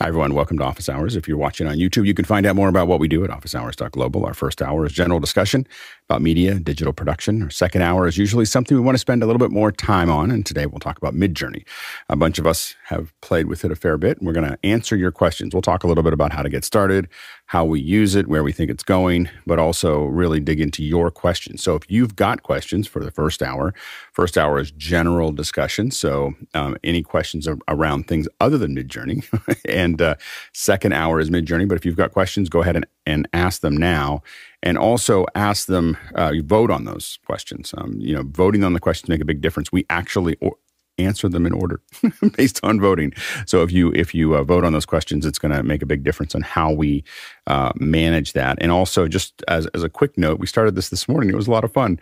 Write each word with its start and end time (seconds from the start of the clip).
Hi, 0.00 0.06
everyone. 0.06 0.34
Welcome 0.34 0.58
to 0.58 0.64
Office 0.64 0.88
Hours. 0.88 1.16
If 1.16 1.26
you're 1.26 1.36
watching 1.36 1.66
on 1.66 1.78
YouTube, 1.78 2.06
you 2.06 2.14
can 2.14 2.24
find 2.24 2.46
out 2.46 2.54
more 2.54 2.68
about 2.68 2.86
what 2.86 3.00
we 3.00 3.08
do 3.08 3.24
at 3.24 3.30
officehours.global. 3.30 4.24
Our 4.24 4.32
first 4.32 4.62
hour 4.62 4.86
is 4.86 4.92
general 4.92 5.18
discussion 5.18 5.66
about 6.08 6.22
media, 6.22 6.54
digital 6.60 6.92
production. 6.92 7.42
Our 7.42 7.50
second 7.50 7.82
hour 7.82 8.06
is 8.06 8.16
usually 8.16 8.44
something 8.44 8.76
we 8.76 8.82
want 8.82 8.94
to 8.94 9.00
spend 9.00 9.24
a 9.24 9.26
little 9.26 9.40
bit 9.40 9.50
more 9.50 9.72
time 9.72 10.08
on. 10.08 10.30
And 10.30 10.46
today 10.46 10.66
we'll 10.66 10.78
talk 10.78 10.98
about 10.98 11.14
Midjourney. 11.14 11.64
A 12.08 12.14
bunch 12.14 12.38
of 12.38 12.46
us 12.46 12.76
have 12.84 13.12
played 13.22 13.46
with 13.46 13.64
it 13.64 13.72
a 13.72 13.74
fair 13.74 13.98
bit, 13.98 14.18
and 14.18 14.26
we're 14.28 14.32
going 14.32 14.48
to 14.48 14.56
answer 14.62 14.94
your 14.94 15.10
questions. 15.10 15.52
We'll 15.52 15.62
talk 15.62 15.82
a 15.82 15.88
little 15.88 16.04
bit 16.04 16.12
about 16.12 16.32
how 16.32 16.44
to 16.44 16.48
get 16.48 16.64
started, 16.64 17.08
how 17.46 17.64
we 17.64 17.80
use 17.80 18.14
it, 18.14 18.28
where 18.28 18.44
we 18.44 18.52
think 18.52 18.70
it's 18.70 18.84
going, 18.84 19.28
but 19.48 19.58
also 19.58 20.04
really 20.04 20.38
dig 20.38 20.60
into 20.60 20.84
your 20.84 21.10
questions. 21.10 21.60
So 21.60 21.74
if 21.74 21.82
you've 21.90 22.14
got 22.14 22.44
questions 22.44 22.86
for 22.86 23.02
the 23.02 23.10
first 23.10 23.42
hour, 23.42 23.74
first 24.18 24.36
hour 24.36 24.58
is 24.58 24.72
general 24.72 25.30
discussion. 25.30 25.92
So 25.92 26.34
um, 26.52 26.76
any 26.82 27.04
questions 27.04 27.46
around 27.68 28.08
things 28.08 28.26
other 28.40 28.58
than 28.58 28.74
Midjourney 28.74 29.24
and 29.68 30.02
uh, 30.02 30.16
second 30.52 30.92
hour 30.92 31.20
is 31.20 31.30
Midjourney. 31.30 31.68
But 31.68 31.76
if 31.76 31.86
you've 31.86 31.94
got 31.94 32.10
questions, 32.10 32.48
go 32.48 32.60
ahead 32.60 32.74
and, 32.74 32.84
and 33.06 33.28
ask 33.32 33.60
them 33.60 33.76
now. 33.76 34.22
And 34.60 34.76
also 34.76 35.24
ask 35.36 35.68
them, 35.68 35.96
uh, 36.16 36.32
you 36.34 36.42
vote 36.42 36.68
on 36.68 36.84
those 36.84 37.20
questions. 37.26 37.72
Um, 37.78 37.94
you 38.00 38.12
know, 38.12 38.24
voting 38.26 38.64
on 38.64 38.72
the 38.72 38.80
questions 38.80 39.08
make 39.08 39.20
a 39.20 39.24
big 39.24 39.40
difference. 39.40 39.70
We 39.70 39.86
actually 39.88 40.34
or, 40.40 40.56
answer 40.98 41.28
them 41.28 41.46
in 41.46 41.52
order 41.52 41.80
based 42.36 42.58
on 42.64 42.80
voting. 42.80 43.12
So 43.46 43.62
if 43.62 43.70
you 43.70 43.92
if 43.92 44.16
you 44.16 44.34
uh, 44.34 44.42
vote 44.42 44.64
on 44.64 44.72
those 44.72 44.84
questions, 44.84 45.24
it's 45.26 45.38
going 45.38 45.54
to 45.54 45.62
make 45.62 45.80
a 45.80 45.86
big 45.86 46.02
difference 46.02 46.34
on 46.34 46.42
how 46.42 46.72
we 46.72 47.04
uh, 47.46 47.70
manage 47.76 48.32
that. 48.32 48.58
And 48.60 48.72
also, 48.72 49.06
just 49.06 49.44
as 49.46 49.68
as 49.68 49.84
a 49.84 49.88
quick 49.88 50.18
note, 50.18 50.40
we 50.40 50.48
started 50.48 50.74
this 50.74 50.88
this 50.88 51.06
morning. 51.06 51.30
It 51.30 51.36
was 51.36 51.46
a 51.46 51.52
lot 51.52 51.62
of 51.62 51.72
fun. 51.72 52.00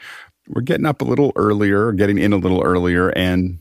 We're 0.49 0.63
getting 0.63 0.87
up 0.87 1.01
a 1.01 1.05
little 1.05 1.33
earlier, 1.37 1.93
getting 1.93 2.19
in 2.19 2.33
a 2.33 2.37
little 2.37 2.63
earlier, 2.63 3.11
and 3.11 3.59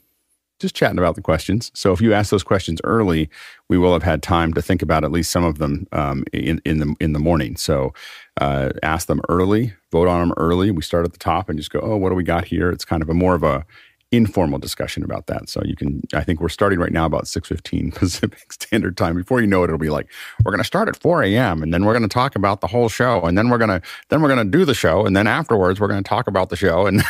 just 0.59 0.75
chatting 0.75 0.97
about 0.97 1.15
the 1.15 1.21
questions. 1.21 1.71
So 1.73 1.91
if 1.91 1.99
you 1.99 2.13
ask 2.13 2.31
those 2.31 2.43
questions 2.43 2.79
early, 2.83 3.29
we 3.67 3.77
will 3.77 3.93
have 3.93 4.03
had 4.03 4.23
time 4.23 4.53
to 4.53 4.61
think 4.61 4.81
about 4.81 5.03
at 5.03 5.11
least 5.11 5.31
some 5.31 5.43
of 5.43 5.57
them 5.57 5.87
um, 5.91 6.23
in, 6.31 6.61
in 6.65 6.79
the 6.79 6.95
in 6.99 7.13
the 7.13 7.19
morning. 7.19 7.57
So 7.57 7.93
uh, 8.39 8.69
ask 8.81 9.07
them 9.07 9.21
early, 9.27 9.73
vote 9.91 10.07
on 10.07 10.21
them 10.21 10.33
early. 10.37 10.71
We 10.71 10.81
start 10.81 11.05
at 11.05 11.11
the 11.11 11.19
top 11.19 11.49
and 11.49 11.59
just 11.59 11.71
go, 11.71 11.79
oh, 11.81 11.97
what 11.97 12.09
do 12.09 12.15
we 12.15 12.23
got 12.23 12.45
here? 12.45 12.69
It's 12.69 12.85
kind 12.85 13.01
of 13.01 13.09
a 13.09 13.13
more 13.13 13.35
of 13.35 13.43
a 13.43 13.65
informal 14.11 14.59
discussion 14.59 15.03
about 15.03 15.27
that. 15.27 15.49
So 15.49 15.61
you 15.65 15.75
can, 15.75 16.01
I 16.13 16.23
think 16.23 16.39
we're 16.39 16.49
starting 16.49 16.79
right 16.79 16.91
now 16.91 17.05
about 17.05 17.25
6.15 17.25 17.93
Pacific 17.95 18.53
Standard 18.53 18.97
Time. 18.97 19.15
Before 19.15 19.41
you 19.41 19.47
know 19.47 19.63
it, 19.63 19.65
it'll 19.65 19.77
be 19.77 19.89
like, 19.89 20.07
we're 20.43 20.51
going 20.51 20.59
to 20.59 20.65
start 20.65 20.87
at 20.87 20.95
4 20.97 21.23
a.m. 21.23 21.63
and 21.63 21.73
then 21.73 21.85
we're 21.85 21.93
going 21.93 22.03
to 22.03 22.13
talk 22.13 22.35
about 22.35 22.61
the 22.61 22.67
whole 22.67 22.89
show. 22.89 23.21
And 23.21 23.37
then 23.37 23.49
we're 23.49 23.57
going 23.57 23.69
to, 23.69 23.81
then 24.09 24.21
we're 24.21 24.33
going 24.33 24.45
to 24.45 24.57
do 24.57 24.65
the 24.65 24.73
show. 24.73 25.05
And 25.05 25.15
then 25.15 25.27
afterwards, 25.27 25.79
we're 25.79 25.87
going 25.87 26.03
to 26.03 26.07
talk 26.07 26.27
about 26.27 26.49
the 26.49 26.55
show. 26.55 26.85
And 26.85 27.03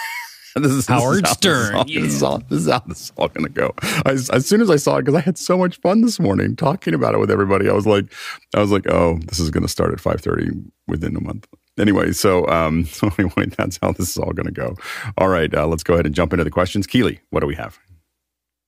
this 0.56 0.72
is 0.72 0.86
Howard 0.86 1.24
this 1.24 1.30
is 1.30 1.36
Stern. 1.36 1.72
This 1.72 1.72
is, 1.72 1.72
all, 1.74 1.84
this, 1.84 2.12
is 2.14 2.22
all, 2.22 2.38
this 2.38 2.60
is 2.60 2.68
how 2.70 2.78
this 2.86 3.00
is 3.02 3.12
all 3.16 3.28
going 3.28 3.44
to 3.44 3.52
go. 3.52 3.74
I, 4.04 4.12
as 4.12 4.46
soon 4.46 4.60
as 4.60 4.70
I 4.70 4.76
saw 4.76 4.96
it, 4.96 5.02
because 5.02 5.16
I 5.16 5.20
had 5.20 5.38
so 5.38 5.58
much 5.58 5.80
fun 5.80 6.00
this 6.00 6.18
morning 6.18 6.56
talking 6.56 6.94
about 6.94 7.14
it 7.14 7.18
with 7.18 7.30
everybody, 7.30 7.68
I 7.68 7.72
was 7.72 7.86
like, 7.86 8.06
I 8.54 8.60
was 8.60 8.70
like, 8.70 8.88
oh, 8.88 9.18
this 9.26 9.38
is 9.38 9.50
going 9.50 9.64
to 9.64 9.68
start 9.68 9.92
at 9.92 10.00
five 10.00 10.20
thirty 10.20 10.50
within 10.86 11.16
a 11.16 11.20
month. 11.20 11.46
Anyway, 11.78 12.12
so 12.12 12.46
um, 12.48 12.88
anyway, 13.18 13.46
that's 13.56 13.78
how 13.82 13.92
this 13.92 14.10
is 14.10 14.16
all 14.16 14.32
going 14.32 14.46
to 14.46 14.52
go. 14.52 14.76
All 15.18 15.28
right, 15.28 15.52
uh, 15.54 15.66
let's 15.66 15.82
go 15.82 15.94
ahead 15.94 16.06
and 16.06 16.14
jump 16.14 16.32
into 16.32 16.44
the 16.44 16.50
questions. 16.50 16.86
Keely, 16.86 17.20
what 17.30 17.40
do 17.40 17.46
we 17.46 17.54
have? 17.54 17.78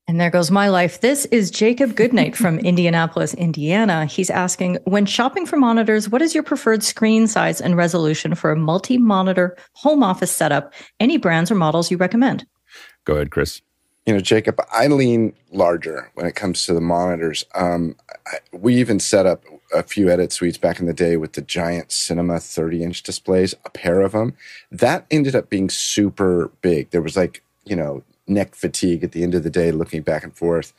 And 0.08 0.18
there 0.18 0.30
goes 0.30 0.50
my 0.50 0.70
life. 0.70 1.02
This 1.02 1.26
is 1.26 1.50
Jacob 1.50 1.94
Goodnight 1.94 2.34
from 2.34 2.58
Indianapolis, 2.60 3.34
Indiana. 3.34 4.06
He's 4.06 4.30
asking 4.30 4.78
When 4.84 5.04
shopping 5.04 5.44
for 5.44 5.58
monitors, 5.58 6.08
what 6.08 6.22
is 6.22 6.34
your 6.34 6.42
preferred 6.42 6.82
screen 6.82 7.26
size 7.26 7.60
and 7.60 7.76
resolution 7.76 8.34
for 8.34 8.50
a 8.50 8.56
multi 8.56 8.96
monitor 8.96 9.56
home 9.74 10.02
office 10.02 10.30
setup? 10.30 10.72
Any 10.98 11.18
brands 11.18 11.50
or 11.50 11.56
models 11.56 11.90
you 11.90 11.98
recommend? 11.98 12.46
Go 13.04 13.14
ahead, 13.14 13.30
Chris. 13.30 13.60
You 14.06 14.14
know, 14.14 14.20
Jacob, 14.20 14.58
I 14.72 14.86
lean 14.86 15.34
larger 15.52 16.10
when 16.14 16.24
it 16.24 16.34
comes 16.34 16.64
to 16.64 16.72
the 16.72 16.80
monitors. 16.80 17.44
Um, 17.54 17.94
I, 18.26 18.38
we 18.52 18.76
even 18.76 19.00
set 19.00 19.26
up 19.26 19.44
a 19.72 19.82
few 19.82 20.08
edit 20.08 20.32
suites 20.32 20.58
back 20.58 20.80
in 20.80 20.86
the 20.86 20.94
day 20.94 21.16
with 21.16 21.34
the 21.34 21.42
giant 21.42 21.92
cinema 21.92 22.40
30 22.40 22.82
inch 22.82 23.02
displays, 23.02 23.54
a 23.64 23.70
pair 23.70 24.00
of 24.00 24.12
them. 24.12 24.34
That 24.70 25.06
ended 25.10 25.34
up 25.34 25.50
being 25.50 25.68
super 25.68 26.50
big. 26.62 26.90
There 26.90 27.02
was 27.02 27.16
like, 27.16 27.42
you 27.64 27.76
know, 27.76 28.02
neck 28.26 28.54
fatigue 28.54 29.04
at 29.04 29.12
the 29.12 29.22
end 29.22 29.34
of 29.34 29.42
the 29.42 29.50
day, 29.50 29.70
looking 29.70 30.02
back 30.02 30.24
and 30.24 30.36
forth. 30.36 30.72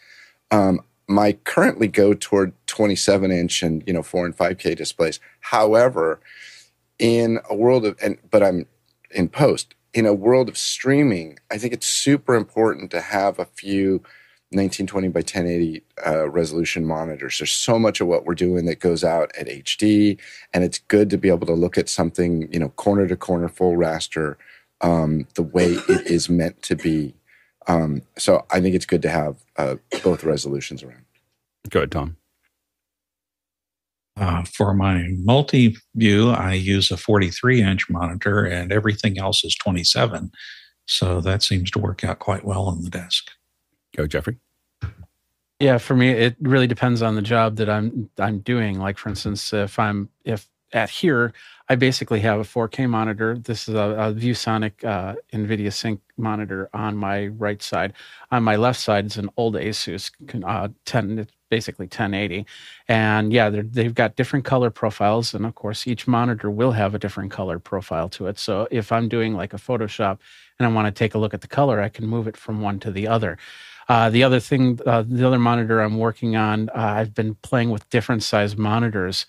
Um, 0.52 0.82
my 1.08 1.34
currently 1.44 1.88
go 1.88 2.14
toward 2.14 2.54
27 2.68 3.32
inch 3.32 3.64
and 3.64 3.84
you 3.88 3.94
know 3.94 4.04
four 4.04 4.26
and 4.26 4.36
five 4.36 4.60
K 4.60 4.76
displays. 4.76 5.20
However, 5.40 6.20
in 7.00 7.40
a 7.50 7.56
world 7.56 7.86
of 7.86 7.98
and 8.02 8.18
but 8.30 8.44
I'm 8.44 8.68
in 9.12 9.28
post 9.28 9.74
in 9.94 10.06
a 10.06 10.14
world 10.14 10.50
of 10.50 10.58
streaming, 10.58 11.40
I 11.50 11.58
think 11.58 11.74
it's 11.74 11.88
super 11.88 12.36
important 12.36 12.92
to 12.92 13.02
have 13.02 13.40
a 13.40 13.46
few 13.46 14.04
1920 14.52 15.10
by 15.10 15.20
1080 15.20 15.84
uh, 16.08 16.28
resolution 16.30 16.84
monitors. 16.84 17.38
There's 17.38 17.52
so 17.52 17.78
much 17.78 18.02
of 18.02 18.08
what 18.08 18.26
we're 18.26 18.34
doing 18.34 18.66
that 18.66 18.80
goes 18.80 19.04
out 19.04 19.32
at 19.38 19.48
HD, 19.48 20.18
and 20.54 20.64
it's 20.64 20.80
good 20.80 21.12
to 21.12 21.18
be 21.18 21.30
able 21.30 21.46
to 21.46 21.54
look 21.54 21.78
at 21.78 21.88
something, 21.88 22.52
you 22.52 22.60
know, 22.60 22.70
corner 22.70 23.08
to 23.08 23.16
corner, 23.16 23.48
full 23.48 23.74
raster, 23.74 24.38
um, 24.82 25.28
the 25.36 25.44
way 25.44 25.74
it 25.90 26.08
is 26.08 26.30
meant 26.30 26.62
to 26.64 26.76
be. 26.76 27.14
Um, 27.68 28.02
so 28.18 28.46
I 28.50 28.60
think 28.60 28.74
it's 28.74 28.88
good 28.88 29.04
to 29.04 29.10
have 29.10 29.36
uh, 29.58 29.76
both 30.04 30.24
resolutions 30.24 30.82
around. 30.82 31.06
Go 31.70 31.82
ahead, 31.82 31.92
Tom. 31.92 32.18
Uh, 34.18 34.44
for 34.44 34.74
my 34.74 35.08
multi 35.20 35.78
view, 35.96 36.32
I 36.32 36.54
use 36.54 36.92
a 36.92 36.98
43 36.98 37.62
inch 37.62 37.90
monitor 37.90 38.44
and 38.44 38.72
everything 38.72 39.18
else 39.20 39.46
is 39.46 39.56
27. 39.56 40.32
So 40.88 41.22
that 41.22 41.44
seems 41.44 41.70
to 41.72 41.80
work 41.80 42.04
out 42.04 42.20
quite 42.20 42.44
well 42.44 42.64
on 42.64 42.82
the 42.82 42.90
desk. 42.90 43.32
Go, 44.00 44.08
Jeffrey. 44.08 44.38
Yeah, 45.60 45.78
for 45.78 45.94
me, 45.94 46.12
it 46.12 46.38
really 46.40 46.68
depends 46.68 47.02
on 47.02 47.16
the 47.16 47.22
job 47.22 47.58
that 47.58 47.70
I'm 47.70 48.10
I'm 48.18 48.40
doing. 48.40 48.80
Like, 48.80 48.98
for 48.98 49.10
instance, 49.10 49.52
if 49.52 49.78
I'm 49.78 50.08
if 50.24 50.48
at 50.72 50.90
here, 50.90 51.34
I 51.68 51.76
basically 51.76 52.22
have 52.22 52.40
a 52.40 52.44
4K 52.44 52.88
monitor. 52.90 53.38
This 53.38 53.68
is 53.68 53.76
a, 53.76 53.80
a 53.80 54.14
ViewSonic 54.14 54.86
uh, 54.86 55.16
NVIDIA 55.34 55.74
Sync 55.74 56.00
monitor 56.16 56.70
on 56.74 56.96
my 56.96 57.28
right 57.28 57.62
side. 57.62 57.92
On 58.32 58.42
my 58.42 58.56
left 58.56 58.80
side 58.80 59.06
is 59.08 59.18
an 59.18 59.30
old 59.36 59.56
Asus 59.56 60.12
uh, 60.46 60.70
10. 60.86 61.20
It's 61.20 61.34
basically 61.50 61.88
1080, 61.88 62.46
and 62.88 63.34
yeah, 63.34 63.50
they've 63.50 63.96
got 63.96 64.16
different 64.16 64.46
color 64.46 64.70
profiles, 64.70 65.34
and 65.34 65.46
of 65.46 65.56
course, 65.56 65.88
each 65.88 66.08
monitor 66.08 66.50
will 66.50 66.72
have 66.72 66.96
a 66.96 67.00
different 67.00 67.32
color 67.32 67.60
profile 67.60 68.08
to 68.10 68.28
it. 68.28 68.40
So 68.40 68.66
if 68.72 68.94
I'm 68.94 69.10
doing 69.10 69.34
like 69.34 69.54
a 69.54 69.58
Photoshop 69.58 70.20
and 70.58 70.68
I 70.68 70.72
want 70.72 70.86
to 70.86 70.98
take 70.98 71.16
a 71.16 71.18
look 71.18 71.34
at 71.34 71.42
the 71.42 71.48
color, 71.48 71.82
I 71.82 71.90
can 71.90 72.08
move 72.08 72.28
it 72.28 72.38
from 72.38 72.62
one 72.62 72.80
to 72.80 72.92
the 72.92 73.08
other. 73.08 73.38
Uh, 73.90 74.10
the 74.12 74.24
other 74.24 74.40
thing, 74.40 74.80
uh, 74.86 75.04
the 75.06 75.26
other 75.26 75.40
monitor 75.40 75.82
I'm 75.82 75.98
working 75.98 76.36
on, 76.36 76.70
uh, 76.70 76.74
I've 76.76 77.16
been 77.16 77.34
playing 77.36 77.72
with 77.72 77.90
different 77.90 78.22
size 78.22 78.56
monitors 78.56 79.26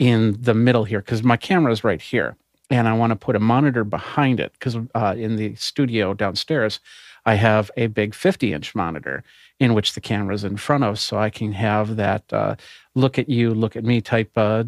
in 0.00 0.36
the 0.40 0.52
middle 0.52 0.82
here 0.82 0.98
because 0.98 1.22
my 1.22 1.36
camera 1.36 1.70
is 1.70 1.84
right 1.84 2.02
here 2.02 2.36
and 2.70 2.88
I 2.88 2.92
want 2.92 3.12
to 3.12 3.16
put 3.16 3.36
a 3.36 3.40
monitor 3.40 3.84
behind 3.84 4.40
it 4.40 4.52
because 4.54 4.76
uh, 4.96 5.14
in 5.16 5.36
the 5.36 5.54
studio 5.54 6.12
downstairs, 6.12 6.80
I 7.24 7.34
have 7.34 7.70
a 7.76 7.86
big 7.86 8.14
50 8.14 8.52
inch 8.52 8.74
monitor 8.74 9.22
in 9.60 9.74
which 9.74 9.92
the 9.92 10.00
camera 10.00 10.34
is 10.34 10.42
in 10.42 10.56
front 10.56 10.82
of, 10.82 10.98
so 10.98 11.16
I 11.18 11.30
can 11.30 11.52
have 11.52 11.96
that 11.96 12.32
uh, 12.32 12.56
look 12.96 13.18
at 13.18 13.28
you, 13.28 13.54
look 13.54 13.76
at 13.76 13.84
me 13.84 14.00
type 14.00 14.32
uh, 14.36 14.64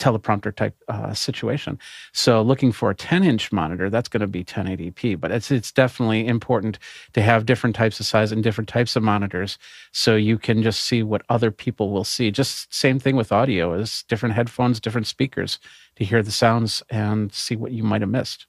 teleprompter 0.00 0.54
type 0.54 0.74
uh, 0.88 1.14
situation. 1.14 1.78
So 2.12 2.42
looking 2.42 2.72
for 2.72 2.90
a 2.90 2.94
10 2.94 3.22
inch 3.22 3.52
monitor, 3.52 3.90
that's 3.90 4.08
going 4.08 4.22
to 4.22 4.26
be 4.26 4.42
1080p, 4.42 5.20
but 5.20 5.30
it's, 5.30 5.50
it's 5.50 5.70
definitely 5.70 6.26
important 6.26 6.78
to 7.12 7.22
have 7.22 7.46
different 7.46 7.76
types 7.76 8.00
of 8.00 8.06
size 8.06 8.32
and 8.32 8.42
different 8.42 8.68
types 8.68 8.96
of 8.96 9.02
monitors 9.02 9.58
so 9.92 10.16
you 10.16 10.38
can 10.38 10.62
just 10.62 10.84
see 10.84 11.02
what 11.02 11.22
other 11.28 11.50
people 11.50 11.90
will 11.90 12.04
see. 12.04 12.30
Just 12.30 12.72
same 12.74 12.98
thing 12.98 13.14
with 13.14 13.30
audio 13.30 13.74
is 13.74 14.04
different 14.08 14.34
headphones, 14.34 14.80
different 14.80 15.06
speakers 15.06 15.58
to 15.96 16.04
hear 16.04 16.22
the 16.22 16.32
sounds 16.32 16.82
and 16.90 17.32
see 17.32 17.54
what 17.54 17.72
you 17.72 17.82
might 17.82 18.00
have 18.00 18.10
missed. 18.10 18.46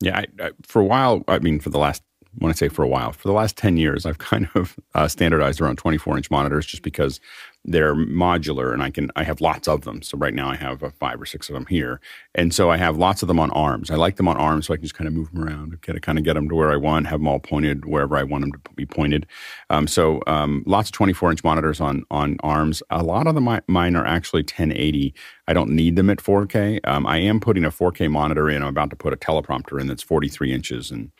Yeah, 0.00 0.18
I, 0.18 0.26
I, 0.42 0.50
for 0.62 0.80
a 0.80 0.84
while, 0.84 1.22
I 1.28 1.38
mean, 1.38 1.60
for 1.60 1.68
the 1.68 1.78
last 1.78 2.02
when 2.38 2.50
I 2.50 2.54
say 2.54 2.68
for 2.68 2.82
a 2.82 2.88
while, 2.88 3.12
for 3.12 3.26
the 3.26 3.34
last 3.34 3.56
10 3.56 3.76
years, 3.76 4.06
I've 4.06 4.18
kind 4.30 4.48
of 4.54 4.76
uh, 4.94 5.08
standardized 5.08 5.60
around 5.60 5.76
24 5.76 6.16
inch 6.16 6.30
monitors 6.30 6.66
just 6.66 6.82
because 6.82 7.20
they're 7.64 7.94
modular 7.94 8.72
and 8.72 8.82
I 8.82 8.90
can, 8.90 9.10
I 9.16 9.24
have 9.24 9.42
lots 9.42 9.68
of 9.68 9.82
them. 9.82 10.00
So 10.00 10.16
right 10.16 10.32
now 10.32 10.48
I 10.48 10.56
have 10.56 10.82
uh, 10.82 10.90
five 10.98 11.20
or 11.20 11.26
six 11.26 11.50
of 11.50 11.54
them 11.54 11.66
here. 11.66 12.00
And 12.34 12.54
so 12.54 12.70
I 12.70 12.78
have 12.78 12.96
lots 12.96 13.20
of 13.20 13.28
them 13.28 13.38
on 13.38 13.50
arms. 13.50 13.90
I 13.90 13.96
like 13.96 14.16
them 14.16 14.28
on 14.28 14.38
arms 14.38 14.66
so 14.66 14.72
I 14.72 14.78
can 14.78 14.84
just 14.84 14.94
kind 14.94 15.06
of 15.06 15.12
move 15.12 15.30
them 15.32 15.44
around, 15.44 15.78
to 15.82 16.00
kind 16.00 16.18
of 16.18 16.24
get 16.24 16.34
them 16.34 16.48
to 16.48 16.54
where 16.54 16.72
I 16.72 16.76
want, 16.76 17.06
have 17.08 17.20
them 17.20 17.28
all 17.28 17.38
pointed 17.38 17.84
wherever 17.84 18.16
I 18.16 18.22
want 18.22 18.42
them 18.42 18.52
to 18.52 18.60
be 18.76 18.86
pointed. 18.86 19.26
Um, 19.68 19.86
so 19.86 20.22
um, 20.26 20.62
lots 20.66 20.88
of 20.88 20.92
24 20.92 21.32
inch 21.32 21.44
monitors 21.44 21.80
on, 21.80 22.04
on 22.10 22.38
arms. 22.42 22.82
A 22.90 23.02
lot 23.02 23.26
of 23.26 23.34
them, 23.34 23.60
mine 23.68 23.96
are 23.96 24.06
actually 24.06 24.42
1080. 24.42 25.14
I 25.46 25.52
don't 25.52 25.70
need 25.70 25.96
them 25.96 26.08
at 26.08 26.18
4K. 26.18 26.80
Um, 26.84 27.06
I 27.06 27.18
am 27.18 27.40
putting 27.40 27.64
a 27.64 27.70
4K 27.70 28.10
monitor 28.10 28.48
in. 28.48 28.62
I'm 28.62 28.68
about 28.68 28.90
to 28.90 28.96
put 28.96 29.12
a 29.12 29.16
teleprompter 29.16 29.78
in 29.78 29.86
that's 29.86 30.02
43 30.02 30.54
inches 30.54 30.90
and 30.90 31.10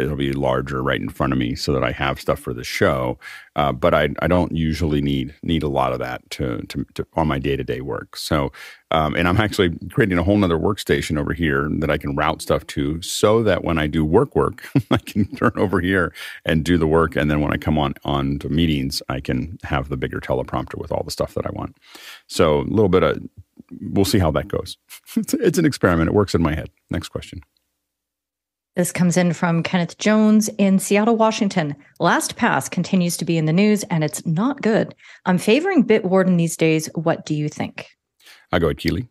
it'll 0.00 0.16
be 0.16 0.32
larger 0.32 0.82
right 0.82 1.00
in 1.00 1.08
front 1.08 1.32
of 1.32 1.38
me 1.38 1.54
so 1.54 1.72
that 1.72 1.84
I 1.84 1.92
have 1.92 2.20
stuff 2.20 2.38
for 2.38 2.52
the 2.52 2.64
show. 2.64 3.18
Uh, 3.56 3.72
but 3.72 3.94
I, 3.94 4.08
I 4.20 4.26
don't 4.26 4.52
usually 4.52 5.00
need 5.00 5.34
need 5.42 5.62
a 5.62 5.68
lot 5.68 5.92
of 5.92 6.00
that 6.00 6.28
to, 6.30 6.62
to, 6.68 6.84
to 6.94 7.06
on 7.14 7.28
my 7.28 7.38
day 7.38 7.56
to 7.56 7.62
day 7.62 7.80
work. 7.80 8.16
So, 8.16 8.50
um, 8.90 9.14
and 9.14 9.28
I'm 9.28 9.36
actually 9.36 9.76
creating 9.90 10.18
a 10.18 10.24
whole 10.24 10.36
nother 10.36 10.58
workstation 10.58 11.18
over 11.18 11.32
here 11.32 11.68
that 11.78 11.90
I 11.90 11.98
can 11.98 12.16
route 12.16 12.42
stuff 12.42 12.66
to, 12.68 13.00
so 13.02 13.42
that 13.44 13.62
when 13.62 13.78
I 13.78 13.86
do 13.86 14.04
work 14.04 14.34
work, 14.34 14.68
I 14.90 14.98
can 14.98 15.26
turn 15.36 15.52
over 15.56 15.80
here 15.80 16.12
and 16.44 16.64
do 16.64 16.78
the 16.78 16.86
work, 16.88 17.14
and 17.14 17.30
then 17.30 17.40
when 17.40 17.52
I 17.52 17.56
come 17.56 17.78
on 17.78 17.94
on 18.04 18.38
to 18.40 18.48
meetings, 18.48 19.02
I 19.08 19.20
can 19.20 19.58
have 19.62 19.88
the 19.88 19.96
bigger 19.96 20.20
teleprompter 20.20 20.78
with 20.78 20.90
all 20.90 21.04
the 21.04 21.10
stuff 21.12 21.34
that 21.34 21.46
I 21.46 21.50
want. 21.50 21.76
So 22.26 22.60
a 22.60 22.62
little 22.62 22.88
bit 22.88 23.02
of 23.02 23.22
we'll 23.80 24.04
see 24.04 24.18
how 24.18 24.30
that 24.32 24.48
goes. 24.48 24.76
it's, 25.16 25.34
it's 25.34 25.58
an 25.58 25.64
experiment. 25.64 26.08
It 26.08 26.14
works 26.14 26.34
in 26.34 26.42
my 26.42 26.54
head. 26.54 26.70
Next 26.90 27.08
question. 27.08 27.40
This 28.76 28.90
comes 28.90 29.16
in 29.16 29.32
from 29.34 29.62
Kenneth 29.62 29.98
Jones 29.98 30.50
in 30.58 30.80
Seattle, 30.80 31.16
Washington. 31.16 31.76
LastPass 32.00 32.68
continues 32.68 33.16
to 33.18 33.24
be 33.24 33.38
in 33.38 33.44
the 33.44 33.52
news 33.52 33.84
and 33.84 34.02
it's 34.02 34.26
not 34.26 34.62
good. 34.62 34.96
I'm 35.26 35.38
favoring 35.38 35.84
Bitwarden 35.84 36.38
these 36.38 36.56
days. 36.56 36.88
What 36.94 37.24
do 37.24 37.36
you 37.36 37.48
think? 37.48 37.86
I 38.50 38.58
go 38.58 38.66
with 38.66 38.78
Keeley. 38.78 39.06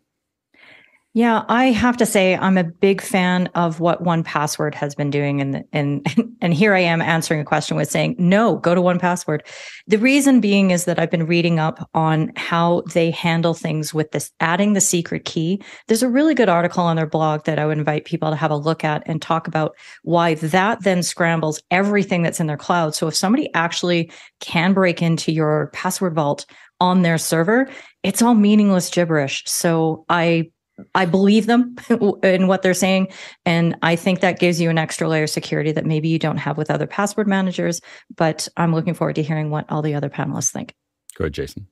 Yeah, 1.16 1.44
I 1.48 1.66
have 1.66 1.98
to 1.98 2.08
say 2.08 2.36
I'm 2.36 2.58
a 2.58 2.64
big 2.64 3.00
fan 3.00 3.48
of 3.54 3.80
what 3.80 4.04
1Password 4.04 4.74
has 4.74 4.96
been 4.96 5.12
doing 5.12 5.42
and 5.42 5.64
and 5.72 6.36
and 6.42 6.56
here 6.56 6.74
I 6.74 6.80
am 6.80 7.04
answering 7.04 7.40
a 7.40 7.46
question 7.46 7.78
with 7.78 7.92
saying 7.92 8.16
no, 8.18 8.58
go 8.58 8.74
to 8.74 8.82
1Password. 8.82 9.42
The 9.86 10.00
reason 10.00 10.40
being 10.40 10.72
is 10.72 10.86
that 10.86 10.98
I've 10.98 11.12
been 11.12 11.28
reading 11.28 11.60
up 11.60 11.88
on 11.94 12.32
how 12.36 12.82
they 12.94 13.12
handle 13.12 13.54
things 13.54 13.94
with 13.94 14.10
this 14.12 14.32
adding 14.40 14.74
the 14.74 14.82
secret 14.82 15.26
key. 15.26 15.62
There's 15.88 16.02
a 16.02 16.10
really 16.10 16.34
good 16.34 16.50
article 16.50 16.84
on 16.84 16.96
their 16.96 17.06
blog 17.06 17.44
that 17.46 17.60
I 17.60 17.68
would 17.68 17.78
invite 17.78 18.06
people 18.06 18.32
to 18.32 18.36
have 18.36 18.52
a 18.52 18.58
look 18.58 18.84
at 18.84 19.04
and 19.06 19.22
talk 19.22 19.48
about 19.48 19.76
why 20.02 20.34
that 20.36 20.84
then 20.84 21.04
scrambles 21.04 21.62
everything 21.70 22.24
that's 22.24 22.40
in 22.40 22.48
their 22.48 22.58
cloud. 22.58 22.96
So 22.96 23.08
if 23.08 23.16
somebody 23.16 23.54
actually 23.54 24.12
can 24.40 24.74
break 24.74 25.04
into 25.04 25.32
your 25.32 25.70
password 25.74 26.16
vault 26.16 26.48
on 26.80 27.04
their 27.04 27.20
server, 27.20 27.70
it's 28.02 28.24
all 28.24 28.34
meaningless 28.34 28.90
gibberish. 28.90 29.44
So 29.46 30.06
I 30.10 30.50
I 30.96 31.06
believe 31.06 31.46
them 31.46 31.76
in 32.24 32.48
what 32.48 32.62
they're 32.62 32.74
saying. 32.74 33.10
And 33.46 33.76
I 33.82 33.96
think 33.96 34.22
that 34.22 34.40
gives 34.40 34.60
you 34.60 34.70
an 34.70 34.78
extra 34.78 35.08
layer 35.08 35.24
of 35.24 35.30
security 35.30 35.72
that 35.72 35.86
maybe 35.86 36.08
you 36.10 36.20
don't 36.20 36.38
have 36.38 36.58
with 36.58 36.72
other 36.72 36.88
password 36.88 37.28
managers. 37.28 37.82
But 38.16 38.48
I'm 38.58 38.74
looking 38.74 38.94
forward 38.94 39.16
to 39.16 39.24
hearing 39.24 39.50
what 39.50 39.66
all 39.70 39.82
the 39.82 39.96
other 39.96 40.10
panelists 40.10 40.52
think. 40.52 40.74
Go 41.16 41.26
ahead, 41.26 41.34
Jason. 41.34 41.68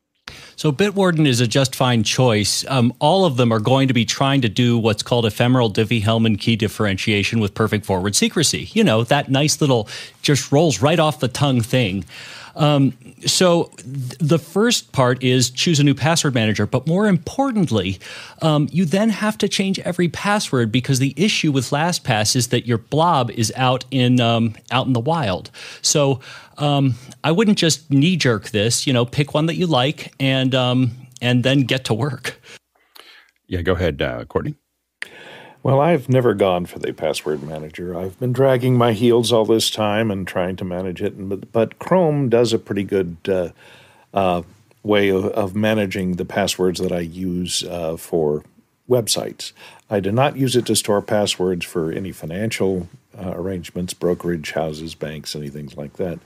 So 0.55 0.71
Bitwarden 0.71 1.27
is 1.27 1.41
a 1.41 1.47
just 1.47 1.75
fine 1.75 2.03
choice. 2.03 2.63
Um, 2.69 2.93
all 2.99 3.25
of 3.25 3.37
them 3.37 3.51
are 3.51 3.59
going 3.59 3.87
to 3.87 3.93
be 3.93 4.05
trying 4.05 4.41
to 4.41 4.49
do 4.49 4.77
what's 4.77 5.03
called 5.03 5.25
ephemeral 5.25 5.71
Diffie-Hellman 5.71 6.39
key 6.39 6.55
differentiation 6.55 7.39
with 7.39 7.53
perfect 7.53 7.85
forward 7.85 8.15
secrecy. 8.15 8.69
You 8.73 8.83
know, 8.83 9.03
that 9.05 9.29
nice 9.29 9.59
little 9.59 9.89
just 10.21 10.51
rolls 10.51 10.81
right 10.81 10.99
off 10.99 11.19
the 11.19 11.27
tongue 11.27 11.61
thing. 11.61 12.05
Um, 12.55 12.93
so 13.25 13.71
th- 13.77 14.17
the 14.19 14.39
first 14.39 14.91
part 14.91 15.23
is 15.23 15.49
choose 15.49 15.79
a 15.79 15.83
new 15.83 15.93
password 15.95 16.33
manager, 16.33 16.65
but 16.65 16.87
more 16.87 17.07
importantly, 17.07 17.99
um, 18.41 18.67
you 18.71 18.85
then 18.85 19.09
have 19.09 19.37
to 19.39 19.47
change 19.47 19.79
every 19.79 20.09
password 20.09 20.71
because 20.71 20.99
the 20.99 21.13
issue 21.17 21.51
with 21.51 21.69
LastPass 21.69 22.35
is 22.35 22.47
that 22.49 22.65
your 22.65 22.77
blob 22.77 23.31
is 23.31 23.51
out 23.55 23.85
in 23.91 24.19
um, 24.19 24.55
out 24.71 24.87
in 24.87 24.93
the 24.93 24.99
wild. 24.99 25.51
So 25.81 26.19
um, 26.57 26.95
I 27.23 27.31
wouldn't 27.31 27.57
just 27.57 27.89
knee 27.89 28.17
jerk 28.17 28.49
this. 28.49 28.85
You 28.85 28.93
know, 28.93 29.05
pick 29.05 29.33
one 29.33 29.45
that 29.47 29.55
you 29.55 29.67
like 29.67 30.13
and 30.19 30.53
um, 30.55 30.91
and 31.21 31.43
then 31.43 31.61
get 31.61 31.85
to 31.85 31.93
work. 31.93 32.41
Yeah, 33.47 33.61
go 33.61 33.73
ahead, 33.73 34.01
uh, 34.01 34.23
Courtney. 34.25 34.55
Well, 35.63 35.79
I've 35.79 36.09
never 36.09 36.33
gone 36.33 36.65
for 36.65 36.79
the 36.79 36.91
password 36.91 37.43
manager. 37.43 37.95
I've 37.95 38.19
been 38.19 38.33
dragging 38.33 38.77
my 38.77 38.93
heels 38.93 39.31
all 39.31 39.45
this 39.45 39.69
time 39.69 40.09
and 40.09 40.27
trying 40.27 40.55
to 40.55 40.65
manage 40.65 41.03
it. 41.03 41.29
But, 41.29 41.51
but 41.51 41.77
Chrome 41.77 42.29
does 42.29 42.51
a 42.51 42.59
pretty 42.59 42.83
good 42.83 43.17
uh, 43.27 43.49
uh, 44.11 44.41
way 44.81 45.09
of, 45.09 45.25
of, 45.25 45.55
managing 45.55 46.13
the 46.13 46.25
passwords 46.25 46.79
that 46.79 46.91
I 46.91 47.01
use 47.01 47.63
uh, 47.63 47.95
for 47.95 48.43
websites. 48.89 49.51
I 49.87 49.99
do 49.99 50.11
not 50.11 50.35
use 50.35 50.55
it 50.55 50.65
to 50.65 50.75
store 50.75 51.01
passwords 51.01 51.63
for 51.63 51.91
any 51.91 52.11
financial 52.11 52.89
uh, 53.15 53.33
arrangements, 53.35 53.93
brokerage 53.93 54.53
houses, 54.53 54.95
banks, 54.95 55.35
anything 55.35 55.71
like 55.75 55.93
that. 55.93 56.19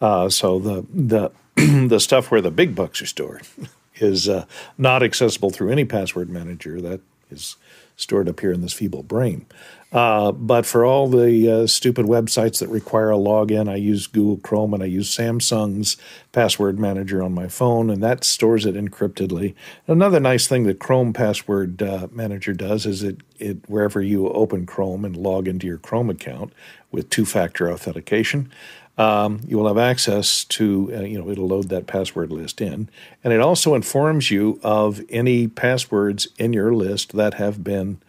Uh, 0.00 0.28
so 0.28 0.58
the 0.58 0.84
the 0.92 1.30
the 1.88 2.00
stuff 2.00 2.30
where 2.30 2.42
the 2.42 2.50
big 2.50 2.74
bucks 2.74 3.00
are 3.00 3.06
stored 3.06 3.46
is 3.96 4.28
uh, 4.28 4.44
not 4.76 5.02
accessible 5.02 5.50
through 5.50 5.70
any 5.70 5.86
password 5.86 6.28
manager. 6.28 6.80
That 6.80 7.00
is 7.30 7.56
stored 7.96 8.28
up 8.28 8.40
here 8.40 8.52
in 8.52 8.60
this 8.60 8.72
feeble 8.72 9.02
brain. 9.02 9.46
Uh, 9.92 10.32
but 10.32 10.66
for 10.66 10.84
all 10.84 11.06
the 11.06 11.48
uh, 11.48 11.66
stupid 11.68 12.04
websites 12.04 12.58
that 12.58 12.68
require 12.68 13.12
a 13.12 13.16
login, 13.16 13.68
I 13.68 13.76
use 13.76 14.08
Google 14.08 14.38
Chrome 14.38 14.74
and 14.74 14.82
I 14.82 14.86
use 14.86 15.16
Samsung's 15.16 15.96
password 16.32 16.80
manager 16.80 17.22
on 17.22 17.32
my 17.32 17.46
phone, 17.46 17.90
and 17.90 18.02
that 18.02 18.24
stores 18.24 18.66
it 18.66 18.74
encryptedly. 18.74 19.54
Another 19.86 20.18
nice 20.18 20.48
thing 20.48 20.64
that 20.64 20.80
Chrome 20.80 21.12
password 21.12 21.80
uh, 21.80 22.08
manager 22.10 22.52
does 22.52 22.86
is 22.86 23.04
it, 23.04 23.20
it 23.38 23.58
wherever 23.68 24.02
you 24.02 24.28
open 24.30 24.66
Chrome 24.66 25.04
and 25.04 25.16
log 25.16 25.46
into 25.46 25.68
your 25.68 25.78
Chrome 25.78 26.10
account 26.10 26.52
with 26.90 27.08
two-factor 27.08 27.70
authentication, 27.70 28.50
um, 28.96 29.40
you 29.46 29.58
will 29.58 29.66
have 29.66 29.78
access 29.78 30.44
to, 30.44 30.92
uh, 30.94 31.00
you 31.00 31.18
know, 31.18 31.28
it'll 31.28 31.48
load 31.48 31.68
that 31.68 31.86
password 31.86 32.30
list 32.30 32.60
in. 32.60 32.88
And 33.24 33.32
it 33.32 33.40
also 33.40 33.74
informs 33.74 34.30
you 34.30 34.60
of 34.62 35.00
any 35.08 35.48
passwords 35.48 36.28
in 36.38 36.52
your 36.52 36.72
list 36.74 37.16
that 37.16 37.34
have 37.34 37.64
been 37.64 38.00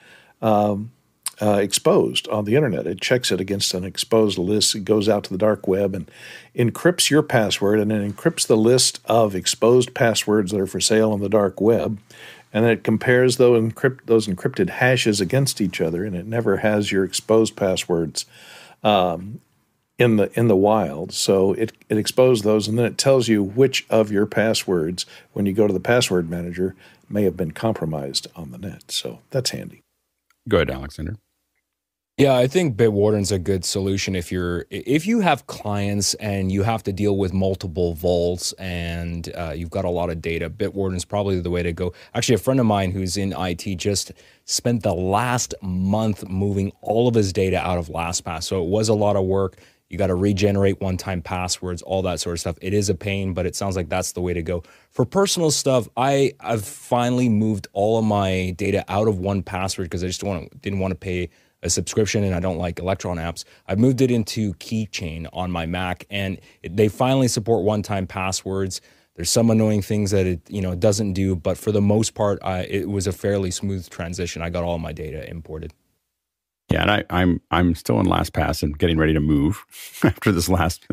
um, 0.41 0.91
uh, 1.41 1.55
exposed 1.55 2.27
on 2.29 2.45
the 2.45 2.55
internet. 2.55 2.85
It 2.85 3.01
checks 3.01 3.31
it 3.31 3.41
against 3.41 3.73
an 3.73 3.83
exposed 3.83 4.37
list. 4.37 4.75
It 4.75 4.85
goes 4.85 5.09
out 5.09 5.23
to 5.25 5.31
the 5.31 5.39
dark 5.39 5.67
web 5.67 5.95
and 5.95 6.09
encrypts 6.55 7.09
your 7.09 7.23
password 7.23 7.79
and 7.79 7.89
then 7.89 8.13
encrypts 8.13 8.45
the 8.45 8.57
list 8.57 8.99
of 9.05 9.35
exposed 9.35 9.93
passwords 9.93 10.51
that 10.51 10.61
are 10.61 10.67
for 10.67 10.79
sale 10.79 11.11
on 11.11 11.19
the 11.19 11.29
dark 11.29 11.59
web. 11.59 11.99
And 12.53 12.63
then 12.63 12.71
it 12.71 12.83
compares 12.83 13.35
those, 13.35 13.59
encrypt, 13.59 14.05
those 14.05 14.27
encrypted 14.27 14.69
hashes 14.69 15.19
against 15.19 15.59
each 15.59 15.81
other, 15.81 16.05
and 16.05 16.15
it 16.15 16.25
never 16.25 16.57
has 16.57 16.89
your 16.89 17.03
exposed 17.03 17.57
passwords 17.57 18.25
um, 18.81 19.41
in 19.97 20.17
the 20.17 20.31
in 20.37 20.47
the 20.47 20.55
wild. 20.55 21.13
So 21.13 21.53
it 21.53 21.71
it 21.89 21.97
exposed 21.97 22.43
those, 22.43 22.67
and 22.67 22.77
then 22.77 22.85
it 22.85 22.97
tells 22.97 23.27
you 23.27 23.43
which 23.43 23.85
of 23.89 24.11
your 24.11 24.25
passwords, 24.25 25.05
when 25.33 25.45
you 25.45 25.53
go 25.53 25.67
to 25.67 25.73
the 25.73 25.79
password 25.79 26.29
manager, 26.29 26.75
may 27.09 27.23
have 27.23 27.37
been 27.37 27.51
compromised 27.51 28.27
on 28.35 28.51
the 28.51 28.57
net. 28.57 28.91
So 28.91 29.19
that's 29.29 29.51
handy. 29.51 29.81
Go 30.47 30.57
ahead, 30.57 30.69
Alexander. 30.69 31.15
Yeah, 32.17 32.37
I 32.37 32.47
think 32.47 32.77
Bitwarden's 32.77 33.33
a 33.33 33.39
good 33.39 33.65
solution 33.65 34.15
if 34.15 34.31
you're 34.31 34.65
if 34.69 35.05
you 35.05 35.19
have 35.19 35.47
clients 35.47 36.13
and 36.13 36.49
you 36.49 36.63
have 36.63 36.81
to 36.83 36.93
deal 36.93 37.17
with 37.17 37.33
multiple 37.33 37.93
vaults 37.93 38.53
and 38.53 39.29
uh, 39.35 39.51
you've 39.53 39.69
got 39.69 39.83
a 39.83 39.89
lot 39.89 40.09
of 40.09 40.21
data. 40.21 40.49
Bitwarden's 40.49 41.03
probably 41.03 41.41
the 41.41 41.49
way 41.49 41.61
to 41.61 41.73
go. 41.73 41.91
Actually, 42.13 42.35
a 42.35 42.37
friend 42.37 42.61
of 42.61 42.65
mine 42.65 42.91
who's 42.91 43.17
in 43.17 43.33
IT 43.37 43.65
just 43.75 44.13
spent 44.45 44.83
the 44.83 44.93
last 44.93 45.53
month 45.61 46.25
moving 46.29 46.71
all 46.79 47.09
of 47.09 47.15
his 47.15 47.33
data 47.33 47.57
out 47.57 47.77
of 47.77 47.87
LastPass, 47.87 48.43
so 48.43 48.63
it 48.63 48.69
was 48.69 48.87
a 48.87 48.93
lot 48.93 49.17
of 49.17 49.25
work. 49.25 49.57
You 49.89 49.97
got 49.97 50.07
to 50.07 50.15
regenerate 50.15 50.81
one 50.81 50.97
time 50.97 51.21
passwords, 51.21 51.81
all 51.81 52.01
that 52.03 52.19
sort 52.19 52.33
of 52.33 52.39
stuff. 52.39 52.57
It 52.61 52.73
is 52.73 52.89
a 52.89 52.95
pain, 52.95 53.33
but 53.33 53.45
it 53.45 53.55
sounds 53.55 53.75
like 53.75 53.89
that's 53.89 54.13
the 54.13 54.21
way 54.21 54.33
to 54.33 54.41
go. 54.41 54.63
For 54.89 55.05
personal 55.05 55.51
stuff, 55.51 55.87
I, 55.95 56.33
I've 56.39 56.65
finally 56.65 57.29
moved 57.29 57.67
all 57.73 57.99
of 57.99 58.05
my 58.05 58.53
data 58.57 58.83
out 58.87 59.07
of 59.07 59.15
1Password 59.15 59.83
because 59.83 60.03
I 60.03 60.07
just 60.07 60.23
want, 60.23 60.61
didn't 60.61 60.79
want 60.79 60.91
to 60.91 60.95
pay 60.95 61.29
a 61.61 61.69
subscription 61.69 62.23
and 62.23 62.33
I 62.33 62.39
don't 62.39 62.57
like 62.57 62.79
Electron 62.79 63.17
apps. 63.17 63.43
I've 63.67 63.79
moved 63.79 64.01
it 64.01 64.11
into 64.11 64.53
Keychain 64.55 65.27
on 65.33 65.51
my 65.51 65.65
Mac 65.65 66.05
and 66.09 66.39
it, 66.61 66.75
they 66.75 66.87
finally 66.87 67.27
support 67.27 67.63
one 67.63 67.81
time 67.81 68.07
passwords. 68.07 68.81
There's 69.15 69.29
some 69.29 69.49
annoying 69.49 69.81
things 69.81 70.11
that 70.11 70.25
it 70.25 70.41
you 70.49 70.61
know 70.61 70.75
doesn't 70.75 71.13
do, 71.13 71.35
but 71.35 71.57
for 71.57 71.71
the 71.71 71.81
most 71.81 72.15
part, 72.15 72.39
I, 72.43 72.63
it 72.63 72.89
was 72.89 73.07
a 73.07 73.11
fairly 73.11 73.49
smooth 73.49 73.89
transition. 73.89 74.41
I 74.41 74.49
got 74.49 74.63
all 74.63 74.77
my 74.77 74.91
data 74.91 75.27
imported. 75.29 75.73
Yeah, 76.75 76.81
and 76.81 76.91
I, 76.91 77.03
I'm, 77.09 77.41
I'm 77.51 77.73
still 77.73 78.01
in 78.01 78.05
LastPass 78.05 78.61
and 78.61 78.77
getting 78.77 78.97
ready 78.97 79.13
to 79.13 79.21
move 79.21 79.65
after 80.03 80.33
this 80.33 80.49
last 80.49 80.85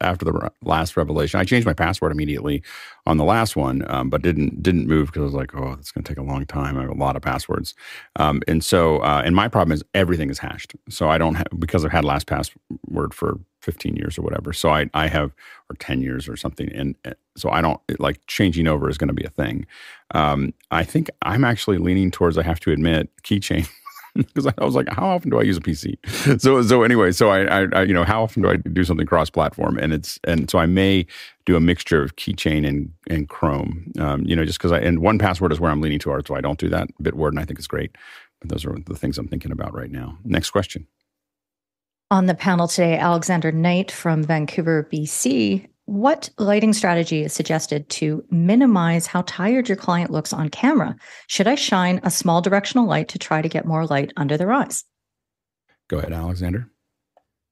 after 0.00 0.24
the 0.24 0.50
last 0.64 0.96
revelation. 0.96 1.38
I 1.38 1.44
changed 1.44 1.66
my 1.68 1.72
password 1.72 2.10
immediately 2.10 2.64
on 3.06 3.16
the 3.16 3.22
last 3.22 3.54
one, 3.54 3.84
um, 3.88 4.10
but 4.10 4.22
didn't 4.22 4.60
didn't 4.60 4.88
move 4.88 5.06
because 5.06 5.20
I 5.20 5.24
was 5.26 5.34
like, 5.34 5.54
oh, 5.54 5.76
it's 5.78 5.92
going 5.92 6.02
to 6.02 6.08
take 6.08 6.18
a 6.18 6.24
long 6.26 6.46
time. 6.46 6.76
I 6.76 6.80
have 6.80 6.90
a 6.90 6.94
lot 6.94 7.14
of 7.14 7.22
passwords, 7.22 7.74
um, 8.16 8.42
and 8.48 8.64
so 8.64 8.98
uh, 8.98 9.22
and 9.24 9.36
my 9.36 9.46
problem 9.46 9.70
is 9.70 9.84
everything 9.94 10.30
is 10.30 10.40
hashed. 10.40 10.74
So 10.88 11.08
I 11.08 11.16
don't 11.16 11.36
have 11.36 11.46
because 11.60 11.84
I've 11.84 11.92
had 11.92 12.02
LastPass 12.02 12.50
word 12.88 13.14
for 13.14 13.38
15 13.62 13.94
years 13.94 14.18
or 14.18 14.22
whatever. 14.22 14.52
So 14.52 14.70
I 14.70 14.90
I 14.94 15.06
have 15.06 15.30
or 15.70 15.76
10 15.76 16.02
years 16.02 16.28
or 16.28 16.36
something, 16.36 16.72
and 16.72 16.96
so 17.36 17.50
I 17.50 17.60
don't 17.60 17.80
like 18.00 18.26
changing 18.26 18.66
over 18.66 18.88
is 18.90 18.98
going 18.98 19.06
to 19.06 19.14
be 19.14 19.24
a 19.24 19.30
thing. 19.30 19.64
Um, 20.12 20.54
I 20.72 20.82
think 20.82 21.08
I'm 21.22 21.44
actually 21.44 21.78
leaning 21.78 22.10
towards. 22.10 22.36
I 22.36 22.42
have 22.42 22.58
to 22.60 22.72
admit, 22.72 23.10
keychain. 23.22 23.68
because 24.14 24.46
I 24.46 24.64
was 24.64 24.74
like, 24.74 24.88
how 24.90 25.08
often 25.08 25.30
do 25.30 25.38
I 25.38 25.42
use 25.42 25.56
a 25.56 25.60
PC? 25.60 25.96
So 26.40 26.62
so 26.62 26.82
anyway, 26.82 27.12
so 27.12 27.30
I, 27.30 27.62
I, 27.62 27.66
I, 27.72 27.82
you 27.82 27.94
know 27.94 28.04
how 28.04 28.22
often 28.22 28.42
do 28.42 28.50
I 28.50 28.56
do 28.56 28.84
something 28.84 29.06
cross 29.06 29.30
platform? 29.30 29.78
And 29.78 29.92
it's 29.92 30.18
and 30.24 30.50
so 30.50 30.58
I 30.58 30.66
may 30.66 31.06
do 31.46 31.56
a 31.56 31.60
mixture 31.60 32.02
of 32.02 32.16
Keychain 32.16 32.66
and 32.66 32.92
and 33.08 33.28
Chrome. 33.28 33.92
Um, 33.98 34.22
you 34.24 34.36
know, 34.36 34.44
just 34.44 34.58
because 34.58 34.72
I 34.72 34.78
and 34.78 34.98
1Password 34.98 35.52
is 35.52 35.60
where 35.60 35.70
I'm 35.70 35.80
leaning 35.80 35.98
towards, 35.98 36.28
so 36.28 36.34
I 36.34 36.40
don't 36.40 36.58
do 36.58 36.68
that. 36.68 36.88
Bitwarden 37.02 37.38
I 37.38 37.44
think 37.44 37.58
is 37.58 37.66
great, 37.66 37.96
but 38.40 38.50
those 38.50 38.64
are 38.64 38.76
the 38.86 38.96
things 38.96 39.18
I'm 39.18 39.28
thinking 39.28 39.52
about 39.52 39.74
right 39.74 39.90
now. 39.90 40.18
Next 40.24 40.50
question. 40.50 40.86
On 42.12 42.26
the 42.26 42.34
panel 42.34 42.66
today, 42.66 42.98
Alexander 42.98 43.52
Knight 43.52 43.92
from 43.92 44.24
Vancouver, 44.24 44.88
BC. 44.92 45.68
What 45.90 46.30
lighting 46.38 46.72
strategy 46.72 47.24
is 47.24 47.32
suggested 47.32 47.88
to 47.88 48.24
minimize 48.30 49.08
how 49.08 49.22
tired 49.22 49.68
your 49.68 49.74
client 49.74 50.12
looks 50.12 50.32
on 50.32 50.48
camera? 50.48 50.94
Should 51.26 51.48
I 51.48 51.56
shine 51.56 51.98
a 52.04 52.12
small 52.12 52.40
directional 52.40 52.86
light 52.86 53.08
to 53.08 53.18
try 53.18 53.42
to 53.42 53.48
get 53.48 53.66
more 53.66 53.84
light 53.84 54.12
under 54.16 54.36
their 54.36 54.52
eyes? 54.52 54.84
Go 55.88 55.98
ahead, 55.98 56.12
Alexander. 56.12 56.70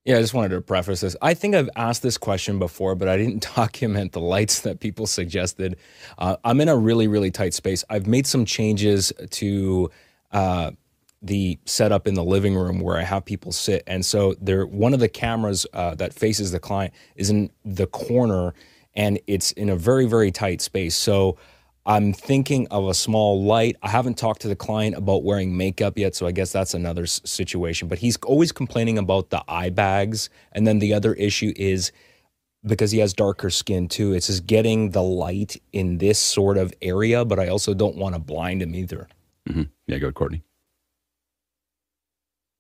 Yeah, 0.04 0.18
I 0.18 0.21
just 0.21 0.35
wanted 0.35 0.50
to 0.50 0.61
preface 0.61 1.00
this. 1.00 1.16
I 1.21 1.35
think 1.35 1.57
I've 1.57 1.68
asked 1.75 2.04
this 2.04 2.16
question 2.16 2.61
before, 2.61 2.95
but 2.95 3.09
I 3.09 3.16
didn't 3.16 3.52
document 3.57 4.12
the 4.12 4.21
lights 4.21 4.61
that 4.61 4.78
people 4.78 5.09
suggested. 5.09 5.76
Uh, 6.16 6.37
I'm 6.45 6.61
in 6.61 6.68
a 6.68 6.76
really, 6.76 7.09
really 7.09 7.33
tight 7.33 7.54
space. 7.54 7.85
I've 7.90 8.07
made 8.07 8.28
some 8.28 8.45
changes 8.45 9.12
to 9.30 9.90
uh, 10.30 10.71
the 11.20 11.58
setup 11.64 12.06
in 12.06 12.14
the 12.14 12.25
living 12.25 12.54
room 12.54 12.80
where 12.80 12.96
I 12.96 13.02
have 13.02 13.25
people 13.25 13.50
sit. 13.52 13.82
And 13.87 14.04
so 14.06 14.34
there, 14.40 14.66
one 14.66 14.94
of 14.94 15.00
the 15.00 15.08
cameras 15.08 15.66
uh, 15.72 15.94
that 15.96 16.14
faces 16.14 16.52
the 16.52 16.60
client 16.60 16.94
is 17.16 17.28
in 17.30 17.50
the 17.64 17.87
corner, 17.87 18.54
and 18.94 19.18
it's 19.26 19.50
in 19.52 19.68
a 19.68 19.76
very 19.76 20.06
very 20.06 20.30
tight 20.30 20.60
space. 20.60 20.96
So 20.96 21.37
I'm 21.87 22.12
thinking 22.12 22.68
of 22.70 22.87
a 22.87 22.94
small 22.94 23.42
light. 23.42 23.76
I 23.82 23.88
haven't 23.88 24.18
talked 24.18 24.42
to 24.42 24.48
the 24.48 24.56
client 24.56 24.96
about 24.96 25.25
wearing 25.25 25.56
makeup 25.56 25.96
yet, 25.96 26.14
so 26.14 26.26
I 26.26 26.32
guess 26.32 26.52
that's 26.52 26.75
another 26.75 27.04
s- 27.04 27.20
situation. 27.25 27.88
But 27.88 27.98
he's 27.98 28.16
always 28.18 28.52
complaining 28.52 28.98
about 28.98 29.30
the 29.30 29.42
eye 29.48 29.70
bags, 29.70 30.28
and 30.52 30.66
then 30.66 30.78
the 30.80 30.92
other 30.92 31.14
issue 31.14 31.52
is 31.56 31.90
because 32.64 32.90
he 32.90 32.98
has 32.98 33.14
darker 33.14 33.50
skin 33.50 33.88
too. 33.88 34.12
It's 34.12 34.26
just 34.26 34.46
getting 34.46 34.90
the 34.90 35.02
light 35.02 35.56
in 35.72 35.98
this 35.98 36.18
sort 36.18 36.58
of 36.58 36.75
area, 36.82 37.25
but 37.25 37.38
I 37.38 37.48
also 37.48 37.72
don't 37.72 37.96
want 37.96 38.14
to 38.14 38.18
blind 38.20 38.60
him 38.62 38.75
either. 38.75 39.08
Mm-hmm. 39.48 39.62
Yeah, 39.87 39.98
go 39.98 40.06
ahead, 40.08 40.14
Courtney. 40.14 40.42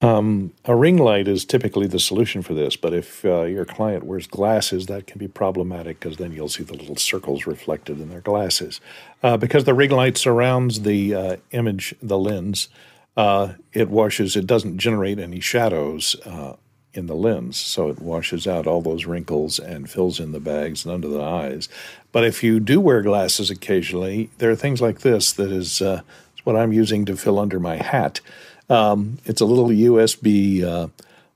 Um, 0.00 0.52
a 0.64 0.76
ring 0.76 0.96
light 0.96 1.26
is 1.26 1.44
typically 1.44 1.88
the 1.88 1.98
solution 1.98 2.42
for 2.42 2.54
this, 2.54 2.76
but 2.76 2.94
if 2.94 3.24
uh, 3.24 3.42
your 3.42 3.64
client 3.64 4.04
wears 4.04 4.28
glasses, 4.28 4.86
that 4.86 5.08
can 5.08 5.18
be 5.18 5.26
problematic 5.26 5.98
because 5.98 6.18
then 6.18 6.32
you'll 6.32 6.48
see 6.48 6.62
the 6.62 6.76
little 6.76 6.96
circles 6.96 7.46
reflected 7.46 8.00
in 8.00 8.08
their 8.08 8.20
glasses. 8.20 8.80
Uh, 9.24 9.36
because 9.36 9.64
the 9.64 9.74
ring 9.74 9.90
light 9.90 10.16
surrounds 10.16 10.82
the 10.82 11.14
uh, 11.14 11.36
image, 11.50 11.96
the 12.00 12.18
lens, 12.18 12.68
uh, 13.16 13.54
it 13.72 13.88
washes, 13.88 14.36
it 14.36 14.46
doesn't 14.46 14.78
generate 14.78 15.18
any 15.18 15.40
shadows 15.40 16.14
uh, 16.24 16.54
in 16.94 17.06
the 17.06 17.16
lens, 17.16 17.58
so 17.58 17.88
it 17.88 17.98
washes 17.98 18.46
out 18.46 18.68
all 18.68 18.80
those 18.80 19.04
wrinkles 19.04 19.58
and 19.58 19.90
fills 19.90 20.20
in 20.20 20.30
the 20.30 20.38
bags 20.38 20.84
and 20.84 20.94
under 20.94 21.08
the 21.08 21.22
eyes. 21.22 21.68
But 22.12 22.24
if 22.24 22.44
you 22.44 22.60
do 22.60 22.80
wear 22.80 23.02
glasses 23.02 23.50
occasionally, 23.50 24.30
there 24.38 24.50
are 24.50 24.56
things 24.56 24.80
like 24.80 25.00
this 25.00 25.32
that 25.32 25.50
is 25.50 25.82
uh, 25.82 26.02
what 26.44 26.54
I'm 26.54 26.72
using 26.72 27.04
to 27.06 27.16
fill 27.16 27.40
under 27.40 27.58
my 27.58 27.76
hat. 27.76 28.20
Um, 28.68 29.18
it's 29.24 29.40
a 29.40 29.46
little 29.46 29.68
USB 29.68 30.62
uh, 30.62 30.88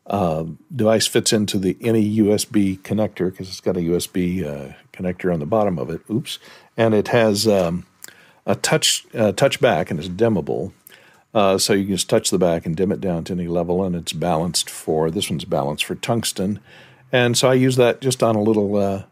uh, 0.06 0.44
device 0.74 1.06
fits 1.06 1.32
into 1.32 1.58
the 1.58 1.76
any 1.80 2.18
USB 2.18 2.78
connector 2.80 3.30
because 3.30 3.48
it's 3.48 3.60
got 3.60 3.76
a 3.76 3.80
USB 3.80 4.44
uh, 4.44 4.74
connector 4.92 5.32
on 5.32 5.40
the 5.40 5.46
bottom 5.46 5.78
of 5.78 5.90
it. 5.90 6.02
Oops, 6.10 6.38
and 6.76 6.94
it 6.94 7.08
has 7.08 7.46
um, 7.48 7.86
a 8.46 8.54
touch 8.54 9.06
uh, 9.14 9.32
touch 9.32 9.60
back 9.60 9.90
and 9.90 9.98
it's 9.98 10.08
dimmable. 10.08 10.72
Uh, 11.34 11.56
so 11.56 11.72
you 11.72 11.84
can 11.84 11.94
just 11.94 12.10
touch 12.10 12.28
the 12.28 12.38
back 12.38 12.66
and 12.66 12.76
dim 12.76 12.92
it 12.92 13.00
down 13.00 13.24
to 13.24 13.32
any 13.32 13.48
level, 13.48 13.82
and 13.82 13.96
it's 13.96 14.12
balanced 14.12 14.68
for 14.68 15.10
this 15.10 15.30
one's 15.30 15.46
balanced 15.46 15.84
for 15.86 15.94
tungsten. 15.94 16.60
And 17.10 17.38
so 17.38 17.48
I 17.48 17.54
use 17.54 17.76
that 17.76 18.02
just 18.02 18.22
on 18.22 18.36
a 18.36 18.42
little 18.42 18.76
uh, 18.76 19.04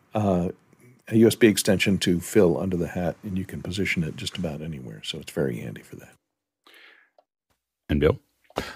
a 1.10 1.14
USB 1.14 1.48
extension 1.48 1.98
to 1.98 2.20
fill 2.20 2.58
under 2.58 2.76
the 2.76 2.88
hat, 2.88 3.16
and 3.22 3.38
you 3.38 3.44
can 3.44 3.62
position 3.62 4.04
it 4.04 4.16
just 4.16 4.36
about 4.36 4.60
anywhere. 4.60 5.00
So 5.02 5.18
it's 5.18 5.32
very 5.32 5.60
handy 5.60 5.82
for 5.82 5.96
that. 5.96 6.19
And 7.90 8.00
Bill? 8.00 8.18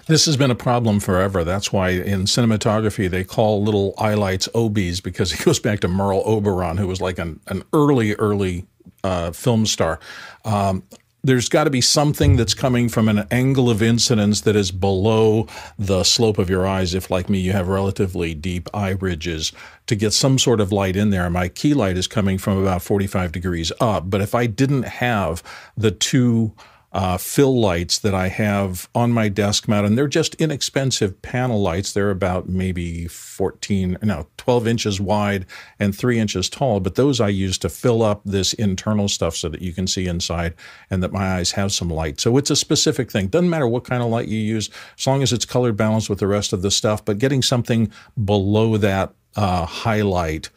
This 0.07 0.25
has 0.25 0.37
been 0.37 0.51
a 0.51 0.55
problem 0.55 0.99
forever. 0.99 1.43
That's 1.43 1.71
why 1.71 1.89
in 1.89 2.21
cinematography 2.21 3.09
they 3.09 3.23
call 3.23 3.63
little 3.63 3.93
eye 3.97 4.13
lights 4.13 4.47
OBs 4.53 5.01
because 5.01 5.33
it 5.39 5.43
goes 5.43 5.59
back 5.59 5.79
to 5.81 5.87
Merle 5.87 6.23
Oberon, 6.25 6.77
who 6.77 6.87
was 6.87 7.01
like 7.01 7.17
an, 7.17 7.39
an 7.47 7.63
early, 7.73 8.13
early 8.15 8.65
uh, 9.03 9.31
film 9.31 9.65
star. 9.65 9.99
Um, 10.43 10.83
there's 11.23 11.49
got 11.49 11.63
to 11.63 11.71
be 11.71 11.81
something 11.81 12.35
that's 12.35 12.53
coming 12.53 12.87
from 12.87 13.09
an 13.09 13.25
angle 13.31 13.67
of 13.67 13.81
incidence 13.81 14.41
that 14.41 14.55
is 14.55 14.69
below 14.69 15.47
the 15.79 16.03
slope 16.03 16.37
of 16.37 16.51
your 16.51 16.67
eyes. 16.67 16.93
If, 16.93 17.09
like 17.09 17.29
me, 17.29 17.39
you 17.39 17.51
have 17.51 17.67
relatively 17.67 18.35
deep 18.35 18.69
eye 18.75 18.91
ridges, 18.91 19.51
to 19.87 19.95
get 19.95 20.13
some 20.13 20.37
sort 20.37 20.61
of 20.61 20.71
light 20.71 20.95
in 20.95 21.09
there. 21.09 21.27
My 21.31 21.47
key 21.47 21.73
light 21.73 21.97
is 21.97 22.05
coming 22.05 22.37
from 22.37 22.59
about 22.61 22.83
45 22.83 23.31
degrees 23.31 23.71
up. 23.81 24.07
But 24.07 24.21
if 24.21 24.35
I 24.35 24.45
didn't 24.45 24.83
have 24.83 25.41
the 25.75 25.89
two 25.89 26.53
uh, 26.95 27.17
fill 27.17 27.59
lights 27.59 27.99
that 27.99 28.15
I 28.15 28.29
have 28.29 28.87
on 28.95 29.11
my 29.11 29.27
desk 29.27 29.67
mount, 29.67 29.85
and 29.85 29.97
they're 29.97 30.07
just 30.07 30.33
inexpensive 30.35 31.21
panel 31.21 31.61
lights. 31.61 31.91
They're 31.91 32.09
about 32.09 32.47
maybe 32.47 33.05
14, 33.09 33.97
no, 34.01 34.27
12 34.37 34.65
inches 34.65 35.01
wide 35.01 35.45
and 35.77 35.93
three 35.93 36.17
inches 36.17 36.49
tall. 36.49 36.79
But 36.79 36.95
those 36.95 37.19
I 37.19 37.27
use 37.27 37.57
to 37.59 37.69
fill 37.69 38.01
up 38.01 38.21
this 38.23 38.53
internal 38.53 39.09
stuff 39.09 39.35
so 39.35 39.49
that 39.49 39.61
you 39.61 39.73
can 39.73 39.87
see 39.87 40.07
inside 40.07 40.53
and 40.89 41.03
that 41.03 41.11
my 41.11 41.35
eyes 41.35 41.51
have 41.51 41.73
some 41.73 41.89
light. 41.89 42.21
So 42.21 42.37
it's 42.37 42.49
a 42.49 42.55
specific 42.55 43.11
thing. 43.11 43.27
Doesn't 43.27 43.49
matter 43.49 43.67
what 43.67 43.83
kind 43.83 44.01
of 44.01 44.09
light 44.09 44.29
you 44.29 44.39
use, 44.39 44.69
as 44.97 45.05
long 45.05 45.21
as 45.21 45.33
it's 45.33 45.43
color 45.43 45.73
balanced 45.73 46.09
with 46.09 46.19
the 46.19 46.27
rest 46.27 46.53
of 46.53 46.61
the 46.61 46.71
stuff. 46.71 47.03
But 47.03 47.19
getting 47.19 47.41
something 47.41 47.91
below 48.23 48.77
that 48.77 49.13
uh, 49.35 49.65
highlight 49.65 50.49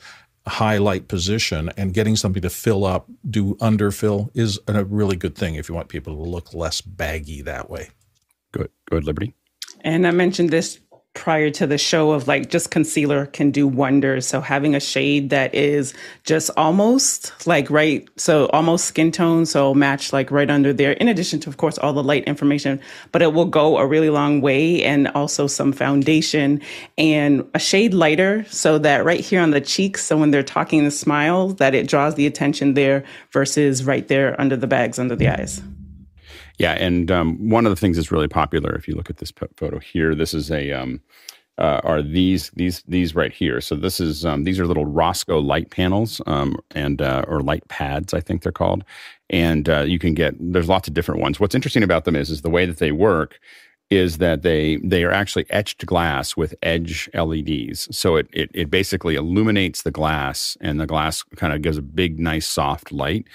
highlight 0.49 1.09
position 1.09 1.71
and 1.76 1.95
getting 1.95 2.17
something 2.17 2.43
to 2.43 2.50
fill 2.50 2.85
up, 2.85 3.09
do 3.28 3.55
underfill 3.57 4.31
is 4.35 4.59
a 4.67 4.85
really 4.85 5.17
good 5.17 5.35
thing 5.35 5.55
if 5.55 5.69
you 5.69 5.75
want 5.75 5.88
people 5.88 6.14
to 6.17 6.31
look 6.31 6.55
less 6.55 6.81
baggy 6.81 7.43
that 7.43 7.71
way. 7.71 7.90
Good. 8.52 8.71
Good, 8.90 9.05
Liberty. 9.05 9.35
And 9.83 10.07
I 10.07 10.11
mentioned 10.11 10.50
this 10.50 10.81
prior 11.18 11.50
to 11.50 11.66
the 11.66 11.76
show 11.76 12.12
of 12.12 12.28
like 12.28 12.48
just 12.48 12.70
concealer 12.70 13.26
can 13.26 13.50
do 13.50 13.66
wonders. 13.66 14.25
So 14.25 14.40
having 14.40 14.76
a 14.76 14.80
shade 14.80 15.30
that 15.30 15.52
is 15.52 15.92
just 16.22 16.48
almost 16.56 17.44
like 17.44 17.68
right, 17.70 18.08
so 18.16 18.46
almost 18.52 18.84
skin 18.84 19.10
tone, 19.10 19.44
so 19.44 19.75
match 19.75 20.12
like 20.12 20.30
right 20.30 20.48
under 20.48 20.72
there, 20.72 20.92
in 20.92 21.08
addition 21.08 21.40
to, 21.40 21.50
of 21.50 21.56
course, 21.56 21.76
all 21.76 21.92
the 21.92 22.04
light 22.04 22.22
information, 22.25 22.80
but 23.10 23.20
it 23.20 23.34
will 23.34 23.46
go 23.46 23.78
a 23.78 23.87
really 23.87 24.10
long 24.10 24.40
way 24.40 24.84
and 24.84 25.08
also 25.08 25.48
some 25.48 25.72
foundation 25.72 26.62
and 26.96 27.44
a 27.52 27.58
shade 27.58 27.92
lighter 27.92 28.44
so 28.48 28.78
that 28.78 29.04
right 29.04 29.20
here 29.20 29.40
on 29.40 29.50
the 29.50 29.60
cheeks, 29.60 30.04
so 30.04 30.16
when 30.16 30.30
they're 30.30 30.44
talking 30.44 30.78
and 30.78 30.92
smile, 30.92 31.48
that 31.48 31.75
it 31.75 31.88
draws 31.88 32.14
the 32.14 32.26
attention 32.26 32.75
there 32.75 33.04
versus 33.32 33.84
right 33.84 34.06
there 34.06 34.40
under 34.40 34.56
the 34.56 34.68
bags 34.68 35.00
under 35.00 35.16
the 35.16 35.28
eyes. 35.28 35.60
Yeah, 36.59 36.73
and 36.73 37.11
um, 37.11 37.49
one 37.49 37.67
of 37.67 37.71
the 37.71 37.77
things 37.77 37.97
that's 37.97 38.11
really 38.11 38.29
popular, 38.29 38.75
if 38.75 38.88
you 38.88 38.95
look 38.95 39.11
at 39.11 39.19
this 39.19 39.33
photo 39.57 39.79
here, 39.79 40.15
this 40.15 40.35
is 40.35 40.50
a 40.50 40.73
um, 40.73 41.00
uh, 41.59 41.81
are 41.85 42.03
these 42.03 42.50
these 42.50 42.83
these 42.87 43.15
right 43.15 43.33
here. 43.33 43.61
So 43.61 43.75
this 43.75 44.00
is 44.00 44.25
um, 44.25 44.45
these 44.45 44.61
are 44.61 44.67
little 44.67 44.87
Rosco 44.87 45.41
light 45.41 45.71
panels 45.71 46.21
um, 46.27 46.57
and 46.75 47.03
uh, 47.03 47.25
or 47.27 47.41
light 47.41 47.67
pads, 47.69 48.15
I 48.15 48.21
think 48.21 48.43
they're 48.43 48.53
called. 48.53 48.85
And 49.31 49.69
uh, 49.69 49.81
you 49.83 49.99
can 49.99 50.15
get 50.15 50.35
there's 50.38 50.69
lots 50.69 50.88
of 50.88 50.95
different 50.95 51.21
ones. 51.21 51.41
What's 51.41 51.55
interesting 51.55 51.83
about 51.83 52.05
them 52.05 52.17
is 52.17 52.31
is 52.31 52.43
the 52.43 52.50
way 52.50 52.67
that 52.67 52.79
they 52.79 52.93
work 52.93 53.38
is 53.91 54.19
that 54.19 54.43
they 54.43 54.77
they 54.85 55.03
are 55.03 55.12
actually 55.12 55.47
etched 55.50 55.85
glass 55.87 56.37
with 56.37 56.55
edge 56.62 57.11
LEDs. 57.15 57.88
So 57.97 58.17
it 58.17 58.29
it, 58.33 58.50
it 58.55 58.71
basically 58.71 59.17
illuminates 59.17 59.83
the 59.83 59.91
glass, 59.91 60.57
and 60.61 60.81
the 60.81 60.87
glass 60.87 61.25
kind 61.37 61.53
of 61.53 61.62
gives 61.62 61.79
a 61.79 61.83
big, 61.83 62.21
nice, 62.21 62.47
soft 62.47 62.93
light. 62.93 63.27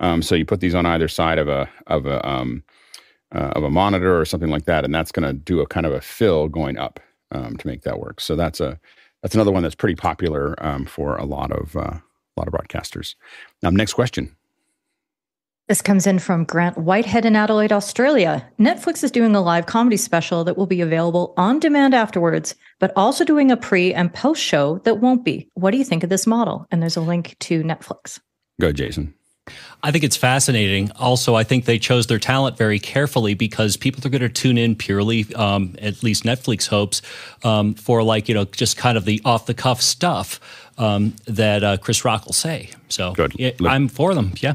Um, 0.00 0.22
so 0.22 0.34
you 0.34 0.44
put 0.44 0.60
these 0.60 0.74
on 0.74 0.86
either 0.86 1.08
side 1.08 1.38
of 1.38 1.48
a 1.48 1.68
of 1.86 2.06
a 2.06 2.26
um, 2.28 2.62
uh, 3.34 3.52
of 3.56 3.64
a 3.64 3.70
monitor 3.70 4.18
or 4.18 4.24
something 4.24 4.50
like 4.50 4.66
that, 4.66 4.84
and 4.84 4.94
that's 4.94 5.12
going 5.12 5.26
to 5.26 5.32
do 5.32 5.60
a 5.60 5.66
kind 5.66 5.86
of 5.86 5.92
a 5.92 6.00
fill 6.00 6.48
going 6.48 6.78
up 6.78 7.00
um, 7.32 7.56
to 7.56 7.66
make 7.66 7.82
that 7.82 7.98
work. 7.98 8.20
So 8.20 8.36
that's 8.36 8.60
a 8.60 8.78
that's 9.22 9.34
another 9.34 9.52
one 9.52 9.62
that's 9.62 9.74
pretty 9.74 9.96
popular 9.96 10.54
um, 10.64 10.86
for 10.86 11.16
a 11.16 11.24
lot 11.24 11.50
of 11.50 11.76
uh, 11.76 11.80
a 11.80 12.36
lot 12.36 12.46
of 12.46 12.52
broadcasters. 12.52 13.14
Um, 13.64 13.74
next 13.74 13.94
question. 13.94 14.36
This 15.68 15.82
comes 15.82 16.06
in 16.06 16.20
from 16.20 16.44
Grant 16.44 16.78
Whitehead 16.78 17.24
in 17.24 17.34
Adelaide, 17.34 17.72
Australia. 17.72 18.48
Netflix 18.56 19.02
is 19.02 19.10
doing 19.10 19.34
a 19.34 19.40
live 19.40 19.66
comedy 19.66 19.96
special 19.96 20.44
that 20.44 20.56
will 20.56 20.68
be 20.68 20.80
available 20.80 21.34
on 21.36 21.58
demand 21.58 21.92
afterwards, 21.92 22.54
but 22.78 22.92
also 22.94 23.24
doing 23.24 23.50
a 23.50 23.56
pre 23.56 23.92
and 23.92 24.14
post 24.14 24.40
show 24.40 24.78
that 24.84 25.00
won't 25.00 25.24
be. 25.24 25.50
What 25.54 25.72
do 25.72 25.78
you 25.78 25.84
think 25.84 26.04
of 26.04 26.10
this 26.10 26.24
model? 26.24 26.68
And 26.70 26.80
there's 26.80 26.96
a 26.96 27.00
link 27.00 27.34
to 27.40 27.64
Netflix. 27.64 28.20
Go, 28.60 28.70
Jason. 28.70 29.12
I 29.82 29.92
think 29.92 30.04
it's 30.04 30.16
fascinating. 30.16 30.90
Also, 30.92 31.34
I 31.34 31.44
think 31.44 31.64
they 31.64 31.78
chose 31.78 32.06
their 32.06 32.18
talent 32.18 32.56
very 32.56 32.78
carefully 32.78 33.34
because 33.34 33.76
people 33.76 34.04
are 34.06 34.10
going 34.10 34.22
to 34.22 34.28
tune 34.28 34.58
in 34.58 34.74
purely, 34.74 35.32
um, 35.34 35.76
at 35.80 36.02
least 36.02 36.24
Netflix 36.24 36.66
hopes, 36.66 37.02
um, 37.44 37.74
for 37.74 38.02
like, 38.02 38.28
you 38.28 38.34
know, 38.34 38.44
just 38.46 38.76
kind 38.76 38.98
of 38.98 39.04
the 39.04 39.20
off 39.24 39.46
the 39.46 39.54
cuff 39.54 39.80
stuff 39.80 40.40
um, 40.78 41.14
that 41.26 41.62
uh, 41.62 41.76
Chris 41.76 42.04
Rock 42.04 42.26
will 42.26 42.32
say. 42.32 42.70
So 42.88 43.12
Good. 43.12 43.34
yeah, 43.38 43.52
I'm 43.64 43.88
for 43.88 44.14
them. 44.14 44.32
Yeah. 44.40 44.54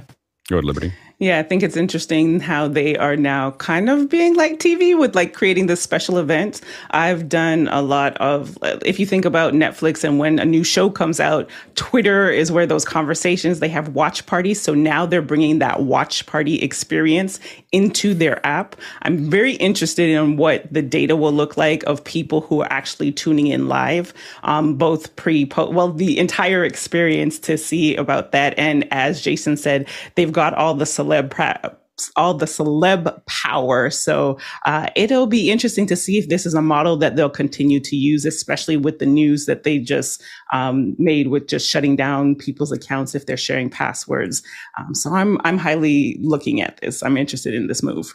Good, 0.49 0.65
Liberty. 0.65 0.93
Yeah, 1.21 1.37
I 1.37 1.43
think 1.43 1.61
it's 1.61 1.77
interesting 1.77 2.39
how 2.39 2.67
they 2.67 2.97
are 2.97 3.15
now 3.15 3.51
kind 3.51 3.91
of 3.91 4.09
being 4.09 4.33
like 4.33 4.57
TV 4.57 4.97
with 4.97 5.13
like 5.13 5.35
creating 5.35 5.67
this 5.67 5.79
special 5.79 6.17
event. 6.17 6.61
I've 6.89 7.29
done 7.29 7.67
a 7.67 7.83
lot 7.83 8.17
of, 8.17 8.57
if 8.83 8.99
you 8.99 9.05
think 9.05 9.23
about 9.23 9.53
Netflix 9.53 10.03
and 10.03 10.17
when 10.17 10.39
a 10.39 10.45
new 10.45 10.63
show 10.63 10.89
comes 10.89 11.19
out, 11.19 11.47
Twitter 11.75 12.31
is 12.31 12.51
where 12.51 12.65
those 12.65 12.83
conversations, 12.83 13.59
they 13.59 13.69
have 13.69 13.89
watch 13.89 14.25
parties. 14.25 14.59
So 14.59 14.73
now 14.73 15.05
they're 15.05 15.21
bringing 15.21 15.59
that 15.59 15.83
watch 15.83 16.25
party 16.25 16.59
experience 16.59 17.39
into 17.71 18.15
their 18.15 18.43
app. 18.43 18.75
I'm 19.03 19.29
very 19.29 19.53
interested 19.53 20.09
in 20.09 20.37
what 20.37 20.73
the 20.73 20.81
data 20.81 21.15
will 21.15 21.33
look 21.33 21.55
like 21.55 21.83
of 21.83 22.03
people 22.03 22.41
who 22.41 22.63
are 22.63 22.73
actually 22.73 23.11
tuning 23.11 23.45
in 23.45 23.67
live, 23.67 24.11
um, 24.41 24.73
both 24.73 25.15
pre, 25.17 25.45
post, 25.45 25.71
well, 25.71 25.93
the 25.93 26.17
entire 26.17 26.65
experience 26.65 27.37
to 27.41 27.59
see 27.59 27.95
about 27.95 28.31
that. 28.31 28.57
And 28.57 28.87
as 28.89 29.21
Jason 29.21 29.55
said, 29.55 29.87
they've 30.15 30.31
got 30.31 30.55
all 30.55 30.73
the 30.73 30.87
celeb 31.11 31.77
all 32.15 32.33
the 32.33 32.45
celeb 32.45 33.25
power. 33.27 33.89
So 33.89 34.39
uh, 34.65 34.87
it'll 34.95 35.27
be 35.27 35.51
interesting 35.51 35.85
to 35.87 35.95
see 35.95 36.17
if 36.17 36.29
this 36.29 36.45
is 36.45 36.53
a 36.53 36.61
model 36.61 36.97
that 36.97 37.15
they'll 37.15 37.29
continue 37.29 37.79
to 37.81 37.95
use, 37.95 38.25
especially 38.25 38.77
with 38.77 38.99
the 38.99 39.05
news 39.05 39.45
that 39.45 39.63
they 39.63 39.77
just 39.77 40.23
um, 40.53 40.95
made 40.97 41.27
with 41.27 41.47
just 41.47 41.69
shutting 41.69 41.95
down 41.95 42.35
people's 42.35 42.71
accounts 42.71 43.15
if 43.15 43.25
they're 43.25 43.37
sharing 43.37 43.69
passwords. 43.69 44.41
Um, 44.79 44.95
so 44.95 45.13
I'm 45.13 45.37
I'm 45.43 45.57
highly 45.57 46.17
looking 46.21 46.61
at 46.61 46.77
this. 46.81 47.03
I'm 47.03 47.17
interested 47.17 47.53
in 47.53 47.67
this 47.67 47.83
move. 47.83 48.13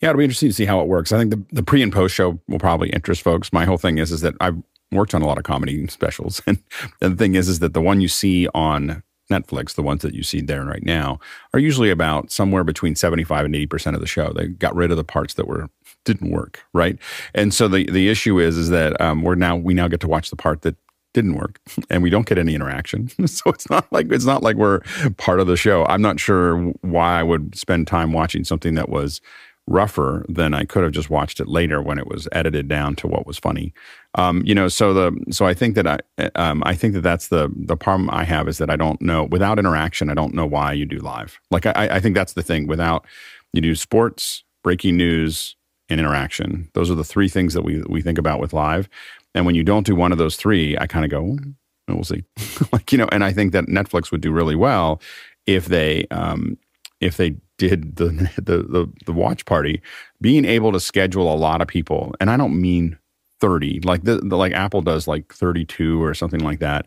Yeah, 0.00 0.10
it'll 0.10 0.18
be 0.18 0.24
interesting 0.24 0.48
to 0.48 0.54
see 0.54 0.64
how 0.64 0.80
it 0.80 0.88
works. 0.88 1.12
I 1.12 1.18
think 1.18 1.30
the, 1.30 1.44
the 1.52 1.62
pre 1.62 1.82
and 1.82 1.92
post 1.92 2.14
show 2.14 2.40
will 2.48 2.58
probably 2.58 2.90
interest 2.90 3.22
folks. 3.22 3.52
My 3.52 3.64
whole 3.64 3.78
thing 3.78 3.98
is 3.98 4.12
is 4.12 4.20
that 4.22 4.34
I've 4.40 4.60
worked 4.92 5.14
on 5.14 5.22
a 5.22 5.26
lot 5.26 5.38
of 5.38 5.44
comedy 5.44 5.86
specials, 5.88 6.40
and, 6.46 6.58
and 7.00 7.14
the 7.14 7.16
thing 7.16 7.34
is 7.34 7.48
is 7.48 7.58
that 7.58 7.74
the 7.74 7.82
one 7.82 8.00
you 8.00 8.08
see 8.08 8.48
on 8.54 9.02
Netflix, 9.30 9.74
the 9.74 9.82
ones 9.82 10.02
that 10.02 10.14
you 10.14 10.22
see 10.22 10.40
there 10.40 10.64
right 10.64 10.82
now, 10.82 11.18
are 11.52 11.60
usually 11.60 11.90
about 11.90 12.30
somewhere 12.30 12.64
between 12.64 12.94
75 12.94 13.46
and 13.46 13.54
80% 13.54 13.94
of 13.94 14.00
the 14.00 14.06
show. 14.06 14.32
They 14.32 14.48
got 14.48 14.74
rid 14.74 14.90
of 14.90 14.96
the 14.96 15.04
parts 15.04 15.34
that 15.34 15.48
were 15.48 15.68
didn't 16.04 16.30
work, 16.30 16.62
right? 16.72 16.98
And 17.34 17.54
so 17.54 17.66
the 17.66 17.90
the 17.90 18.08
issue 18.08 18.38
is 18.38 18.56
is 18.56 18.70
that 18.70 19.00
um, 19.00 19.22
we're 19.22 19.34
now 19.34 19.56
we 19.56 19.74
now 19.74 19.88
get 19.88 20.00
to 20.00 20.08
watch 20.08 20.30
the 20.30 20.36
part 20.36 20.62
that 20.62 20.76
didn't 21.14 21.36
work 21.36 21.60
and 21.90 22.02
we 22.02 22.10
don't 22.10 22.26
get 22.26 22.38
any 22.38 22.54
interaction 22.54 23.08
so 23.26 23.50
it's 23.50 23.70
not 23.70 23.90
like 23.92 24.10
it's 24.10 24.24
not 24.24 24.42
like 24.42 24.56
we're 24.56 24.80
part 25.16 25.40
of 25.40 25.46
the 25.46 25.56
show 25.56 25.86
i'm 25.86 26.02
not 26.02 26.18
sure 26.18 26.58
why 26.82 27.20
i 27.20 27.22
would 27.22 27.56
spend 27.56 27.86
time 27.86 28.12
watching 28.12 28.42
something 28.42 28.74
that 28.74 28.88
was 28.88 29.20
rougher 29.66 30.24
than 30.28 30.52
I 30.52 30.64
could 30.64 30.82
have 30.82 30.92
just 30.92 31.10
watched 31.10 31.40
it 31.40 31.48
later 31.48 31.80
when 31.80 31.98
it 31.98 32.06
was 32.06 32.28
edited 32.32 32.68
down 32.68 32.96
to 32.96 33.06
what 33.06 33.26
was 33.26 33.38
funny. 33.38 33.72
Um, 34.14 34.42
you 34.44 34.54
know, 34.54 34.68
so 34.68 34.92
the 34.92 35.24
so 35.30 35.46
I 35.46 35.54
think 35.54 35.74
that 35.74 35.86
I 35.86 35.98
um, 36.34 36.62
I 36.66 36.74
think 36.74 36.94
that 36.94 37.00
that's 37.00 37.28
the 37.28 37.50
the 37.56 37.76
problem 37.76 38.10
I 38.10 38.24
have 38.24 38.48
is 38.48 38.58
that 38.58 38.70
I 38.70 38.76
don't 38.76 39.00
know 39.00 39.24
without 39.24 39.58
interaction 39.58 40.10
I 40.10 40.14
don't 40.14 40.34
know 40.34 40.46
why 40.46 40.72
you 40.72 40.84
do 40.84 40.98
live. 40.98 41.40
Like 41.50 41.66
I 41.66 41.72
I 41.74 42.00
think 42.00 42.14
that's 42.14 42.34
the 42.34 42.42
thing 42.42 42.66
without 42.66 43.06
you 43.52 43.60
do 43.60 43.74
sports, 43.74 44.44
breaking 44.62 44.96
news, 44.96 45.56
and 45.88 46.00
interaction. 46.00 46.68
Those 46.74 46.90
are 46.90 46.94
the 46.94 47.04
three 47.04 47.28
things 47.28 47.54
that 47.54 47.62
we 47.62 47.82
we 47.88 48.02
think 48.02 48.18
about 48.18 48.40
with 48.40 48.52
live. 48.52 48.88
And 49.34 49.46
when 49.46 49.54
you 49.54 49.64
don't 49.64 49.86
do 49.86 49.96
one 49.96 50.12
of 50.12 50.18
those 50.18 50.36
three, 50.36 50.78
I 50.78 50.86
kind 50.86 51.04
of 51.04 51.10
go, 51.10 51.36
well, 51.88 52.04
see. 52.04 52.24
like 52.72 52.92
you 52.92 52.98
know, 52.98 53.08
and 53.10 53.24
I 53.24 53.32
think 53.32 53.52
that 53.52 53.66
Netflix 53.66 54.10
would 54.10 54.20
do 54.20 54.30
really 54.30 54.56
well 54.56 55.00
if 55.46 55.66
they 55.66 56.06
um, 56.10 56.56
if 57.04 57.16
they 57.16 57.36
did 57.58 57.96
the, 57.96 58.06
the 58.36 58.62
the 58.62 58.92
the 59.06 59.12
watch 59.12 59.44
party, 59.44 59.80
being 60.20 60.44
able 60.44 60.72
to 60.72 60.80
schedule 60.80 61.32
a 61.32 61.36
lot 61.36 61.60
of 61.60 61.68
people, 61.68 62.14
and 62.20 62.30
I 62.30 62.36
don't 62.36 62.60
mean 62.60 62.98
thirty, 63.40 63.80
like 63.80 64.04
the, 64.04 64.16
the 64.16 64.36
like 64.36 64.52
Apple 64.52 64.82
does, 64.82 65.06
like 65.06 65.32
thirty 65.32 65.64
two 65.64 66.02
or 66.02 66.14
something 66.14 66.40
like 66.40 66.60
that. 66.60 66.86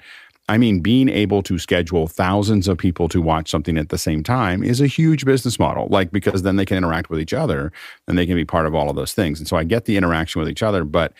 I 0.50 0.58
mean, 0.58 0.80
being 0.80 1.10
able 1.10 1.44
to 1.44 1.60
schedule 1.60 2.08
thousands 2.08 2.70
of 2.70 2.78
people 2.78 3.10
to 3.10 3.22
watch 3.22 3.50
something 3.50 3.78
at 3.78 3.90
the 3.90 3.98
same 3.98 4.24
time 4.24 4.64
is 4.64 4.80
a 4.80 4.88
huge 4.88 5.26
business 5.26 5.60
model. 5.60 5.88
Like, 5.90 6.12
because 6.12 6.44
then 6.44 6.56
they 6.56 6.64
can 6.64 6.78
interact 6.78 7.10
with 7.10 7.20
each 7.20 7.34
other 7.34 7.72
and 8.08 8.18
they 8.18 8.26
can 8.26 8.36
be 8.36 8.46
part 8.46 8.66
of 8.66 8.74
all 8.74 8.90
of 8.90 8.96
those 8.96 9.14
things. 9.14 9.40
And 9.40 9.48
so 9.48 9.58
I 9.58 9.66
get 9.66 9.84
the 9.84 9.98
interaction 9.98 10.40
with 10.40 10.48
each 10.48 10.64
other, 10.64 10.86
but, 10.86 11.12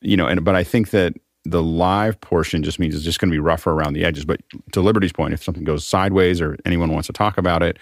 you 0.00 0.16
know, 0.16 0.26
and, 0.26 0.44
but 0.44 0.56
I 0.56 0.64
think 0.64 0.90
that 0.90 1.14
the 1.44 1.62
live 1.62 2.20
portion 2.20 2.62
just 2.62 2.78
means 2.78 2.94
it's 2.94 3.04
just 3.04 3.20
going 3.20 3.30
to 3.30 3.34
be 3.34 3.38
rougher 3.38 3.70
around 3.70 3.92
the 3.92 4.04
edges. 4.04 4.24
But 4.24 4.40
to 4.72 4.80
Liberty's 4.80 5.12
point, 5.12 5.32
if 5.32 5.44
something 5.44 5.64
goes 5.64 5.86
sideways 5.86 6.40
or 6.40 6.56
anyone 6.64 6.92
wants 6.92 7.06
to 7.06 7.12
talk 7.12 7.38
about 7.38 7.62
it, 7.62 7.78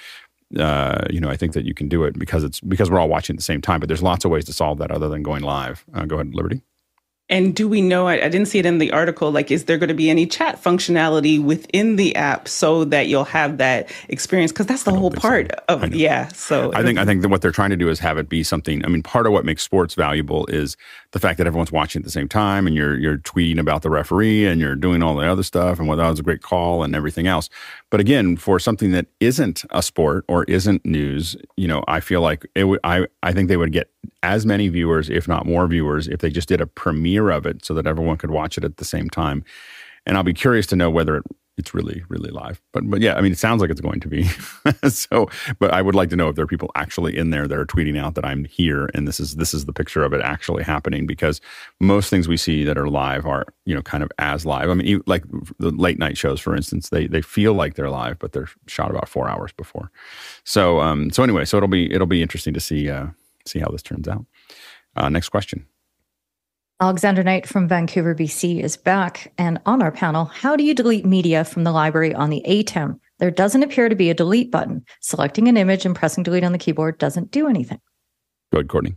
uh, 0.58 1.06
you 1.10 1.20
know, 1.20 1.28
I 1.28 1.36
think 1.36 1.52
that 1.54 1.64
you 1.64 1.74
can 1.74 1.88
do 1.88 2.04
it 2.04 2.18
because 2.18 2.44
it's 2.44 2.60
because 2.60 2.90
we're 2.90 2.98
all 2.98 3.08
watching 3.08 3.34
at 3.34 3.38
the 3.38 3.44
same 3.44 3.60
time. 3.60 3.80
But 3.80 3.88
there's 3.88 4.02
lots 4.02 4.24
of 4.24 4.30
ways 4.30 4.44
to 4.46 4.52
solve 4.52 4.78
that 4.78 4.90
other 4.90 5.08
than 5.08 5.22
going 5.22 5.42
live. 5.42 5.84
Uh, 5.94 6.04
go 6.04 6.16
ahead, 6.16 6.34
Liberty. 6.34 6.62
And 7.30 7.56
do 7.56 7.66
we 7.66 7.80
know? 7.80 8.06
I, 8.06 8.26
I, 8.26 8.28
didn't 8.28 8.48
see 8.48 8.58
it 8.58 8.66
in 8.66 8.76
the 8.76 8.92
article. 8.92 9.32
Like, 9.32 9.50
is 9.50 9.64
there 9.64 9.78
going 9.78 9.88
to 9.88 9.94
be 9.94 10.10
any 10.10 10.26
chat 10.26 10.62
functionality 10.62 11.42
within 11.42 11.96
the 11.96 12.14
app 12.16 12.48
so 12.48 12.84
that 12.84 13.06
you'll 13.06 13.24
have 13.24 13.56
that 13.56 13.90
experience? 14.10 14.52
Because 14.52 14.66
that's 14.66 14.82
the 14.82 14.92
whole 14.92 15.10
part 15.10 15.50
so. 15.50 15.76
of 15.76 15.94
yeah. 15.94 16.28
So 16.28 16.70
I 16.74 16.82
think 16.82 16.98
I 16.98 17.06
think 17.06 17.22
that 17.22 17.30
what 17.30 17.40
they're 17.40 17.50
trying 17.50 17.70
to 17.70 17.76
do 17.76 17.88
is 17.88 17.98
have 18.00 18.18
it 18.18 18.28
be 18.28 18.42
something. 18.42 18.84
I 18.84 18.88
mean, 18.88 19.02
part 19.02 19.26
of 19.26 19.32
what 19.32 19.46
makes 19.46 19.62
sports 19.62 19.94
valuable 19.94 20.44
is 20.46 20.76
the 21.14 21.20
fact 21.20 21.38
that 21.38 21.46
everyone's 21.46 21.70
watching 21.70 22.00
at 22.00 22.04
the 22.04 22.10
same 22.10 22.28
time, 22.28 22.66
and 22.66 22.74
you're 22.74 22.98
you're 22.98 23.18
tweeting 23.18 23.60
about 23.60 23.82
the 23.82 23.88
referee, 23.88 24.46
and 24.46 24.60
you're 24.60 24.74
doing 24.74 25.00
all 25.00 25.14
the 25.14 25.24
other 25.24 25.44
stuff, 25.44 25.78
and 25.78 25.86
whether 25.86 26.02
that 26.02 26.10
was 26.10 26.18
a 26.18 26.24
great 26.24 26.42
call 26.42 26.82
and 26.82 26.94
everything 26.96 27.28
else. 27.28 27.48
But 27.88 28.00
again, 28.00 28.36
for 28.36 28.58
something 28.58 28.90
that 28.90 29.06
isn't 29.20 29.64
a 29.70 29.80
sport 29.80 30.24
or 30.26 30.42
isn't 30.44 30.84
news, 30.84 31.36
you 31.56 31.68
know, 31.68 31.84
I 31.86 32.00
feel 32.00 32.20
like 32.20 32.44
it 32.56 32.64
would. 32.64 32.80
I 32.82 33.06
I 33.22 33.32
think 33.32 33.48
they 33.48 33.56
would 33.56 33.70
get 33.70 33.90
as 34.24 34.44
many 34.44 34.68
viewers, 34.68 35.08
if 35.08 35.28
not 35.28 35.46
more 35.46 35.68
viewers, 35.68 36.08
if 36.08 36.18
they 36.18 36.30
just 36.30 36.48
did 36.48 36.60
a 36.60 36.66
premiere 36.66 37.30
of 37.30 37.46
it 37.46 37.64
so 37.64 37.74
that 37.74 37.86
everyone 37.86 38.16
could 38.16 38.32
watch 38.32 38.58
it 38.58 38.64
at 38.64 38.78
the 38.78 38.84
same 38.84 39.08
time. 39.08 39.44
And 40.06 40.16
I'll 40.16 40.24
be 40.24 40.34
curious 40.34 40.66
to 40.66 40.76
know 40.76 40.90
whether 40.90 41.18
it, 41.18 41.24
it's 41.56 41.72
really, 41.72 42.02
really 42.08 42.30
live. 42.30 42.60
But 42.72 42.88
but 42.90 43.00
yeah, 43.00 43.14
I 43.14 43.20
mean, 43.20 43.32
it 43.32 43.38
sounds 43.38 43.60
like 43.60 43.70
it's 43.70 43.80
going 43.80 44.00
to 44.00 44.08
be. 44.08 44.24
so, 44.88 45.28
but 45.58 45.72
I 45.72 45.82
would 45.82 45.94
like 45.94 46.10
to 46.10 46.16
know 46.16 46.28
if 46.28 46.36
there 46.36 46.44
are 46.44 46.48
people 46.48 46.70
actually 46.74 47.16
in 47.16 47.30
there 47.30 47.46
that 47.46 47.58
are 47.58 47.66
tweeting 47.66 47.98
out 47.98 48.14
that 48.16 48.24
I'm 48.24 48.44
here 48.44 48.90
and 48.94 49.06
this 49.06 49.20
is 49.20 49.36
this 49.36 49.54
is 49.54 49.64
the 49.64 49.72
picture 49.72 50.02
of 50.02 50.12
it 50.12 50.20
actually 50.20 50.64
happening. 50.64 51.06
Because 51.06 51.40
most 51.80 52.10
things 52.10 52.26
we 52.26 52.36
see 52.36 52.64
that 52.64 52.76
are 52.76 52.88
live 52.88 53.24
are 53.26 53.46
you 53.64 53.74
know 53.74 53.82
kind 53.82 54.02
of 54.02 54.10
as 54.18 54.44
live. 54.44 54.68
I 54.68 54.74
mean, 54.74 55.02
like 55.06 55.24
the 55.58 55.70
late 55.70 55.98
night 55.98 56.18
shows, 56.18 56.40
for 56.40 56.56
instance, 56.56 56.88
they 56.88 57.06
they 57.06 57.22
feel 57.22 57.54
like 57.54 57.74
they're 57.74 57.90
live, 57.90 58.18
but 58.18 58.32
they're 58.32 58.48
shot 58.66 58.90
about 58.90 59.08
four 59.08 59.28
hours 59.28 59.52
before. 59.52 59.90
So 60.44 60.80
um 60.80 61.10
so 61.10 61.22
anyway, 61.22 61.44
so 61.44 61.56
it'll 61.56 61.68
be 61.68 61.92
it'll 61.92 62.06
be 62.06 62.22
interesting 62.22 62.54
to 62.54 62.60
see 62.60 62.90
uh 62.90 63.06
see 63.46 63.60
how 63.60 63.68
this 63.68 63.82
turns 63.82 64.08
out. 64.08 64.26
Uh, 64.96 65.08
next 65.08 65.28
question. 65.28 65.66
Alexander 66.80 67.22
Knight 67.22 67.46
from 67.46 67.68
Vancouver, 67.68 68.16
BC 68.16 68.60
is 68.60 68.76
back. 68.76 69.32
And 69.38 69.60
on 69.64 69.80
our 69.80 69.92
panel, 69.92 70.24
how 70.24 70.56
do 70.56 70.64
you 70.64 70.74
delete 70.74 71.06
media 71.06 71.44
from 71.44 71.62
the 71.62 71.70
library 71.70 72.12
on 72.12 72.30
the 72.30 72.42
ATEM? 72.46 72.98
There 73.20 73.30
doesn't 73.30 73.62
appear 73.62 73.88
to 73.88 73.94
be 73.94 74.10
a 74.10 74.14
delete 74.14 74.50
button. 74.50 74.84
Selecting 75.00 75.46
an 75.46 75.56
image 75.56 75.86
and 75.86 75.94
pressing 75.94 76.24
delete 76.24 76.42
on 76.42 76.50
the 76.50 76.58
keyboard 76.58 76.98
doesn't 76.98 77.30
do 77.30 77.46
anything. 77.46 77.78
Go 78.52 78.58
ahead, 78.58 78.68
Courtney. 78.68 78.96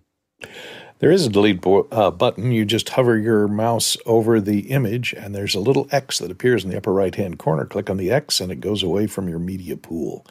There 0.99 1.11
is 1.11 1.27
a 1.27 1.29
delete 1.29 1.61
bo- 1.61 1.87
uh, 1.91 2.09
button. 2.09 2.51
You 2.51 2.65
just 2.65 2.89
hover 2.89 3.15
your 3.15 3.47
mouse 3.47 3.95
over 4.07 4.41
the 4.41 4.71
image, 4.71 5.13
and 5.13 5.35
there's 5.35 5.53
a 5.53 5.59
little 5.59 5.87
X 5.91 6.17
that 6.17 6.31
appears 6.31 6.63
in 6.63 6.71
the 6.71 6.77
upper 6.77 6.91
right 6.91 7.13
hand 7.13 7.37
corner. 7.37 7.65
Click 7.65 7.91
on 7.91 7.97
the 7.97 8.09
X, 8.09 8.41
and 8.41 8.51
it 8.51 8.59
goes 8.59 8.81
away 8.81 9.05
from 9.05 9.29
your 9.29 9.37
media 9.37 9.77
pool. 9.77 10.25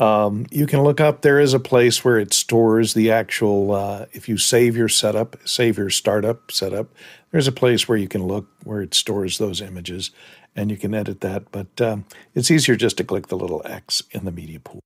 Um, 0.00 0.46
you 0.50 0.66
can 0.66 0.82
look 0.82 0.98
up, 0.98 1.20
there 1.20 1.38
is 1.38 1.52
a 1.52 1.60
place 1.60 2.02
where 2.02 2.18
it 2.18 2.32
stores 2.32 2.94
the 2.94 3.10
actual, 3.10 3.72
uh, 3.72 4.06
if 4.12 4.30
you 4.30 4.38
save 4.38 4.74
your 4.74 4.88
setup, 4.88 5.36
save 5.44 5.76
your 5.76 5.90
startup 5.90 6.50
setup, 6.50 6.88
there's 7.32 7.46
a 7.46 7.52
place 7.52 7.86
where 7.86 7.98
you 7.98 8.08
can 8.08 8.26
look 8.26 8.48
where 8.64 8.80
it 8.80 8.94
stores 8.94 9.36
those 9.36 9.60
images 9.60 10.10
and 10.56 10.70
you 10.70 10.78
can 10.78 10.94
edit 10.94 11.20
that. 11.20 11.52
But 11.52 11.80
um, 11.82 12.06
it's 12.34 12.50
easier 12.50 12.76
just 12.76 12.96
to 12.96 13.04
click 13.04 13.26
the 13.26 13.36
little 13.36 13.60
X 13.66 14.02
in 14.10 14.24
the 14.24 14.32
media 14.32 14.58
pool. 14.58 14.80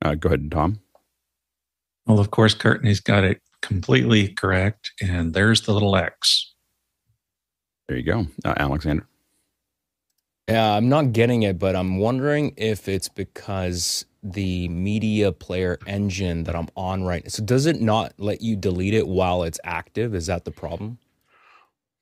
Uh, 0.00 0.14
go 0.14 0.28
ahead, 0.28 0.48
Tom. 0.48 0.80
Well, 2.06 2.20
of 2.20 2.30
course, 2.30 2.54
Courtney's 2.54 3.00
got 3.00 3.24
it 3.24 3.40
completely 3.62 4.28
correct. 4.28 4.92
And 5.02 5.34
there's 5.34 5.62
the 5.62 5.72
little 5.72 5.96
X. 5.96 6.54
There 7.88 7.98
you 7.98 8.04
go, 8.04 8.26
uh, 8.44 8.54
Alexander. 8.56 9.06
Yeah, 10.48 10.76
I'm 10.76 10.88
not 10.88 11.12
getting 11.12 11.42
it, 11.42 11.58
but 11.58 11.76
I'm 11.76 11.98
wondering 11.98 12.54
if 12.56 12.88
it's 12.88 13.08
because 13.08 14.04
the 14.22 14.68
media 14.68 15.32
player 15.32 15.78
engine 15.86 16.44
that 16.44 16.54
I'm 16.54 16.68
on 16.76 17.04
right 17.04 17.24
now. 17.24 17.28
So 17.28 17.42
does 17.42 17.66
it 17.66 17.80
not 17.80 18.12
let 18.18 18.42
you 18.42 18.56
delete 18.56 18.94
it 18.94 19.08
while 19.08 19.42
it's 19.42 19.58
active? 19.64 20.14
Is 20.14 20.26
that 20.26 20.44
the 20.44 20.50
problem? 20.50 20.98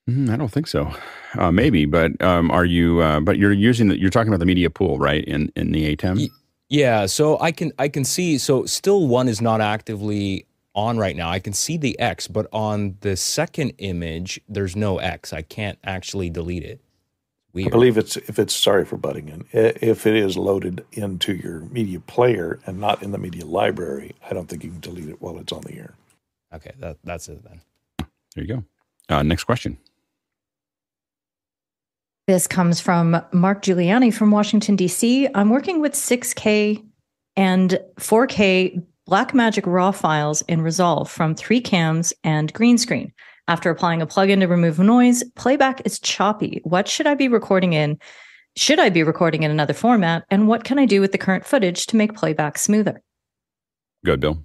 Mm, 0.09 0.31
I 0.31 0.37
don't 0.37 0.51
think 0.51 0.67
so. 0.67 0.91
Uh, 1.37 1.53
maybe, 1.53 1.85
but 1.85 2.21
um, 2.23 2.51
are 2.51 2.65
you? 2.65 3.01
Uh, 3.01 3.21
but 3.21 3.39
you're 3.39 3.53
using 3.53 3.89
the, 3.89 3.99
you're 3.99 4.11
talking 4.11 4.29
about 4.29 4.41
the 4.41 4.47
media 4.47 4.71
pool, 4.71 4.99
right? 4.99 5.25
In 5.25 5.53
in 5.55 5.73
the 5.73 5.95
ATEM. 5.95 6.29
Yeah. 6.71 7.07
So 7.07 7.39
I 7.41 7.53
can 7.53 7.73
I 7.79 7.89
can 7.89 8.05
see. 8.05 8.39
So 8.39 8.65
still 8.65 9.07
one 9.07 9.29
is 9.29 9.43
not 9.43 9.61
actively 9.61 10.47
on 10.75 10.97
right 10.97 11.17
now. 11.17 11.29
I 11.29 11.41
can 11.41 11.53
see 11.53 11.77
the 11.77 11.99
X, 11.99 12.27
but 12.27 12.47
on 12.53 12.97
the 13.01 13.17
second 13.17 13.73
image, 13.79 14.41
there's 14.49 14.77
no 14.77 14.99
X. 14.99 15.33
I 15.33 15.43
can't 15.43 15.79
actually 15.85 16.31
delete 16.31 16.63
it. 16.63 16.81
Weird. 17.55 17.69
I 17.69 17.71
believe 17.71 17.97
it's 17.97 18.17
if 18.17 18.39
it's 18.39 18.55
sorry 18.55 18.85
for 18.85 18.97
butting 18.97 19.29
in. 19.29 19.47
If 19.53 20.07
it 20.07 20.15
is 20.15 20.37
loaded 20.37 20.85
into 20.93 21.35
your 21.35 21.61
media 21.61 22.01
player 22.01 22.61
and 22.67 22.79
not 22.79 23.03
in 23.03 23.13
the 23.13 23.19
media 23.19 23.47
library, 23.47 24.15
I 24.29 24.35
don't 24.35 24.49
think 24.49 24.65
you 24.65 24.71
can 24.71 24.81
delete 24.81 25.09
it 25.09 25.23
while 25.23 25.39
it's 25.39 25.53
on 25.53 25.63
the 25.63 25.75
air. 25.75 25.95
Okay, 26.55 26.73
that, 26.79 26.99
that's 27.05 27.29
it 27.29 27.43
then. 27.45 27.61
There 28.35 28.45
you 28.45 28.47
go. 28.47 28.65
Uh, 29.09 29.23
next 29.23 29.45
question. 29.45 29.79
This 32.27 32.47
comes 32.47 32.81
from 32.81 33.23
Mark 33.33 33.63
Giuliani 33.63 34.13
from 34.13 34.31
Washington, 34.31 34.77
D.C. 34.77 35.29
I'm 35.35 35.49
working 35.49 35.81
with 35.81 35.95
6K 35.95 36.85
and 37.37 37.81
4K 37.99 38.85
Blackmagic 39.09 39.63
RAW 39.65 39.93
files 39.93 40.43
in 40.43 40.61
Resolve 40.61 41.11
from 41.11 41.35
three 41.35 41.63
cams 41.63 42.13
and 42.23 42.53
green 42.53 42.77
screen. 42.77 43.13
After 43.49 43.71
applying 43.71 44.03
a 44.03 44.07
plugin 44.07 44.41
to 44.41 44.47
remove 44.47 44.79
noise, 44.79 45.25
playback 45.35 45.81
is 45.87 45.99
choppy. 45.99 46.61
What 46.65 46.87
should 46.87 47.07
I 47.07 47.15
be 47.15 47.29
recording 47.29 47.73
in? 47.73 47.99
Should 48.57 48.79
I 48.79 48.91
be 48.91 49.03
recording 49.03 49.43
in 49.43 49.51
another 49.51 49.73
format? 49.73 50.25
And 50.31 50.47
what 50.47 50.65
can 50.65 50.79
I 50.79 50.85
do 50.85 51.01
with 51.01 51.13
the 51.13 51.19
current 51.19 51.47
footage 51.47 51.87
to 51.87 51.97
make 51.97 52.15
playback 52.15 52.59
smoother? 52.59 53.03
Good, 54.05 54.21
Bill. 54.21 54.45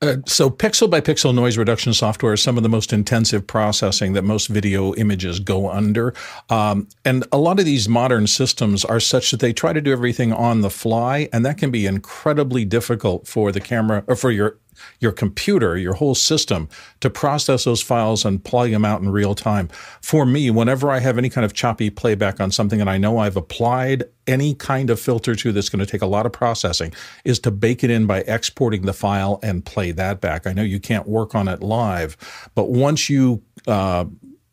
Uh, 0.00 0.16
so, 0.26 0.48
pixel 0.48 0.88
by 0.88 1.00
pixel 1.00 1.34
noise 1.34 1.58
reduction 1.58 1.92
software 1.92 2.32
is 2.32 2.42
some 2.42 2.56
of 2.56 2.62
the 2.62 2.70
most 2.70 2.90
intensive 2.90 3.46
processing 3.46 4.14
that 4.14 4.22
most 4.22 4.46
video 4.46 4.94
images 4.94 5.40
go 5.40 5.70
under. 5.70 6.14
Um, 6.48 6.88
and 7.04 7.26
a 7.32 7.38
lot 7.38 7.58
of 7.58 7.66
these 7.66 7.86
modern 7.86 8.26
systems 8.26 8.82
are 8.84 9.00
such 9.00 9.30
that 9.30 9.40
they 9.40 9.52
try 9.52 9.74
to 9.74 9.82
do 9.82 9.92
everything 9.92 10.32
on 10.32 10.62
the 10.62 10.70
fly, 10.70 11.28
and 11.34 11.44
that 11.44 11.58
can 11.58 11.70
be 11.70 11.84
incredibly 11.84 12.64
difficult 12.64 13.26
for 13.26 13.52
the 13.52 13.60
camera 13.60 14.04
or 14.06 14.16
for 14.16 14.30
your 14.30 14.58
your 15.00 15.12
computer, 15.12 15.76
your 15.76 15.94
whole 15.94 16.14
system 16.14 16.68
to 17.00 17.10
process 17.10 17.64
those 17.64 17.82
files 17.82 18.24
and 18.24 18.42
plug 18.44 18.70
them 18.70 18.84
out 18.84 19.00
in 19.00 19.10
real 19.10 19.34
time. 19.34 19.68
For 20.02 20.26
me, 20.26 20.50
whenever 20.50 20.90
I 20.90 21.00
have 21.00 21.18
any 21.18 21.30
kind 21.30 21.44
of 21.44 21.52
choppy 21.52 21.90
playback 21.90 22.40
on 22.40 22.50
something 22.50 22.80
and 22.80 22.90
I 22.90 22.98
know 22.98 23.18
I've 23.18 23.36
applied 23.36 24.04
any 24.26 24.54
kind 24.54 24.90
of 24.90 25.00
filter 25.00 25.34
to 25.34 25.52
that's 25.52 25.68
going 25.68 25.84
to 25.84 25.90
take 25.90 26.02
a 26.02 26.06
lot 26.06 26.26
of 26.26 26.32
processing, 26.32 26.92
is 27.24 27.38
to 27.40 27.50
bake 27.50 27.82
it 27.82 27.90
in 27.90 28.06
by 28.06 28.20
exporting 28.20 28.82
the 28.82 28.92
file 28.92 29.40
and 29.42 29.64
play 29.64 29.90
that 29.92 30.20
back. 30.20 30.46
I 30.46 30.52
know 30.52 30.62
you 30.62 30.80
can't 30.80 31.08
work 31.08 31.34
on 31.34 31.48
it 31.48 31.62
live, 31.62 32.16
but 32.54 32.70
once 32.70 33.08
you 33.08 33.42
uh, 33.66 34.04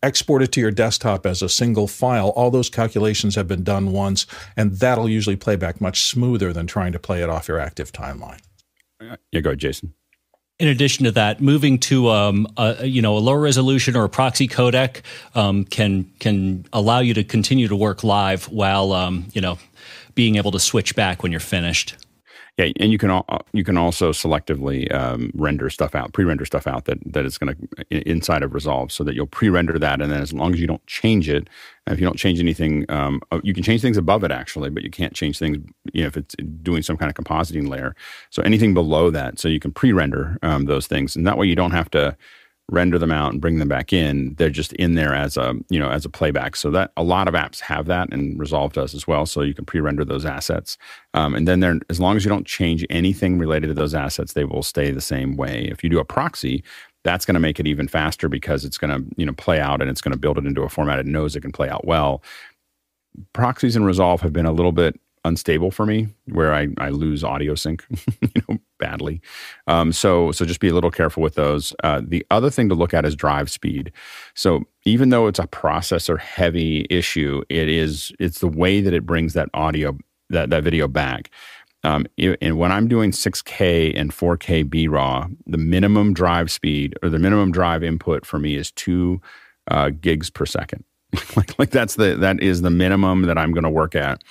export 0.02 0.42
it 0.42 0.52
to 0.54 0.62
your 0.62 0.72
desktop 0.72 1.26
as 1.26 1.42
a 1.42 1.50
single 1.50 1.88
file, 1.88 2.30
all 2.30 2.52
those 2.52 2.70
calculations 2.70 3.36
have 3.36 3.48
been 3.48 3.64
done 3.64 3.92
once, 3.92 4.26
and 4.56 4.74
that'll 4.74 5.10
usually 5.10 5.36
play 5.36 5.56
back 5.56 5.82
much 5.82 6.04
smoother 6.04 6.54
than 6.54 6.68
trying 6.68 6.92
to 6.94 7.00
play 7.00 7.22
it 7.22 7.30
off 7.30 7.48
your 7.48 7.60
active 7.60 7.92
timeline. 7.92 8.40
Yeah, 9.32 9.42
go 9.42 9.50
ahead, 9.50 9.60
Jason 9.60 9.94
in 10.58 10.70
addition 10.70 11.04
to 11.06 11.12
that, 11.12 11.42
moving 11.42 11.80
to 11.80 12.10
um, 12.10 12.48
a, 12.58 12.86
you 12.86 13.02
know 13.02 13.18
a 13.18 13.20
lower 13.20 13.40
resolution 13.40 13.96
or 13.96 14.06
a 14.06 14.10
proxy 14.10 14.48
codec 14.48 15.02
um, 15.34 15.66
can 15.66 16.10
can 16.20 16.66
allow 16.72 17.00
you 17.00 17.14
to 17.14 17.24
continue 17.24 17.68
to 17.68 17.76
work 17.76 18.04
live 18.04 18.46
while 18.46 18.94
um, 18.94 19.26
you 19.34 19.42
know 19.42 19.58
being 20.14 20.38
able 20.38 20.52
to 20.52 20.60
switch 20.60 20.96
back 20.96 21.24
when 21.24 21.32
you're 21.32 21.42
finished. 21.42 21.96
Yeah, 22.58 22.72
and 22.80 22.90
you 22.90 22.98
can 22.98 23.10
uh, 23.10 23.22
you 23.52 23.66
can 23.66 23.76
also 23.76 24.14
selectively 24.14 24.90
um, 24.94 25.30
render 25.36 25.70
stuff 25.70 25.94
out, 25.94 26.14
pre-render 26.14 26.46
stuff 26.46 26.68
out 26.68 26.86
that 26.86 27.00
that 27.06 27.26
is 27.26 27.38
going 27.38 27.54
to 27.54 28.10
inside 28.10 28.44
of 28.44 28.54
Resolve, 28.54 28.94
so 28.94 29.04
that 29.04 29.14
you'll 29.14 29.28
pre-render 29.28 29.78
that, 29.78 30.02
and 30.02 30.10
then 30.10 30.22
as 30.22 30.32
long 30.32 30.54
as 30.54 30.62
you 30.62 30.66
don't 30.66 30.86
change 30.88 31.28
it, 31.28 31.50
if 31.88 32.00
you 32.00 32.06
don't 32.06 32.18
change 32.18 32.40
anything, 32.40 32.86
um, 32.90 33.22
uh, 33.34 33.42
you 33.44 33.54
can 33.54 33.62
change 33.62 33.82
things 33.82 33.98
above 33.98 34.24
it 34.24 34.32
actually, 34.32 34.70
but 34.70 34.84
you 34.84 34.90
can't 34.90 35.14
change 35.14 35.38
things, 35.38 35.58
you 35.92 36.04
know, 36.04 36.08
if 36.08 36.16
it's 36.16 36.34
doing 36.64 36.82
some 36.82 36.96
kind 36.96 37.10
of 37.10 37.16
compositing 37.22 37.68
layer. 37.68 37.94
So 38.30 38.42
anything 38.44 38.74
below 38.74 39.10
that, 39.12 39.38
so 39.38 39.50
you 39.50 39.60
can 39.60 39.74
pre-render 39.74 40.38
um, 40.42 40.64
those 40.64 40.88
things, 40.88 41.18
and 41.18 41.28
that 41.28 41.38
way 41.38 41.48
you 41.48 41.56
don't 41.56 41.72
have 41.72 41.92
to 41.92 42.16
render 42.70 42.98
them 42.98 43.12
out 43.12 43.32
and 43.32 43.42
bring 43.42 43.60
them 43.60 43.68
back 43.68 43.94
in 43.94 44.34
they're 44.36 44.50
just 44.50 44.74
in 44.74 44.96
there 44.96 45.14
as 45.14 45.38
a 45.38 45.54
you 45.70 45.80
know 45.80 45.90
as 45.90 46.04
a 46.04 46.10
playback. 46.10 46.56
So 46.56 46.72
that 46.72 46.92
a 46.98 47.04
lot 47.04 47.28
of 47.28 47.34
apps 47.34 47.60
have 47.60 47.86
that 47.86 48.12
and 48.12 48.40
resolve 48.40 48.74
does 48.74 48.96
as 48.96 49.08
well. 49.08 49.26
So 49.26 49.42
you 49.42 49.54
can 49.54 49.66
pre-render 49.66 50.04
those 50.04 50.26
assets. 50.26 50.78
Um, 51.14 51.36
and 51.36 51.48
then 51.48 51.60
there 51.60 51.80
as 51.90 52.00
long 52.00 52.16
as 52.16 52.26
you 52.26 52.30
don't 52.30 52.48
change 52.48 52.86
anything 52.90 53.38
related 53.38 53.68
to 53.68 53.74
those 53.74 53.94
assets 53.94 54.34
they 54.34 54.46
will 54.46 54.64
stay 54.64 54.92
the 54.92 55.02
same 55.02 55.36
way. 55.36 55.68
If 55.72 55.84
you 55.84 55.90
do 55.90 56.00
a 56.00 56.06
proxy 56.06 56.64
that's 57.04 57.24
going 57.24 57.36
to 57.36 57.40
make 57.40 57.60
it 57.60 57.68
even 57.68 57.88
faster 57.88 58.28
because 58.28 58.66
it's 58.66 58.80
going 58.80 58.92
to 58.92 59.16
you 59.16 59.26
know 59.26 59.34
play 59.34 59.60
out 59.60 59.82
and 59.82 59.90
it's 59.90 60.02
going 60.02 60.14
to 60.14 60.20
build 60.20 60.38
it 60.40 60.46
into 60.46 60.64
a 60.64 60.70
format 60.70 61.00
it 61.00 61.06
knows 61.06 61.36
it 61.36 61.42
can 61.42 61.52
play 61.52 61.70
out 61.70 61.86
well. 61.86 62.24
Proxies 63.34 63.76
and 63.76 63.86
resolve 63.86 64.22
have 64.22 64.34
been 64.34 64.48
a 64.48 64.52
little 64.52 64.72
bit 64.72 65.00
unstable 65.26 65.72
for 65.72 65.86
me 65.86 66.08
where 66.26 66.54
I, 66.54 66.68
I 66.78 66.90
lose 66.90 67.24
audio 67.24 67.56
sync, 67.56 67.86
you 68.22 68.42
know, 68.48 68.58
badly. 68.80 69.22
Um, 69.68 69.92
so 69.92 70.32
so 70.32 70.46
just 70.46 70.60
be 70.60 70.70
a 70.70 70.74
little 70.74 70.92
careful 70.92 71.22
with 71.22 71.36
those. 71.36 71.74
Uh, 71.84 72.02
the 72.06 72.26
other 72.32 72.50
thing 72.50 72.70
to 72.70 72.76
look 72.76 72.94
at 72.94 73.06
is 73.06 73.16
drive 73.16 73.52
speed. 73.52 73.92
So 74.36 74.64
even 74.86 75.10
though 75.10 75.28
it's 75.28 75.40
a 75.40 75.48
processor 75.48 76.20
heavy 76.20 76.86
issue, 76.90 77.42
it 77.50 77.68
is 77.68 78.14
it's 78.20 78.40
the 78.40 78.48
way 78.48 78.80
that 78.82 78.94
it 78.94 79.06
brings 79.06 79.34
that 79.34 79.50
audio 79.54 79.98
that 80.30 80.50
that 80.52 80.64
video 80.64 80.88
back. 80.88 81.32
Um, 81.84 82.08
and 82.18 82.58
when 82.58 82.72
I'm 82.72 82.88
doing 82.88 83.12
6K 83.12 83.94
and 83.96 84.12
4K 84.12 84.68
B 84.68 84.88
raw, 84.88 85.28
the 85.46 85.60
minimum 85.60 86.16
drive 86.16 86.50
speed 86.50 86.96
or 87.04 87.10
the 87.10 87.20
minimum 87.20 87.52
drive 87.52 87.84
input 87.84 88.26
for 88.26 88.40
me 88.40 88.56
is 88.56 88.72
two 88.72 89.22
uh, 89.70 89.90
gigs 89.90 90.32
per 90.32 90.48
second. 90.48 90.84
like 91.36 91.58
like 91.60 91.70
that's 91.70 91.96
the 91.96 92.16
that 92.16 92.42
is 92.42 92.62
the 92.62 92.70
minimum 92.70 93.24
that 93.24 93.38
I'm 93.38 93.52
going 93.52 93.64
to 93.64 93.70
work 93.70 93.96
at. 93.96 94.24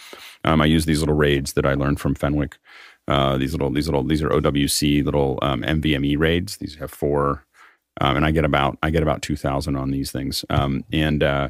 Um, 0.45 0.61
I 0.61 0.67
use 0.67 0.85
these 0.85 1.01
little 1.01 1.15
raids 1.15 1.55
that 1.55 1.67
I 1.67 1.75
learned 1.75 2.01
from 2.01 2.15
Fenwick. 2.15 2.59
Uh, 3.07 3.37
these 3.37 3.53
little, 3.53 3.71
these 3.71 3.87
little, 3.87 4.03
these 4.03 4.23
are 4.23 4.31
OWC 4.31 5.05
little 5.05 5.39
um, 5.43 5.63
NVMe 5.63 6.19
raids. 6.19 6.57
These 6.57 6.77
have 6.77 6.91
four, 6.91 7.45
um, 8.01 8.17
and 8.17 8.25
I 8.25 8.31
get 8.31 8.45
about 8.45 8.79
I 8.83 8.91
get 8.91 9.03
about 9.03 9.23
two 9.23 9.37
thousand 9.37 9.77
on 9.77 9.91
these 9.91 10.11
things. 10.11 10.45
Um, 10.51 10.85
and 10.93 11.23
uh, 11.23 11.49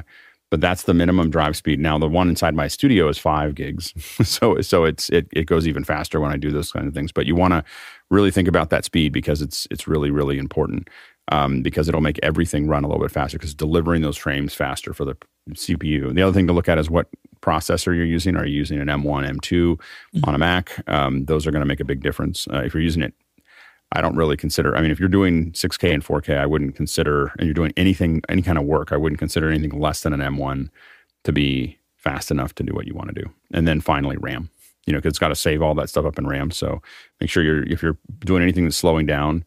but 0.51 0.61
that's 0.61 0.83
the 0.83 0.93
minimum 0.93 1.29
drive 1.29 1.55
speed. 1.55 1.79
Now 1.79 1.97
the 1.97 2.07
one 2.07 2.29
inside 2.29 2.55
my 2.55 2.67
studio 2.67 3.07
is 3.07 3.17
five 3.17 3.55
gigs, 3.55 3.93
so 4.27 4.61
so 4.61 4.83
it's 4.83 5.09
it 5.09 5.27
it 5.33 5.45
goes 5.45 5.67
even 5.67 5.83
faster 5.83 6.19
when 6.19 6.31
I 6.31 6.37
do 6.37 6.51
those 6.51 6.71
kind 6.71 6.87
of 6.87 6.93
things. 6.93 7.11
But 7.11 7.25
you 7.25 7.35
want 7.35 7.53
to 7.53 7.63
really 8.09 8.31
think 8.31 8.47
about 8.47 8.69
that 8.69 8.85
speed 8.85 9.13
because 9.13 9.41
it's 9.41 9.67
it's 9.71 9.87
really 9.87 10.11
really 10.11 10.37
important 10.37 10.89
um, 11.31 11.61
because 11.61 11.87
it'll 11.87 12.01
make 12.01 12.19
everything 12.21 12.67
run 12.67 12.83
a 12.83 12.87
little 12.87 13.01
bit 13.01 13.11
faster 13.11 13.37
because 13.37 13.53
delivering 13.53 14.01
those 14.01 14.17
frames 14.17 14.53
faster 14.53 14.93
for 14.93 15.05
the 15.05 15.17
CPU. 15.51 16.13
The 16.13 16.21
other 16.21 16.33
thing 16.33 16.47
to 16.47 16.53
look 16.53 16.69
at 16.69 16.77
is 16.77 16.89
what 16.89 17.07
processor 17.45 17.95
you're 17.95 18.05
using. 18.05 18.35
Are 18.35 18.45
you 18.45 18.55
using 18.55 18.79
an 18.79 18.87
M1, 18.87 19.29
M2 19.29 19.37
mm-hmm. 19.39 20.19
on 20.23 20.35
a 20.35 20.37
Mac? 20.37 20.81
Um, 20.89 21.25
those 21.25 21.45
are 21.45 21.51
going 21.51 21.61
to 21.61 21.67
make 21.67 21.79
a 21.79 21.85
big 21.85 22.01
difference. 22.01 22.47
Uh, 22.51 22.63
if 22.63 22.73
you're 22.73 22.83
using 22.83 23.03
it, 23.03 23.13
I 23.91 24.01
don't 24.01 24.15
really 24.15 24.35
consider. 24.35 24.75
I 24.75 24.81
mean, 24.81 24.91
if 24.91 24.99
you're 24.99 25.09
doing 25.09 25.51
6K 25.51 25.93
and 25.93 26.03
4K, 26.03 26.37
I 26.37 26.45
wouldn't 26.45 26.75
consider, 26.75 27.31
and 27.37 27.47
you're 27.47 27.53
doing 27.53 27.73
anything, 27.77 28.21
any 28.29 28.41
kind 28.41 28.57
of 28.57 28.65
work, 28.65 28.91
I 28.91 28.97
wouldn't 28.97 29.19
consider 29.19 29.49
anything 29.49 29.79
less 29.79 30.01
than 30.01 30.11
an 30.11 30.19
M1 30.19 30.69
to 31.23 31.31
be 31.31 31.77
fast 31.95 32.31
enough 32.31 32.53
to 32.55 32.63
do 32.63 32.73
what 32.73 32.87
you 32.87 32.93
want 32.93 33.13
to 33.13 33.21
do. 33.21 33.29
And 33.53 33.67
then 33.67 33.81
finally, 33.81 34.17
RAM. 34.17 34.49
You 34.85 34.93
know, 34.93 34.99
because 34.99 35.13
it's 35.13 35.19
got 35.19 35.29
to 35.29 35.35
save 35.35 35.63
all 35.63 35.73
that 35.75 35.89
stuff 35.89 36.05
up 36.05 36.19
in 36.19 36.27
RAM. 36.27 36.51
So 36.51 36.79
make 37.19 37.29
sure 37.29 37.41
you're 37.41 37.63
if 37.63 37.81
you're 37.81 37.97
doing 38.19 38.43
anything 38.43 38.65
that's 38.65 38.75
slowing 38.77 39.07
down, 39.07 39.43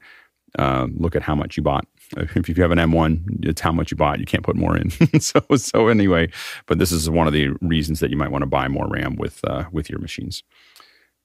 uh, 0.58 0.88
look 0.96 1.14
at 1.14 1.22
how 1.22 1.36
much 1.36 1.56
you 1.56 1.62
bought. 1.62 1.86
If 2.16 2.48
you 2.48 2.54
have 2.62 2.70
an 2.70 2.78
M1, 2.78 3.44
it's 3.44 3.60
how 3.60 3.72
much 3.72 3.90
you 3.90 3.96
bought. 3.96 4.18
You 4.18 4.26
can't 4.26 4.44
put 4.44 4.56
more 4.56 4.76
in. 4.76 4.90
so, 5.20 5.40
so 5.56 5.88
anyway, 5.88 6.30
but 6.66 6.78
this 6.78 6.90
is 6.90 7.10
one 7.10 7.26
of 7.26 7.32
the 7.32 7.48
reasons 7.60 8.00
that 8.00 8.10
you 8.10 8.16
might 8.16 8.30
want 8.30 8.42
to 8.42 8.46
buy 8.46 8.68
more 8.68 8.88
RAM 8.88 9.16
with 9.16 9.44
uh, 9.44 9.64
with 9.72 9.90
your 9.90 9.98
machines. 9.98 10.42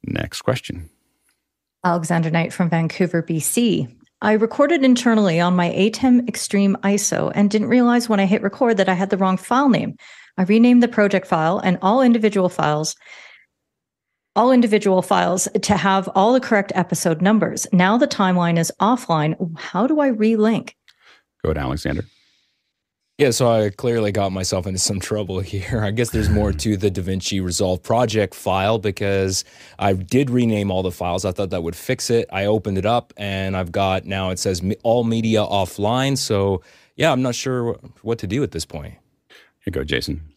Next 0.03 0.41
question. 0.41 0.89
Alexander 1.85 2.29
Knight 2.29 2.53
from 2.53 2.69
Vancouver, 2.69 3.23
BC. 3.23 3.93
I 4.21 4.33
recorded 4.33 4.85
internally 4.85 5.39
on 5.41 5.55
my 5.55 5.69
ATEM 5.71 6.29
Extreme 6.29 6.77
ISO 6.83 7.31
and 7.35 7.51
didn't 7.51 7.67
realize 7.67 8.07
when 8.07 8.21
I 8.21 8.25
hit 8.25 8.41
record 8.41 8.77
that 8.77 8.87
I 8.87 8.93
had 8.93 9.09
the 9.09 9.17
wrong 9.17 9.35
file 9.35 9.67
name. 9.67 9.97
I 10.37 10.43
renamed 10.43 10.81
the 10.81 10.87
project 10.87 11.27
file 11.27 11.59
and 11.59 11.77
all 11.81 12.01
individual 12.01 12.47
files 12.47 12.95
all 14.35 14.51
individual 14.51 15.01
files 15.01 15.47
to 15.61 15.77
have 15.77 16.09
all 16.15 16.33
the 16.33 16.39
correct 16.39 16.71
episode 16.75 17.21
numbers. 17.21 17.67
Now 17.71 17.97
the 17.97 18.07
timeline 18.07 18.57
is 18.57 18.71
offline. 18.79 19.57
How 19.57 19.87
do 19.87 19.99
I 19.99 20.09
relink? 20.09 20.73
Go 21.43 21.51
ahead, 21.51 21.57
Alexander. 21.57 22.05
Yeah, 23.19 23.29
so 23.29 23.47
I 23.47 23.69
clearly 23.69 24.11
got 24.11 24.31
myself 24.31 24.65
into 24.65 24.79
some 24.79 24.99
trouble 25.09 25.39
here. 25.39 25.83
I 25.83 25.91
guess 25.91 26.09
there's 26.09 26.29
more 26.29 26.51
to 26.51 26.75
the 26.77 26.89
DaVinci 26.89 27.43
Resolve 27.43 27.83
project 27.83 28.33
file 28.33 28.79
because 28.79 29.45
I 29.77 29.93
did 29.93 30.31
rename 30.31 30.71
all 30.71 30.81
the 30.81 30.91
files. 30.91 31.23
I 31.23 31.31
thought 31.31 31.51
that 31.51 31.61
would 31.61 31.75
fix 31.75 32.09
it. 32.09 32.27
I 32.31 32.45
opened 32.45 32.79
it 32.79 32.85
up 32.85 33.13
and 33.15 33.55
I've 33.55 33.71
got 33.71 34.05
now 34.05 34.31
it 34.31 34.39
says 34.39 34.63
all 34.83 35.03
media 35.03 35.41
offline. 35.41 36.17
So 36.17 36.63
yeah, 36.95 37.11
I'm 37.11 37.21
not 37.21 37.35
sure 37.35 37.79
what 38.01 38.17
to 38.19 38.27
do 38.27 38.41
at 38.41 38.51
this 38.51 38.65
point. 38.65 38.95
Here 39.29 39.67
you 39.67 39.71
go, 39.71 39.83
Jason. 39.83 40.32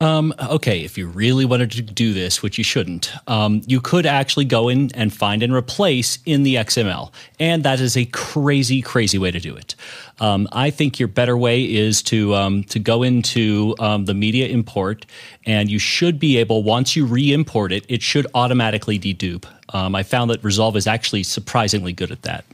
Um, 0.00 0.34
okay, 0.50 0.80
if 0.80 0.98
you 0.98 1.06
really 1.06 1.44
wanted 1.44 1.70
to 1.72 1.82
do 1.82 2.12
this, 2.12 2.42
which 2.42 2.58
you 2.58 2.64
shouldn't, 2.64 3.12
um, 3.28 3.62
you 3.66 3.80
could 3.80 4.06
actually 4.06 4.44
go 4.44 4.68
in 4.68 4.90
and 4.92 5.12
find 5.12 5.42
and 5.42 5.54
replace 5.54 6.18
in 6.26 6.42
the 6.42 6.56
XML. 6.56 7.12
And 7.38 7.62
that 7.62 7.78
is 7.80 7.96
a 7.96 8.04
crazy, 8.06 8.82
crazy 8.82 9.18
way 9.18 9.30
to 9.30 9.38
do 9.38 9.54
it. 9.54 9.76
Um, 10.18 10.48
I 10.52 10.70
think 10.70 10.98
your 10.98 11.08
better 11.08 11.38
way 11.38 11.62
is 11.62 12.02
to 12.04 12.34
um, 12.34 12.64
to 12.64 12.80
go 12.80 13.04
into 13.04 13.76
um, 13.78 14.04
the 14.04 14.14
media 14.14 14.48
import, 14.48 15.06
and 15.46 15.70
you 15.70 15.78
should 15.78 16.18
be 16.18 16.38
able 16.38 16.64
once 16.64 16.96
you 16.96 17.06
re-import 17.06 17.72
it, 17.72 17.86
it 17.88 18.02
should 18.02 18.26
automatically 18.34 18.98
dedupe. 18.98 19.46
Um, 19.72 19.94
I 19.94 20.02
found 20.02 20.28
that 20.30 20.42
Resolve 20.42 20.76
is 20.76 20.86
actually 20.86 21.22
surprisingly 21.22 21.92
good 21.92 22.10
at 22.10 22.22
that 22.22 22.44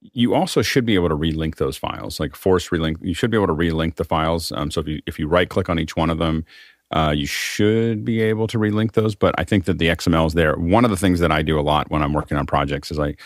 you 0.00 0.34
also 0.34 0.62
should 0.62 0.84
be 0.84 0.94
able 0.94 1.08
to 1.08 1.16
relink 1.16 1.56
those 1.56 1.76
files, 1.76 2.20
like 2.20 2.34
force 2.36 2.68
relink. 2.68 2.96
You 3.00 3.14
should 3.14 3.30
be 3.30 3.36
able 3.36 3.48
to 3.48 3.54
relink 3.54 3.96
the 3.96 4.04
files. 4.04 4.52
Um, 4.52 4.70
so 4.70 4.80
if 4.80 4.88
you 4.88 5.00
if 5.06 5.18
you 5.18 5.26
right 5.26 5.48
click 5.48 5.68
on 5.68 5.78
each 5.78 5.96
one 5.96 6.10
of 6.10 6.18
them, 6.18 6.44
uh, 6.90 7.12
you 7.14 7.26
should 7.26 8.04
be 8.04 8.20
able 8.22 8.46
to 8.46 8.58
relink 8.58 8.92
those. 8.92 9.14
But 9.14 9.34
I 9.38 9.44
think 9.44 9.64
that 9.64 9.78
the 9.78 9.88
XML 9.88 10.26
is 10.26 10.34
there. 10.34 10.56
One 10.56 10.84
of 10.84 10.90
the 10.90 10.96
things 10.96 11.20
that 11.20 11.32
I 11.32 11.42
do 11.42 11.58
a 11.58 11.62
lot 11.62 11.90
when 11.90 12.02
I'm 12.02 12.12
working 12.12 12.36
on 12.36 12.46
projects 12.46 12.90
is 12.90 12.98
I 12.98 13.16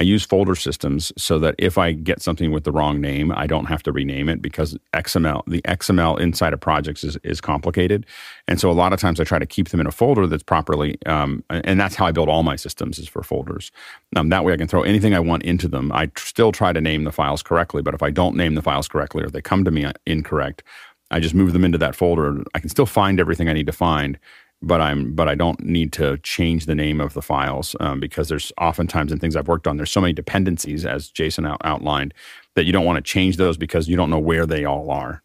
I 0.00 0.02
use 0.02 0.24
folder 0.24 0.54
systems 0.54 1.12
so 1.18 1.38
that 1.40 1.54
if 1.58 1.76
I 1.76 1.92
get 1.92 2.22
something 2.22 2.52
with 2.52 2.64
the 2.64 2.72
wrong 2.72 3.00
name, 3.00 3.32
I 3.32 3.46
don't 3.46 3.66
have 3.66 3.82
to 3.84 3.92
rename 3.92 4.28
it 4.28 4.40
because 4.40 4.78
XML, 4.94 5.42
the 5.46 5.60
XML 5.62 6.18
inside 6.20 6.52
of 6.52 6.60
projects 6.60 7.04
is, 7.04 7.16
is 7.22 7.40
complicated. 7.40 8.06
And 8.48 8.60
so 8.60 8.70
a 8.70 8.72
lot 8.72 8.92
of 8.92 9.00
times 9.00 9.20
I 9.20 9.24
try 9.24 9.38
to 9.38 9.46
keep 9.46 9.68
them 9.68 9.80
in 9.80 9.86
a 9.86 9.90
folder 9.90 10.26
that's 10.26 10.42
properly, 10.42 10.96
um, 11.04 11.44
and 11.50 11.78
that's 11.78 11.96
how 11.96 12.06
I 12.06 12.12
build 12.12 12.28
all 12.28 12.42
my 12.42 12.56
systems 12.56 12.98
is 12.98 13.08
for 13.08 13.22
folders. 13.22 13.70
Um, 14.16 14.28
that 14.30 14.44
way 14.44 14.52
I 14.52 14.56
can 14.56 14.68
throw 14.68 14.82
anything 14.82 15.14
I 15.14 15.20
want 15.20 15.42
into 15.42 15.68
them. 15.68 15.92
I 15.92 16.06
tr- 16.06 16.26
still 16.26 16.52
try 16.52 16.72
to 16.72 16.80
name 16.80 17.04
the 17.04 17.12
files 17.12 17.42
correctly, 17.42 17.82
but 17.82 17.94
if 17.94 18.02
I 18.02 18.10
don't 18.10 18.36
name 18.36 18.54
the 18.54 18.62
files 18.62 18.88
correctly 18.88 19.22
or 19.22 19.28
they 19.28 19.42
come 19.42 19.64
to 19.64 19.70
me 19.70 19.84
uh, 19.84 19.92
incorrect, 20.06 20.62
I 21.10 21.20
just 21.20 21.34
move 21.34 21.52
them 21.52 21.64
into 21.64 21.78
that 21.78 21.94
folder. 21.94 22.42
I 22.54 22.60
can 22.60 22.68
still 22.68 22.86
find 22.86 23.20
everything 23.20 23.48
I 23.48 23.52
need 23.52 23.66
to 23.66 23.72
find, 23.72 24.18
but 24.62 24.80
I'm 24.80 25.14
but 25.14 25.28
I 25.28 25.34
don't 25.34 25.60
need 25.60 25.92
to 25.94 26.18
change 26.18 26.66
the 26.66 26.74
name 26.74 27.00
of 27.00 27.14
the 27.14 27.22
files 27.22 27.74
um, 27.80 28.00
because 28.00 28.28
there's 28.28 28.52
oftentimes 28.60 29.12
in 29.12 29.18
things 29.18 29.36
I've 29.36 29.48
worked 29.48 29.66
on 29.66 29.76
there's 29.76 29.90
so 29.90 30.00
many 30.00 30.12
dependencies 30.12 30.84
as 30.84 31.10
Jason 31.10 31.46
out, 31.46 31.60
outlined 31.64 32.14
that 32.54 32.64
you 32.64 32.72
don't 32.72 32.84
want 32.84 32.96
to 32.96 33.02
change 33.02 33.36
those 33.36 33.56
because 33.56 33.88
you 33.88 33.96
don't 33.96 34.10
know 34.10 34.18
where 34.18 34.46
they 34.46 34.64
all 34.64 34.90
are. 34.90 35.22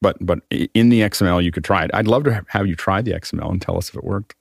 But 0.00 0.16
but 0.20 0.40
in 0.50 0.88
the 0.88 1.00
XML 1.02 1.42
you 1.44 1.52
could 1.52 1.64
try 1.64 1.84
it. 1.84 1.90
I'd 1.92 2.08
love 2.08 2.24
to 2.24 2.44
have 2.48 2.66
you 2.66 2.74
try 2.74 3.02
the 3.02 3.12
XML 3.12 3.50
and 3.50 3.60
tell 3.60 3.76
us 3.76 3.90
if 3.90 3.96
it 3.96 4.04
worked, 4.04 4.34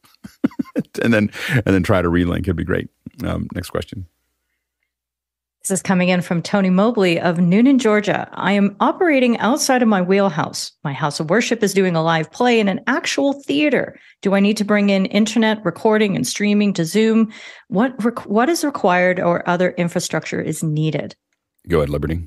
and 1.03 1.13
then 1.13 1.31
and 1.51 1.65
then 1.65 1.83
try 1.83 2.01
to 2.01 2.09
relink. 2.09 2.39
It'd 2.39 2.55
be 2.55 2.63
great. 2.63 2.89
Um, 3.23 3.47
next 3.53 3.69
question. 3.69 4.05
This 5.61 5.71
is 5.71 5.81
coming 5.81 6.07
in 6.07 6.21
from 6.21 6.41
Tony 6.41 6.69
Mobley 6.69 7.19
of 7.19 7.37
Newnan, 7.37 7.79
Georgia. 7.79 8.29
I 8.31 8.53
am 8.53 8.77
operating 8.79 9.37
outside 9.39 9.81
of 9.81 9.89
my 9.89 10.01
wheelhouse. 10.01 10.71
My 10.85 10.93
house 10.93 11.19
of 11.19 11.29
worship 11.29 11.61
is 11.61 11.73
doing 11.73 11.97
a 11.97 12.01
live 12.01 12.31
play 12.31 12.61
in 12.61 12.69
an 12.69 12.79
actual 12.87 13.33
theater. 13.43 13.99
Do 14.21 14.35
I 14.35 14.39
need 14.39 14.55
to 14.57 14.63
bring 14.63 14.89
in 14.89 15.05
internet 15.07 15.63
recording 15.65 16.15
and 16.15 16.25
streaming 16.25 16.73
to 16.73 16.85
Zoom? 16.85 17.33
What 17.67 18.25
what 18.25 18.47
is 18.47 18.63
required 18.63 19.19
or 19.19 19.47
other 19.49 19.71
infrastructure 19.71 20.41
is 20.41 20.63
needed? 20.63 21.15
Go 21.67 21.79
ahead, 21.79 21.89
Liberty. 21.89 22.25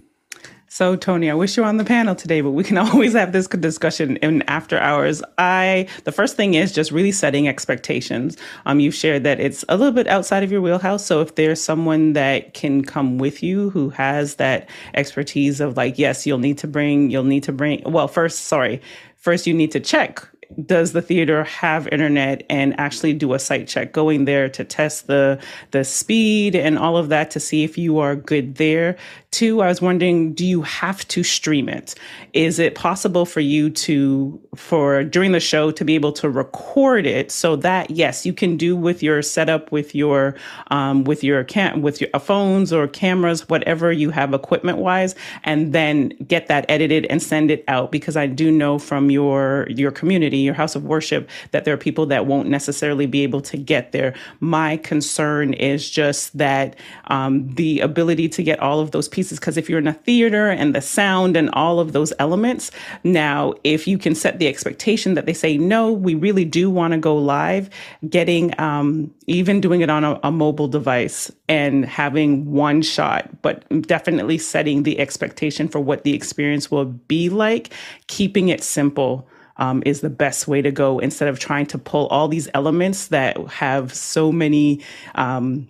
So, 0.75 0.97
Tony, 0.97 1.31
I 1.31 1.35
wish 1.35 1.55
you 1.55 1.65
were 1.65 1.69
on 1.69 1.77
the 1.77 1.85
panel 1.85 2.15
today, 2.15 2.41
but 2.41 2.53
we 2.53 2.65
can 2.65 2.79
always 2.79 3.13
have 3.13 3.33
this 3.33 3.47
discussion 3.47 4.17
in 4.17 4.41
after 4.49 4.79
hours. 4.79 5.23
I 5.37 5.87
the 6.05 6.13
first 6.13 6.35
thing 6.35 6.55
is 6.55 6.73
just 6.73 6.91
really 6.91 7.13
setting 7.13 7.47
expectations. 7.47 8.39
Um, 8.65 8.81
you've 8.81 8.95
shared 8.95 9.23
that 9.25 9.39
it's 9.39 9.67
a 9.69 9.77
little 9.77 9.93
bit 9.93 10.07
outside 10.07 10.43
of 10.43 10.51
your 10.51 10.63
wheelhouse. 10.63 11.05
So, 11.05 11.21
if 11.21 11.35
there's 11.35 11.63
someone 11.63 12.15
that 12.15 12.55
can 12.55 12.87
come 12.87 13.19
with 13.19 13.43
you 13.43 13.69
who 13.69 13.91
has 13.91 14.37
that 14.37 14.67
expertise 14.95 15.61
of 15.61 15.77
like, 15.77 15.99
yes, 15.99 16.27
you'll 16.27 16.39
need 16.39 16.57
to 16.59 16.67
bring, 16.67 17.11
you'll 17.11 17.25
need 17.25 17.43
to 17.43 17.53
bring. 17.53 17.83
Well, 17.85 18.09
first, 18.09 18.47
sorry, 18.47 18.81
first 19.19 19.47
you 19.47 19.53
need 19.53 19.73
to 19.73 19.81
check 19.81 20.27
does 20.67 20.93
the 20.93 21.03
theater 21.03 21.45
have 21.45 21.89
internet 21.89 22.45
and 22.51 22.79
actually 22.79 23.15
do 23.15 23.33
a 23.33 23.39
site 23.39 23.67
check 23.67 23.93
going 23.93 24.25
there 24.25 24.49
to 24.49 24.65
test 24.65 25.07
the 25.07 25.41
the 25.71 25.85
speed 25.85 26.55
and 26.55 26.79
all 26.79 26.97
of 26.97 27.09
that 27.09 27.31
to 27.31 27.41
see 27.41 27.65
if 27.65 27.79
you 27.79 27.99
are 27.99 28.15
good 28.15 28.57
there 28.57 28.97
two 29.33 29.61
i 29.61 29.67
was 29.67 29.83
wondering 29.83 30.33
do 30.33 30.47
you 30.47 30.63
have 30.63 31.07
to 31.09 31.23
stream 31.23 31.69
it 31.69 31.95
is 32.33 32.59
it 32.59 32.75
possible 32.75 33.27
for 33.27 33.41
you 33.41 33.69
to 33.69 34.41
for 34.55 35.03
during 35.03 35.33
the 35.33 35.41
show 35.41 35.71
to 35.71 35.85
be 35.85 35.95
able 35.95 36.13
to 36.13 36.31
record 36.31 37.07
it 37.07 37.33
so 37.33 37.57
that 37.57 37.91
yes 37.91 38.25
you 38.25 38.33
can 38.33 38.57
do 38.57 38.77
with 38.77 39.03
your 39.03 39.21
setup 39.23 39.73
with 39.73 39.95
your 39.95 40.37
um, 40.71 41.03
with 41.05 41.25
your 41.25 41.43
cam 41.45 41.83
with 41.83 42.01
your 42.01 42.11
phones 42.21 42.73
or 42.73 42.87
cameras 42.87 43.49
whatever 43.49 43.91
you 43.91 44.11
have 44.11 44.33
equipment 44.33 44.79
wise 44.79 45.15
and 45.43 45.73
then 45.73 46.11
get 46.27 46.47
that 46.47 46.65
edited 46.69 47.07
and 47.07 47.23
send 47.23 47.51
it 47.51 47.65
out 47.67 47.91
because 47.91 48.17
i 48.17 48.27
do 48.27 48.51
know 48.53 48.79
from 48.79 49.11
your 49.11 49.67
your 49.71 49.91
community 49.91 50.39
your 50.39 50.55
house 50.55 50.77
of 50.77 50.85
worship 50.85 51.29
that 51.51 51.65
there 51.65 51.75
are 51.75 51.79
people 51.79 52.07
that 52.07 52.27
won't 52.27 52.49
necessarily 52.49 53.07
be 53.07 53.23
able 53.23 53.41
to 53.41 53.57
get 53.57 53.93
there. 53.93 54.15
My 54.41 54.77
concern 54.77 55.55
is 55.55 55.89
just 55.89 56.37
that 56.39 56.77
um, 57.07 57.49
the 57.55 57.81
ability 57.81 58.29
to 58.31 58.43
get 58.43 58.61
all 58.61 58.81
of 58.81 58.91
those 58.91 59.09
pieces, 59.23 59.39
because 59.39 59.57
if 59.57 59.71
you're 59.71 59.79
in 59.79 59.87
a 59.87 59.93
theater 59.93 60.49
and 60.51 60.75
the 60.75 60.81
sound 60.81 61.37
and 61.37 61.49
all 61.51 61.79
of 61.79 61.93
those 61.93 62.13
elements, 62.19 62.73
now 63.05 63.55
if 63.63 63.87
you 63.87 63.97
can 63.97 64.17
set 64.17 64.41
the 64.41 64.49
expectation 64.49 65.15
that 65.15 65.27
they 65.27 65.33
say, 65.33 65.57
no, 65.57 65.93
we 65.93 66.17
really 66.17 66.45
do 66.45 66.69
want 66.69 66.93
to 66.93 66.99
go 66.99 67.17
live, 67.17 67.71
getting 68.09 68.53
um, 68.59 69.15
even 69.29 69.61
doing 69.61 69.81
it 69.81 69.89
on 69.89 70.03
a, 70.03 70.19
a 70.25 70.33
mobile 70.33 70.67
device 70.67 71.31
and 71.49 71.85
having 71.85 72.51
one 72.51 72.83
shot, 72.83 73.31
but 73.43 73.63
definitely 73.87 74.39
setting 74.39 74.83
the 74.83 74.99
expectation 74.99 75.69
for 75.69 75.79
what 75.79 76.03
the 76.03 76.15
experience 76.15 76.69
will 76.69 76.87
be 76.87 77.29
like, 77.29 77.73
keeping 78.09 78.49
it 78.49 78.61
simple 78.61 79.29
um, 79.59 79.85
is 79.87 80.01
the 80.01 80.11
best 80.11 80.49
way 80.49 80.61
to 80.63 80.73
go 80.73 80.99
instead 80.99 81.29
of 81.29 81.39
trying 81.39 81.67
to 81.67 81.79
pull 81.79 82.09
all 82.09 82.27
these 82.27 82.49
elements 82.55 83.09
that 83.09 83.37
have 83.47 83.95
so 83.95 84.33
many 84.33 84.81
um, 85.15 85.69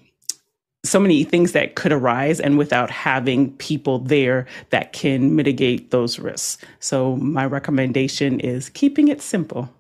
so 0.85 0.99
many 0.99 1.23
things 1.23 1.53
that 1.53 1.77
could 1.77 1.93
arise 1.93 2.41
and 2.41 2.59
without 2.59 2.91
having 2.91 3.53
people 3.59 4.01
there 4.01 4.47
that 4.71 4.93
can 4.93 5.37
mitigate 5.37 5.91
those 5.93 6.19
risks. 6.19 6.59
So 6.81 7.17
my 7.17 7.47
recommendation 7.47 8.41
is 8.41 8.69
keeping 8.69 9.09
it 9.09 9.23
simple. 9.23 9.73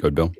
Good, 0.00 0.14
Bill. 0.14 0.32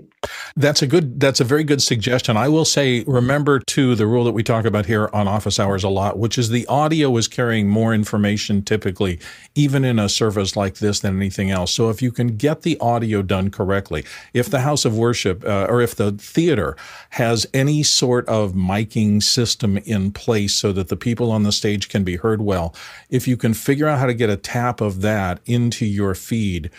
That's 0.56 0.82
a 0.82 0.86
good. 0.86 1.18
That's 1.18 1.40
a 1.40 1.44
very 1.44 1.64
good 1.64 1.82
suggestion. 1.82 2.36
I 2.36 2.48
will 2.48 2.64
say, 2.66 3.04
remember 3.06 3.58
too 3.58 3.94
the 3.94 4.06
rule 4.06 4.24
that 4.24 4.32
we 4.32 4.42
talk 4.42 4.64
about 4.66 4.86
here 4.86 5.08
on 5.12 5.26
office 5.26 5.58
hours 5.58 5.82
a 5.82 5.88
lot, 5.88 6.18
which 6.18 6.36
is 6.36 6.50
the 6.50 6.66
audio 6.66 7.16
is 7.16 7.28
carrying 7.28 7.68
more 7.68 7.94
information 7.94 8.62
typically, 8.62 9.18
even 9.54 9.84
in 9.84 9.98
a 9.98 10.08
service 10.08 10.56
like 10.56 10.74
this 10.74 11.00
than 11.00 11.16
anything 11.16 11.50
else. 11.50 11.72
So 11.72 11.88
if 11.88 12.02
you 12.02 12.12
can 12.12 12.36
get 12.36 12.62
the 12.62 12.78
audio 12.80 13.22
done 13.22 13.50
correctly, 13.50 14.04
if 14.34 14.50
the 14.50 14.60
house 14.60 14.84
of 14.84 14.96
worship 14.96 15.44
uh, 15.44 15.66
or 15.68 15.80
if 15.80 15.94
the 15.94 16.12
theater 16.12 16.76
has 17.10 17.46
any 17.54 17.82
sort 17.82 18.28
of 18.28 18.52
miking 18.52 19.22
system 19.22 19.78
in 19.78 20.12
place 20.12 20.54
so 20.54 20.72
that 20.72 20.88
the 20.88 20.96
people 20.96 21.30
on 21.30 21.44
the 21.44 21.52
stage 21.52 21.88
can 21.88 22.04
be 22.04 22.16
heard 22.16 22.42
well, 22.42 22.74
if 23.08 23.26
you 23.26 23.36
can 23.36 23.54
figure 23.54 23.88
out 23.88 23.98
how 23.98 24.06
to 24.06 24.14
get 24.14 24.28
a 24.28 24.36
tap 24.36 24.82
of 24.82 25.00
that 25.00 25.40
into 25.46 25.86
your 25.86 26.14
feed 26.14 26.70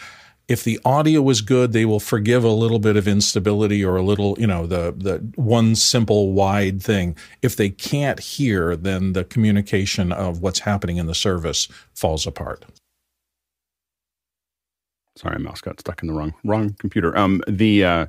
if 0.52 0.66
the 0.66 0.80
audio 0.84 1.30
is 1.30 1.40
good, 1.40 1.72
they 1.72 1.86
will 1.86 2.02
forgive 2.02 2.44
a 2.44 2.50
little 2.50 2.80
bit 2.80 2.98
of 2.98 3.08
instability 3.08 3.86
or 3.86 3.96
a 3.96 4.02
little, 4.02 4.36
you 4.38 4.46
know, 4.46 4.68
the 4.68 4.94
the 4.98 5.20
one 5.36 5.76
simple 5.76 6.34
wide 6.34 6.84
thing. 6.84 7.16
If 7.42 7.56
they 7.56 7.70
can't 7.70 8.20
hear, 8.20 8.76
then 8.76 9.14
the 9.14 9.24
communication 9.24 10.12
of 10.12 10.42
what's 10.42 10.60
happening 10.60 10.98
in 10.98 11.08
the 11.08 11.16
service 11.16 11.70
falls 11.94 12.28
apart. 12.28 12.66
Sorry, 15.16 15.40
mouse 15.40 15.62
got 15.62 15.80
stuck 15.80 16.02
in 16.02 16.08
the 16.08 16.14
wrong 16.14 16.34
wrong 16.44 16.76
computer. 16.80 17.18
Um, 17.18 17.42
the 17.48 17.86
uh, 17.86 18.06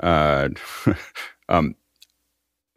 uh, 0.00 0.50
um, 1.48 1.74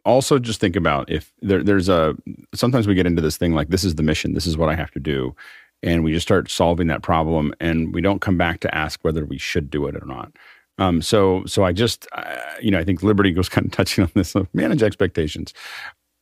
also 0.04 0.40
just 0.40 0.60
think 0.60 0.74
about 0.74 1.08
if 1.08 1.32
there, 1.42 1.62
there's 1.62 1.88
a 1.88 2.16
sometimes 2.54 2.88
we 2.88 2.94
get 2.96 3.06
into 3.06 3.22
this 3.22 3.36
thing 3.36 3.54
like 3.54 3.68
this 3.68 3.84
is 3.84 3.94
the 3.94 4.02
mission, 4.02 4.34
this 4.34 4.46
is 4.46 4.56
what 4.56 4.68
I 4.68 4.74
have 4.74 4.90
to 4.92 5.00
do, 5.00 5.36
and 5.82 6.04
we 6.04 6.12
just 6.12 6.26
start 6.26 6.50
solving 6.50 6.86
that 6.88 7.02
problem 7.02 7.54
and 7.60 7.94
we 7.94 8.00
don't 8.00 8.20
come 8.20 8.36
back 8.36 8.60
to 8.60 8.74
ask 8.74 9.00
whether 9.02 9.24
we 9.24 9.38
should 9.38 9.70
do 9.70 9.86
it 9.86 9.96
or 9.96 10.06
not. 10.06 10.32
Um, 10.78 11.00
so 11.00 11.42
so 11.46 11.64
i 11.64 11.72
just 11.72 12.06
uh, 12.12 12.36
you 12.60 12.70
know 12.70 12.78
i 12.78 12.84
think 12.84 13.02
liberty 13.02 13.30
goes 13.32 13.48
kind 13.48 13.66
of 13.66 13.72
touching 13.72 14.04
on 14.04 14.10
this 14.14 14.34
of 14.34 14.52
manage 14.54 14.82
expectations. 14.82 15.54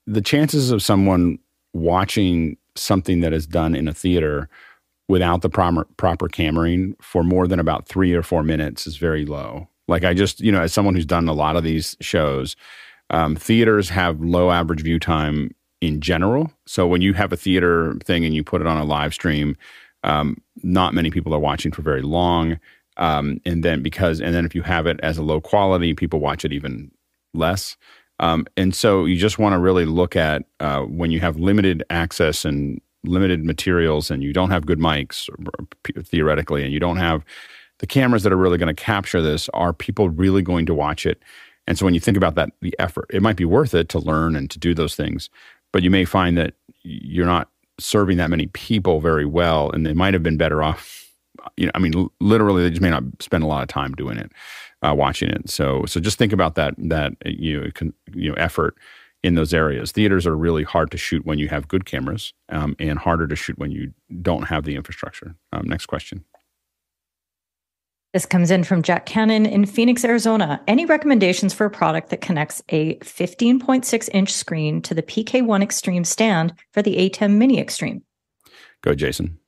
The 0.07 0.21
chances 0.21 0.71
of 0.71 0.83
someone 0.83 1.38
watching 1.73 2.57
something 2.77 3.21
that 3.21 3.33
is 3.33 3.47
done 3.47 3.75
in 3.75 3.88
a 3.88 3.95
theater 3.95 4.49
without 5.09 5.43
the 5.43 5.51
proper 5.51 5.85
proper 5.97 6.29
cameraing 6.29 6.95
for 7.01 7.25
more 7.25 7.47
than 7.47 7.59
about 7.59 7.87
three 7.88 8.12
or 8.12 8.23
four 8.23 8.43
minutes 8.43 8.87
is 8.87 8.97
very 8.97 9.25
low. 9.25 9.69
Like 9.88 10.05
i 10.05 10.14
just 10.14 10.40
you 10.40 10.53
know 10.53 10.62
as 10.62 10.73
someone 10.73 10.95
who's 10.95 11.07
done 11.07 11.29
a 11.29 11.33
lot 11.33 11.57
of 11.57 11.64
these 11.64 11.97
shows 12.01 12.57
um, 13.11 13.37
theaters 13.37 13.90
have 13.90 14.21
low 14.21 14.51
average 14.51 14.81
view 14.81 14.99
time 14.99 15.55
in 15.81 16.01
general. 16.01 16.51
So 16.67 16.87
when 16.87 17.03
you 17.03 17.13
have 17.15 17.33
a 17.33 17.37
theater 17.37 17.95
thing 18.05 18.25
and 18.25 18.35
you 18.35 18.43
put 18.43 18.61
it 18.61 18.67
on 18.67 18.79
a 18.79 18.85
live 18.85 19.15
stream, 19.15 19.57
um, 20.03 20.37
not 20.63 20.95
many 20.95 21.11
people 21.11 21.35
are 21.35 21.41
watching 21.41 21.73
for 21.73 21.83
very 21.83 22.03
long. 22.03 22.59
Um, 22.97 23.41
and 23.45 23.65
then 23.65 23.83
because 23.83 24.21
and 24.21 24.35
then 24.35 24.45
if 24.45 24.55
you 24.55 24.63
have 24.63 24.87
it 24.87 25.01
as 25.03 25.19
a 25.19 25.23
low 25.23 25.41
quality, 25.41 25.95
people 25.95 26.21
watch 26.21 26.45
it 26.45 26.53
even 26.53 26.91
less. 27.33 27.77
Um, 28.21 28.47
and 28.57 28.75
so 28.75 29.05
you 29.05 29.17
just 29.17 29.39
want 29.39 29.55
to 29.55 29.59
really 29.59 29.85
look 29.85 30.15
at 30.15 30.45
uh, 30.61 30.83
when 30.83 31.11
you 31.11 31.21
have 31.21 31.37
limited 31.37 31.83
access 31.91 32.45
and 32.45 32.81
limited 33.03 33.45
materials, 33.45 34.11
and 34.11 34.23
you 34.23 34.33
don't 34.33 34.51
have 34.51 34.67
good 34.67 34.79
mics 34.79 35.29
theoretically, 36.05 36.63
and 36.63 36.73
you 36.73 36.81
don't 36.81 36.97
have 36.97 37.25
the 37.81 37.87
cameras 37.87 38.23
that 38.23 38.33
are 38.33 38.37
really 38.37 38.59
going 38.59 38.75
to 38.75 38.83
capture 38.83 39.21
this. 39.21 39.49
Are 39.53 39.73
people 39.73 40.09
really 40.09 40.43
going 40.43 40.65
to 40.67 40.75
watch 40.75 41.05
it? 41.05 41.21
And 41.67 41.79
so 41.79 41.85
when 41.85 41.95
you 41.95 42.01
think 42.01 42.17
about 42.17 42.35
that, 42.35 42.51
the 42.61 42.75
effort, 42.79 43.07
it 43.11 43.23
might 43.23 43.37
be 43.37 43.45
worth 43.45 43.75
it 43.75 43.89
to 43.91 43.99
learn 43.99 44.37
and 44.37 44.51
to 44.51 44.59
do 44.59 44.75
those 44.75 44.95
things 44.95 45.31
but 45.75 45.83
you 45.83 45.91
may 45.91 46.05
find 46.05 46.39
that 46.39 46.55
you're 46.85 47.27
not 47.27 47.51
serving 47.81 48.17
that 48.19 48.31
many 48.31 48.47
people 48.47 49.01
very 49.01 49.27
well, 49.27 49.73
and 49.73 49.85
they 49.85 49.93
might 49.93 50.15
have 50.15 50.23
been 50.23 50.37
better 50.37 50.63
off. 50.63 51.11
You 51.57 51.67
know, 51.67 51.73
I 51.75 51.81
mean, 51.81 52.09
literally, 52.21 52.63
they 52.63 52.71
just 52.71 52.81
may 52.81 52.91
not 52.91 53.03
spend 53.19 53.43
a 53.43 53.49
lot 53.49 53.63
of 53.63 53.69
time 53.69 53.93
doing 53.93 54.17
it, 54.17 54.31
uh, 54.83 54.95
watching 54.97 55.31
it. 55.31 55.51
So, 55.51 55.85
so 55.87 55.99
just 55.99 56.17
think 56.17 56.33
about 56.33 56.55
that 56.55 56.75
that 56.79 57.15
you 57.27 57.61
know, 57.61 57.91
you 58.15 58.31
know 58.31 58.37
effort 58.37 58.77
in 59.25 59.35
those 59.35 59.53
areas. 59.53 59.91
Theaters 59.91 60.29
are 60.29 60.37
really 60.37 60.63
hard 60.63 60.93
to 60.93 60.97
shoot 60.97 61.27
when 61.27 61.41
you 61.41 61.49
have 61.49 61.67
good 61.67 61.87
cameras, 61.87 62.33
um, 62.51 62.77
and 62.79 62.97
harder 62.97 63.27
to 63.27 63.35
shoot 63.35 63.59
when 63.59 63.73
you 63.73 63.93
don't 64.23 64.45
have 64.45 64.63
the 64.63 64.77
infrastructure. 64.77 65.35
Um, 65.53 65.67
next 65.67 65.87
question. 65.87 66.25
This 68.14 68.27
comes 68.27 68.53
in 68.53 68.62
from 68.62 68.83
Jack 68.83 69.07
Cannon 69.07 69.44
in 69.44 69.66
Phoenix, 69.66 70.05
Arizona. 70.05 70.62
Any 70.68 70.87
recommendations 70.87 71.53
for 71.53 71.66
a 71.66 71.70
product 71.70 72.11
that 72.11 72.20
connects 72.20 72.62
a 72.68 72.94
15.6 73.00 74.09
inch 74.14 74.33
screen 74.33 74.81
to 74.83 74.94
the 74.94 75.03
PK1 75.03 75.61
Extreme 75.61 76.05
stand 76.05 76.55
for 76.72 76.81
the 76.81 76.94
ATEM 76.94 77.33
Mini 77.33 77.59
Extreme? 77.59 78.05
Go, 78.83 78.94
Jason. 78.94 79.40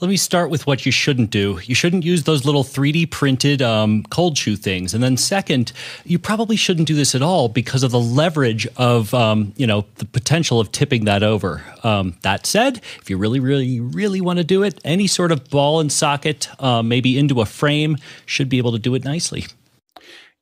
Let 0.00 0.08
me 0.08 0.16
start 0.16 0.48
with 0.48 0.66
what 0.66 0.86
you 0.86 0.92
shouldn't 0.92 1.28
do. 1.28 1.60
You 1.64 1.74
shouldn't 1.74 2.04
use 2.04 2.22
those 2.22 2.46
little 2.46 2.64
3D 2.64 3.10
printed 3.10 3.60
um, 3.60 4.02
cold 4.04 4.38
shoe 4.38 4.56
things. 4.56 4.94
And 4.94 5.02
then 5.02 5.18
second, 5.18 5.72
you 6.06 6.18
probably 6.18 6.56
shouldn't 6.56 6.88
do 6.88 6.94
this 6.94 7.14
at 7.14 7.20
all 7.20 7.50
because 7.50 7.82
of 7.82 7.90
the 7.90 8.00
leverage 8.00 8.66
of, 8.78 9.12
um, 9.12 9.52
you 9.56 9.66
know, 9.66 9.84
the 9.96 10.06
potential 10.06 10.58
of 10.58 10.72
tipping 10.72 11.04
that 11.04 11.22
over. 11.22 11.62
Um, 11.82 12.16
that 12.22 12.46
said, 12.46 12.78
if 13.02 13.10
you 13.10 13.18
really, 13.18 13.40
really, 13.40 13.78
really 13.80 14.22
want 14.22 14.38
to 14.38 14.44
do 14.44 14.62
it, 14.62 14.80
any 14.84 15.06
sort 15.06 15.32
of 15.32 15.50
ball 15.50 15.80
and 15.80 15.92
socket, 15.92 16.48
uh, 16.62 16.82
maybe 16.82 17.18
into 17.18 17.42
a 17.42 17.46
frame, 17.46 17.98
should 18.24 18.48
be 18.48 18.56
able 18.56 18.72
to 18.72 18.78
do 18.78 18.94
it 18.94 19.04
nicely. 19.04 19.44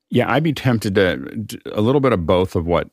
Yeah, 0.09 0.31
I'd 0.31 0.43
be 0.43 0.53
tempted 0.53 0.95
to 0.95 1.59
a 1.73 1.81
little 1.81 2.01
bit 2.01 2.13
of 2.13 2.25
both 2.25 2.55
of 2.55 2.65
what 2.65 2.89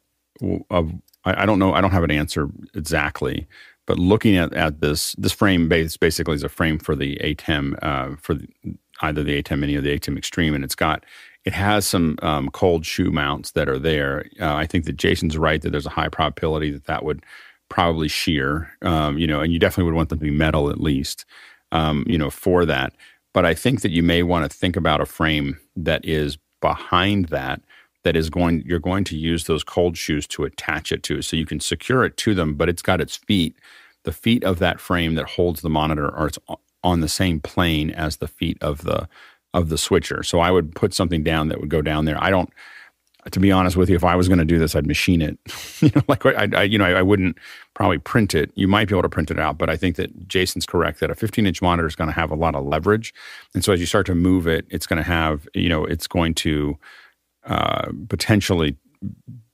of 0.68 0.92
I, 1.24 1.42
I 1.42 1.46
don't 1.46 1.58
know. 1.60 1.72
I 1.72 1.80
don't 1.80 1.92
have 1.92 2.04
an 2.04 2.10
answer 2.10 2.48
exactly 2.74 3.46
but 3.86 3.98
looking 3.98 4.36
at, 4.36 4.52
at 4.54 4.80
this, 4.80 5.14
this 5.14 5.32
frame 5.32 5.68
base 5.68 5.96
basically 5.96 6.34
is 6.34 6.42
a 6.42 6.48
frame 6.48 6.78
for 6.78 6.94
the 6.94 7.16
ATEM, 7.22 7.78
uh, 7.82 8.16
for 8.20 8.34
the, 8.34 8.48
either 9.00 9.22
the 9.22 9.42
ATEM 9.42 9.60
Mini 9.60 9.76
or 9.76 9.80
the 9.80 9.98
ATEM 9.98 10.18
Extreme, 10.18 10.54
and 10.54 10.64
it's 10.64 10.74
got 10.74 11.04
it 11.44 11.52
has 11.52 11.86
some 11.86 12.18
um, 12.22 12.50
cold 12.50 12.84
shoe 12.84 13.12
mounts 13.12 13.52
that 13.52 13.68
are 13.68 13.78
there. 13.78 14.26
Uh, 14.40 14.54
I 14.54 14.66
think 14.66 14.84
that 14.84 14.96
Jason's 14.96 15.38
right 15.38 15.62
that 15.62 15.70
there's 15.70 15.86
a 15.86 15.90
high 15.90 16.08
probability 16.08 16.72
that 16.72 16.86
that 16.86 17.04
would 17.04 17.24
probably 17.68 18.08
shear, 18.08 18.72
um, 18.82 19.16
you 19.16 19.28
know, 19.28 19.40
and 19.40 19.52
you 19.52 19.60
definitely 19.60 19.84
would 19.84 19.96
want 19.96 20.08
them 20.08 20.18
to 20.18 20.24
be 20.24 20.30
metal 20.30 20.70
at 20.70 20.80
least, 20.80 21.24
um, 21.70 22.04
you 22.08 22.18
know, 22.18 22.30
for 22.30 22.64
that. 22.66 22.92
But 23.32 23.44
I 23.44 23.54
think 23.54 23.82
that 23.82 23.92
you 23.92 24.02
may 24.02 24.24
want 24.24 24.50
to 24.50 24.56
think 24.56 24.76
about 24.76 25.00
a 25.00 25.06
frame 25.06 25.58
that 25.76 26.04
is 26.04 26.36
behind 26.60 27.26
that 27.26 27.62
that 28.02 28.16
is 28.16 28.30
going 28.30 28.62
you're 28.66 28.78
going 28.78 29.04
to 29.04 29.16
use 29.16 29.44
those 29.44 29.62
cold 29.62 29.96
shoes 29.96 30.26
to 30.28 30.44
attach 30.44 30.90
it 30.90 31.02
to 31.02 31.20
so 31.22 31.36
you 31.36 31.44
can 31.44 31.60
secure 31.60 32.04
it 32.04 32.16
to 32.16 32.34
them 32.34 32.54
but 32.54 32.68
it's 32.68 32.80
got 32.80 33.00
its 33.00 33.16
feet 33.16 33.56
the 34.06 34.12
feet 34.12 34.42
of 34.44 34.58
that 34.60 34.80
frame 34.80 35.16
that 35.16 35.28
holds 35.28 35.60
the 35.60 35.68
monitor 35.68 36.06
are 36.14 36.30
on 36.82 37.00
the 37.00 37.08
same 37.08 37.40
plane 37.40 37.90
as 37.90 38.16
the 38.16 38.28
feet 38.28 38.56
of 38.62 38.84
the 38.84 39.06
of 39.52 39.68
the 39.68 39.76
switcher. 39.76 40.22
So 40.22 40.40
i 40.40 40.50
would 40.50 40.74
put 40.74 40.94
something 40.94 41.22
down 41.22 41.48
that 41.48 41.60
would 41.60 41.68
go 41.68 41.82
down 41.82 42.06
there. 42.06 42.22
I 42.22 42.30
don't 42.30 42.50
to 43.32 43.40
be 43.40 43.50
honest 43.50 43.76
with 43.76 43.90
you 43.90 43.96
if 43.96 44.04
i 44.04 44.14
was 44.14 44.28
going 44.28 44.38
to 44.38 44.44
do 44.44 44.56
this 44.56 44.76
i'd 44.76 44.86
machine 44.86 45.20
it. 45.20 45.36
You 45.82 45.90
know 45.94 46.02
like 46.08 46.24
I, 46.24 46.48
I 46.54 46.62
you 46.62 46.78
know 46.78 46.84
I, 46.84 47.00
I, 47.00 47.02
wouldn't 47.02 47.36
probably 47.74 47.98
print 47.98 48.34
it. 48.34 48.50
You 48.54 48.68
might 48.68 48.88
be 48.88 48.94
able 48.94 49.02
to 49.02 49.08
print 49.08 49.30
it 49.30 49.38
out 49.38 49.58
but 49.58 49.68
i 49.68 49.76
think 49.76 49.96
that 49.96 50.28
jason's 50.28 50.64
correct 50.64 51.00
that 51.00 51.10
a 51.10 51.14
15 51.14 51.44
inch 51.44 51.60
monitor 51.60 51.88
is 51.88 51.96
going 51.96 52.08
to 52.08 52.14
have 52.14 52.30
a 52.30 52.36
lot 52.36 52.54
of 52.54 52.64
leverage. 52.64 53.12
And 53.52 53.62
so 53.64 53.72
as 53.72 53.80
you 53.80 53.86
start 53.86 54.06
to 54.06 54.14
move 54.14 54.46
it 54.46 54.64
it's 54.70 54.86
going 54.86 54.98
to 54.98 55.02
have 55.02 55.48
you 55.54 55.68
know 55.68 55.84
it's 55.84 56.06
going 56.06 56.34
to 56.34 56.78
uh, 57.46 57.90
potentially 58.08 58.76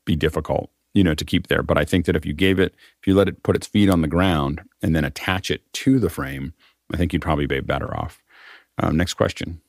be 0.04 0.16
difficult, 0.16 0.70
you 0.94 1.04
know, 1.04 1.14
to 1.14 1.24
keep 1.24 1.48
there. 1.48 1.62
But 1.62 1.78
I 1.78 1.84
think 1.84 2.06
that 2.06 2.16
if 2.16 2.26
you 2.26 2.32
gave 2.32 2.58
it, 2.58 2.74
if 3.00 3.06
you 3.06 3.14
let 3.14 3.28
it 3.28 3.42
put 3.42 3.56
its 3.56 3.66
feet 3.66 3.88
on 3.88 4.02
the 4.02 4.08
ground 4.08 4.62
and 4.82 4.94
then 4.94 5.04
attach 5.04 5.50
it 5.50 5.62
to 5.74 5.98
the 5.98 6.10
frame, 6.10 6.52
I 6.92 6.96
think 6.96 7.12
you'd 7.12 7.22
probably 7.22 7.46
be 7.46 7.60
better 7.60 7.96
off. 7.96 8.22
Um, 8.78 8.96
next 8.96 9.14
question. 9.14 9.60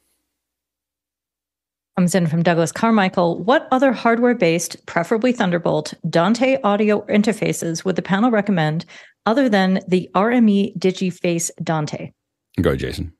Comes 1.97 2.15
in 2.15 2.25
from 2.25 2.41
Douglas 2.41 2.71
Carmichael. 2.71 3.43
What 3.43 3.67
other 3.71 3.91
hardware 3.91 4.33
based, 4.33 4.83
preferably 4.88 5.31
Thunderbolt, 5.31 5.93
Dante 6.09 6.59
audio 6.63 7.01
interfaces 7.05 7.86
would 7.86 7.95
the 7.95 8.01
panel 8.01 8.31
recommend 8.31 8.86
other 9.27 9.47
than 9.47 9.79
the 9.88 10.09
RME 10.15 10.75
DigiFace 10.77 11.51
Dante? 11.63 12.12
Go, 12.59 12.75
Jason. 12.75 13.13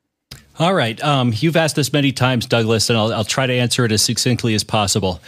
All 0.60 0.74
right. 0.74 1.02
Um, 1.04 1.34
you've 1.36 1.56
asked 1.56 1.76
this 1.76 1.94
many 1.94 2.12
times, 2.12 2.46
Douglas, 2.48 2.90
and 2.90 2.98
I'll, 2.98 3.14
I'll 3.14 3.24
try 3.24 3.46
to 3.46 3.54
answer 3.54 3.86
it 3.86 3.92
as 3.92 4.02
succinctly 4.02 4.56
as 4.56 4.64
possible. 4.64 5.20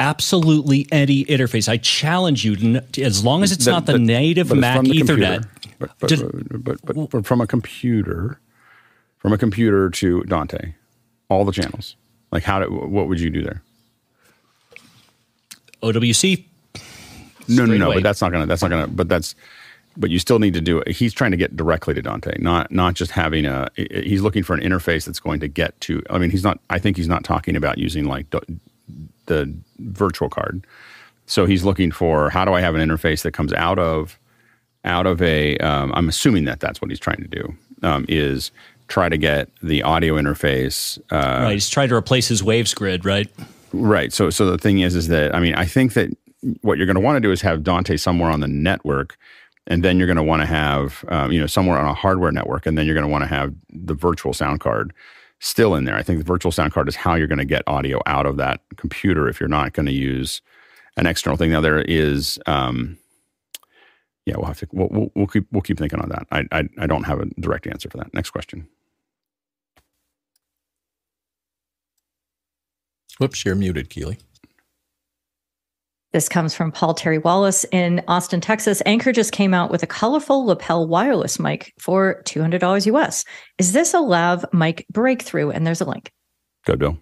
Absolutely 0.00 0.86
any 0.90 1.24
interface. 1.26 1.68
I 1.68 1.76
challenge 1.76 2.44
you, 2.44 2.80
to, 2.80 3.02
as 3.02 3.22
long 3.24 3.42
as 3.42 3.52
it's 3.52 3.66
not 3.66 3.86
the 3.86 3.92
but, 3.92 4.00
native 4.00 4.52
Mac 4.52 4.82
the 4.82 4.90
Ethernet. 4.90 5.46
But, 5.78 5.90
but, 5.98 6.80
but, 6.84 7.10
but, 7.10 7.26
from 7.26 7.40
a 7.40 7.46
computer, 7.46 8.40
from 9.18 9.32
a 9.32 9.38
computer 9.38 9.90
to 9.90 10.22
Dante, 10.24 10.74
all 11.28 11.44
the 11.44 11.52
channels. 11.52 11.96
Like, 12.32 12.42
how? 12.42 12.60
Do, 12.60 12.70
what 12.70 13.08
would 13.08 13.20
you 13.20 13.30
do 13.30 13.42
there? 13.42 13.62
OWC. 15.82 16.44
No, 17.48 17.66
no, 17.66 17.76
no. 17.76 17.92
But 17.92 18.02
that's 18.02 18.20
not 18.20 18.32
gonna. 18.32 18.46
That's 18.46 18.62
not 18.62 18.70
gonna. 18.70 18.88
But 18.88 19.08
that's 19.08 19.34
but 19.96 20.10
you 20.10 20.18
still 20.18 20.38
need 20.38 20.54
to 20.54 20.60
do 20.60 20.78
it. 20.78 20.88
He's 20.88 21.12
trying 21.12 21.30
to 21.32 21.36
get 21.36 21.56
directly 21.56 21.94
to 21.94 22.02
Dante, 22.02 22.36
not 22.38 22.70
not 22.70 22.94
just 22.94 23.10
having 23.10 23.44
a. 23.44 23.68
He's 23.76 24.22
looking 24.22 24.42
for 24.42 24.54
an 24.54 24.60
interface 24.60 25.04
that's 25.04 25.20
going 25.20 25.40
to 25.40 25.48
get 25.48 25.78
to. 25.82 26.02
I 26.10 26.18
mean, 26.18 26.30
he's 26.30 26.44
not. 26.44 26.58
I 26.70 26.78
think 26.78 26.96
he's 26.96 27.08
not 27.08 27.24
talking 27.24 27.56
about 27.56 27.78
using 27.78 28.04
like 28.04 28.26
the 29.30 29.52
virtual 29.78 30.28
card. 30.28 30.66
So 31.26 31.46
he's 31.46 31.64
looking 31.64 31.90
for 31.90 32.28
how 32.28 32.44
do 32.44 32.52
I 32.52 32.60
have 32.60 32.74
an 32.74 32.86
interface 32.86 33.22
that 33.22 33.32
comes 33.32 33.52
out 33.52 33.78
of 33.78 34.18
out 34.84 35.06
of 35.06 35.22
a. 35.22 35.56
am 35.58 35.92
um, 35.92 36.08
assuming 36.08 36.44
that 36.44 36.60
that's 36.60 36.82
what 36.82 36.90
he's 36.90 37.00
trying 37.00 37.22
to 37.22 37.28
do. 37.28 37.54
Um, 37.82 38.04
is 38.08 38.50
try 38.88 39.08
to 39.08 39.16
get 39.16 39.48
the 39.62 39.82
audio 39.82 40.16
interface. 40.16 40.98
Uh, 41.10 41.44
right. 41.44 41.52
He's 41.52 41.70
trying 41.70 41.88
to 41.88 41.94
replace 41.94 42.28
his 42.28 42.42
waves 42.42 42.74
grid. 42.74 43.04
Right. 43.04 43.30
Right. 43.72 44.12
So 44.12 44.28
so 44.30 44.50
the 44.50 44.58
thing 44.58 44.80
is, 44.80 44.94
is 44.94 45.08
that 45.08 45.34
I 45.34 45.40
mean, 45.40 45.54
I 45.54 45.64
think 45.64 45.94
that 45.94 46.10
what 46.62 46.76
you're 46.76 46.86
going 46.86 46.96
to 46.96 47.00
want 47.00 47.16
to 47.16 47.20
do 47.20 47.30
is 47.30 47.40
have 47.42 47.62
Dante 47.62 47.96
somewhere 47.96 48.30
on 48.30 48.40
the 48.40 48.48
network 48.48 49.16
and 49.66 49.84
then 49.84 49.98
you're 49.98 50.06
going 50.06 50.16
to 50.16 50.22
want 50.22 50.42
to 50.42 50.46
have 50.46 51.04
um, 51.08 51.32
you 51.32 51.40
know 51.40 51.46
somewhere 51.46 51.78
on 51.78 51.86
a 51.86 51.94
hardware 51.94 52.32
network 52.32 52.66
and 52.66 52.76
then 52.76 52.86
you're 52.86 52.94
going 52.94 53.06
to 53.06 53.10
want 53.10 53.22
to 53.22 53.28
have 53.28 53.54
the 53.70 53.94
virtual 53.94 54.32
sound 54.32 54.60
card 54.60 54.92
still 55.40 55.74
in 55.74 55.84
there. 55.84 55.96
I 55.96 56.02
think 56.02 56.18
the 56.18 56.24
virtual 56.24 56.52
sound 56.52 56.72
card 56.72 56.88
is 56.88 56.96
how 56.96 57.14
you're 57.14 57.26
going 57.26 57.38
to 57.38 57.44
get 57.44 57.62
audio 57.66 58.00
out 58.06 58.26
of 58.26 58.36
that 58.36 58.60
computer 58.76 59.28
if 59.28 59.40
you're 59.40 59.48
not 59.48 59.72
going 59.72 59.86
to 59.86 59.92
use 59.92 60.40
an 60.96 61.06
external 61.06 61.36
thing. 61.36 61.50
Now 61.50 61.60
there 61.60 61.80
is 61.82 62.38
um, 62.46 62.98
yeah 64.26 64.36
we'll 64.36 64.46
have 64.46 64.58
to 64.60 64.68
we'll, 64.72 64.88
we'll, 64.90 65.12
we'll, 65.14 65.26
keep 65.26 65.46
we'll 65.50 65.62
keep 65.62 65.78
thinking 65.78 66.00
on 66.00 66.10
that. 66.10 66.26
I, 66.30 66.44
I 66.52 66.68
i 66.78 66.86
don't 66.86 67.04
have 67.04 67.20
a 67.20 67.26
direct 67.40 67.66
answer 67.66 67.88
for 67.90 67.96
that. 67.96 68.14
Next 68.14 68.30
question. 68.30 68.68
Whoops 73.18 73.44
you're 73.44 73.54
muted 73.54 73.90
keeley 73.90 74.18
this 76.12 76.28
comes 76.28 76.54
from 76.54 76.72
Paul 76.72 76.94
Terry 76.94 77.18
Wallace 77.18 77.64
in 77.70 78.02
Austin, 78.08 78.40
Texas. 78.40 78.82
Anker 78.84 79.12
just 79.12 79.32
came 79.32 79.54
out 79.54 79.70
with 79.70 79.82
a 79.82 79.86
colorful 79.86 80.44
lapel 80.44 80.88
wireless 80.88 81.38
mic 81.38 81.72
for 81.78 82.22
$200 82.24 82.86
US. 82.86 83.24
Is 83.58 83.72
this 83.72 83.94
a 83.94 84.00
lav 84.00 84.44
mic 84.52 84.86
breakthrough? 84.90 85.50
And 85.50 85.66
there's 85.66 85.80
a 85.80 85.84
link. 85.84 86.10
Go, 86.66 86.76
Bill. 86.76 86.98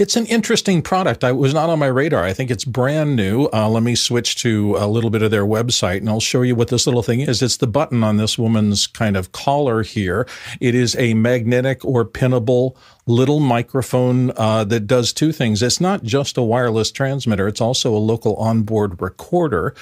It's 0.00 0.16
an 0.16 0.26
interesting 0.26 0.82
product. 0.82 1.22
I 1.22 1.32
was 1.32 1.54
not 1.54 1.68
on 1.68 1.78
my 1.78 1.86
radar. 1.86 2.24
I 2.24 2.32
think 2.32 2.50
it's 2.50 2.64
brand 2.64 3.14
new. 3.14 3.48
Uh, 3.52 3.68
let 3.68 3.82
me 3.82 3.94
switch 3.94 4.36
to 4.42 4.76
a 4.76 4.88
little 4.88 5.10
bit 5.10 5.22
of 5.22 5.30
their 5.30 5.44
website 5.44 5.98
and 5.98 6.08
I'll 6.08 6.20
show 6.20 6.42
you 6.42 6.54
what 6.54 6.68
this 6.68 6.86
little 6.86 7.02
thing 7.02 7.20
is. 7.20 7.42
It's 7.42 7.58
the 7.58 7.66
button 7.66 8.02
on 8.02 8.16
this 8.16 8.36
woman's 8.36 8.86
kind 8.86 9.16
of 9.16 9.32
collar 9.32 9.82
here. 9.82 10.26
It 10.58 10.74
is 10.74 10.96
a 10.96 11.14
magnetic 11.14 11.84
or 11.84 12.04
pinnable 12.04 12.76
little 13.06 13.40
microphone 13.40 14.32
uh, 14.36 14.64
that 14.64 14.86
does 14.86 15.12
two 15.12 15.32
things. 15.32 15.62
It's 15.62 15.80
not 15.80 16.02
just 16.02 16.36
a 16.36 16.42
wireless 16.42 16.90
transmitter. 16.90 17.46
It's 17.46 17.60
also 17.60 17.94
a 17.94 17.98
local 17.98 18.36
onboard 18.36 19.00
recorder. 19.00 19.74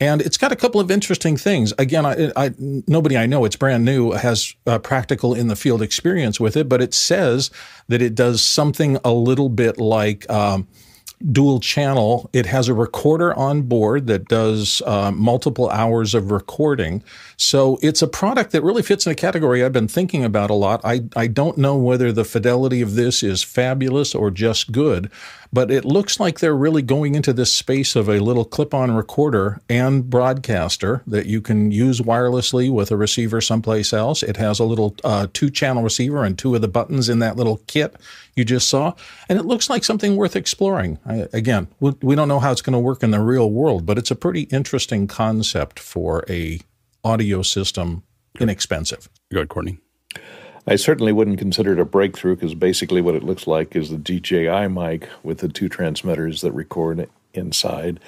And 0.00 0.22
it's 0.22 0.38
got 0.38 0.50
a 0.50 0.56
couple 0.56 0.80
of 0.80 0.90
interesting 0.90 1.36
things. 1.36 1.74
Again, 1.78 2.06
I, 2.06 2.32
I, 2.34 2.54
nobody 2.58 3.18
I 3.18 3.26
know, 3.26 3.44
it's 3.44 3.56
brand 3.56 3.84
new, 3.84 4.12
has 4.12 4.54
uh, 4.66 4.78
practical 4.78 5.34
in 5.34 5.48
the 5.48 5.56
field 5.56 5.82
experience 5.82 6.40
with 6.40 6.56
it, 6.56 6.68
but 6.70 6.80
it 6.80 6.94
says 6.94 7.50
that 7.88 8.00
it 8.00 8.14
does 8.14 8.42
something 8.42 8.96
a 9.04 9.12
little 9.12 9.50
bit 9.50 9.78
like 9.78 10.28
um, 10.30 10.66
dual 11.32 11.60
channel. 11.60 12.30
It 12.32 12.46
has 12.46 12.68
a 12.68 12.74
recorder 12.74 13.34
on 13.34 13.62
board 13.62 14.06
that 14.06 14.28
does 14.28 14.80
uh, 14.86 15.10
multiple 15.10 15.68
hours 15.68 16.14
of 16.14 16.30
recording. 16.30 17.02
So 17.36 17.78
it's 17.82 18.00
a 18.00 18.08
product 18.08 18.52
that 18.52 18.62
really 18.62 18.82
fits 18.82 19.04
in 19.04 19.12
a 19.12 19.14
category 19.14 19.62
I've 19.62 19.72
been 19.72 19.88
thinking 19.88 20.24
about 20.24 20.48
a 20.48 20.54
lot. 20.54 20.80
I, 20.82 21.02
I 21.14 21.26
don't 21.26 21.58
know 21.58 21.76
whether 21.76 22.10
the 22.10 22.24
fidelity 22.24 22.80
of 22.80 22.94
this 22.94 23.22
is 23.22 23.42
fabulous 23.42 24.14
or 24.14 24.30
just 24.30 24.72
good, 24.72 25.10
but 25.52 25.70
it 25.70 25.84
looks 25.84 26.20
like 26.20 26.38
they're 26.38 26.56
really 26.56 26.82
going 26.82 27.14
into 27.14 27.32
this 27.32 27.52
space 27.52 27.96
of 27.96 28.08
a 28.08 28.20
little 28.20 28.44
clip 28.44 28.72
on 28.72 28.92
recorder 28.92 29.60
and 29.68 30.08
broadcaster 30.08 31.02
that 31.06 31.26
you 31.26 31.40
can 31.40 31.70
use 31.70 32.00
wirelessly 32.00 32.70
with 32.72 32.90
a 32.90 32.96
receiver 32.96 33.40
someplace 33.40 33.92
else. 33.92 34.22
It 34.22 34.36
has 34.36 34.60
a 34.60 34.64
little 34.64 34.94
uh, 35.02 35.26
two 35.32 35.50
channel 35.50 35.82
receiver 35.82 36.24
and 36.24 36.38
two 36.38 36.54
of 36.54 36.60
the 36.60 36.68
buttons 36.68 37.08
in 37.08 37.18
that 37.18 37.36
little 37.36 37.60
kit 37.66 37.96
you 38.36 38.44
just 38.44 38.68
saw. 38.68 38.94
And 39.28 39.38
it 39.38 39.44
looks 39.44 39.68
like 39.68 39.84
something 39.84 40.16
worth 40.16 40.36
exploring. 40.36 40.98
I, 41.04 41.26
again, 41.32 41.68
we, 41.80 41.94
we 42.00 42.14
don't 42.14 42.28
know 42.28 42.40
how 42.40 42.52
it's 42.52 42.62
going 42.62 42.74
to 42.74 42.78
work 42.78 43.02
in 43.02 43.10
the 43.10 43.20
real 43.20 43.50
world, 43.50 43.84
but 43.84 43.98
it's 43.98 44.10
a 44.10 44.16
pretty 44.16 44.42
interesting 44.42 45.06
concept 45.08 45.78
for 45.80 46.24
a 46.28 46.60
audio 47.02 47.42
system 47.42 48.04
inexpensive. 48.38 49.08
Go 49.32 49.38
ahead, 49.38 49.48
Courtney. 49.48 49.78
I 50.66 50.76
certainly 50.76 51.12
wouldn't 51.12 51.38
consider 51.38 51.72
it 51.72 51.80
a 51.80 51.84
breakthrough 51.84 52.36
because 52.36 52.54
basically 52.54 53.00
what 53.00 53.14
it 53.14 53.22
looks 53.22 53.46
like 53.46 53.74
is 53.74 53.90
the 53.90 53.96
DJI 53.96 54.68
mic 54.68 55.08
with 55.22 55.38
the 55.38 55.48
two 55.48 55.68
transmitters 55.68 56.42
that 56.42 56.52
record 56.52 57.08
inside 57.32 58.00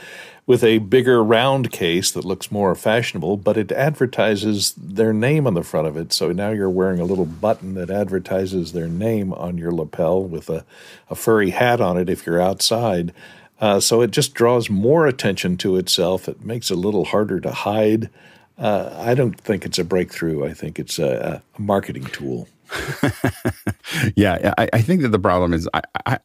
with 0.47 0.65
a 0.65 0.79
bigger 0.79 1.23
round 1.23 1.71
case 1.71 2.11
that 2.11 2.25
looks 2.25 2.51
more 2.51 2.75
fashionable, 2.75 3.37
but 3.37 3.57
it 3.57 3.71
advertises 3.71 4.75
their 4.77 5.13
name 5.13 5.47
on 5.47 5.55
the 5.55 5.63
front 5.63 5.87
of 5.87 5.97
it. 5.97 6.13
So 6.13 6.33
now 6.33 6.51
you're 6.51 6.69
wearing 6.69 6.99
a 6.99 7.05
little 7.05 7.27
button 7.27 7.75
that 7.75 7.91
advertises 7.91 8.73
their 8.73 8.89
name 8.89 9.33
on 9.33 9.57
your 9.57 9.73
lapel 9.73 10.23
with 10.23 10.51
a, 10.51 10.65
a 11.09 11.15
furry 11.15 11.51
hat 11.51 11.81
on 11.81 11.97
it 11.97 12.11
if 12.11 12.27
you're 12.27 12.43
outside. 12.43 13.13
Uh, 13.61 13.79
so 13.79 14.01
it 14.01 14.11
just 14.11 14.35
draws 14.35 14.69
more 14.69 15.07
attention 15.07 15.57
to 15.59 15.77
itself. 15.77 16.29
It 16.29 16.45
makes 16.45 16.71
it 16.71 16.75
a 16.75 16.81
little 16.81 17.05
harder 17.05 17.39
to 17.41 17.53
hide. 17.53 18.11
Uh, 18.59 18.95
I 18.99 19.15
don't 19.15 19.39
think 19.41 19.65
it's 19.65 19.79
a 19.79 19.85
breakthrough. 19.85 20.45
I 20.45 20.55
think 20.55 20.79
it's 20.79 20.99
a, 20.99 21.43
a 21.59 21.61
marketing 21.61 22.05
tool. 22.07 22.49
yeah, 24.17 24.55
I, 24.57 24.69
I, 24.73 24.83
think 24.83 25.03
that 25.03 25.09
the 25.09 25.19
problem 25.19 25.53
is 25.53 25.69
I, 25.75 25.83
I, 26.07 26.19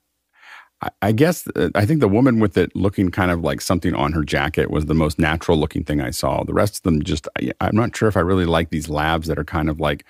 I 1.02 1.12
guess 1.12 1.48
uh, 1.56 1.70
I 1.76 1.86
think 1.86 2.00
the 2.00 2.08
woman 2.08 2.40
with 2.40 2.58
it 2.58 2.76
looking 2.76 3.10
kind 3.10 3.32
of 3.32 3.42
like 3.42 3.62
something 3.62 3.94
on 3.96 4.14
her 4.14 4.24
jacket 4.24 4.70
was 4.70 4.86
the 4.86 4.94
most 4.94 5.20
natural 5.20 5.58
looking 5.58 5.84
thing 5.84 6.02
I 6.02 6.12
saw. 6.12 6.44
The 6.44 6.54
rest 6.54 6.78
of 6.78 6.84
them 6.84 7.04
just, 7.04 7.28
I, 7.38 7.52
am 7.62 7.76
not 7.76 7.96
sure 7.96 8.08
if 8.08 8.16
I 8.16 8.22
really 8.22 8.46
like 8.46 8.70
these 8.70 8.88
lavs 8.88 9.26
that 9.26 9.40
are 9.40 9.44
kind 9.44 9.70
of 9.70 9.80
like 9.80 10.06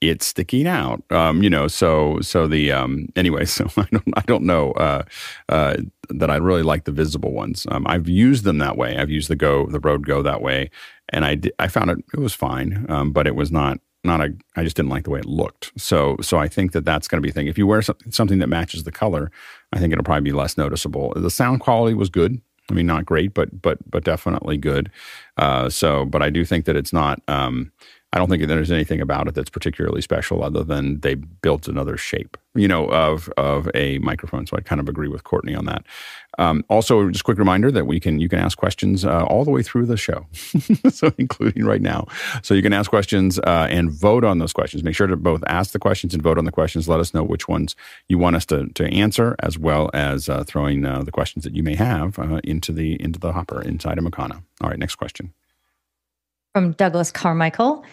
it's 0.00 0.26
sticking 0.26 0.66
out. 0.66 1.02
Um, 1.10 1.42
you 1.42 1.50
know, 1.50 1.68
so 1.68 2.20
so 2.20 2.46
the 2.46 2.72
um, 2.72 3.08
anyway, 3.16 3.44
so 3.46 3.66
I 3.76 3.86
don't 3.90 4.14
I 4.16 4.22
don't 4.22 4.44
know 4.44 4.72
uh, 4.72 5.02
uh, 5.48 5.76
that 6.08 6.30
I 6.30 6.36
really 6.36 6.62
like 6.62 6.84
the 6.84 6.92
visible 6.92 7.32
ones. 7.32 7.66
Um, 7.70 7.86
I've 7.88 8.08
used 8.08 8.44
them 8.44 8.58
that 8.58 8.76
way. 8.76 8.96
I've 8.96 9.10
used 9.10 9.28
the 9.28 9.36
Go 9.36 9.66
the 9.66 9.80
Rode 9.80 10.06
Go 10.06 10.22
that 10.22 10.42
way, 10.42 10.70
and 11.10 11.24
I 11.24 11.38
I 11.58 11.68
found 11.68 11.90
it 11.90 11.98
it 12.12 12.20
was 12.20 12.34
fine, 12.34 12.86
um, 12.88 13.12
but 13.12 13.26
it 13.26 13.34
was 13.34 13.50
not 13.50 13.78
not 14.04 14.20
a 14.20 14.34
I 14.56 14.64
just 14.64 14.76
didn't 14.76 14.90
like 14.90 15.04
the 15.04 15.10
way 15.10 15.20
it 15.20 15.26
looked. 15.26 15.72
So 15.76 16.16
so 16.20 16.38
I 16.38 16.48
think 16.48 16.72
that 16.72 16.84
that's 16.84 17.08
going 17.08 17.22
to 17.22 17.26
be 17.26 17.30
a 17.30 17.32
thing. 17.32 17.46
If 17.46 17.58
you 17.58 17.66
wear 17.66 17.82
something, 17.82 18.12
something 18.12 18.38
that 18.38 18.48
matches 18.48 18.84
the 18.84 18.92
color, 18.92 19.30
I 19.72 19.78
think 19.78 19.92
it'll 19.92 20.04
probably 20.04 20.30
be 20.30 20.32
less 20.32 20.56
noticeable. 20.56 21.12
The 21.16 21.30
sound 21.30 21.60
quality 21.60 21.94
was 21.94 22.10
good. 22.10 22.40
I 22.70 22.74
mean, 22.74 22.86
not 22.86 23.04
great, 23.04 23.34
but 23.34 23.60
but 23.60 23.78
but 23.90 24.04
definitely 24.04 24.56
good. 24.56 24.90
Uh, 25.36 25.68
so, 25.68 26.04
but 26.04 26.22
I 26.22 26.30
do 26.30 26.44
think 26.44 26.64
that 26.64 26.76
it's 26.76 26.92
not. 26.92 27.20
Um, 27.28 27.72
I 28.14 28.18
don't 28.18 28.30
think 28.30 28.46
there's 28.46 28.70
anything 28.70 29.00
about 29.00 29.26
it 29.26 29.34
that's 29.34 29.50
particularly 29.50 30.00
special 30.00 30.44
other 30.44 30.62
than 30.62 31.00
they 31.00 31.16
built 31.16 31.66
another 31.66 31.96
shape, 31.96 32.36
you 32.54 32.68
know, 32.68 32.86
of 32.86 33.28
of 33.36 33.68
a 33.74 33.98
microphone. 33.98 34.46
So 34.46 34.56
I 34.56 34.60
kind 34.60 34.80
of 34.80 34.88
agree 34.88 35.08
with 35.08 35.24
Courtney 35.24 35.52
on 35.52 35.64
that. 35.64 35.84
Um, 36.38 36.64
also, 36.68 37.08
just 37.08 37.22
a 37.22 37.24
quick 37.24 37.38
reminder 37.38 37.72
that 37.72 37.88
we 37.88 37.98
can 37.98 38.20
you 38.20 38.28
can 38.28 38.38
ask 38.38 38.56
questions 38.56 39.04
uh, 39.04 39.24
all 39.24 39.44
the 39.44 39.50
way 39.50 39.64
through 39.64 39.86
the 39.86 39.96
show, 39.96 40.26
so 40.90 41.12
including 41.18 41.64
right 41.64 41.82
now. 41.82 42.06
So 42.42 42.54
you 42.54 42.62
can 42.62 42.72
ask 42.72 42.88
questions 42.88 43.40
uh, 43.40 43.66
and 43.68 43.90
vote 43.90 44.22
on 44.22 44.38
those 44.38 44.52
questions. 44.52 44.84
Make 44.84 44.94
sure 44.94 45.08
to 45.08 45.16
both 45.16 45.42
ask 45.48 45.72
the 45.72 45.80
questions 45.80 46.14
and 46.14 46.22
vote 46.22 46.38
on 46.38 46.44
the 46.44 46.52
questions. 46.52 46.88
Let 46.88 47.00
us 47.00 47.14
know 47.14 47.24
which 47.24 47.48
ones 47.48 47.74
you 48.06 48.16
want 48.16 48.36
us 48.36 48.46
to, 48.46 48.68
to 48.74 48.84
answer, 48.92 49.34
as 49.40 49.58
well 49.58 49.90
as 49.92 50.28
uh, 50.28 50.44
throwing 50.44 50.84
uh, 50.84 51.02
the 51.02 51.10
questions 51.10 51.42
that 51.42 51.56
you 51.56 51.64
may 51.64 51.74
have 51.74 52.20
uh, 52.20 52.40
into 52.44 52.70
the 52.70 52.94
into 53.02 53.18
the 53.18 53.32
hopper 53.32 53.60
inside 53.60 53.98
of 53.98 54.04
Makana. 54.04 54.40
All 54.60 54.70
right, 54.70 54.78
next 54.78 54.94
question 54.94 55.34
from 56.54 56.70
Douglas 56.72 57.10
Carmichael. 57.10 57.84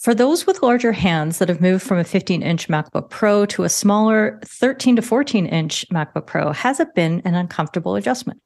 For 0.00 0.14
those 0.14 0.46
with 0.46 0.62
larger 0.62 0.92
hands 0.92 1.38
that 1.38 1.50
have 1.50 1.60
moved 1.60 1.84
from 1.84 1.98
a 1.98 2.04
15 2.04 2.42
inch 2.42 2.68
MacBook 2.68 3.10
Pro 3.10 3.44
to 3.44 3.64
a 3.64 3.68
smaller 3.68 4.40
13 4.46 4.96
to 4.96 5.02
14 5.02 5.44
inch 5.44 5.86
MacBook 5.90 6.26
Pro, 6.26 6.52
has 6.52 6.80
it 6.80 6.94
been 6.94 7.20
an 7.26 7.34
uncomfortable 7.34 7.96
adjustment? 7.96 8.40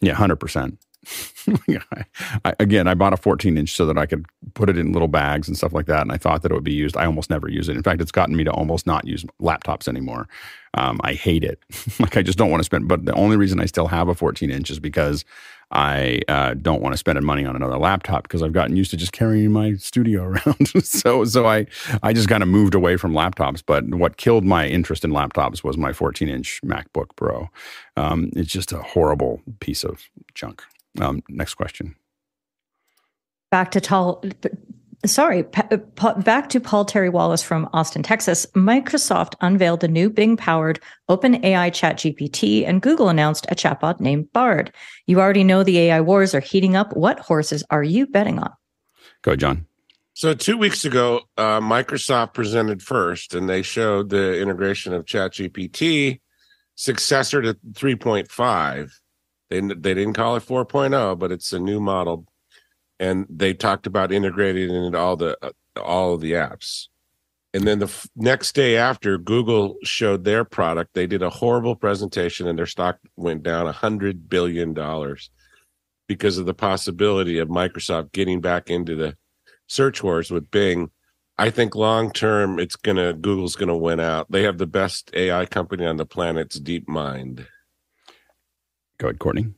Yeah, 0.00 0.14
100%. 0.14 0.78
I, 2.44 2.54
again, 2.60 2.86
I 2.86 2.94
bought 2.94 3.12
a 3.12 3.16
14 3.16 3.58
inch 3.58 3.74
so 3.74 3.86
that 3.86 3.98
I 3.98 4.06
could 4.06 4.26
put 4.54 4.68
it 4.68 4.78
in 4.78 4.92
little 4.92 5.08
bags 5.08 5.48
and 5.48 5.56
stuff 5.56 5.72
like 5.72 5.86
that. 5.86 6.02
And 6.02 6.12
I 6.12 6.16
thought 6.16 6.42
that 6.42 6.52
it 6.52 6.54
would 6.54 6.62
be 6.62 6.74
used. 6.74 6.96
I 6.96 7.06
almost 7.06 7.28
never 7.28 7.48
use 7.48 7.68
it. 7.68 7.76
In 7.76 7.82
fact, 7.82 8.00
it's 8.00 8.12
gotten 8.12 8.36
me 8.36 8.44
to 8.44 8.52
almost 8.52 8.86
not 8.86 9.04
use 9.04 9.24
laptops 9.42 9.88
anymore. 9.88 10.28
Um, 10.74 11.00
I 11.02 11.14
hate 11.14 11.42
it. 11.42 11.60
like, 11.98 12.16
I 12.16 12.22
just 12.22 12.38
don't 12.38 12.52
want 12.52 12.60
to 12.60 12.64
spend. 12.64 12.86
But 12.86 13.04
the 13.04 13.14
only 13.14 13.36
reason 13.36 13.58
I 13.58 13.66
still 13.66 13.88
have 13.88 14.06
a 14.06 14.14
14 14.14 14.48
inch 14.48 14.70
is 14.70 14.78
because 14.78 15.24
I 15.70 16.20
uh, 16.28 16.54
don't 16.54 16.80
want 16.80 16.94
to 16.94 16.96
spend 16.96 17.22
money 17.22 17.44
on 17.44 17.54
another 17.54 17.76
laptop 17.76 18.22
because 18.22 18.42
I've 18.42 18.52
gotten 18.52 18.76
used 18.76 18.90
to 18.92 18.96
just 18.96 19.12
carrying 19.12 19.52
my 19.52 19.74
studio 19.74 20.24
around. 20.46 20.68
so 20.84 21.24
so 21.24 21.46
I 21.46 21.66
I 22.02 22.12
just 22.12 22.28
kind 22.28 22.42
of 22.42 22.48
moved 22.48 22.74
away 22.74 22.96
from 22.96 23.12
laptops. 23.12 23.62
But 23.64 23.84
what 23.88 24.16
killed 24.16 24.44
my 24.44 24.66
interest 24.66 25.04
in 25.04 25.10
laptops 25.10 25.62
was 25.62 25.76
my 25.76 25.92
14 25.92 26.28
inch 26.28 26.60
MacBook 26.64 27.08
Pro. 27.16 27.48
Um, 27.96 28.30
it's 28.34 28.52
just 28.52 28.72
a 28.72 28.82
horrible 28.82 29.42
piece 29.60 29.84
of 29.84 30.08
junk. 30.34 30.62
Um, 31.00 31.22
next 31.28 31.54
question. 31.54 31.94
Back 33.50 33.70
to 33.72 33.80
tall 33.80 34.22
Sorry, 35.08 35.42
back 35.42 36.48
to 36.50 36.60
Paul 36.60 36.84
Terry 36.84 37.08
Wallace 37.08 37.42
from 37.42 37.68
Austin, 37.72 38.02
Texas. 38.02 38.46
Microsoft 38.54 39.34
unveiled 39.40 39.82
a 39.82 39.88
new 39.88 40.10
Bing 40.10 40.36
powered 40.36 40.80
OpenAI 41.08 41.70
ChatGPT, 41.70 42.66
and 42.66 42.82
Google 42.82 43.08
announced 43.08 43.46
a 43.48 43.54
chatbot 43.54 44.00
named 44.00 44.32
Bard. 44.32 44.72
You 45.06 45.20
already 45.20 45.44
know 45.44 45.62
the 45.62 45.78
AI 45.78 46.00
wars 46.00 46.34
are 46.34 46.40
heating 46.40 46.76
up. 46.76 46.96
What 46.96 47.18
horses 47.18 47.64
are 47.70 47.82
you 47.82 48.06
betting 48.06 48.38
on? 48.38 48.52
Go, 49.22 49.34
John. 49.34 49.66
So, 50.14 50.34
two 50.34 50.56
weeks 50.56 50.84
ago, 50.84 51.22
uh, 51.36 51.60
Microsoft 51.60 52.34
presented 52.34 52.82
first, 52.82 53.34
and 53.34 53.48
they 53.48 53.62
showed 53.62 54.10
the 54.10 54.40
integration 54.40 54.92
of 54.92 55.04
ChatGPT, 55.04 56.20
successor 56.74 57.40
to 57.42 57.54
3.5. 57.72 58.90
They, 59.48 59.60
they 59.60 59.94
didn't 59.94 60.14
call 60.14 60.36
it 60.36 60.44
4.0, 60.44 61.18
but 61.18 61.32
it's 61.32 61.52
a 61.52 61.58
new 61.58 61.80
model 61.80 62.26
and 62.98 63.26
they 63.28 63.54
talked 63.54 63.86
about 63.86 64.12
integrating 64.12 64.70
it 64.70 64.74
into 64.74 64.98
all 64.98 65.16
the 65.16 65.36
all 65.76 66.14
of 66.14 66.20
the 66.20 66.32
apps. 66.32 66.88
And 67.54 67.66
then 67.66 67.78
the 67.78 67.86
f- 67.86 68.08
next 68.14 68.54
day 68.54 68.76
after 68.76 69.16
Google 69.16 69.76
showed 69.82 70.24
their 70.24 70.44
product, 70.44 70.92
they 70.94 71.06
did 71.06 71.22
a 71.22 71.30
horrible 71.30 71.76
presentation 71.76 72.46
and 72.46 72.58
their 72.58 72.66
stock 72.66 72.98
went 73.16 73.42
down 73.42 73.66
a 73.66 73.72
hundred 73.72 74.28
billion 74.28 74.74
dollars 74.74 75.30
because 76.08 76.38
of 76.38 76.46
the 76.46 76.54
possibility 76.54 77.38
of 77.38 77.48
Microsoft 77.48 78.12
getting 78.12 78.40
back 78.40 78.70
into 78.70 78.94
the 78.94 79.16
search 79.66 80.02
wars 80.02 80.30
with 80.30 80.50
Bing. 80.50 80.90
I 81.38 81.50
think 81.50 81.74
long 81.74 82.10
term, 82.10 82.58
it's 82.58 82.76
gonna 82.76 83.12
Google's 83.12 83.56
gonna 83.56 83.76
win 83.76 84.00
out. 84.00 84.30
They 84.30 84.42
have 84.42 84.58
the 84.58 84.66
best 84.66 85.10
AI 85.14 85.46
company 85.46 85.86
on 85.86 85.96
the 85.96 86.06
planet, 86.06 86.50
planet's 86.50 86.60
DeepMind. 86.60 87.46
Go 88.98 89.06
ahead, 89.06 89.20
Courtney. 89.20 89.54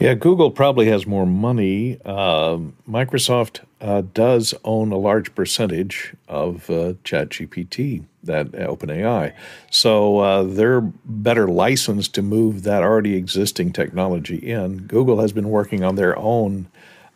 Yeah, 0.00 0.14
Google 0.14 0.50
probably 0.50 0.86
has 0.86 1.06
more 1.06 1.26
money. 1.26 2.00
Uh, 2.06 2.56
Microsoft 2.88 3.60
uh, 3.82 4.00
does 4.14 4.54
own 4.64 4.92
a 4.92 4.96
large 4.96 5.34
percentage 5.34 6.14
of 6.26 6.70
uh, 6.70 6.94
ChatGPT, 7.04 8.06
that 8.22 8.50
OpenAI. 8.52 9.34
So 9.70 10.20
uh, 10.20 10.42
they're 10.44 10.80
better 10.80 11.48
licensed 11.48 12.14
to 12.14 12.22
move 12.22 12.62
that 12.62 12.82
already 12.82 13.14
existing 13.14 13.74
technology 13.74 14.36
in. 14.36 14.86
Google 14.86 15.20
has 15.20 15.32
been 15.32 15.50
working 15.50 15.84
on 15.84 15.96
their 15.96 16.18
own 16.18 16.68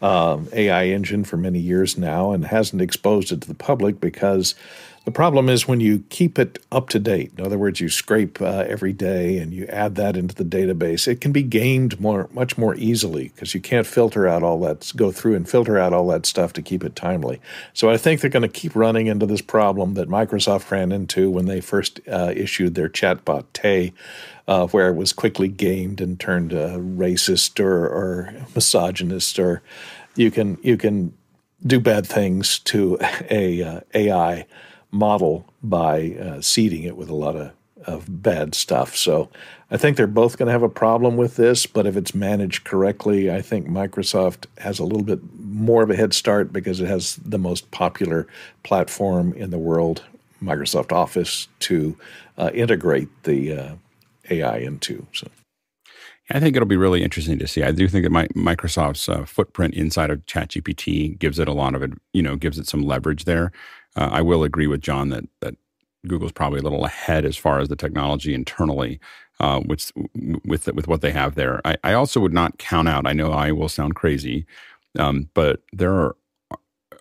um, 0.02 0.48
AI 0.52 0.88
engine 0.88 1.24
for 1.24 1.38
many 1.38 1.60
years 1.60 1.96
now 1.96 2.32
and 2.32 2.44
hasn't 2.44 2.82
exposed 2.82 3.32
it 3.32 3.40
to 3.40 3.48
the 3.48 3.54
public 3.54 3.98
because 3.98 4.54
the 5.04 5.10
problem 5.10 5.50
is 5.50 5.68
when 5.68 5.80
you 5.80 6.02
keep 6.08 6.38
it 6.38 6.64
up 6.72 6.88
to 6.88 6.98
date. 6.98 7.32
In 7.36 7.44
other 7.44 7.58
words, 7.58 7.78
you 7.78 7.90
scrape 7.90 8.40
uh, 8.40 8.64
every 8.66 8.94
day 8.94 9.36
and 9.36 9.52
you 9.52 9.66
add 9.66 9.96
that 9.96 10.16
into 10.16 10.34
the 10.34 10.44
database. 10.44 11.06
It 11.06 11.20
can 11.20 11.30
be 11.30 11.42
gamed 11.42 12.00
more, 12.00 12.30
much 12.32 12.56
more 12.56 12.74
easily 12.76 13.28
because 13.28 13.54
you 13.54 13.60
can't 13.60 13.86
filter 13.86 14.26
out 14.26 14.42
all 14.42 14.58
that, 14.60 14.90
go 14.96 15.12
through 15.12 15.34
and 15.34 15.46
filter 15.46 15.78
out 15.78 15.92
all 15.92 16.06
that 16.08 16.24
stuff 16.24 16.54
to 16.54 16.62
keep 16.62 16.82
it 16.82 16.96
timely. 16.96 17.38
So 17.74 17.90
I 17.90 17.98
think 17.98 18.20
they're 18.22 18.30
going 18.30 18.42
to 18.42 18.48
keep 18.48 18.74
running 18.74 19.06
into 19.06 19.26
this 19.26 19.42
problem 19.42 19.92
that 19.94 20.08
Microsoft 20.08 20.70
ran 20.70 20.90
into 20.90 21.30
when 21.30 21.44
they 21.44 21.60
first 21.60 22.00
uh, 22.10 22.32
issued 22.34 22.74
their 22.74 22.88
chatbot 22.88 23.44
Tay. 23.52 23.92
Uh, 24.46 24.66
where 24.66 24.90
it 24.90 24.94
was 24.94 25.14
quickly 25.14 25.48
gamed 25.48 26.02
and 26.02 26.20
turned 26.20 26.52
uh, 26.52 26.76
racist 26.76 27.58
or, 27.58 27.86
or 27.86 28.34
misogynist, 28.54 29.38
or 29.38 29.62
you 30.16 30.30
can 30.30 30.58
you 30.60 30.76
can 30.76 31.14
do 31.66 31.80
bad 31.80 32.06
things 32.06 32.58
to 32.58 32.98
a 33.30 33.62
uh, 33.62 33.80
AI 33.94 34.44
model 34.94 35.44
by 35.62 36.12
uh, 36.12 36.40
seeding 36.40 36.84
it 36.84 36.96
with 36.96 37.08
a 37.08 37.14
lot 37.14 37.36
of, 37.36 37.52
of 37.84 38.22
bad 38.22 38.54
stuff. 38.54 38.96
So 38.96 39.28
I 39.70 39.76
think 39.76 39.96
they're 39.96 40.06
both 40.06 40.38
going 40.38 40.46
to 40.46 40.52
have 40.52 40.62
a 40.62 40.68
problem 40.68 41.16
with 41.16 41.36
this, 41.36 41.66
but 41.66 41.86
if 41.86 41.96
it's 41.96 42.14
managed 42.14 42.64
correctly, 42.64 43.30
I 43.30 43.42
think 43.42 43.66
Microsoft 43.66 44.46
has 44.58 44.78
a 44.78 44.84
little 44.84 45.02
bit 45.02 45.20
more 45.38 45.82
of 45.82 45.90
a 45.90 45.96
head 45.96 46.14
start 46.14 46.52
because 46.52 46.80
it 46.80 46.86
has 46.86 47.16
the 47.16 47.38
most 47.38 47.70
popular 47.72 48.28
platform 48.62 49.32
in 49.32 49.50
the 49.50 49.58
world, 49.58 50.04
Microsoft 50.40 50.92
Office, 50.92 51.48
to 51.60 51.96
uh, 52.38 52.50
integrate 52.54 53.08
the 53.24 53.52
uh, 53.52 53.74
AI 54.30 54.58
into. 54.58 55.06
So. 55.12 55.28
I 56.30 56.40
think 56.40 56.56
it'll 56.56 56.66
be 56.66 56.76
really 56.76 57.02
interesting 57.02 57.38
to 57.38 57.46
see. 57.46 57.62
I 57.62 57.70
do 57.70 57.86
think 57.86 58.04
that 58.04 58.12
my, 58.12 58.28
Microsoft's 58.28 59.08
uh, 59.08 59.26
footprint 59.26 59.74
inside 59.74 60.10
of 60.10 60.24
ChatGPT 60.24 61.18
gives 61.18 61.38
it 61.38 61.48
a 61.48 61.52
lot 61.52 61.74
of 61.74 61.92
you 62.12 62.22
know, 62.22 62.36
gives 62.36 62.58
it 62.58 62.66
some 62.66 62.82
leverage 62.82 63.24
there. 63.24 63.52
Uh, 63.96 64.08
I 64.12 64.22
will 64.22 64.44
agree 64.44 64.66
with 64.66 64.80
John 64.80 65.08
that 65.10 65.24
that 65.40 65.54
Google's 66.06 66.32
probably 66.32 66.60
a 66.60 66.62
little 66.62 66.84
ahead 66.84 67.24
as 67.24 67.36
far 67.36 67.58
as 67.60 67.68
the 67.68 67.76
technology 67.76 68.34
internally, 68.34 69.00
uh, 69.40 69.60
with 69.66 69.92
with 70.44 70.66
with 70.74 70.88
what 70.88 71.00
they 71.00 71.10
have 71.10 71.34
there. 71.34 71.60
I, 71.64 71.76
I, 71.82 71.92
also 71.94 72.20
would 72.20 72.32
not 72.32 72.58
count 72.58 72.88
out. 72.88 73.06
I 73.06 73.12
know 73.12 73.32
I 73.32 73.52
will 73.52 73.68
sound 73.68 73.94
crazy, 73.94 74.46
um, 74.98 75.28
but 75.34 75.62
there 75.72 75.94
are 75.94 76.16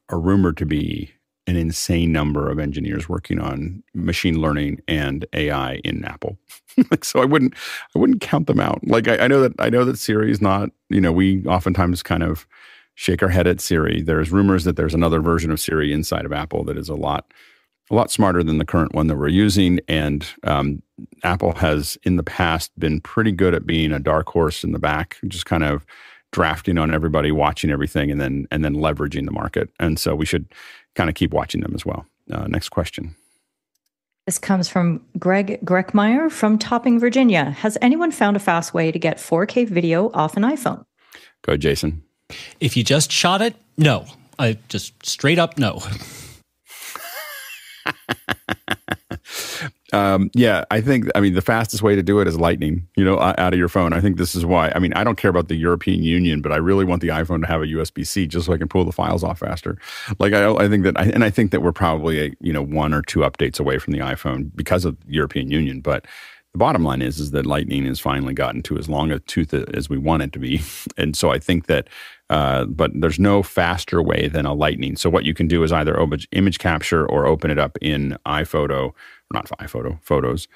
are 0.09 0.19
rumored 0.19 0.57
to 0.57 0.65
be 0.65 1.11
an 1.45 1.55
insane 1.57 2.11
number 2.11 2.49
of 2.49 2.59
engineers 2.59 3.09
working 3.09 3.39
on 3.39 3.83
machine 3.93 4.39
learning 4.39 4.81
and 4.87 5.25
AI 5.33 5.75
in 5.83 6.05
Apple. 6.05 6.37
like, 6.91 7.03
so 7.03 7.21
I 7.21 7.25
wouldn't 7.25 7.53
I 7.95 7.99
wouldn't 7.99 8.21
count 8.21 8.47
them 8.47 8.59
out. 8.59 8.85
Like 8.87 9.07
I, 9.07 9.17
I 9.17 9.27
know 9.27 9.41
that 9.41 9.53
I 9.59 9.69
know 9.69 9.85
that 9.85 9.97
Siri 9.97 10.31
is 10.31 10.41
not. 10.41 10.69
You 10.89 11.01
know, 11.01 11.11
we 11.11 11.45
oftentimes 11.45 12.03
kind 12.03 12.23
of 12.23 12.47
shake 12.95 13.23
our 13.23 13.29
head 13.29 13.47
at 13.47 13.61
Siri. 13.61 14.01
There's 14.01 14.31
rumors 14.31 14.63
that 14.63 14.75
there's 14.75 14.93
another 14.93 15.21
version 15.21 15.51
of 15.51 15.59
Siri 15.59 15.91
inside 15.91 16.25
of 16.25 16.33
Apple 16.33 16.63
that 16.65 16.77
is 16.77 16.89
a 16.89 16.95
lot 16.95 17.31
a 17.91 17.95
lot 17.95 18.09
smarter 18.09 18.43
than 18.43 18.59
the 18.59 18.65
current 18.65 18.93
one 18.93 19.07
that 19.07 19.17
we're 19.17 19.27
using. 19.27 19.79
And 19.89 20.25
um, 20.43 20.81
Apple 21.23 21.53
has 21.55 21.97
in 22.03 22.15
the 22.15 22.23
past 22.23 22.71
been 22.79 23.01
pretty 23.01 23.31
good 23.31 23.53
at 23.53 23.65
being 23.65 23.91
a 23.91 23.99
dark 23.99 24.29
horse 24.29 24.63
in 24.63 24.71
the 24.71 24.79
back, 24.79 25.17
just 25.27 25.45
kind 25.45 25.63
of 25.63 25.85
drafting 26.31 26.77
on 26.77 26.93
everybody, 26.93 27.31
watching 27.31 27.69
everything, 27.69 28.09
and 28.09 28.21
then 28.21 28.47
and 28.51 28.63
then 28.63 28.75
leveraging 28.75 29.25
the 29.25 29.31
market. 29.31 29.69
And 29.79 29.99
so 29.99 30.15
we 30.15 30.25
should 30.25 30.47
kind 30.95 31.09
of 31.09 31.15
keep 31.15 31.33
watching 31.33 31.61
them 31.61 31.73
as 31.75 31.85
well. 31.85 32.05
Uh, 32.31 32.47
next 32.47 32.69
question. 32.69 33.15
This 34.25 34.39
comes 34.39 34.69
from 34.69 35.05
Greg 35.19 35.59
Greckmeyer 35.65 36.31
from 36.31 36.57
Topping, 36.57 36.97
Virginia. 36.97 37.51
Has 37.51 37.77
anyone 37.81 38.09
found 38.09 38.37
a 38.37 38.39
fast 38.39 38.73
way 38.73 38.89
to 38.89 38.97
get 38.97 39.17
4K 39.17 39.67
video 39.67 40.09
off 40.13 40.37
an 40.37 40.43
iPhone? 40.43 40.85
Go, 41.41 41.57
Jason. 41.57 42.03
If 42.59 42.77
you 42.77 42.83
just 42.83 43.11
shot 43.11 43.41
it, 43.41 43.55
no. 43.77 44.05
I 44.39 44.57
just 44.69 45.05
straight 45.05 45.39
up 45.39 45.57
no. 45.57 45.81
um, 49.93 50.29
yeah, 50.33 50.65
I 50.71 50.81
think, 50.81 51.07
I 51.15 51.21
mean, 51.21 51.33
the 51.33 51.41
fastest 51.41 51.83
way 51.83 51.95
to 51.95 52.03
do 52.03 52.19
it 52.19 52.27
is 52.27 52.37
lightning, 52.37 52.87
you 52.95 53.05
know, 53.05 53.19
out 53.19 53.53
of 53.53 53.59
your 53.59 53.69
phone. 53.69 53.93
I 53.93 54.01
think 54.01 54.17
this 54.17 54.35
is 54.35 54.45
why, 54.45 54.71
I 54.75 54.79
mean, 54.79 54.93
I 54.93 55.03
don't 55.03 55.17
care 55.17 55.29
about 55.29 55.49
the 55.49 55.55
European 55.55 56.03
Union, 56.03 56.41
but 56.41 56.51
I 56.51 56.57
really 56.57 56.85
want 56.85 57.01
the 57.01 57.09
iPhone 57.09 57.41
to 57.41 57.47
have 57.47 57.61
a 57.61 57.67
USB 57.67 58.05
C 58.05 58.25
just 58.25 58.47
so 58.47 58.53
I 58.53 58.57
can 58.57 58.67
pull 58.67 58.85
the 58.85 58.91
files 58.91 59.23
off 59.23 59.39
faster. 59.39 59.77
Like, 60.19 60.33
I, 60.33 60.51
I 60.51 60.67
think 60.67 60.83
that, 60.83 60.99
I, 60.99 61.05
and 61.05 61.23
I 61.23 61.29
think 61.29 61.51
that 61.51 61.61
we're 61.61 61.71
probably, 61.71 62.25
a, 62.25 62.33
you 62.39 62.53
know, 62.53 62.63
one 62.63 62.93
or 62.93 63.01
two 63.01 63.19
updates 63.19 63.59
away 63.59 63.77
from 63.77 63.93
the 63.93 63.99
iPhone 63.99 64.51
because 64.55 64.85
of 64.85 64.99
the 65.05 65.13
European 65.13 65.51
Union. 65.51 65.81
But 65.81 66.05
the 66.53 66.59
bottom 66.59 66.83
line 66.83 67.01
is, 67.01 67.19
is 67.19 67.31
that 67.31 67.45
lightning 67.45 67.85
has 67.85 67.99
finally 67.99 68.33
gotten 68.33 68.61
to 68.63 68.77
as 68.77 68.87
long 68.87 69.11
a 69.11 69.19
tooth 69.19 69.53
as 69.53 69.89
we 69.89 69.97
want 69.97 70.23
it 70.23 70.33
to 70.33 70.39
be. 70.39 70.61
And 70.97 71.15
so 71.15 71.31
I 71.31 71.39
think 71.39 71.65
that 71.65 71.87
uh, 72.29 72.65
but 72.65 72.91
there's 72.95 73.19
no 73.19 73.43
faster 73.43 74.01
way 74.01 74.27
than 74.27 74.45
a 74.45 74.53
lightning. 74.53 74.95
So 74.95 75.09
what 75.09 75.25
you 75.25 75.33
can 75.33 75.47
do 75.47 75.63
is 75.63 75.71
either 75.71 75.97
image, 76.31 76.59
capture 76.59 77.05
or 77.05 77.25
open 77.25 77.51
it 77.51 77.59
up 77.59 77.77
in 77.81 78.17
iPhoto, 78.25 78.91
not 79.31 79.49
iPhoto, 79.59 80.01
photos, 80.01 80.47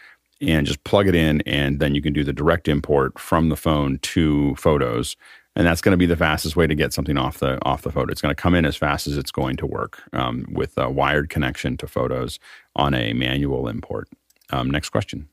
and 0.42 0.66
just 0.66 0.84
plug 0.84 1.08
it 1.08 1.16
in, 1.16 1.42
and 1.42 1.80
then 1.80 1.96
you 1.96 2.02
can 2.02 2.14
do 2.14 2.24
the 2.24 2.34
direct 2.34 2.68
import 2.68 3.20
from 3.20 3.50
the 3.50 3.56
phone 3.56 4.00
to 4.00 4.56
photos, 4.56 5.16
and 5.56 5.66
that's 5.66 5.82
going 5.82 5.94
to 5.94 5.98
be 5.98 6.06
the 6.06 6.16
fastest 6.16 6.56
way 6.56 6.68
to 6.68 6.76
get 6.76 6.94
something 6.94 7.18
off 7.18 7.40
the 7.40 7.58
off 7.66 7.82
the 7.82 7.92
photo. 7.92 8.12
It's 8.12 8.22
going 8.22 8.36
to 8.36 8.42
come 8.42 8.54
in 8.54 8.66
as 8.66 8.76
fast 8.76 9.08
as 9.08 9.18
it's 9.18 9.32
going 9.32 9.58
to 9.58 9.66
work 9.66 10.02
um, 10.14 10.46
with 10.52 10.78
a 10.78 10.90
wired 10.90 11.30
connection 11.30 11.76
to 11.78 11.88
photos 11.88 12.40
on 12.76 12.94
a 12.94 13.14
manual 13.14 13.68
import. 13.68 14.08
Um, 14.52 14.70
next 14.70 14.90
question. 14.90 15.28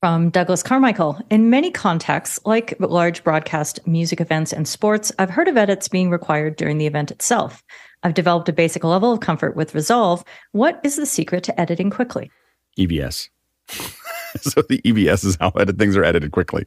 From 0.00 0.30
Douglas 0.30 0.62
Carmichael. 0.62 1.20
In 1.28 1.50
many 1.50 1.72
contexts, 1.72 2.38
like 2.44 2.72
large 2.78 3.24
broadcast 3.24 3.84
music 3.84 4.20
events 4.20 4.52
and 4.52 4.68
sports, 4.68 5.10
I've 5.18 5.28
heard 5.28 5.48
of 5.48 5.56
edits 5.56 5.88
being 5.88 6.08
required 6.08 6.54
during 6.54 6.78
the 6.78 6.86
event 6.86 7.10
itself. 7.10 7.64
I've 8.04 8.14
developed 8.14 8.48
a 8.48 8.52
basic 8.52 8.84
level 8.84 9.12
of 9.12 9.18
comfort 9.18 9.56
with 9.56 9.74
Resolve. 9.74 10.22
What 10.52 10.80
is 10.84 10.94
the 10.94 11.04
secret 11.04 11.42
to 11.44 11.60
editing 11.60 11.90
quickly? 11.90 12.30
EVS. 12.78 13.28
so 13.68 14.62
the 14.68 14.80
EVS 14.82 15.24
is 15.24 15.36
how 15.40 15.50
edit 15.58 15.78
things 15.78 15.96
are 15.96 16.04
edited 16.04 16.30
quickly. 16.30 16.62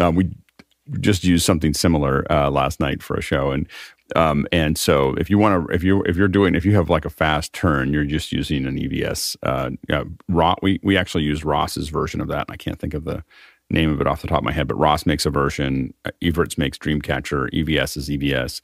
Um, 0.00 0.14
we 0.14 0.30
just 1.00 1.24
used 1.24 1.44
something 1.44 1.74
similar 1.74 2.24
uh, 2.30 2.50
last 2.50 2.78
night 2.78 3.02
for 3.02 3.16
a 3.16 3.20
show, 3.20 3.50
and 3.50 3.68
um, 4.14 4.46
and 4.52 4.78
so 4.78 5.14
if 5.14 5.28
you 5.28 5.38
want 5.38 5.66
to, 5.66 5.74
if 5.74 5.82
you 5.82 6.02
if 6.04 6.16
you're 6.16 6.28
doing, 6.28 6.54
if 6.54 6.64
you 6.64 6.74
have 6.76 6.88
like 6.88 7.04
a 7.04 7.10
fast 7.10 7.52
turn, 7.52 7.92
you're 7.92 8.04
just 8.04 8.30
using 8.30 8.66
an 8.66 8.78
EVS. 8.78 9.36
Uh, 9.42 9.70
uh, 9.92 10.04
Ross, 10.28 10.58
we 10.62 10.78
we 10.82 10.96
actually 10.96 11.24
use 11.24 11.44
Ross's 11.44 11.88
version 11.88 12.20
of 12.20 12.28
that. 12.28 12.46
and 12.48 12.50
I 12.50 12.56
can't 12.56 12.78
think 12.78 12.94
of 12.94 13.04
the 13.04 13.24
name 13.68 13.92
of 13.92 14.00
it 14.00 14.06
off 14.06 14.22
the 14.22 14.28
top 14.28 14.38
of 14.38 14.44
my 14.44 14.52
head, 14.52 14.68
but 14.68 14.78
Ross 14.78 15.06
makes 15.06 15.26
a 15.26 15.30
version. 15.30 15.92
Everts 16.22 16.54
Evertz 16.54 16.58
makes 16.58 16.78
Dreamcatcher. 16.78 17.50
EVS 17.52 17.96
is 17.96 18.08
EVS. 18.08 18.60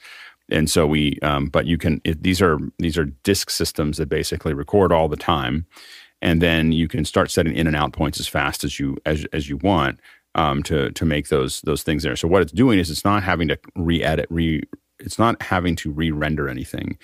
And 0.48 0.70
so 0.70 0.86
we, 0.86 1.18
um, 1.22 1.46
but 1.46 1.66
you 1.66 1.78
can. 1.78 2.00
It, 2.04 2.22
these 2.22 2.40
are 2.40 2.58
these 2.78 2.98
are 2.98 3.06
disk 3.06 3.50
systems 3.50 3.96
that 3.96 4.08
basically 4.08 4.54
record 4.54 4.92
all 4.92 5.08
the 5.08 5.16
time, 5.16 5.66
and 6.20 6.40
then 6.40 6.72
you 6.72 6.88
can 6.88 7.04
start 7.04 7.30
setting 7.30 7.54
in 7.54 7.66
and 7.66 7.74
out 7.74 7.92
points 7.92 8.20
as 8.20 8.28
fast 8.28 8.62
as 8.62 8.78
you 8.78 8.96
as 9.06 9.24
as 9.32 9.48
you 9.48 9.56
want 9.58 9.98
um, 10.34 10.62
to 10.64 10.90
to 10.92 11.04
make 11.04 11.28
those 11.28 11.60
those 11.62 11.82
things 11.82 12.02
there. 12.02 12.16
So 12.16 12.28
what 12.28 12.42
it's 12.42 12.52
doing 12.52 12.78
is 12.78 12.90
it's 12.90 13.04
not 13.04 13.22
having 13.22 13.48
to 13.48 13.58
re-edit, 13.76 14.26
re 14.30 14.62
it's 15.02 15.18
not 15.18 15.40
having 15.42 15.76
to 15.76 15.90
re-render 15.90 16.48
anything. 16.48 16.98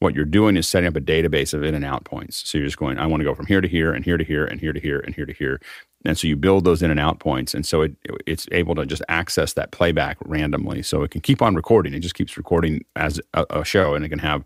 What 0.00 0.14
you're 0.14 0.24
doing 0.24 0.56
is 0.56 0.68
setting 0.68 0.88
up 0.88 0.96
a 0.96 1.00
database 1.00 1.54
of 1.54 1.62
in 1.62 1.74
and 1.74 1.84
out 1.84 2.04
points. 2.04 2.48
So 2.48 2.58
you're 2.58 2.66
just 2.66 2.76
going, 2.76 2.98
I 2.98 3.06
want 3.06 3.20
to 3.20 3.24
go 3.24 3.34
from 3.34 3.46
here 3.46 3.60
to 3.60 3.68
here 3.68 3.92
and 3.92 4.04
here 4.04 4.18
to 4.18 4.24
here 4.24 4.44
and 4.44 4.60
here 4.60 4.72
to 4.72 4.80
here 4.80 5.00
and 5.00 5.14
here 5.14 5.24
to 5.24 5.32
here. 5.32 5.60
And 6.04 6.18
so 6.18 6.26
you 6.26 6.36
build 6.36 6.64
those 6.64 6.82
in 6.82 6.90
and 6.90 7.00
out 7.00 7.20
points. 7.20 7.54
And 7.54 7.64
so 7.64 7.82
it, 7.82 7.96
it's 8.26 8.46
able 8.52 8.74
to 8.74 8.84
just 8.84 9.02
access 9.08 9.54
that 9.54 9.70
playback 9.70 10.18
randomly. 10.24 10.82
So 10.82 11.02
it 11.02 11.10
can 11.10 11.22
keep 11.22 11.40
on 11.40 11.54
recording. 11.54 11.94
It 11.94 12.00
just 12.00 12.14
keeps 12.16 12.36
recording 12.36 12.84
as 12.96 13.20
a, 13.32 13.46
a 13.48 13.64
show 13.64 13.94
and 13.94 14.04
it 14.04 14.10
can 14.10 14.18
have 14.18 14.44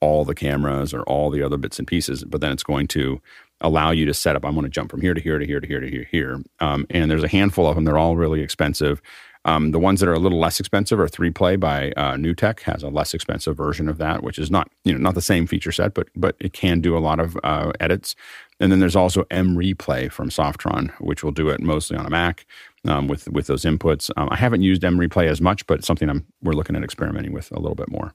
all 0.00 0.24
the 0.24 0.34
cameras 0.34 0.92
or 0.92 1.02
all 1.02 1.30
the 1.30 1.42
other 1.42 1.56
bits 1.56 1.78
and 1.78 1.86
pieces. 1.86 2.24
But 2.24 2.40
then 2.40 2.50
it's 2.50 2.64
going 2.64 2.88
to 2.88 3.20
allow 3.60 3.90
you 3.90 4.06
to 4.06 4.14
set 4.14 4.36
up, 4.36 4.44
I'm 4.44 4.54
going 4.54 4.64
to 4.64 4.70
jump 4.70 4.90
from 4.90 5.00
here 5.00 5.14
to 5.14 5.20
here 5.20 5.38
to 5.38 5.46
here 5.46 5.60
to 5.60 5.66
here 5.66 5.80
to 5.80 5.90
here, 5.90 6.08
here. 6.10 6.42
Um, 6.60 6.86
and 6.90 7.10
there's 7.10 7.24
a 7.24 7.28
handful 7.28 7.66
of 7.66 7.74
them. 7.74 7.84
They're 7.84 7.98
all 7.98 8.16
really 8.16 8.40
expensive. 8.40 9.02
Um, 9.44 9.70
the 9.70 9.78
ones 9.78 10.00
that 10.00 10.08
are 10.08 10.14
a 10.14 10.18
little 10.18 10.40
less 10.40 10.60
expensive 10.60 11.00
are 11.00 11.08
3Play 11.08 11.58
by 11.58 11.92
uh, 11.92 12.14
NewTek 12.14 12.60
has 12.60 12.82
a 12.82 12.88
less 12.88 13.14
expensive 13.14 13.56
version 13.56 13.88
of 13.88 13.98
that, 13.98 14.22
which 14.22 14.38
is 14.38 14.50
not 14.50 14.70
you 14.84 14.92
know 14.92 14.98
not 14.98 15.14
the 15.14 15.22
same 15.22 15.46
feature 15.46 15.72
set, 15.72 15.94
but 15.94 16.08
but 16.16 16.36
it 16.40 16.52
can 16.52 16.80
do 16.80 16.96
a 16.96 17.00
lot 17.00 17.20
of 17.20 17.38
uh, 17.44 17.72
edits. 17.80 18.14
And 18.60 18.72
then 18.72 18.80
there's 18.80 18.96
also 18.96 19.24
M 19.30 19.56
Replay 19.56 20.10
from 20.10 20.30
Softron, 20.30 20.90
which 21.00 21.22
will 21.22 21.32
do 21.32 21.48
it 21.48 21.60
mostly 21.60 21.96
on 21.96 22.06
a 22.06 22.10
Mac 22.10 22.46
um, 22.86 23.08
with 23.08 23.28
with 23.28 23.46
those 23.46 23.64
inputs. 23.64 24.10
Um, 24.16 24.28
I 24.30 24.36
haven't 24.36 24.62
used 24.62 24.84
M 24.84 24.98
Replay 24.98 25.28
as 25.28 25.40
much, 25.40 25.66
but 25.66 25.78
it's 25.78 25.86
something 25.86 26.10
I'm 26.10 26.26
we're 26.42 26.52
looking 26.52 26.76
at 26.76 26.82
experimenting 26.82 27.32
with 27.32 27.50
a 27.52 27.60
little 27.60 27.76
bit 27.76 27.90
more. 27.90 28.14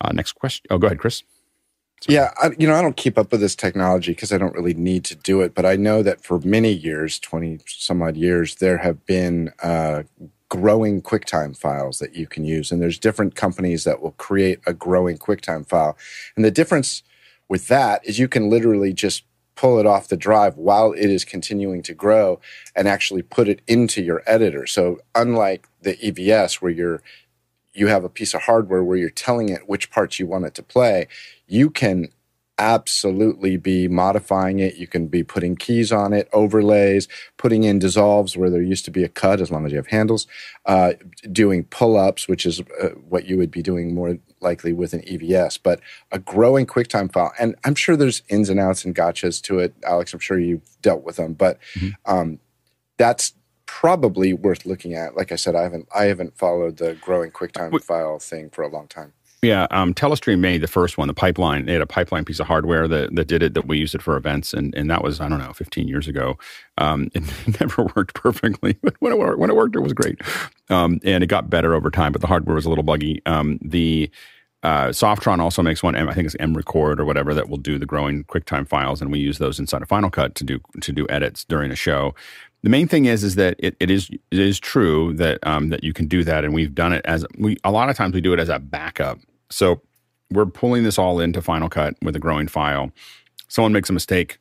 Uh, 0.00 0.12
next 0.12 0.32
question. 0.32 0.66
Oh, 0.70 0.78
go 0.78 0.86
ahead, 0.86 0.98
Chris. 0.98 1.22
Sorry. 2.00 2.14
Yeah, 2.14 2.30
I, 2.40 2.50
you 2.58 2.68
know, 2.68 2.74
I 2.74 2.82
don't 2.82 2.96
keep 2.96 3.18
up 3.18 3.32
with 3.32 3.40
this 3.40 3.56
technology 3.56 4.12
because 4.12 4.32
I 4.32 4.38
don't 4.38 4.54
really 4.54 4.74
need 4.74 5.04
to 5.06 5.16
do 5.16 5.40
it. 5.40 5.54
But 5.54 5.66
I 5.66 5.76
know 5.76 6.02
that 6.02 6.22
for 6.22 6.38
many 6.40 6.72
years, 6.72 7.18
twenty 7.18 7.58
some 7.66 8.02
odd 8.02 8.16
years, 8.16 8.56
there 8.56 8.78
have 8.78 9.04
been 9.06 9.52
uh, 9.62 10.04
growing 10.48 11.02
QuickTime 11.02 11.56
files 11.56 11.98
that 11.98 12.14
you 12.14 12.26
can 12.26 12.44
use. 12.44 12.70
And 12.72 12.80
there's 12.80 12.98
different 12.98 13.34
companies 13.34 13.84
that 13.84 14.00
will 14.00 14.12
create 14.12 14.60
a 14.66 14.72
growing 14.72 15.18
QuickTime 15.18 15.66
file. 15.68 15.96
And 16.36 16.44
the 16.44 16.50
difference 16.50 17.02
with 17.48 17.68
that 17.68 18.04
is 18.04 18.18
you 18.18 18.28
can 18.28 18.48
literally 18.48 18.92
just 18.92 19.24
pull 19.56 19.80
it 19.80 19.86
off 19.86 20.08
the 20.08 20.16
drive 20.16 20.56
while 20.56 20.92
it 20.92 21.10
is 21.10 21.24
continuing 21.24 21.82
to 21.82 21.92
grow 21.92 22.40
and 22.76 22.86
actually 22.86 23.22
put 23.22 23.48
it 23.48 23.60
into 23.66 24.00
your 24.00 24.22
editor. 24.24 24.66
So 24.66 25.00
unlike 25.14 25.68
the 25.82 25.96
EVS 25.96 26.54
where 26.62 26.70
you're 26.70 27.02
you 27.74 27.86
have 27.86 28.02
a 28.02 28.08
piece 28.08 28.34
of 28.34 28.42
hardware 28.42 28.82
where 28.82 28.96
you're 28.96 29.10
telling 29.10 29.50
it 29.50 29.68
which 29.68 29.90
parts 29.90 30.18
you 30.18 30.26
want 30.26 30.44
it 30.44 30.54
to 30.54 30.62
play, 30.62 31.06
you 31.46 31.70
can 31.70 32.08
absolutely 32.58 33.56
be 33.56 33.86
modifying 33.88 34.58
it. 34.58 34.76
You 34.76 34.86
can 34.86 35.06
be 35.06 35.22
putting 35.22 35.56
keys 35.56 35.92
on 35.92 36.12
it, 36.12 36.28
overlays, 36.32 37.06
putting 37.36 37.64
in 37.64 37.78
dissolves 37.78 38.36
where 38.36 38.50
there 38.50 38.62
used 38.62 38.84
to 38.86 38.90
be 38.90 39.04
a 39.04 39.08
cut, 39.08 39.40
as 39.40 39.50
long 39.50 39.64
as 39.64 39.72
you 39.72 39.76
have 39.76 39.86
handles, 39.86 40.26
uh, 40.66 40.94
doing 41.30 41.64
pull 41.64 41.96
ups, 41.96 42.28
which 42.28 42.44
is 42.44 42.60
uh, 42.82 42.88
what 43.08 43.26
you 43.26 43.36
would 43.36 43.50
be 43.50 43.62
doing 43.62 43.94
more 43.94 44.18
likely 44.40 44.72
with 44.72 44.92
an 44.92 45.02
EVS, 45.02 45.58
but 45.62 45.80
a 46.10 46.18
growing 46.18 46.66
QuickTime 46.66 47.12
file. 47.12 47.32
And 47.38 47.54
I'm 47.64 47.74
sure 47.74 47.96
there's 47.96 48.22
ins 48.28 48.48
and 48.48 48.60
outs 48.60 48.84
and 48.84 48.94
gotchas 48.94 49.40
to 49.42 49.60
it. 49.60 49.74
Alex, 49.84 50.12
I'm 50.12 50.20
sure 50.20 50.38
you've 50.38 50.80
dealt 50.82 51.04
with 51.04 51.16
them, 51.16 51.34
but 51.34 51.58
mm-hmm. 51.74 51.90
um, 52.12 52.40
that's 52.96 53.32
probably 53.66 54.32
worth 54.32 54.66
looking 54.66 54.94
at. 54.94 55.16
Like 55.16 55.30
I 55.30 55.36
said, 55.36 55.54
I 55.54 55.62
haven't 55.62 55.88
I 55.94 56.04
haven't 56.04 56.36
followed 56.36 56.78
the 56.78 56.94
growing 56.94 57.30
QuickTime 57.30 57.82
file 57.84 58.18
thing 58.18 58.50
for 58.50 58.62
a 58.62 58.68
long 58.68 58.88
time. 58.88 59.12
Yeah, 59.40 59.68
um, 59.70 59.94
Telestream 59.94 60.40
made 60.40 60.62
the 60.62 60.68
first 60.68 60.98
one, 60.98 61.06
the 61.06 61.14
pipeline. 61.14 61.66
They 61.66 61.72
had 61.72 61.82
a 61.82 61.86
pipeline 61.86 62.24
piece 62.24 62.40
of 62.40 62.48
hardware 62.48 62.88
that, 62.88 63.14
that 63.14 63.28
did 63.28 63.42
it, 63.42 63.54
that 63.54 63.68
we 63.68 63.78
used 63.78 63.94
it 63.94 64.02
for 64.02 64.16
events, 64.16 64.52
and, 64.52 64.74
and 64.74 64.90
that 64.90 65.04
was 65.04 65.20
I 65.20 65.28
don't 65.28 65.38
know, 65.38 65.52
15 65.52 65.86
years 65.86 66.08
ago. 66.08 66.36
Um, 66.76 67.08
it 67.14 67.60
never 67.60 67.84
worked 67.94 68.14
perfectly, 68.14 68.76
but 68.82 68.96
when 68.98 69.12
it 69.12 69.18
worked, 69.18 69.38
when 69.38 69.50
it 69.50 69.56
worked, 69.56 69.76
it 69.76 69.80
was 69.80 69.92
great, 69.92 70.20
um, 70.70 70.98
and 71.04 71.22
it 71.22 71.28
got 71.28 71.48
better 71.48 71.74
over 71.74 71.90
time. 71.90 72.10
But 72.10 72.20
the 72.20 72.26
hardware 72.26 72.56
was 72.56 72.66
a 72.66 72.68
little 72.68 72.84
buggy. 72.84 73.22
Um, 73.26 73.60
the 73.62 74.10
uh, 74.64 74.88
Softron 74.88 75.38
also 75.38 75.62
makes 75.62 75.84
one, 75.84 75.94
I 75.94 76.12
think 76.12 76.26
it's 76.26 76.36
M 76.40 76.54
Record 76.54 76.98
or 76.98 77.04
whatever, 77.04 77.32
that 77.32 77.48
will 77.48 77.58
do 77.58 77.78
the 77.78 77.86
growing 77.86 78.24
QuickTime 78.24 78.66
files, 78.66 79.00
and 79.00 79.12
we 79.12 79.20
use 79.20 79.38
those 79.38 79.60
inside 79.60 79.82
of 79.82 79.88
Final 79.88 80.10
Cut 80.10 80.34
to 80.34 80.44
do 80.44 80.60
to 80.80 80.92
do 80.92 81.06
edits 81.08 81.44
during 81.44 81.70
a 81.70 81.76
show. 81.76 82.12
The 82.64 82.70
main 82.70 82.88
thing 82.88 83.04
is 83.04 83.22
is 83.22 83.36
that 83.36 83.54
it, 83.60 83.76
it 83.78 83.88
is 83.88 84.10
it 84.10 84.38
is 84.38 84.58
true 84.58 85.12
that 85.14 85.38
um, 85.46 85.68
that 85.68 85.84
you 85.84 85.92
can 85.92 86.08
do 86.08 86.24
that, 86.24 86.44
and 86.44 86.52
we've 86.52 86.74
done 86.74 86.92
it 86.92 87.02
as 87.04 87.24
we 87.38 87.56
a 87.62 87.70
lot 87.70 87.88
of 87.88 87.96
times 87.96 88.14
we 88.14 88.20
do 88.20 88.32
it 88.32 88.40
as 88.40 88.48
a 88.48 88.58
backup 88.58 89.20
so 89.50 89.80
we're 90.30 90.46
pulling 90.46 90.84
this 90.84 90.98
all 90.98 91.20
into 91.20 91.40
Final 91.40 91.68
Cut 91.68 91.94
with 92.02 92.14
a 92.16 92.18
growing 92.18 92.48
file. 92.48 92.90
Someone 93.48 93.72
makes 93.72 93.88
a 93.88 93.94
mistake 93.94 94.38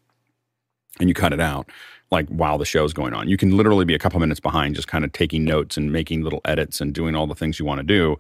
and 0.99 1.10
you 1.10 1.16
cut 1.16 1.34
it 1.34 1.39
out 1.39 1.70
like 2.12 2.28
while 2.30 2.58
the 2.58 2.66
show's 2.66 2.93
going 2.93 3.14
on. 3.14 3.28
You 3.28 3.38
can 3.38 3.55
literally 3.55 3.86
be 3.86 3.95
a 3.95 3.99
couple 3.99 4.20
minutes 4.20 4.39
behind 4.39 4.76
just 4.76 4.88
kind 4.88 5.03
of 5.03 5.12
taking 5.12 5.43
notes 5.43 5.78
and 5.78 5.91
making 5.91 6.24
little 6.24 6.41
edits 6.45 6.82
and 6.82 6.93
doing 6.93 7.16
all 7.16 7.28
the 7.28 7.36
things 7.36 7.60
you 7.60 7.66
want 7.66 7.80
to 7.80 7.84
do. 7.84 8.18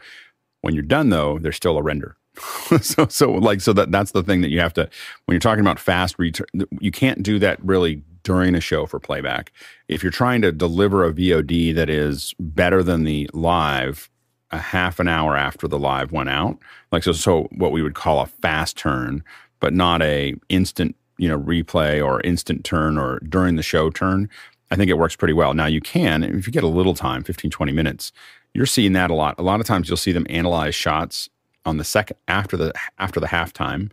When 0.61 0.73
you're 0.73 0.83
done 0.83 1.09
though, 1.09 1.39
there's 1.39 1.55
still 1.55 1.77
a 1.77 1.83
render. 1.83 2.17
so 2.81 3.07
so 3.07 3.31
like 3.31 3.61
so 3.61 3.73
that 3.73 3.91
that's 3.91 4.11
the 4.11 4.21
thing 4.21 4.41
that 4.41 4.49
you 4.49 4.59
have 4.59 4.73
to 4.73 4.87
when 5.25 5.33
you're 5.33 5.39
talking 5.39 5.61
about 5.61 5.79
fast 5.79 6.19
return 6.19 6.45
you 6.79 6.91
can't 6.91 7.23
do 7.23 7.39
that 7.39 7.63
really 7.63 8.03
during 8.21 8.53
a 8.53 8.61
show 8.61 8.85
for 8.85 8.99
playback 8.99 9.51
if 9.87 10.03
you're 10.03 10.11
trying 10.11 10.39
to 10.39 10.51
deliver 10.51 11.03
a 11.03 11.11
vod 11.11 11.73
that 11.73 11.89
is 11.89 12.35
better 12.39 12.83
than 12.83 13.05
the 13.05 13.27
live 13.33 14.07
a 14.51 14.57
half 14.57 14.99
an 14.99 15.07
hour 15.07 15.35
after 15.35 15.67
the 15.67 15.79
live 15.79 16.11
went 16.11 16.29
out 16.29 16.57
like 16.91 17.03
so 17.03 17.11
so 17.11 17.43
what 17.55 17.71
we 17.71 17.81
would 17.81 17.95
call 17.95 18.19
a 18.21 18.25
fast 18.25 18.77
turn 18.77 19.23
but 19.59 19.73
not 19.73 20.01
a 20.01 20.33
instant 20.49 20.95
you 21.17 21.27
know 21.27 21.39
replay 21.39 22.03
or 22.03 22.21
instant 22.21 22.63
turn 22.63 22.97
or 22.97 23.19
during 23.27 23.55
the 23.55 23.63
show 23.63 23.89
turn 23.89 24.29
i 24.71 24.75
think 24.75 24.89
it 24.89 24.97
works 24.97 25.15
pretty 25.15 25.33
well 25.33 25.53
now 25.53 25.65
you 25.65 25.81
can 25.81 26.23
if 26.23 26.47
you 26.47 26.53
get 26.53 26.63
a 26.63 26.67
little 26.67 26.93
time 26.93 27.23
15 27.23 27.51
20 27.51 27.71
minutes 27.71 28.11
you're 28.53 28.65
seeing 28.65 28.93
that 28.93 29.11
a 29.11 29.13
lot 29.13 29.35
a 29.37 29.43
lot 29.43 29.59
of 29.59 29.65
times 29.65 29.89
you'll 29.89 29.97
see 29.97 30.11
them 30.11 30.25
analyze 30.29 30.75
shots 30.75 31.29
on 31.67 31.77
the 31.77 31.83
second 31.83 32.17
after 32.27 32.57
the 32.57 32.73
after 32.97 33.19
the 33.19 33.27
halftime, 33.27 33.91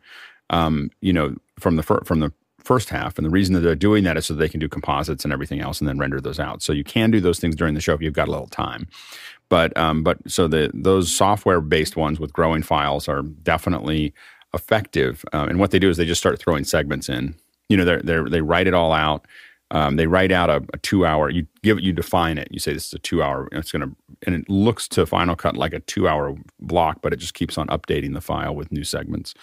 um, 0.49 0.91
you 1.01 1.13
know, 1.13 1.35
from 1.59 1.77
the 1.77 1.83
fir- 1.83 2.05
from 2.05 2.21
the 2.21 2.33
first 2.59 2.89
half. 2.89 3.19
And 3.19 3.27
the 3.27 3.31
reason 3.31 3.53
that 3.55 3.61
they're 3.61 3.75
doing 3.75 4.05
that 4.05 4.17
is 4.17 4.25
so 4.25 4.33
they 4.33 4.49
can 4.49 4.61
do 4.61 4.69
composites 4.69 5.25
and 5.25 5.33
everything 5.33 5.61
else 5.61 5.81
and 5.81 5.89
then 5.89 5.99
render 5.99 6.19
those 6.19 6.41
out. 6.41 6.63
So 6.63 6.73
you 6.73 6.85
can 6.85 7.11
do 7.11 7.21
those 7.21 7.39
things 7.39 7.57
during 7.57 7.75
the 7.75 7.81
show 7.81 7.93
if 7.93 8.01
you've 8.01 8.15
got 8.15 8.29
a 8.29 8.31
little 8.31 8.47
time. 8.47 8.87
But 9.55 9.79
um, 9.79 10.03
but 10.03 10.19
so 10.29 10.49
the 10.49 10.69
those 10.75 11.15
software 11.15 11.61
based 11.61 11.95
ones 11.95 12.19
with 12.19 12.33
growing 12.33 12.65
files 12.65 13.07
are 13.07 13.23
definitely 13.23 14.13
effective. 14.53 15.25
Um, 15.33 15.49
and 15.49 15.61
what 15.61 15.71
they 15.71 15.79
do 15.79 15.89
is 15.89 15.97
they 15.97 16.05
just 16.05 16.21
start 16.21 16.41
throwing 16.41 16.65
segments 16.65 17.09
in. 17.09 17.37
You 17.69 17.77
know, 17.77 17.85
they 17.85 18.21
they 18.31 18.41
write 18.41 18.67
it 18.67 18.75
all 18.75 18.93
out. 18.93 19.29
Um, 19.71 19.95
they 19.95 20.09
write 20.09 20.33
out 20.33 20.51
a, 20.51 20.57
a, 20.75 20.79
two 20.79 21.07
hour. 21.07 21.31
You 21.31 21.47
give 21.63 21.79
you 21.79 21.93
define 21.93 22.37
it. 22.37 22.49
You 22.51 22.59
say 22.59 22.73
this 22.73 22.89
is 22.89 22.95
a 22.95 22.99
two 22.99 23.23
hour. 23.23 23.49
It's 23.53 23.71
to 23.71 23.95
and 24.27 24.35
it 24.35 24.51
looks 24.51 24.89
to 24.89 25.07
Final 25.07 25.37
Cut 25.37 25.57
like 25.57 25.73
a 25.73 25.79
two 25.79 26.09
hour 26.09 26.37
block, 26.59 27.01
but 27.01 27.13
it 27.13 27.21
just 27.21 27.35
keeps 27.35 27.57
on 27.57 27.69
updating 27.69 28.13
the 28.13 28.21
file 28.21 28.57
with 28.57 28.73
new 28.73 28.83
segments. 28.83 29.35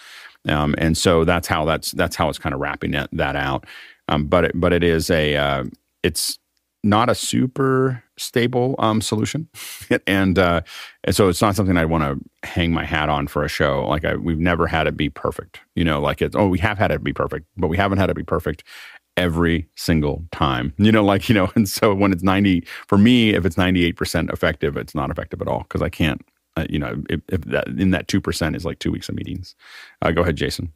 Um, 0.46 0.74
and 0.76 0.98
so 0.98 1.24
that's 1.24 1.48
how 1.48 1.64
that's 1.64 1.92
that's 1.92 2.16
how 2.16 2.28
it's 2.28 2.38
kind 2.38 2.54
of 2.54 2.60
wrapping 2.60 2.90
that, 2.90 3.08
that 3.12 3.34
out. 3.34 3.64
Um, 4.08 4.26
but 4.26 4.44
it, 4.44 4.52
but 4.56 4.74
it 4.74 4.84
is 4.84 5.08
a 5.08 5.36
uh, 5.36 5.64
it's 6.02 6.38
not 6.82 7.08
a 7.08 7.14
super 7.14 8.02
stable 8.18 8.74
um, 8.78 9.00
solution, 9.00 9.48
and 10.06 10.38
uh, 10.38 10.62
and 11.04 11.14
so 11.14 11.28
it's 11.28 11.40
not 11.40 11.54
something 11.56 11.76
I'd 11.76 11.86
want 11.86 12.04
to 12.04 12.48
hang 12.48 12.72
my 12.72 12.84
hat 12.84 13.08
on 13.08 13.26
for 13.26 13.44
a 13.44 13.48
show. 13.48 13.86
Like 13.86 14.04
I, 14.04 14.16
we've 14.16 14.38
never 14.38 14.66
had 14.66 14.86
it 14.86 14.96
be 14.96 15.08
perfect, 15.08 15.60
you 15.74 15.84
know. 15.84 16.00
Like 16.00 16.22
it's 16.22 16.36
oh 16.36 16.48
we 16.48 16.58
have 16.58 16.78
had 16.78 16.90
it 16.90 17.02
be 17.02 17.12
perfect, 17.12 17.46
but 17.56 17.68
we 17.68 17.76
haven't 17.76 17.98
had 17.98 18.10
it 18.10 18.16
be 18.16 18.24
perfect 18.24 18.64
every 19.16 19.68
single 19.76 20.24
time. 20.32 20.72
You 20.82 20.90
know, 20.90 21.04
like, 21.04 21.28
you 21.28 21.34
know, 21.34 21.50
and 21.54 21.68
so 21.68 21.94
when 21.94 22.12
it's 22.12 22.22
90, 22.22 22.66
for 22.88 22.98
me, 22.98 23.30
if 23.30 23.46
it's 23.46 23.56
98% 23.56 24.32
effective, 24.32 24.76
it's 24.76 24.94
not 24.94 25.10
effective 25.10 25.40
at 25.40 25.48
all 25.48 25.60
because 25.60 25.80
I 25.80 25.88
can't, 25.88 26.20
uh, 26.56 26.66
you 26.68 26.78
know, 26.78 27.02
if, 27.08 27.20
if, 27.28 27.42
that 27.42 27.68
in 27.68 27.90
that 27.92 28.08
2% 28.08 28.56
is 28.56 28.64
like 28.64 28.78
two 28.78 28.90
weeks 28.90 29.08
of 29.08 29.14
meetings. 29.14 29.54
Uh, 30.02 30.10
go 30.10 30.22
ahead, 30.22 30.36
Jason. 30.36 30.72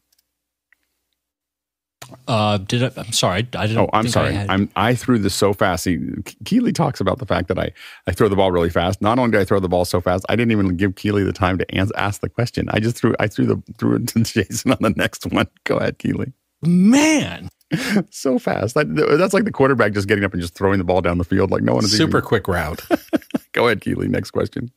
Uh, 2.29 2.59
did 2.59 2.83
I, 2.83 2.91
I'm 2.97 3.13
sorry. 3.13 3.47
I 3.57 3.67
didn't. 3.67 3.79
Oh, 3.79 3.91
I'm 3.93 4.09
sorry. 4.09 4.37
I 4.37 4.55
am 4.55 4.71
I 4.77 4.95
threw 4.95 5.19
this 5.19 5.35
so 5.35 5.53
fast. 5.53 5.85
He, 5.85 5.99
Keeley 6.45 6.73
talks 6.73 7.01
about 7.01 7.19
the 7.19 7.27
fact 7.27 7.49
that 7.49 7.59
I 7.59 7.71
I 8.07 8.13
throw 8.13 8.29
the 8.29 8.37
ball 8.37 8.53
really 8.53 8.71
fast. 8.71 9.01
Not 9.01 9.19
only 9.19 9.33
did 9.33 9.41
I 9.41 9.45
throw 9.45 9.61
the 9.61 9.69
ball 9.69 9.85
so 9.85 10.01
fast, 10.01 10.25
I 10.29 10.37
didn't 10.37 10.53
even 10.53 10.77
give 10.77 10.97
Keeley 10.97 11.25
the 11.25 11.33
time 11.33 11.59
to 11.59 11.75
ans- 11.75 11.93
ask 11.97 12.21
the 12.21 12.29
question. 12.29 12.69
I 12.71 12.81
just 12.81 12.97
threw 12.97 13.15
I 13.19 13.27
threw 13.29 13.47
the 13.47 13.63
threw 13.79 13.97
it 13.97 14.09
to 14.09 14.21
Jason 14.25 14.73
on 14.73 14.79
the 14.81 14.91
next 14.91 15.27
one. 15.27 15.49
Go 15.65 15.79
ahead, 15.79 15.99
Keeley. 15.99 16.33
Man, 16.63 17.51
so 18.11 18.39
fast. 18.39 18.75
That, 18.75 18.95
that's 19.19 19.35
like 19.35 19.45
the 19.45 19.53
quarterback 19.53 19.93
just 19.93 20.09
getting 20.09 20.25
up 20.25 20.33
and 20.33 20.41
just 20.41 20.55
throwing 20.55 20.79
the 20.79 20.85
ball 20.85 21.01
down 21.01 21.19
the 21.19 21.25
field 21.25 21.51
like 21.51 21.63
no 21.63 21.75
one 21.75 21.85
is 21.85 21.97
super 21.97 22.19
even... 22.19 22.29
quick 22.29 22.49
route. 22.49 22.83
Go 23.53 23.67
ahead, 23.67 23.81
Keeley. 23.81 24.09
Next 24.09 24.31
question. 24.31 24.71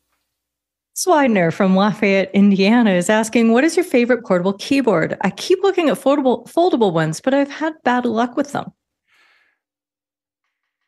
Swidner 1.00 1.54
from 1.54 1.78
Lafayette, 1.78 2.30
Indiana 2.34 2.92
is 2.92 3.10
asking, 3.10 3.54
what 3.54 3.64
is 3.64 3.78
your 3.78 3.86
favorite 3.86 4.26
portable 4.26 4.52
keyboard? 4.52 5.16
I 5.22 5.30
keep 5.30 5.60
looking 5.64 5.88
at 5.88 5.98
foldable 5.98 6.46
foldable 6.52 6.92
ones, 6.92 7.22
but 7.22 7.34
I've 7.34 7.50
had 7.50 7.74
bad 7.86 8.06
luck 8.06 8.36
with 8.36 8.52
them. 8.52 8.74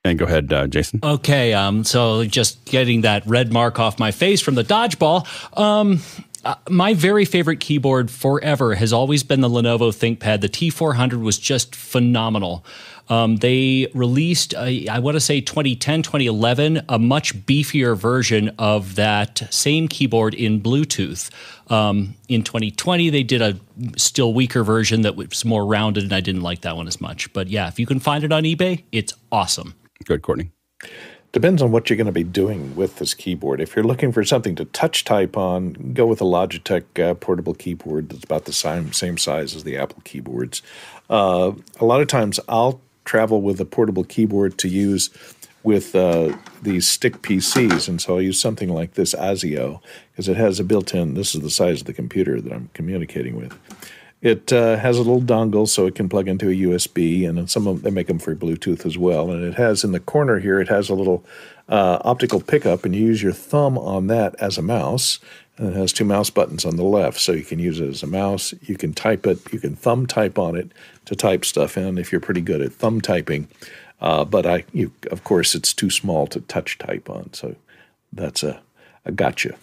And 0.03 0.19
go 0.19 0.25
ahead, 0.25 0.51
uh, 0.51 0.67
Jason. 0.67 0.99
Okay, 1.01 1.53
um, 1.53 1.85
so 1.85 2.25
just 2.25 2.65
getting 2.65 3.01
that 3.01 3.25
red 3.25 3.53
mark 3.53 3.79
off 3.79 3.99
my 3.99 4.11
face 4.11 4.41
from 4.41 4.55
the 4.55 4.65
dodgeball. 4.65 5.25
Um, 5.57 6.01
uh, 6.43 6.55
my 6.69 6.93
very 6.93 7.23
favorite 7.23 7.61
keyboard 7.61 8.11
forever 8.11 8.75
has 8.75 8.91
always 8.91 9.23
been 9.23 9.39
the 9.39 9.49
Lenovo 9.49 9.93
ThinkPad. 9.93 10.41
The 10.41 10.49
T400 10.49 11.21
was 11.21 11.37
just 11.37 11.73
phenomenal. 11.73 12.65
Um, 13.09 13.37
they 13.37 13.87
released, 13.93 14.55
I 14.55 14.99
want 14.99 15.15
to 15.15 15.19
say 15.19 15.41
2010, 15.41 16.03
2011, 16.03 16.81
a 16.87 16.99
much 16.99 17.35
beefier 17.45 17.97
version 17.97 18.53
of 18.57 18.95
that 18.95 19.47
same 19.49 19.87
keyboard 19.87 20.33
in 20.33 20.61
Bluetooth. 20.61 21.29
Um, 21.71 22.15
in 22.27 22.43
2020, 22.43 23.09
they 23.09 23.23
did 23.23 23.41
a 23.41 23.59
still 23.97 24.33
weaker 24.33 24.63
version 24.63 25.01
that 25.01 25.15
was 25.15 25.45
more 25.45 25.65
rounded, 25.65 26.03
and 26.03 26.13
I 26.13 26.21
didn't 26.21 26.41
like 26.41 26.61
that 26.61 26.75
one 26.75 26.87
as 26.87 27.01
much. 27.01 27.31
But 27.33 27.47
yeah, 27.47 27.67
if 27.67 27.79
you 27.79 27.85
can 27.85 27.99
find 27.99 28.23
it 28.23 28.31
on 28.31 28.43
eBay, 28.43 28.83
it's 28.91 29.13
awesome. 29.31 29.75
Good, 30.05 30.21
Courtney. 30.21 30.51
Depends 31.31 31.61
on 31.61 31.71
what 31.71 31.89
you're 31.89 31.95
going 31.95 32.07
to 32.07 32.11
be 32.11 32.25
doing 32.25 32.75
with 32.75 32.97
this 32.97 33.13
keyboard. 33.13 33.61
If 33.61 33.73
you're 33.73 33.85
looking 33.85 34.11
for 34.11 34.23
something 34.25 34.53
to 34.55 34.65
touch 34.65 35.05
type 35.05 35.37
on, 35.37 35.93
go 35.93 36.05
with 36.05 36.19
a 36.19 36.25
Logitech 36.25 36.99
uh, 37.01 37.13
portable 37.13 37.53
keyboard 37.53 38.09
that's 38.09 38.25
about 38.25 38.43
the 38.43 38.51
same, 38.51 38.91
same 38.91 39.17
size 39.17 39.55
as 39.55 39.63
the 39.63 39.77
Apple 39.77 40.01
keyboards. 40.03 40.61
Uh, 41.09 41.53
a 41.79 41.85
lot 41.85 42.01
of 42.01 42.07
times 42.07 42.37
I'll 42.49 42.81
travel 43.11 43.41
with 43.41 43.59
a 43.59 43.65
portable 43.65 44.05
keyboard 44.05 44.57
to 44.57 44.69
use 44.69 45.09
with 45.63 45.93
uh, 45.95 46.33
these 46.61 46.87
stick 46.87 47.21
PCs, 47.21 47.89
and 47.89 47.99
so 47.99 48.15
I'll 48.15 48.21
use 48.21 48.39
something 48.39 48.69
like 48.69 48.93
this 48.93 49.13
ASIO 49.13 49.81
because 50.11 50.29
it 50.29 50.37
has 50.37 50.61
a 50.61 50.63
built-in. 50.63 51.13
This 51.13 51.35
is 51.35 51.41
the 51.41 51.49
size 51.49 51.81
of 51.81 51.87
the 51.87 51.93
computer 51.93 52.39
that 52.39 52.53
I'm 52.53 52.69
communicating 52.73 53.35
with. 53.35 53.59
It 54.21 54.53
uh, 54.53 54.77
has 54.77 54.97
a 54.97 55.01
little 55.01 55.21
dongle 55.21 55.67
so 55.67 55.87
it 55.87 55.95
can 55.95 56.07
plug 56.07 56.29
into 56.29 56.47
a 56.47 56.55
USB, 56.55 57.27
and 57.27 57.49
some 57.49 57.67
of 57.67 57.75
them, 57.75 57.83
they 57.83 57.91
make 57.93 58.07
them 58.07 58.17
for 58.17 58.33
Bluetooth 58.33 58.85
as 58.85 58.97
well. 58.97 59.29
And 59.29 59.43
it 59.43 59.55
has 59.55 59.83
in 59.83 59.91
the 59.91 59.99
corner 59.99 60.39
here, 60.39 60.61
it 60.61 60.69
has 60.69 60.89
a 60.89 60.95
little 60.95 61.25
uh, 61.67 61.97
optical 62.05 62.39
pickup, 62.39 62.85
and 62.85 62.95
you 62.95 63.05
use 63.05 63.21
your 63.21 63.33
thumb 63.33 63.77
on 63.77 64.07
that 64.07 64.35
as 64.39 64.57
a 64.57 64.61
mouse. 64.61 65.19
It 65.61 65.73
has 65.73 65.93
two 65.93 66.05
mouse 66.05 66.31
buttons 66.31 66.65
on 66.65 66.75
the 66.75 66.83
left, 66.83 67.19
so 67.19 67.33
you 67.33 67.43
can 67.43 67.59
use 67.59 67.79
it 67.79 67.87
as 67.87 68.01
a 68.01 68.07
mouse. 68.07 68.51
You 68.63 68.75
can 68.75 68.93
type 68.93 69.27
it, 69.27 69.39
you 69.53 69.59
can 69.59 69.75
thumb 69.75 70.07
type 70.07 70.39
on 70.39 70.55
it 70.55 70.71
to 71.05 71.15
type 71.15 71.45
stuff 71.45 71.77
in 71.77 71.99
if 71.99 72.11
you're 72.11 72.19
pretty 72.19 72.41
good 72.41 72.61
at 72.61 72.73
thumb 72.73 72.99
typing. 72.99 73.47
Uh, 74.01 74.25
but 74.25 74.47
I, 74.47 74.63
you, 74.73 74.91
of 75.11 75.23
course, 75.23 75.53
it's 75.53 75.71
too 75.71 75.91
small 75.91 76.25
to 76.27 76.41
touch 76.41 76.79
type 76.79 77.11
on, 77.11 77.31
so 77.33 77.55
that's 78.11 78.41
a, 78.41 78.59
a 79.05 79.11
gotcha. 79.11 79.55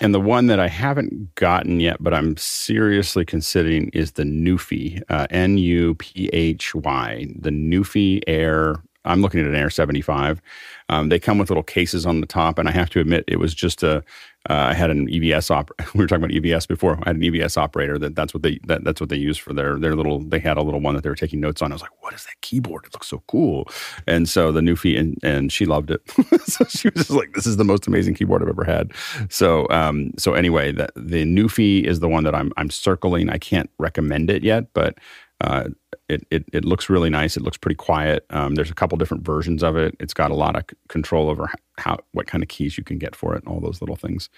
And 0.00 0.14
the 0.14 0.20
one 0.20 0.46
that 0.46 0.58
I 0.58 0.68
haven't 0.68 1.34
gotten 1.34 1.78
yet, 1.78 2.02
but 2.02 2.14
I'm 2.14 2.36
seriously 2.38 3.26
considering 3.26 3.90
is 3.90 4.12
the 4.12 4.24
Nuphy, 4.24 5.02
uh, 5.10 5.26
N 5.28 5.58
U 5.58 5.94
P 5.96 6.30
H 6.32 6.74
Y, 6.74 7.26
the 7.38 7.50
Nuphy 7.50 8.22
Air. 8.26 8.76
I'm 9.04 9.20
looking 9.20 9.40
at 9.40 9.46
an 9.46 9.54
Air 9.54 9.68
75. 9.68 10.40
Um, 10.88 11.10
they 11.10 11.18
come 11.18 11.36
with 11.36 11.50
little 11.50 11.62
cases 11.62 12.06
on 12.06 12.22
the 12.22 12.26
top, 12.26 12.58
and 12.58 12.68
I 12.68 12.72
have 12.72 12.88
to 12.90 13.00
admit, 13.00 13.24
it 13.28 13.36
was 13.38 13.54
just 13.54 13.82
a 13.82 14.02
uh, 14.50 14.68
I 14.70 14.74
had 14.74 14.90
an 14.90 15.08
EVS 15.08 15.50
op. 15.50 15.70
We 15.94 16.00
were 16.00 16.06
talking 16.06 16.24
about 16.24 16.34
EVS 16.34 16.68
before. 16.68 16.98
I 17.02 17.10
had 17.10 17.16
an 17.16 17.22
EVS 17.22 17.56
operator 17.56 17.98
that 17.98 18.14
that's 18.14 18.34
what 18.34 18.42
they 18.42 18.58
that, 18.66 18.84
that's 18.84 19.00
what 19.00 19.08
they 19.08 19.16
use 19.16 19.38
for 19.38 19.52
their 19.52 19.78
their 19.78 19.94
little. 19.94 20.20
They 20.20 20.38
had 20.38 20.56
a 20.56 20.62
little 20.62 20.80
one 20.80 20.94
that 20.94 21.02
they 21.02 21.08
were 21.08 21.14
taking 21.14 21.40
notes 21.40 21.62
on. 21.62 21.72
I 21.72 21.74
was 21.74 21.82
like, 21.82 22.02
"What 22.02 22.14
is 22.14 22.24
that 22.24 22.40
keyboard? 22.42 22.84
It 22.84 22.92
looks 22.92 23.08
so 23.08 23.22
cool." 23.26 23.68
And 24.06 24.28
so 24.28 24.52
the 24.52 24.60
Nuphy 24.60 24.98
and 24.98 25.18
and 25.22 25.52
she 25.52 25.64
loved 25.64 25.90
it. 25.90 26.02
so 26.44 26.64
she 26.66 26.88
was 26.88 27.06
just 27.06 27.10
like, 27.10 27.32
"This 27.32 27.46
is 27.46 27.56
the 27.56 27.64
most 27.64 27.86
amazing 27.86 28.14
keyboard 28.14 28.42
I've 28.42 28.48
ever 28.48 28.64
had." 28.64 28.92
So 29.30 29.66
um 29.70 30.12
so 30.18 30.34
anyway, 30.34 30.72
the 30.72 30.88
the 30.94 31.24
Nuphy 31.24 31.84
is 31.84 32.00
the 32.00 32.08
one 32.08 32.24
that 32.24 32.34
I'm 32.34 32.52
I'm 32.56 32.70
circling. 32.70 33.30
I 33.30 33.38
can't 33.38 33.70
recommend 33.78 34.30
it 34.30 34.42
yet, 34.42 34.72
but 34.74 34.98
uh, 35.40 35.68
it, 36.08 36.26
it, 36.30 36.44
it 36.52 36.64
looks 36.64 36.90
really 36.90 37.10
nice. 37.10 37.36
It 37.36 37.42
looks 37.42 37.56
pretty 37.56 37.76
quiet. 37.76 38.26
Um, 38.30 38.54
there's 38.54 38.70
a 38.70 38.74
couple 38.74 38.98
different 38.98 39.24
versions 39.24 39.62
of 39.62 39.76
it. 39.76 39.96
It's 40.00 40.14
got 40.14 40.30
a 40.30 40.34
lot 40.34 40.56
of 40.56 40.64
control 40.88 41.30
over 41.30 41.50
how 41.78 41.98
what 42.12 42.26
kind 42.26 42.42
of 42.42 42.48
keys 42.48 42.76
you 42.76 42.84
can 42.84 42.98
get 42.98 43.16
for 43.16 43.34
it 43.34 43.42
and 43.44 43.52
all 43.52 43.60
those 43.60 43.80
little 43.80 43.96
things. 43.96 44.28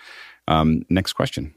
Um, 0.48 0.82
next 0.88 1.14
question. 1.14 1.54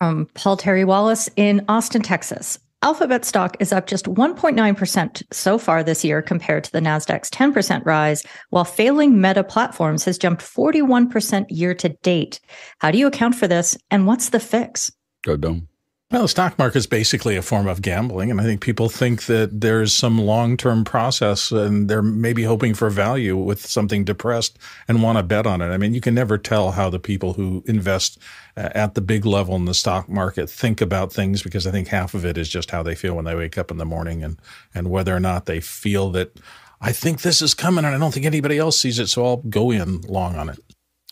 From 0.00 0.26
Paul 0.34 0.56
Terry 0.56 0.84
Wallace 0.84 1.30
in 1.36 1.64
Austin, 1.68 2.02
Texas. 2.02 2.58
Alphabet 2.82 3.24
stock 3.24 3.56
is 3.60 3.72
up 3.72 3.86
just 3.86 4.04
1.9% 4.04 5.22
so 5.32 5.56
far 5.56 5.82
this 5.82 6.04
year 6.04 6.20
compared 6.20 6.64
to 6.64 6.72
the 6.72 6.80
Nasdaq's 6.80 7.30
10% 7.30 7.82
rise, 7.86 8.22
while 8.50 8.66
failing 8.66 9.22
Meta 9.22 9.42
Platforms 9.42 10.04
has 10.04 10.18
jumped 10.18 10.42
41% 10.42 11.46
year 11.48 11.74
to 11.76 11.88
date. 12.02 12.40
How 12.80 12.90
do 12.90 12.98
you 12.98 13.06
account 13.06 13.36
for 13.36 13.48
this 13.48 13.78
and 13.90 14.06
what's 14.06 14.28
the 14.28 14.40
fix? 14.40 14.92
Go 15.22 15.38
Dome. 15.38 15.68
Well, 16.14 16.22
the 16.22 16.28
stock 16.28 16.56
market 16.60 16.78
is 16.78 16.86
basically 16.86 17.34
a 17.34 17.42
form 17.42 17.66
of 17.66 17.82
gambling, 17.82 18.30
and 18.30 18.40
I 18.40 18.44
think 18.44 18.60
people 18.60 18.88
think 18.88 19.24
that 19.24 19.60
there's 19.60 19.92
some 19.92 20.16
long-term 20.16 20.84
process, 20.84 21.50
and 21.50 21.90
they're 21.90 22.02
maybe 22.02 22.44
hoping 22.44 22.72
for 22.72 22.88
value 22.88 23.36
with 23.36 23.66
something 23.66 24.04
depressed 24.04 24.56
and 24.86 25.02
want 25.02 25.18
to 25.18 25.24
bet 25.24 25.44
on 25.44 25.60
it. 25.60 25.70
I 25.70 25.76
mean, 25.76 25.92
you 25.92 26.00
can 26.00 26.14
never 26.14 26.38
tell 26.38 26.70
how 26.70 26.88
the 26.88 27.00
people 27.00 27.32
who 27.32 27.64
invest 27.66 28.20
uh, 28.56 28.68
at 28.76 28.94
the 28.94 29.00
big 29.00 29.26
level 29.26 29.56
in 29.56 29.64
the 29.64 29.74
stock 29.74 30.08
market 30.08 30.48
think 30.48 30.80
about 30.80 31.12
things 31.12 31.42
because 31.42 31.66
I 31.66 31.72
think 31.72 31.88
half 31.88 32.14
of 32.14 32.24
it 32.24 32.38
is 32.38 32.48
just 32.48 32.70
how 32.70 32.84
they 32.84 32.94
feel 32.94 33.16
when 33.16 33.24
they 33.24 33.34
wake 33.34 33.58
up 33.58 33.72
in 33.72 33.78
the 33.78 33.84
morning, 33.84 34.22
and 34.22 34.38
and 34.72 34.92
whether 34.92 35.16
or 35.16 35.20
not 35.20 35.46
they 35.46 35.58
feel 35.58 36.10
that 36.12 36.38
I 36.80 36.92
think 36.92 37.22
this 37.22 37.42
is 37.42 37.54
coming, 37.54 37.84
and 37.84 37.92
I 37.92 37.98
don't 37.98 38.14
think 38.14 38.24
anybody 38.24 38.56
else 38.56 38.78
sees 38.78 39.00
it, 39.00 39.08
so 39.08 39.26
I'll 39.26 39.36
go 39.38 39.72
in 39.72 40.02
long 40.02 40.36
on 40.36 40.48
it. 40.48 40.60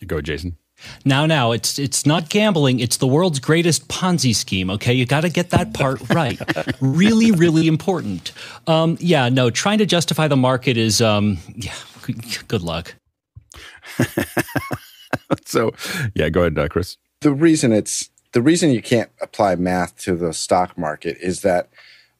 Go, 0.07 0.21
Jason. 0.21 0.55
Now, 1.05 1.25
now, 1.25 1.51
it's 1.51 1.79
it's 1.79 2.05
not 2.05 2.29
gambling. 2.29 2.79
It's 2.79 2.97
the 2.97 3.07
world's 3.07 3.39
greatest 3.39 3.87
Ponzi 3.87 4.35
scheme. 4.35 4.69
Okay, 4.69 4.93
you 4.93 5.05
got 5.05 5.21
to 5.21 5.29
get 5.29 5.49
that 5.51 5.73
part 5.73 5.99
right. 6.13 6.39
really, 6.81 7.31
really 7.31 7.67
important. 7.67 8.31
Um, 8.67 8.97
yeah, 8.99 9.29
no, 9.29 9.49
trying 9.49 9.77
to 9.77 9.85
justify 9.85 10.27
the 10.27 10.37
market 10.37 10.77
is, 10.77 11.01
um, 11.01 11.37
yeah, 11.55 11.75
good, 12.01 12.47
good 12.47 12.61
luck. 12.61 12.95
so, 15.45 15.71
yeah, 16.15 16.29
go 16.29 16.41
ahead, 16.41 16.57
uh, 16.57 16.67
Chris. 16.67 16.97
The 17.21 17.33
reason 17.33 17.71
it's 17.71 18.09
the 18.33 18.41
reason 18.41 18.71
you 18.71 18.81
can't 18.81 19.11
apply 19.21 19.55
math 19.55 19.97
to 19.99 20.15
the 20.15 20.33
stock 20.33 20.77
market 20.77 21.17
is 21.21 21.41
that 21.41 21.69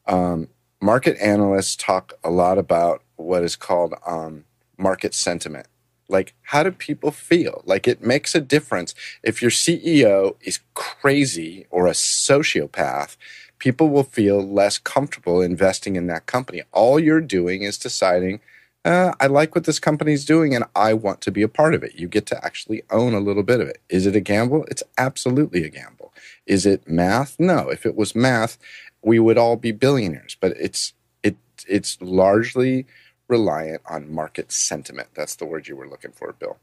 um, 0.06 0.48
market 0.80 1.16
analysts 1.20 1.76
talk 1.76 2.14
a 2.22 2.30
lot 2.30 2.56
about 2.56 3.02
what 3.16 3.42
is 3.42 3.56
called 3.56 3.94
um, 4.06 4.44
market 4.78 5.12
sentiment 5.12 5.66
like, 6.08 6.34
how 6.42 6.62
do 6.62 6.70
people 6.70 7.10
feel? 7.10 7.62
Like, 7.64 7.88
it 7.88 8.02
makes 8.02 8.34
a 8.34 8.40
difference. 8.40 8.94
If 9.22 9.40
your 9.40 9.50
CEO 9.50 10.36
is 10.40 10.60
crazy 10.74 11.66
or 11.70 11.86
a 11.86 11.92
sociopath, 11.92 13.16
people 13.58 13.88
will 13.88 14.04
feel 14.04 14.46
less 14.46 14.78
comfortable 14.78 15.40
investing 15.40 15.96
in 15.96 16.06
that 16.08 16.26
company. 16.26 16.62
All 16.72 17.00
you're 17.00 17.20
doing 17.20 17.62
is 17.62 17.78
deciding, 17.78 18.40
uh, 18.84 19.14
I 19.18 19.26
like 19.26 19.54
what 19.54 19.64
this 19.64 19.78
company's 19.78 20.24
doing 20.24 20.54
and 20.54 20.64
I 20.76 20.92
want 20.92 21.22
to 21.22 21.30
be 21.30 21.42
a 21.42 21.48
part 21.48 21.74
of 21.74 21.82
it. 21.82 21.94
You 21.94 22.06
get 22.06 22.26
to 22.26 22.44
actually 22.44 22.82
own 22.90 23.14
a 23.14 23.20
little 23.20 23.42
bit 23.42 23.60
of 23.60 23.68
it. 23.68 23.80
Is 23.88 24.06
it 24.06 24.14
a 24.14 24.20
gamble? 24.20 24.64
It's 24.64 24.82
absolutely 24.98 25.64
a 25.64 25.70
gamble. 25.70 26.12
Is 26.46 26.66
it 26.66 26.86
math? 26.86 27.36
No. 27.38 27.70
If 27.70 27.86
it 27.86 27.96
was 27.96 28.14
math, 28.14 28.58
we 29.02 29.18
would 29.18 29.38
all 29.38 29.56
be 29.56 29.72
billionaires. 29.72 30.36
But 30.38 30.52
it's 30.58 30.92
it 31.22 31.36
it's 31.66 31.96
largely 32.02 32.86
reliant 33.28 33.82
on 33.88 34.12
market 34.12 34.52
sentiment. 34.52 35.08
That's 35.14 35.36
the 35.36 35.46
word 35.46 35.68
you 35.68 35.76
were 35.76 35.88
looking 35.88 36.12
for, 36.12 36.32
Bill. 36.32 36.58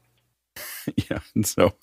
yeah. 1.10 1.20
And 1.34 1.46
so, 1.46 1.74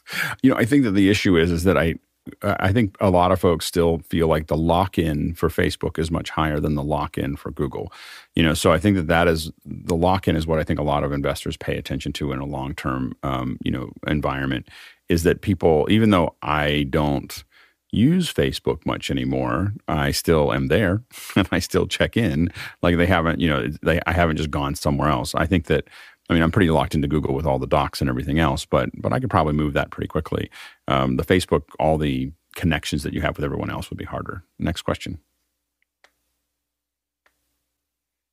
you 0.41 0.51
know, 0.51 0.57
I 0.57 0.65
think 0.65 0.83
that 0.83 0.91
the 0.91 1.09
issue 1.09 1.37
is 1.37 1.51
is 1.51 1.63
that 1.63 1.77
I 1.77 1.95
I 2.43 2.71
think 2.71 2.95
a 2.99 3.09
lot 3.09 3.31
of 3.31 3.39
folks 3.39 3.65
still 3.65 3.99
feel 4.09 4.27
like 4.27 4.47
the 4.47 4.57
lock-in 4.57 5.33
for 5.33 5.49
Facebook 5.49 5.97
is 5.97 6.11
much 6.11 6.29
higher 6.29 6.59
than 6.59 6.75
the 6.75 6.83
lock-in 6.83 7.35
for 7.35 7.49
Google. 7.49 7.91
You 8.35 8.43
know, 8.43 8.53
so 8.53 8.71
I 8.71 8.77
think 8.77 8.97
that 8.97 9.07
that 9.07 9.27
is 9.27 9.51
the 9.65 9.95
lock-in 9.95 10.35
is 10.35 10.45
what 10.45 10.59
I 10.59 10.63
think 10.63 10.79
a 10.79 10.83
lot 10.83 11.03
of 11.03 11.11
investors 11.11 11.57
pay 11.57 11.77
attention 11.77 12.13
to 12.13 12.31
in 12.31 12.39
a 12.39 12.45
long-term, 12.45 13.13
um, 13.23 13.57
you 13.63 13.71
know, 13.71 13.91
environment. 14.07 14.67
Is 15.07 15.23
that 15.23 15.41
people, 15.41 15.87
even 15.89 16.11
though 16.11 16.35
I 16.43 16.85
don't 16.91 17.43
use 17.91 18.31
Facebook 18.31 18.85
much 18.85 19.09
anymore. 19.09 19.73
I 19.87 20.11
still 20.11 20.53
am 20.53 20.67
there 20.67 21.03
and 21.35 21.47
I 21.51 21.59
still 21.59 21.87
check 21.87 22.17
in. 22.17 22.51
Like 22.81 22.97
they 22.97 23.05
haven't, 23.05 23.39
you 23.39 23.49
know, 23.49 23.67
they 23.81 23.99
I 24.05 24.13
haven't 24.13 24.37
just 24.37 24.51
gone 24.51 24.75
somewhere 24.75 25.09
else. 25.09 25.35
I 25.35 25.45
think 25.45 25.65
that 25.65 25.87
I 26.29 26.33
mean, 26.33 26.43
I'm 26.43 26.51
pretty 26.51 26.69
locked 26.69 26.93
into 26.93 27.07
Google 27.07 27.33
with 27.33 27.47
all 27.47 27.57
the 27.57 27.65
docs 27.65 28.01
and 28.01 28.09
everything 28.09 28.39
else, 28.39 28.65
but 28.65 28.89
but 28.95 29.13
I 29.13 29.19
could 29.19 29.31
probably 29.31 29.53
move 29.53 29.73
that 29.73 29.89
pretty 29.89 30.07
quickly. 30.07 30.49
Um, 30.87 31.17
the 31.17 31.25
Facebook, 31.25 31.63
all 31.79 31.97
the 31.97 32.31
connections 32.55 33.03
that 33.03 33.13
you 33.13 33.21
have 33.21 33.35
with 33.37 33.45
everyone 33.45 33.69
else 33.69 33.89
would 33.89 33.97
be 33.97 34.05
harder. 34.05 34.43
Next 34.59 34.83
question. 34.83 35.19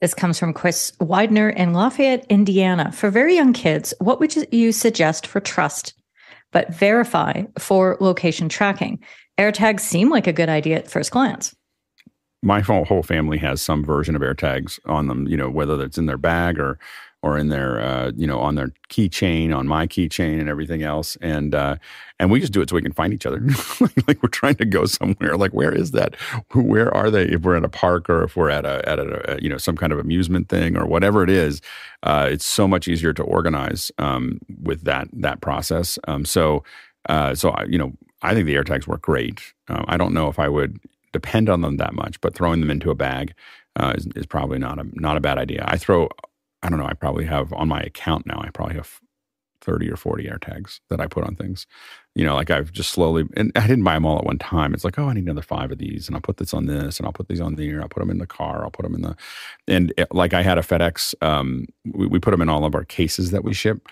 This 0.03 0.13
comes 0.13 0.39
from 0.39 0.53
Chris 0.53 0.93
Widener 1.01 1.49
in 1.49 1.73
Lafayette, 1.73 2.27
Indiana. 2.29 2.93
For 2.93 3.11
very 3.11 3.35
young 3.35 3.55
kids, 3.55 3.95
what 3.99 4.21
would 4.21 4.53
you 4.53 4.73
suggest 4.73 5.27
for 5.27 5.41
trust, 5.41 5.95
but 6.53 6.75
verify 6.75 7.45
for 7.59 7.97
location 7.99 8.51
tracking? 8.51 8.99
AirTags 9.39 9.81
seem 9.81 10.11
like 10.11 10.27
a 10.27 10.33
good 10.33 10.49
idea 10.49 10.77
at 10.77 10.91
first 10.91 11.11
glance. 11.11 11.55
My 12.43 12.61
whole 12.61 13.03
family 13.03 13.39
has 13.39 13.61
some 13.61 13.85
version 13.85 14.15
of 14.15 14.23
AirTags 14.23 14.79
on 14.87 15.09
them, 15.09 15.27
you 15.27 15.37
know, 15.37 15.51
whether 15.51 15.83
it's 15.83 15.99
in 15.99 16.07
their 16.07 16.19
bag 16.19 16.61
or 16.61 16.79
or 17.23 17.37
in 17.37 17.49
their 17.49 17.81
uh, 17.81 18.13
you 18.15 18.27
know 18.27 18.39
on 18.39 18.55
their 18.55 18.69
keychain, 18.89 19.55
on 19.55 19.67
my 19.67 19.87
keychain, 19.87 20.39
and 20.39 20.49
everything 20.49 20.83
else. 20.83 21.17
And 21.21 21.55
uh, 21.55 21.77
and 22.21 22.31
we 22.31 22.41
just 22.41 22.53
do 22.53 22.61
it 22.61 22.71
so 22.71 22.77
we 22.77 22.83
can 22.83 22.93
find 22.93 23.13
each 23.13 23.27
other. 23.27 23.41
like 24.07 24.23
we're 24.23 24.29
trying 24.29 24.55
to 24.57 24.65
go 24.65 24.85
somewhere. 24.87 25.37
Like 25.37 25.53
where 25.53 25.73
is 25.73 25.91
that? 25.91 26.15
Where 26.55 26.95
are 26.95 27.11
they? 27.11 27.25
If 27.25 27.43
we're 27.43 27.57
at 27.57 27.65
a 27.65 27.69
park 27.69 28.09
or 28.09 28.23
if 28.23 28.37
we're 28.37 28.51
at 28.51 28.65
a 28.65 28.89
at 28.89 29.01
a, 29.01 29.39
you 29.43 29.49
know 29.49 29.59
some 29.59 29.77
kind 29.77 29.93
of 29.93 29.99
amusement 29.99 30.49
thing 30.49 30.77
or 30.77 30.87
whatever 30.87 31.25
it 31.25 31.31
is, 31.31 31.61
uh, 32.05 32.29
it's 32.31 32.47
so 32.47 32.69
much 32.69 32.87
easier 32.87 33.13
to 33.15 33.23
organize 33.25 33.91
um, 33.99 34.39
with 34.63 34.85
that 34.85 35.09
that 35.13 35.41
process. 35.41 35.99
Um, 36.07 36.25
so 36.25 36.63
uh, 37.09 37.35
so 37.35 37.51
I, 37.51 37.65
you 37.65 37.79
know 37.79 37.93
I 38.23 38.35
think 38.35 38.47
the 38.47 38.55
AirTags 38.55 38.87
work 38.87 39.03
great. 39.03 39.55
Um, 39.69 39.85
I 39.89 39.97
don't 39.97 40.15
know 40.15 40.29
if 40.29 40.39
I 40.39 40.49
would 40.49 40.79
depend 41.13 41.49
on 41.49 41.61
them 41.61 41.77
that 41.77 41.95
much, 41.95 42.21
but 42.21 42.35
throwing 42.35 42.61
them 42.61 42.71
into 42.71 42.91
a 42.91 42.95
bag 42.95 43.35
uh, 43.77 43.95
is, 43.97 44.07
is 44.17 44.27
probably 44.27 44.59
not 44.59 44.79
a 44.79 44.87
not 44.93 45.17
a 45.17 45.21
bad 45.21 45.39
idea. 45.39 45.65
I 45.67 45.77
throw, 45.77 46.09
I 46.63 46.69
don't 46.69 46.79
know, 46.79 46.87
I 46.87 46.95
probably 46.95 47.25
have 47.27 47.53
on 47.53 47.69
my 47.69 47.81
account 47.81 48.27
now. 48.27 48.41
I 48.41 48.51
probably 48.51 48.77
have 48.77 49.01
thirty 49.61 49.91
or 49.91 49.97
forty 49.97 50.25
AirTags 50.25 50.81
that 50.91 51.01
I 51.01 51.07
put 51.07 51.25
on 51.25 51.37
things. 51.37 51.67
You 52.15 52.25
know, 52.25 52.35
like 52.35 52.51
I've 52.51 52.73
just 52.73 52.91
slowly, 52.91 53.25
and 53.37 53.53
I 53.57 53.67
didn't 53.67 53.85
buy 53.85 53.95
them 53.95 54.07
all 54.07 54.19
at 54.19 54.25
one 54.25 54.39
time. 54.39 54.73
It's 54.73 54.85
like, 54.85 54.99
oh, 54.99 55.09
I 55.09 55.13
need 55.13 55.25
another 55.25 55.43
five 55.43 55.71
of 55.71 55.79
these, 55.79 56.07
and 56.07 56.17
I'll 56.17 56.23
put 56.23 56.39
this 56.39 56.55
on 56.55 56.67
this, 56.67 56.99
and 56.99 57.07
I'll 57.07 57.13
put 57.13 57.29
these 57.29 57.41
on 57.41 57.57
there. 57.57 57.83
I'll 57.83 57.89
put 57.89 58.01
them 58.01 58.11
in 58.11 58.19
the 58.19 58.27
car. 58.27 58.65
I'll 58.65 58.71
put 58.71 58.85
them 58.85 58.95
in 58.95 59.03
the, 59.03 59.17
and 59.69 59.93
it, 59.99 60.09
like 60.15 60.33
I 60.33 60.43
had 60.43 60.57
a 60.57 60.63
FedEx. 60.63 61.15
Um, 61.23 61.67
we, 61.85 62.07
we 62.07 62.19
put 62.19 62.31
them 62.31 62.41
in 62.41 62.49
all 62.49 62.65
of 62.65 62.75
our 62.75 62.85
cases 62.85 63.31
that 63.33 63.45
we 63.45 63.53
ship 63.53 63.89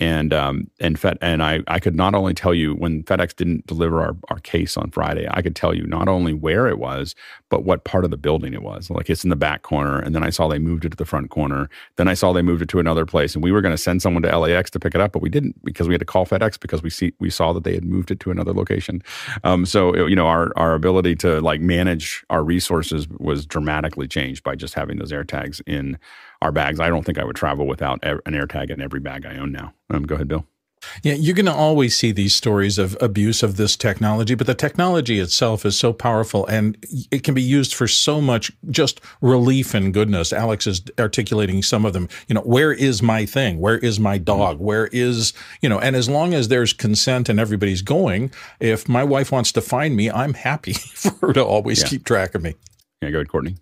and 0.00 0.32
um, 0.32 0.68
and 0.80 0.98
Fed 0.98 1.18
and 1.20 1.42
I 1.42 1.60
I 1.68 1.78
could 1.78 1.94
not 1.94 2.14
only 2.14 2.32
tell 2.32 2.54
you 2.54 2.74
when 2.74 3.02
FedEx 3.04 3.36
didn't 3.36 3.66
deliver 3.66 4.00
our, 4.00 4.16
our 4.28 4.40
case 4.40 4.76
on 4.76 4.90
Friday, 4.90 5.28
I 5.30 5.42
could 5.42 5.54
tell 5.54 5.74
you 5.74 5.86
not 5.86 6.08
only 6.08 6.32
where 6.32 6.66
it 6.66 6.78
was, 6.78 7.14
but 7.50 7.64
what 7.64 7.84
part 7.84 8.04
of 8.04 8.10
the 8.10 8.16
building 8.16 8.54
it 8.54 8.62
was. 8.62 8.88
Like 8.88 9.10
it's 9.10 9.22
in 9.22 9.30
the 9.30 9.36
back 9.36 9.62
corner, 9.62 9.98
and 10.00 10.14
then 10.14 10.24
I 10.24 10.30
saw 10.30 10.48
they 10.48 10.58
moved 10.58 10.86
it 10.86 10.90
to 10.90 10.96
the 10.96 11.04
front 11.04 11.30
corner. 11.30 11.68
Then 11.96 12.08
I 12.08 12.14
saw 12.14 12.32
they 12.32 12.42
moved 12.42 12.62
it 12.62 12.68
to 12.70 12.78
another 12.78 13.04
place, 13.04 13.34
and 13.34 13.44
we 13.44 13.52
were 13.52 13.60
going 13.60 13.74
to 13.74 13.78
send 13.78 14.00
someone 14.00 14.22
to 14.22 14.38
LAX 14.38 14.70
to 14.70 14.80
pick 14.80 14.94
it 14.94 15.00
up, 15.00 15.12
but 15.12 15.22
we 15.22 15.28
didn't 15.28 15.62
because 15.64 15.86
we 15.86 15.94
had 15.94 16.00
to 16.00 16.06
call 16.06 16.24
FedEx 16.24 16.58
because 16.58 16.82
we 16.82 16.90
see 16.90 17.12
we 17.20 17.28
saw 17.28 17.52
that 17.52 17.64
they 17.64 17.74
had 17.74 17.84
moved 17.84 18.10
it 18.10 18.20
to 18.20 18.30
another 18.30 18.54
location. 18.54 19.02
Um, 19.44 19.66
so 19.66 20.06
you 20.06 20.16
know 20.16 20.26
our 20.26 20.52
our 20.56 20.74
ability 20.74 21.14
to 21.16 21.40
like 21.42 21.60
manage 21.60 22.24
our 22.30 22.42
resources 22.42 23.06
was 23.18 23.44
dramatically 23.44 24.08
changed 24.08 24.42
by 24.42 24.54
just 24.54 24.72
having 24.72 24.98
those 24.98 25.12
AirTags 25.12 25.60
in 25.66 25.98
our 26.42 26.52
bags. 26.52 26.80
I 26.80 26.88
don't 26.88 27.04
think 27.04 27.18
I 27.18 27.24
would 27.24 27.36
travel 27.36 27.66
without 27.66 27.98
an 28.02 28.20
AirTag 28.26 28.70
in 28.70 28.80
every 28.80 29.00
bag 29.00 29.26
I 29.26 29.36
own 29.36 29.52
now. 29.52 29.74
Um, 29.90 30.04
go 30.04 30.14
ahead, 30.14 30.28
Bill. 30.28 30.46
Yeah, 31.02 31.14
you're 31.14 31.34
going 31.34 31.46
to 31.46 31.52
always 31.52 31.96
see 31.96 32.10
these 32.10 32.34
stories 32.34 32.78
of 32.78 32.96
abuse 33.00 33.42
of 33.42 33.56
this 33.56 33.76
technology, 33.76 34.34
but 34.34 34.46
the 34.46 34.54
technology 34.54 35.18
itself 35.18 35.66
is 35.66 35.78
so 35.78 35.92
powerful 35.92 36.46
and 36.46 36.76
it 37.10 37.22
can 37.22 37.34
be 37.34 37.42
used 37.42 37.74
for 37.74 37.86
so 37.86 38.20
much 38.20 38.50
just 38.70 39.00
relief 39.20 39.74
and 39.74 39.92
goodness. 39.92 40.32
Alex 40.32 40.66
is 40.66 40.82
articulating 40.98 41.62
some 41.62 41.84
of 41.84 41.92
them. 41.92 42.08
You 42.28 42.34
know, 42.34 42.42
where 42.42 42.72
is 42.72 43.02
my 43.02 43.26
thing? 43.26 43.60
Where 43.60 43.78
is 43.78 44.00
my 44.00 44.18
dog? 44.18 44.58
Where 44.58 44.86
is, 44.86 45.32
you 45.60 45.68
know, 45.68 45.78
and 45.78 45.94
as 45.94 46.08
long 46.08 46.34
as 46.34 46.48
there's 46.48 46.72
consent 46.72 47.28
and 47.28 47.38
everybody's 47.38 47.82
going, 47.82 48.32
if 48.58 48.88
my 48.88 49.04
wife 49.04 49.30
wants 49.30 49.52
to 49.52 49.60
find 49.60 49.94
me, 49.94 50.10
I'm 50.10 50.34
happy 50.34 50.72
for 50.94 51.10
her 51.26 51.32
to 51.34 51.44
always 51.44 51.82
yeah. 51.82 51.88
keep 51.88 52.04
track 52.04 52.34
of 52.34 52.42
me. 52.42 52.54
Yeah, 53.02 53.10
go 53.10 53.18
ahead, 53.18 53.28
Courtney. 53.28 53.56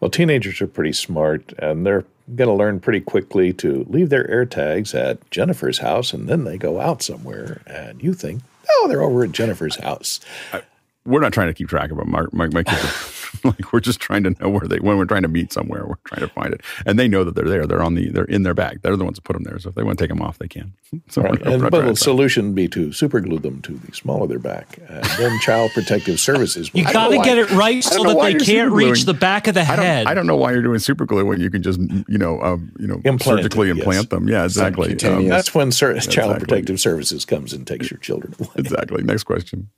Well, 0.00 0.10
teenagers 0.10 0.60
are 0.60 0.66
pretty 0.66 0.92
smart 0.92 1.52
and 1.58 1.86
they're 1.86 2.04
going 2.34 2.48
to 2.48 2.54
learn 2.54 2.80
pretty 2.80 3.00
quickly 3.00 3.52
to 3.54 3.84
leave 3.88 4.08
their 4.08 4.26
AirTags 4.26 4.94
at 4.94 5.30
Jennifer's 5.30 5.78
house 5.78 6.12
and 6.12 6.28
then 6.28 6.44
they 6.44 6.58
go 6.58 6.80
out 6.80 7.02
somewhere 7.02 7.62
and 7.66 8.02
you 8.02 8.14
think, 8.14 8.42
oh, 8.70 8.86
they're 8.88 9.02
over 9.02 9.24
at 9.24 9.32
Jennifer's 9.32 9.76
house. 9.76 10.20
I, 10.52 10.62
we're 11.04 11.20
not 11.20 11.32
trying 11.32 11.48
to 11.48 11.54
keep 11.54 11.68
track 11.68 11.90
of 11.90 11.96
them. 11.96 12.10
My, 12.10 12.26
my, 12.32 12.48
my 12.48 12.62
kids 12.62 12.84
are, 12.84 13.21
like 13.44 13.72
we're 13.72 13.80
just 13.80 14.00
trying 14.00 14.22
to 14.24 14.30
know 14.30 14.48
where 14.48 14.66
they 14.66 14.78
when 14.78 14.98
we're 14.98 15.04
trying 15.04 15.22
to 15.22 15.28
meet 15.28 15.52
somewhere. 15.52 15.86
We're 15.86 15.96
trying 16.04 16.20
to 16.20 16.32
find 16.34 16.54
it, 16.54 16.62
and 16.86 16.98
they 16.98 17.08
know 17.08 17.24
that 17.24 17.34
they're 17.34 17.48
there. 17.48 17.66
They're 17.66 17.82
on 17.82 17.94
the 17.94 18.10
they're 18.10 18.24
in 18.24 18.42
their 18.42 18.54
bag. 18.54 18.82
They're 18.82 18.96
the 18.96 19.04
ones 19.04 19.16
that 19.16 19.24
put 19.24 19.34
them 19.34 19.44
there. 19.44 19.58
So 19.58 19.70
if 19.70 19.74
they 19.74 19.82
want 19.82 19.98
to 19.98 20.02
take 20.02 20.10
them 20.10 20.22
off, 20.22 20.38
they 20.38 20.48
can. 20.48 20.74
So 21.08 21.22
right. 21.22 21.40
and, 21.42 21.70
but 21.70 21.86
the 21.86 21.96
solution 21.96 22.48
would 22.48 22.54
be 22.54 22.68
to 22.68 22.88
superglue 22.88 23.40
them 23.42 23.60
to 23.62 23.72
the 23.72 23.92
small 23.92 24.22
of 24.22 24.28
their 24.28 24.38
back, 24.38 24.78
and 24.88 25.04
then 25.04 25.38
Child 25.40 25.72
Protective 25.72 26.20
Services. 26.20 26.70
you 26.74 26.84
got 26.84 27.08
to 27.08 27.16
get 27.18 27.38
it 27.38 27.50
right 27.50 27.82
so 27.82 28.04
that 28.04 28.20
they 28.20 28.34
can't 28.34 28.72
reach 28.72 29.04
the 29.04 29.14
back 29.14 29.46
of 29.46 29.54
the 29.54 29.64
head. 29.64 29.78
I 29.78 29.82
don't, 29.82 30.06
I 30.06 30.14
don't, 30.14 30.26
know 30.26 30.36
why 30.36 30.52
you're 30.52 30.62
doing 30.62 30.78
superglue 30.78 31.26
when 31.26 31.40
you 31.40 31.50
can 31.50 31.62
just 31.62 31.80
you 31.80 32.18
know 32.18 32.40
um, 32.42 32.72
you 32.78 32.86
know 32.86 33.00
implant 33.04 33.40
surgically 33.40 33.68
it, 33.68 33.78
implant 33.78 34.04
yes. 34.04 34.06
them. 34.08 34.28
Yeah, 34.28 34.44
exactly. 34.44 34.92
Um, 35.04 35.28
that's 35.28 35.54
when 35.54 35.70
Child 35.70 35.96
exactly. 35.96 36.38
Protective 36.38 36.80
Services 36.80 37.24
comes 37.24 37.52
and 37.52 37.66
takes 37.66 37.90
your 37.90 37.98
children 37.98 38.34
away. 38.38 38.48
Exactly. 38.56 39.02
Next 39.02 39.24
question. 39.24 39.70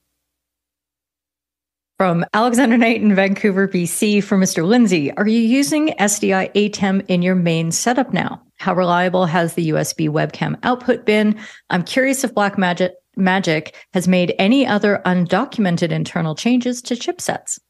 From 1.97 2.24
Alexander 2.34 2.76
Knight 2.76 3.03
in 3.03 3.14
Vancouver, 3.14 3.68
BC, 3.68 4.24
for 4.24 4.36
Mr. 4.36 4.66
Lindsay, 4.66 5.12
are 5.12 5.28
you 5.28 5.38
using 5.38 5.90
SDI 5.90 6.53
ATEM 6.53 7.05
in 7.07 7.22
your 7.22 7.36
main 7.36 7.70
setup 7.70 8.12
now? 8.12 8.42
How 8.57 8.74
reliable 8.74 9.26
has 9.26 9.55
the 9.55 9.68
USB 9.68 10.09
webcam 10.09 10.59
output 10.64 11.07
been? 11.07 11.38
I'm 11.70 11.84
curious 11.84 12.24
if 12.24 12.34
Blackmagic 12.34 12.90
Magic 13.14 13.76
has 13.92 14.09
made 14.09 14.34
any 14.40 14.66
other 14.66 15.03
undocumented 15.07 15.90
internal 15.90 16.34
changes 16.34 16.82
to 16.82 16.97
chipsets. 16.97 17.61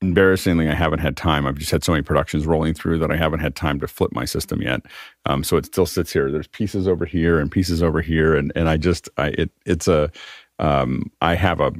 Embarrassingly, 0.00 0.68
I 0.68 0.74
haven't 0.74 1.00
had 1.00 1.16
time. 1.16 1.44
I've 1.44 1.58
just 1.58 1.72
had 1.72 1.82
so 1.82 1.90
many 1.90 2.04
productions 2.04 2.46
rolling 2.46 2.72
through 2.72 3.00
that 3.00 3.10
I 3.10 3.16
haven't 3.16 3.40
had 3.40 3.56
time 3.56 3.80
to 3.80 3.88
flip 3.88 4.12
my 4.12 4.26
system 4.26 4.62
yet. 4.62 4.82
Um, 5.24 5.42
so 5.42 5.56
it 5.56 5.66
still 5.66 5.86
sits 5.86 6.12
here. 6.12 6.30
There's 6.30 6.46
pieces 6.46 6.86
over 6.86 7.04
here 7.04 7.40
and 7.40 7.50
pieces 7.50 7.82
over 7.82 8.00
here, 8.00 8.36
and 8.36 8.52
and 8.54 8.68
I 8.68 8.76
just 8.76 9.08
I 9.16 9.28
it 9.30 9.50
it's 9.64 9.88
a 9.88 10.12
um, 10.60 11.10
I 11.20 11.34
have 11.34 11.60
a 11.60 11.72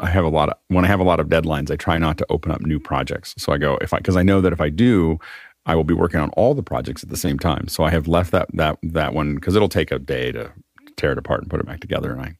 I 0.00 0.08
have 0.08 0.24
a 0.24 0.28
lot 0.28 0.48
of 0.48 0.56
when 0.68 0.84
I 0.84 0.88
have 0.88 1.00
a 1.00 1.04
lot 1.04 1.20
of 1.20 1.28
deadlines, 1.28 1.70
I 1.70 1.76
try 1.76 1.98
not 1.98 2.18
to 2.18 2.26
open 2.30 2.50
up 2.50 2.60
new 2.62 2.80
projects. 2.80 3.34
So 3.38 3.52
I 3.52 3.58
go 3.58 3.78
if 3.80 3.92
I 3.92 3.98
because 3.98 4.16
I 4.16 4.22
know 4.22 4.40
that 4.40 4.52
if 4.52 4.60
I 4.60 4.68
do, 4.68 5.18
I 5.66 5.74
will 5.74 5.84
be 5.84 5.94
working 5.94 6.20
on 6.20 6.30
all 6.30 6.54
the 6.54 6.62
projects 6.62 7.02
at 7.02 7.10
the 7.10 7.16
same 7.16 7.38
time. 7.38 7.68
So 7.68 7.84
I 7.84 7.90
have 7.90 8.08
left 8.08 8.30
that 8.32 8.48
that 8.54 8.78
that 8.82 9.14
one 9.14 9.34
because 9.34 9.56
it'll 9.56 9.68
take 9.68 9.90
a 9.90 9.98
day 9.98 10.32
to 10.32 10.52
tear 10.96 11.12
it 11.12 11.18
apart 11.18 11.42
and 11.42 11.50
put 11.50 11.60
it 11.60 11.66
back 11.66 11.80
together. 11.80 12.12
And 12.12 12.20
I, 12.20 12.36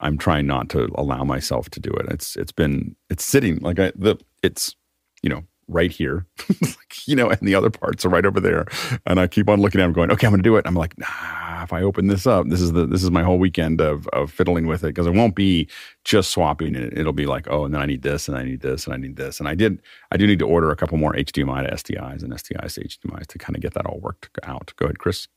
I'm 0.00 0.18
trying 0.18 0.46
not 0.46 0.68
to 0.70 0.90
allow 0.94 1.24
myself 1.24 1.70
to 1.70 1.80
do 1.80 1.90
it. 1.92 2.06
It's 2.10 2.36
it's 2.36 2.52
been 2.52 2.96
it's 3.10 3.24
sitting 3.24 3.58
like 3.58 3.78
I 3.78 3.92
the 3.96 4.16
it's 4.42 4.74
you 5.22 5.30
know 5.30 5.44
right 5.72 5.90
here, 5.90 6.26
you 7.06 7.16
know, 7.16 7.30
and 7.30 7.40
the 7.40 7.54
other 7.54 7.70
parts 7.70 8.04
are 8.04 8.08
right 8.08 8.26
over 8.26 8.40
there. 8.40 8.66
And 9.06 9.18
I 9.18 9.26
keep 9.26 9.48
on 9.48 9.60
looking 9.60 9.80
at 9.80 9.84
them, 9.84 9.92
going, 9.92 10.10
okay, 10.10 10.26
I'm 10.26 10.32
going 10.32 10.42
to 10.42 10.48
do 10.48 10.56
it. 10.56 10.66
I'm 10.66 10.74
like, 10.74 10.98
nah, 10.98 11.62
if 11.62 11.72
I 11.72 11.82
open 11.82 12.06
this 12.06 12.26
up, 12.26 12.48
this 12.48 12.60
is 12.60 12.72
the 12.72 12.86
this 12.86 13.02
is 13.02 13.10
my 13.10 13.22
whole 13.22 13.38
weekend 13.38 13.80
of 13.80 14.06
of 14.08 14.30
fiddling 14.30 14.66
with 14.66 14.84
it 14.84 14.88
because 14.88 15.06
it 15.06 15.14
won't 15.14 15.34
be 15.34 15.68
just 16.04 16.30
swapping 16.30 16.74
it. 16.74 16.96
It'll 16.96 17.12
be 17.12 17.26
like, 17.26 17.48
oh, 17.50 17.64
and 17.64 17.74
then 17.74 17.80
I 17.80 17.86
need 17.86 18.02
this, 18.02 18.28
and 18.28 18.36
I 18.36 18.44
need 18.44 18.60
this, 18.60 18.86
and 18.86 18.94
I 18.94 18.96
need 18.96 19.16
this, 19.16 19.40
and 19.40 19.48
I 19.48 19.54
did 19.54 19.80
I 20.10 20.16
do 20.16 20.26
need 20.26 20.38
to 20.40 20.46
order 20.46 20.70
a 20.70 20.76
couple 20.76 20.98
more 20.98 21.12
HDMI 21.12 21.68
to 21.68 21.74
SDIs 21.74 22.22
and 22.22 22.32
SDIs 22.32 22.74
to 22.74 22.84
HDMIs 23.08 23.26
to 23.28 23.38
kind 23.38 23.56
of 23.56 23.62
get 23.62 23.74
that 23.74 23.86
all 23.86 24.00
worked 24.00 24.38
out. 24.44 24.72
Go 24.76 24.86
ahead, 24.86 24.98
Chris. 24.98 25.28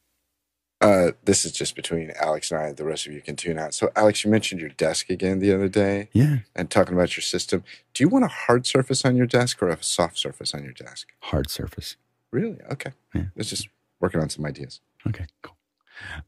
Uh, 0.82 1.12
this 1.24 1.46
is 1.46 1.52
just 1.52 1.76
between 1.76 2.12
Alex 2.20 2.52
and 2.52 2.60
I. 2.60 2.72
The 2.74 2.84
rest 2.84 3.08
of 3.08 3.14
you 3.14 3.22
can 3.22 3.36
tune 3.36 3.58
out. 3.58 3.74
So, 3.74 3.92
Alex, 3.96 4.24
you 4.24 4.32
mentioned 4.32 4.60
your 4.60 4.70
desk 4.72 5.10
again 5.10 5.40
the 5.40 5.54
other 5.54 5.70
day. 5.70 6.10
Yeah. 6.14 6.40
And 6.56 6.70
talking 6.70 6.94
about 6.94 7.16
your 7.16 7.22
system. 7.22 7.64
Do 7.94 8.04
you 8.04 8.10
want 8.10 8.26
a 8.26 8.30
hard 8.30 8.68
surface 8.68 9.06
on 9.06 9.16
your 9.16 9.26
desk 9.26 9.62
or 9.64 9.70
a 9.70 9.82
soft 9.82 10.18
surface 10.18 10.54
on 10.54 10.64
your 10.64 10.74
desk? 10.74 11.08
Hard 11.22 11.50
surface. 11.50 11.96
Really? 12.32 12.58
Okay. 12.72 12.92
Yeah. 13.14 13.26
Let's 13.36 13.50
just 13.50 13.70
working 14.02 14.20
on 14.20 14.30
some 14.30 14.46
ideas. 14.46 14.82
Okay, 15.08 15.26
cool. 15.42 15.56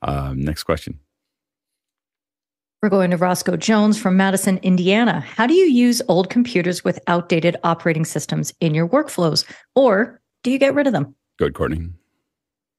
Um, 0.01 0.41
next 0.41 0.63
question. 0.63 0.99
We're 2.81 2.89
going 2.89 3.11
to 3.11 3.17
Roscoe 3.17 3.57
Jones 3.57 3.99
from 3.99 4.17
Madison, 4.17 4.59
Indiana. 4.59 5.19
How 5.19 5.47
do 5.47 5.55
you 5.55 5.65
use 5.65 6.01
old 6.07 6.29
computers 6.29 6.83
with 6.83 6.99
outdated 7.07 7.57
operating 7.63 8.05
systems 8.05 8.53
in 8.61 8.75
your 8.75 8.87
workflows, 8.87 9.43
or 9.75 10.21
do 10.43 10.51
you 10.51 10.59
get 10.59 10.75
rid 10.75 10.85
of 10.85 10.93
them? 10.93 11.15
Good, 11.37 11.55
Courtney. 11.55 11.89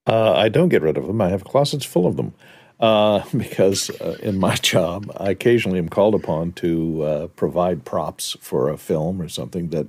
Uh, 0.09 0.32
I 0.32 0.48
don't 0.48 0.70
get 0.70 0.80
rid 0.80 0.96
of 0.96 1.06
them. 1.06 1.20
I 1.20 1.28
have 1.28 1.44
closets 1.44 1.84
full 1.84 2.06
of 2.06 2.16
them 2.16 2.32
uh, 2.80 3.22
because 3.36 3.90
uh, 4.00 4.16
in 4.22 4.38
my 4.38 4.54
job, 4.56 5.12
I 5.16 5.30
occasionally 5.30 5.78
am 5.78 5.90
called 5.90 6.14
upon 6.14 6.52
to 6.52 7.02
uh, 7.02 7.26
provide 7.28 7.84
props 7.84 8.36
for 8.40 8.70
a 8.70 8.78
film 8.78 9.20
or 9.20 9.28
something 9.28 9.68
that, 9.68 9.86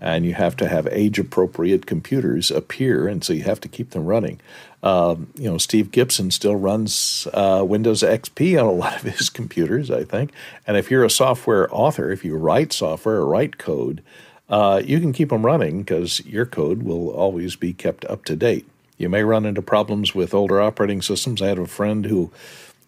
and 0.00 0.24
you 0.24 0.34
have 0.34 0.56
to 0.58 0.68
have 0.68 0.86
age 0.92 1.18
appropriate 1.18 1.86
computers 1.86 2.52
appear, 2.52 3.08
and 3.08 3.24
so 3.24 3.32
you 3.32 3.42
have 3.42 3.60
to 3.60 3.68
keep 3.68 3.90
them 3.90 4.06
running. 4.06 4.38
Um, 4.84 5.26
you 5.34 5.50
know, 5.50 5.58
Steve 5.58 5.90
Gibson 5.90 6.30
still 6.30 6.54
runs 6.54 7.26
uh, 7.34 7.64
Windows 7.66 8.04
XP 8.04 8.60
on 8.60 8.66
a 8.66 8.72
lot 8.84 8.94
of 8.94 9.02
his 9.02 9.28
computers, 9.28 9.90
I 9.90 10.04
think. 10.04 10.30
And 10.68 10.76
if 10.76 10.88
you're 10.88 11.04
a 11.04 11.10
software 11.10 11.68
author, 11.74 12.12
if 12.12 12.24
you 12.24 12.36
write 12.36 12.72
software 12.72 13.16
or 13.16 13.26
write 13.26 13.58
code, 13.58 14.04
uh, 14.48 14.80
you 14.84 15.00
can 15.00 15.12
keep 15.12 15.30
them 15.30 15.44
running 15.44 15.82
because 15.82 16.24
your 16.24 16.46
code 16.46 16.84
will 16.84 17.10
always 17.10 17.56
be 17.56 17.72
kept 17.72 18.04
up 18.04 18.24
to 18.26 18.36
date. 18.36 18.64
You 18.98 19.08
may 19.08 19.22
run 19.22 19.46
into 19.46 19.62
problems 19.62 20.14
with 20.14 20.34
older 20.34 20.60
operating 20.60 21.00
systems. 21.00 21.40
I 21.40 21.46
had 21.46 21.58
a 21.58 21.66
friend 21.66 22.04
who 22.04 22.32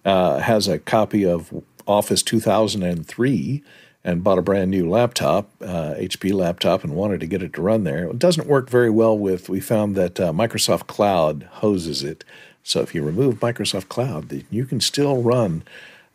uh, 0.04 0.40
has 0.40 0.68
a 0.68 0.78
copy 0.78 1.24
of 1.24 1.54
Office 1.86 2.22
2003 2.22 3.62
and 4.02 4.24
bought 4.24 4.38
a 4.38 4.42
brand 4.42 4.70
new 4.70 4.88
laptop, 4.88 5.50
uh, 5.61 5.94
HP 5.94 6.32
laptop, 6.32 6.82
and 6.82 6.94
wanted 6.94 7.20
to 7.20 7.26
get 7.26 7.42
it 7.42 7.52
to 7.52 7.62
run 7.62 7.84
there. 7.84 8.06
It 8.06 8.18
doesn't 8.18 8.48
work 8.48 8.70
very 8.70 8.90
well 8.90 9.16
with, 9.16 9.48
we 9.48 9.61
found 9.61 9.94
that 9.96 10.18
uh, 10.18 10.32
Microsoft 10.32 10.86
Cloud 10.86 11.48
hoses 11.52 12.02
it. 12.02 12.24
So 12.62 12.80
if 12.80 12.94
you 12.94 13.02
remove 13.02 13.40
Microsoft 13.40 13.88
Cloud, 13.88 14.44
you 14.50 14.64
can 14.64 14.80
still 14.80 15.22
run 15.22 15.62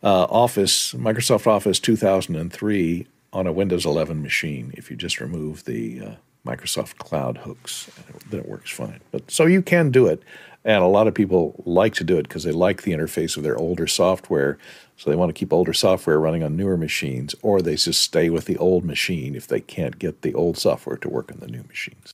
uh, 0.02 0.24
Office, 0.24 0.92
Microsoft 0.94 1.46
Office 1.46 1.78
2003 1.80 3.06
on 3.32 3.46
a 3.46 3.52
Windows 3.52 3.86
11 3.86 4.22
machine 4.22 4.72
if 4.76 4.90
you 4.90 4.96
just 4.96 5.20
remove 5.20 5.64
the 5.64 6.00
uh, 6.00 6.14
Microsoft 6.46 6.98
Cloud 6.98 7.38
hooks, 7.38 7.90
then 8.30 8.40
it 8.40 8.48
works 8.48 8.70
fine. 8.70 9.00
But 9.10 9.30
so 9.30 9.46
you 9.46 9.60
can 9.60 9.90
do 9.90 10.06
it, 10.06 10.22
and 10.64 10.82
a 10.82 10.86
lot 10.86 11.08
of 11.08 11.14
people 11.14 11.62
like 11.66 11.94
to 11.94 12.04
do 12.04 12.16
it 12.18 12.22
because 12.22 12.44
they 12.44 12.52
like 12.52 12.82
the 12.82 12.92
interface 12.92 13.36
of 13.36 13.42
their 13.42 13.58
older 13.58 13.86
software. 13.86 14.58
So 14.96 15.10
they 15.10 15.16
want 15.16 15.28
to 15.28 15.38
keep 15.38 15.52
older 15.52 15.74
software 15.74 16.18
running 16.18 16.42
on 16.42 16.56
newer 16.56 16.76
machines, 16.76 17.34
or 17.42 17.60
they 17.60 17.76
just 17.76 18.00
stay 18.00 18.30
with 18.30 18.46
the 18.46 18.56
old 18.56 18.84
machine 18.84 19.34
if 19.34 19.46
they 19.46 19.60
can't 19.60 19.98
get 19.98 20.22
the 20.22 20.32
old 20.32 20.56
software 20.56 20.96
to 20.96 21.08
work 21.08 21.30
on 21.30 21.40
the 21.40 21.48
new 21.48 21.64
machines. 21.64 22.12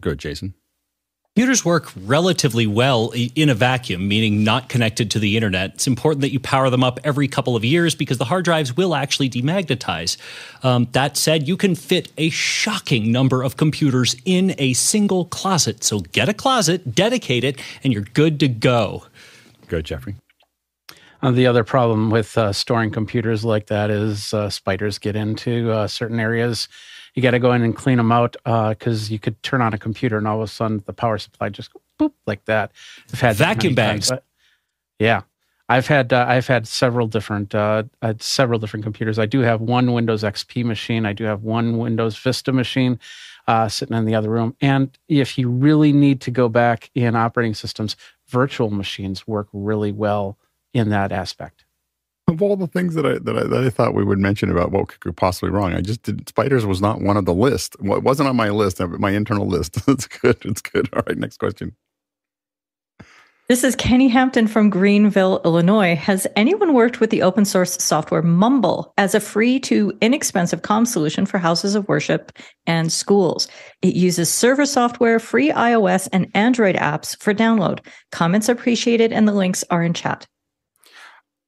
Good, 0.00 0.18
Jason. 0.18 0.54
Computers 1.36 1.64
work 1.64 1.90
relatively 1.96 2.64
well 2.64 3.12
in 3.12 3.48
a 3.48 3.56
vacuum, 3.56 4.06
meaning 4.06 4.44
not 4.44 4.68
connected 4.68 5.10
to 5.10 5.18
the 5.18 5.36
internet. 5.36 5.74
It's 5.74 5.88
important 5.88 6.20
that 6.20 6.32
you 6.32 6.38
power 6.38 6.70
them 6.70 6.84
up 6.84 7.00
every 7.02 7.26
couple 7.26 7.56
of 7.56 7.64
years 7.64 7.96
because 7.96 8.18
the 8.18 8.24
hard 8.26 8.44
drives 8.44 8.76
will 8.76 8.94
actually 8.94 9.28
demagnetize. 9.28 10.16
Um, 10.62 10.86
that 10.92 11.16
said, 11.16 11.48
you 11.48 11.56
can 11.56 11.74
fit 11.74 12.12
a 12.16 12.30
shocking 12.30 13.10
number 13.10 13.42
of 13.42 13.56
computers 13.56 14.14
in 14.24 14.54
a 14.58 14.74
single 14.74 15.24
closet. 15.24 15.82
So 15.82 15.98
get 15.98 16.28
a 16.28 16.34
closet, 16.34 16.94
dedicate 16.94 17.42
it, 17.42 17.60
and 17.82 17.92
you're 17.92 18.02
good 18.02 18.38
to 18.38 18.46
go. 18.46 19.06
Good, 19.66 19.86
Jeffrey. 19.86 20.14
Uh, 21.20 21.32
the 21.32 21.48
other 21.48 21.64
problem 21.64 22.10
with 22.10 22.38
uh, 22.38 22.52
storing 22.52 22.92
computers 22.92 23.44
like 23.44 23.66
that 23.66 23.90
is 23.90 24.32
uh, 24.32 24.48
spiders 24.50 25.00
get 25.00 25.16
into 25.16 25.72
uh, 25.72 25.88
certain 25.88 26.20
areas 26.20 26.68
you 27.14 27.22
got 27.22 27.30
to 27.30 27.38
go 27.38 27.52
in 27.52 27.62
and 27.62 27.74
clean 27.74 27.96
them 27.96 28.12
out 28.12 28.36
because 28.44 29.08
uh, 29.08 29.12
you 29.12 29.18
could 29.18 29.40
turn 29.42 29.60
on 29.60 29.72
a 29.72 29.78
computer 29.78 30.18
and 30.18 30.26
all 30.26 30.36
of 30.36 30.42
a 30.42 30.48
sudden 30.48 30.82
the 30.86 30.92
power 30.92 31.18
supply 31.18 31.48
just 31.48 31.70
boop 31.98 32.12
like 32.26 32.44
that. 32.46 32.72
I've 33.12 33.20
had 33.20 33.36
vacuum 33.36 33.74
bags. 33.74 34.08
Times, 34.08 34.20
yeah, 34.98 35.22
I've 35.68 35.86
had 35.86 36.12
uh, 36.12 36.26
I've 36.28 36.46
had 36.46 36.66
several 36.66 37.06
different 37.06 37.54
uh, 37.54 37.84
several 38.18 38.58
different 38.58 38.84
computers. 38.84 39.18
I 39.18 39.26
do 39.26 39.40
have 39.40 39.60
one 39.60 39.92
Windows 39.92 40.22
XP 40.22 40.64
machine. 40.64 41.06
I 41.06 41.12
do 41.12 41.24
have 41.24 41.42
one 41.42 41.78
Windows 41.78 42.18
Vista 42.18 42.52
machine 42.52 42.98
uh, 43.46 43.68
sitting 43.68 43.96
in 43.96 44.04
the 44.04 44.14
other 44.14 44.30
room. 44.30 44.56
And 44.60 44.96
if 45.08 45.38
you 45.38 45.48
really 45.48 45.92
need 45.92 46.20
to 46.22 46.30
go 46.30 46.48
back 46.48 46.90
in 46.94 47.14
operating 47.14 47.54
systems, 47.54 47.96
virtual 48.26 48.70
machines 48.70 49.26
work 49.26 49.48
really 49.52 49.92
well 49.92 50.38
in 50.72 50.90
that 50.90 51.12
aspect 51.12 51.63
of 52.28 52.42
all 52.42 52.56
the 52.56 52.66
things 52.66 52.94
that 52.94 53.06
I, 53.06 53.18
that 53.18 53.36
I 53.36 53.44
that 53.44 53.64
I 53.64 53.70
thought 53.70 53.94
we 53.94 54.04
would 54.04 54.18
mention 54.18 54.50
about 54.50 54.70
what 54.70 54.88
could 54.88 55.00
go 55.00 55.12
possibly 55.12 55.50
wrong, 55.50 55.74
I 55.74 55.80
just 55.80 56.02
did. 56.02 56.28
Spiders 56.28 56.66
was 56.66 56.80
not 56.80 57.00
one 57.00 57.16
of 57.16 57.24
the 57.24 57.34
list. 57.34 57.76
Well, 57.80 57.98
it 57.98 58.04
wasn't 58.04 58.28
on 58.28 58.36
my 58.36 58.50
list, 58.50 58.80
uh, 58.80 58.88
my 58.88 59.10
internal 59.10 59.46
list. 59.46 59.78
it's 59.88 60.06
good. 60.06 60.38
It's 60.44 60.62
good. 60.62 60.88
All 60.92 61.02
right, 61.06 61.18
next 61.18 61.38
question. 61.38 61.74
This 63.46 63.62
is 63.62 63.76
Kenny 63.76 64.08
Hampton 64.08 64.46
from 64.46 64.70
Greenville, 64.70 65.42
Illinois. 65.44 65.94
Has 65.96 66.26
anyone 66.34 66.72
worked 66.72 67.00
with 67.00 67.10
the 67.10 67.20
open 67.20 67.44
source 67.44 67.76
software 67.76 68.22
Mumble 68.22 68.94
as 68.96 69.14
a 69.14 69.20
free 69.20 69.60
to 69.60 69.92
inexpensive 70.00 70.62
com 70.62 70.86
solution 70.86 71.26
for 71.26 71.36
houses 71.36 71.74
of 71.74 71.86
worship 71.86 72.32
and 72.66 72.90
schools? 72.90 73.46
It 73.82 73.94
uses 73.94 74.32
server 74.32 74.64
software, 74.64 75.18
free 75.18 75.50
iOS 75.50 76.08
and 76.10 76.30
Android 76.34 76.76
apps 76.76 77.22
for 77.22 77.34
download. 77.34 77.80
Comments 78.12 78.48
appreciated, 78.48 79.12
and 79.12 79.28
the 79.28 79.32
links 79.32 79.62
are 79.70 79.82
in 79.82 79.92
chat. 79.92 80.26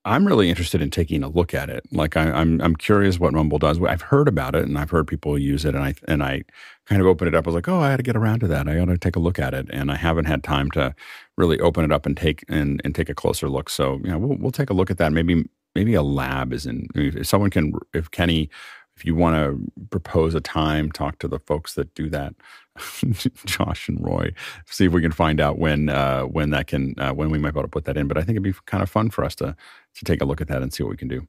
I'm 0.07 0.25
really 0.25 0.49
interested 0.49 0.81
in 0.81 0.91
taking 0.91 1.25
a 1.25 1.29
look 1.29 1.53
at 1.53 1.69
it. 1.69 1.85
Like 1.91 2.17
I, 2.17 2.27
am 2.27 2.35
I'm, 2.37 2.61
I'm 2.63 2.77
curious 2.77 3.19
what 3.19 3.33
Mumble 3.33 3.59
does. 3.59 3.83
I've 3.83 4.03
heard 4.03 4.29
about 4.29 4.55
it 4.55 4.63
and 4.63 4.79
I've 4.79 4.91
heard 4.91 5.09
people 5.09 5.37
use 5.37 5.65
it, 5.65 5.75
and 5.75 5.83
I 5.83 5.95
and 6.07 6.23
I 6.23 6.45
kind 6.87 7.01
of 7.01 7.09
opened 7.09 7.29
it 7.29 7.35
up. 7.35 7.47
I 7.47 7.51
was 7.51 7.57
like, 7.57 7.69
oh, 7.69 7.81
I 7.81 7.91
got 7.91 7.97
to 7.97 8.03
get 8.05 8.17
around 8.17 8.41
to 8.41 8.47
that. 8.49 8.69
I 8.69 8.77
got 8.77 8.85
to 8.85 8.99
take 8.99 9.17
a 9.17 9.21
look 9.21 9.41
at 9.41 9.53
it, 9.53 9.67
and 9.71 9.91
I 9.91 9.97
haven't 9.97 10.27
had 10.27 10.45
time 10.45 10.71
to 10.73 10.95
really 11.37 11.59
open 11.59 11.85
it 11.85 11.91
up 11.91 12.07
and 12.07 12.17
take 12.17 12.45
and 12.49 12.81
and 12.85 12.95
take 12.95 13.09
a 13.09 13.15
closer 13.15 13.49
look. 13.49 13.69
So 13.69 14.01
yeah, 14.05 14.15
we'll 14.15 14.39
we'll 14.39 14.53
take 14.53 14.71
a 14.71 14.75
look 14.75 14.93
at 14.93 14.99
that. 14.99 15.13
Maybe 15.13 15.45
maybe 15.75 15.95
a 15.95 16.03
lab 16.03 16.53
is 16.53 16.67
in. 16.67 16.87
If 16.95 17.27
someone 17.27 17.51
can, 17.51 17.73
if 17.93 18.11
Kenny, 18.13 18.49
if 18.97 19.05
you 19.05 19.17
want 19.17 19.37
to 19.37 19.87
propose 19.91 20.35
a 20.37 20.41
time, 20.41 20.93
talk 20.93 21.19
to 21.19 21.29
the 21.29 21.41
folks 21.41 21.75
that 21.75 21.93
do 21.95 22.09
that. 22.11 22.35
Josh 23.47 23.89
and 23.89 24.05
Roy, 24.05 24.33
see 24.66 24.87
if 24.87 24.93
we 24.93 25.03
can 25.03 25.12
find 25.12 25.41
out 25.41 25.59
when 25.59 25.89
uh, 25.89 26.22
when 26.22 26.51
that 26.51 26.66
can 26.66 26.95
uh, 26.99 27.12
when 27.12 27.31
we 27.31 27.39
might 27.39 27.53
be 27.53 27.59
able 27.59 27.62
to 27.62 27.68
put 27.68 27.85
that 27.85 27.97
in. 27.97 28.09
But 28.09 28.18
I 28.18 28.20
think 28.20 28.37
it'd 28.37 28.43
be 28.43 28.55
kind 28.66 28.83
of 28.83 28.91
fun 28.91 29.11
for 29.11 29.24
us 29.24 29.35
to 29.37 29.57
to 29.95 30.05
take 30.05 30.20
a 30.20 30.24
look 30.24 30.41
at 30.41 30.49
that 30.49 30.62
and 30.62 30.72
see 30.72 30.83
what 30.83 30.91
we 30.91 30.97
can 30.97 31.09
do. 31.09 31.27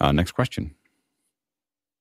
Uh, 0.00 0.12
next 0.12 0.32
question. 0.32 0.74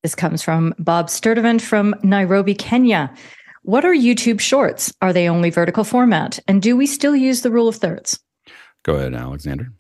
This 0.04 0.16
comes 0.16 0.42
from 0.42 0.74
Bob 0.78 1.08
Sturdivant 1.08 1.62
from 1.62 1.96
Nairobi, 2.04 2.56
Kenya. 2.56 3.14
What 3.62 3.86
are 3.86 3.94
YouTube 3.94 4.42
shorts? 4.42 4.94
Are 5.02 5.14
they 5.14 5.30
only 5.30 5.50
vertical 5.50 5.86
format? 5.86 6.40
And 6.48 6.62
do 6.62 6.76
we 6.76 6.86
still 6.86 7.16
use 7.16 7.42
the 7.42 7.52
rule 7.52 7.70
of 7.70 7.78
thirds? 7.78 8.20
Go 8.84 8.96
ahead, 8.96 9.14
Alexander. 9.14 9.72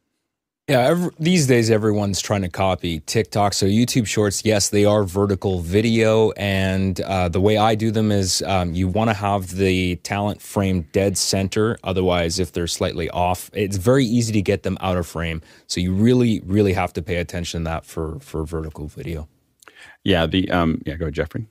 Yeah, 0.69 0.79
every, 0.79 1.11
these 1.19 1.45
days 1.45 1.69
everyone's 1.69 2.21
trying 2.21 2.43
to 2.43 2.49
copy 2.49 3.01
TikTok. 3.01 3.53
So 3.53 3.65
YouTube 3.65 4.07
Shorts, 4.07 4.45
yes, 4.45 4.69
they 4.69 4.85
are 4.85 5.03
vertical 5.03 5.59
video, 5.59 6.31
and 6.31 7.01
uh, 7.01 7.27
the 7.27 7.41
way 7.41 7.57
I 7.57 7.75
do 7.75 7.91
them 7.91 8.13
is 8.13 8.41
um, 8.43 8.73
you 8.73 8.87
want 8.87 9.09
to 9.09 9.13
have 9.13 9.57
the 9.57 9.97
talent 9.97 10.41
frame 10.41 10.87
dead 10.93 11.17
center. 11.17 11.77
Otherwise, 11.83 12.39
if 12.39 12.53
they're 12.53 12.67
slightly 12.67 13.09
off, 13.09 13.49
it's 13.51 13.75
very 13.75 14.05
easy 14.05 14.31
to 14.31 14.41
get 14.41 14.63
them 14.63 14.77
out 14.79 14.95
of 14.95 15.05
frame. 15.05 15.41
So 15.67 15.81
you 15.81 15.91
really, 15.91 16.41
really 16.45 16.71
have 16.71 16.93
to 16.93 17.01
pay 17.01 17.17
attention 17.17 17.65
to 17.65 17.65
that 17.65 17.85
for 17.85 18.19
for 18.21 18.45
vertical 18.45 18.87
video. 18.87 19.27
Yeah, 20.05 20.27
the 20.27 20.49
um, 20.49 20.81
yeah, 20.85 20.95
go 20.95 21.05
ahead, 21.07 21.15
Jeffrey. 21.15 21.45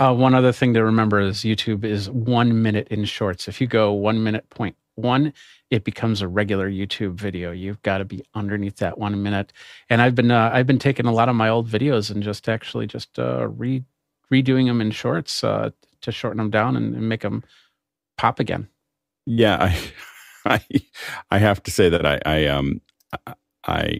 Uh, 0.00 0.12
one 0.12 0.34
other 0.34 0.50
thing 0.50 0.74
to 0.74 0.82
remember 0.82 1.20
is 1.20 1.44
YouTube 1.44 1.84
is 1.84 2.10
one 2.10 2.62
minute 2.62 2.88
in 2.88 3.04
shorts. 3.04 3.46
If 3.46 3.60
you 3.60 3.68
go 3.68 3.92
one 3.92 4.24
minute 4.24 4.50
point 4.50 4.74
one, 4.96 5.32
it 5.72 5.84
becomes 5.84 6.20
a 6.20 6.28
regular 6.28 6.70
YouTube 6.70 7.14
video. 7.14 7.50
You've 7.50 7.80
got 7.80 7.98
to 7.98 8.04
be 8.04 8.22
underneath 8.34 8.76
that 8.76 8.98
one 8.98 9.22
minute. 9.22 9.54
And 9.88 10.02
I've 10.02 10.14
been 10.14 10.30
uh, 10.30 10.50
I've 10.52 10.66
been 10.66 10.78
taking 10.78 11.06
a 11.06 11.12
lot 11.12 11.30
of 11.30 11.34
my 11.34 11.48
old 11.48 11.66
videos 11.66 12.10
and 12.10 12.22
just 12.22 12.46
actually 12.46 12.86
just 12.86 13.18
uh, 13.18 13.48
re 13.48 13.82
redoing 14.30 14.66
them 14.66 14.82
in 14.82 14.90
shorts 14.90 15.42
uh, 15.42 15.70
to 16.02 16.12
shorten 16.12 16.36
them 16.36 16.50
down 16.50 16.76
and, 16.76 16.94
and, 16.94 17.08
make 17.08 17.22
them 17.22 17.42
pop 18.18 18.38
again. 18.38 18.68
Yeah, 19.24 19.56
I, 19.60 19.80
I 20.44 20.80
I 21.30 21.38
have 21.38 21.62
to 21.62 21.70
say 21.70 21.88
that 21.88 22.04
I, 22.04 22.20
I 22.26 22.46
um 22.48 22.82
I 23.66 23.98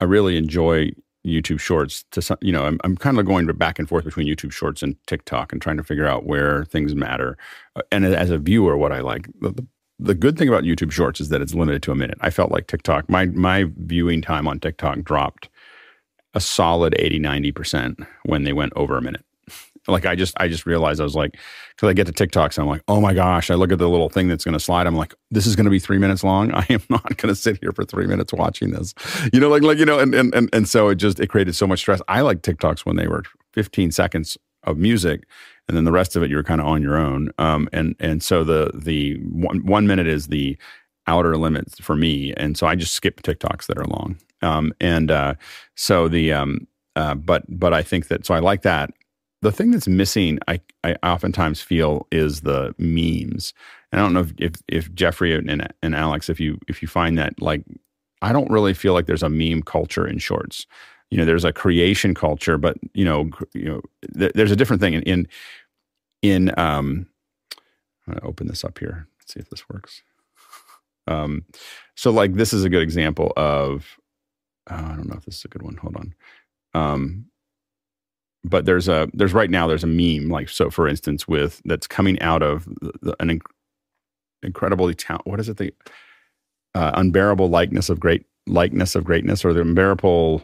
I 0.00 0.04
really 0.04 0.36
enjoy 0.36 0.92
YouTube 1.26 1.58
Shorts. 1.58 2.04
To 2.12 2.22
some, 2.22 2.38
you 2.40 2.52
know, 2.52 2.64
I'm 2.64 2.78
I'm 2.84 2.96
kind 2.96 3.18
of 3.18 3.26
going 3.26 3.46
back 3.46 3.80
and 3.80 3.88
forth 3.88 4.04
between 4.04 4.28
YouTube 4.28 4.52
Shorts 4.52 4.84
and 4.84 4.94
TikTok 5.08 5.52
and 5.52 5.60
trying 5.60 5.78
to 5.78 5.84
figure 5.84 6.06
out 6.06 6.26
where 6.26 6.64
things 6.64 6.94
matter. 6.94 7.36
Uh, 7.74 7.82
and 7.90 8.04
as 8.04 8.30
a 8.30 8.38
viewer, 8.38 8.76
what 8.76 8.92
I 8.92 9.00
like 9.00 9.28
the, 9.40 9.66
the 10.02 10.14
good 10.14 10.36
thing 10.36 10.48
about 10.48 10.64
YouTube 10.64 10.90
Shorts 10.90 11.20
is 11.20 11.28
that 11.28 11.40
it's 11.40 11.54
limited 11.54 11.82
to 11.84 11.92
a 11.92 11.94
minute. 11.94 12.18
I 12.20 12.30
felt 12.30 12.50
like 12.50 12.66
TikTok, 12.66 13.08
my 13.08 13.26
my 13.26 13.66
viewing 13.76 14.22
time 14.22 14.48
on 14.48 14.60
TikTok 14.60 15.02
dropped 15.02 15.48
a 16.34 16.40
solid 16.40 16.94
80, 16.98 17.20
90% 17.20 18.06
when 18.24 18.44
they 18.44 18.52
went 18.52 18.72
over 18.74 18.96
a 18.96 19.02
minute. 19.02 19.24
Like 19.88 20.06
I 20.06 20.14
just 20.14 20.34
I 20.38 20.48
just 20.48 20.64
realized 20.64 21.00
I 21.00 21.04
was 21.04 21.16
like, 21.16 21.36
because 21.74 21.88
I 21.88 21.92
get 21.92 22.06
to 22.06 22.12
TikToks, 22.12 22.58
I'm 22.58 22.68
like, 22.68 22.82
oh 22.86 23.00
my 23.00 23.12
gosh, 23.12 23.50
I 23.50 23.54
look 23.54 23.72
at 23.72 23.78
the 23.78 23.88
little 23.88 24.08
thing 24.08 24.28
that's 24.28 24.44
going 24.44 24.52
to 24.52 24.60
slide. 24.60 24.86
I'm 24.86 24.96
like, 24.96 25.14
this 25.30 25.46
is 25.46 25.56
going 25.56 25.64
to 25.64 25.70
be 25.70 25.80
three 25.80 25.98
minutes 25.98 26.22
long. 26.22 26.52
I 26.54 26.64
am 26.70 26.82
not 26.88 27.16
going 27.16 27.28
to 27.28 27.34
sit 27.34 27.58
here 27.60 27.72
for 27.72 27.84
three 27.84 28.06
minutes 28.06 28.32
watching 28.32 28.70
this. 28.70 28.94
You 29.32 29.40
know, 29.40 29.48
like 29.48 29.62
like 29.62 29.78
you 29.78 29.84
know, 29.84 29.98
and 29.98 30.14
and 30.14 30.32
and 30.34 30.48
and 30.52 30.68
so 30.68 30.88
it 30.88 30.96
just 30.96 31.18
it 31.18 31.28
created 31.28 31.54
so 31.54 31.66
much 31.66 31.80
stress. 31.80 32.00
I 32.08 32.20
like 32.20 32.42
TikToks 32.42 32.86
when 32.86 32.96
they 32.96 33.08
were 33.08 33.24
15 33.54 33.90
seconds 33.90 34.38
of 34.64 34.78
music 34.78 35.24
and 35.68 35.76
then 35.76 35.84
the 35.84 35.92
rest 35.92 36.16
of 36.16 36.22
it 36.22 36.30
you're 36.30 36.42
kind 36.42 36.60
of 36.60 36.66
on 36.66 36.82
your 36.82 36.96
own. 36.96 37.30
Um, 37.38 37.68
and 37.72 37.94
and 38.00 38.22
so 38.22 38.44
the 38.44 38.70
the 38.74 39.14
one 39.22 39.64
one 39.64 39.86
minute 39.86 40.06
is 40.06 40.28
the 40.28 40.56
outer 41.06 41.36
limits 41.36 41.78
for 41.80 41.96
me, 41.96 42.32
and 42.34 42.56
so 42.56 42.66
I 42.66 42.74
just 42.74 42.94
skip 42.94 43.22
TikToks 43.22 43.66
that 43.66 43.78
are 43.78 43.84
long. 43.84 44.18
Um, 44.42 44.74
and 44.80 45.10
uh, 45.10 45.34
so 45.76 46.08
the 46.08 46.32
um, 46.32 46.66
uh, 46.96 47.14
but 47.14 47.44
but 47.48 47.72
I 47.72 47.82
think 47.82 48.08
that 48.08 48.26
so 48.26 48.34
I 48.34 48.40
like 48.40 48.62
that. 48.62 48.90
The 49.40 49.52
thing 49.52 49.70
that's 49.72 49.88
missing, 49.88 50.38
I 50.48 50.60
I 50.84 50.96
oftentimes 51.02 51.60
feel 51.60 52.06
is 52.12 52.42
the 52.42 52.74
memes. 52.78 53.54
And 53.90 54.00
I 54.00 54.04
don't 54.04 54.14
know 54.14 54.20
if 54.20 54.32
if, 54.38 54.52
if 54.68 54.94
Jeffrey 54.94 55.34
and, 55.34 55.68
and 55.82 55.94
Alex, 55.94 56.28
if 56.28 56.40
you 56.40 56.58
if 56.68 56.82
you 56.82 56.88
find 56.88 57.18
that 57.18 57.40
like 57.40 57.64
I 58.22 58.32
don't 58.32 58.50
really 58.50 58.72
feel 58.72 58.92
like 58.94 59.06
there's 59.06 59.22
a 59.22 59.28
meme 59.28 59.62
culture 59.62 60.06
in 60.06 60.18
shorts 60.18 60.66
you 61.12 61.18
know 61.18 61.26
there's 61.26 61.44
a 61.44 61.52
creation 61.52 62.14
culture 62.14 62.56
but 62.56 62.78
you 62.94 63.04
know 63.04 63.28
you 63.52 63.66
know 63.66 63.82
th- 64.18 64.32
there's 64.34 64.50
a 64.50 64.56
different 64.56 64.80
thing 64.80 64.94
in 64.94 65.02
in, 65.02 65.28
in 66.22 66.58
um 66.58 67.06
i'm 68.06 68.14
going 68.14 68.20
to 68.20 68.26
open 68.26 68.48
this 68.48 68.64
up 68.64 68.78
here 68.78 69.06
Let's 69.20 69.34
see 69.34 69.40
if 69.40 69.50
this 69.50 69.68
works. 69.68 70.02
Um 71.06 71.44
so 71.96 72.10
like 72.10 72.34
this 72.34 72.54
is 72.54 72.64
a 72.64 72.70
good 72.70 72.82
example 72.82 73.32
of 73.36 73.98
oh, 74.70 74.74
i 74.74 74.96
don't 74.96 75.08
know 75.08 75.16
if 75.16 75.26
this 75.26 75.36
is 75.36 75.44
a 75.44 75.48
good 75.48 75.62
one 75.62 75.76
hold 75.76 75.96
on. 75.96 76.14
Um 76.74 77.26
but 78.42 78.64
there's 78.64 78.88
a 78.88 79.08
there's 79.12 79.34
right 79.34 79.50
now 79.50 79.66
there's 79.66 79.84
a 79.84 79.86
meme 79.86 80.30
like 80.30 80.48
so 80.48 80.70
for 80.70 80.88
instance 80.88 81.28
with 81.28 81.60
that's 81.66 81.86
coming 81.86 82.20
out 82.22 82.42
of 82.42 82.64
the, 82.80 82.92
the, 83.02 83.16
an 83.20 83.28
inc- 83.28 83.52
incredibly 84.42 84.96
what 85.24 85.40
is 85.40 85.48
it 85.48 85.58
the 85.58 85.72
uh, 86.74 86.92
unbearable 86.94 87.48
likeness 87.50 87.90
of 87.90 88.00
great 88.00 88.24
likeness 88.46 88.94
of 88.94 89.04
greatness 89.04 89.44
or 89.44 89.52
the 89.52 89.60
unbearable 89.60 90.42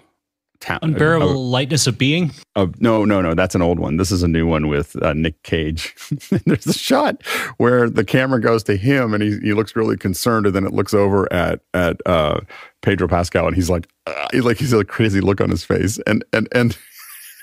Ta- 0.61 0.81
Unbearable 0.83 1.31
uh, 1.31 1.35
lightness 1.35 1.87
of 1.87 1.99
being. 1.99 2.33
Uh, 2.57 2.67
no, 2.81 3.05
no, 3.05 3.23
no. 3.23 3.35
That's 3.35 3.55
an 3.55 3.63
old 3.63 3.79
one. 3.79 3.97
This 3.97 4.11
is 4.11 4.25
a 4.25 4.29
new 4.29 4.45
one 4.47 4.67
with 4.67 5.01
uh, 5.03 5.13
Nick 5.13 5.41
Cage. 5.45 5.95
There's 6.47 6.67
a 6.67 6.73
shot 6.73 7.25
where 7.59 7.89
the 7.89 8.05
camera 8.05 8.41
goes 8.41 8.65
to 8.65 8.77
him 8.77 9.15
and 9.15 9.23
he, 9.23 9.39
he 9.39 9.53
looks 9.55 9.77
really 9.77 9.97
concerned, 9.97 10.47
and 10.47 10.55
then 10.57 10.67
it 10.67 10.73
looks 10.73 10.93
over 10.95 11.33
at 11.33 11.61
at 11.75 12.01
uh, 12.07 12.41
Pedro 12.83 13.07
Pascal, 13.07 13.47
and 13.47 13.55
he's 13.55 13.71
like, 13.71 13.89
he's 14.33 14.45
like 14.45 14.59
he's 14.59 14.73
a 14.73 14.85
crazy 14.85 15.21
look 15.21 15.41
on 15.41 15.51
his 15.51 15.65
face, 15.65 15.99
and 16.07 16.25
and 16.33 16.49
and. 16.53 16.77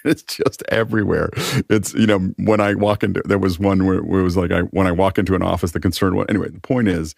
It's 0.07 0.21
just 0.21 0.61
everywhere. 0.69 1.31
It's 1.67 1.95
you 1.95 2.05
know 2.05 2.19
when 2.37 2.61
I 2.61 2.75
walk 2.75 3.03
into 3.03 3.23
there 3.25 3.39
was 3.39 3.57
one 3.57 3.87
where, 3.87 4.03
where 4.03 4.19
it 4.19 4.23
was 4.23 4.37
like 4.37 4.51
I 4.51 4.59
when 4.59 4.85
I 4.85 4.91
walk 4.91 5.17
into 5.17 5.33
an 5.33 5.41
office 5.41 5.71
the 5.71 5.79
concern 5.79 6.15
one 6.15 6.27
anyway 6.29 6.49
the 6.49 6.59
point 6.59 6.89
is 6.89 7.15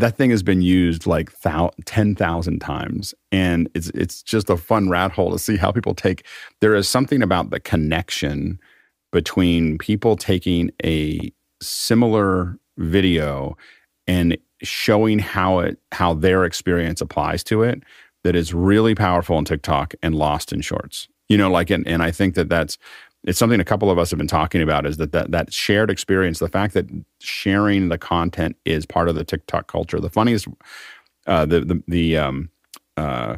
that 0.00 0.16
thing 0.16 0.30
has 0.30 0.42
been 0.42 0.62
used 0.62 1.06
like 1.06 1.30
10,000 1.40 2.58
times 2.60 3.14
and 3.30 3.68
it's 3.74 3.90
it's 3.90 4.22
just 4.22 4.50
a 4.50 4.56
fun 4.56 4.88
rat 4.88 5.12
hole 5.12 5.30
to 5.30 5.38
see 5.38 5.56
how 5.56 5.70
people 5.70 5.94
take 5.94 6.24
there 6.60 6.74
is 6.74 6.88
something 6.88 7.22
about 7.22 7.50
the 7.50 7.60
connection 7.60 8.58
between 9.12 9.78
people 9.78 10.16
taking 10.16 10.70
a 10.84 11.32
similar 11.62 12.58
video 12.78 13.56
and 14.06 14.36
showing 14.62 15.18
how 15.18 15.58
it 15.60 15.78
how 15.92 16.14
their 16.14 16.44
experience 16.44 17.00
applies 17.00 17.44
to 17.44 17.62
it 17.62 17.82
that 18.24 18.36
is 18.36 18.52
really 18.52 18.94
powerful 18.94 19.38
in 19.38 19.44
TikTok 19.44 19.94
and 20.02 20.14
lost 20.14 20.52
in 20.52 20.60
shorts. 20.60 21.08
You 21.28 21.38
know 21.38 21.50
like 21.50 21.70
and 21.70 21.86
and 21.86 22.02
I 22.02 22.10
think 22.10 22.34
that 22.34 22.48
that's 22.48 22.76
it's 23.24 23.38
something 23.38 23.60
a 23.60 23.64
couple 23.64 23.90
of 23.90 23.98
us 23.98 24.10
have 24.10 24.18
been 24.18 24.26
talking 24.26 24.62
about 24.62 24.86
is 24.86 24.96
that, 24.96 25.12
that 25.12 25.30
that 25.30 25.52
shared 25.52 25.90
experience 25.90 26.38
the 26.38 26.48
fact 26.48 26.74
that 26.74 26.86
sharing 27.20 27.88
the 27.88 27.98
content 27.98 28.56
is 28.64 28.86
part 28.86 29.08
of 29.08 29.14
the 29.14 29.24
tiktok 29.24 29.66
culture. 29.66 30.00
The 30.00 30.10
funniest 30.10 30.48
uh, 31.26 31.46
the 31.46 31.60
the, 31.60 31.82
the 31.86 32.16
um, 32.16 32.50
uh, 32.96 33.36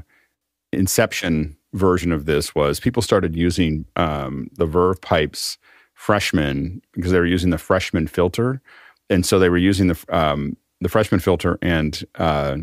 inception 0.72 1.56
version 1.72 2.12
of 2.12 2.26
this 2.26 2.54
was 2.54 2.80
people 2.80 3.02
started 3.02 3.34
using 3.34 3.84
um, 3.96 4.48
the 4.54 4.66
Verve 4.66 5.00
Pipe's 5.00 5.58
freshman 5.94 6.82
because 6.92 7.12
they 7.12 7.18
were 7.18 7.26
using 7.26 7.50
the 7.50 7.58
freshman 7.58 8.06
filter. 8.06 8.60
And 9.08 9.24
so 9.24 9.38
they 9.38 9.48
were 9.48 9.58
using 9.58 9.88
the 9.88 10.04
um, 10.08 10.56
the 10.80 10.88
freshman 10.88 11.20
filter 11.20 11.58
and 11.62 12.04
uh, 12.16 12.56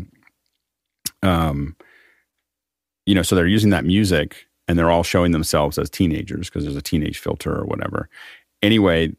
um, 1.22 1.76
you 3.06 3.14
know 3.14 3.22
so 3.22 3.34
they're 3.34 3.46
using 3.46 3.70
that 3.70 3.84
music 3.84 4.46
and 4.70 4.78
they're 4.78 4.90
all 4.90 5.02
showing 5.02 5.32
themselves 5.32 5.78
as 5.78 5.90
teenagers 5.90 6.48
because 6.48 6.62
there's 6.62 6.76
a 6.76 6.80
teenage 6.80 7.18
filter 7.18 7.52
or 7.52 7.64
whatever. 7.64 8.08
Anyway, 8.62 9.12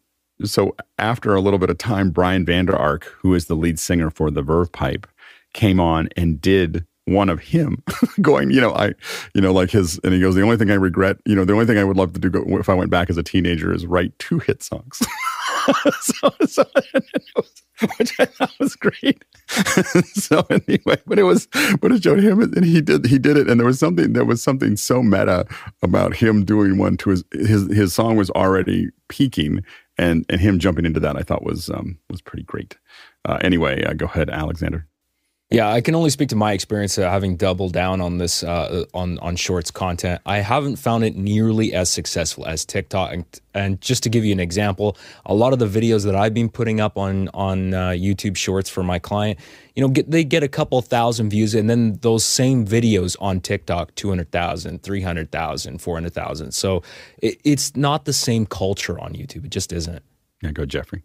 so 0.46 0.74
after 0.98 1.36
a 1.36 1.42
little 1.42 1.60
bit 1.60 1.70
of 1.70 1.78
time, 1.78 2.10
Brian 2.10 2.46
Vander 2.46 2.74
Ark, 2.74 3.14
who 3.20 3.36
is 3.36 3.48
the 3.48 3.56
lead 3.56 3.78
singer 3.78 4.10
for 4.10 4.32
the 4.32 4.42
Verve 4.42 4.72
Pipe, 4.72 5.06
came 5.54 5.78
on 5.78 6.08
and 6.16 6.40
did 6.40 6.86
one 7.04 7.28
of 7.28 7.42
him 7.42 7.84
going, 8.22 8.50
you 8.50 8.62
know, 8.62 8.72
I, 8.74 8.94
you 9.36 9.42
know, 9.42 9.52
like 9.52 9.72
his, 9.72 10.00
and 10.06 10.14
he 10.14 10.22
goes, 10.22 10.36
the 10.36 10.42
only 10.42 10.56
thing 10.56 10.72
I 10.72 10.76
regret, 10.76 11.18
you 11.26 11.36
know, 11.36 11.44
the 11.44 11.52
only 11.52 11.66
thing 11.66 11.78
I 11.78 11.84
would 11.84 11.98
love 11.98 12.14
to 12.14 12.20
do 12.20 12.58
if 12.58 12.70
I 12.70 12.74
went 12.74 12.90
back 12.90 13.10
as 13.10 13.18
a 13.18 13.24
teenager 13.24 13.74
is 13.74 13.86
write 13.86 14.18
two 14.20 14.40
hit 14.40 14.64
songs. 14.64 15.00
so, 16.00 16.34
so 16.46 16.64
was, 17.36 17.61
which 17.98 18.20
I 18.20 18.26
thought 18.26 18.54
was 18.60 18.76
great. 18.76 19.24
so 20.14 20.46
anyway, 20.50 20.98
but 21.06 21.20
it 21.20 21.24
was, 21.24 21.48
but 21.82 21.92
it 21.92 22.04
showed 22.04 22.20
him, 22.20 22.42
and 22.42 22.66
he 22.66 22.82
did, 22.82 23.06
he 23.06 23.20
did 23.20 23.38
it, 23.38 23.50
and 23.50 23.60
there 23.60 23.68
was 23.68 23.80
something, 23.80 24.14
there 24.14 24.26
was 24.26 24.42
something 24.44 24.78
so 24.78 25.04
meta 25.04 25.46
about 25.82 26.16
him 26.16 26.46
doing 26.46 26.78
one 26.78 26.98
to 26.98 27.12
his, 27.12 27.24
his, 27.34 27.72
his 27.74 27.94
song 27.94 28.18
was 28.18 28.30
already 28.32 28.90
peaking, 29.10 29.64
and 29.98 30.26
and 30.30 30.42
him 30.42 30.60
jumping 30.60 30.86
into 30.86 31.00
that, 31.02 31.18
I 31.18 31.22
thought 31.22 31.44
was 31.44 31.70
um 31.70 31.98
was 32.10 32.22
pretty 32.22 32.44
great. 32.44 32.78
Uh, 33.26 33.38
anyway, 33.42 33.84
uh, 33.84 33.94
go 33.94 34.06
ahead, 34.06 34.30
Alexander. 34.30 34.88
Yeah, 35.52 35.70
I 35.70 35.82
can 35.82 35.96
only 35.96 36.10
speak 36.10 36.30
to 36.30 36.38
my 36.38 36.54
experience 36.54 36.98
uh, 36.98 37.10
having 37.10 37.36
doubled 37.36 37.74
down 37.74 38.00
on 38.00 38.20
this 38.20 38.42
uh, 38.42 38.86
on 38.94 39.20
on 39.20 39.36
shorts 39.36 39.70
content. 39.70 40.22
I 40.26 40.38
haven't 40.38 40.78
found 40.78 41.04
it 41.04 41.18
nearly 41.18 41.74
as 41.74 41.92
successful 41.92 42.46
as 42.48 42.64
TikTok. 42.64 43.12
And, 43.12 43.26
and, 43.54 43.82
just 43.82 44.02
to 44.04 44.10
give 44.10 44.24
you 44.24 44.32
an 44.32 44.40
example, 44.40 44.96
a 45.26 45.34
lot 45.34 45.52
of 45.52 45.60
the 45.60 45.66
videos 45.66 46.06
that 46.06 46.16
I've 46.16 46.34
been 46.34 46.48
putting 46.48 46.80
up 46.80 46.98
on 46.98 47.28
on 47.34 47.74
uh, 47.74 47.90
YouTube 47.90 48.38
Shorts 48.38 48.70
for 48.70 48.82
my 48.82 48.98
client, 48.98 49.40
you 49.76 49.82
know, 49.82 49.90
get, 49.90 50.10
they 50.10 50.24
get 50.24 50.42
a 50.42 50.48
couple 50.48 50.82
thousand 50.82 51.32
views, 51.32 51.54
and 51.54 51.70
then 51.70 51.98
those 52.00 52.24
same 52.24 52.66
videos 52.66 53.18
on 53.20 53.42
TikTok, 53.42 53.94
200,000, 53.96 54.82
300,000, 54.82 55.82
400,000. 55.82 56.54
So 56.54 56.82
it, 57.22 57.42
it's 57.44 57.76
not 57.76 58.06
the 58.06 58.14
same 58.14 58.46
culture 58.46 58.98
on 58.98 59.16
YouTube. 59.16 59.44
It 59.44 59.52
just 59.52 59.74
isn't. 59.74 60.02
Yeah, 60.42 60.52
go 60.52 60.66
Jeffrey. 60.66 61.04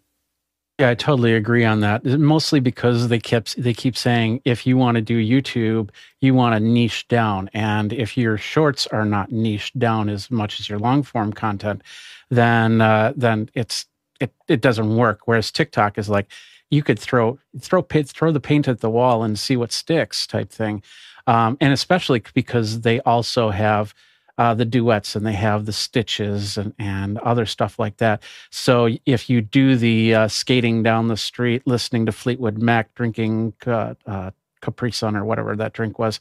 Yeah, 0.79 0.89
I 0.91 0.95
totally 0.95 1.33
agree 1.33 1.65
on 1.65 1.79
that. 1.79 2.05
Mostly 2.05 2.59
because 2.59 3.07
they 3.07 3.17
kept 3.19 3.59
they 3.61 3.73
keep 3.73 3.97
saying 3.97 4.41
if 4.45 4.67
you 4.67 4.77
want 4.77 4.95
to 4.95 5.01
do 5.01 5.17
YouTube, 5.19 5.89
you 6.21 6.35
want 6.35 6.53
to 6.53 6.59
niche 6.59 7.07
down, 7.07 7.49
and 7.53 7.91
if 7.93 8.15
your 8.15 8.37
shorts 8.37 8.85
are 8.87 9.05
not 9.05 9.31
niche 9.31 9.73
down 9.73 10.07
as 10.07 10.29
much 10.29 10.59
as 10.59 10.69
your 10.69 10.77
long 10.77 11.01
form 11.01 11.33
content, 11.33 11.81
then 12.29 12.79
uh, 12.81 13.11
then 13.15 13.49
it's 13.55 13.87
it 14.19 14.31
it 14.47 14.61
doesn't 14.61 14.95
work. 14.95 15.21
Whereas 15.25 15.51
TikTok 15.51 15.97
is 15.97 16.09
like 16.09 16.27
you 16.69 16.83
could 16.83 16.99
throw 16.99 17.39
throw 17.59 17.81
throw 17.81 18.31
the 18.31 18.39
paint 18.39 18.67
at 18.67 18.79
the 18.81 18.89
wall 18.91 19.23
and 19.23 19.39
see 19.39 19.57
what 19.57 19.71
sticks 19.71 20.27
type 20.27 20.51
thing, 20.51 20.83
um, 21.25 21.57
and 21.59 21.73
especially 21.73 22.21
because 22.35 22.81
they 22.81 22.99
also 23.01 23.49
have 23.49 23.95
uh, 24.37 24.53
the 24.53 24.65
duets 24.65 25.15
and 25.15 25.25
they 25.25 25.33
have 25.33 25.65
the 25.65 25.73
stitches 25.73 26.57
and, 26.57 26.73
and 26.77 27.17
other 27.19 27.45
stuff 27.45 27.79
like 27.79 27.97
that. 27.97 28.21
So 28.51 28.89
if 29.05 29.29
you 29.29 29.41
do 29.41 29.75
the 29.75 30.13
uh, 30.13 30.27
skating 30.27 30.83
down 30.83 31.07
the 31.07 31.17
street, 31.17 31.65
listening 31.65 32.05
to 32.05 32.11
Fleetwood 32.11 32.57
Mac, 32.57 32.93
drinking 32.93 33.53
uh, 33.65 33.95
uh 34.05 34.31
Capri 34.61 34.91
Sun 34.91 35.15
or 35.15 35.23
whatever 35.23 35.55
that 35.55 35.73
drink 35.73 35.99
was, 35.99 36.19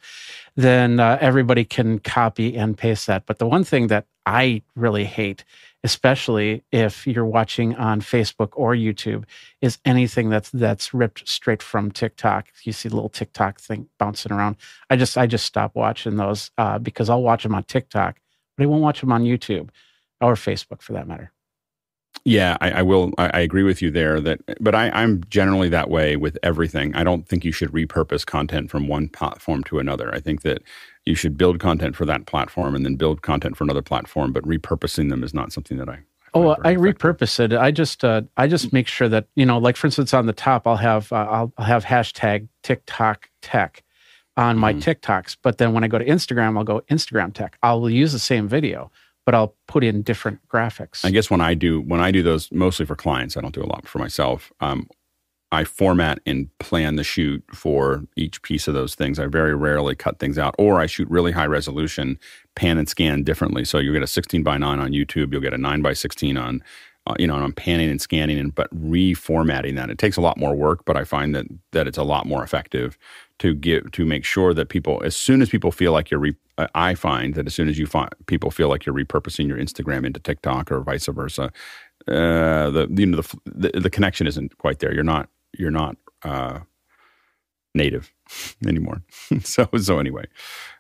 then 0.57 1.01
uh, 1.01 1.19
everybody 1.21 1.65
can 1.65 1.99
copy 1.99 2.57
and 2.57 2.77
paste 2.77 3.07
that. 3.07 3.25
But 3.27 3.39
the 3.39 3.47
one 3.47 3.65
thing 3.65 3.87
that 3.87 4.07
I 4.27 4.63
really 4.75 5.05
hate 5.05 5.45
especially 5.87 6.65
if 6.73 7.07
you're 7.07 7.25
watching 7.25 7.77
on 7.77 8.01
Facebook 8.01 8.49
or 8.55 8.75
YouTube, 8.75 9.23
is 9.61 9.79
anything 9.85 10.31
that's 10.31 10.51
that's 10.51 10.93
ripped 10.93 11.29
straight 11.29 11.63
from 11.63 11.93
TikTok. 11.93 12.49
You 12.65 12.73
see 12.73 12.89
the 12.89 12.97
little 12.97 13.09
TikTok 13.09 13.61
thing 13.61 13.89
bouncing 13.97 14.33
around. 14.33 14.57
I 14.91 14.97
just 14.97 15.17
I 15.17 15.29
just 15.29 15.47
stop 15.47 15.77
watching 15.77 16.17
those 16.17 16.51
uh, 16.59 16.81
because 16.81 17.09
I'll 17.09 17.23
watch 17.23 17.45
them 17.45 17.55
on 17.55 17.63
TikTok, 17.63 18.19
but 18.57 18.65
I 18.65 18.67
won't 18.67 18.83
watch 18.83 19.01
them 19.01 19.13
on 19.13 19.23
YouTube 19.23 19.69
or 20.21 20.35
Facebook 20.35 20.83
for 20.83 20.93
that 20.95 21.07
matter. 21.07 21.31
Yeah, 22.25 22.57
I, 22.61 22.71
I 22.73 22.83
will. 22.83 23.13
I, 23.17 23.31
I, 23.35 23.41
agree 23.41 23.63
with 23.63 23.81
you 23.81 23.93
there. 23.93 24.21
That, 24.21 24.41
but 24.59 24.75
I, 24.75 24.91
I'm 24.91 25.23
generally 25.29 25.69
that 25.69 25.89
way 25.89 26.17
with 26.17 26.37
everything. 26.43 26.97
I 26.97 27.05
don't 27.05 27.29
think 27.29 27.45
you 27.45 27.53
should 27.53 27.71
repurpose 27.71 28.27
content 28.27 28.71
from 28.71 28.89
one 28.89 29.09
platform 29.09 29.63
to 29.65 29.79
another. 29.79 30.13
I 30.13 30.19
think 30.19 30.43
that 30.43 30.63
you 31.07 31.15
should 31.15 31.39
build 31.39 31.61
content 31.61 31.97
for 31.97 32.05
that 32.05 32.27
platform 32.27 32.75
and 32.75 32.85
then 32.85 32.97
build 32.97 33.23
content 33.23 33.57
for 33.57 33.65
another 33.65 33.83
platform. 33.83 34.33
But 34.33 34.45
repurposing 34.45 35.09
them 35.09 35.25
is 35.25 35.33
not 35.33 35.53
something 35.53 35.79
that 35.79 35.89
I. 35.89 36.01
Oh, 36.35 36.51
I 36.65 36.75
repurpose 36.75 37.41
it. 37.41 37.55
I 37.55 37.71
just, 37.71 38.05
uh, 38.05 38.23
I 38.37 38.47
just 38.47 38.71
make 38.71 38.89
sure 38.89 39.09
that 39.09 39.27
you 39.37 39.47
know, 39.47 39.57
like 39.57 39.77
for 39.77 39.87
instance, 39.87 40.13
on 40.13 40.27
the 40.27 40.35
top, 40.35 40.67
I'll 40.67 40.77
have, 40.77 41.11
uh, 41.11 41.17
I'll, 41.17 41.53
I'll 41.57 41.65
have 41.65 41.85
hashtag 41.85 42.49
TikTok 42.63 43.31
Tech 43.41 43.83
on 44.37 44.59
my 44.59 44.75
mm-hmm. 44.75 44.91
TikToks. 44.91 45.39
But 45.41 45.57
then 45.57 45.73
when 45.73 45.83
I 45.83 45.89
go 45.89 45.99
to 45.99 46.05
Instagram, 46.05 46.59
I'll 46.59 46.65
go 46.65 46.83
Instagram 46.91 47.33
Tech. 47.33 47.57
I'll 47.63 47.89
use 47.89 48.13
the 48.13 48.19
same 48.19 48.49
video 48.49 48.91
but 49.27 49.35
I'll 49.35 49.57
put 49.67 49.85
in 49.85 50.03
different 50.03 50.39
graphics. 50.49 51.05
I 51.05 51.11
guess 51.11 51.29
when 51.29 51.41
I 51.41 51.53
do 51.53 51.81
when 51.83 52.01
I 52.01 52.13
do 52.13 52.23
those 52.23 52.51
mostly 52.53 52.87
for 52.87 52.95
clients, 52.95 53.37
I 53.37 53.41
don't 53.43 53.53
do 53.53 53.63
a 53.63 53.67
lot 53.67 53.87
for 53.87 53.99
myself. 53.99 54.53
Um, 54.61 54.89
I 55.53 55.65
format 55.65 56.19
and 56.27 56.49
plan 56.59 56.97
the 56.97 57.05
shoot 57.05 57.43
for 57.53 58.03
each 58.17 58.43
piece 58.43 58.67
of 58.67 58.75
those 58.75 58.95
things. 58.95 59.19
I 59.19 59.27
very 59.27 59.55
rarely 59.55 59.95
cut 59.95 60.19
things 60.19 60.39
out, 60.39 60.55
or 60.59 60.81
I 60.81 60.87
shoot 60.87 61.09
really 61.09 61.33
high 61.33 61.47
resolution, 61.47 62.19
pan 62.57 62.79
and 62.79 62.89
scan 62.89 63.23
differently. 63.23 63.65
So 63.65 63.79
you 63.79 63.93
get 63.93 64.03
a 64.03 64.09
16 64.09 64.43
by 64.43 64.59
9 64.59 64.81
on 64.81 64.91
YouTube, 64.91 65.33
you'll 65.33 65.41
get 65.41 65.55
a 65.55 65.59
9 65.59 65.83
by 65.83 65.93
16 65.93 66.37
on, 66.37 66.65
uh, 67.07 67.15
you 67.19 67.29
know, 67.29 67.37
and 67.37 67.45
I'm 67.45 67.53
panning 67.53 67.89
and 67.89 68.01
scanning, 68.01 68.39
and 68.39 68.53
but 68.53 68.75
reformatting 68.75 69.77
that. 69.77 69.89
It 69.89 69.99
takes 69.99 70.17
a 70.17 70.21
lot 70.21 70.37
more 70.37 70.55
work, 70.55 70.85
but 70.85 70.97
I 70.97 71.05
find 71.05 71.35
that 71.37 71.47
that 71.71 71.87
it's 71.87 71.99
a 71.99 72.03
lot 72.03 72.27
more 72.27 72.43
effective 72.43 72.99
to 73.39 73.55
give 73.55 73.93
to 73.93 74.05
make 74.05 74.25
sure 74.25 74.53
that 74.53 74.69
people, 74.69 75.01
as 75.05 75.15
soon 75.15 75.43
as 75.43 75.49
people 75.49 75.71
feel 75.71 75.93
like 75.93 76.11
you're 76.11 76.19
re, 76.19 76.35
I 76.75 76.97
find 76.97 77.35
that 77.35 77.47
as 77.47 77.55
soon 77.55 77.69
as 77.69 77.79
you 77.79 77.87
find 77.87 78.09
people 78.27 78.51
feel 78.51 78.69
like 78.69 78.85
you're 78.85 78.95
repurposing 78.95 79.47
your 79.47 79.59
Instagram 79.59 80.05
into 80.05 80.19
TikTok 80.19 80.73
or 80.73 80.81
vice 80.81 81.07
versa, 81.07 81.53
uh, 82.09 82.71
the 82.71 82.89
you 82.91 83.07
know 83.07 83.21
the, 83.21 83.39
the, 83.45 83.81
the 83.81 83.91
connection 83.91 84.27
isn't 84.27 84.59
quite 84.59 84.81
there. 84.81 84.93
You're 84.93 85.05
not 85.05 85.29
you're 85.53 85.71
not 85.71 85.97
uh, 86.23 86.61
native 87.75 88.13
anymore. 88.67 89.03
so 89.43 89.69
so 89.79 89.99
anyway, 89.99 90.25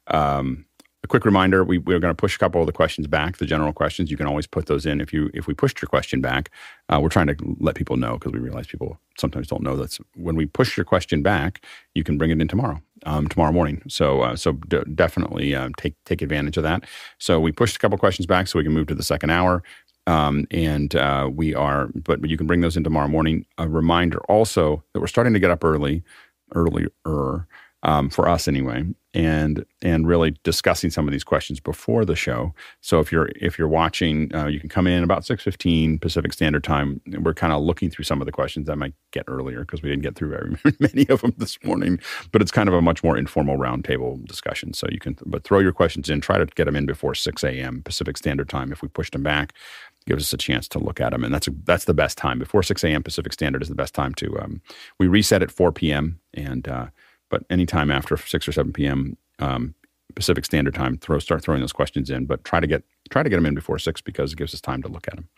um, 0.08 0.66
a 1.06 1.08
quick 1.08 1.24
reminder: 1.24 1.62
we, 1.62 1.78
we're 1.78 2.00
going 2.00 2.10
to 2.10 2.20
push 2.20 2.34
a 2.34 2.38
couple 2.38 2.60
of 2.60 2.66
the 2.66 2.72
questions 2.72 3.06
back. 3.06 3.36
The 3.36 3.46
general 3.46 3.72
questions 3.72 4.10
you 4.10 4.16
can 4.16 4.26
always 4.26 4.46
put 4.46 4.66
those 4.66 4.84
in 4.84 5.00
if 5.00 5.12
you 5.12 5.30
if 5.34 5.46
we 5.46 5.54
pushed 5.54 5.80
your 5.80 5.88
question 5.88 6.20
back. 6.20 6.50
Uh, 6.88 6.98
we're 7.00 7.08
trying 7.08 7.28
to 7.28 7.36
let 7.60 7.76
people 7.76 7.96
know 7.96 8.14
because 8.14 8.32
we 8.32 8.40
realize 8.40 8.66
people 8.66 8.98
sometimes 9.18 9.46
don't 9.46 9.62
know 9.62 9.76
that 9.76 9.96
when 10.16 10.34
we 10.34 10.46
push 10.46 10.76
your 10.76 10.84
question 10.84 11.22
back, 11.22 11.64
you 11.94 12.02
can 12.02 12.18
bring 12.18 12.30
it 12.30 12.40
in 12.40 12.48
tomorrow, 12.48 12.80
um, 13.04 13.28
tomorrow 13.28 13.52
morning. 13.52 13.82
So 13.88 14.22
uh, 14.22 14.36
so 14.36 14.52
d- 14.52 14.82
definitely 14.94 15.54
uh, 15.54 15.68
take 15.76 15.94
take 16.04 16.22
advantage 16.22 16.56
of 16.56 16.64
that. 16.64 16.84
So 17.18 17.38
we 17.38 17.52
pushed 17.52 17.76
a 17.76 17.78
couple 17.78 17.98
questions 17.98 18.26
back 18.26 18.48
so 18.48 18.58
we 18.58 18.64
can 18.64 18.72
move 18.72 18.88
to 18.88 18.94
the 18.94 19.04
second 19.04 19.30
hour. 19.30 19.62
Um, 20.06 20.46
and 20.50 20.94
uh, 20.94 21.28
we 21.32 21.54
are, 21.54 21.88
but 21.94 22.28
you 22.28 22.36
can 22.36 22.46
bring 22.46 22.60
those 22.60 22.76
in 22.76 22.84
tomorrow 22.84 23.08
morning. 23.08 23.44
A 23.58 23.68
reminder 23.68 24.18
also 24.30 24.84
that 24.92 25.00
we're 25.00 25.06
starting 25.08 25.32
to 25.32 25.40
get 25.40 25.50
up 25.50 25.64
early, 25.64 26.04
earlier 26.54 26.88
um, 27.86 28.10
for 28.10 28.28
us 28.28 28.48
anyway, 28.48 28.84
and 29.14 29.64
and 29.80 30.08
really 30.08 30.36
discussing 30.42 30.90
some 30.90 31.06
of 31.06 31.12
these 31.12 31.22
questions 31.22 31.60
before 31.60 32.04
the 32.04 32.16
show. 32.16 32.52
So 32.80 32.98
if 32.98 33.12
you're 33.12 33.30
if 33.36 33.58
you're 33.58 33.68
watching, 33.68 34.34
uh, 34.34 34.48
you 34.48 34.58
can 34.58 34.68
come 34.68 34.88
in 34.88 35.04
about 35.04 35.24
six 35.24 35.44
fifteen 35.44 35.98
Pacific 36.00 36.32
Standard 36.32 36.64
Time. 36.64 37.00
We're 37.20 37.32
kind 37.32 37.52
of 37.52 37.62
looking 37.62 37.88
through 37.88 38.04
some 38.04 38.20
of 38.20 38.26
the 38.26 38.32
questions 38.32 38.66
that 38.66 38.76
might 38.76 38.94
get 39.12 39.24
earlier 39.28 39.60
because 39.60 39.82
we 39.82 39.88
didn't 39.88 40.02
get 40.02 40.16
through 40.16 40.30
very 40.30 40.56
many 40.80 41.08
of 41.08 41.20
them 41.20 41.32
this 41.38 41.62
morning. 41.64 42.00
But 42.32 42.42
it's 42.42 42.50
kind 42.50 42.68
of 42.68 42.74
a 42.74 42.82
much 42.82 43.04
more 43.04 43.16
informal 43.16 43.56
roundtable 43.56 44.22
discussion. 44.26 44.74
So 44.74 44.88
you 44.90 44.98
can 44.98 45.16
but 45.24 45.44
throw 45.44 45.60
your 45.60 45.72
questions 45.72 46.10
in. 46.10 46.20
Try 46.20 46.38
to 46.38 46.46
get 46.46 46.64
them 46.64 46.76
in 46.76 46.86
before 46.86 47.14
six 47.14 47.44
a.m. 47.44 47.82
Pacific 47.84 48.16
Standard 48.16 48.48
Time. 48.48 48.72
If 48.72 48.82
we 48.82 48.88
pushed 48.88 49.12
them 49.12 49.22
back, 49.22 49.52
gives 50.08 50.24
us 50.24 50.32
a 50.32 50.38
chance 50.38 50.66
to 50.68 50.80
look 50.80 51.00
at 51.00 51.12
them, 51.12 51.22
and 51.22 51.32
that's 51.32 51.46
a, 51.46 51.52
that's 51.64 51.84
the 51.84 51.94
best 51.94 52.18
time. 52.18 52.40
Before 52.40 52.64
six 52.64 52.82
a.m. 52.82 53.04
Pacific 53.04 53.32
Standard 53.32 53.62
is 53.62 53.68
the 53.68 53.76
best 53.76 53.94
time 53.94 54.12
to. 54.14 54.36
Um, 54.40 54.60
we 54.98 55.06
reset 55.06 55.42
at 55.42 55.52
four 55.52 55.70
p.m. 55.70 56.18
and 56.34 56.66
uh, 56.66 56.86
but 57.30 57.44
anytime 57.50 57.90
after 57.90 58.16
six 58.16 58.48
or 58.48 58.52
seven 58.52 58.72
p.m. 58.72 59.16
Um, 59.38 59.74
Pacific 60.14 60.44
Standard 60.44 60.74
Time, 60.74 60.96
throw 60.96 61.18
start 61.18 61.42
throwing 61.42 61.60
those 61.60 61.72
questions 61.72 62.08
in, 62.10 62.24
but 62.26 62.44
try 62.44 62.60
to 62.60 62.66
get 62.66 62.84
try 63.10 63.22
to 63.22 63.28
get 63.28 63.36
them 63.36 63.46
in 63.46 63.54
before 63.54 63.78
six 63.78 64.00
because 64.00 64.32
it 64.32 64.36
gives 64.36 64.54
us 64.54 64.60
time 64.60 64.82
to 64.82 64.88
look 64.88 65.06
at 65.08 65.16
them. 65.16 65.28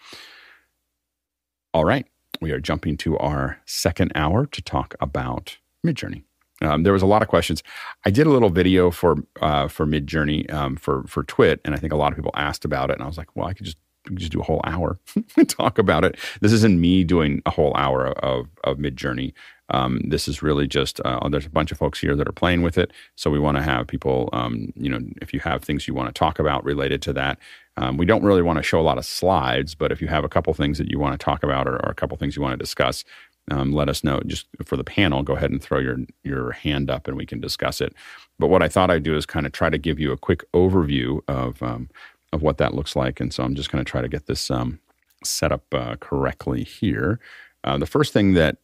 All 1.75 1.85
right, 1.85 2.07
we 2.41 2.53
are 2.53 2.61
jumping 2.61 2.97
to 2.99 3.19
our 3.19 3.61
second 3.67 4.13
hour 4.15 4.47
to 4.47 4.63
talk 4.63 4.95
about 5.01 5.59
Midjourney. 5.87 6.23
Um, 6.61 6.83
there 6.83 6.93
was 6.93 7.03
a 7.03 7.07
lot 7.07 7.23
of 7.23 7.29
questions. 7.29 7.63
I 8.05 8.11
did 8.11 8.27
a 8.27 8.31
little 8.31 8.51
video 8.51 8.91
for 8.91 9.17
uh, 9.41 9.69
for 9.69 9.87
Midjourney 9.87 10.53
um, 10.53 10.77
for 10.77 11.05
for 11.05 11.25
Twit, 11.25 11.61
and 11.65 11.75
I 11.75 11.79
think 11.79 11.93
a 11.93 11.97
lot 11.97 12.13
of 12.13 12.17
people 12.17 12.33
asked 12.35 12.65
about 12.65 12.91
it. 12.91 12.95
And 12.95 13.03
I 13.03 13.07
was 13.07 13.19
like, 13.19 13.35
well, 13.35 13.47
I 13.47 13.55
could 13.55 13.67
just 13.67 13.79
just 14.15 14.33
do 14.33 14.41
a 14.41 14.45
whole 14.45 14.61
hour 14.65 14.99
and 15.37 15.49
talk 15.49 15.79
about 15.79 16.05
it. 16.05 16.17
This 16.41 16.53
isn't 16.53 16.81
me 16.81 17.05
doing 17.05 17.43
a 17.47 17.51
whole 17.51 17.75
hour 17.77 18.09
of 18.19 18.49
of 18.65 18.79
Midjourney. 18.79 19.33
Um, 19.71 20.01
this 20.05 20.29
is 20.29 20.43
really 20.43 20.67
just 20.67 21.01
uh, 21.05 21.29
there's 21.29 21.47
a 21.47 21.51
bunch 21.51 21.73
of 21.73 21.79
folks 21.79 22.01
here 22.01 22.17
that 22.17 22.27
are 22.27 22.33
playing 22.33 22.63
with 22.63 22.79
it, 22.79 22.93
so 23.17 23.31
we 23.31 23.39
want 23.39 23.57
to 23.59 23.63
have 23.63 23.87
people. 23.87 24.31
Um, 24.33 24.73
you 24.77 24.89
know, 24.89 25.01
if 25.21 25.35
you 25.35 25.41
have 25.41 25.63
things 25.63 25.87
you 25.87 25.95
want 25.95 26.09
to 26.09 26.19
talk 26.19 26.39
about 26.39 26.65
related 26.65 27.03
to 27.03 27.13
that, 27.15 27.39
um, 27.77 27.97
we 27.97 28.07
don't 28.07 28.23
really 28.23 28.43
want 28.43 28.57
to 28.57 28.63
show 28.63 28.81
a 28.81 28.83
lot 28.83 28.99
of 28.99 29.05
slides, 29.05 29.75
but 29.75 29.93
if 29.93 30.01
you 30.01 30.09
have 30.09 30.25
a 30.25 30.29
couple 30.29 30.55
things 30.55 30.79
that 30.79 30.91
you 30.91 30.99
want 30.99 31.19
to 31.19 31.23
talk 31.23 31.43
about 31.43 31.69
or, 31.69 31.77
or 31.85 31.91
a 31.91 31.95
couple 31.95 32.17
things 32.17 32.35
you 32.35 32.43
want 32.43 32.53
to 32.53 32.57
discuss, 32.57 33.05
um, 33.51 33.73
let 33.73 33.89
us 33.89 34.05
know. 34.05 34.21
Just 34.27 34.47
for 34.65 34.77
the 34.77 34.85
panel, 34.85 35.23
go 35.23 35.37
ahead 35.37 35.51
and 35.51 35.63
throw 35.63 35.79
your 35.79 35.99
your 36.25 36.53
hand 36.53 36.91
up, 36.91 37.07
and 37.07 37.17
we 37.17 37.27
can 37.27 37.41
discuss 37.41 37.81
it. 37.81 37.95
But 38.39 38.49
what 38.49 38.63
I 38.63 38.69
thought 38.69 38.91
I'd 38.91 39.03
do 39.03 39.17
is 39.17 39.27
kind 39.27 39.47
of 39.47 39.53
try 39.53 39.71
to 39.71 39.79
give 39.79 39.99
you 39.99 40.13
a 40.13 40.17
quick 40.17 40.45
overview 40.53 41.21
of 41.29 41.63
um, 41.63 41.89
of 42.33 42.43
what 42.43 42.59
that 42.59 42.75
looks 42.75 42.95
like, 42.95 43.21
and 43.21 43.33
so 43.33 43.43
I'm 43.43 43.55
just 43.55 43.71
going 43.71 43.85
to 43.85 43.91
try 43.91 44.01
to 44.01 44.09
get 44.09 44.27
this 44.27 44.51
um, 44.51 44.81
set 45.25 45.53
up 45.53 45.65
uh, 45.73 45.97
correctly 45.97 46.65
here. 46.65 47.19
Uh, 47.65 47.79
the 47.79 47.87
first 47.87 48.13
thing 48.13 48.35
that 48.35 48.57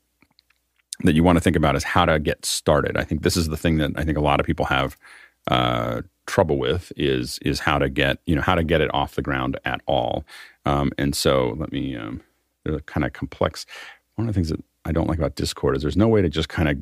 that 1.02 1.14
you 1.14 1.24
want 1.24 1.36
to 1.36 1.40
think 1.40 1.56
about 1.56 1.74
is 1.74 1.82
how 1.82 2.04
to 2.04 2.20
get 2.20 2.44
started. 2.46 2.96
I 2.96 3.02
think 3.02 3.22
this 3.22 3.36
is 3.36 3.48
the 3.48 3.56
thing 3.56 3.78
that 3.78 3.90
I 3.96 4.04
think 4.04 4.16
a 4.16 4.22
lot 4.22 4.38
of 4.38 4.46
people 4.46 4.66
have 4.66 4.96
uh, 5.48 6.02
trouble 6.26 6.58
with 6.58 6.92
is 6.96 7.38
is 7.40 7.60
how 7.60 7.78
to 7.78 7.88
get 7.88 8.18
you 8.26 8.34
know 8.34 8.42
how 8.42 8.54
to 8.54 8.64
get 8.64 8.80
it 8.80 8.92
off 8.94 9.14
the 9.14 9.22
ground 9.22 9.58
at 9.64 9.80
all. 9.86 10.24
Um, 10.64 10.92
and 10.98 11.14
so 11.14 11.56
let 11.58 11.72
me 11.72 11.96
um, 11.96 12.22
they're 12.64 12.80
kind 12.80 13.04
of 13.04 13.12
complex. 13.12 13.66
One 14.14 14.28
of 14.28 14.34
the 14.34 14.38
things 14.38 14.50
that 14.50 14.62
I 14.84 14.92
don't 14.92 15.08
like 15.08 15.18
about 15.18 15.34
Discord 15.34 15.76
is 15.76 15.82
there's 15.82 15.96
no 15.96 16.08
way 16.08 16.22
to 16.22 16.28
just 16.28 16.48
kind 16.48 16.68
of 16.68 16.78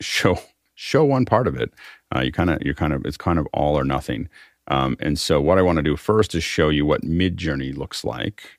show 0.00 0.38
show 0.74 1.04
one 1.04 1.24
part 1.24 1.46
of 1.46 1.56
it. 1.56 1.72
Uh, 2.14 2.20
you 2.20 2.32
kind 2.32 2.50
of 2.50 2.62
you're 2.62 2.74
kind 2.74 2.92
of 2.92 3.04
it's 3.04 3.16
kind 3.16 3.38
of 3.38 3.46
all 3.52 3.78
or 3.78 3.84
nothing. 3.84 4.28
Um, 4.70 4.96
and 5.00 5.18
so 5.18 5.40
what 5.40 5.58
I 5.58 5.62
want 5.62 5.76
to 5.76 5.82
do 5.82 5.96
first 5.96 6.34
is 6.34 6.44
show 6.44 6.68
you 6.68 6.86
what 6.86 7.02
Midjourney 7.02 7.76
looks 7.76 8.04
like 8.04 8.58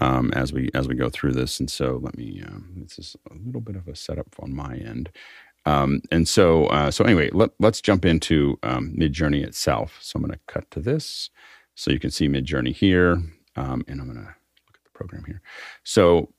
um, 0.00 0.32
as 0.34 0.52
we 0.52 0.70
as 0.72 0.88
we 0.88 0.94
go 0.94 1.10
through 1.10 1.32
this. 1.32 1.60
And 1.60 1.70
so 1.70 2.00
let 2.02 2.16
me. 2.16 2.42
Um, 2.46 2.72
this 2.76 2.98
is 2.98 3.16
a 3.30 3.34
little 3.34 3.60
bit 3.60 3.76
of 3.76 3.88
a 3.88 3.96
setup 3.96 4.34
on 4.40 4.54
my 4.54 4.76
end. 4.76 5.10
Um, 5.66 6.00
and 6.10 6.26
so 6.26 6.66
uh, 6.66 6.90
so 6.90 7.04
anyway, 7.04 7.30
let, 7.32 7.50
us 7.62 7.80
jump 7.80 8.04
into 8.04 8.58
um, 8.62 8.94
Midjourney 8.96 9.44
itself. 9.44 9.98
So 10.00 10.16
I'm 10.16 10.22
going 10.22 10.32
to 10.32 10.40
cut 10.46 10.70
to 10.70 10.80
this 10.80 11.28
so 11.74 11.90
you 11.90 12.00
can 12.00 12.10
see 12.10 12.28
Midjourney 12.28 12.74
here, 12.74 13.12
um, 13.56 13.84
and 13.86 14.00
I'm 14.00 14.06
going 14.06 14.14
to 14.14 14.22
look 14.22 14.74
at 14.74 14.84
the 14.84 14.90
program 14.94 15.24
here. 15.26 15.42
So 15.82 16.32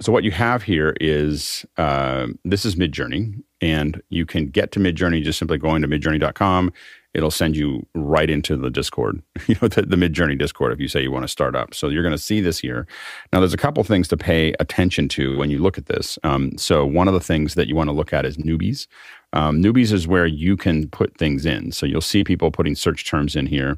so 0.00 0.12
what 0.12 0.24
you 0.24 0.30
have 0.30 0.62
here 0.62 0.96
is 1.00 1.66
uh, 1.76 2.28
this 2.44 2.64
is 2.64 2.76
Midjourney, 2.76 3.42
and 3.60 4.00
you 4.08 4.24
can 4.24 4.46
get 4.46 4.72
to 4.72 4.80
Midjourney 4.80 5.22
just 5.22 5.38
simply 5.38 5.58
going 5.58 5.82
to 5.82 5.88
midjourney.com 5.88 6.72
it'll 7.14 7.30
send 7.30 7.56
you 7.56 7.86
right 7.94 8.30
into 8.30 8.56
the 8.56 8.70
Discord, 8.70 9.22
you 9.46 9.56
know, 9.60 9.68
the, 9.68 9.82
the 9.82 9.96
Midjourney 9.96 10.38
Discord 10.38 10.72
if 10.72 10.80
you 10.80 10.88
say 10.88 11.02
you 11.02 11.10
want 11.10 11.24
to 11.24 11.28
start 11.28 11.56
up. 11.56 11.74
So 11.74 11.88
you're 11.88 12.02
going 12.02 12.14
to 12.14 12.18
see 12.18 12.40
this 12.40 12.58
here. 12.58 12.86
Now, 13.32 13.40
there's 13.40 13.54
a 13.54 13.58
couple 13.58 13.82
things 13.84 14.08
to 14.08 14.16
pay 14.16 14.54
attention 14.60 15.08
to 15.10 15.36
when 15.38 15.50
you 15.50 15.58
look 15.58 15.78
at 15.78 15.86
this. 15.86 16.18
Um, 16.22 16.56
so 16.56 16.86
one 16.86 17.08
of 17.08 17.14
the 17.14 17.20
things 17.20 17.54
that 17.54 17.68
you 17.68 17.74
want 17.74 17.88
to 17.88 17.94
look 17.94 18.12
at 18.12 18.24
is 18.24 18.36
newbies. 18.36 18.86
Um, 19.32 19.62
newbies 19.62 19.92
is 19.92 20.08
where 20.08 20.26
you 20.26 20.56
can 20.56 20.88
put 20.88 21.16
things 21.16 21.46
in. 21.46 21.72
So 21.72 21.86
you'll 21.86 22.00
see 22.00 22.24
people 22.24 22.50
putting 22.50 22.74
search 22.74 23.04
terms 23.04 23.36
in 23.36 23.46
here. 23.46 23.76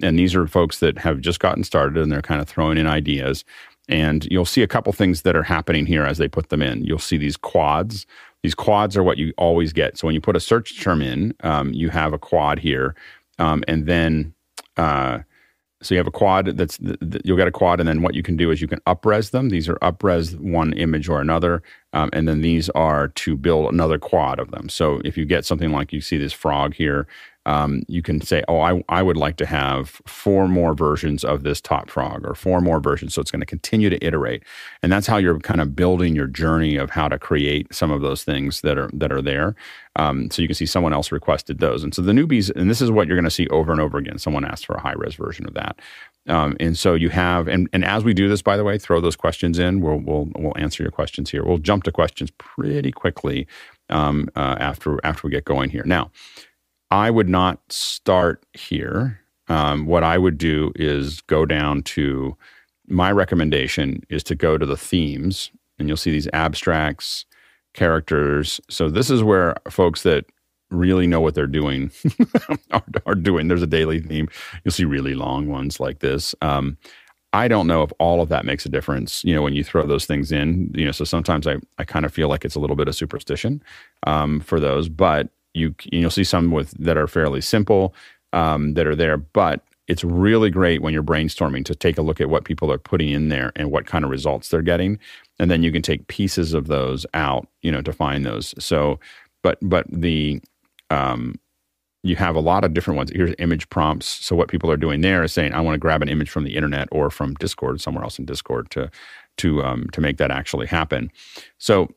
And 0.00 0.18
these 0.18 0.34
are 0.34 0.46
folks 0.46 0.78
that 0.78 0.98
have 0.98 1.20
just 1.20 1.40
gotten 1.40 1.64
started 1.64 2.00
and 2.00 2.10
they're 2.12 2.22
kind 2.22 2.40
of 2.40 2.48
throwing 2.48 2.78
in 2.78 2.86
ideas. 2.86 3.44
And 3.88 4.26
you'll 4.30 4.44
see 4.44 4.62
a 4.62 4.68
couple 4.68 4.92
things 4.92 5.22
that 5.22 5.34
are 5.34 5.42
happening 5.42 5.86
here 5.86 6.04
as 6.04 6.18
they 6.18 6.28
put 6.28 6.50
them 6.50 6.62
in. 6.62 6.84
You'll 6.84 6.98
see 6.98 7.16
these 7.16 7.36
quads. 7.36 8.06
These 8.42 8.54
quads 8.54 8.96
are 8.96 9.02
what 9.02 9.18
you 9.18 9.32
always 9.36 9.72
get. 9.72 9.98
So 9.98 10.06
when 10.06 10.14
you 10.14 10.20
put 10.20 10.36
a 10.36 10.40
search 10.40 10.80
term 10.80 11.02
in, 11.02 11.34
um, 11.40 11.72
you 11.72 11.90
have 11.90 12.12
a 12.12 12.18
quad 12.18 12.58
here, 12.58 12.94
um, 13.38 13.64
and 13.66 13.86
then 13.86 14.34
uh, 14.76 15.20
so 15.80 15.94
you 15.94 15.98
have 15.98 16.08
a 16.08 16.12
quad 16.12 16.56
that's 16.56 16.76
the, 16.78 17.20
you'll 17.24 17.36
get 17.36 17.46
a 17.46 17.52
quad, 17.52 17.78
and 17.78 17.88
then 17.88 18.02
what 18.02 18.14
you 18.14 18.22
can 18.22 18.36
do 18.36 18.50
is 18.50 18.60
you 18.60 18.68
can 18.68 18.80
upres 18.80 19.30
them. 19.30 19.48
These 19.48 19.68
are 19.68 19.76
upres 19.76 20.38
one 20.38 20.72
image 20.72 21.08
or 21.08 21.20
another, 21.20 21.62
um, 21.92 22.10
and 22.12 22.26
then 22.26 22.40
these 22.40 22.68
are 22.70 23.08
to 23.08 23.36
build 23.36 23.72
another 23.72 23.98
quad 23.98 24.40
of 24.40 24.50
them. 24.50 24.68
So 24.68 25.00
if 25.04 25.16
you 25.16 25.24
get 25.24 25.44
something 25.44 25.70
like 25.70 25.92
you 25.92 26.00
see 26.00 26.18
this 26.18 26.32
frog 26.32 26.74
here, 26.74 27.06
um, 27.48 27.82
you 27.88 28.02
can 28.02 28.20
say, 28.20 28.44
oh, 28.46 28.60
I, 28.60 28.84
I 28.90 29.02
would 29.02 29.16
like 29.16 29.36
to 29.36 29.46
have 29.46 30.02
four 30.06 30.48
more 30.48 30.74
versions 30.74 31.24
of 31.24 31.44
this 31.44 31.62
top 31.62 31.88
frog 31.88 32.26
or 32.26 32.34
four 32.34 32.60
more 32.60 32.78
versions. 32.78 33.14
So 33.14 33.22
it's 33.22 33.30
going 33.30 33.40
to 33.40 33.46
continue 33.46 33.88
to 33.88 34.04
iterate. 34.04 34.42
And 34.82 34.92
that's 34.92 35.06
how 35.06 35.16
you're 35.16 35.38
kind 35.38 35.62
of 35.62 35.74
building 35.74 36.14
your 36.14 36.26
journey 36.26 36.76
of 36.76 36.90
how 36.90 37.08
to 37.08 37.18
create 37.18 37.72
some 37.72 37.90
of 37.90 38.02
those 38.02 38.22
things 38.22 38.60
that 38.60 38.76
are 38.76 38.90
that 38.92 39.10
are 39.10 39.22
there. 39.22 39.54
Um, 39.96 40.30
so 40.30 40.42
you 40.42 40.48
can 40.48 40.56
see 40.56 40.66
someone 40.66 40.92
else 40.92 41.10
requested 41.10 41.58
those. 41.58 41.82
And 41.82 41.94
so 41.94 42.02
the 42.02 42.12
newbies, 42.12 42.54
and 42.54 42.70
this 42.70 42.82
is 42.82 42.90
what 42.90 43.08
you're 43.08 43.16
going 43.16 43.24
to 43.24 43.30
see 43.30 43.48
over 43.48 43.72
and 43.72 43.80
over 43.80 43.96
again. 43.96 44.18
Someone 44.18 44.44
asked 44.44 44.66
for 44.66 44.76
a 44.76 44.80
high 44.82 44.92
res 44.92 45.14
version 45.14 45.46
of 45.46 45.54
that. 45.54 45.80
Um, 46.28 46.54
and 46.60 46.76
so 46.76 46.92
you 46.92 47.08
have, 47.08 47.48
and, 47.48 47.70
and 47.72 47.82
as 47.82 48.04
we 48.04 48.12
do 48.12 48.28
this, 48.28 48.42
by 48.42 48.58
the 48.58 48.64
way, 48.64 48.76
throw 48.76 49.00
those 49.00 49.16
questions 49.16 49.58
in. 49.58 49.80
We'll 49.80 50.00
we'll 50.00 50.28
we'll 50.36 50.58
answer 50.58 50.82
your 50.82 50.92
questions 50.92 51.30
here. 51.30 51.42
We'll 51.44 51.56
jump 51.56 51.84
to 51.84 51.92
questions 51.92 52.30
pretty 52.36 52.92
quickly 52.92 53.46
um, 53.88 54.28
uh, 54.36 54.56
after 54.60 55.00
after 55.02 55.26
we 55.26 55.30
get 55.30 55.46
going 55.46 55.70
here. 55.70 55.84
Now, 55.86 56.10
I 56.90 57.10
would 57.10 57.28
not 57.28 57.60
start 57.70 58.44
here. 58.52 59.20
Um, 59.48 59.86
what 59.86 60.02
I 60.02 60.18
would 60.18 60.38
do 60.38 60.72
is 60.76 61.20
go 61.22 61.46
down 61.46 61.82
to 61.82 62.36
my 62.86 63.12
recommendation 63.12 64.02
is 64.08 64.22
to 64.24 64.34
go 64.34 64.58
to 64.58 64.66
the 64.66 64.76
themes, 64.76 65.50
and 65.78 65.88
you'll 65.88 65.96
see 65.96 66.10
these 66.10 66.28
abstracts, 66.32 67.26
characters. 67.74 68.60
So 68.68 68.88
this 68.88 69.10
is 69.10 69.22
where 69.22 69.56
folks 69.70 70.02
that 70.02 70.26
really 70.70 71.06
know 71.06 71.20
what 71.20 71.34
they're 71.34 71.46
doing 71.46 71.90
are, 72.70 72.84
are, 73.06 73.14
doing. 73.14 73.48
There's 73.48 73.62
a 73.62 73.66
daily 73.66 74.00
theme. 74.00 74.28
You'll 74.64 74.72
see 74.72 74.84
really 74.84 75.14
long 75.14 75.48
ones 75.48 75.80
like 75.80 76.00
this. 76.00 76.34
Um, 76.42 76.76
I 77.32 77.48
don't 77.48 77.66
know 77.66 77.82
if 77.82 77.92
all 77.98 78.22
of 78.22 78.30
that 78.30 78.46
makes 78.46 78.64
a 78.64 78.70
difference, 78.70 79.22
you 79.22 79.34
know, 79.34 79.42
when 79.42 79.54
you 79.54 79.62
throw 79.62 79.86
those 79.86 80.06
things 80.06 80.32
in, 80.32 80.72
you 80.74 80.84
know, 80.84 80.92
so 80.92 81.04
sometimes 81.04 81.46
I, 81.46 81.56
I 81.78 81.84
kind 81.84 82.06
of 82.06 82.12
feel 82.12 82.28
like 82.28 82.44
it's 82.44 82.54
a 82.54 82.60
little 82.60 82.76
bit 82.76 82.88
of 82.88 82.94
superstition 82.94 83.62
um, 84.06 84.40
for 84.40 84.58
those, 84.58 84.88
but 84.88 85.28
you, 85.58 85.74
you'll 85.92 86.10
see 86.10 86.24
some 86.24 86.50
with 86.50 86.70
that 86.78 86.96
are 86.96 87.06
fairly 87.06 87.40
simple 87.40 87.94
um, 88.32 88.74
that 88.74 88.86
are 88.86 88.96
there, 88.96 89.16
but 89.16 89.62
it's 89.88 90.04
really 90.04 90.50
great 90.50 90.82
when 90.82 90.92
you're 90.92 91.02
brainstorming 91.02 91.64
to 91.64 91.74
take 91.74 91.98
a 91.98 92.02
look 92.02 92.20
at 92.20 92.28
what 92.28 92.44
people 92.44 92.70
are 92.70 92.78
putting 92.78 93.08
in 93.08 93.28
there 93.30 93.52
and 93.56 93.70
what 93.70 93.86
kind 93.86 94.04
of 94.04 94.10
results 94.10 94.48
they're 94.48 94.62
getting. 94.62 94.98
And 95.38 95.50
then 95.50 95.62
you 95.62 95.72
can 95.72 95.82
take 95.82 96.06
pieces 96.08 96.52
of 96.52 96.66
those 96.66 97.06
out, 97.14 97.48
you 97.62 97.72
know, 97.72 97.82
to 97.82 97.92
find 97.92 98.24
those. 98.24 98.54
So, 98.58 99.00
but, 99.42 99.58
but 99.62 99.86
the, 99.90 100.40
um, 100.90 101.40
you 102.02 102.16
have 102.16 102.36
a 102.36 102.40
lot 102.40 102.64
of 102.64 102.74
different 102.74 102.96
ones. 102.96 103.10
Here's 103.14 103.34
image 103.38 103.68
prompts. 103.70 104.06
So 104.06 104.36
what 104.36 104.48
people 104.48 104.70
are 104.70 104.76
doing 104.76 105.00
there 105.00 105.22
is 105.22 105.32
saying, 105.32 105.52
I 105.52 105.60
want 105.60 105.74
to 105.74 105.78
grab 105.78 106.02
an 106.02 106.08
image 106.08 106.30
from 106.30 106.44
the 106.44 106.54
internet 106.54 106.88
or 106.92 107.10
from 107.10 107.34
Discord, 107.34 107.80
somewhere 107.80 108.04
else 108.04 108.18
in 108.18 108.24
Discord 108.24 108.70
to 108.70 108.90
to 109.38 109.62
um, 109.62 109.88
to 109.92 110.00
make 110.00 110.16
that 110.18 110.30
actually 110.30 110.66
happen. 110.66 111.10
So 111.58 111.88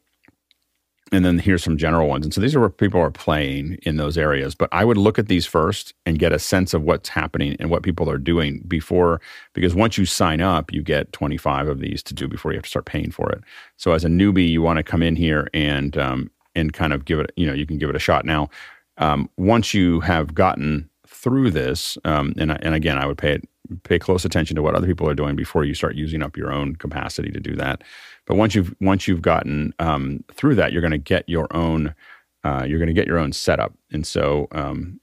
and 1.12 1.26
then 1.26 1.40
here's 1.40 1.64
some 1.64 1.78
general 1.78 2.08
ones. 2.08 2.26
And 2.26 2.34
so 2.34 2.40
these 2.40 2.56
are 2.56 2.60
where 2.62 2.70
people 2.70 3.02
are 3.02 3.12
playing 3.12 3.78
in 3.84 3.98
those 3.98 4.18
areas. 4.18 4.56
But 4.56 4.70
I 4.72 4.86
would 4.86 4.98
look 4.98 5.20
at 5.20 5.28
these 5.28 5.46
first 5.46 5.94
and 6.06 6.18
get 6.18 6.32
a 6.32 6.40
sense 6.40 6.74
of 6.74 6.84
what's 6.84 7.10
happening 7.10 7.58
and 7.60 7.70
what 7.70 7.84
people 7.84 8.10
are 8.10 8.18
doing 8.18 8.64
before, 8.68 9.20
because 9.54 9.76
once 9.76 9.98
you 9.98 10.06
sign 10.06 10.40
up, 10.40 10.72
you 10.72 10.82
get 10.82 11.12
25 11.12 11.68
of 11.68 11.80
these 11.80 12.02
to 12.04 12.14
do 12.14 12.28
before 12.28 12.54
you 12.54 12.58
have 12.58 12.64
to 12.64 12.70
start 12.70 12.86
paying 12.86 13.12
for 13.12 13.30
it. 13.30 13.44
So 13.76 13.92
as 13.92 14.06
a 14.06 14.08
newbie, 14.08 14.50
you 14.50 14.62
want 14.62 14.78
to 14.78 14.84
come 14.84 15.04
in 15.04 15.18
here 15.18 15.50
and 15.54 15.98
um, 15.98 16.32
and 16.56 16.72
kind 16.74 16.94
of 16.94 17.06
give 17.06 17.20
it, 17.20 17.32
you 17.36 17.46
know, 17.46 17.54
you 17.54 17.66
can 17.66 17.78
give 17.78 17.90
it 17.90 17.96
a 17.96 18.00
shot. 18.00 18.26
Now, 18.26 18.50
um, 18.98 19.30
once 19.38 19.74
you 19.74 20.02
have 20.02 20.34
gotten 20.34 20.90
through 21.08 21.52
this, 21.52 21.98
um, 22.06 22.34
and 22.38 22.52
and 22.64 22.74
again, 22.74 22.98
I 22.98 23.06
would 23.06 23.18
pay 23.18 23.34
it, 23.34 23.50
pay 23.84 24.00
close 24.00 24.26
attention 24.26 24.56
to 24.56 24.62
what 24.62 24.76
other 24.76 24.88
people 24.88 25.08
are 25.10 25.16
doing 25.16 25.36
before 25.36 25.64
you 25.64 25.74
start 25.74 25.96
using 25.96 26.22
up 26.22 26.38
your 26.38 26.52
own 26.52 26.76
capacity 26.76 27.32
to 27.32 27.40
do 27.40 27.56
that. 27.56 27.84
But 28.26 28.36
once 28.36 28.56
you've 28.56 28.76
once 28.80 29.08
you've 29.08 29.22
gotten 29.22 29.74
um, 29.80 30.24
through 30.34 30.56
that, 30.56 30.72
you're 30.72 30.82
going 30.82 30.92
to 30.92 30.98
get 30.98 31.28
your 31.28 31.48
own 31.56 31.96
uh, 32.44 32.66
you're 32.68 32.80
going 32.80 32.88
to 32.88 32.94
get 32.94 33.08
your 33.08 33.20
own 33.20 33.32
setup. 33.32 33.74
And 33.92 34.06
so, 34.06 34.48
um, 34.52 35.00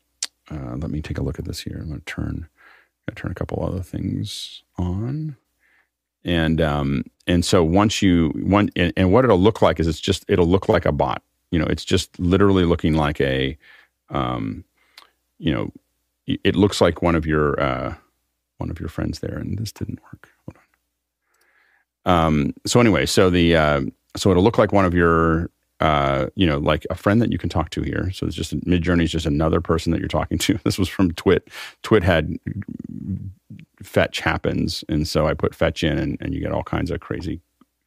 uh, 0.51 0.77
let 0.77 0.91
me 0.91 1.01
take 1.01 1.19
a 1.19 1.23
look 1.23 1.39
at 1.39 1.45
this 1.45 1.61
here. 1.61 1.79
I'm 1.81 1.89
going 1.89 2.01
to 2.01 2.05
turn 2.05 2.49
turn 3.15 3.31
a 3.31 3.35
couple 3.35 3.65
other 3.65 3.83
things 3.83 4.63
on. 4.77 5.37
And 6.25 6.61
um, 6.61 7.05
and 7.27 7.45
so 7.45 7.63
once 7.63 8.03
you 8.03 8.31
one 8.35 8.71
and, 8.77 8.93
and 8.97 9.13
what 9.13 9.25
it'll 9.25 9.39
look 9.39 9.63
like 9.63 9.81
is 9.81 9.87
it's 9.87 10.01
just 10.01 10.25
it'll 10.29 10.49
look 10.49 10.69
like 10.69 10.85
a 10.85 10.93
bot. 10.93 11.23
You 11.51 11.59
know, 11.59 11.67
it's 11.67 11.85
just 11.85 12.19
literally 12.19 12.65
looking 12.65 12.95
like 12.95 13.21
a 13.21 13.57
um, 14.11 14.65
you 15.39 15.53
know, 15.53 15.73
it 16.27 16.57
looks 16.57 16.81
like 16.81 17.01
one 17.01 17.15
of 17.15 17.25
your 17.25 17.59
uh, 17.61 17.95
one 18.59 18.71
of 18.71 18.79
your 18.79 18.89
friends 18.89 19.21
there, 19.21 19.37
and 19.39 19.59
this 19.59 19.73
didn't 19.73 20.01
work. 20.05 20.29
Hold 20.47 20.59
on. 22.07 22.27
Um, 22.27 22.55
so 22.67 22.81
anyway, 22.81 23.07
so 23.07 23.31
the 23.31 23.57
uh, 23.57 23.83
so 24.17 24.31
it'll 24.31 24.43
look 24.43 24.59
like 24.59 24.73
one 24.73 24.85
of 24.85 24.95
your 24.95 25.51
uh, 25.81 26.27
you 26.35 26.47
know, 26.47 26.59
like 26.59 26.85
a 26.91 26.95
friend 26.95 27.23
that 27.23 27.31
you 27.31 27.39
can 27.39 27.49
talk 27.49 27.71
to 27.71 27.83
here. 27.83 28.11
So 28.13 28.27
it's 28.27 28.35
just 28.35 28.59
Midjourney 28.61 29.05
is 29.05 29.13
just 29.13 29.27
another 29.27 29.61
person 29.61 29.93
that 29.93 30.01
you're 30.01 30.09
talking 30.09 30.39
to. 30.39 30.59
This 30.65 30.79
was 30.79 30.89
from 30.89 31.13
Twit. 31.13 31.49
Twit 31.83 32.03
had 32.03 32.37
fetch 33.83 34.21
happens, 34.21 34.85
and 34.89 35.07
so 35.07 35.27
I 35.27 35.35
put 35.35 35.55
fetch 35.55 35.85
in, 35.85 35.99
and, 35.99 36.19
and 36.21 36.35
you 36.35 36.41
get 36.41 36.53
all 36.53 36.65
kinds 36.65 36.91
of 36.91 37.01
crazy 37.01 37.41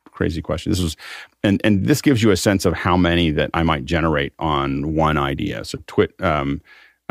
crazy 0.06 0.42
questions. 0.42 0.78
This 0.78 0.84
was, 0.84 0.98
and 1.44 1.62
and 1.64 1.86
this 1.86 2.02
gives 2.02 2.24
you 2.24 2.32
a 2.32 2.38
sense 2.38 2.66
of 2.66 2.74
how 2.74 2.96
many 2.96 3.32
that 3.32 3.50
I 3.54 3.64
might 3.64 3.86
generate 3.86 4.34
on 4.40 4.96
one 4.96 5.18
idea. 5.18 5.66
So 5.66 5.80
Twit, 5.88 6.14
um, 6.22 6.62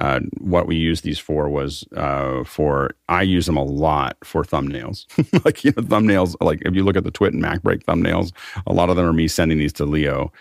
uh, 0.00 0.20
what 0.38 0.66
we 0.66 0.76
use 0.76 1.02
these 1.02 1.18
for 1.18 1.48
was 1.48 1.84
uh, 1.96 2.42
for 2.44 2.90
I 3.08 3.22
use 3.22 3.46
them 3.46 3.56
a 3.56 3.64
lot 3.64 4.16
for 4.24 4.42
thumbnails. 4.42 5.06
like 5.44 5.62
you 5.64 5.72
know, 5.76 5.82
thumbnails. 5.82 6.34
Like 6.40 6.62
if 6.62 6.74
you 6.74 6.84
look 6.84 6.96
at 6.96 7.04
the 7.04 7.10
Twit 7.10 7.34
and 7.34 7.42
MacBreak 7.42 7.84
thumbnails, 7.84 8.32
a 8.66 8.72
lot 8.72 8.90
of 8.90 8.96
them 8.96 9.06
are 9.06 9.12
me 9.12 9.28
sending 9.28 9.58
these 9.58 9.74
to 9.74 9.84
Leo. 9.84 10.32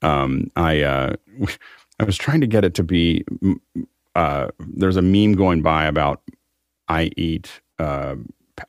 Um, 0.00 0.50
I 0.56 0.82
uh, 0.82 1.16
I 2.00 2.04
was 2.04 2.16
trying 2.16 2.40
to 2.40 2.46
get 2.46 2.64
it 2.64 2.74
to 2.74 2.82
be. 2.82 3.24
Uh, 4.14 4.48
there's 4.58 4.96
a 4.96 5.02
meme 5.02 5.34
going 5.34 5.62
by 5.62 5.84
about 5.84 6.22
I 6.88 7.10
eat 7.16 7.60
uh, 7.78 8.16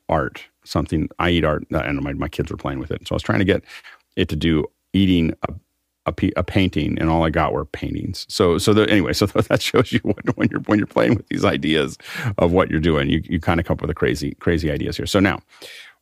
art 0.08 0.44
something 0.64 1.08
I 1.18 1.30
eat 1.30 1.44
art, 1.44 1.64
and 1.70 2.00
my, 2.02 2.12
my 2.14 2.28
kids 2.28 2.50
were 2.50 2.56
playing 2.56 2.78
with 2.78 2.90
it. 2.90 3.06
So 3.06 3.14
I 3.14 3.16
was 3.16 3.22
trying 3.22 3.38
to 3.38 3.44
get 3.44 3.62
it 4.16 4.28
to 4.30 4.36
do 4.36 4.64
eating 4.92 5.32
a, 5.48 5.54
a, 6.06 6.14
a 6.36 6.42
painting, 6.42 6.98
and 6.98 7.08
all 7.08 7.24
I 7.24 7.30
got 7.30 7.52
were 7.52 7.64
paintings. 7.64 8.26
So 8.28 8.58
so 8.58 8.72
the, 8.74 8.88
anyway, 8.90 9.12
so 9.14 9.26
that 9.26 9.62
shows 9.62 9.92
you 9.92 10.00
when, 10.02 10.16
when 10.34 10.48
you're 10.50 10.60
when 10.60 10.78
you're 10.78 10.86
playing 10.86 11.14
with 11.16 11.28
these 11.28 11.44
ideas 11.44 11.98
of 12.38 12.52
what 12.52 12.70
you're 12.70 12.80
doing, 12.80 13.10
you 13.10 13.22
you 13.24 13.40
kind 13.40 13.60
of 13.60 13.66
come 13.66 13.74
up 13.74 13.80
with 13.80 13.90
a 13.90 13.94
crazy 13.94 14.34
crazy 14.36 14.70
ideas 14.70 14.96
here. 14.96 15.06
So 15.06 15.20
now, 15.20 15.40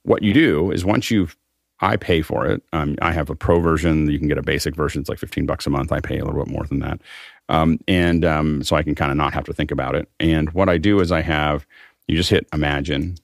what 0.03 0.23
you 0.23 0.33
do 0.33 0.71
is 0.71 0.85
once 0.85 1.11
you've 1.11 1.37
I 1.83 1.97
pay 1.97 2.23
for 2.23 2.47
it. 2.47 2.63
Um, 2.73 2.97
I 3.03 3.11
have 3.11 3.29
a 3.29 3.35
pro 3.35 3.59
version. 3.59 4.09
You 4.09 4.19
can 4.19 4.29
get 4.29 4.39
a 4.39 4.43
basic 4.43 4.77
version. 4.77 5.01
It's 5.01 5.11
like 5.11 5.19
15 5.19 5.47
bucks 5.47 5.67
a 5.67 5.71
month. 5.71 5.91
I 5.91 5.99
pay 5.99 6.19
a 6.19 6.25
little 6.25 6.45
bit 6.45 6.53
more 6.53 6.65
than 6.65 6.79
that. 6.79 7.01
Um, 7.49 7.81
and 7.89 8.25
um, 8.25 8.63
so 8.63 8.77
I 8.77 8.85
can 8.85 8.95
kind 8.95 9.11
of 9.11 9.17
not 9.17 9.35
have 9.35 9.45
to 9.45 9.53
think 9.53 9.73
about 9.73 9.97
it. 9.97 10.09
And 10.21 10.51
what 10.53 10.69
I 10.69 10.79
do 10.79 11.01
is 11.01 11.11
I 11.11 11.23
have, 11.23 11.67
you 12.07 12.17
just 12.17 12.31
hit 12.31 12.47
imagine 12.53 13.17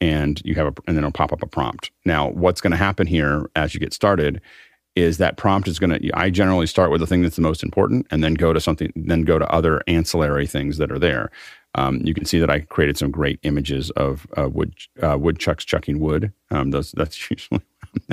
and 0.00 0.40
you 0.44 0.54
have 0.54 0.66
a, 0.66 0.74
and 0.86 0.96
then 0.96 1.04
it'll 1.04 1.12
pop 1.12 1.32
up 1.32 1.42
a 1.42 1.46
prompt. 1.46 1.90
Now, 2.04 2.30
what's 2.30 2.60
going 2.62 2.72
to 2.72 2.76
happen 2.76 3.06
here 3.06 3.50
as 3.54 3.74
you 3.74 3.78
get 3.78 3.92
started 3.92 4.40
is 4.94 5.18
that 5.18 5.36
prompt 5.36 5.68
is 5.68 5.78
going 5.78 5.90
to. 5.90 6.10
I 6.14 6.30
generally 6.30 6.66
start 6.66 6.90
with 6.90 7.00
the 7.00 7.06
thing 7.06 7.22
that's 7.22 7.36
the 7.36 7.42
most 7.42 7.62
important, 7.62 8.06
and 8.10 8.22
then 8.22 8.34
go 8.34 8.52
to 8.52 8.60
something, 8.60 8.92
then 8.94 9.22
go 9.22 9.38
to 9.38 9.50
other 9.50 9.82
ancillary 9.86 10.46
things 10.46 10.78
that 10.78 10.92
are 10.92 10.98
there. 10.98 11.30
Um, 11.74 12.00
you 12.04 12.12
can 12.12 12.26
see 12.26 12.38
that 12.38 12.50
I 12.50 12.60
created 12.60 12.98
some 12.98 13.10
great 13.10 13.40
images 13.42 13.90
of 13.92 14.26
uh, 14.36 14.48
wood 14.48 14.74
uh, 15.02 15.16
woodchucks 15.18 15.64
chucking 15.64 16.00
wood. 16.00 16.32
Um, 16.50 16.70
those, 16.70 16.92
that's 16.92 17.30
usually 17.30 17.62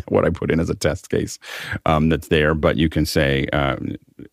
what 0.08 0.26
I 0.26 0.30
put 0.30 0.52
in 0.52 0.60
as 0.60 0.70
a 0.70 0.76
test 0.76 1.10
case 1.10 1.40
um, 1.86 2.10
that's 2.10 2.30
there. 2.30 2.54
But 2.54 2.78
you 2.78 2.90
can 2.90 3.06
say, 3.06 3.48
uh, 3.52 3.76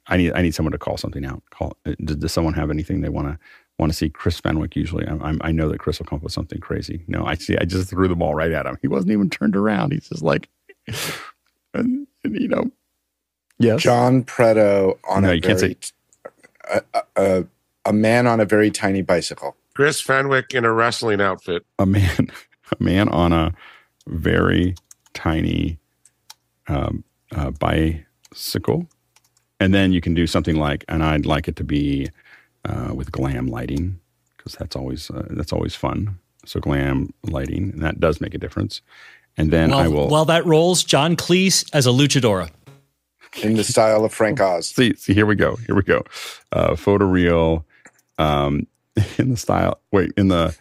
I 0.06 0.16
need 0.16 0.32
I 0.34 0.42
need 0.42 0.54
someone 0.54 0.72
to 0.72 0.78
call 0.78 0.96
something 0.96 1.24
out. 1.24 1.42
Call. 1.50 1.76
Does, 2.04 2.16
does 2.16 2.32
someone 2.32 2.54
have 2.54 2.70
anything 2.70 3.00
they 3.00 3.08
want 3.08 3.28
to 3.28 3.38
want 3.78 3.92
to 3.92 3.96
see 3.96 4.08
Chris 4.08 4.40
Fenwick 4.40 4.74
usually. 4.74 5.06
I, 5.06 5.36
I, 5.42 5.52
know 5.52 5.68
that 5.68 5.80
Chris 5.80 5.98
will 5.98 6.06
come 6.06 6.16
up 6.16 6.22
with 6.22 6.32
something 6.32 6.60
crazy. 6.60 7.04
No, 7.08 7.26
I 7.26 7.34
see. 7.34 7.58
I 7.58 7.64
just 7.64 7.90
threw 7.90 8.08
the 8.08 8.16
ball 8.16 8.34
right 8.34 8.50
at 8.50 8.64
him. 8.64 8.78
He 8.80 8.88
wasn't 8.88 9.12
even 9.12 9.28
turned 9.28 9.54
around. 9.54 9.92
He's 9.92 10.08
just 10.08 10.22
like, 10.22 10.48
you 12.34 12.48
know, 12.48 12.70
yes. 13.58 13.82
John 13.82 14.22
Preto 14.24 14.98
on 15.08 15.22
no, 15.22 15.30
a 15.30 15.34
you 15.34 15.40
very, 15.40 15.58
can't 15.58 15.60
say 15.60 16.82
a, 16.94 17.02
a, 17.16 17.44
a 17.84 17.92
man 17.92 18.26
on 18.26 18.40
a 18.40 18.44
very 18.44 18.70
tiny 18.70 19.02
bicycle. 19.02 19.56
Chris 19.74 20.00
Fenwick 20.00 20.54
in 20.54 20.64
a 20.64 20.72
wrestling 20.72 21.20
outfit. 21.20 21.64
A 21.78 21.86
man, 21.86 22.30
a 22.80 22.82
man 22.82 23.08
on 23.08 23.32
a 23.32 23.52
very 24.06 24.74
tiny 25.14 25.78
um, 26.68 27.04
uh, 27.34 27.50
bicycle, 27.50 28.86
and 29.60 29.74
then 29.74 29.92
you 29.92 30.00
can 30.00 30.14
do 30.14 30.26
something 30.26 30.56
like, 30.56 30.84
and 30.88 31.02
I'd 31.02 31.26
like 31.26 31.48
it 31.48 31.56
to 31.56 31.64
be 31.64 32.08
uh, 32.64 32.92
with 32.94 33.12
glam 33.12 33.46
lighting 33.46 34.00
because 34.36 34.54
that's 34.54 34.76
always 34.76 35.10
uh, 35.10 35.26
that's 35.30 35.52
always 35.52 35.74
fun. 35.74 36.18
So 36.44 36.60
glam 36.60 37.12
lighting, 37.24 37.72
and 37.72 37.82
that 37.82 38.00
does 38.00 38.20
make 38.20 38.34
a 38.34 38.38
difference. 38.38 38.80
And 39.36 39.50
then 39.50 39.70
while, 39.70 39.78
I 39.78 39.88
will 39.88 40.08
while 40.08 40.24
that 40.26 40.46
rolls, 40.46 40.82
John 40.82 41.16
Cleese 41.16 41.68
as 41.72 41.86
a 41.86 41.90
luchadora 41.90 42.50
in 43.42 43.54
the 43.54 43.64
style 43.64 44.04
of 44.04 44.12
Frank 44.12 44.40
Oz. 44.40 44.68
see, 44.68 44.94
see, 44.94 45.12
here 45.12 45.26
we 45.26 45.34
go, 45.34 45.56
here 45.56 45.74
we 45.74 45.82
go. 45.82 46.02
Uh, 46.52 46.70
photoreal 46.70 47.64
um, 48.18 48.66
in 49.18 49.30
the 49.30 49.36
style. 49.36 49.80
Wait, 49.92 50.12
in 50.16 50.28
the 50.28 50.56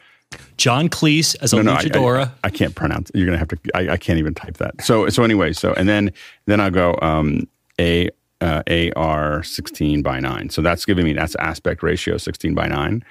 John 0.58 0.90
Cleese 0.90 1.36
as 1.42 1.54
a 1.54 1.58
no, 1.58 1.62
no, 1.62 1.76
luchadora. 1.76 2.28
I, 2.28 2.30
I, 2.30 2.32
I, 2.46 2.50
can't 2.50 2.76
pronounce. 2.76 3.12
You're 3.14 3.26
gonna 3.26 3.38
have 3.38 3.48
to. 3.50 3.58
I, 3.74 3.90
I, 3.92 3.98
can't 3.98 4.20
even 4.20 4.34
type 4.34 4.58
that. 4.58 4.82
So 4.82 5.08
so 5.10 5.24
anyway. 5.24 5.54
So 5.54 5.74
and 5.74 5.88
then 5.88 6.12
then 6.46 6.60
I'll 6.60 6.72
go 6.72 6.98
um, 7.02 7.48
a 7.80 8.10
uh, 8.42 8.62
AR 8.96 9.44
16 9.44 10.02
by 10.02 10.20
9. 10.20 10.50
So 10.50 10.62
that's 10.62 10.86
giving 10.86 11.06
me 11.06 11.14
that's 11.14 11.36
aspect 11.36 11.84
ratio 11.84 12.18
16 12.18 12.54
by 12.54 12.68
9. 12.68 13.04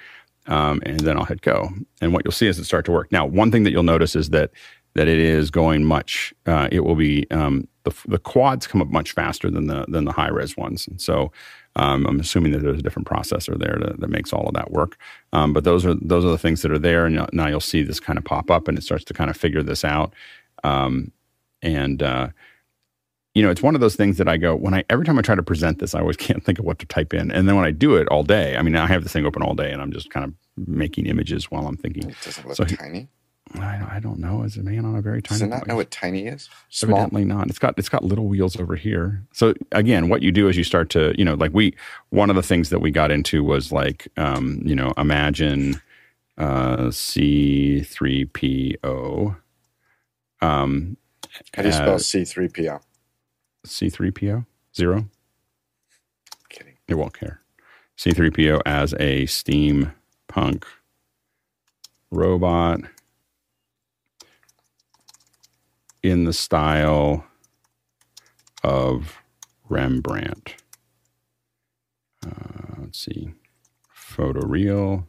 Um, 0.47 0.79
and 0.85 0.99
then 0.99 1.17
I'll 1.17 1.25
hit 1.25 1.41
go. 1.41 1.69
And 2.01 2.13
what 2.13 2.23
you'll 2.23 2.31
see 2.31 2.47
is 2.47 2.59
it 2.59 2.65
start 2.65 2.85
to 2.85 2.91
work. 2.91 3.11
Now, 3.11 3.25
one 3.25 3.51
thing 3.51 3.63
that 3.63 3.71
you'll 3.71 3.83
notice 3.83 4.15
is 4.15 4.29
that 4.29 4.51
that 4.95 5.07
it 5.07 5.19
is 5.19 5.51
going 5.51 5.83
much. 5.85 6.33
Uh, 6.45 6.67
it 6.71 6.81
will 6.81 6.95
be 6.95 7.29
um, 7.31 7.67
the 7.83 7.93
the 8.07 8.17
quads 8.17 8.65
come 8.67 8.81
up 8.81 8.87
much 8.89 9.11
faster 9.11 9.49
than 9.51 9.67
the 9.67 9.85
than 9.87 10.05
the 10.05 10.11
high 10.11 10.29
res 10.29 10.57
ones, 10.57 10.87
and 10.87 10.99
so 10.99 11.31
um, 11.75 12.05
I'm 12.07 12.19
assuming 12.19 12.53
that 12.53 12.59
there's 12.63 12.79
a 12.79 12.81
different 12.81 13.07
processor 13.07 13.57
there 13.59 13.75
to, 13.75 13.93
that 13.97 14.09
makes 14.09 14.31
all 14.31 14.47
of 14.47 14.53
that 14.53 14.71
work. 14.71 14.97
Um, 15.33 15.51
but 15.53 15.63
those 15.65 15.85
are 15.85 15.95
those 16.01 16.23
are 16.25 16.31
the 16.31 16.37
things 16.37 16.61
that 16.61 16.71
are 16.71 16.79
there, 16.79 17.05
and 17.05 17.27
now 17.33 17.47
you'll 17.47 17.59
see 17.59 17.83
this 17.83 17.99
kind 17.99 18.17
of 18.17 18.23
pop 18.25 18.49
up, 18.49 18.67
and 18.67 18.77
it 18.77 18.81
starts 18.83 19.03
to 19.05 19.13
kind 19.13 19.29
of 19.29 19.37
figure 19.37 19.61
this 19.61 19.83
out. 19.83 20.13
Um, 20.63 21.11
and 21.61 22.01
uh, 22.01 22.29
you 23.33 23.43
know, 23.43 23.49
it's 23.49 23.61
one 23.61 23.75
of 23.75 23.81
those 23.81 23.97
things 23.97 24.17
that 24.17 24.29
I 24.29 24.37
go 24.37 24.55
when 24.55 24.73
I 24.73 24.85
every 24.89 25.05
time 25.05 25.19
I 25.19 25.21
try 25.21 25.35
to 25.35 25.43
present 25.43 25.79
this, 25.79 25.93
I 25.93 25.99
always 25.99 26.17
can't 26.27 26.43
think 26.43 26.57
of 26.59 26.65
what 26.65 26.79
to 26.79 26.85
type 26.85 27.13
in, 27.13 27.31
and 27.31 27.47
then 27.49 27.55
when 27.57 27.65
I 27.65 27.71
do 27.71 27.95
it 27.97 28.07
all 28.07 28.23
day, 28.23 28.55
I 28.55 28.61
mean, 28.61 28.75
I 28.77 28.87
have 28.87 29.03
this 29.03 29.11
thing 29.11 29.25
open 29.25 29.43
all 29.43 29.53
day, 29.55 29.71
and 29.71 29.81
I'm 29.81 29.91
just 29.91 30.09
kind 30.09 30.23
of 30.23 30.33
making 30.67 31.05
images 31.07 31.51
while 31.51 31.67
I'm 31.67 31.75
thinking. 31.75 32.09
It 32.09 32.15
doesn't 32.23 32.47
look 32.47 32.55
So- 32.55 32.63
tiny. 32.63 33.09
I, 33.59 33.97
I 33.97 33.99
don't 33.99 34.19
know. 34.19 34.43
Is 34.43 34.57
a 34.57 34.63
man 34.63 34.85
on 34.85 34.95
a 34.95 35.01
very 35.01 35.21
tiny? 35.21 35.39
Does 35.39 35.41
it 35.43 35.47
not 35.47 35.55
device? 35.61 35.67
know 35.67 35.75
what 35.77 35.91
tiny 35.91 36.27
is? 36.27 36.49
Small. 36.69 36.97
Evidently 36.97 37.25
not. 37.25 37.47
It's 37.49 37.59
got 37.59 37.77
it's 37.77 37.89
got 37.89 38.03
little 38.03 38.27
wheels 38.27 38.57
over 38.59 38.75
here. 38.75 39.23
So 39.33 39.53
again, 39.71 40.09
what 40.09 40.21
you 40.21 40.31
do 40.31 40.47
is 40.47 40.57
you 40.57 40.63
start 40.63 40.89
to 40.91 41.13
you 41.17 41.25
know 41.25 41.35
like 41.35 41.53
we 41.53 41.75
one 42.09 42.29
of 42.29 42.35
the 42.35 42.43
things 42.43 42.69
that 42.69 42.79
we 42.79 42.91
got 42.91 43.11
into 43.11 43.43
was 43.43 43.71
like 43.71 44.07
um, 44.17 44.61
you 44.65 44.75
know 44.75 44.93
imagine 44.97 45.81
uh, 46.37 46.91
C 46.91 47.81
three 47.81 48.25
PO. 48.25 49.35
Um, 50.41 50.97
How 51.53 51.61
do 51.63 51.69
you 51.69 51.73
spell 51.73 51.95
uh, 51.95 51.97
C3PO? 51.97 52.81
C 53.65 53.89
three 53.89 54.11
PO 54.11 54.45
zero. 54.75 55.07
Kidding. 56.49 56.75
It 56.87 56.95
won't 56.95 57.17
care. 57.17 57.41
C 57.97 58.11
three 58.11 58.29
PO 58.29 58.61
as 58.65 58.93
a 58.93 59.25
steampunk 59.25 60.63
robot 62.11 62.81
in 66.09 66.25
the 66.25 66.33
style 66.33 67.25
of 68.63 69.17
Rembrandt. 69.69 70.55
Uh, 72.25 72.75
let's 72.79 72.99
see, 73.03 73.33
photoreal, 73.95 75.07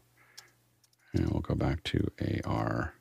and 1.13 1.31
we'll 1.31 1.41
go 1.41 1.55
back 1.55 1.83
to 1.85 2.11
AR 2.45 2.95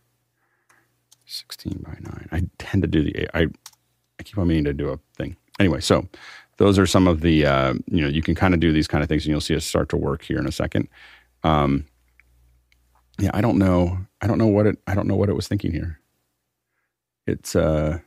sixteen 1.25 1.83
by 1.85 1.97
nine. 2.01 2.27
I 2.31 2.43
tend 2.57 2.83
to 2.83 2.87
do 2.87 3.03
the 3.03 3.27
I 3.33 3.47
I 4.19 4.23
keep 4.23 4.37
on 4.37 4.47
meaning 4.47 4.65
to 4.65 4.73
do 4.73 4.89
a 4.89 4.99
thing. 5.17 5.37
Anyway, 5.59 5.79
so 5.79 6.07
those 6.57 6.77
are 6.77 6.85
some 6.85 7.07
of 7.07 7.21
the 7.21 7.45
uh, 7.45 7.73
you 7.87 8.01
know 8.01 8.09
you 8.09 8.21
can 8.21 8.35
kind 8.35 8.53
of 8.53 8.59
do 8.59 8.71
these 8.71 8.87
kind 8.87 9.03
of 9.03 9.09
things, 9.09 9.23
and 9.23 9.31
you'll 9.31 9.41
see 9.41 9.55
us 9.55 9.65
start 9.65 9.89
to 9.89 9.97
work 9.97 10.21
here 10.21 10.37
in 10.37 10.47
a 10.47 10.51
second. 10.51 10.89
Um, 11.43 11.85
yeah, 13.19 13.31
I 13.33 13.41
don't 13.41 13.57
know. 13.57 13.99
I 14.21 14.27
don't 14.27 14.37
know 14.37 14.47
what 14.47 14.65
it. 14.65 14.77
I 14.87 14.95
don't 14.95 15.07
know 15.07 15.15
what 15.15 15.29
it 15.29 15.35
was 15.35 15.47
thinking 15.47 15.71
here. 15.71 15.99
It's 17.27 17.55
uh, 17.55 17.99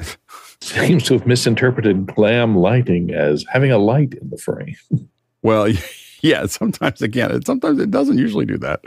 Seems 0.60 1.04
to 1.04 1.14
have 1.14 1.26
misinterpreted 1.26 2.06
glam 2.06 2.56
lighting 2.56 3.12
as 3.12 3.44
having 3.50 3.72
a 3.72 3.78
light 3.78 4.14
in 4.14 4.30
the 4.30 4.38
frame. 4.38 4.76
well, 5.42 5.68
yeah. 6.22 6.46
Sometimes 6.46 7.02
again, 7.02 7.30
it, 7.32 7.46
sometimes 7.46 7.80
it 7.80 7.90
doesn't 7.90 8.18
usually 8.18 8.46
do 8.46 8.58
that, 8.58 8.80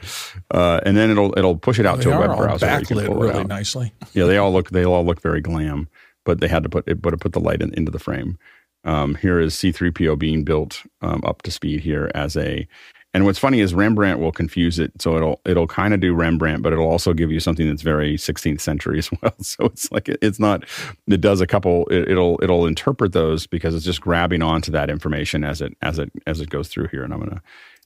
uh, 0.51 0.79
and 0.85 0.95
then 0.95 1.11
it'll 1.11 1.37
it'll 1.37 1.57
push 1.57 1.79
it 1.79 1.85
out 1.85 1.97
They 1.97 2.03
to 2.05 2.13
a 2.13 2.19
web 2.19 2.37
browser. 2.37 2.65
where 2.65 2.79
you 2.79 2.85
can 2.85 2.97
backlit 2.97 3.21
really 3.21 3.39
out. 3.41 3.47
nicely. 3.47 3.93
yeah, 4.13 4.25
they 4.25 4.37
all 4.37 4.51
look 4.53 4.69
they 4.71 4.85
all 4.85 5.05
look 5.05 5.21
very 5.21 5.41
glam, 5.41 5.89
but 6.23 6.39
they 6.39 6.47
had 6.47 6.63
to 6.63 6.69
put 6.69 6.87
it, 6.87 7.01
but 7.01 7.13
it 7.13 7.19
put 7.19 7.33
the 7.33 7.41
light 7.41 7.61
in, 7.61 7.73
into 7.73 7.91
the 7.91 7.99
frame. 7.99 8.37
Um, 8.85 9.15
here 9.15 9.39
is 9.39 9.55
C3PO 9.55 10.17
being 10.19 10.43
built 10.43 10.83
um, 11.01 11.21
up 11.25 11.41
to 11.41 11.51
speed 11.51 11.79
here 11.79 12.11
as 12.13 12.37
a, 12.37 12.67
and 13.15 13.23
what's 13.23 13.39
funny 13.39 13.61
is 13.61 13.73
Rembrandt 13.73 14.19
will 14.19 14.33
confuse 14.33 14.77
it, 14.77 14.91
so 15.01 15.15
it'll 15.15 15.39
it'll 15.45 15.67
kind 15.67 15.93
of 15.93 16.01
do 16.01 16.13
Rembrandt, 16.13 16.61
but 16.61 16.73
it'll 16.73 16.89
also 16.89 17.13
give 17.13 17.31
you 17.31 17.39
something 17.39 17.65
that's 17.65 17.81
very 17.81 18.17
16th 18.17 18.59
century 18.59 18.97
as 18.97 19.09
well. 19.21 19.33
So 19.39 19.67
it's 19.67 19.89
like 19.89 20.09
it, 20.09 20.19
it's 20.21 20.37
not. 20.37 20.65
It 21.07 21.21
does 21.21 21.39
a 21.39 21.47
couple. 21.47 21.87
It, 21.87 22.09
it'll 22.09 22.37
it'll 22.43 22.67
interpret 22.67 23.13
those 23.13 23.47
because 23.47 23.73
it's 23.73 23.85
just 23.85 24.01
grabbing 24.01 24.41
onto 24.41 24.69
that 24.73 24.89
information 24.89 25.45
as 25.45 25.61
it 25.61 25.77
as 25.81 25.97
it 25.97 26.11
as 26.27 26.41
it 26.41 26.49
goes 26.49 26.67
through 26.67 26.89
here. 26.89 27.05
And 27.05 27.13
I'm 27.13 27.19
going 27.19 27.31
to 27.31 27.41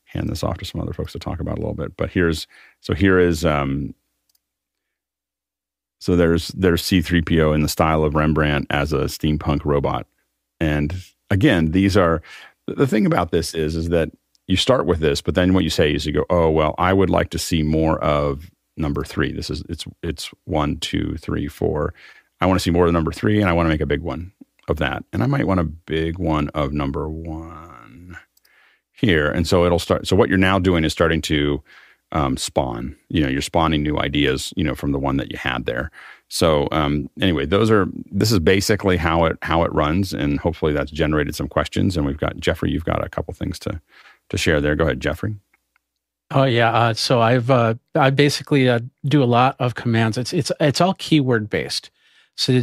hand 0.06 0.30
this 0.30 0.44
off 0.44 0.58
to 0.58 0.66
some 0.66 0.82
other 0.82 0.94
folks 0.94 1.12
to 1.12 1.20
talk 1.20 1.40
about 1.40 1.60
a 1.60 1.62
little 1.62 1.76
bit. 1.76 1.96
But 1.96 2.10
here's 2.10 2.48
so 2.80 2.96
here 2.96 3.20
is 3.20 3.46
um, 3.46 3.94
so 6.00 6.16
there's 6.16 6.48
there's 6.50 6.82
C3PO 6.82 7.54
in 7.54 7.62
the 7.62 7.70
style 7.70 8.04
of 8.04 8.16
Rembrandt 8.16 8.66
as 8.72 8.94
a 8.94 9.02
steampunk 9.02 9.64
robot. 9.64 10.08
And 10.60 10.96
again, 11.30 11.70
these 11.70 11.96
are 11.96 12.24
the 12.66 12.88
thing 12.88 13.06
about 13.06 13.30
this 13.30 13.54
is 13.54 13.76
is 13.76 13.90
that 13.90 14.10
you 14.50 14.58
start 14.58 14.88
with 14.88 15.00
this, 15.00 15.22
but 15.22 15.36
then 15.36 15.54
what 15.54 15.64
you 15.64 15.70
say 15.70 15.94
is 15.94 16.08
you 16.08 16.12
go, 16.12 16.26
oh 16.32 16.50
well, 16.50 16.74
I 16.80 16.92
would 16.92 17.12
like 17.12 17.30
to 17.30 17.40
see 17.40 17.62
more 17.62 18.04
of 18.04 18.50
number 18.76 19.04
three. 19.04 19.32
This 19.32 19.52
is 19.52 19.64
it's 19.70 19.86
it's 20.02 20.32
one, 20.46 20.78
two, 20.78 21.18
three, 21.18 21.48
four. 21.48 21.94
I 22.42 22.48
want 22.48 22.60
to 22.60 22.64
see 22.64 22.72
more 22.72 22.88
of 22.88 22.94
number 22.94 23.12
three, 23.12 23.40
and 23.40 23.48
I 23.48 23.54
want 23.54 23.68
to 23.68 23.70
make 23.70 23.82
a 23.82 23.86
big 23.86 24.02
one 24.02 24.32
of 24.68 24.78
that. 24.78 25.04
And 25.14 25.22
I 25.22 25.28
might 25.28 25.46
want 25.46 25.60
a 25.60 25.66
big 25.66 26.18
one 26.18 26.50
of 26.50 26.74
number 26.74 27.08
one 27.08 28.18
here. 28.92 29.30
And 29.30 29.48
so 29.48 29.66
it'll 29.66 29.78
start. 29.78 30.08
So 30.08 30.16
what 30.16 30.30
you're 30.30 30.38
now 30.40 30.58
doing 30.58 30.84
is 30.84 30.94
starting 30.94 31.22
to 31.24 31.62
um, 32.12 32.36
spawn. 32.36 32.96
You 33.10 33.22
know, 33.22 33.30
you're 33.30 33.42
spawning 33.42 33.84
new 33.84 34.00
ideas. 34.00 34.52
You 34.58 34.64
know, 34.64 34.74
from 34.74 34.94
the 34.94 35.00
one 35.00 35.18
that 35.18 35.32
you 35.32 35.38
had 35.38 35.68
there. 35.68 35.92
So 36.28 36.68
um, 36.72 37.08
anyway, 37.22 37.46
those 37.46 37.70
are. 37.70 37.86
This 38.12 38.32
is 38.32 38.40
basically 38.40 38.98
how 38.98 39.26
it 39.26 39.38
how 39.44 39.62
it 39.62 39.72
runs, 39.74 40.12
and 40.12 40.40
hopefully 40.40 40.74
that's 40.74 40.90
generated 40.90 41.36
some 41.36 41.50
questions. 41.50 41.96
And 41.96 42.08
we've 42.08 42.18
got 42.18 42.38
Jeffrey. 42.38 42.72
You've 42.72 42.86
got 42.86 43.06
a 43.06 43.10
couple 43.10 43.36
things 43.36 43.60
to 43.60 43.80
to 44.30 44.38
share 44.38 44.62
there. 44.62 44.76
Go 44.76 44.86
ahead, 44.86 45.00
Jeffrey. 45.00 45.36
Oh 46.32 46.44
yeah. 46.44 46.72
Uh, 46.72 46.94
so 46.94 47.22
I've 47.22 47.50
uh, 47.50 47.76
I 47.96 48.12
basically 48.12 48.70
uh, 48.70 48.80
do 49.06 49.24
a 49.24 49.26
lot 49.26 49.56
of 49.60 49.76
commands. 49.76 50.18
It's 50.18 50.32
it's 50.32 50.52
it's 50.60 50.80
all 50.82 50.94
keyword 50.96 51.50
based. 51.50 51.90
So 52.36 52.62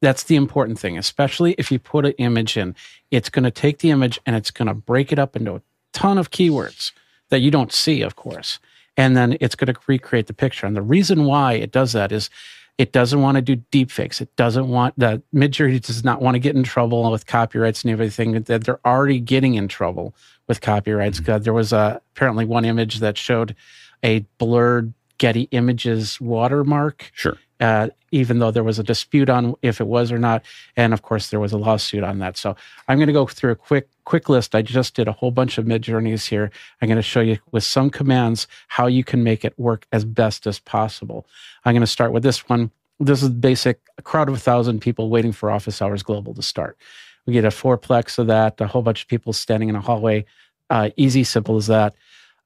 that's 0.00 0.24
the 0.24 0.36
important 0.36 0.78
thing, 0.78 0.96
especially 0.96 1.54
if 1.58 1.72
you 1.72 1.78
put 1.78 2.06
an 2.06 2.12
image 2.12 2.56
in. 2.56 2.74
It's 3.10 3.28
going 3.28 3.44
to 3.44 3.50
take 3.50 3.78
the 3.78 3.90
image 3.90 4.20
and 4.24 4.36
it's 4.36 4.50
going 4.50 4.68
to 4.68 4.74
break 4.74 5.12
it 5.12 5.18
up 5.18 5.34
into 5.34 5.56
a 5.56 5.62
ton 5.92 6.18
of 6.18 6.30
keywords 6.30 6.92
that 7.30 7.40
you 7.40 7.50
don't 7.50 7.72
see, 7.72 8.02
of 8.02 8.16
course, 8.16 8.58
and 8.96 9.16
then 9.16 9.36
it's 9.40 9.54
going 9.54 9.72
to 9.72 9.80
recreate 9.86 10.28
the 10.28 10.32
picture. 10.32 10.66
And 10.66 10.76
the 10.76 10.82
reason 10.82 11.24
why 11.24 11.54
it 11.54 11.72
does 11.72 11.92
that 11.92 12.12
is 12.12 12.30
it 12.78 12.92
doesn't 12.92 13.20
want 13.20 13.34
to 13.34 13.42
do 13.42 13.56
deep 13.70 13.90
fakes. 13.90 14.20
It 14.20 14.34
doesn't 14.36 14.68
want 14.68 14.94
that 14.98 15.20
Midjourney 15.34 15.84
does 15.84 16.04
not 16.04 16.22
want 16.22 16.36
to 16.36 16.38
get 16.38 16.54
in 16.54 16.62
trouble 16.62 17.10
with 17.10 17.26
copyrights 17.26 17.82
and 17.82 17.92
everything. 17.92 18.40
That 18.40 18.64
they're 18.64 18.80
already 18.86 19.18
getting 19.18 19.54
in 19.54 19.66
trouble 19.66 20.14
with 20.46 20.60
copyrights. 20.60 21.20
Uh, 21.28 21.38
There 21.38 21.52
was 21.52 21.72
a, 21.72 22.00
apparently 22.14 22.44
one 22.44 22.64
image 22.64 23.00
that 23.00 23.18
showed 23.18 23.56
a 24.04 24.20
blurred 24.38 24.94
Getty 25.18 25.48
Images 25.50 26.20
watermark. 26.20 27.10
Sure. 27.12 27.36
Uh, 27.60 27.88
even 28.12 28.38
though 28.38 28.52
there 28.52 28.62
was 28.62 28.78
a 28.78 28.84
dispute 28.84 29.28
on 29.28 29.56
if 29.62 29.80
it 29.80 29.86
was 29.88 30.12
or 30.12 30.18
not, 30.18 30.44
and 30.76 30.94
of 30.94 31.02
course 31.02 31.30
there 31.30 31.40
was 31.40 31.52
a 31.52 31.58
lawsuit 31.58 32.04
on 32.04 32.20
that. 32.20 32.36
So 32.36 32.54
I'm 32.86 32.98
going 32.98 33.08
to 33.08 33.12
go 33.12 33.26
through 33.26 33.50
a 33.50 33.56
quick 33.56 33.88
quick 34.08 34.30
list. 34.30 34.54
I 34.54 34.62
just 34.62 34.94
did 34.94 35.06
a 35.06 35.12
whole 35.12 35.30
bunch 35.30 35.58
of 35.58 35.66
mid 35.66 35.82
journeys 35.82 36.24
here. 36.24 36.50
I'm 36.80 36.88
going 36.88 36.96
to 36.96 37.02
show 37.02 37.20
you 37.20 37.38
with 37.52 37.62
some 37.62 37.90
commands 37.90 38.46
how 38.68 38.86
you 38.86 39.04
can 39.04 39.22
make 39.22 39.44
it 39.44 39.52
work 39.58 39.86
as 39.92 40.06
best 40.06 40.46
as 40.46 40.58
possible. 40.58 41.26
I'm 41.66 41.74
going 41.74 41.82
to 41.82 41.86
start 41.86 42.12
with 42.12 42.22
this 42.22 42.48
one. 42.48 42.70
This 42.98 43.22
is 43.22 43.28
basic. 43.28 43.80
A 43.98 44.02
crowd 44.02 44.30
of 44.30 44.34
a 44.34 44.38
thousand 44.38 44.80
people 44.80 45.10
waiting 45.10 45.32
for 45.32 45.50
Office 45.50 45.82
Hours 45.82 46.02
Global 46.02 46.32
to 46.34 46.42
start. 46.42 46.78
We 47.26 47.34
get 47.34 47.44
a 47.44 47.48
fourplex 47.48 48.18
of 48.18 48.28
that. 48.28 48.58
A 48.62 48.66
whole 48.66 48.80
bunch 48.80 49.02
of 49.02 49.08
people 49.08 49.34
standing 49.34 49.68
in 49.68 49.76
a 49.76 49.80
hallway. 49.82 50.24
Uh, 50.70 50.88
easy, 50.96 51.22
simple 51.22 51.58
as 51.58 51.66
that. 51.66 51.94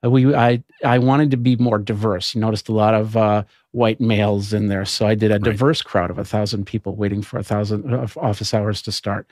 Uh, 0.04 0.10
we 0.10 0.34
I 0.34 0.64
I 0.84 0.98
wanted 0.98 1.30
to 1.30 1.36
be 1.36 1.54
more 1.56 1.78
diverse. 1.78 2.34
You 2.34 2.40
noticed 2.40 2.68
a 2.68 2.72
lot 2.72 2.94
of 2.94 3.16
uh, 3.16 3.44
white 3.70 4.00
males 4.00 4.52
in 4.52 4.66
there, 4.66 4.84
so 4.84 5.06
I 5.06 5.14
did 5.14 5.30
a 5.30 5.38
diverse 5.38 5.80
crowd 5.80 6.10
of 6.10 6.18
a 6.18 6.24
thousand 6.24 6.66
people 6.66 6.96
waiting 6.96 7.22
for 7.22 7.38
a 7.38 7.44
thousand 7.44 7.94
of 7.94 8.18
office 8.18 8.52
hours 8.52 8.82
to 8.82 8.90
start, 8.90 9.30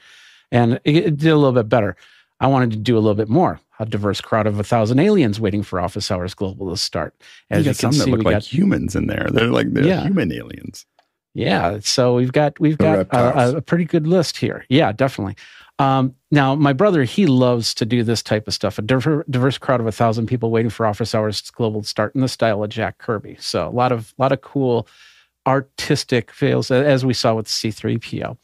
and 0.52 0.81
it, 0.85 0.97
it 0.97 1.16
did 1.16 1.31
a 1.31 1.36
little 1.36 1.59
bit 1.61 1.69
better. 1.69 1.97
I 2.41 2.47
wanted 2.47 2.71
to 2.73 2.77
do 2.79 2.97
a 2.97 3.01
little 3.01 3.15
bit 3.15 3.29
more. 3.29 3.61
A 3.79 3.87
diverse 3.87 4.21
crowd 4.21 4.47
of 4.47 4.59
a 4.59 4.65
thousand 4.65 4.99
aliens 4.99 5.39
waiting 5.41 5.62
for 5.62 5.81
office 5.81 6.11
hours 6.11 6.35
global 6.35 6.71
to 6.71 6.77
start. 6.77 7.15
you 7.51 7.62
got 7.62 7.77
some 7.77 7.93
that 7.99 8.09
look 8.09 8.23
like 8.25 8.35
got 8.35 8.45
humans 8.45 8.95
in 8.97 9.07
there. 9.07 9.29
They're 9.31 9.47
like 9.49 9.73
they're 9.73 9.85
Yeah. 9.87 10.03
human 10.03 10.33
aliens. 10.33 10.85
yeah, 11.35 11.79
so 11.83 12.15
we've 12.17 12.33
got 12.33 12.59
we've 12.61 12.77
The 12.79 13.07
got 13.11 13.53
a, 13.53 13.57
a 13.59 13.62
pretty 13.62 13.85
good 13.85 14.07
list 14.07 14.37
here. 14.37 14.65
Yeah, 14.69 14.93
definitely. 14.93 15.37
Um, 15.79 16.15
now, 16.31 16.55
my 16.55 16.75
brother 16.75 17.05
he 17.05 17.27
loves 17.27 17.73
to 17.75 17.87
do 17.87 18.03
this 18.03 18.23
type 18.23 18.47
of 18.47 18.53
stuff. 18.53 18.79
A 18.79 18.83
diver, 18.83 19.25
diverse 19.31 19.57
crowd 19.57 19.81
of 19.81 19.87
a 19.87 19.93
thousand 19.93 20.27
people 20.27 20.51
waiting 20.51 20.69
for 20.71 20.85
office 20.85 21.15
hours 21.15 21.41
global 21.51 21.81
to 21.81 21.89
start 21.89 22.15
in 22.15 22.21
the 22.21 22.29
style 22.29 22.62
of 22.62 22.69
Jack 22.69 22.99
Kirby. 22.99 23.37
So 23.41 23.67
a 23.67 23.71
lot 23.71 23.91
of 23.93 24.12
lot 24.19 24.31
of 24.33 24.43
cool 24.43 24.87
artistic 25.47 26.31
fails 26.33 26.71
as 26.71 27.05
we 27.05 27.15
saw 27.15 27.35
with 27.35 27.47
C3PO. 27.47 28.37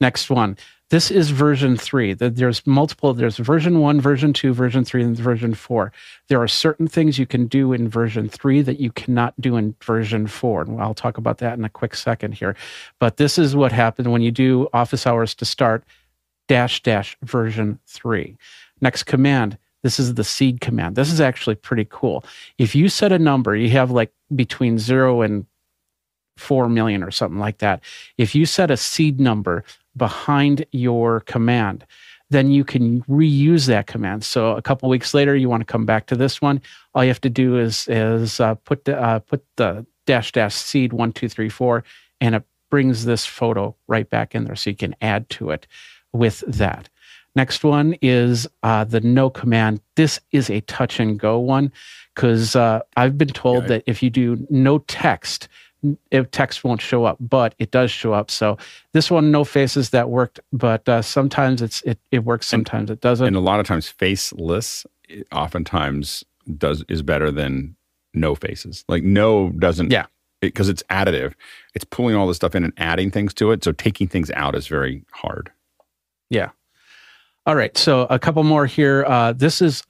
Next 0.00 0.30
one. 0.30 0.56
This 0.90 1.12
is 1.12 1.30
version 1.30 1.76
three. 1.76 2.16
Th- 2.16 2.34
There's 2.34 2.66
multiple. 2.66 3.14
There's 3.14 3.36
version 3.36 3.78
one, 3.78 4.00
version 4.00 4.32
two, 4.32 4.52
version 4.52 4.84
three, 4.84 5.04
and 5.04 5.16
version 5.16 5.54
four. 5.54 5.92
There 6.28 6.42
are 6.42 6.48
certain 6.48 6.88
things 6.88 7.16
you 7.18 7.26
can 7.26 7.46
do 7.46 7.72
in 7.72 7.88
version 7.88 8.28
three 8.28 8.60
that 8.62 8.80
you 8.80 8.90
cannot 8.90 9.40
do 9.40 9.56
in 9.56 9.76
version 9.82 10.26
four. 10.26 10.62
And 10.62 10.80
I'll 10.80 10.94
talk 10.94 11.16
about 11.16 11.38
that 11.38 11.56
in 11.56 11.64
a 11.64 11.68
quick 11.68 11.94
second 11.94 12.32
here. 12.32 12.56
But 12.98 13.18
this 13.18 13.38
is 13.38 13.54
what 13.54 13.70
happened 13.70 14.10
when 14.10 14.22
you 14.22 14.32
do 14.32 14.68
office 14.72 15.06
hours 15.06 15.34
to 15.36 15.44
start 15.44 15.84
dash 16.48 16.82
dash 16.82 17.16
version 17.22 17.78
three. 17.86 18.36
Next 18.80 19.04
command. 19.04 19.58
This 19.82 19.98
is 19.98 20.14
the 20.14 20.24
seed 20.24 20.60
command. 20.60 20.96
This 20.96 21.10
is 21.10 21.20
actually 21.20 21.54
pretty 21.54 21.86
cool. 21.88 22.24
If 22.58 22.74
you 22.74 22.88
set 22.88 23.12
a 23.12 23.18
number, 23.18 23.56
you 23.56 23.70
have 23.70 23.90
like 23.90 24.12
between 24.34 24.78
zero 24.78 25.22
and 25.22 25.46
4 26.36 26.68
million 26.68 27.02
or 27.02 27.10
something 27.10 27.38
like 27.38 27.58
that. 27.58 27.80
If 28.18 28.34
you 28.34 28.46
set 28.46 28.70
a 28.70 28.76
seed 28.76 29.20
number 29.20 29.64
behind 29.96 30.64
your 30.72 31.20
command, 31.20 31.84
then 32.30 32.50
you 32.50 32.64
can 32.64 33.02
reuse 33.02 33.66
that 33.66 33.86
command. 33.86 34.24
So 34.24 34.56
a 34.56 34.62
couple 34.62 34.88
weeks 34.88 35.14
later, 35.14 35.34
you 35.36 35.48
want 35.48 35.60
to 35.62 35.72
come 35.72 35.84
back 35.84 36.06
to 36.06 36.16
this 36.16 36.40
one. 36.40 36.60
All 36.94 37.04
you 37.04 37.10
have 37.10 37.20
to 37.22 37.30
do 37.30 37.58
is 37.58 37.86
is 37.88 38.40
uh, 38.40 38.54
put 38.54 38.84
the 38.84 39.00
uh, 39.00 39.18
put 39.20 39.44
the 39.56 39.86
dash 40.06 40.32
dash 40.32 40.54
seed 40.54 40.92
one 40.92 41.12
two 41.12 41.28
three 41.28 41.48
four, 41.48 41.84
and 42.20 42.34
it 42.34 42.44
brings 42.70 43.04
this 43.04 43.26
photo 43.26 43.74
right 43.88 44.08
back 44.08 44.34
in 44.34 44.44
there, 44.44 44.56
so 44.56 44.70
you 44.70 44.76
can 44.76 44.94
add 45.00 45.28
to 45.30 45.50
it 45.50 45.66
with 46.12 46.44
that. 46.46 46.88
Next 47.36 47.62
one 47.62 47.94
is 48.02 48.48
uh, 48.62 48.84
the 48.84 49.00
no 49.00 49.30
command. 49.30 49.80
This 49.94 50.20
is 50.32 50.50
a 50.50 50.60
touch 50.62 50.98
and 50.98 51.18
go 51.18 51.38
one 51.38 51.72
because 52.14 52.56
uh, 52.56 52.80
I've 52.96 53.16
been 53.16 53.28
told 53.28 53.64
yeah. 53.64 53.68
that 53.68 53.84
if 53.86 54.02
you 54.02 54.10
do 54.10 54.46
no 54.50 54.78
text, 54.78 55.48
if 56.10 56.30
text 56.30 56.64
won't 56.64 56.80
show 56.80 57.04
up, 57.04 57.16
but 57.20 57.54
it 57.58 57.70
does 57.70 57.90
show 57.90 58.12
up. 58.12 58.30
So 58.30 58.58
this 58.92 59.10
one, 59.10 59.30
no 59.30 59.44
faces, 59.44 59.90
that 59.90 60.10
worked, 60.10 60.40
but 60.52 60.88
uh, 60.88 61.02
sometimes 61.02 61.62
it's 61.62 61.82
it, 61.82 61.98
it 62.10 62.24
works, 62.24 62.46
sometimes 62.46 62.90
and, 62.90 62.98
it 62.98 63.00
doesn't. 63.00 63.26
And 63.26 63.36
a 63.36 63.40
lot 63.40 63.60
of 63.60 63.66
times, 63.66 63.88
faceless 63.88 64.86
oftentimes 65.32 66.24
does 66.56 66.84
is 66.88 67.02
better 67.02 67.30
than 67.30 67.76
no 68.14 68.34
faces. 68.34 68.84
Like 68.88 69.02
no 69.02 69.50
doesn't. 69.50 69.90
Yeah. 69.90 70.06
Because 70.40 70.68
it, 70.68 70.72
it's 70.72 70.82
additive, 70.84 71.34
it's 71.74 71.84
pulling 71.84 72.16
all 72.16 72.26
this 72.26 72.36
stuff 72.36 72.54
in 72.54 72.64
and 72.64 72.72
adding 72.78 73.10
things 73.10 73.34
to 73.34 73.50
it. 73.50 73.62
So 73.62 73.72
taking 73.72 74.08
things 74.08 74.30
out 74.30 74.54
is 74.54 74.66
very 74.66 75.04
hard. 75.12 75.52
Yeah. 76.30 76.50
All 77.46 77.56
right. 77.56 77.76
So 77.76 78.02
a 78.08 78.18
couple 78.18 78.42
more 78.42 78.66
here. 78.66 79.04
Uh, 79.06 79.32
this 79.32 79.60
is 79.60 79.82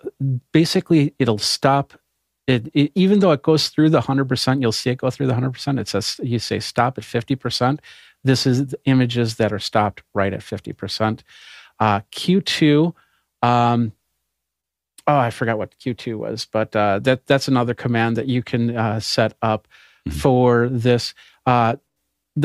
basically 0.52 1.14
it'll 1.18 1.38
stop 1.38 1.94
it, 2.50 2.70
it, 2.74 2.92
even 2.94 3.20
though 3.20 3.30
it 3.30 3.42
goes 3.42 3.68
through 3.68 3.90
the 3.90 4.00
100%, 4.00 4.60
you'll 4.60 4.72
see 4.72 4.90
it 4.90 4.96
go 4.96 5.10
through 5.10 5.28
the 5.28 5.34
100%. 5.34 5.78
It 5.78 5.88
says, 5.88 6.18
you 6.22 6.38
say 6.38 6.58
stop 6.58 6.98
at 6.98 7.04
50%. 7.04 7.78
This 8.24 8.44
is 8.46 8.74
images 8.84 9.36
that 9.36 9.52
are 9.52 9.60
stopped 9.60 10.02
right 10.14 10.32
at 10.32 10.40
50%. 10.40 11.20
Uh, 11.78 12.00
Q2, 12.12 12.92
um, 13.42 13.92
oh, 15.06 15.16
I 15.16 15.30
forgot 15.30 15.58
what 15.58 15.78
Q2 15.78 16.18
was, 16.18 16.46
but 16.50 16.74
uh, 16.74 16.98
that 17.00 17.26
that's 17.26 17.48
another 17.48 17.72
command 17.72 18.16
that 18.16 18.26
you 18.26 18.42
can 18.42 18.76
uh, 18.76 19.00
set 19.00 19.34
up 19.40 19.66
mm-hmm. 20.06 20.18
for 20.18 20.68
this. 20.68 21.14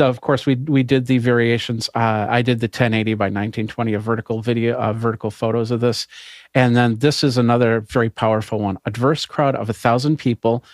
Of 0.00 0.20
course, 0.20 0.46
we 0.46 0.56
we 0.56 0.82
did 0.82 1.06
the 1.06 1.18
variations. 1.18 1.88
Uh, 1.94 2.26
I 2.28 2.42
did 2.42 2.60
the 2.60 2.66
1080 2.66 3.14
by 3.14 3.26
1920 3.26 3.94
of 3.94 4.02
vertical 4.02 4.42
video, 4.42 4.76
uh, 4.76 4.92
vertical 4.92 5.30
photos 5.30 5.70
of 5.70 5.80
this, 5.80 6.06
and 6.54 6.76
then 6.76 6.96
this 6.96 7.22
is 7.22 7.38
another 7.38 7.80
very 7.80 8.10
powerful 8.10 8.58
one. 8.58 8.78
Adverse 8.84 9.26
crowd 9.26 9.54
of 9.54 9.70
a 9.70 9.72
thousand 9.72 10.18
people, 10.18 10.64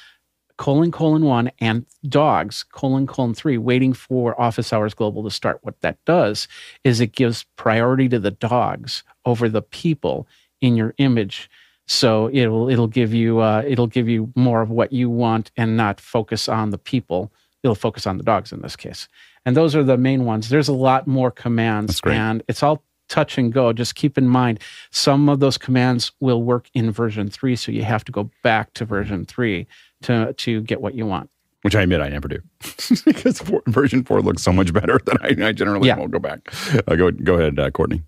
colon 0.57 0.91
colon 0.91 1.25
one, 1.25 1.51
and 1.61 1.87
dogs 2.09 2.65
colon 2.65 3.07
colon 3.07 3.35
three, 3.35 3.59
waiting 3.59 3.93
for 3.93 4.41
office 4.41 4.73
hours 4.73 4.95
global 4.95 5.23
to 5.25 5.31
start. 5.31 5.59
What 5.63 5.81
that 5.83 5.99
does 6.05 6.49
is 6.85 7.01
it 7.01 7.13
gives 7.13 7.45
priority 7.57 8.09
to 8.09 8.19
the 8.19 8.31
dogs 8.31 9.03
over 9.25 9.49
the 9.49 9.63
people 9.63 10.27
in 10.61 10.77
your 10.77 10.95
image. 10.99 11.51
So 11.87 12.31
it'll 12.33 12.69
it'll 12.69 12.87
give 12.87 13.13
you 13.13 13.41
uh, 13.41 13.63
it'll 13.67 13.89
give 13.89 14.09
you 14.09 14.33
more 14.35 14.63
of 14.63 14.71
what 14.71 14.93
you 14.93 15.11
want 15.11 15.51
and 15.57 15.77
not 15.77 16.01
focus 16.01 16.49
on 16.49 16.71
the 16.71 16.79
people 16.79 17.33
it'll 17.63 17.75
focus 17.75 18.07
on 18.07 18.17
the 18.17 18.25
dogs 18.25 18.53
in 18.53 18.61
this 18.63 18.77
case. 18.77 19.09
And 19.45 19.57
those 19.57 19.75
are 19.75 19.83
the 19.83 19.97
main 19.97 20.25
ones. 20.25 20.49
There's 20.49 20.69
a 20.69 20.73
lot 20.73 21.07
more 21.07 21.31
commands, 21.31 22.01
and 22.05 22.43
it's 22.49 22.63
all 22.63 22.85
touch 23.09 23.39
and 23.39 23.53
go. 23.53 23.73
Just 23.73 23.95
keep 23.95 24.17
in 24.17 24.29
mind, 24.29 24.61
some 24.91 25.29
of 25.29 25.41
those 25.41 25.59
commands 25.59 26.13
will 26.21 26.43
work 26.43 26.69
in 26.75 26.91
version 26.91 27.29
three, 27.29 27.57
so 27.57 27.73
you 27.73 27.85
have 27.85 28.05
to 28.05 28.13
go 28.13 28.31
back 28.43 28.73
to 28.75 28.85
version 28.85 29.25
three 29.25 29.67
to 30.03 30.33
to 30.33 30.63
get 30.63 30.81
what 30.81 30.95
you 30.95 31.07
want. 31.07 31.29
Which 31.63 31.77
I 31.77 31.83
admit 31.83 32.01
I 32.01 32.09
never 32.09 32.27
do, 32.27 32.41
because 33.05 33.39
four, 33.39 33.63
version 33.67 34.03
four 34.03 34.21
looks 34.21 34.43
so 34.43 34.53
much 34.53 34.73
better 34.73 34.99
that 35.05 35.19
I, 35.23 35.49
I 35.49 35.53
generally 35.53 35.89
yeah. 35.89 35.97
won't 35.97 36.11
go 36.11 36.19
back. 36.19 36.53
Uh, 36.89 36.97
go 36.97 37.11
go 37.11 37.35
ahead, 37.35 37.59
uh, 37.59 37.71
Courtney. 37.71 38.03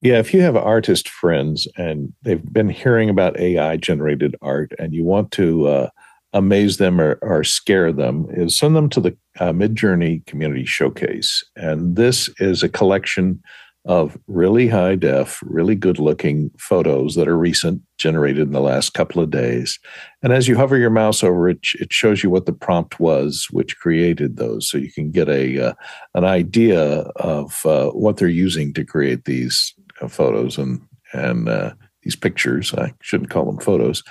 Yeah, 0.00 0.18
if 0.18 0.34
you 0.34 0.42
have 0.42 0.54
artist 0.54 1.08
friends 1.08 1.66
and 1.78 2.12
they've 2.22 2.52
been 2.52 2.68
hearing 2.68 3.08
about 3.08 3.40
AI 3.40 3.78
generated 3.78 4.36
art, 4.42 4.72
and 4.78 4.92
you 4.92 5.02
want 5.02 5.30
to 5.32 5.66
uh, 5.66 5.90
amaze 6.34 6.76
them 6.76 7.00
or, 7.00 7.18
or 7.22 7.44
scare 7.44 7.92
them 7.92 8.26
is 8.30 8.58
send 8.58 8.76
them 8.76 8.90
to 8.90 9.00
the 9.00 9.16
uh, 9.40 9.52
Midjourney 9.52 10.26
Community 10.26 10.64
Showcase. 10.64 11.42
And 11.56 11.96
this 11.96 12.28
is 12.38 12.62
a 12.62 12.68
collection 12.68 13.42
of 13.86 14.18
really 14.26 14.66
high 14.66 14.94
def, 14.94 15.40
really 15.44 15.74
good 15.74 15.98
looking 15.98 16.50
photos 16.58 17.14
that 17.14 17.28
are 17.28 17.36
recent, 17.36 17.82
generated 17.98 18.46
in 18.46 18.52
the 18.52 18.60
last 18.60 18.94
couple 18.94 19.22
of 19.22 19.30
days. 19.30 19.78
And 20.22 20.32
as 20.32 20.48
you 20.48 20.56
hover 20.56 20.78
your 20.78 20.90
mouse 20.90 21.22
over 21.22 21.50
it, 21.50 21.58
it 21.78 21.92
shows 21.92 22.22
you 22.22 22.30
what 22.30 22.46
the 22.46 22.52
prompt 22.52 22.98
was, 22.98 23.46
which 23.50 23.76
created 23.76 24.36
those. 24.36 24.68
So 24.68 24.78
you 24.78 24.90
can 24.90 25.10
get 25.10 25.28
a 25.28 25.68
uh, 25.68 25.74
an 26.14 26.24
idea 26.24 26.80
of 27.16 27.64
uh, 27.66 27.90
what 27.90 28.16
they're 28.16 28.28
using 28.28 28.72
to 28.72 28.84
create 28.84 29.26
these 29.26 29.74
uh, 30.00 30.08
photos 30.08 30.56
and 30.56 30.80
and 31.12 31.48
uh, 31.48 31.74
these 32.02 32.16
pictures. 32.16 32.72
I 32.74 32.94
shouldn't 33.02 33.30
call 33.30 33.44
them 33.44 33.58
photos. 33.58 34.02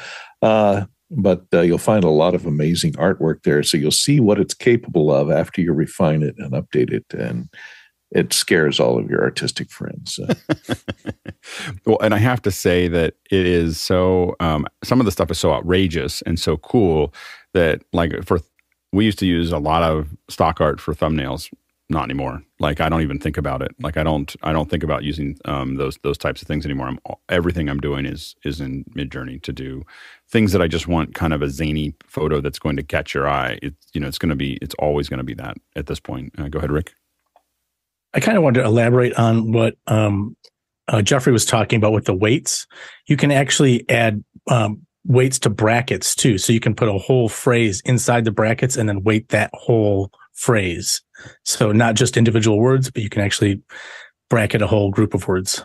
But 1.16 1.46
uh, 1.54 1.62
you'll 1.62 1.78
find 1.78 2.04
a 2.04 2.10
lot 2.10 2.36
of 2.36 2.46
amazing 2.46 2.94
artwork 2.94 3.44
there. 3.44 3.64
So 3.64 3.78
you'll 3.78 3.92
see 3.92 4.20
what 4.20 4.40
it's 4.40 4.54
capable 4.54 5.14
of 5.14 5.30
after 5.30 5.62
you 5.62 5.74
refine 5.74 6.24
it 6.24 6.36
and 6.38 6.52
update 6.54 6.92
it. 6.92 7.06
And 7.14 7.50
it 8.12 8.32
scares 8.34 8.80
all 8.80 9.00
of 9.00 9.10
your 9.10 9.22
artistic 9.22 9.72
friends. 9.72 10.20
well, 11.86 11.98
and 12.02 12.14
I 12.14 12.20
have 12.20 12.42
to 12.44 12.52
say 12.52 12.88
that 12.88 13.16
it 13.32 13.46
is 13.46 13.80
so, 13.80 14.36
um, 14.40 14.68
some 14.84 15.00
of 15.00 15.06
the 15.06 15.12
stuff 15.12 15.32
is 15.32 15.40
so 15.40 15.52
outrageous 15.52 16.22
and 16.24 16.40
so 16.40 16.58
cool 16.58 17.14
that, 17.54 17.82
like, 17.92 18.24
for 18.24 18.40
we 18.92 19.06
used 19.06 19.20
to 19.20 19.26
use 19.26 19.52
a 19.52 19.58
lot 19.58 19.82
of 19.82 20.16
stock 20.30 20.62
art 20.62 20.80
for 20.80 20.94
thumbnails 20.94 21.52
not 21.90 22.06
anymore. 22.06 22.44
Like 22.60 22.82
I 22.82 22.90
don't 22.90 23.02
even 23.02 23.20
think 23.20 23.38
about 23.38 23.62
it. 23.62 23.72
Like 23.80 23.98
I 23.98 24.04
don't 24.04 24.34
I 24.42 24.54
don't 24.54 24.70
think 24.70 24.84
about 24.84 25.04
using 25.04 25.38
um, 25.46 25.76
those 25.76 25.98
those 26.04 26.18
types 26.18 26.42
of 26.42 26.48
things 26.48 26.66
anymore. 26.66 26.88
I'm 26.88 27.00
everything 27.30 27.70
I'm 27.70 27.80
doing 27.80 28.06
is 28.06 28.36
is 28.44 28.62
in 28.62 28.86
Midjourney 28.96 29.42
to 29.44 29.52
do 29.52 29.84
things 30.30 30.52
that 30.54 30.62
I 30.62 30.68
just 30.68 30.88
want 30.88 31.14
kind 31.14 31.34
of 31.34 31.42
a 31.42 31.50
zany 31.50 31.94
photo 32.08 32.42
that's 32.42 32.60
going 32.60 32.78
to 32.78 32.84
catch 32.84 33.14
your 33.14 33.28
eye. 33.28 33.60
It's 33.62 33.88
you 33.94 34.02
know 34.02 34.08
it's 34.08 34.18
going 34.18 34.30
to 34.30 34.36
be 34.36 34.58
it's 34.62 34.76
always 34.80 35.10
going 35.10 35.20
to 35.20 35.24
be 35.24 35.36
that 35.36 35.58
at 35.76 35.88
this 35.88 36.00
point. 36.00 36.34
Uh, 36.38 36.48
go 36.48 36.60
ahead, 36.60 36.72
Rick. 36.72 36.94
I 38.14 38.20
kind 38.20 38.38
of 38.38 38.44
wanted 38.44 38.62
to 38.62 38.66
elaborate 38.66 39.14
on 39.16 39.52
what 39.52 39.76
um, 39.88 40.36
uh, 40.88 41.02
Jeffrey 41.02 41.34
was 41.34 41.46
talking 41.46 41.78
about 41.78 41.94
with 41.94 42.06
the 42.06 42.14
weights. 42.14 42.68
You 43.08 43.18
can 43.18 43.32
actually 43.32 43.90
add 43.90 44.24
um, 44.50 44.86
weights 45.06 45.40
to 45.40 45.50
brackets 45.50 46.16
too, 46.16 46.38
so 46.38 46.54
you 46.54 46.60
can 46.60 46.76
put 46.76 46.90
a 46.90 46.98
whole 46.98 47.30
phrase 47.30 47.82
inside 47.86 48.26
the 48.26 48.32
brackets 48.32 48.78
and 48.78 48.88
then 48.88 49.04
weight 49.04 49.30
that 49.30 49.52
whole 49.54 50.12
phrase. 50.34 51.02
So 51.46 51.72
not 51.72 51.96
just 51.96 52.18
individual 52.18 52.60
words, 52.60 52.90
but 52.92 53.04
you 53.04 53.10
can 53.10 53.22
actually 53.22 53.62
bracket 54.30 54.62
a 54.62 54.68
whole 54.68 54.92
group 54.92 55.14
of 55.14 55.28
words. 55.28 55.64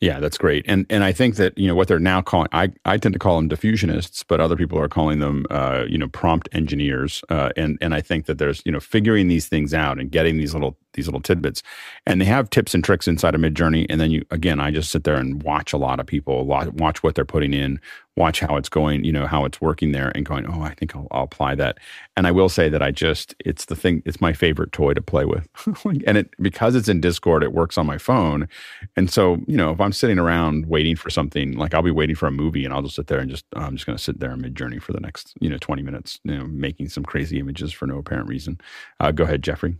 Yeah, 0.00 0.20
that's 0.20 0.36
great. 0.36 0.64
And 0.68 0.84
and 0.90 1.02
I 1.02 1.12
think 1.12 1.36
that, 1.36 1.56
you 1.56 1.66
know, 1.66 1.74
what 1.74 1.88
they're 1.88 1.98
now 1.98 2.20
calling 2.20 2.48
I, 2.52 2.72
I 2.84 2.98
tend 2.98 3.14
to 3.14 3.18
call 3.18 3.36
them 3.36 3.48
diffusionists, 3.48 4.22
but 4.26 4.40
other 4.40 4.56
people 4.56 4.78
are 4.78 4.88
calling 4.88 5.18
them 5.18 5.46
uh, 5.50 5.84
you 5.88 5.96
know, 5.96 6.08
prompt 6.08 6.48
engineers. 6.52 7.22
Uh, 7.30 7.50
and 7.56 7.78
and 7.80 7.94
I 7.94 8.02
think 8.02 8.26
that 8.26 8.38
there's, 8.38 8.62
you 8.66 8.72
know, 8.72 8.80
figuring 8.80 9.28
these 9.28 9.48
things 9.48 9.72
out 9.72 9.98
and 9.98 10.10
getting 10.10 10.36
these 10.36 10.52
little 10.52 10.76
these 10.94 11.06
little 11.06 11.20
tidbits. 11.20 11.62
And 12.06 12.20
they 12.20 12.24
have 12.24 12.50
tips 12.50 12.74
and 12.74 12.82
tricks 12.82 13.08
inside 13.08 13.34
of 13.34 13.40
Midjourney. 13.40 13.86
And 13.88 14.00
then 14.00 14.10
you 14.10 14.24
again, 14.30 14.60
I 14.60 14.70
just 14.70 14.90
sit 14.90 15.04
there 15.04 15.16
and 15.16 15.42
watch 15.42 15.72
a 15.72 15.78
lot 15.78 16.00
of 16.00 16.06
people, 16.06 16.44
watch 16.44 17.02
what 17.02 17.14
they're 17.14 17.24
putting 17.24 17.54
in, 17.54 17.80
watch 18.16 18.40
how 18.40 18.56
it's 18.56 18.68
going, 18.68 19.04
you 19.04 19.12
know, 19.12 19.26
how 19.26 19.44
it's 19.44 19.60
working 19.60 19.92
there 19.92 20.12
and 20.14 20.26
going, 20.26 20.46
oh, 20.46 20.62
I 20.62 20.74
think 20.74 20.94
I'll, 20.94 21.08
I'll, 21.10 21.22
apply 21.22 21.54
that. 21.54 21.78
And 22.16 22.26
I 22.26 22.30
will 22.30 22.48
say 22.48 22.68
that 22.68 22.82
I 22.82 22.90
just, 22.90 23.34
it's 23.40 23.66
the 23.66 23.76
thing, 23.76 24.02
it's 24.04 24.20
my 24.20 24.34
favorite 24.34 24.72
toy 24.72 24.92
to 24.92 25.00
play 25.00 25.24
with. 25.24 25.48
and 25.84 26.18
it, 26.18 26.30
because 26.40 26.74
it's 26.74 26.88
in 26.88 27.00
Discord, 27.00 27.42
it 27.42 27.54
works 27.54 27.78
on 27.78 27.86
my 27.86 27.96
phone. 27.96 28.48
And 28.96 29.10
so, 29.10 29.38
you 29.46 29.56
know, 29.56 29.70
if 29.70 29.80
I'm 29.80 29.92
sitting 29.92 30.18
around 30.18 30.66
waiting 30.66 30.94
for 30.94 31.08
something, 31.08 31.56
like 31.56 31.72
I'll 31.72 31.82
be 31.82 31.90
waiting 31.90 32.16
for 32.16 32.26
a 32.26 32.32
movie 32.32 32.64
and 32.64 32.74
I'll 32.74 32.82
just 32.82 32.96
sit 32.96 33.06
there 33.06 33.18
and 33.18 33.30
just, 33.30 33.46
oh, 33.56 33.60
I'm 33.60 33.76
just 33.76 33.86
going 33.86 33.96
to 33.96 34.02
sit 34.02 34.20
there 34.20 34.32
in 34.32 34.42
Midjourney 34.42 34.82
for 34.82 34.92
the 34.92 35.00
next, 35.00 35.32
you 35.40 35.48
know, 35.48 35.58
20 35.58 35.82
minutes, 35.82 36.20
you 36.24 36.36
know, 36.36 36.44
making 36.44 36.90
some 36.90 37.04
crazy 37.04 37.38
images 37.38 37.72
for 37.72 37.86
no 37.86 37.98
apparent 37.98 38.28
reason. 38.28 38.60
Uh, 39.00 39.10
go 39.10 39.24
ahead, 39.24 39.42
Jeffrey. 39.42 39.78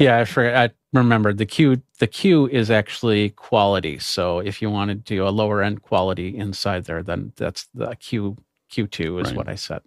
Yeah, 0.00 0.18
I 0.18 0.24
forgot. 0.24 0.70
I 0.70 0.98
remembered 0.98 1.36
the 1.36 1.46
Q. 1.46 1.82
The 1.98 2.06
Q 2.06 2.48
is 2.48 2.70
actually 2.70 3.30
quality. 3.30 3.98
So 3.98 4.38
if 4.38 4.62
you 4.62 4.70
want 4.70 4.88
to 4.88 4.94
do 4.94 5.26
a 5.26 5.30
lower 5.30 5.62
end 5.62 5.82
quality 5.82 6.36
inside 6.36 6.86
there, 6.86 7.02
then 7.02 7.32
that's 7.36 7.68
the 7.74 7.94
Q. 7.96 8.38
Q 8.70 8.86
two 8.86 9.18
is 9.18 9.28
right. 9.28 9.36
what 9.36 9.48
I 9.48 9.56
said. 9.56 9.82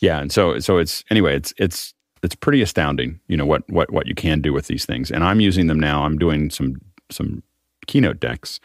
Yeah, 0.00 0.20
and 0.20 0.30
so 0.30 0.58
so 0.58 0.76
it's 0.76 1.02
anyway. 1.10 1.34
It's 1.34 1.54
it's 1.56 1.94
it's 2.22 2.34
pretty 2.34 2.60
astounding. 2.60 3.18
You 3.26 3.38
know 3.38 3.46
what 3.46 3.68
what 3.70 3.90
what 3.90 4.06
you 4.06 4.14
can 4.14 4.42
do 4.42 4.52
with 4.52 4.66
these 4.66 4.84
things, 4.84 5.10
and 5.10 5.24
I'm 5.24 5.40
using 5.40 5.66
them 5.66 5.80
now. 5.80 6.04
I'm 6.04 6.18
doing 6.18 6.50
some 6.50 6.80
some 7.10 7.42
keynote 7.86 8.20
decks, 8.20 8.60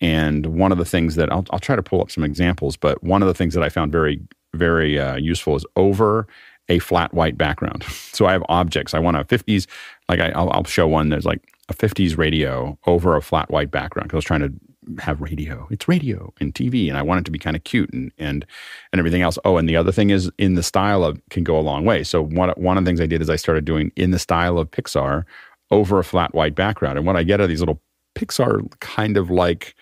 and 0.00 0.46
one 0.46 0.72
of 0.72 0.78
the 0.78 0.84
things 0.86 1.14
that 1.16 1.30
I'll 1.30 1.44
I'll 1.50 1.58
try 1.58 1.76
to 1.76 1.82
pull 1.82 2.00
up 2.00 2.10
some 2.10 2.24
examples, 2.24 2.76
but 2.78 3.02
one 3.02 3.20
of 3.22 3.28
the 3.28 3.34
things 3.34 3.52
that 3.52 3.62
I 3.62 3.68
found 3.68 3.92
very 3.92 4.20
very 4.54 4.98
uh, 4.98 5.16
useful 5.16 5.56
is 5.56 5.66
over 5.76 6.26
a 6.70 6.78
flat 6.78 7.12
white 7.12 7.36
background. 7.36 7.84
So 8.12 8.26
I 8.26 8.32
have 8.32 8.42
objects. 8.50 8.92
I 8.92 8.98
want 8.98 9.16
a 9.16 9.24
50s, 9.24 9.66
like 10.08 10.20
I, 10.20 10.38
will 10.42 10.64
show 10.64 10.86
one. 10.86 11.08
There's 11.08 11.24
like 11.24 11.40
a 11.70 11.74
50s 11.74 12.18
radio 12.18 12.76
over 12.86 13.16
a 13.16 13.22
flat 13.22 13.50
white 13.50 13.70
background 13.70 14.08
because 14.08 14.16
I 14.16 14.18
was 14.18 14.24
trying 14.24 14.40
to 14.40 14.52
have 15.02 15.20
radio. 15.22 15.66
It's 15.70 15.88
radio 15.88 16.34
and 16.38 16.54
TV, 16.54 16.88
and 16.88 16.98
I 16.98 17.02
want 17.02 17.20
it 17.20 17.24
to 17.24 17.30
be 17.30 17.38
kind 17.38 17.56
of 17.56 17.64
cute 17.64 17.90
and 17.94 18.12
and 18.18 18.44
and 18.92 18.98
everything 18.98 19.22
else. 19.22 19.38
Oh, 19.44 19.56
and 19.56 19.68
the 19.68 19.76
other 19.76 19.92
thing 19.92 20.10
is 20.10 20.30
in 20.38 20.54
the 20.54 20.62
style 20.62 21.04
of 21.04 21.20
can 21.30 21.44
go 21.44 21.58
a 21.58 21.62
long 21.62 21.84
way. 21.84 22.04
So 22.04 22.22
one 22.22 22.50
one 22.50 22.76
of 22.76 22.84
the 22.84 22.88
things 22.88 23.00
I 23.00 23.06
did 23.06 23.22
is 23.22 23.30
I 23.30 23.36
started 23.36 23.64
doing 23.64 23.92
in 23.96 24.10
the 24.10 24.18
style 24.18 24.58
of 24.58 24.70
Pixar 24.70 25.24
over 25.70 25.98
a 25.98 26.04
flat 26.04 26.34
white 26.34 26.54
background, 26.54 26.98
and 26.98 27.06
what 27.06 27.16
I 27.16 27.22
get 27.22 27.40
are 27.40 27.46
these 27.46 27.60
little 27.60 27.80
Pixar 28.16 28.68
kind 28.80 29.16
of 29.16 29.30
like 29.30 29.74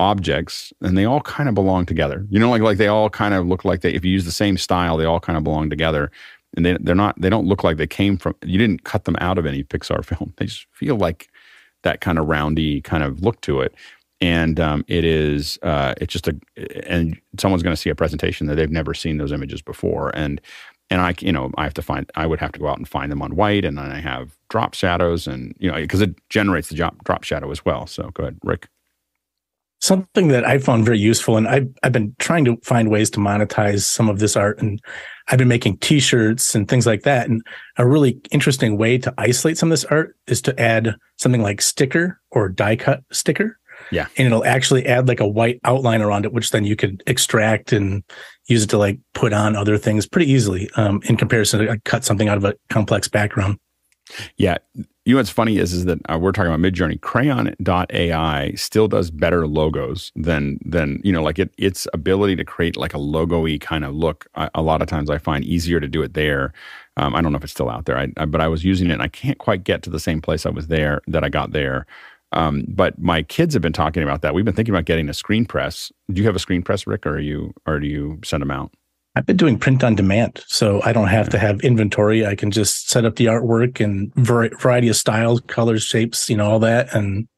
objects 0.00 0.72
and 0.80 0.98
they 0.98 1.04
all 1.04 1.20
kind 1.20 1.48
of 1.48 1.54
belong 1.54 1.86
together. 1.86 2.26
You 2.30 2.40
know, 2.40 2.50
like 2.50 2.62
like 2.62 2.78
they 2.78 2.88
all 2.88 3.10
kind 3.10 3.34
of 3.34 3.46
look 3.46 3.64
like 3.64 3.82
they 3.82 3.92
if 3.94 4.04
you 4.04 4.10
use 4.10 4.24
the 4.24 4.32
same 4.32 4.56
style, 4.56 4.96
they 4.96 5.04
all 5.04 5.20
kind 5.20 5.36
of 5.36 5.44
belong 5.44 5.70
together. 5.70 6.10
And 6.56 6.66
they 6.66 6.76
they're 6.80 6.94
not 6.94 7.20
they 7.20 7.30
don't 7.30 7.46
look 7.46 7.62
like 7.62 7.76
they 7.76 7.86
came 7.86 8.16
from 8.16 8.34
you 8.44 8.58
didn't 8.58 8.84
cut 8.84 9.04
them 9.04 9.16
out 9.20 9.38
of 9.38 9.46
any 9.46 9.62
Pixar 9.62 10.04
film. 10.10 10.32
They 10.38 10.46
just 10.46 10.66
feel 10.72 10.96
like 10.96 11.28
that 11.82 12.00
kind 12.00 12.18
of 12.18 12.26
roundy 12.26 12.80
kind 12.80 13.04
of 13.04 13.22
look 13.22 13.40
to 13.42 13.60
it. 13.60 13.74
And 14.22 14.60
um, 14.60 14.84
it 14.88 15.04
is 15.04 15.58
uh, 15.62 15.94
it's 15.98 16.12
just 16.12 16.28
a 16.28 16.36
and 16.86 17.20
someone's 17.38 17.62
going 17.62 17.74
to 17.74 17.80
see 17.80 17.90
a 17.90 17.94
presentation 17.94 18.46
that 18.48 18.56
they've 18.56 18.70
never 18.70 18.94
seen 18.94 19.18
those 19.18 19.32
images 19.32 19.62
before 19.62 20.14
and 20.16 20.40
and 20.90 21.00
I, 21.00 21.14
you 21.20 21.30
know, 21.30 21.52
I 21.56 21.62
have 21.62 21.74
to 21.74 21.82
find, 21.82 22.10
I 22.16 22.26
would 22.26 22.40
have 22.40 22.50
to 22.52 22.58
go 22.58 22.66
out 22.66 22.78
and 22.78 22.88
find 22.88 23.12
them 23.12 23.22
on 23.22 23.36
white, 23.36 23.64
and 23.64 23.78
then 23.78 23.92
I 23.92 24.00
have 24.00 24.36
drop 24.48 24.74
shadows, 24.74 25.28
and 25.28 25.54
you 25.60 25.70
know, 25.70 25.76
because 25.76 26.00
it 26.00 26.16
generates 26.28 26.68
the 26.68 26.74
drop 26.74 27.04
drop 27.04 27.22
shadow 27.22 27.50
as 27.52 27.64
well. 27.64 27.86
So 27.86 28.10
go 28.12 28.24
ahead, 28.24 28.38
Rick. 28.42 28.68
Something 29.80 30.28
that 30.28 30.46
I 30.46 30.58
found 30.58 30.84
very 30.84 30.98
useful, 30.98 31.36
and 31.36 31.48
I've 31.48 31.68
I've 31.82 31.92
been 31.92 32.14
trying 32.18 32.44
to 32.44 32.56
find 32.62 32.90
ways 32.90 33.08
to 33.10 33.18
monetize 33.18 33.82
some 33.82 34.08
of 34.08 34.18
this 34.18 34.36
art, 34.36 34.60
and 34.60 34.80
I've 35.28 35.38
been 35.38 35.48
making 35.48 35.78
T-shirts 35.78 36.54
and 36.54 36.68
things 36.68 36.86
like 36.86 37.02
that. 37.02 37.28
And 37.28 37.42
a 37.78 37.86
really 37.86 38.20
interesting 38.30 38.76
way 38.76 38.98
to 38.98 39.14
isolate 39.16 39.56
some 39.56 39.68
of 39.68 39.72
this 39.72 39.86
art 39.86 40.16
is 40.26 40.42
to 40.42 40.60
add 40.60 40.96
something 41.16 41.42
like 41.42 41.62
sticker 41.62 42.20
or 42.30 42.48
die 42.48 42.76
cut 42.76 43.02
sticker. 43.10 43.58
Yeah. 43.90 44.06
And 44.16 44.26
it'll 44.26 44.44
actually 44.44 44.86
add 44.86 45.08
like 45.08 45.20
a 45.20 45.28
white 45.28 45.60
outline 45.64 46.02
around 46.02 46.24
it, 46.24 46.32
which 46.32 46.50
then 46.50 46.64
you 46.64 46.76
could 46.76 47.02
extract 47.06 47.72
and 47.72 48.04
use 48.46 48.64
it 48.64 48.70
to 48.70 48.78
like 48.78 48.98
put 49.14 49.32
on 49.32 49.56
other 49.56 49.78
things 49.78 50.06
pretty 50.06 50.30
easily 50.30 50.68
um, 50.76 51.00
in 51.04 51.16
comparison 51.16 51.60
to 51.60 51.66
like, 51.66 51.84
cut 51.84 52.04
something 52.04 52.28
out 52.28 52.36
of 52.36 52.44
a 52.44 52.54
complex 52.68 53.08
background. 53.08 53.58
Yeah. 54.36 54.58
You 55.10 55.16
know 55.16 55.18
what's 55.18 55.30
funny 55.30 55.58
is 55.58 55.72
is 55.72 55.86
that 55.86 55.98
uh, 56.08 56.20
we're 56.20 56.30
talking 56.30 56.52
about 56.52 56.60
Midjourney. 56.60 57.00
Craiyon.ai 57.00 58.52
still 58.52 58.86
does 58.86 59.10
better 59.10 59.44
logos 59.44 60.12
than 60.14 60.60
than 60.64 61.00
you 61.02 61.12
know 61.12 61.20
like 61.20 61.40
it 61.40 61.52
its 61.58 61.88
ability 61.92 62.36
to 62.36 62.44
create 62.44 62.76
like 62.76 62.94
a 62.94 62.98
logo-y 62.98 63.58
kind 63.60 63.84
of 63.84 63.92
look. 63.92 64.28
I, 64.36 64.48
a 64.54 64.62
lot 64.62 64.82
of 64.82 64.86
times 64.86 65.10
I 65.10 65.18
find 65.18 65.44
easier 65.44 65.80
to 65.80 65.88
do 65.88 66.00
it 66.02 66.14
there. 66.14 66.52
Um, 66.96 67.16
I 67.16 67.22
don't 67.22 67.32
know 67.32 67.38
if 67.38 67.42
it's 67.42 67.52
still 67.52 67.68
out 67.68 67.86
there, 67.86 67.98
I, 67.98 68.06
I, 68.18 68.26
but 68.26 68.40
I 68.40 68.46
was 68.46 68.64
using 68.64 68.88
it 68.88 68.92
and 68.92 69.02
I 69.02 69.08
can't 69.08 69.38
quite 69.38 69.64
get 69.64 69.82
to 69.82 69.90
the 69.90 69.98
same 69.98 70.22
place 70.22 70.46
I 70.46 70.50
was 70.50 70.68
there 70.68 71.00
that 71.08 71.24
I 71.24 71.28
got 71.28 71.50
there. 71.50 71.86
Um, 72.30 72.64
but 72.68 72.96
my 73.00 73.24
kids 73.24 73.54
have 73.54 73.62
been 73.62 73.72
talking 73.72 74.04
about 74.04 74.22
that. 74.22 74.32
We've 74.32 74.44
been 74.44 74.54
thinking 74.54 74.72
about 74.72 74.84
getting 74.84 75.08
a 75.08 75.14
screen 75.14 75.44
press. 75.44 75.90
Do 76.12 76.20
you 76.20 76.26
have 76.28 76.36
a 76.36 76.38
screen 76.38 76.62
press, 76.62 76.86
Rick, 76.86 77.04
or 77.04 77.14
are 77.14 77.18
you 77.18 77.52
or 77.66 77.80
do 77.80 77.88
you 77.88 78.20
send 78.22 78.42
them 78.42 78.52
out? 78.52 78.70
I've 79.20 79.26
been 79.26 79.36
doing 79.36 79.58
print 79.58 79.84
on 79.84 79.94
demand, 79.94 80.42
so 80.46 80.80
I 80.82 80.94
don't 80.94 81.08
have 81.08 81.28
to 81.28 81.38
have 81.38 81.60
inventory. 81.60 82.24
I 82.24 82.34
can 82.34 82.50
just 82.50 82.88
set 82.88 83.04
up 83.04 83.16
the 83.16 83.26
artwork 83.26 83.78
and 83.78 84.10
variety 84.14 84.88
of 84.88 84.96
styles, 84.96 85.42
colors, 85.42 85.82
shapes, 85.82 86.30
you 86.30 86.38
know, 86.38 86.50
all 86.50 86.58
that, 86.60 86.94
and 86.94 87.28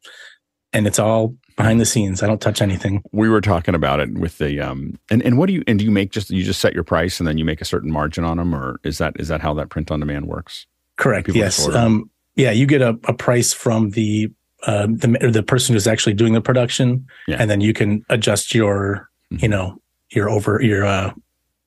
and 0.73 0.87
it's 0.87 1.01
all 1.01 1.35
behind 1.57 1.81
the 1.81 1.85
scenes. 1.85 2.23
I 2.23 2.29
don't 2.29 2.41
touch 2.41 2.63
anything. 2.63 3.03
We 3.11 3.29
were 3.29 3.41
talking 3.41 3.75
about 3.75 3.99
it 3.99 4.15
with 4.15 4.39
the 4.39 4.61
um, 4.61 4.97
and 5.11 5.23
and 5.23 5.37
what 5.39 5.49
do 5.49 5.55
you 5.55 5.65
and 5.67 5.77
do 5.77 5.85
you 5.85 5.91
make 5.91 6.13
just 6.13 6.31
you 6.31 6.45
just 6.45 6.61
set 6.61 6.73
your 6.73 6.85
price 6.85 7.19
and 7.19 7.27
then 7.27 7.37
you 7.37 7.45
make 7.45 7.61
a 7.61 7.65
certain 7.65 7.91
margin 7.91 8.23
on 8.23 8.37
them, 8.37 8.55
or 8.55 8.79
is 8.85 8.99
that 8.99 9.19
is 9.19 9.27
that 9.27 9.41
how 9.41 9.53
that 9.55 9.69
print 9.69 9.91
on 9.91 9.99
demand 9.99 10.29
works? 10.29 10.65
Correct. 10.99 11.27
People 11.27 11.41
yes. 11.41 11.67
Um, 11.67 12.09
yeah, 12.37 12.53
you 12.53 12.65
get 12.65 12.81
a, 12.81 12.91
a 13.09 13.13
price 13.13 13.53
from 13.53 13.91
the 13.91 14.31
uh, 14.69 14.87
the 14.87 15.31
the 15.33 15.43
person 15.43 15.73
who's 15.73 15.89
actually 15.89 16.15
doing 16.15 16.33
the 16.33 16.41
production, 16.41 17.09
yeah. 17.27 17.39
and 17.41 17.51
then 17.51 17.61
you 17.61 17.73
can 17.73 18.05
adjust 18.09 18.55
your 18.55 19.11
mm-hmm. 19.33 19.43
you 19.43 19.49
know 19.49 19.83
your 20.11 20.31
over 20.31 20.63
your 20.63 20.85
uh, 20.85 21.13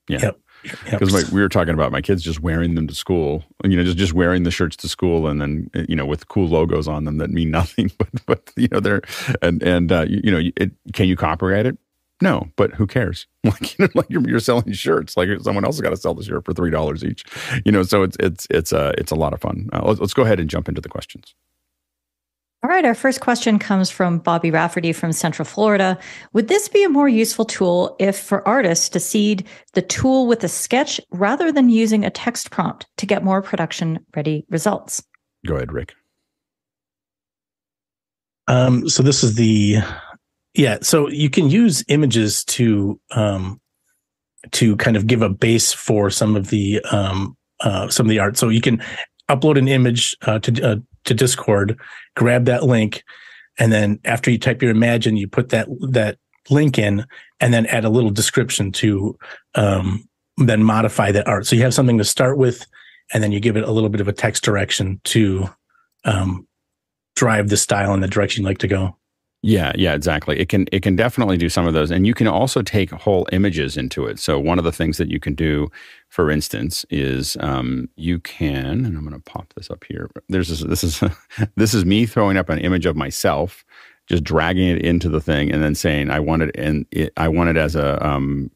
yeah. 0.08 0.18
Yep. 0.22 0.40
Because 0.90 1.12
yep. 1.12 1.32
we 1.32 1.40
were 1.40 1.48
talking 1.48 1.74
about 1.74 1.92
my 1.92 2.00
kids 2.00 2.22
just 2.22 2.40
wearing 2.40 2.74
them 2.74 2.88
to 2.88 2.94
school, 2.94 3.44
you 3.64 3.76
know, 3.76 3.84
just 3.84 3.98
just 3.98 4.14
wearing 4.14 4.42
the 4.42 4.50
shirts 4.50 4.76
to 4.78 4.88
school, 4.88 5.28
and 5.28 5.40
then 5.40 5.70
you 5.88 5.94
know 5.94 6.06
with 6.06 6.26
cool 6.28 6.48
logos 6.48 6.88
on 6.88 7.04
them 7.04 7.18
that 7.18 7.30
mean 7.30 7.50
nothing, 7.52 7.90
but 7.98 8.08
but 8.26 8.52
you 8.56 8.68
know 8.72 8.80
they're 8.80 9.02
and 9.42 9.62
and 9.62 9.92
uh, 9.92 10.06
you, 10.08 10.20
you 10.24 10.30
know 10.32 10.50
it, 10.56 10.72
can 10.92 11.06
you 11.06 11.16
copyright 11.16 11.66
it? 11.66 11.78
No, 12.22 12.48
but 12.56 12.74
who 12.74 12.86
cares? 12.86 13.26
Like 13.46 13.78
you 13.78 13.84
know, 13.84 13.90
like 13.94 14.06
you're, 14.08 14.28
you're 14.28 14.40
selling 14.40 14.72
shirts, 14.72 15.16
like 15.16 15.28
someone 15.40 15.64
else 15.64 15.76
has 15.76 15.80
got 15.80 15.90
to 15.90 15.96
sell 15.96 16.14
the 16.14 16.24
shirt 16.24 16.44
for 16.44 16.52
three 16.52 16.70
dollars 16.70 17.04
each, 17.04 17.24
you 17.64 17.70
know. 17.70 17.84
So 17.84 18.02
it's 18.02 18.16
it's 18.18 18.48
it's 18.50 18.72
a 18.72 18.88
uh, 18.88 18.92
it's 18.98 19.12
a 19.12 19.14
lot 19.14 19.32
of 19.32 19.40
fun. 19.40 19.68
Uh, 19.72 19.82
let's, 19.84 20.00
let's 20.00 20.14
go 20.14 20.24
ahead 20.24 20.40
and 20.40 20.50
jump 20.50 20.68
into 20.68 20.80
the 20.80 20.88
questions. 20.88 21.36
All 22.66 22.72
right, 22.72 22.84
our 22.84 22.96
first 22.96 23.20
question 23.20 23.60
comes 23.60 23.90
from 23.92 24.18
Bobby 24.18 24.50
Rafferty 24.50 24.92
from 24.92 25.12
Central 25.12 25.46
Florida. 25.46 25.96
Would 26.32 26.48
this 26.48 26.66
be 26.66 26.82
a 26.82 26.88
more 26.88 27.08
useful 27.08 27.44
tool 27.44 27.94
if 28.00 28.18
for 28.18 28.46
artists 28.46 28.88
to 28.88 28.98
seed 28.98 29.46
the 29.74 29.82
tool 29.82 30.26
with 30.26 30.42
a 30.42 30.48
sketch 30.48 31.00
rather 31.12 31.52
than 31.52 31.68
using 31.68 32.04
a 32.04 32.10
text 32.10 32.50
prompt 32.50 32.88
to 32.96 33.06
get 33.06 33.22
more 33.22 33.40
production 33.40 34.00
ready 34.16 34.44
results? 34.50 35.00
Go 35.46 35.54
ahead, 35.54 35.70
Rick. 35.70 35.94
Um, 38.48 38.88
so 38.88 39.00
this 39.00 39.22
is 39.22 39.36
the 39.36 39.76
yeah, 40.54 40.78
so 40.82 41.08
you 41.08 41.30
can 41.30 41.48
use 41.48 41.84
images 41.86 42.42
to 42.46 43.00
um, 43.12 43.60
to 44.50 44.74
kind 44.78 44.96
of 44.96 45.06
give 45.06 45.22
a 45.22 45.28
base 45.28 45.72
for 45.72 46.10
some 46.10 46.34
of 46.34 46.50
the 46.50 46.80
um, 46.90 47.36
uh, 47.60 47.88
some 47.90 48.06
of 48.06 48.10
the 48.10 48.18
art. 48.18 48.36
So 48.36 48.48
you 48.48 48.60
can 48.60 48.82
upload 49.30 49.56
an 49.56 49.68
image 49.68 50.16
uh, 50.22 50.40
to 50.40 50.62
uh, 50.62 50.76
to 51.06 51.14
Discord, 51.14 51.78
grab 52.14 52.44
that 52.44 52.62
link, 52.62 53.02
and 53.58 53.72
then 53.72 53.98
after 54.04 54.30
you 54.30 54.38
type 54.38 54.62
your 54.62 54.70
imagine, 54.70 55.16
you 55.16 55.28
put 55.28 55.48
that 55.50 55.68
that 55.90 56.18
link 56.50 56.78
in, 56.78 57.06
and 57.40 57.52
then 57.52 57.66
add 57.66 57.84
a 57.84 57.90
little 57.90 58.10
description 58.10 58.72
to 58.72 59.18
um, 59.54 60.08
then 60.36 60.62
modify 60.62 61.10
that 61.12 61.26
art. 61.26 61.46
So 61.46 61.56
you 61.56 61.62
have 61.62 61.74
something 61.74 61.98
to 61.98 62.04
start 62.04 62.38
with, 62.38 62.66
and 63.12 63.22
then 63.22 63.32
you 63.32 63.40
give 63.40 63.56
it 63.56 63.64
a 63.64 63.72
little 63.72 63.88
bit 63.88 64.00
of 64.00 64.08
a 64.08 64.12
text 64.12 64.44
direction 64.44 65.00
to 65.04 65.48
um, 66.04 66.46
drive 67.16 67.48
the 67.48 67.56
style 67.56 67.94
in 67.94 68.00
the 68.00 68.08
direction 68.08 68.42
you'd 68.42 68.48
like 68.48 68.58
to 68.58 68.68
go. 68.68 68.96
Yeah, 69.42 69.72
yeah, 69.76 69.94
exactly. 69.94 70.38
It 70.40 70.48
can 70.48 70.66
it 70.72 70.82
can 70.82 70.96
definitely 70.96 71.36
do 71.36 71.48
some 71.48 71.66
of 71.66 71.74
those, 71.74 71.90
and 71.92 72.06
you 72.06 72.14
can 72.14 72.26
also 72.26 72.62
take 72.62 72.90
whole 72.90 73.28
images 73.32 73.76
into 73.76 74.06
it. 74.06 74.18
So 74.18 74.40
one 74.40 74.58
of 74.58 74.64
the 74.64 74.72
things 74.72 74.96
that 74.96 75.08
you 75.08 75.20
can 75.20 75.34
do, 75.34 75.68
for 76.08 76.30
instance, 76.30 76.84
is 76.90 77.36
um, 77.40 77.88
you 77.96 78.18
can, 78.18 78.84
and 78.84 78.96
I'm 78.96 79.04
going 79.06 79.12
to 79.12 79.20
pop 79.20 79.52
this 79.54 79.70
up 79.70 79.84
here. 79.84 80.10
There's 80.28 80.48
this, 80.48 80.60
this 80.62 80.82
is 80.82 81.00
this 81.56 81.74
is 81.74 81.84
me 81.84 82.06
throwing 82.06 82.36
up 82.36 82.48
an 82.48 82.58
image 82.58 82.86
of 82.86 82.96
myself, 82.96 83.64
just 84.08 84.24
dragging 84.24 84.68
it 84.68 84.84
into 84.84 85.08
the 85.08 85.20
thing, 85.20 85.52
and 85.52 85.62
then 85.62 85.76
saying 85.76 86.10
I 86.10 86.18
want 86.18 86.42
it, 86.42 86.56
and 86.56 86.84
it, 86.90 87.12
I 87.16 87.28
want 87.28 87.50
it 87.50 87.56
as 87.56 87.76
a 87.76 88.04
um, 88.04 88.50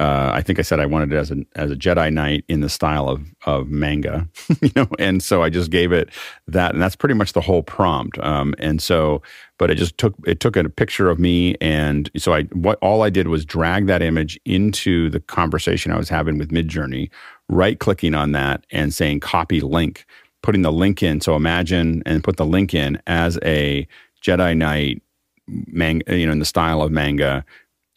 uh, 0.00 0.30
I 0.32 0.40
think 0.40 0.58
I 0.58 0.62
said 0.62 0.80
I 0.80 0.86
wanted 0.86 1.12
it 1.12 1.16
as 1.16 1.30
a 1.30 1.36
as 1.54 1.70
a 1.70 1.76
Jedi 1.76 2.10
Knight 2.10 2.44
in 2.48 2.60
the 2.60 2.70
style 2.70 3.08
of 3.10 3.26
of 3.44 3.68
manga, 3.68 4.26
you 4.62 4.70
know, 4.74 4.88
and 4.98 5.22
so 5.22 5.42
I 5.42 5.50
just 5.50 5.70
gave 5.70 5.92
it 5.92 6.08
that, 6.48 6.72
and 6.72 6.82
that's 6.82 6.96
pretty 6.96 7.14
much 7.14 7.34
the 7.34 7.42
whole 7.42 7.62
prompt. 7.62 8.18
Um, 8.20 8.54
and 8.58 8.80
so, 8.80 9.20
but 9.62 9.70
it 9.70 9.76
just 9.76 9.96
took 9.96 10.12
it 10.26 10.40
took 10.40 10.56
a 10.56 10.68
picture 10.68 11.08
of 11.08 11.20
me, 11.20 11.54
and 11.60 12.10
so 12.16 12.34
I 12.34 12.42
what 12.46 12.80
all 12.82 13.02
I 13.02 13.10
did 13.10 13.28
was 13.28 13.44
drag 13.44 13.86
that 13.86 14.02
image 14.02 14.36
into 14.44 15.08
the 15.08 15.20
conversation 15.20 15.92
I 15.92 15.98
was 15.98 16.08
having 16.08 16.36
with 16.36 16.50
Midjourney, 16.50 17.10
right 17.48 17.78
clicking 17.78 18.12
on 18.12 18.32
that 18.32 18.66
and 18.72 18.92
saying 18.92 19.20
copy 19.20 19.60
link, 19.60 20.04
putting 20.42 20.62
the 20.62 20.72
link 20.72 21.00
in. 21.00 21.20
So 21.20 21.36
imagine 21.36 22.02
and 22.04 22.24
put 22.24 22.38
the 22.38 22.44
link 22.44 22.74
in 22.74 23.00
as 23.06 23.38
a 23.44 23.86
Jedi 24.20 24.56
Knight 24.56 25.00
manga, 25.46 26.18
you 26.18 26.26
know, 26.26 26.32
in 26.32 26.40
the 26.40 26.44
style 26.44 26.82
of 26.82 26.90
manga, 26.90 27.44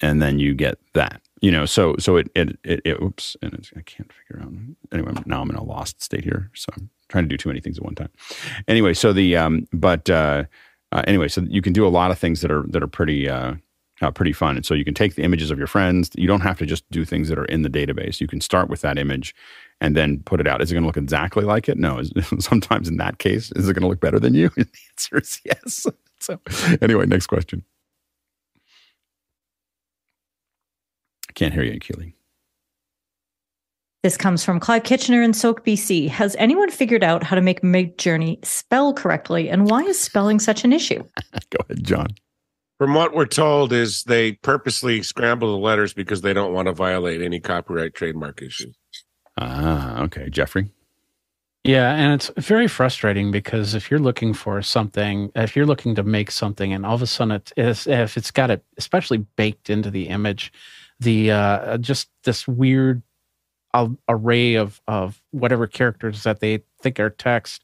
and 0.01 0.21
then 0.21 0.37
you 0.37 0.53
get 0.53 0.77
that 0.93 1.19
you 1.41 1.49
know, 1.49 1.65
so 1.65 1.95
so 1.97 2.17
it 2.17 2.29
it 2.35 2.59
it, 2.63 2.81
it 2.85 3.01
oops, 3.01 3.35
and 3.41 3.55
it's 3.55 3.71
I 3.75 3.81
can't 3.81 4.13
figure 4.13 4.39
out. 4.43 4.53
Anyway, 4.91 5.13
now 5.25 5.41
I'm 5.41 5.49
in 5.49 5.55
a 5.55 5.63
lost 5.63 6.01
state 6.01 6.23
here, 6.23 6.51
so 6.53 6.71
I'm 6.77 6.91
trying 7.09 7.23
to 7.23 7.27
do 7.27 7.37
too 7.37 7.49
many 7.49 7.59
things 7.59 7.79
at 7.79 7.83
one 7.83 7.95
time. 7.95 8.09
Anyway, 8.67 8.93
so 8.93 9.11
the 9.11 9.35
um, 9.35 9.67
but 9.73 10.09
uh, 10.09 10.43
uh, 10.91 11.03
anyway, 11.07 11.27
so 11.27 11.41
you 11.41 11.61
can 11.61 11.73
do 11.73 11.85
a 11.85 11.89
lot 11.89 12.11
of 12.11 12.19
things 12.19 12.41
that 12.41 12.51
are 12.51 12.63
that 12.69 12.83
are 12.83 12.87
pretty. 12.87 13.29
Uh, 13.29 13.55
uh, 14.01 14.11
pretty 14.11 14.33
fun. 14.33 14.57
And 14.57 14.65
so 14.65 14.73
you 14.73 14.83
can 14.83 14.93
take 14.93 15.15
the 15.15 15.23
images 15.23 15.51
of 15.51 15.57
your 15.57 15.67
friends. 15.67 16.11
You 16.15 16.27
don't 16.27 16.41
have 16.41 16.57
to 16.59 16.65
just 16.65 16.83
do 16.91 17.05
things 17.05 17.29
that 17.29 17.39
are 17.39 17.45
in 17.45 17.61
the 17.61 17.69
database. 17.69 18.19
You 18.19 18.27
can 18.27 18.41
start 18.41 18.69
with 18.69 18.81
that 18.81 18.97
image 18.97 19.33
and 19.81 19.95
then 19.95 20.21
put 20.23 20.39
it 20.39 20.47
out. 20.47 20.61
Is 20.61 20.71
it 20.71 20.73
going 20.73 20.83
to 20.83 20.87
look 20.87 20.97
exactly 20.97 21.43
like 21.43 21.69
it? 21.69 21.77
No. 21.77 22.01
Sometimes 22.39 22.89
in 22.89 22.97
that 22.97 23.19
case, 23.19 23.51
is 23.53 23.69
it 23.69 23.73
going 23.73 23.83
to 23.83 23.87
look 23.87 24.01
better 24.01 24.19
than 24.19 24.33
you? 24.33 24.49
the 24.55 24.67
answer 24.91 25.17
is 25.17 25.39
yes. 25.45 25.87
So 26.17 26.39
anyway, 26.81 27.05
next 27.05 27.27
question. 27.27 27.63
I 31.29 31.33
can't 31.33 31.53
hear 31.53 31.61
you, 31.61 31.77
Keely. 31.77 32.15
This 34.05 34.17
comes 34.17 34.45
from 34.45 34.59
Clive 34.59 34.83
Kitchener 34.83 35.23
in 35.23 35.33
Sooke, 35.33 35.65
BC. 35.65 36.09
Has 36.09 36.35
anyone 36.35 36.69
figured 36.69 37.03
out 37.03 37.23
how 37.23 37.35
to 37.35 37.41
make 37.41 37.61
Midjourney 37.61 38.45
spell 38.45 38.93
correctly, 38.93 39.49
and 39.49 39.67
why 39.67 39.81
is 39.81 39.99
spelling 39.99 40.39
such 40.39 40.63
an 40.63 40.71
issue? 40.71 41.03
Go 41.49 41.57
ahead, 41.67 41.83
John. 41.83 42.07
From 42.77 42.93
what 42.93 43.15
we're 43.15 43.25
told, 43.25 43.73
is 43.73 44.03
they 44.03 44.33
purposely 44.33 45.01
scramble 45.01 45.51
the 45.51 45.57
letters 45.57 45.91
because 45.95 46.21
they 46.21 46.33
don't 46.33 46.53
want 46.53 46.67
to 46.67 46.71
violate 46.71 47.23
any 47.23 47.39
copyright 47.39 47.95
trademark 47.95 48.43
issues. 48.43 48.75
Ah, 49.39 50.03
okay, 50.03 50.29
Jeffrey. 50.29 50.69
Yeah, 51.63 51.91
and 51.95 52.13
it's 52.13 52.29
very 52.37 52.67
frustrating 52.67 53.31
because 53.31 53.73
if 53.73 53.89
you're 53.89 53.99
looking 53.99 54.35
for 54.35 54.61
something, 54.61 55.31
if 55.33 55.55
you're 55.55 55.65
looking 55.65 55.95
to 55.95 56.03
make 56.03 56.29
something, 56.29 56.71
and 56.73 56.85
all 56.85 56.93
of 56.93 57.01
a 57.01 57.07
sudden 57.07 57.31
it 57.31 57.51
is, 57.57 57.87
if 57.87 58.17
it's 58.17 58.29
got 58.29 58.51
it, 58.51 58.63
especially 58.77 59.25
baked 59.35 59.71
into 59.71 59.89
the 59.89 60.09
image, 60.09 60.53
the 60.99 61.31
uh, 61.31 61.79
just 61.79 62.11
this 62.23 62.47
weird 62.47 63.01
array 64.07 64.55
of 64.55 64.81
of 64.87 65.21
whatever 65.31 65.67
characters 65.67 66.23
that 66.23 66.39
they 66.39 66.63
think 66.81 66.99
are 66.99 67.09
text, 67.09 67.63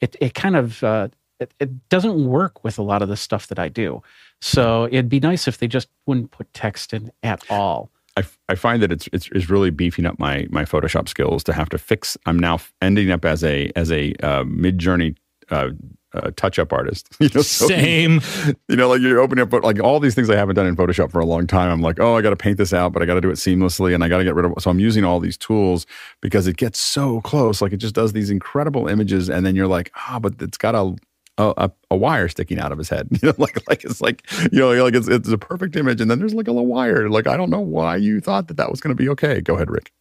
it 0.00 0.16
it 0.20 0.34
kind 0.34 0.56
of 0.56 0.82
uh, 0.82 1.08
it, 1.40 1.52
it 1.60 1.88
doesn't 1.88 2.24
work 2.24 2.64
with 2.64 2.78
a 2.78 2.82
lot 2.82 3.02
of 3.02 3.08
the 3.08 3.16
stuff 3.16 3.48
that 3.48 3.58
I 3.58 3.68
do. 3.68 4.02
So 4.40 4.86
it'd 4.86 5.08
be 5.08 5.20
nice 5.20 5.46
if 5.46 5.58
they 5.58 5.68
just 5.68 5.88
wouldn't 6.06 6.30
put 6.30 6.52
text 6.52 6.92
in 6.92 7.12
at 7.22 7.42
all. 7.50 7.90
I, 8.16 8.24
I 8.48 8.54
find 8.56 8.82
that 8.82 8.92
it's, 8.92 9.08
it's, 9.12 9.28
it's 9.32 9.48
really 9.48 9.70
beefing 9.70 10.04
up 10.04 10.18
my 10.18 10.46
my 10.50 10.64
Photoshop 10.64 11.08
skills 11.08 11.42
to 11.44 11.52
have 11.52 11.68
to 11.70 11.78
fix. 11.78 12.16
I'm 12.26 12.38
now 12.38 12.58
ending 12.80 13.10
up 13.10 13.24
as 13.24 13.42
a 13.42 13.70
as 13.74 13.90
a 13.90 14.12
uh, 14.22 14.44
Midjourney 14.44 15.16
uh, 15.50 15.70
uh, 16.14 16.30
touch 16.36 16.58
up 16.58 16.72
artist. 16.72 17.08
You 17.22 17.28
know, 17.34 17.42
so 17.42 17.68
same. 17.68 18.20
You 18.68 18.74
know, 18.74 18.88
like 18.88 19.00
you're 19.00 19.20
opening 19.20 19.44
up 19.44 19.52
like 19.62 19.78
all 19.80 20.00
these 20.00 20.14
things 20.14 20.28
I 20.28 20.34
haven't 20.34 20.56
done 20.56 20.66
in 20.66 20.74
Photoshop 20.74 21.12
for 21.12 21.20
a 21.20 21.24
long 21.24 21.46
time. 21.46 21.70
I'm 21.70 21.80
like, 21.80 22.00
oh, 22.00 22.16
I 22.16 22.20
got 22.20 22.30
to 22.30 22.36
paint 22.36 22.58
this 22.58 22.72
out, 22.72 22.92
but 22.92 23.00
I 23.00 23.06
got 23.06 23.14
to 23.14 23.20
do 23.20 23.30
it 23.30 23.34
seamlessly, 23.34 23.94
and 23.94 24.02
I 24.02 24.08
got 24.08 24.18
to 24.18 24.24
get 24.24 24.34
rid 24.34 24.44
of. 24.44 24.54
So 24.60 24.70
I'm 24.70 24.80
using 24.80 25.04
all 25.04 25.20
these 25.20 25.36
tools 25.36 25.86
because 26.20 26.48
it 26.48 26.56
gets 26.56 26.80
so 26.80 27.20
close. 27.20 27.62
Like 27.62 27.72
it 27.72 27.76
just 27.76 27.94
does 27.94 28.12
these 28.12 28.28
incredible 28.28 28.88
images, 28.88 29.30
and 29.30 29.46
then 29.46 29.54
you're 29.54 29.68
like, 29.68 29.92
ah, 29.94 30.16
oh, 30.16 30.20
but 30.20 30.34
it's 30.40 30.58
got 30.58 30.74
a 30.74 30.96
a, 31.38 31.70
a, 31.90 31.96
wire 31.96 32.28
sticking 32.28 32.58
out 32.58 32.72
of 32.72 32.78
his 32.78 32.88
head. 32.88 33.08
You 33.22 33.28
know, 33.28 33.34
like 33.38 33.62
like 33.68 33.84
it's 33.84 34.00
like 34.00 34.28
you 34.50 34.58
know, 34.58 34.72
like 34.82 34.94
it's 34.94 35.08
it's 35.08 35.28
a 35.28 35.38
perfect 35.38 35.76
image, 35.76 36.00
and 36.00 36.10
then 36.10 36.18
there's 36.18 36.34
like 36.34 36.48
a 36.48 36.52
little 36.52 36.66
wire. 36.66 37.08
Like 37.08 37.26
I 37.26 37.36
don't 37.36 37.50
know 37.50 37.60
why 37.60 37.96
you 37.96 38.20
thought 38.20 38.48
that 38.48 38.56
that 38.56 38.70
was 38.70 38.80
going 38.80 38.94
to 38.94 39.00
be 39.00 39.08
okay. 39.10 39.40
Go 39.40 39.54
ahead, 39.54 39.70
Rick. 39.70 39.92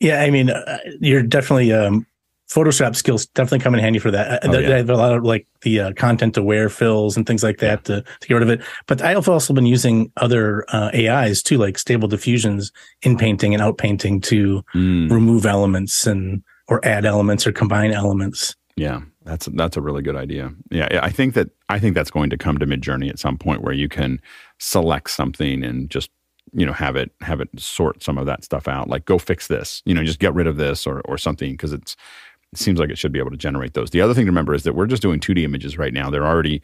Yeah, 0.00 0.20
I 0.20 0.30
mean, 0.30 0.50
uh, 0.50 0.78
you're 1.00 1.22
definitely 1.22 1.72
um, 1.72 2.06
Photoshop 2.52 2.94
skills 2.96 3.26
definitely 3.26 3.60
come 3.60 3.74
in 3.74 3.80
handy 3.80 3.98
for 3.98 4.10
that. 4.10 4.44
Uh, 4.44 4.48
oh, 4.52 4.58
yeah. 4.58 4.76
have 4.76 4.90
a 4.90 4.96
lot 4.96 5.14
of 5.14 5.24
like 5.24 5.46
the 5.62 5.80
uh, 5.80 5.92
content 5.94 6.36
aware 6.36 6.68
fills 6.68 7.16
and 7.16 7.26
things 7.26 7.42
like 7.42 7.58
that 7.58 7.88
yeah. 7.88 7.96
to, 7.96 8.04
to 8.20 8.28
get 8.28 8.34
rid 8.34 8.42
of 8.42 8.50
it. 8.50 8.60
But 8.86 9.00
I've 9.00 9.28
also 9.28 9.54
been 9.54 9.66
using 9.66 10.12
other 10.18 10.66
uh, 10.68 10.90
AIs 10.94 11.42
too, 11.42 11.56
like 11.56 11.78
Stable 11.78 12.08
Diffusion's 12.08 12.70
in 13.02 13.16
painting 13.16 13.54
and 13.54 13.62
outpainting 13.62 14.22
to 14.24 14.62
mm. 14.74 15.10
remove 15.10 15.46
elements 15.46 16.06
and 16.06 16.42
or 16.68 16.84
add 16.84 17.06
elements 17.06 17.46
or 17.46 17.52
combine 17.52 17.92
elements. 17.92 18.54
Yeah, 18.76 19.00
that's 19.24 19.46
that's 19.54 19.76
a 19.76 19.80
really 19.80 20.02
good 20.02 20.16
idea. 20.16 20.52
Yeah, 20.70 21.00
I 21.02 21.10
think 21.10 21.34
that 21.34 21.50
I 21.68 21.78
think 21.78 21.94
that's 21.94 22.10
going 22.10 22.30
to 22.30 22.36
come 22.36 22.58
to 22.58 22.66
Midjourney 22.66 23.08
at 23.08 23.18
some 23.18 23.38
point 23.38 23.62
where 23.62 23.74
you 23.74 23.88
can 23.88 24.20
select 24.58 25.10
something 25.10 25.64
and 25.64 25.88
just 25.88 26.10
you 26.52 26.66
know 26.66 26.72
have 26.72 26.96
it 26.96 27.12
have 27.20 27.40
it 27.40 27.48
sort 27.58 28.02
some 28.02 28.18
of 28.18 28.26
that 28.26 28.44
stuff 28.44 28.68
out. 28.68 28.88
Like 28.88 29.04
go 29.04 29.18
fix 29.18 29.46
this, 29.46 29.82
you 29.84 29.94
know, 29.94 30.04
just 30.04 30.18
get 30.18 30.34
rid 30.34 30.46
of 30.46 30.56
this 30.56 30.86
or 30.86 31.00
or 31.02 31.18
something 31.18 31.52
because 31.52 31.72
it's 31.72 31.92
it 31.92 32.31
seems 32.54 32.78
like 32.78 32.90
it 32.90 32.98
should 32.98 33.12
be 33.12 33.18
able 33.18 33.30
to 33.30 33.36
generate 33.36 33.74
those. 33.74 33.90
The 33.90 34.00
other 34.00 34.14
thing 34.14 34.26
to 34.26 34.30
remember 34.30 34.54
is 34.54 34.62
that 34.64 34.74
we're 34.74 34.86
just 34.86 35.02
doing 35.02 35.20
2D 35.20 35.42
images 35.42 35.78
right 35.78 35.92
now. 35.92 36.10
There 36.10 36.22
are 36.22 36.32
already 36.32 36.62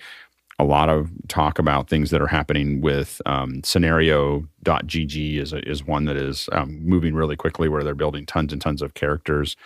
a 0.59 0.65
lot 0.65 0.89
of 0.89 1.11
talk 1.29 1.59
about 1.59 1.89
things 1.89 2.11
that 2.11 2.21
are 2.21 2.27
happening 2.27 2.81
with 2.81 3.23
um, 3.27 3.63
scenario.gg 3.63 5.39
is, 5.39 5.53
is 5.53 5.87
one 5.87 6.05
that 6.07 6.17
is 6.17 6.49
um, 6.53 6.85
moving 6.85 7.15
really 7.15 7.37
quickly 7.37 7.69
where 7.69 7.85
they're 7.85 7.95
building 7.95 8.27
tons 8.27 8.53
and 8.53 8.61
tons 8.61 8.83
of 8.83 8.95
characters 8.95 9.57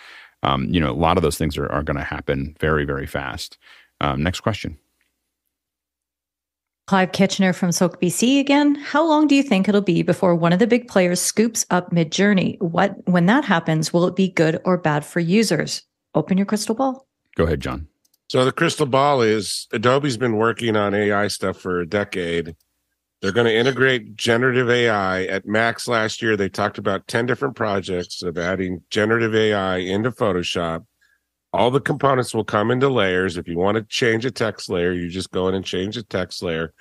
um, 0.43 0.65
you 0.65 0.79
know, 0.79 0.91
a 0.91 0.93
lot 0.93 1.17
of 1.17 1.23
those 1.23 1.37
things 1.37 1.57
are, 1.57 1.71
are 1.71 1.83
going 1.83 1.97
to 1.97 2.03
happen 2.03 2.55
very, 2.59 2.85
very 2.85 3.07
fast. 3.07 3.57
Um, 4.01 4.21
next 4.21 4.41
question. 4.41 4.77
Clive 6.85 7.13
Kitchener 7.13 7.53
from 7.53 7.71
Sooke 7.71 8.01
BC 8.01 8.41
again. 8.41 8.75
How 8.75 9.05
long 9.07 9.25
do 9.25 9.35
you 9.35 9.43
think 9.43 9.69
it'll 9.69 9.79
be 9.79 10.03
before 10.03 10.35
one 10.35 10.51
of 10.51 10.59
the 10.59 10.67
big 10.67 10.89
players 10.89 11.21
scoops 11.21 11.65
up 11.71 11.91
Midjourney? 11.91 12.61
What 12.61 12.95
when 13.07 13.25
that 13.27 13.45
happens, 13.45 13.93
will 13.93 14.05
it 14.05 14.17
be 14.17 14.27
good 14.27 14.61
or 14.65 14.77
bad 14.77 15.05
for 15.05 15.21
users? 15.21 15.81
Open 16.15 16.37
your 16.37 16.45
crystal 16.45 16.75
ball. 16.75 17.07
Go 17.35 17.45
ahead, 17.45 17.59
John. 17.59 17.87
So 18.27 18.45
the 18.45 18.51
crystal 18.51 18.85
ball 18.85 19.21
is 19.21 19.67
Adobe's 19.71 20.17
been 20.17 20.37
working 20.37 20.75
on 20.75 20.93
AI 20.93 21.27
stuff 21.27 21.57
for 21.57 21.79
a 21.79 21.85
decade. 21.85 22.55
They're 23.21 23.31
going 23.31 23.47
to 23.47 23.55
integrate 23.55 24.15
generative 24.15 24.69
AI. 24.69 25.23
At 25.25 25.45
Max 25.45 25.87
last 25.87 26.21
year, 26.21 26.35
they 26.35 26.49
talked 26.49 26.77
about 26.77 27.07
10 27.07 27.25
different 27.25 27.55
projects 27.55 28.21
of 28.21 28.37
adding 28.37 28.81
generative 28.89 29.33
AI 29.33 29.77
into 29.77 30.11
Photoshop. 30.11 30.85
All 31.53 31.71
the 31.71 31.79
components 31.79 32.33
will 32.33 32.43
come 32.43 32.71
into 32.71 32.89
layers. 32.89 33.37
If 33.37 33.47
you 33.47 33.57
want 33.57 33.75
to 33.75 33.83
change 33.83 34.25
a 34.25 34.31
text 34.31 34.69
layer, 34.69 34.91
you 34.91 35.09
just 35.09 35.31
go 35.31 35.47
in 35.47 35.55
and 35.55 35.63
change 35.63 35.95
the 35.95 36.03
text 36.03 36.43
layer. 36.43 36.73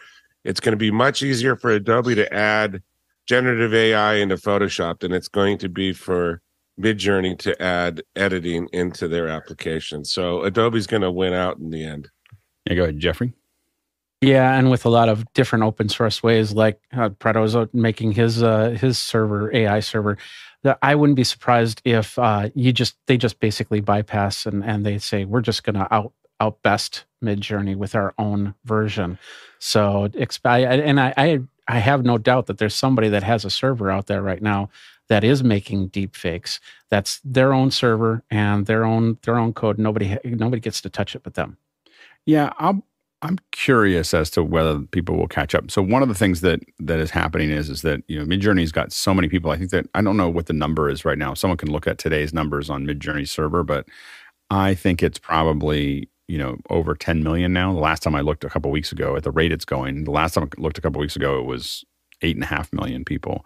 It's 0.45 0.59
going 0.59 0.73
to 0.73 0.79
be 0.79 0.91
much 0.91 1.23
easier 1.23 1.55
for 1.55 1.71
Adobe 1.71 2.15
to 2.15 2.33
add 2.35 2.83
generative 3.27 3.73
AI 3.73 4.15
into 4.15 4.37
Photoshop 4.37 5.01
than 5.01 5.13
it's 5.13 5.29
going 5.29 5.59
to 5.59 5.69
be 5.69 5.93
for 5.93 6.43
Midjourney 6.83 7.39
to 7.39 7.61
add 7.63 8.03
editing 8.17 8.69
into 8.73 9.09
their 9.09 9.29
application. 9.29 10.05
So 10.05 10.43
Adobe's 10.43 10.87
going 10.87 11.03
to 11.03 11.11
win 11.11 11.33
out 11.33 11.59
in 11.59 11.71
the 11.71 11.85
end. 11.85 12.11
Yeah, 12.67 12.75
go 12.75 12.83
ahead, 12.85 12.99
Jeffrey. 12.99 13.33
Yeah, 14.21 14.57
and 14.57 14.71
with 14.71 14.85
a 14.85 14.89
lot 14.89 15.09
of 15.09 15.25
different 15.35 15.65
open 15.65 15.89
source 15.89 16.23
ways, 16.23 16.53
like 16.53 16.81
uh, 16.93 17.09
Prato's 17.09 17.57
making 17.73 18.13
his 18.13 18.41
uh, 18.41 18.71
his 18.71 18.97
server 18.97 19.55
AI 19.55 19.81
server, 19.81 20.17
that 20.63 20.79
I 20.81 20.95
wouldn't 20.95 21.17
be 21.17 21.25
surprised 21.25 21.83
if 21.85 22.17
uh, 22.21 22.51
you 22.55 22.73
just 22.73 22.97
they 23.07 23.17
just 23.17 23.41
basically 23.41 23.81
bypass 23.81 24.47
and 24.47 24.65
and 24.65 24.87
they 24.87 24.99
say 24.99 25.25
we're 25.25 25.41
just 25.41 25.65
going 25.65 25.75
to 25.75 25.93
out 25.93 26.13
out 26.39 26.63
best 26.63 27.05
Midjourney 27.23 27.75
with 27.75 27.97
our 27.97 28.15
own 28.17 28.55
version. 28.65 29.19
So 29.59 30.09
and 30.15 31.01
I, 31.01 31.15
I 31.17 31.41
I 31.67 31.79
have 31.79 32.05
no 32.05 32.17
doubt 32.17 32.47
that 32.47 32.59
there's 32.59 32.75
somebody 32.75 33.09
that 33.09 33.23
has 33.25 33.45
a 33.45 33.51
server 33.51 33.91
out 33.91 34.07
there 34.07 34.23
right 34.23 34.43
now 34.43 34.71
that 35.13 35.25
is 35.25 35.45
making 35.45 35.89
deep 35.89 36.17
fakes. 36.17 36.59
That's 36.89 37.21
their 37.23 37.53
own 37.53 37.71
server 37.71 38.25
and 38.31 38.65
their 38.65 38.87
own 38.87 39.19
their 39.25 39.37
own 39.37 39.53
code. 39.53 39.79
Nobody 39.79 40.17
nobody 40.25 40.59
gets 40.59 40.81
to 40.81 40.89
touch 40.89 41.15
it 41.15 41.23
but 41.23 41.35
them. 41.35 41.59
Yeah, 42.25 42.51
I'll 42.59 42.83
I'm 43.21 43.39
curious 43.51 44.15
as 44.15 44.31
to 44.31 44.43
whether 44.43 44.79
people 44.81 45.19
will 45.19 45.29
catch 45.29 45.55
up. 45.55 45.71
So 45.71 45.83
one 45.83 46.03
of 46.03 46.09
the 46.09 46.15
things 46.15 46.41
that 46.41 46.61
that 46.81 46.99
is 46.99 47.11
happening 47.11 47.51
is 47.51 47.69
is 47.69 47.83
that 47.83 48.03
you 48.09 48.19
know 48.19 48.25
Midjourney's 48.25 48.73
got 48.73 48.91
so 48.91 49.13
many 49.13 49.29
people. 49.29 49.51
I 49.51 49.59
think 49.59 49.71
that 49.73 49.87
I 49.95 50.01
don't 50.01 50.17
know 50.17 50.31
what 50.31 50.47
the 50.47 50.55
number 50.55 50.89
is 50.89 51.05
right 51.05 51.19
now. 51.19 51.35
Someone 51.35 51.59
can 51.59 51.71
look 51.71 51.87
at 51.87 51.99
today's 51.99 52.33
numbers 52.33 52.71
on 52.71 52.87
Midjourney 52.87 53.29
server, 53.29 53.63
but 53.63 53.87
I 54.49 54.75
think 54.75 55.03
it's 55.03 55.19
probably 55.19 56.09
you 56.27 56.39
know 56.39 56.57
over 56.71 56.95
10 56.95 57.23
million 57.23 57.53
now. 57.53 57.71
The 57.75 57.81
last 57.81 58.03
time 58.03 58.15
I 58.15 58.23
looked 58.23 58.45
a 58.45 58.49
couple 58.49 58.71
weeks 58.71 58.93
ago 58.93 59.15
at 59.15 59.25
the 59.25 59.31
rate 59.31 59.53
it's 59.53 59.67
going, 59.67 60.05
the 60.05 60.11
last 60.11 60.33
time 60.33 60.45
I 60.45 60.61
looked 60.63 60.79
a 60.79 60.81
couple 60.81 61.03
weeks 61.03 61.17
ago, 61.17 61.39
it 61.39 61.45
was 61.45 61.85
eight 62.23 62.35
and 62.35 62.45
a 62.45 62.47
half 62.47 62.73
million 62.73 63.05
people. 63.05 63.45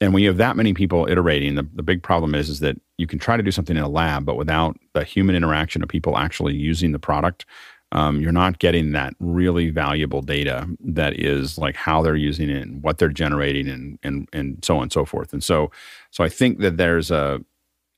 And 0.00 0.12
when 0.12 0.22
you 0.22 0.28
have 0.28 0.36
that 0.36 0.56
many 0.56 0.74
people 0.74 1.06
iterating, 1.08 1.54
the, 1.54 1.66
the 1.74 1.82
big 1.82 2.02
problem 2.02 2.34
is 2.34 2.48
is 2.48 2.60
that 2.60 2.78
you 2.98 3.06
can 3.06 3.18
try 3.18 3.36
to 3.36 3.42
do 3.42 3.50
something 3.50 3.76
in 3.76 3.82
a 3.82 3.88
lab, 3.88 4.24
but 4.24 4.36
without 4.36 4.76
the 4.92 5.04
human 5.04 5.34
interaction 5.34 5.82
of 5.82 5.88
people 5.88 6.18
actually 6.18 6.54
using 6.54 6.92
the 6.92 6.98
product, 6.98 7.46
um, 7.92 8.20
you're 8.20 8.32
not 8.32 8.58
getting 8.58 8.92
that 8.92 9.14
really 9.20 9.70
valuable 9.70 10.20
data 10.20 10.68
that 10.80 11.18
is 11.18 11.56
like 11.56 11.76
how 11.76 12.02
they're 12.02 12.16
using 12.16 12.50
it 12.50 12.62
and 12.62 12.82
what 12.82 12.98
they're 12.98 13.08
generating 13.08 13.68
and 13.68 13.98
and 14.02 14.28
and 14.32 14.64
so 14.64 14.76
on 14.76 14.84
and 14.84 14.92
so 14.92 15.04
forth. 15.04 15.32
And 15.32 15.42
so 15.42 15.70
so 16.10 16.24
I 16.24 16.28
think 16.28 16.58
that 16.60 16.76
there's 16.76 17.10
a 17.10 17.40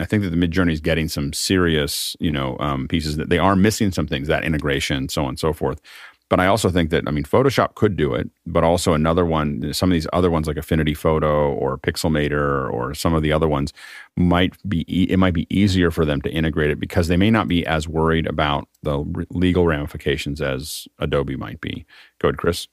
I 0.00 0.04
think 0.04 0.22
that 0.22 0.30
the 0.30 0.36
Midjourney 0.36 0.72
is 0.72 0.80
getting 0.80 1.08
some 1.08 1.32
serious, 1.32 2.16
you 2.20 2.30
know, 2.30 2.56
um, 2.60 2.86
pieces 2.86 3.16
that 3.16 3.30
they 3.30 3.38
are 3.38 3.56
missing 3.56 3.90
some 3.90 4.06
things, 4.06 4.28
that 4.28 4.44
integration, 4.44 5.08
so 5.08 5.22
on 5.22 5.30
and 5.30 5.38
so 5.38 5.52
forth. 5.52 5.80
But 6.28 6.40
I 6.40 6.46
also 6.46 6.68
think 6.68 6.90
that 6.90 7.04
I 7.06 7.10
mean 7.10 7.24
Photoshop 7.24 7.74
could 7.74 7.96
do 7.96 8.14
it, 8.14 8.28
but 8.46 8.64
also 8.64 8.92
another 8.92 9.24
one, 9.24 9.72
some 9.72 9.90
of 9.90 9.94
these 9.94 10.06
other 10.12 10.30
ones 10.30 10.46
like 10.46 10.56
Affinity 10.56 10.94
Photo 10.94 11.52
or 11.54 11.78
Pixelmator 11.78 12.70
or 12.72 12.94
some 12.94 13.14
of 13.14 13.22
the 13.22 13.32
other 13.32 13.48
ones 13.48 13.72
might 14.16 14.54
be 14.68 14.82
it 15.10 15.18
might 15.18 15.34
be 15.34 15.46
easier 15.48 15.90
for 15.90 16.04
them 16.04 16.20
to 16.22 16.30
integrate 16.30 16.70
it 16.70 16.78
because 16.78 17.08
they 17.08 17.16
may 17.16 17.30
not 17.30 17.48
be 17.48 17.66
as 17.66 17.88
worried 17.88 18.26
about 18.26 18.68
the 18.82 18.98
legal 19.30 19.66
ramifications 19.66 20.40
as 20.40 20.86
Adobe 20.98 21.36
might 21.36 21.60
be. 21.60 21.86
Go 22.18 22.28
ahead, 22.28 22.38
Chris. 22.38 22.68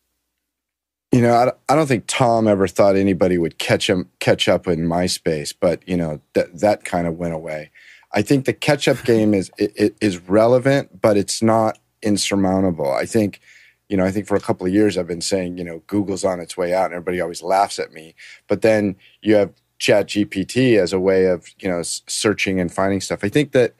You 1.11 1.21
know, 1.21 1.53
I, 1.69 1.75
don't 1.75 1.87
think 1.87 2.05
Tom 2.07 2.45
ever 2.45 2.67
thought 2.67 2.97
anybody 2.97 3.37
would 3.37 3.57
catch 3.57 3.89
him 3.89 4.09
catch 4.19 4.49
up 4.49 4.67
in 4.67 4.81
MySpace, 4.81 5.53
but 5.57 5.87
you 5.87 5.95
know 5.95 6.19
that 6.33 6.59
that 6.59 6.83
kind 6.83 7.07
of 7.07 7.15
went 7.15 7.33
away. 7.33 7.71
I 8.11 8.21
think 8.21 8.43
the 8.43 8.53
catch 8.53 8.89
up 8.89 9.01
game 9.05 9.33
is 9.33 9.49
is 9.57 10.17
relevant, 10.27 11.01
but 11.01 11.15
it's 11.15 11.41
not 11.41 11.79
insurmountable. 12.05 12.91
I 12.91 13.05
think, 13.05 13.41
you 13.89 13.97
know, 13.97 14.05
I 14.05 14.11
think 14.11 14.27
for 14.27 14.35
a 14.35 14.41
couple 14.41 14.65
of 14.65 14.73
years 14.73 14.97
I've 14.97 15.07
been 15.07 15.21
saying, 15.21 15.57
you 15.57 15.63
know, 15.63 15.81
Google's 15.87 16.23
on 16.23 16.39
its 16.39 16.55
way 16.55 16.73
out, 16.73 16.85
and 16.85 16.93
everybody 16.93 17.19
always 17.19 17.43
laughs 17.43 17.79
at 17.79 17.91
me. 17.91 18.15
But 18.47 18.61
then 18.61 18.95
you 19.21 19.35
have 19.35 19.53
Chat 19.79 20.07
GPT 20.07 20.77
as 20.77 20.93
a 20.93 20.99
way 20.99 21.25
of, 21.25 21.47
you 21.59 21.67
know, 21.67 21.81
searching 21.83 22.59
and 22.59 22.71
finding 22.71 23.01
stuff. 23.01 23.23
I 23.23 23.29
think 23.29 23.51
that 23.51 23.73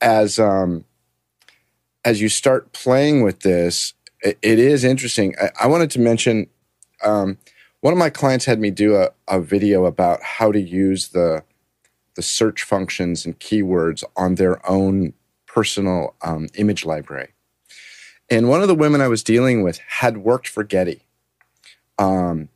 as 0.00 0.38
um, 0.38 0.84
as 2.04 2.20
you 2.20 2.28
start 2.28 2.72
playing 2.72 3.22
with 3.22 3.40
this, 3.40 3.92
it, 4.22 4.38
it 4.40 4.58
is 4.58 4.84
interesting. 4.84 5.34
I, 5.40 5.50
I, 5.62 5.66
wanted 5.66 5.90
to 5.92 6.00
mention 6.00 6.46
um, 7.04 7.36
one 7.80 7.92
of 7.92 7.98
my 7.98 8.10
clients 8.10 8.44
had 8.44 8.60
me 8.60 8.70
do 8.70 8.96
a, 8.96 9.10
a 9.28 9.40
video 9.40 9.84
about 9.84 10.22
how 10.22 10.52
to 10.52 10.60
use 10.60 11.08
the 11.08 11.42
the 12.14 12.22
search 12.22 12.62
functions 12.62 13.26
and 13.26 13.38
keywords 13.38 14.02
on 14.16 14.36
their 14.36 14.66
own 14.68 15.12
personal 15.46 16.14
um, 16.22 16.48
image 16.54 16.84
library. 16.84 17.28
And 18.28 18.48
one 18.48 18.62
of 18.62 18.68
the 18.68 18.74
women 18.74 19.00
I 19.00 19.08
was 19.08 19.22
dealing 19.22 19.62
with 19.62 19.78
had 19.78 20.18
worked 20.18 20.48
for 20.48 20.64
Getty. 20.64 21.02
Um, 21.98 22.48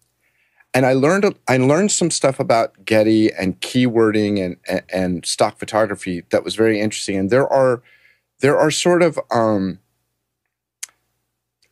and 0.73 0.87
I 0.87 0.93
learned 0.93 1.35
I 1.49 1.57
learned 1.57 1.91
some 1.91 2.11
stuff 2.11 2.39
about 2.39 2.85
Getty 2.85 3.33
and 3.33 3.61
keywording 3.61 4.45
and, 4.45 4.57
and, 4.69 4.83
and 4.93 5.27
stock 5.27 5.59
photography 5.59 6.25
that 6.31 6.45
was 6.45 6.55
very 6.55 6.81
interesting. 6.81 7.17
And 7.17 7.31
there 7.31 7.49
are 7.49 7.83
there 8.41 8.59
are 8.59 8.71
sort 8.71 9.03
of 9.03 9.19
um, 9.31 9.79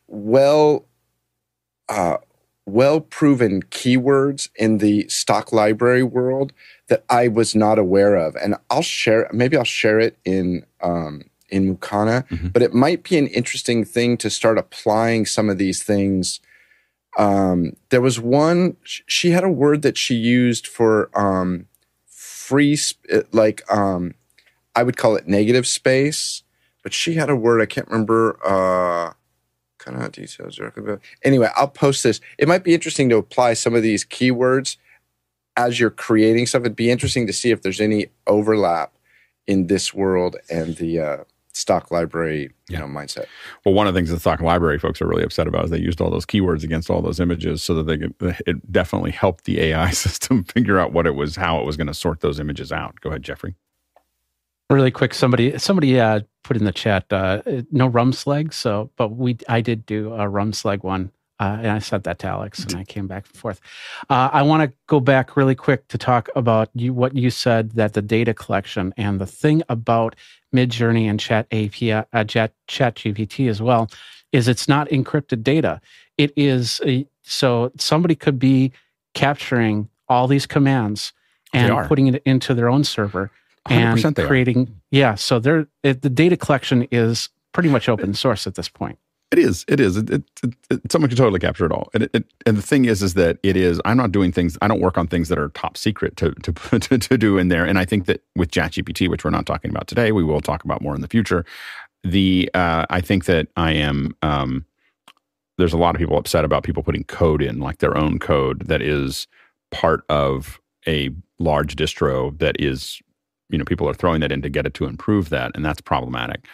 well 0.07 0.85
uh, 1.87 2.17
well 2.65 2.99
proven 2.99 3.63
keywords 3.63 4.49
in 4.55 4.79
the 4.79 5.07
stock 5.07 5.51
library 5.51 6.03
world 6.03 6.51
that 6.87 7.03
I 7.09 7.27
was 7.27 7.55
not 7.55 7.79
aware 7.79 8.15
of, 8.15 8.35
and 8.35 8.55
I'll 8.69 8.81
share 8.81 9.29
maybe 9.31 9.55
I'll 9.57 9.63
share 9.63 9.99
it 9.99 10.17
in 10.25 10.65
um, 10.81 11.28
in 11.51 11.75
Mukana, 11.75 12.27
Mhm. 12.29 12.53
but 12.53 12.61
it 12.61 12.73
might 12.73 13.03
be 13.03 13.17
an 13.17 13.27
interesting 13.27 13.83
thing 13.85 14.17
to 14.17 14.29
start 14.29 14.57
applying 14.57 15.25
some 15.25 15.49
of 15.49 15.57
these 15.57 15.83
things. 15.83 16.39
Um, 17.17 17.73
there 17.89 18.01
was 18.01 18.19
one 18.19 18.77
she 18.85 19.31
had 19.31 19.43
a 19.43 19.49
word 19.49 19.81
that 19.81 19.97
she 19.97 20.15
used 20.15 20.67
for 20.67 21.09
um, 21.17 21.65
free, 22.07 22.75
sp- 22.77 23.27
like 23.31 23.61
um, 23.71 24.13
I 24.75 24.83
would 24.83 24.97
call 24.97 25.15
it 25.15 25.27
negative 25.27 25.67
space, 25.67 26.43
but 26.83 26.93
she 26.93 27.15
had 27.15 27.29
a 27.29 27.35
word 27.35 27.61
I 27.61 27.65
can't 27.65 27.87
remember. 27.87 28.37
Uh, 28.45 29.13
kind 29.79 30.03
of 30.03 30.11
details. 30.11 30.59
Anyway, 31.23 31.49
I'll 31.55 31.67
post 31.69 32.03
this. 32.03 32.19
It 32.37 32.47
might 32.49 32.63
be 32.65 32.73
interesting 32.73 33.07
to 33.09 33.15
apply 33.17 33.53
some 33.53 33.73
of 33.75 33.81
these 33.81 34.03
keywords 34.05 34.75
as 35.55 35.79
you're 35.79 35.89
creating 35.89 36.45
stuff. 36.47 36.61
It'd 36.61 36.75
be 36.75 36.91
interesting 36.91 37.25
to 37.27 37.33
see 37.33 37.49
if 37.51 37.61
there's 37.61 37.79
any 37.81 38.07
overlap 38.27 38.93
in 39.47 39.67
this 39.67 39.93
world 39.93 40.35
and 40.49 40.75
the 40.75 40.99
uh, 40.99 41.17
stock 41.59 41.91
library, 41.91 42.51
you 42.69 42.77
know, 42.77 42.85
mindset. 42.85 43.25
Well, 43.65 43.73
one 43.75 43.87
of 43.87 43.93
the 43.93 43.97
things 43.99 44.09
the 44.09 44.19
stock 44.19 44.41
library 44.41 44.79
folks 44.79 45.01
are 45.01 45.07
really 45.07 45.23
upset 45.23 45.47
about 45.47 45.65
is 45.65 45.71
they 45.71 45.79
used 45.79 46.01
all 46.01 46.09
those 46.09 46.25
keywords 46.25 46.63
against 46.63 46.89
all 46.89 47.01
those 47.01 47.19
images 47.19 47.61
so 47.61 47.73
that 47.75 47.83
they 47.83 47.97
could, 47.97 48.13
it 48.47 48.71
definitely 48.71 49.11
helped 49.11 49.45
the 49.45 49.59
AI 49.59 49.89
system 50.05 50.43
figure 50.43 50.79
out 50.79 50.93
what 50.93 51.05
it 51.05 51.15
was, 51.15 51.35
how 51.35 51.59
it 51.59 51.65
was 51.65 51.77
going 51.77 51.87
to 51.87 51.93
sort 51.93 52.21
those 52.21 52.39
images 52.39 52.71
out. 52.71 52.99
Go 53.01 53.09
ahead, 53.09 53.23
Jeffrey. 53.23 53.55
really 54.69 54.91
quick 54.91 55.13
somebody 55.13 55.57
somebody 55.57 55.99
uh, 55.99 56.19
put 56.43 56.55
in 56.55 56.63
the 56.63 56.71
chat 56.71 57.05
uh, 57.11 57.41
no 57.71 57.87
rum 57.87 58.13
slag 58.13 58.53
so 58.53 58.89
but 58.97 59.09
we 59.09 59.35
i 59.47 59.61
did 59.61 59.85
do 59.85 60.13
a 60.13 60.27
rum 60.29 60.53
slag 60.53 60.83
one 60.83 61.11
uh, 61.39 61.57
and 61.59 61.71
i 61.71 61.79
sent 61.79 62.03
that 62.03 62.19
to 62.19 62.27
alex 62.27 62.63
and 62.63 62.75
i 62.75 62.83
came 62.83 63.07
back 63.07 63.25
and 63.27 63.37
forth. 63.37 63.59
Uh, 64.09 64.29
i 64.33 64.41
want 64.41 64.61
to 64.63 64.75
go 64.87 64.99
back 64.99 65.35
really 65.37 65.55
quick 65.55 65.87
to 65.87 65.97
talk 65.97 66.29
about 66.35 66.69
you 66.73 66.93
what 66.93 67.15
you 67.15 67.29
said 67.29 67.71
that 67.71 67.93
the 67.93 68.01
data 68.01 68.33
collection 68.33 68.93
and 68.97 69.19
the 69.19 69.25
thing 69.25 69.61
about 69.69 70.15
midjourney 70.53 71.09
and 71.09 71.19
chat 71.19 71.45
api 71.51 71.91
uh, 71.91 72.23
chat, 72.25 72.53
chat 72.67 72.95
gpt 72.95 73.49
as 73.49 73.61
well 73.61 73.89
is 74.31 74.47
it's 74.47 74.67
not 74.67 74.87
encrypted 74.89 75.43
data. 75.43 75.81
It 76.17 76.31
is 76.35 76.81
a, 76.85 77.07
so 77.23 77.71
somebody 77.77 78.15
could 78.15 78.39
be 78.39 78.71
capturing 79.13 79.89
all 80.07 80.27
these 80.27 80.45
commands 80.45 81.13
and 81.53 81.87
putting 81.87 82.07
it 82.07 82.21
into 82.25 82.53
their 82.53 82.69
own 82.69 82.83
server 82.83 83.31
and 83.67 83.97
100% 83.99 84.19
are. 84.19 84.27
creating 84.27 84.79
yeah 84.91 85.15
so 85.15 85.39
there 85.39 85.67
it, 85.83 86.03
the 86.03 86.09
data 86.09 86.37
collection 86.37 86.87
is 86.91 87.29
pretty 87.53 87.69
much 87.69 87.89
open 87.89 88.13
source 88.13 88.45
at 88.45 88.53
this 88.53 88.69
point 88.69 88.99
It 89.31 89.37
is. 89.37 89.63
It 89.67 89.79
is. 89.79 89.95
It, 89.95 90.09
it, 90.09 90.23
it, 90.71 90.91
someone 90.91 91.07
can 91.09 91.17
totally 91.17 91.39
capture 91.39 91.65
it 91.65 91.71
all. 91.71 91.89
And, 91.93 92.09
and 92.47 92.57
the 92.57 92.63
thing 92.63 92.85
is, 92.85 93.03
is 93.03 93.13
that 93.13 93.37
it 93.43 93.55
is. 93.55 93.79
I'm 93.85 93.97
not 93.97 94.11
doing 94.11 94.31
things. 94.31 94.57
I 94.61 94.67
don't 94.67 94.79
work 94.79 94.97
on 94.97 95.05
things 95.05 95.29
that 95.29 95.37
are 95.37 95.49
top 95.49 95.77
secret 95.77 96.17
to 96.17 96.31
to 96.43 96.79
to, 96.79 96.97
to 96.97 97.17
do 97.17 97.37
in 97.37 97.49
there. 97.49 97.63
And 97.65 97.77
I 97.77 97.85
think 97.85 98.05
that 98.07 98.23
with 98.35 98.49
ChatGPT, 98.49 99.07
which 99.07 99.23
we're 99.23 99.29
not 99.29 99.45
talking 99.45 99.69
about 99.69 99.87
today, 99.87 100.11
we 100.11 100.23
will 100.23 100.41
talk 100.41 100.63
about 100.63 100.81
more 100.81 100.95
in 100.95 101.01
the 101.01 101.07
future. 101.07 101.45
The 102.03 102.49
uh, 102.55 102.85
I 102.89 103.01
think 103.01 103.25
that 103.25 103.47
I 103.55 103.73
am. 103.73 104.15
Um, 104.21 104.65
there's 105.59 105.73
a 105.73 105.77
lot 105.77 105.93
of 105.93 105.99
people 105.99 106.17
upset 106.17 106.45
about 106.45 106.63
people 106.63 106.81
putting 106.81 107.03
code 107.03 107.41
in, 107.41 107.59
like 107.59 107.79
their 107.79 107.97
own 107.97 108.17
code 108.17 108.67
that 108.67 108.81
is 108.81 109.27
part 109.71 110.05
of 110.09 110.57
a 110.87 111.09
large 111.37 111.75
distro 111.75 112.37
that 112.39 112.55
is, 112.59 113.01
you 113.49 113.57
know, 113.57 113.65
people 113.65 113.87
are 113.87 113.93
throwing 113.93 114.21
that 114.21 114.31
in 114.31 114.41
to 114.41 114.49
get 114.49 114.65
it 114.65 114.73
to 114.75 114.85
improve 114.85 115.27
that, 115.29 115.51
and 115.55 115.65
that's 115.65 115.81
problematic 115.81 116.47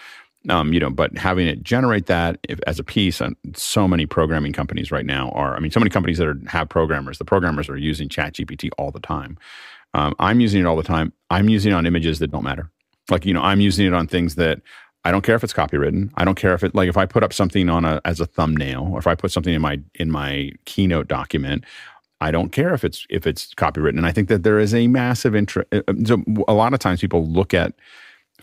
um, 0.50 0.74
you 0.74 0.80
know, 0.80 0.90
but 0.90 1.18
having 1.18 1.48
it 1.48 1.64
generate 1.64 2.06
that 2.08 2.40
if, 2.48 2.60
as 2.68 2.80
a 2.80 2.84
piece, 2.84 3.22
and 3.22 3.36
so 3.54 3.88
many 3.88 4.06
programming 4.06 4.54
companies 4.54 4.92
right 4.92 5.06
now 5.06 5.30
are. 5.32 5.56
I 5.56 5.60
mean, 5.60 5.72
so 5.72 5.80
many 5.80 5.90
companies 5.90 6.18
that 6.18 6.28
are, 6.28 6.40
have 6.48 6.70
programmers. 6.70 7.18
The 7.18 7.26
programmers 7.26 7.70
are 7.70 7.78
using 7.78 8.10
ChatGPT 8.10 8.70
all 8.78 8.92
the 8.92 9.00
time. 9.00 9.38
Um, 9.94 10.14
I'm 10.20 10.40
using 10.40 10.62
it 10.62 10.66
all 10.66 10.76
the 10.76 10.84
time. 10.84 11.14
I'm 11.30 11.50
using 11.50 11.72
it 11.72 11.76
on 11.76 11.86
images 11.86 12.20
that 12.20 12.32
don't 12.32 12.44
matter. 12.44 12.70
Like 13.10 13.26
you 13.26 13.34
know, 13.34 13.42
I'm 13.42 13.62
using 13.62 13.86
it 13.86 13.94
on 13.94 14.08
things 14.08 14.36
that 14.36 14.62
I 15.04 15.12
don't 15.12 15.22
care 15.22 15.36
if 15.36 15.44
it's 15.44 15.54
copywritten. 15.54 16.12
I 16.16 16.26
don't 16.26 16.36
care 16.36 16.54
if 16.54 16.64
it 16.64 16.76
like 16.76 16.90
if 16.90 16.98
I 16.98 17.06
put 17.06 17.24
up 17.24 17.32
something 17.32 17.70
on 17.70 17.86
a 17.86 18.02
as 18.06 18.20
a 18.20 18.26
thumbnail 18.26 18.90
or 18.92 19.00
if 19.00 19.08
I 19.08 19.16
put 19.16 19.32
something 19.32 19.54
in 19.54 19.62
my 19.62 19.80
in 19.96 20.12
my 20.12 20.52
keynote 20.66 21.08
document. 21.08 21.64
I 22.22 22.32
don't 22.32 22.52
care 22.52 22.74
if 22.74 22.84
it's 22.84 23.06
if 23.10 23.28
it's 23.28 23.54
copywritten, 23.54 23.98
and 23.98 24.06
I 24.06 24.12
think 24.12 24.30
that 24.30 24.44
there 24.44 24.58
is 24.58 24.74
a 24.74 24.88
massive 24.88 25.36
interest. 25.36 25.70
So 26.06 26.24
a 26.48 26.54
lot 26.54 26.74
of 26.74 26.80
times 26.80 27.02
people 27.02 27.28
look 27.28 27.54
at 27.54 27.74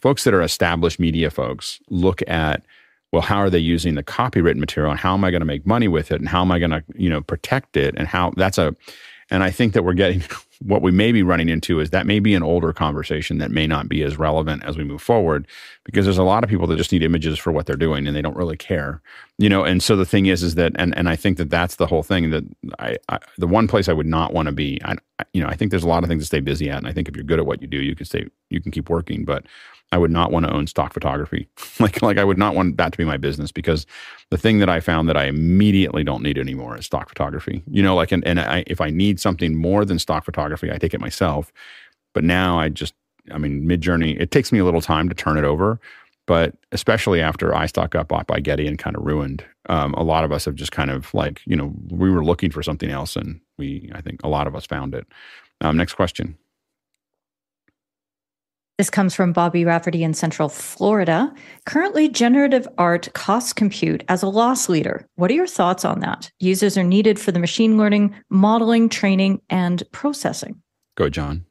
folks 0.03 0.25
that 0.25 0.35
are 0.35 0.43
established 0.43 0.99
media 0.99 1.31
folks 1.31 1.81
look 1.89 2.21
at 2.29 2.65
well 3.13 3.23
how 3.23 3.37
are 3.37 3.51
they 3.51 3.59
using 3.59 3.95
the 3.95 4.03
copywritten 4.03 4.57
material? 4.57 4.91
And 4.91 5.01
how 5.01 5.15
am 5.15 5.25
i 5.25 5.31
going 5.31 5.41
to 5.41 5.47
make 5.47 5.65
money 5.67 5.89
with 5.89 6.11
it? 6.13 6.21
And 6.21 6.29
how 6.29 6.43
am 6.43 6.51
i 6.51 6.59
going 6.59 6.73
to 6.73 6.85
you 6.95 7.09
know 7.09 7.23
protect 7.23 7.77
it? 7.77 7.95
And 7.97 8.09
how 8.09 8.33
that's 8.37 8.59
a 8.59 8.75
and 9.31 9.45
i 9.45 9.51
think 9.51 9.73
that 9.73 9.85
we're 9.85 9.95
getting 9.95 10.23
what 10.61 10.83
we 10.83 10.93
may 10.93 11.11
be 11.11 11.25
running 11.25 11.49
into 11.49 11.81
is 11.81 11.91
that 11.91 12.07
may 12.07 12.21
be 12.21 12.35
an 12.35 12.43
older 12.43 12.73
conversation 12.73 13.39
that 13.39 13.51
may 13.51 13.67
not 13.67 13.89
be 13.89 14.03
as 14.03 14.17
relevant 14.17 14.63
as 14.65 14.77
we 14.77 14.85
move 14.85 15.03
forward 15.03 15.47
because 15.85 16.05
there's 16.05 16.19
a 16.19 16.23
lot 16.23 16.45
of 16.45 16.51
people 16.51 16.69
that 16.69 16.77
just 16.77 16.93
need 16.93 17.03
images 17.03 17.37
for 17.37 17.51
what 17.51 17.67
they're 17.67 17.75
doing 17.75 18.07
and 18.07 18.15
they 18.15 18.23
don't 18.23 18.37
really 18.37 18.57
care 18.57 19.01
you 19.39 19.49
know? 19.49 19.65
And 19.65 19.83
so 19.83 19.97
the 19.97 20.07
thing 20.07 20.27
is 20.27 20.43
is 20.43 20.55
that 20.57 20.73
and 20.77 20.97
and 20.97 21.09
i 21.09 21.17
think 21.17 21.39
that 21.39 21.51
that's 21.51 21.77
the 21.77 21.87
whole 21.87 22.03
thing 22.03 22.31
that 22.31 22.45
i, 22.79 22.97
I 23.09 23.19
the 23.39 23.47
one 23.47 23.67
place 23.67 23.89
i 23.89 23.93
would 23.93 24.07
not 24.07 24.33
want 24.33 24.47
to 24.47 24.53
be 24.53 24.81
I, 24.85 24.97
you 25.33 25.43
know 25.43 25.49
i 25.49 25.57
think 25.57 25.71
there's 25.71 25.85
a 25.85 25.89
lot 25.89 26.03
of 26.05 26.09
things 26.09 26.23
to 26.23 26.27
stay 26.27 26.41
busy 26.41 26.71
at 26.71 26.79
and 26.79 26.87
i 26.87 26.93
think 26.93 27.09
if 27.09 27.17
you're 27.17 27.25
good 27.25 27.41
at 27.41 27.47
what 27.47 27.61
you 27.61 27.69
do 27.69 27.79
you 27.79 27.97
can 27.97 28.07
stay 28.07 28.27
you 28.53 28.61
can 28.61 28.71
keep 28.71 28.89
working. 28.89 29.25
But 29.25 29.47
I 29.93 29.99
would 29.99 30.11
not 30.11 30.33
want 30.33 30.47
to 30.47 30.53
own 30.53 30.67
stock 30.67 30.93
photography. 30.93 31.47
like 31.81 32.03
like 32.03 32.19
I 32.19 32.25
would 32.25 32.39
not 32.39 32.55
want 32.55 32.77
that 32.79 32.93
to 32.93 32.99
be 32.99 33.05
my 33.05 33.17
business 33.17 33.53
because 33.53 33.87
the 34.31 34.39
thing 34.39 34.59
that 34.59 34.69
I 34.69 34.81
found 34.81 35.09
that 35.09 35.17
I 35.17 35.27
immediately 35.27 36.03
don't 36.03 36.23
need 36.23 36.39
anymore 36.39 36.77
is 36.77 36.87
stock 36.87 37.09
photography. 37.09 37.63
You 37.71 37.83
know, 37.83 37.95
like 37.95 38.11
and, 38.11 38.27
and 38.27 38.41
I, 38.41 38.65
if 38.67 38.81
I 38.81 38.91
need 38.91 39.21
something 39.21 39.55
more 39.55 39.85
than 39.85 39.99
stock 39.99 40.25
photography, 40.25 40.73
I 40.73 40.79
take 40.79 40.95
it 40.95 41.01
myself. 41.01 41.53
But 42.15 42.25
now 42.25 42.59
I 42.59 42.69
just 42.69 42.95
I 43.31 43.39
mean, 43.39 43.65
Midjourney, 43.67 44.21
it 44.21 44.31
takes 44.31 44.51
me 44.51 44.59
a 44.59 44.65
little 44.65 44.81
time 44.81 45.09
to 45.09 45.15
turn 45.15 45.39
it 45.39 45.45
over, 45.45 45.79
but 46.27 46.55
especially 46.73 47.21
after 47.21 47.51
iStock 47.51 47.91
got 47.91 48.09
bought 48.09 48.27
by 48.27 48.41
Getty 48.41 48.67
and 48.67 48.79
kind 48.79 48.97
of 48.97 49.05
ruined, 49.05 49.45
um, 49.69 49.95
a 49.95 50.03
lot 50.03 50.25
of 50.25 50.33
us 50.33 50.45
have 50.45 50.55
just 50.55 50.73
kind 50.73 50.91
of 50.91 51.13
like, 51.15 51.41
you 51.47 51.55
know, 51.55 51.73
we 51.91 52.11
were 52.11 52.25
looking 52.25 52.51
for 52.51 52.63
something 52.63 52.91
else 52.91 53.15
and 53.17 53.41
we, 53.59 53.91
I 53.95 54.01
think 54.01 54.23
a 54.25 54.29
lot 54.29 54.47
of 54.47 54.57
us 54.57 54.67
found 54.67 54.95
it. 54.95 55.07
Um, 55.61 55.77
next 55.77 55.95
question. 55.95 56.37
This 58.83 58.91
comes 58.91 59.15
from 59.15 59.33
Bobby 59.33 59.65
Rafferty 59.65 60.03
in 60.03 60.13
Central 60.13 60.49
Florida. 60.49 61.33
Currently, 61.67 62.09
generative 62.09 62.67
art 62.79 63.09
costs 63.13 63.53
compute 63.53 64.03
as 64.09 64.25
a 64.25 64.29
loss 64.29 64.69
leader. 64.69 65.07
What 65.15 65.31
are 65.31 65.35
your 65.35 65.47
thoughts 65.47 65.85
on 65.85 66.01
that? 66.01 66.33
Users 66.41 66.77
are 66.77 66.83
needed 66.83 67.21
for 67.21 67.31
the 67.31 67.39
machine 67.39 67.79
learning, 67.79 68.13
modeling, 68.29 68.89
training, 68.89 69.41
and 69.49 69.85
processing. 69.93 70.61
Go, 70.97 71.09
John. 71.09 71.45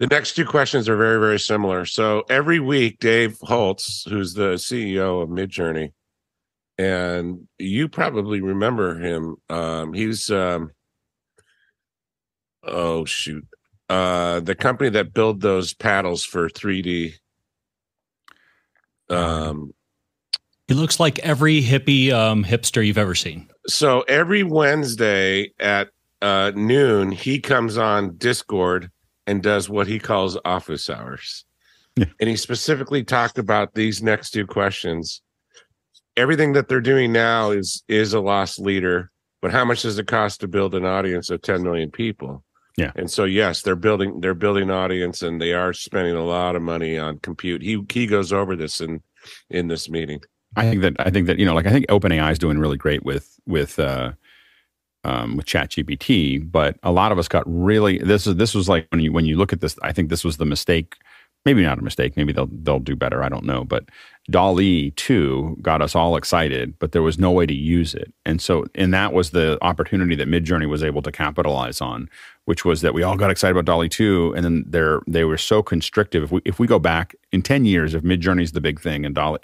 The 0.00 0.08
next 0.08 0.34
two 0.34 0.44
questions 0.44 0.88
are 0.88 0.96
very, 0.96 1.20
very 1.20 1.38
similar. 1.38 1.84
So 1.84 2.24
every 2.28 2.58
week, 2.58 2.98
Dave 2.98 3.38
Holz, 3.40 4.04
who's 4.10 4.34
the 4.34 4.54
CEO 4.54 5.22
of 5.22 5.28
Midjourney, 5.28 5.92
and 6.76 7.46
you 7.60 7.88
probably 7.88 8.40
remember 8.40 8.98
him. 8.98 9.36
Um, 9.48 9.92
he's 9.92 10.28
um, 10.28 10.72
oh 12.64 13.04
shoot, 13.04 13.46
uh, 13.88 14.40
the 14.40 14.54
company 14.54 14.90
that 14.90 15.12
build 15.14 15.40
those 15.40 15.74
paddles 15.74 16.24
for 16.24 16.48
3D. 16.48 17.14
Um, 19.10 19.72
He 20.66 20.74
looks 20.74 21.00
like 21.00 21.18
every 21.20 21.62
hippie 21.62 22.12
um, 22.12 22.44
hipster 22.44 22.86
you've 22.86 22.98
ever 22.98 23.14
seen. 23.14 23.48
so 23.66 24.02
every 24.02 24.42
Wednesday 24.42 25.52
at 25.58 25.88
uh, 26.20 26.52
noon, 26.54 27.10
he 27.12 27.40
comes 27.40 27.78
on 27.78 28.16
Discord 28.16 28.90
and 29.26 29.42
does 29.42 29.68
what 29.68 29.86
he 29.86 29.98
calls 29.98 30.36
office 30.44 30.90
hours. 30.90 31.44
And 31.96 32.28
he 32.28 32.36
specifically 32.36 33.02
talked 33.02 33.38
about 33.38 33.74
these 33.74 34.02
next 34.02 34.30
two 34.30 34.46
questions. 34.46 35.20
Everything 36.16 36.52
that 36.52 36.68
they're 36.68 36.80
doing 36.80 37.12
now 37.12 37.50
is 37.50 37.82
is 37.88 38.14
a 38.14 38.20
lost 38.20 38.60
leader, 38.60 39.10
but 39.42 39.50
how 39.50 39.64
much 39.64 39.82
does 39.82 39.98
it 39.98 40.06
cost 40.06 40.40
to 40.40 40.48
build 40.48 40.74
an 40.76 40.84
audience 40.84 41.28
of 41.30 41.42
10 41.42 41.62
million 41.62 41.90
people? 41.90 42.44
Yeah. 42.78 42.92
And 42.94 43.10
so 43.10 43.24
yes, 43.24 43.62
they're 43.62 43.74
building 43.74 44.20
they're 44.20 44.34
building 44.34 44.70
audience 44.70 45.20
and 45.22 45.40
they 45.40 45.52
are 45.52 45.72
spending 45.72 46.14
a 46.14 46.24
lot 46.24 46.54
of 46.54 46.62
money 46.62 46.96
on 46.96 47.18
compute. 47.18 47.60
He 47.60 47.84
he 47.90 48.06
goes 48.06 48.32
over 48.32 48.54
this 48.54 48.80
in 48.80 49.02
in 49.50 49.66
this 49.66 49.90
meeting. 49.90 50.20
I 50.54 50.70
think 50.70 50.82
that 50.82 50.94
I 51.00 51.10
think 51.10 51.26
that 51.26 51.40
you 51.40 51.44
know, 51.44 51.54
like 51.54 51.66
I 51.66 51.72
think 51.72 51.88
OpenAI 51.88 52.30
is 52.30 52.38
doing 52.38 52.58
really 52.58 52.76
great 52.76 53.04
with 53.04 53.38
with 53.46 53.80
uh, 53.80 54.12
um, 55.02 55.36
with 55.36 55.46
ChatGPT, 55.46 56.50
but 56.50 56.76
a 56.84 56.92
lot 56.92 57.10
of 57.10 57.18
us 57.18 57.26
got 57.26 57.42
really 57.46 57.98
this 57.98 58.28
is 58.28 58.36
this 58.36 58.54
was 58.54 58.68
like 58.68 58.86
when 58.90 59.00
you 59.00 59.12
when 59.12 59.26
you 59.26 59.36
look 59.36 59.52
at 59.52 59.60
this, 59.60 59.76
I 59.82 59.92
think 59.92 60.08
this 60.08 60.22
was 60.22 60.36
the 60.36 60.46
mistake 60.46 60.94
maybe 61.44 61.62
not 61.62 61.78
a 61.78 61.82
mistake. 61.82 62.16
Maybe 62.16 62.32
they'll 62.32 62.50
they'll 62.50 62.78
do 62.78 62.96
better. 62.96 63.22
I 63.22 63.28
don't 63.28 63.44
know. 63.44 63.64
But 63.64 63.88
DALL-E 64.30 64.90
2 64.92 65.58
got 65.62 65.80
us 65.80 65.94
all 65.94 66.16
excited, 66.16 66.78
but 66.78 66.92
there 66.92 67.02
was 67.02 67.18
no 67.18 67.30
way 67.30 67.46
to 67.46 67.54
use 67.54 67.94
it. 67.94 68.12
And 68.26 68.40
so 68.42 68.66
and 68.74 68.92
that 68.92 69.12
was 69.12 69.30
the 69.30 69.58
opportunity 69.62 70.14
that 70.16 70.28
Midjourney 70.28 70.68
was 70.68 70.82
able 70.82 71.02
to 71.02 71.12
capitalize 71.12 71.80
on, 71.80 72.08
which 72.44 72.64
was 72.64 72.82
that 72.82 72.94
we 72.94 73.02
all 73.02 73.16
got 73.16 73.30
excited 73.30 73.56
about 73.56 73.64
DALL-E 73.64 73.88
2 73.88 74.34
and 74.36 74.44
then 74.44 74.64
they're 74.66 75.00
they 75.06 75.24
were 75.24 75.38
so 75.38 75.62
constrictive. 75.62 76.24
If 76.24 76.32
we 76.32 76.40
if 76.44 76.58
we 76.58 76.66
go 76.66 76.78
back 76.78 77.14
in 77.32 77.42
10 77.42 77.64
years 77.64 77.94
if 77.94 78.02
Midjourney's 78.02 78.52
the 78.52 78.60
big 78.60 78.80
thing 78.80 79.04
and 79.06 79.14
DALL-E 79.14 79.40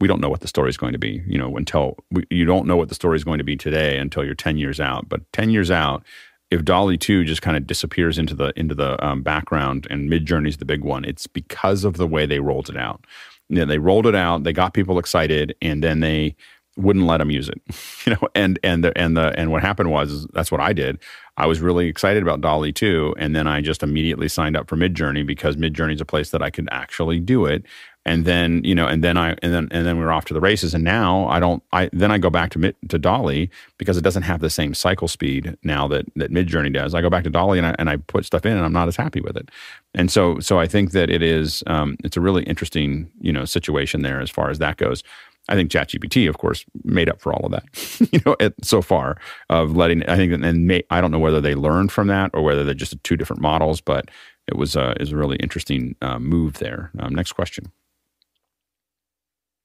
we 0.00 0.06
don't 0.06 0.20
know 0.20 0.28
what 0.28 0.40
the 0.40 0.48
story 0.48 0.70
is 0.70 0.76
going 0.76 0.92
to 0.92 0.98
be, 0.98 1.22
you 1.26 1.36
know, 1.36 1.56
until 1.56 1.96
we, 2.10 2.24
you 2.30 2.44
don't 2.44 2.66
know 2.66 2.76
what 2.76 2.88
the 2.88 2.94
story 2.94 3.16
is 3.16 3.24
going 3.24 3.38
to 3.38 3.44
be 3.44 3.56
today 3.56 3.98
until 3.98 4.24
you're 4.24 4.34
10 4.34 4.56
years 4.56 4.78
out. 4.78 5.08
But 5.08 5.20
10 5.32 5.50
years 5.50 5.70
out, 5.70 6.04
if 6.50 6.64
DALL-E 6.64 6.96
2 6.96 7.24
just 7.24 7.42
kind 7.42 7.56
of 7.56 7.66
disappears 7.66 8.18
into 8.18 8.34
the 8.34 8.52
into 8.58 8.74
the 8.74 9.02
um, 9.04 9.22
background 9.22 9.86
and 9.90 10.10
Midjourney's 10.10 10.56
the 10.56 10.64
big 10.64 10.82
one, 10.82 11.04
it's 11.04 11.26
because 11.26 11.84
of 11.84 11.96
the 11.96 12.06
way 12.06 12.26
they 12.26 12.40
rolled 12.40 12.70
it 12.70 12.76
out. 12.76 13.04
You 13.48 13.56
know, 13.56 13.64
they 13.66 13.78
rolled 13.78 14.06
it 14.06 14.14
out, 14.14 14.44
they 14.44 14.52
got 14.52 14.74
people 14.74 14.98
excited, 14.98 15.54
and 15.60 15.82
then 15.82 16.00
they 16.00 16.36
wouldn't 16.76 17.06
let 17.06 17.18
them 17.18 17.30
use 17.30 17.48
it. 17.48 17.60
You 18.06 18.14
know, 18.14 18.28
and 18.34 18.58
and 18.62 18.82
the 18.82 18.96
and 18.96 19.18
the 19.18 19.38
and 19.38 19.50
what 19.50 19.60
happened 19.60 19.90
was 19.90 20.26
that's 20.32 20.50
what 20.50 20.62
I 20.62 20.72
did. 20.72 20.98
I 21.36 21.46
was 21.46 21.60
really 21.60 21.88
excited 21.88 22.22
about 22.22 22.40
DALL-E 22.40 22.72
2, 22.72 23.16
and 23.18 23.36
then 23.36 23.46
I 23.46 23.60
just 23.60 23.82
immediately 23.82 24.28
signed 24.28 24.56
up 24.56 24.66
for 24.66 24.76
Midjourney 24.76 25.26
because 25.26 25.56
Midjourney 25.56 25.92
is 25.92 26.00
a 26.00 26.06
place 26.06 26.30
that 26.30 26.40
I 26.40 26.48
could 26.48 26.68
actually 26.70 27.20
do 27.20 27.44
it 27.44 27.66
and 28.08 28.24
then 28.24 28.64
you 28.64 28.74
know 28.74 28.86
and 28.86 29.04
then 29.04 29.16
i 29.16 29.36
and 29.42 29.52
then 29.52 29.68
and 29.70 29.86
then 29.86 29.98
we 29.98 30.04
are 30.04 30.10
off 30.10 30.24
to 30.24 30.34
the 30.34 30.40
races 30.40 30.72
and 30.72 30.82
now 30.82 31.28
i 31.28 31.38
don't 31.38 31.62
i 31.72 31.90
then 31.92 32.10
i 32.10 32.16
go 32.16 32.30
back 32.30 32.50
to 32.50 32.74
to 32.88 32.98
DALL-E 32.98 33.50
because 33.76 33.96
it 33.96 34.00
doesn't 34.00 34.22
have 34.22 34.40
the 34.40 34.50
same 34.50 34.72
cycle 34.74 35.08
speed 35.08 35.56
now 35.62 35.86
that 35.86 36.06
that 36.16 36.32
midjourney 36.32 36.72
does 36.72 36.94
i 36.94 37.02
go 37.02 37.10
back 37.10 37.24
to 37.24 37.30
DALL-E 37.30 37.58
and 37.58 37.66
I, 37.66 37.74
and 37.78 37.90
I 37.90 37.96
put 37.96 38.24
stuff 38.24 38.46
in 38.46 38.56
and 38.56 38.64
i'm 38.64 38.72
not 38.72 38.88
as 38.88 38.96
happy 38.96 39.20
with 39.20 39.36
it 39.36 39.50
and 39.94 40.10
so 40.10 40.40
so 40.40 40.58
i 40.58 40.66
think 40.66 40.92
that 40.92 41.10
it 41.10 41.22
is 41.22 41.62
um, 41.66 41.96
it's 42.02 42.16
a 42.16 42.20
really 42.20 42.42
interesting 42.44 43.10
you 43.20 43.32
know 43.32 43.44
situation 43.44 44.02
there 44.02 44.20
as 44.20 44.30
far 44.30 44.50
as 44.50 44.58
that 44.58 44.78
goes 44.78 45.02
I 45.50 45.54
think 45.54 45.70
ChatGPT, 45.70 46.28
of 46.28 46.36
course, 46.36 46.66
made 46.84 47.08
up 47.08 47.22
for 47.22 47.32
all 47.32 47.46
of 47.46 47.52
that. 47.52 47.64
you 48.12 48.20
know, 48.26 48.36
it, 48.38 48.54
so 48.62 48.82
far 48.82 49.16
of 49.48 49.74
letting. 49.74 50.02
I 50.06 50.14
think, 50.16 50.30
and 50.30 50.66
may, 50.66 50.82
I 50.90 51.00
don't 51.00 51.10
know 51.10 51.18
whether 51.18 51.40
they 51.40 51.54
learned 51.54 51.90
from 51.90 52.08
that 52.08 52.30
or 52.34 52.42
whether 52.42 52.64
they're 52.64 52.74
just 52.74 53.02
two 53.02 53.16
different 53.16 53.40
models, 53.40 53.80
but 53.80 54.10
it 54.46 54.56
was 54.58 54.76
uh, 54.76 54.92
is 55.00 55.12
a 55.12 55.16
really 55.16 55.36
interesting 55.36 55.96
uh, 56.02 56.18
move 56.18 56.58
there. 56.58 56.90
Um, 56.98 57.14
next 57.14 57.32
question. 57.32 57.72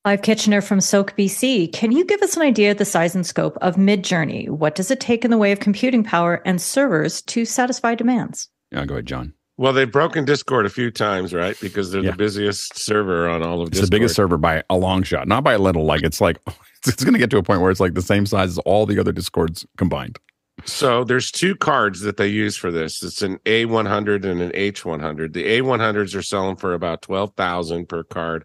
Clive 0.03 0.21
Kitchener 0.21 0.59
from 0.59 0.81
Sooke 0.81 1.15
BC. 1.15 1.71
Can 1.71 1.93
you 1.93 2.03
give 2.03 2.21
us 2.21 2.35
an 2.35 2.41
idea 2.41 2.71
of 2.71 2.77
the 2.77 2.83
size 2.83 3.15
and 3.15 3.25
scope 3.25 3.57
of 3.61 3.77
Midjourney? 3.77 4.49
What 4.49 4.75
does 4.75 4.91
it 4.91 4.99
take 4.99 5.23
in 5.23 5.31
the 5.31 5.37
way 5.37 5.53
of 5.53 5.61
computing 5.61 6.03
power 6.03 6.41
and 6.43 6.61
servers 6.61 7.21
to 7.21 7.45
satisfy 7.45 7.95
demands? 7.95 8.49
Yeah, 8.73 8.83
go 8.83 8.95
ahead, 8.95 9.05
John. 9.05 9.33
Well, 9.55 9.71
they've 9.71 9.89
broken 9.89 10.25
Discord 10.25 10.65
a 10.65 10.69
few 10.69 10.91
times, 10.91 11.33
right? 11.33 11.57
Because 11.61 11.93
they're 11.93 12.03
yeah. 12.03 12.11
the 12.11 12.17
busiest 12.17 12.77
server 12.77 13.29
on 13.29 13.43
all 13.43 13.61
of 13.61 13.69
it's 13.69 13.77
Discord. 13.77 13.87
the 13.87 13.95
biggest 13.95 14.15
server 14.15 14.37
by 14.37 14.61
a 14.69 14.75
long 14.75 15.03
shot, 15.03 15.25
not 15.25 15.41
by 15.45 15.53
a 15.53 15.57
little. 15.57 15.85
Like 15.85 16.03
it's 16.03 16.19
like 16.19 16.37
it's 16.85 17.05
going 17.05 17.13
to 17.13 17.19
get 17.19 17.29
to 17.29 17.37
a 17.37 17.43
point 17.43 17.61
where 17.61 17.71
it's 17.71 17.79
like 17.79 17.93
the 17.93 18.01
same 18.01 18.25
size 18.25 18.49
as 18.49 18.57
all 18.59 18.85
the 18.85 18.99
other 18.99 19.13
Discords 19.13 19.65
combined. 19.77 20.19
So 20.65 21.05
there's 21.05 21.31
two 21.31 21.55
cards 21.55 22.01
that 22.01 22.17
they 22.17 22.27
use 22.27 22.57
for 22.57 22.71
this. 22.71 23.01
It's 23.03 23.21
an 23.21 23.37
A100 23.45 24.25
and 24.25 24.41
an 24.41 24.51
H100. 24.51 25.31
The 25.31 25.45
A100s 25.45 26.13
are 26.13 26.21
selling 26.21 26.57
for 26.57 26.73
about 26.73 27.01
12,000 27.03 27.87
per 27.87 28.03
card 28.03 28.43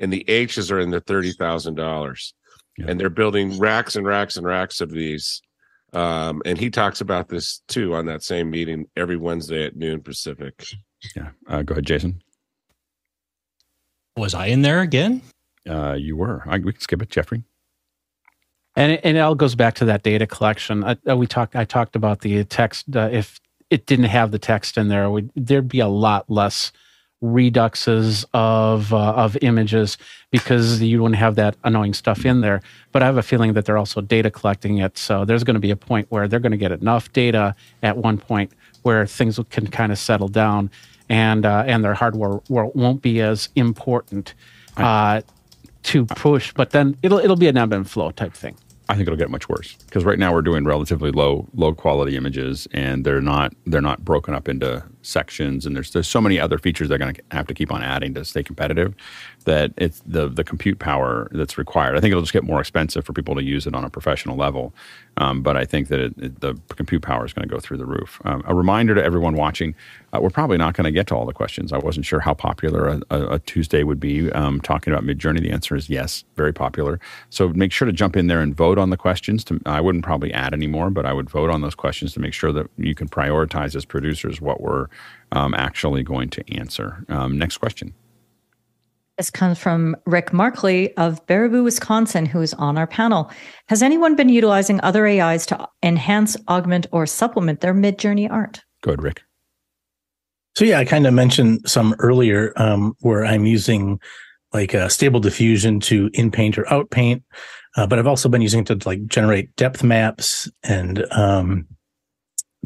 and 0.00 0.12
the 0.12 0.24
H's 0.28 0.70
are 0.70 0.80
in 0.80 0.90
the 0.90 1.00
thirty 1.00 1.32
thousand 1.32 1.76
yeah. 1.76 1.84
dollars, 1.84 2.34
and 2.78 2.98
they're 2.98 3.10
building 3.10 3.58
racks 3.58 3.94
and 3.94 4.06
racks 4.06 4.36
and 4.36 4.46
racks 4.46 4.80
of 4.80 4.90
these. 4.90 5.42
Um, 5.92 6.42
and 6.44 6.58
he 6.58 6.70
talks 6.70 7.00
about 7.00 7.28
this 7.28 7.62
too 7.68 7.94
on 7.94 8.06
that 8.06 8.22
same 8.22 8.50
meeting 8.50 8.86
every 8.96 9.16
Wednesday 9.16 9.64
at 9.64 9.76
noon 9.76 10.02
Pacific. 10.02 10.64
Yeah, 11.14 11.30
uh, 11.48 11.62
go 11.62 11.72
ahead, 11.72 11.86
Jason. 11.86 12.22
Was 14.16 14.34
I 14.34 14.46
in 14.46 14.62
there 14.62 14.80
again? 14.80 15.22
Uh, 15.68 15.92
you 15.92 16.16
were. 16.16 16.42
I, 16.46 16.58
we 16.58 16.72
can 16.72 16.80
skip 16.80 17.02
it, 17.02 17.10
Jeffrey. 17.10 17.42
And 18.76 18.92
it, 18.92 19.00
and 19.02 19.16
it 19.16 19.20
all 19.20 19.34
goes 19.34 19.54
back 19.54 19.74
to 19.76 19.84
that 19.86 20.02
data 20.02 20.26
collection. 20.26 20.84
I, 20.84 20.96
uh, 21.08 21.16
we 21.16 21.26
talked. 21.26 21.56
I 21.56 21.64
talked 21.64 21.96
about 21.96 22.20
the 22.20 22.44
text. 22.44 22.94
Uh, 22.94 23.08
if 23.10 23.40
it 23.68 23.86
didn't 23.86 24.06
have 24.06 24.30
the 24.30 24.38
text 24.38 24.78
in 24.78 24.88
there, 24.88 25.10
we, 25.10 25.28
there'd 25.34 25.68
be 25.68 25.80
a 25.80 25.88
lot 25.88 26.30
less 26.30 26.72
reduxes 27.22 28.24
of 28.32 28.92
uh, 28.92 29.12
of 29.12 29.36
images 29.42 29.98
because 30.30 30.80
you 30.80 31.02
wouldn't 31.02 31.18
have 31.18 31.34
that 31.36 31.56
annoying 31.64 31.94
stuff 31.94 32.24
in 32.24 32.40
there. 32.40 32.62
But 32.92 33.02
I 33.02 33.06
have 33.06 33.16
a 33.16 33.22
feeling 33.22 33.52
that 33.54 33.64
they're 33.64 33.78
also 33.78 34.00
data 34.00 34.30
collecting 34.30 34.78
it. 34.78 34.96
So 34.96 35.24
there's 35.24 35.44
going 35.44 35.54
to 35.54 35.60
be 35.60 35.70
a 35.70 35.76
point 35.76 36.06
where 36.10 36.28
they're 36.28 36.40
going 36.40 36.52
to 36.52 36.58
get 36.58 36.72
enough 36.72 37.12
data 37.12 37.54
at 37.82 37.96
one 37.96 38.18
point 38.18 38.52
where 38.82 39.06
things 39.06 39.38
can 39.50 39.66
kind 39.66 39.92
of 39.92 39.98
settle 39.98 40.28
down, 40.28 40.70
and 41.08 41.44
uh, 41.44 41.64
and 41.66 41.84
their 41.84 41.94
hardware 41.94 42.40
won't 42.48 43.02
be 43.02 43.20
as 43.20 43.48
important 43.54 44.34
uh, 44.76 45.20
to 45.84 46.06
push. 46.06 46.52
But 46.54 46.70
then 46.70 46.96
it'll 47.02 47.18
it'll 47.18 47.36
be 47.36 47.48
an 47.48 47.56
ebb 47.56 47.72
and 47.72 47.88
flow 47.88 48.10
type 48.10 48.32
thing. 48.32 48.56
I 48.90 48.94
think 48.94 49.06
it'll 49.06 49.18
get 49.18 49.30
much 49.30 49.48
worse 49.48 49.76
because 49.86 50.04
right 50.04 50.18
now 50.18 50.32
we're 50.32 50.42
doing 50.42 50.64
relatively 50.64 51.12
low 51.12 51.46
low 51.54 51.72
quality 51.72 52.16
images 52.16 52.66
and 52.72 53.04
they're 53.04 53.20
not 53.20 53.54
they're 53.66 53.80
not 53.80 54.04
broken 54.04 54.34
up 54.34 54.48
into 54.48 54.82
sections 55.02 55.66
and 55.66 55.74
there's 55.74 55.92
there's 55.92 56.08
so 56.08 56.20
many 56.20 56.38
other 56.38 56.58
features 56.58 56.88
they're 56.88 56.98
going 56.98 57.14
to 57.14 57.22
have 57.30 57.46
to 57.46 57.54
keep 57.54 57.72
on 57.72 57.82
adding 57.82 58.14
to 58.14 58.24
stay 58.24 58.42
competitive 58.42 58.94
that 59.44 59.72
it's 59.76 60.02
the 60.06 60.28
the 60.28 60.44
compute 60.44 60.78
power 60.78 61.28
that's 61.32 61.56
required. 61.56 61.96
I 61.96 62.00
think 62.00 62.12
it'll 62.12 62.22
just 62.22 62.32
get 62.32 62.44
more 62.44 62.60
expensive 62.60 63.04
for 63.04 63.12
people 63.12 63.34
to 63.34 63.42
use 63.42 63.66
it 63.66 63.74
on 63.74 63.84
a 63.84 63.90
professional 63.90 64.36
level, 64.36 64.74
um, 65.16 65.42
but 65.42 65.56
I 65.56 65.64
think 65.64 65.88
that 65.88 66.00
it, 66.00 66.14
it, 66.18 66.40
the 66.40 66.54
compute 66.76 67.02
power 67.02 67.24
is 67.24 67.32
going 67.32 67.48
to 67.48 67.52
go 67.52 67.60
through 67.60 67.78
the 67.78 67.86
roof. 67.86 68.20
Um, 68.24 68.42
a 68.46 68.54
reminder 68.54 68.94
to 68.94 69.02
everyone 69.02 69.34
watching: 69.34 69.74
uh, 70.12 70.20
we're 70.20 70.30
probably 70.30 70.58
not 70.58 70.74
going 70.74 70.84
to 70.84 70.90
get 70.90 71.06
to 71.08 71.14
all 71.14 71.24
the 71.24 71.32
questions. 71.32 71.72
I 71.72 71.78
wasn't 71.78 72.06
sure 72.06 72.20
how 72.20 72.34
popular 72.34 72.88
a, 72.88 73.00
a, 73.10 73.26
a 73.34 73.38
Tuesday 73.40 73.82
would 73.82 74.00
be 74.00 74.30
um, 74.32 74.60
talking 74.60 74.92
about 74.92 75.04
Midjourney. 75.04 75.40
The 75.40 75.50
answer 75.50 75.74
is 75.74 75.88
yes, 75.88 76.24
very 76.36 76.52
popular. 76.52 77.00
So 77.30 77.48
make 77.48 77.72
sure 77.72 77.86
to 77.86 77.92
jump 77.92 78.16
in 78.16 78.26
there 78.26 78.40
and 78.40 78.54
vote 78.54 78.78
on 78.78 78.90
the 78.90 78.96
questions. 78.96 79.44
To, 79.44 79.60
I 79.64 79.80
wouldn't 79.80 80.04
probably 80.04 80.32
add 80.32 80.52
any 80.52 80.66
more, 80.66 80.90
but 80.90 81.06
I 81.06 81.12
would 81.12 81.30
vote 81.30 81.50
on 81.50 81.62
those 81.62 81.74
questions 81.74 82.12
to 82.14 82.20
make 82.20 82.34
sure 82.34 82.52
that 82.52 82.68
you 82.76 82.94
can 82.94 83.08
prioritize 83.08 83.74
as 83.74 83.84
producers 83.84 84.40
what 84.40 84.60
we're 84.60 84.88
um, 85.32 85.54
actually 85.54 86.02
going 86.02 86.30
to 86.30 86.54
answer. 86.54 87.04
Um, 87.08 87.38
next 87.38 87.58
question. 87.58 87.94
This 89.20 89.30
comes 89.30 89.58
from 89.58 89.96
Rick 90.06 90.32
Markley 90.32 90.96
of 90.96 91.26
Baraboo, 91.26 91.62
Wisconsin, 91.62 92.24
who 92.24 92.40
is 92.40 92.54
on 92.54 92.78
our 92.78 92.86
panel. 92.86 93.30
Has 93.68 93.82
anyone 93.82 94.16
been 94.16 94.30
utilizing 94.30 94.80
other 94.80 95.06
AIs 95.06 95.44
to 95.46 95.68
enhance, 95.82 96.38
augment, 96.48 96.86
or 96.90 97.04
supplement 97.04 97.60
their 97.60 97.74
Midjourney 97.74 98.30
art? 98.30 98.62
Go 98.82 98.92
ahead, 98.92 99.02
Rick. 99.02 99.22
So 100.54 100.64
yeah, 100.64 100.78
I 100.78 100.84
kind 100.84 101.06
of 101.06 101.12
mentioned 101.12 101.68
some 101.68 101.94
earlier 101.98 102.54
um, 102.56 102.94
where 103.00 103.24
I'm 103.24 103.44
using 103.44 104.00
like 104.54 104.72
a 104.72 104.90
stable 104.90 105.20
diffusion 105.20 105.80
to 105.80 106.10
in 106.14 106.30
paint 106.30 106.56
or 106.58 106.70
out 106.72 106.90
paint, 106.90 107.22
uh, 107.76 107.86
but 107.86 107.98
I've 107.98 108.06
also 108.06 108.28
been 108.28 108.42
using 108.42 108.60
it 108.60 108.66
to 108.66 108.88
like 108.88 109.04
generate 109.06 109.54
depth 109.56 109.84
maps 109.84 110.50
and 110.62 111.04
um, 111.12 111.66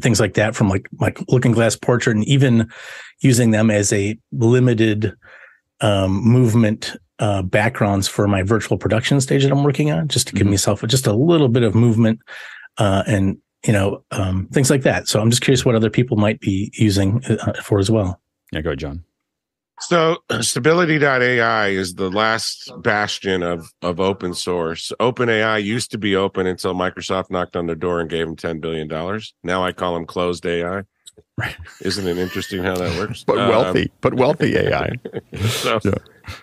things 0.01 0.19
like 0.19 0.33
that 0.33 0.55
from 0.55 0.69
like 0.69 0.87
like 0.99 1.19
looking 1.29 1.51
glass 1.51 1.75
portrait 1.75 2.15
and 2.15 2.25
even 2.25 2.69
using 3.21 3.51
them 3.51 3.71
as 3.71 3.93
a 3.93 4.17
limited 4.31 5.13
um, 5.81 6.11
movement 6.11 6.95
uh, 7.19 7.41
backgrounds 7.41 8.07
for 8.07 8.27
my 8.27 8.43
virtual 8.43 8.77
production 8.77 9.21
stage 9.21 9.43
that 9.43 9.51
I'm 9.51 9.63
working 9.63 9.91
on, 9.91 10.07
just 10.07 10.27
to 10.27 10.33
give 10.33 10.41
mm-hmm. 10.41 10.51
myself 10.51 10.83
just 10.87 11.07
a 11.07 11.13
little 11.13 11.47
bit 11.49 11.63
of 11.63 11.75
movement 11.75 12.19
uh, 12.77 13.03
and 13.07 13.37
you 13.65 13.73
know 13.73 14.03
um, 14.11 14.47
things 14.51 14.69
like 14.69 14.83
that. 14.83 15.07
So 15.07 15.21
I'm 15.21 15.29
just 15.29 15.41
curious 15.41 15.65
what 15.65 15.75
other 15.75 15.89
people 15.89 16.17
might 16.17 16.39
be 16.39 16.71
using 16.75 17.23
uh, 17.25 17.53
for 17.61 17.79
as 17.79 17.89
well. 17.89 18.19
Yeah, 18.51 18.61
go 18.61 18.69
ahead, 18.69 18.79
John. 18.79 19.03
So 19.81 20.17
stability.ai 20.41 21.67
is 21.67 21.95
the 21.95 22.09
last 22.09 22.71
bastion 22.81 23.43
of 23.43 23.71
of 23.81 23.99
open 23.99 24.33
source. 24.33 24.91
OpenAI 24.99 25.63
used 25.63 25.91
to 25.91 25.97
be 25.97 26.15
open 26.15 26.47
until 26.47 26.73
Microsoft 26.73 27.29
knocked 27.29 27.55
on 27.55 27.67
their 27.67 27.75
door 27.75 27.99
and 27.99 28.09
gave 28.09 28.25
them 28.25 28.35
10 28.35 28.59
billion 28.59 28.87
dollars. 28.87 29.33
Now 29.43 29.63
I 29.63 29.71
call 29.71 29.93
them 29.93 30.05
closed 30.05 30.45
AI. 30.45 30.83
Isn't 31.81 32.07
it 32.07 32.17
interesting 32.17 32.63
how 32.63 32.75
that 32.75 32.97
works? 32.97 33.23
but 33.23 33.35
wealthy, 33.35 33.83
um, 33.83 33.89
but 34.01 34.13
wealthy 34.15 34.57
AI. 34.57 34.91
so, 35.47 35.79
yeah. 35.83 35.91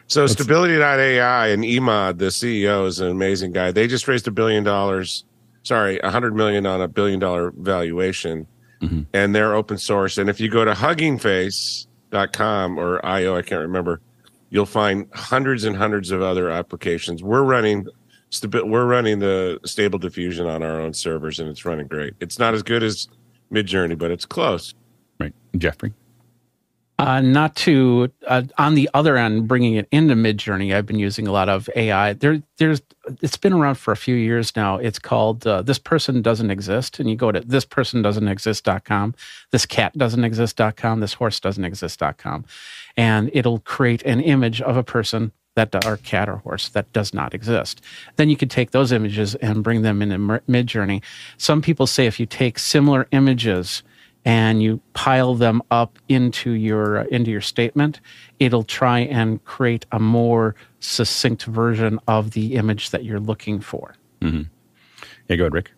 so 0.07 0.27
stability.ai 0.27 1.49
and 1.49 1.65
Emad, 1.65 2.19
the 2.19 2.27
CEO, 2.27 2.87
is 2.87 3.01
an 3.01 3.09
amazing 3.09 3.53
guy. 3.53 3.71
They 3.73 3.87
just 3.87 4.07
raised 4.07 4.29
a 4.29 4.31
billion 4.31 4.65
dollars, 4.65 5.25
sorry, 5.63 5.99
a 6.01 6.11
hundred 6.11 6.35
million 6.35 6.67
on 6.67 6.81
a 6.81 6.89
billion 6.89 7.21
dollar 7.21 7.53
valuation. 7.57 8.47
Mm-hmm. 8.83 9.03
And 9.15 9.35
they're 9.35 9.55
open 9.55 9.79
source. 9.79 10.19
And 10.19 10.29
if 10.29 10.41
you 10.41 10.51
go 10.51 10.65
to 10.65 10.75
huggingface.com 12.13 12.79
or 12.79 13.05
IO, 13.05 13.37
I 13.37 13.43
can't 13.43 13.61
remember, 13.61 14.01
you'll 14.51 14.67
find 14.67 15.07
hundreds 15.15 15.65
and 15.65 15.77
hundreds 15.77 16.11
of 16.11 16.23
other 16.23 16.51
applications. 16.51 17.23
We're 17.23 17.43
running 17.43 17.87
we're 18.65 18.87
running 18.87 19.19
the 19.19 19.61
stable 19.67 19.99
diffusion 19.99 20.47
on 20.47 20.63
our 20.63 20.81
own 20.81 20.95
servers 20.95 21.39
and 21.39 21.51
it's 21.51 21.67
running 21.67 21.87
great. 21.87 22.15
It's 22.21 22.39
not 22.39 22.55
as 22.55 22.63
good 22.63 22.83
as 22.83 23.07
Midjourney, 23.53 23.99
but 23.99 24.11
it's 24.11 24.25
close. 24.25 24.75
Right, 25.21 25.35
Jeffrey. 25.59 25.93
Uh, 26.99 27.21
not 27.21 27.57
to 27.57 28.13
uh, 28.29 28.43
on 28.59 28.75
the 28.75 28.89
other 28.95 29.17
end, 29.17 29.49
bringing 29.49 29.75
it 29.75 29.89
into 29.91 30.15
Midjourney. 30.15 30.75
I've 30.75 30.87
been 30.87 30.99
using 30.99 31.27
a 31.27 31.33
lot 31.33 31.49
of 31.49 31.69
AI. 31.75 32.13
There, 32.13 32.43
there's 32.59 32.81
it's 33.21 33.37
been 33.37 33.53
around 33.53 33.75
for 33.77 33.91
a 33.91 33.97
few 33.97 34.15
years 34.15 34.55
now. 34.55 34.77
It's 34.77 34.99
called 35.01 35.45
uh, 35.47 35.63
"This 35.63 35.79
Person 35.79 36.23
Doesn't 36.23 36.51
Exist," 36.51 37.01
and 37.01 37.11
you 37.11 37.17
go 37.17 37.33
to 37.33 37.41
thispersondoesn'texist.com, 37.41 39.15
this 39.51 39.67
cat 39.67 39.99
doesn't 39.99 40.23
exist.com, 40.23 41.01
this 41.01 41.15
horse 41.15 41.41
doesn't 41.41 41.65
exist.com, 41.65 42.45
and 42.97 43.31
it'll 43.33 43.59
create 43.61 44.03
an 44.03 44.21
image 44.21 44.61
of 44.61 44.77
a 44.77 44.85
person 44.85 45.33
that 45.55 45.85
or 45.85 45.97
cat 45.99 46.29
or 46.29 46.37
horse 46.37 46.69
that 46.71 46.93
does 46.93 47.13
not 47.13 47.35
exist. 47.35 47.81
Then 48.17 48.31
you 48.31 48.37
could 48.37 48.51
take 48.51 48.71
those 48.71 48.93
images 48.93 49.35
and 49.37 49.63
bring 49.65 49.83
them 49.83 50.03
into 50.03 50.17
Midjourney. 50.49 51.03
Some 51.37 51.63
people 51.63 51.87
say 51.87 52.07
if 52.07 52.19
you 52.19 52.27
take 52.27 52.59
similar 52.59 53.07
images 53.13 53.83
and 54.25 54.63
you 54.63 54.81
pile 54.93 55.35
them 55.35 55.63
up 55.71 55.99
into 56.09 56.53
your 56.53 57.01
uh, 57.01 57.05
into 57.11 57.31
your 57.31 57.41
statement, 57.41 58.01
it'll 58.39 58.65
try 58.65 59.01
and 59.01 59.45
create 59.45 59.87
a 59.93 59.99
more 59.99 60.55
succinct 60.81 61.45
version 61.45 61.99
of 62.07 62.33
the 62.33 62.55
image 62.55 62.91
that 62.91 63.05
you're 63.05 63.21
looking 63.21 63.61
for. 63.61 63.95
Mm-hmm. 64.21 64.43
Yeah, 65.29 65.37
go 65.37 65.45
ahead, 65.45 65.55
Rick. 65.55 65.71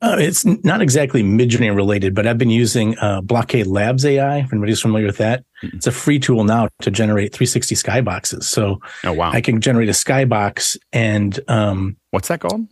Uh, 0.00 0.16
it's 0.18 0.44
not 0.44 0.82
exactly 0.82 1.22
Midjourney 1.22 1.74
related, 1.74 2.12
but 2.12 2.26
I've 2.26 2.38
been 2.38 2.50
using 2.50 2.98
uh, 2.98 3.20
Blockade 3.20 3.68
Labs 3.68 4.04
AI. 4.04 4.38
If 4.38 4.52
anybody's 4.52 4.80
familiar 4.80 5.06
with 5.06 5.18
that, 5.18 5.44
mm-hmm. 5.62 5.76
it's 5.76 5.86
a 5.86 5.92
free 5.92 6.18
tool 6.18 6.42
now 6.42 6.68
to 6.80 6.90
generate 6.90 7.32
360 7.32 7.76
skyboxes. 7.76 8.42
So, 8.42 8.80
oh 9.04 9.12
wow, 9.12 9.30
I 9.30 9.40
can 9.40 9.60
generate 9.60 9.88
a 9.88 9.92
skybox 9.92 10.76
and 10.92 11.38
um, 11.46 11.96
what's 12.10 12.28
that 12.28 12.40
called? 12.40 12.66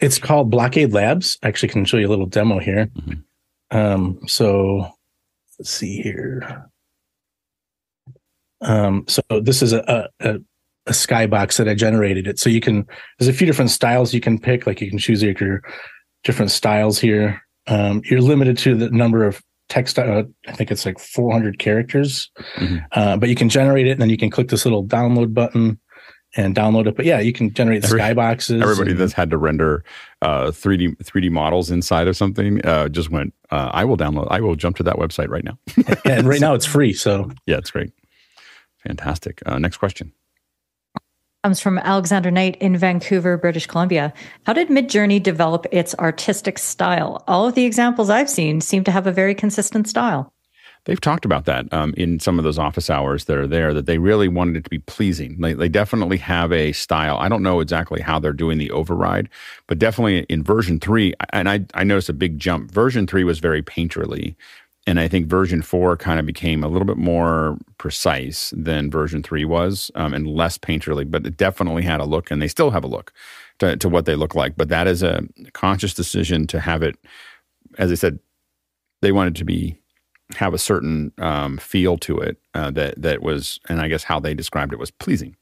It's 0.00 0.18
called 0.18 0.50
Blockade 0.50 0.92
Labs. 0.92 1.38
I 1.42 1.48
actually 1.48 1.70
can 1.70 1.86
show 1.86 1.96
you 1.96 2.06
a 2.06 2.10
little 2.10 2.26
demo 2.26 2.58
here. 2.58 2.86
Mm-hmm. 2.86 3.20
Um, 3.70 4.20
so 4.26 4.90
let's 5.58 5.70
see 5.70 6.00
here. 6.00 6.70
Um, 8.60 9.04
so 9.08 9.22
this 9.40 9.62
is 9.62 9.72
a, 9.72 10.08
a, 10.20 10.34
a 10.86 10.92
skybox 10.92 11.58
that 11.58 11.68
I 11.68 11.74
generated 11.74 12.26
it. 12.26 12.38
So 12.38 12.50
you 12.50 12.60
can, 12.60 12.86
there's 13.18 13.28
a 13.28 13.32
few 13.32 13.46
different 13.46 13.70
styles 13.70 14.14
you 14.14 14.20
can 14.20 14.38
pick. 14.38 14.66
Like 14.66 14.80
you 14.80 14.88
can 14.88 14.98
choose 14.98 15.22
your 15.22 15.62
different 16.24 16.50
styles 16.50 16.98
here. 16.98 17.42
Um, 17.66 18.02
you're 18.04 18.22
limited 18.22 18.58
to 18.58 18.74
the 18.74 18.90
number 18.90 19.24
of 19.24 19.42
text. 19.68 19.98
Uh, 19.98 20.24
I 20.46 20.52
think 20.52 20.70
it's 20.70 20.86
like 20.86 20.98
400 20.98 21.58
characters, 21.58 22.30
mm-hmm. 22.56 22.78
uh, 22.92 23.16
but 23.18 23.28
you 23.28 23.34
can 23.34 23.48
generate 23.48 23.86
it 23.86 23.92
and 23.92 24.00
then 24.00 24.10
you 24.10 24.16
can 24.16 24.30
click 24.30 24.48
this 24.48 24.64
little 24.64 24.84
download 24.84 25.34
button 25.34 25.78
and 26.38 26.54
download 26.54 26.86
it. 26.86 26.96
But 26.96 27.04
yeah, 27.04 27.18
you 27.18 27.32
can 27.32 27.52
generate 27.52 27.82
the 27.82 27.88
skyboxes. 27.88 28.62
Everybody 28.62 28.92
and, 28.92 29.00
that's 29.00 29.12
had 29.12 29.30
to 29.30 29.36
render 29.36 29.84
uh, 30.22 30.46
3D 30.46 30.96
3D 30.98 31.30
models 31.30 31.70
inside 31.70 32.06
of 32.06 32.16
something 32.16 32.64
uh, 32.64 32.88
just 32.88 33.10
went. 33.10 33.34
Uh, 33.50 33.70
I 33.74 33.84
will 33.84 33.96
download. 33.96 34.28
I 34.30 34.40
will 34.40 34.54
jump 34.54 34.76
to 34.76 34.84
that 34.84 34.96
website 34.96 35.28
right 35.28 35.44
now. 35.44 35.58
and 36.04 36.28
right 36.28 36.40
now 36.40 36.54
it's 36.54 36.64
free. 36.64 36.92
So 36.92 37.30
yeah, 37.46 37.56
it's 37.56 37.72
great. 37.72 37.92
Fantastic. 38.86 39.42
Uh, 39.44 39.58
next 39.58 39.78
question 39.78 40.12
comes 41.44 41.60
from 41.60 41.78
Alexander 41.78 42.32
Knight 42.32 42.56
in 42.60 42.76
Vancouver, 42.76 43.36
British 43.38 43.66
Columbia. 43.66 44.12
How 44.44 44.52
did 44.52 44.68
Midjourney 44.68 45.22
develop 45.22 45.66
its 45.70 45.94
artistic 45.94 46.58
style? 46.58 47.22
All 47.28 47.46
of 47.46 47.54
the 47.54 47.64
examples 47.64 48.10
I've 48.10 48.28
seen 48.28 48.60
seem 48.60 48.82
to 48.84 48.90
have 48.90 49.06
a 49.06 49.12
very 49.12 49.34
consistent 49.36 49.88
style. 49.88 50.32
They've 50.84 51.00
talked 51.00 51.24
about 51.24 51.44
that 51.44 51.70
um, 51.72 51.92
in 51.96 52.18
some 52.18 52.38
of 52.38 52.44
those 52.44 52.58
office 52.58 52.88
hours 52.88 53.26
that 53.26 53.36
are 53.36 53.46
there, 53.46 53.74
that 53.74 53.86
they 53.86 53.98
really 53.98 54.28
wanted 54.28 54.56
it 54.56 54.64
to 54.64 54.70
be 54.70 54.78
pleasing. 54.78 55.40
They, 55.40 55.52
they 55.52 55.68
definitely 55.68 56.16
have 56.18 56.52
a 56.52 56.72
style. 56.72 57.18
I 57.18 57.28
don't 57.28 57.42
know 57.42 57.60
exactly 57.60 58.00
how 58.00 58.18
they're 58.18 58.32
doing 58.32 58.58
the 58.58 58.70
override, 58.70 59.28
but 59.66 59.78
definitely 59.78 60.20
in 60.30 60.42
version 60.42 60.80
three, 60.80 61.12
and 61.32 61.48
I, 61.48 61.66
I 61.74 61.84
noticed 61.84 62.08
a 62.08 62.14
big 62.14 62.38
jump. 62.38 62.70
Version 62.70 63.06
three 63.06 63.24
was 63.24 63.38
very 63.38 63.62
painterly. 63.62 64.34
And 64.86 64.98
I 64.98 65.06
think 65.06 65.26
version 65.26 65.60
four 65.60 65.98
kind 65.98 66.18
of 66.18 66.24
became 66.24 66.64
a 66.64 66.68
little 66.68 66.86
bit 66.86 66.96
more 66.96 67.58
precise 67.76 68.54
than 68.56 68.90
version 68.90 69.22
three 69.22 69.44
was 69.44 69.90
um, 69.94 70.14
and 70.14 70.26
less 70.26 70.56
painterly, 70.56 71.04
but 71.10 71.26
it 71.26 71.36
definitely 71.36 71.82
had 71.82 72.00
a 72.00 72.06
look, 72.06 72.30
and 72.30 72.40
they 72.40 72.48
still 72.48 72.70
have 72.70 72.84
a 72.84 72.88
look 72.88 73.12
to, 73.58 73.76
to 73.76 73.88
what 73.90 74.06
they 74.06 74.14
look 74.14 74.34
like. 74.34 74.56
But 74.56 74.70
that 74.70 74.86
is 74.86 75.02
a 75.02 75.24
conscious 75.52 75.92
decision 75.92 76.46
to 76.46 76.60
have 76.60 76.82
it, 76.82 76.96
as 77.76 77.92
I 77.92 77.96
said, 77.96 78.18
they 79.02 79.12
wanted 79.12 79.36
to 79.36 79.44
be 79.44 79.78
have 80.36 80.54
a 80.54 80.58
certain 80.58 81.12
um, 81.18 81.58
feel 81.58 81.96
to 81.98 82.18
it 82.18 82.36
uh, 82.54 82.70
that 82.72 83.00
that 83.00 83.22
was, 83.22 83.60
and 83.68 83.80
I 83.80 83.88
guess 83.88 84.04
how 84.04 84.20
they 84.20 84.34
described 84.34 84.72
it 84.72 84.78
was 84.78 84.90
pleasing. 84.90 85.36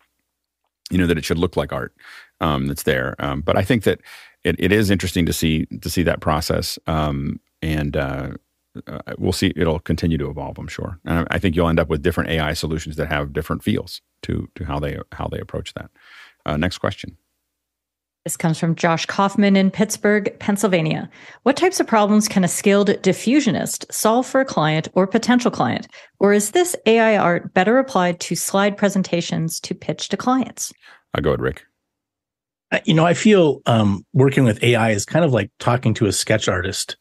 You 0.91 0.99
know 0.99 1.07
that 1.07 1.19
it 1.19 1.25
should 1.25 1.39
look 1.39 1.57
like 1.57 1.73
art 1.73 1.95
um, 2.41 2.69
that's 2.69 2.85
there. 2.85 3.17
Um, 3.19 3.41
but 3.41 3.57
I 3.57 3.63
think 3.63 3.83
that 3.85 4.01
it, 4.45 4.57
it 4.59 4.73
is 4.73 4.91
interesting 4.91 5.27
to 5.27 5.33
see 5.33 5.67
to 5.67 5.91
see 5.91 6.03
that 6.05 6.21
process, 6.21 6.79
um, 6.87 7.41
and 7.63 7.97
uh, 7.97 8.31
uh, 8.87 9.01
we'll 9.19 9.33
see. 9.33 9.53
It'll 9.57 9.81
continue 9.81 10.19
to 10.19 10.31
evolve, 10.31 10.59
I'm 10.59 10.69
sure. 10.69 11.01
And 11.05 11.27
I 11.31 11.39
think 11.39 11.57
you'll 11.57 11.69
end 11.69 11.81
up 11.81 11.89
with 11.89 12.03
different 12.03 12.31
AI 12.31 12.53
solutions 12.53 12.97
that 12.97 13.09
have 13.09 13.33
different 13.33 13.65
feels 13.65 14.03
to 14.23 14.49
to 14.55 14.65
how 14.65 14.79
they 14.79 14.99
how 15.13 15.29
they 15.29 15.41
approach 15.41 15.75
that. 15.75 15.91
Uh, 16.45 16.57
next 16.57 16.79
question. 16.79 17.17
This 18.27 18.37
comes 18.37 18.59
from 18.59 18.75
Josh 18.75 19.07
Kaufman 19.07 19.55
in 19.55 19.71
Pittsburgh, 19.71 20.37
Pennsylvania. 20.41 21.09
What 21.45 21.57
types 21.57 21.79
of 21.79 21.87
problems 21.87 22.27
can 22.27 22.43
a 22.43 22.49
skilled 22.49 22.89
diffusionist 22.89 23.85
solve 23.93 24.27
for 24.27 24.41
a 24.41 24.45
client 24.45 24.89
or 24.95 25.07
potential 25.07 25.49
client? 25.49 25.87
Or 26.19 26.33
is 26.33 26.51
this 26.51 26.75
AI 26.87 27.17
art 27.17 27.55
better 27.55 27.79
applied 27.79 28.19
to 28.19 28.35
slide 28.35 28.77
presentations 28.77 29.61
to 29.61 29.77
pitch 29.77 30.09
to 30.09 30.17
clients? 30.17 30.73
I 31.15 31.21
go 31.21 31.31
ahead, 31.31 31.41
Rick. 31.41 31.63
You 32.85 32.95
know, 32.95 33.07
I 33.07 33.15
feel 33.15 33.63
um, 33.67 34.05
working 34.13 34.43
with 34.43 34.61
AI 34.61 34.91
is 34.91 35.07
kind 35.07 35.25
of 35.25 35.33
like 35.33 35.53
talking 35.61 35.95
to 35.95 36.07
a 36.07 36.13
sketch 36.13 36.49
artist. 36.49 36.97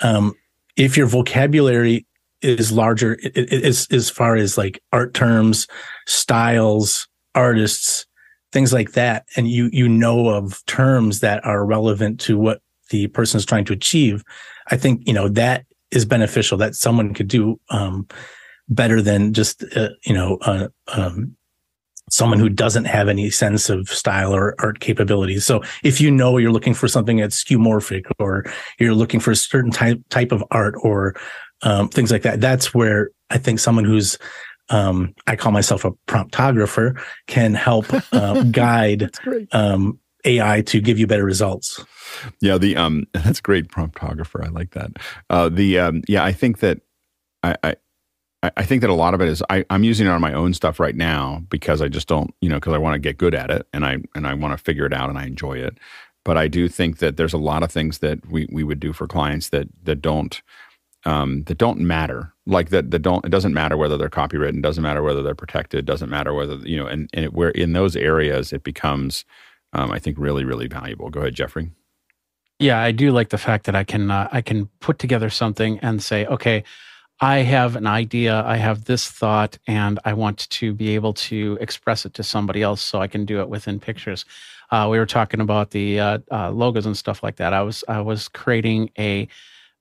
Um, 0.00 0.34
if 0.76 0.94
your 0.94 1.06
vocabulary 1.06 2.04
is 2.42 2.70
larger, 2.70 3.18
as 3.34 3.88
as 3.90 4.10
far 4.10 4.36
as 4.36 4.58
like 4.58 4.82
art 4.92 5.14
terms, 5.14 5.68
styles, 6.06 7.08
artists, 7.34 8.04
things 8.52 8.72
like 8.72 8.92
that 8.92 9.26
and 9.36 9.48
you 9.48 9.68
you 9.72 9.88
know 9.88 10.28
of 10.28 10.64
terms 10.66 11.20
that 11.20 11.44
are 11.44 11.64
relevant 11.64 12.20
to 12.20 12.38
what 12.38 12.60
the 12.90 13.06
person 13.08 13.38
is 13.38 13.44
trying 13.44 13.64
to 13.64 13.72
achieve 13.72 14.22
i 14.70 14.76
think 14.76 15.02
you 15.06 15.12
know 15.12 15.28
that 15.28 15.64
is 15.90 16.04
beneficial 16.04 16.58
that 16.58 16.74
someone 16.74 17.14
could 17.14 17.28
do 17.28 17.58
um, 17.70 18.06
better 18.68 19.00
than 19.00 19.32
just 19.32 19.64
uh, 19.76 19.90
you 20.04 20.14
know 20.14 20.38
uh, 20.42 20.68
um, 20.88 21.36
someone 22.10 22.38
who 22.38 22.48
doesn't 22.48 22.84
have 22.84 23.08
any 23.08 23.30
sense 23.30 23.68
of 23.68 23.88
style 23.88 24.34
or 24.34 24.54
art 24.60 24.80
capabilities. 24.80 25.44
So 25.44 25.62
if 25.82 26.00
you 26.00 26.10
know 26.10 26.38
you're 26.38 26.52
looking 26.52 26.74
for 26.74 26.88
something 26.88 27.16
that's 27.16 27.42
skeuomorphic 27.42 28.04
or 28.18 28.44
you're 28.78 28.94
looking 28.94 29.20
for 29.20 29.32
a 29.32 29.36
certain 29.36 29.70
type 29.70 30.00
type 30.08 30.32
of 30.32 30.44
art 30.50 30.74
or 30.82 31.16
um, 31.62 31.88
things 31.88 32.12
like 32.12 32.22
that, 32.22 32.40
that's 32.40 32.74
where 32.74 33.10
I 33.30 33.38
think 33.38 33.58
someone 33.58 33.84
who's 33.84 34.18
um, 34.68 35.14
I 35.26 35.36
call 35.36 35.52
myself 35.52 35.84
a 35.84 35.92
promptographer, 36.08 37.00
can 37.26 37.54
help 37.54 37.86
uh, 38.12 38.42
guide 38.50 39.14
um, 39.52 39.98
AI 40.24 40.62
to 40.62 40.80
give 40.80 40.98
you 40.98 41.06
better 41.06 41.24
results. 41.24 41.84
Yeah, 42.40 42.58
the 42.58 42.76
um, 42.76 43.06
that's 43.12 43.40
great 43.40 43.68
promptographer. 43.68 44.44
I 44.44 44.48
like 44.48 44.72
that. 44.72 44.92
Uh, 45.30 45.48
the 45.48 45.78
um, 45.78 46.02
yeah, 46.08 46.24
I 46.24 46.32
think 46.32 46.58
that 46.58 46.80
I, 47.42 47.56
I 47.62 47.76
I 48.42 48.64
think 48.64 48.82
that 48.82 48.90
a 48.90 48.94
lot 48.94 49.14
of 49.14 49.20
it 49.20 49.28
is 49.28 49.42
I, 49.48 49.64
am 49.70 49.82
using 49.82 50.06
it 50.06 50.10
on 50.10 50.20
my 50.20 50.32
own 50.32 50.54
stuff 50.54 50.78
right 50.78 50.94
now 50.94 51.42
because 51.48 51.80
I 51.80 51.88
just 51.88 52.06
don't, 52.06 52.32
you 52.40 52.48
know, 52.48 52.56
because 52.56 52.74
I 52.74 52.78
want 52.78 52.94
to 52.94 52.98
get 52.98 53.18
good 53.18 53.34
at 53.34 53.50
it 53.50 53.66
and 53.72 53.84
I 53.84 53.98
and 54.14 54.26
I 54.26 54.34
want 54.34 54.56
to 54.56 54.62
figure 54.62 54.86
it 54.86 54.92
out 54.92 55.08
and 55.08 55.18
I 55.18 55.26
enjoy 55.26 55.54
it. 55.54 55.78
But 56.24 56.36
I 56.36 56.48
do 56.48 56.68
think 56.68 56.98
that 56.98 57.16
there's 57.16 57.32
a 57.32 57.38
lot 57.38 57.62
of 57.62 57.70
things 57.70 57.98
that 57.98 58.26
we, 58.30 58.46
we 58.50 58.64
would 58.64 58.80
do 58.80 58.92
for 58.92 59.06
clients 59.06 59.48
that 59.50 59.68
that 59.84 60.02
don't 60.02 60.40
um, 61.04 61.44
that 61.44 61.58
don't 61.58 61.80
matter. 61.80 62.34
Like 62.48 62.70
that 62.70 62.92
that 62.92 63.00
don't 63.00 63.24
it 63.24 63.30
doesn't 63.30 63.54
matter 63.54 63.76
whether 63.76 63.96
they're 63.96 64.08
copywritten, 64.08 64.62
doesn't 64.62 64.82
matter 64.82 65.02
whether 65.02 65.22
they're 65.22 65.34
protected, 65.34 65.84
doesn't 65.84 66.10
matter 66.10 66.32
whether 66.32 66.54
you 66.56 66.76
know, 66.76 66.86
and, 66.86 67.10
and 67.12 67.24
it, 67.24 67.32
where 67.32 67.50
in 67.50 67.72
those 67.72 67.96
areas 67.96 68.52
it 68.52 68.62
becomes, 68.62 69.24
um, 69.72 69.90
I 69.90 69.98
think, 69.98 70.16
really 70.18 70.44
really 70.44 70.68
valuable. 70.68 71.10
Go 71.10 71.20
ahead, 71.20 71.34
Jeffrey. 71.34 71.70
Yeah, 72.58 72.80
I 72.80 72.92
do 72.92 73.10
like 73.10 73.28
the 73.28 73.38
fact 73.38 73.66
that 73.66 73.74
I 73.74 73.84
can 73.84 74.10
uh, 74.10 74.28
I 74.32 74.40
can 74.40 74.66
put 74.80 74.98
together 74.98 75.28
something 75.28 75.78
and 75.80 76.02
say, 76.02 76.24
okay, 76.26 76.62
I 77.20 77.38
have 77.38 77.76
an 77.76 77.86
idea, 77.86 78.42
I 78.44 78.56
have 78.56 78.84
this 78.84 79.08
thought, 79.08 79.58
and 79.66 79.98
I 80.04 80.12
want 80.12 80.48
to 80.50 80.72
be 80.72 80.94
able 80.94 81.14
to 81.14 81.58
express 81.60 82.06
it 82.06 82.14
to 82.14 82.22
somebody 82.22 82.62
else, 82.62 82.80
so 82.80 83.00
I 83.00 83.08
can 83.08 83.24
do 83.24 83.40
it 83.40 83.48
within 83.48 83.80
pictures. 83.80 84.24
Uh, 84.70 84.88
we 84.90 84.98
were 84.98 85.06
talking 85.06 85.40
about 85.40 85.70
the 85.70 86.00
uh, 86.00 86.18
uh 86.30 86.50
logos 86.50 86.86
and 86.86 86.96
stuff 86.96 87.22
like 87.22 87.36
that. 87.36 87.52
I 87.52 87.62
was 87.62 87.84
I 87.88 88.00
was 88.00 88.28
creating 88.28 88.90
a 88.98 89.28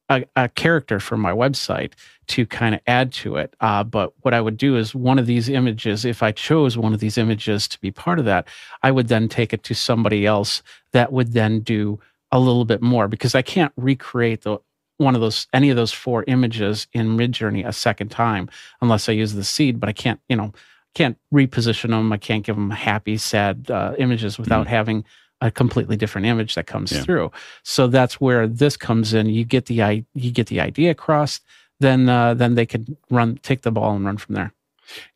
a, 0.10 0.26
a 0.36 0.49
character 0.49 0.99
for 0.99 1.18
my 1.18 1.32
website 1.32 1.94
to 2.27 2.45
kind 2.45 2.76
of 2.76 2.82
add 2.88 3.11
to 3.14 3.36
it. 3.36 3.56
Uh, 3.60 3.84
but 3.84 4.14
what 4.22 4.34
I 4.34 4.41
would 4.41 4.57
do 4.57 4.77
is 4.77 4.95
one 4.95 5.19
of 5.19 5.26
these 5.26 5.49
images, 5.49 6.06
if 6.06 6.23
I 6.23 6.32
chose 6.32 6.77
one 6.77 6.94
of 6.94 6.99
these 6.99 7.18
images 7.18 7.68
to 7.69 7.80
be 7.80 7.91
part 7.91 8.19
of 8.19 8.26
that, 8.26 8.48
I 8.84 8.91
would 8.91 9.07
then 9.07 9.27
take 9.30 9.53
it 9.53 9.64
to 9.64 9.76
somebody 9.76 10.26
else 10.26 10.64
that 10.91 11.11
would 11.11 11.34
then 11.34 11.60
do 11.60 11.99
a 12.32 12.40
little 12.40 12.65
bit 12.65 12.82
more 12.82 13.07
because 13.07 13.36
I 13.36 13.41
can't 13.41 13.73
recreate 13.77 14.41
the 14.41 14.57
one 14.98 15.14
of 15.14 15.19
those 15.19 15.48
any 15.53 15.69
of 15.69 15.76
those 15.76 15.91
four 15.91 16.23
images 16.27 16.88
in 16.94 17.18
Midjourney 17.18 17.68
a 17.68 17.73
second 17.73 18.10
time 18.11 18.49
unless 18.82 19.10
I 19.10 19.11
use 19.11 19.34
the 19.34 19.44
seed. 19.44 19.80
But 19.80 19.90
I 19.90 19.94
can't, 19.94 20.19
you 20.30 20.36
know, 20.38 20.53
can't 20.94 21.18
reposition 21.34 21.90
them. 21.90 22.11
I 22.11 22.18
can't 22.18 22.45
give 22.45 22.56
them 22.56 22.72
happy, 22.72 23.18
sad 23.18 23.69
uh, 23.69 23.94
images 23.98 24.40
without 24.40 24.65
mm-hmm. 24.65 24.76
having 24.76 25.06
a 25.41 25.51
completely 25.51 25.95
different 25.95 26.27
image 26.27 26.55
that 26.55 26.67
comes 26.67 26.91
yeah. 26.91 27.03
through. 27.03 27.31
So 27.63 27.87
that's 27.87 28.19
where 28.21 28.47
this 28.47 28.77
comes 28.77 29.13
in. 29.13 29.27
You 29.27 29.45
get 29.45 29.65
the 29.65 30.05
you 30.13 30.31
get 30.31 30.47
the 30.47 30.61
idea 30.61 30.91
across. 30.91 31.39
then 31.79 32.07
uh, 32.09 32.33
then 32.33 32.55
they 32.55 32.65
could 32.65 32.95
run 33.09 33.39
take 33.43 33.61
the 33.61 33.71
ball 33.71 33.95
and 33.95 34.05
run 34.05 34.17
from 34.17 34.35
there. 34.35 34.53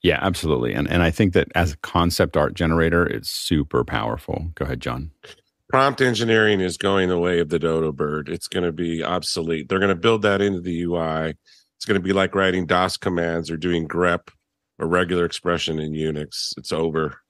Yeah, 0.01 0.19
absolutely. 0.21 0.73
And 0.73 0.89
and 0.89 1.03
I 1.03 1.11
think 1.11 1.33
that 1.33 1.47
as 1.55 1.73
a 1.73 1.77
concept 1.77 2.35
art 2.35 2.53
generator, 2.53 3.05
it's 3.05 3.29
super 3.29 3.83
powerful. 3.83 4.47
Go 4.55 4.65
ahead, 4.65 4.81
John. 4.81 5.11
Prompt 5.69 6.01
engineering 6.01 6.61
is 6.61 6.77
going 6.77 7.09
the 7.09 7.19
way 7.19 7.39
of 7.39 7.49
the 7.49 7.59
dodo 7.59 7.91
bird. 7.91 8.27
It's 8.27 8.47
going 8.47 8.63
to 8.63 8.71
be 8.71 9.03
obsolete. 9.03 9.69
They're 9.69 9.79
going 9.79 9.89
to 9.89 9.95
build 9.95 10.23
that 10.23 10.41
into 10.41 10.61
the 10.61 10.81
UI. 10.81 11.35
It's 11.77 11.85
going 11.85 11.99
to 11.99 12.03
be 12.03 12.11
like 12.11 12.33
writing 12.33 12.65
DOS 12.65 12.97
commands 12.97 13.51
or 13.51 13.57
doing 13.57 13.87
grep 13.87 14.29
or 14.79 14.87
regular 14.87 15.25
expression 15.25 15.79
in 15.79 15.93
Unix. 15.93 16.57
It's 16.57 16.71
over. 16.71 17.21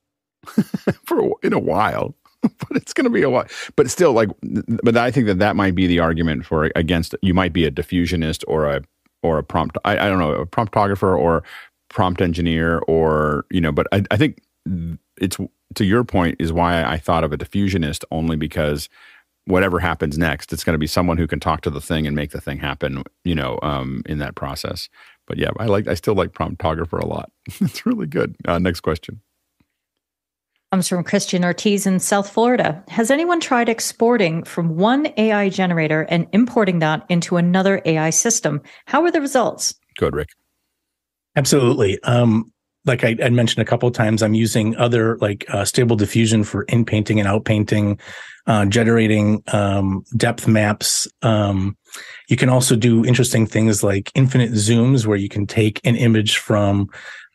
For 1.06 1.36
in 1.44 1.52
a 1.52 1.60
while. 1.60 2.16
but 2.42 2.76
it's 2.78 2.94
going 2.94 3.06
to 3.06 3.10
be 3.10 3.22
a 3.22 3.30
while. 3.30 3.46
But 3.76 3.90
still, 3.90 4.14
like, 4.14 4.30
but 4.84 4.96
I 4.96 5.12
think 5.12 5.28
that 5.28 5.40
that 5.40 5.56
might 5.56 5.76
be 5.76 5.88
the 5.88 6.00
argument 6.00 6.46
for 6.46 6.72
against. 6.76 7.16
You 7.22 7.34
might 7.34 7.54
be 7.54 7.66
a 7.66 7.72
diffusionist 7.72 8.44
or 8.48 8.66
a 8.66 8.82
or 9.24 9.38
a 9.38 9.44
prompt. 9.44 9.78
I, 9.84 9.98
I 9.98 10.10
don't 10.10 10.20
know, 10.20 10.34
a 10.34 10.46
promptographer 10.46 11.18
or 11.18 11.44
prompt 11.90 12.22
engineer 12.22 12.80
or 12.88 13.46
you 13.52 13.62
know. 13.62 13.72
But 13.72 13.88
I, 13.92 14.04
I 14.12 14.18
think 14.18 14.42
it's 15.20 15.38
to 15.76 15.86
your 15.86 16.04
point 16.04 16.38
is 16.40 16.54
why 16.54 16.84
I 16.84 16.98
thought 16.98 17.24
of 17.24 17.34
a 17.34 17.38
diffusionist 17.38 18.04
only 18.12 18.38
because 18.38 18.90
whatever 19.46 19.80
happens 19.80 20.18
next, 20.18 20.54
it's 20.54 20.64
going 20.64 20.76
to 20.76 20.80
be 20.80 20.88
someone 20.88 21.18
who 21.18 21.28
can 21.28 21.40
talk 21.40 21.62
to 21.62 21.70
the 21.70 21.82
thing 21.82 22.08
and 22.08 22.16
make 22.16 22.32
the 22.32 22.42
thing 22.42 22.60
happen. 22.60 23.04
You 23.26 23.36
know, 23.36 23.60
um, 23.62 24.02
in 24.06 24.20
that 24.20 24.36
process. 24.36 24.88
But 25.28 25.38
yeah, 25.38 25.50
I 25.60 25.66
like. 25.66 25.88
I 25.88 25.94
still 25.94 26.16
like 26.16 26.32
promptographer 26.32 27.02
a 27.02 27.06
lot. 27.06 27.32
it's 27.60 27.86
really 27.86 28.08
good. 28.08 28.38
Uh, 28.48 28.60
next 28.60 28.80
question 28.80 29.22
comes 30.72 30.88
from 30.88 31.04
Christian 31.04 31.44
Ortiz 31.44 31.88
in 31.88 32.00
South 32.00 32.30
Florida. 32.30 32.84
Has 32.90 33.10
anyone 33.10 33.40
tried 33.40 33.70
exporting 33.70 34.44
from 34.44 34.78
one 34.78 35.12
AI 35.18 35.50
generator 35.50 36.06
and 36.10 36.28
importing 36.32 36.80
that 36.80 37.06
into 37.10 37.38
another 37.38 37.82
AI 37.86 38.12
system? 38.12 38.62
How 38.86 39.04
are 39.04 39.12
the 39.12 39.22
results? 39.22 39.74
Good, 39.98 40.14
Rick. 40.14 40.30
Absolutely. 41.36 42.02
Um, 42.04 42.52
like 42.86 43.04
I, 43.04 43.16
I, 43.24 43.30
mentioned 43.30 43.62
a 43.62 43.66
couple 43.66 43.88
of 43.88 43.96
times, 43.96 44.22
I'm 44.22 44.36
using 44.36 44.76
other 44.78 45.18
like 45.18 45.46
uh, 45.50 45.66
stable 45.66 45.96
diffusion 45.96 46.44
for 46.44 46.64
inpainting 46.64 47.20
and 47.20 47.28
outpainting, 47.28 48.00
uh, 48.48 48.66
generating 48.66 49.44
um, 49.52 50.04
depth 50.18 50.48
maps. 50.48 51.08
Um, 51.22 51.78
you 52.30 52.38
can 52.38 52.50
also 52.50 52.76
do 52.76 53.04
interesting 53.06 53.46
things 53.46 53.84
like 53.84 54.12
infinite 54.16 54.52
zooms, 54.52 55.06
where 55.06 55.18
you 55.18 55.30
can 55.30 55.46
take 55.46 55.82
an 55.84 55.96
image 55.96 56.38
from 56.38 56.90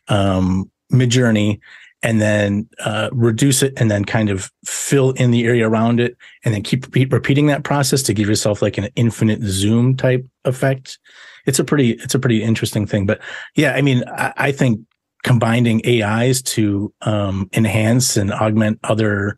um, 0.07 0.71
Midjourney 0.91 1.59
and 2.05 2.21
then 2.21 2.69
uh, 2.81 3.09
reduce 3.11 3.63
it 3.63 3.73
and 3.77 3.89
then 3.89 4.05
kind 4.05 4.29
of 4.29 4.51
fill 4.63 5.09
in 5.13 5.31
the 5.31 5.43
area 5.45 5.67
around 5.67 5.99
it 5.99 6.15
and 6.43 6.53
then 6.53 6.61
keep 6.61 6.85
repeat, 6.85 7.11
repeating 7.11 7.47
that 7.47 7.63
process 7.63 8.03
to 8.03 8.13
give 8.13 8.29
yourself 8.29 8.61
like 8.61 8.77
an 8.77 8.89
infinite 8.95 9.41
zoom 9.41 9.97
type 9.97 10.23
effect. 10.43 10.99
It's 11.47 11.57
a 11.57 11.63
pretty 11.63 11.93
it's 11.93 12.13
a 12.13 12.19
pretty 12.19 12.43
interesting 12.43 12.87
thing 12.87 13.05
but 13.05 13.19
yeah 13.55 13.73
i 13.73 13.81
mean 13.81 14.03
i, 14.07 14.33
I 14.35 14.51
think 14.51 14.81
combining 15.23 15.79
ais 15.85 16.41
to 16.41 16.91
um, 17.01 17.49
enhance 17.53 18.17
and 18.17 18.31
augment 18.31 18.79
other 18.83 19.37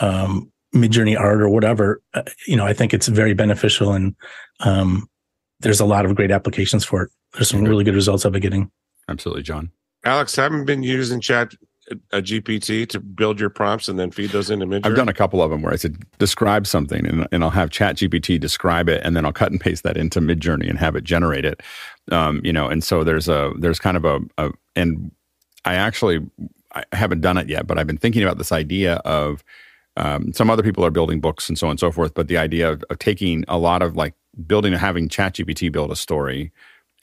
um, 0.00 0.50
midjourney 0.74 1.18
art 1.18 1.42
or 1.42 1.50
whatever 1.50 2.00
uh, 2.14 2.22
you 2.46 2.56
know 2.56 2.64
i 2.64 2.72
think 2.72 2.94
it's 2.94 3.08
very 3.08 3.34
beneficial 3.34 3.92
and 3.92 4.14
um, 4.60 5.06
there's 5.60 5.80
a 5.80 5.84
lot 5.84 6.06
of 6.06 6.14
great 6.14 6.30
applications 6.30 6.84
for 6.84 7.02
it. 7.02 7.10
There's 7.34 7.50
some 7.50 7.64
really 7.64 7.84
good 7.84 7.94
results 7.94 8.24
i've 8.24 8.32
been 8.32 8.40
getting. 8.40 8.70
Absolutely 9.08 9.42
john. 9.42 9.70
Alex 10.04 10.38
i 10.38 10.44
haven't 10.44 10.64
been 10.64 10.82
using 10.82 11.20
chat 11.20 11.52
a 12.12 12.22
GPT 12.22 12.88
to 12.88 13.00
build 13.00 13.38
your 13.38 13.50
prompts 13.50 13.88
and 13.88 13.98
then 13.98 14.10
feed 14.10 14.30
those 14.30 14.50
into 14.50 14.66
Midjourney? 14.66 14.86
I've 14.86 14.96
done 14.96 15.08
a 15.08 15.14
couple 15.14 15.42
of 15.42 15.50
them 15.50 15.62
where 15.62 15.72
I 15.72 15.76
said 15.76 16.02
describe 16.18 16.66
something 16.66 17.06
and, 17.06 17.28
and 17.30 17.44
I'll 17.44 17.50
have 17.50 17.70
Chat 17.70 17.96
GPT 17.96 18.40
describe 18.40 18.88
it 18.88 19.02
and 19.04 19.16
then 19.16 19.24
I'll 19.24 19.32
cut 19.32 19.50
and 19.50 19.60
paste 19.60 19.82
that 19.84 19.96
into 19.96 20.20
Midjourney 20.20 20.68
and 20.68 20.78
have 20.78 20.96
it 20.96 21.04
generate 21.04 21.44
it. 21.44 21.62
Um, 22.10 22.40
you 22.44 22.52
know, 22.52 22.68
and 22.68 22.82
so 22.82 23.04
there's 23.04 23.28
a 23.28 23.52
there's 23.58 23.78
kind 23.78 23.96
of 23.96 24.04
a, 24.04 24.20
a 24.38 24.52
and 24.76 25.10
I 25.64 25.74
actually 25.74 26.20
I 26.74 26.84
haven't 26.92 27.20
done 27.20 27.38
it 27.38 27.48
yet, 27.48 27.66
but 27.66 27.78
I've 27.78 27.86
been 27.86 27.98
thinking 27.98 28.22
about 28.22 28.38
this 28.38 28.52
idea 28.52 28.96
of 29.04 29.44
um, 29.96 30.32
some 30.32 30.50
other 30.50 30.62
people 30.62 30.84
are 30.84 30.90
building 30.90 31.20
books 31.20 31.48
and 31.48 31.56
so 31.56 31.68
on 31.68 31.72
and 31.72 31.80
so 31.80 31.92
forth, 31.92 32.14
but 32.14 32.28
the 32.28 32.36
idea 32.36 32.70
of, 32.70 32.84
of 32.90 32.98
taking 32.98 33.44
a 33.46 33.58
lot 33.58 33.80
of 33.80 33.96
like 33.96 34.14
building 34.46 34.72
having 34.72 35.08
Chat 35.08 35.34
GPT 35.34 35.70
build 35.70 35.92
a 35.92 35.96
story 35.96 36.52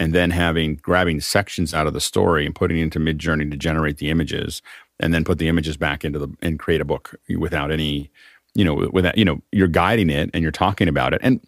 and 0.02 0.16
then 0.16 0.32
having 0.32 0.78
grabbing 0.78 1.22
sections 1.22 1.76
out 1.76 1.86
of 1.86 1.94
the 1.94 2.02
story 2.02 2.44
and 2.44 2.56
putting 2.56 2.80
into 2.80 2.98
midjourney 2.98 3.52
to 3.52 3.56
generate 3.56 3.98
the 3.98 4.10
images 4.10 4.64
and 5.00 5.14
then 5.14 5.24
put 5.24 5.38
the 5.38 5.48
images 5.48 5.78
back 5.78 6.04
into 6.04 6.18
the 6.18 6.28
and 6.42 6.58
create 6.58 6.82
a 6.82 6.86
book 6.86 7.14
without 7.38 7.72
any 7.72 8.10
you 8.56 8.66
know 8.66 8.90
without 8.92 9.16
you 9.16 9.24
know 9.24 9.40
you're 9.52 9.68
guiding 9.68 10.10
it 10.10 10.32
and 10.34 10.42
you're 10.42 10.52
talking 10.52 10.88
about 10.88 11.14
it. 11.14 11.22
And 11.24 11.40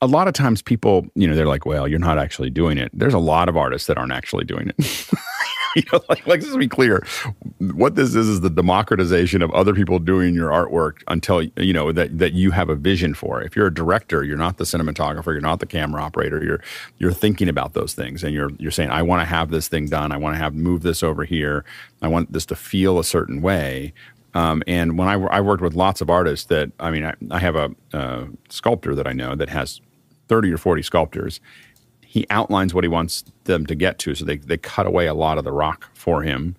a 0.00 0.08
lot 0.08 0.26
of 0.26 0.34
times 0.34 0.60
people 0.60 1.06
you 1.14 1.28
know 1.28 1.36
they're 1.36 1.46
like 1.46 1.66
well 1.66 1.86
you're 1.86 2.00
not 2.00 2.18
actually 2.18 2.50
doing 2.50 2.78
it. 2.78 2.90
There's 2.92 3.14
a 3.14 3.20
lot 3.20 3.48
of 3.48 3.56
artists 3.56 3.86
that 3.86 3.96
aren't 3.96 4.12
actually 4.12 4.44
doing 4.44 4.72
it 4.76 5.08
you 5.76 5.82
know, 5.92 6.00
like, 6.08 6.26
like 6.26 6.42
let's 6.42 6.56
be 6.56 6.68
clear. 6.68 7.06
What 7.58 7.94
this 7.94 8.14
is 8.14 8.28
is 8.28 8.40
the 8.40 8.50
democratization 8.50 9.42
of 9.42 9.50
other 9.52 9.74
people 9.74 9.98
doing 9.98 10.34
your 10.34 10.50
artwork 10.50 11.02
until 11.08 11.42
you 11.42 11.72
know 11.72 11.92
that 11.92 12.18
that 12.18 12.32
you 12.32 12.50
have 12.50 12.68
a 12.68 12.74
vision 12.74 13.14
for. 13.14 13.42
If 13.42 13.54
you're 13.54 13.68
a 13.68 13.74
director, 13.74 14.24
you're 14.24 14.36
not 14.36 14.56
the 14.56 14.64
cinematographer, 14.64 15.26
you're 15.26 15.40
not 15.40 15.60
the 15.60 15.66
camera 15.66 16.02
operator. 16.02 16.42
You're 16.42 16.60
you're 16.98 17.12
thinking 17.12 17.48
about 17.48 17.74
those 17.74 17.94
things, 17.94 18.24
and 18.24 18.34
you're 18.34 18.50
you're 18.58 18.70
saying, 18.70 18.90
I 18.90 19.02
want 19.02 19.22
to 19.22 19.26
have 19.26 19.50
this 19.50 19.68
thing 19.68 19.86
done. 19.86 20.12
I 20.12 20.16
want 20.16 20.34
to 20.34 20.38
have 20.38 20.54
move 20.54 20.82
this 20.82 21.02
over 21.02 21.24
here. 21.24 21.64
I 22.02 22.08
want 22.08 22.32
this 22.32 22.46
to 22.46 22.56
feel 22.56 22.98
a 22.98 23.04
certain 23.04 23.42
way. 23.42 23.92
Um, 24.34 24.62
and 24.66 24.96
when 24.96 25.08
I, 25.08 25.14
I 25.14 25.40
worked 25.40 25.62
with 25.62 25.74
lots 25.74 26.00
of 26.00 26.08
artists 26.08 26.46
that, 26.46 26.70
I 26.78 26.92
mean, 26.92 27.04
I, 27.04 27.14
I 27.32 27.40
have 27.40 27.56
a, 27.56 27.70
a 27.92 28.28
sculptor 28.48 28.94
that 28.94 29.06
I 29.06 29.12
know 29.12 29.34
that 29.34 29.48
has 29.48 29.80
30 30.28 30.52
or 30.52 30.58
40 30.58 30.82
sculptors 30.82 31.40
he 32.10 32.26
outlines 32.28 32.74
what 32.74 32.82
he 32.82 32.88
wants 32.88 33.22
them 33.44 33.64
to 33.64 33.74
get 33.76 34.00
to. 34.00 34.16
So 34.16 34.24
they, 34.24 34.38
they 34.38 34.56
cut 34.56 34.84
away 34.84 35.06
a 35.06 35.14
lot 35.14 35.38
of 35.38 35.44
the 35.44 35.52
rock 35.52 35.88
for 35.94 36.24
him. 36.24 36.56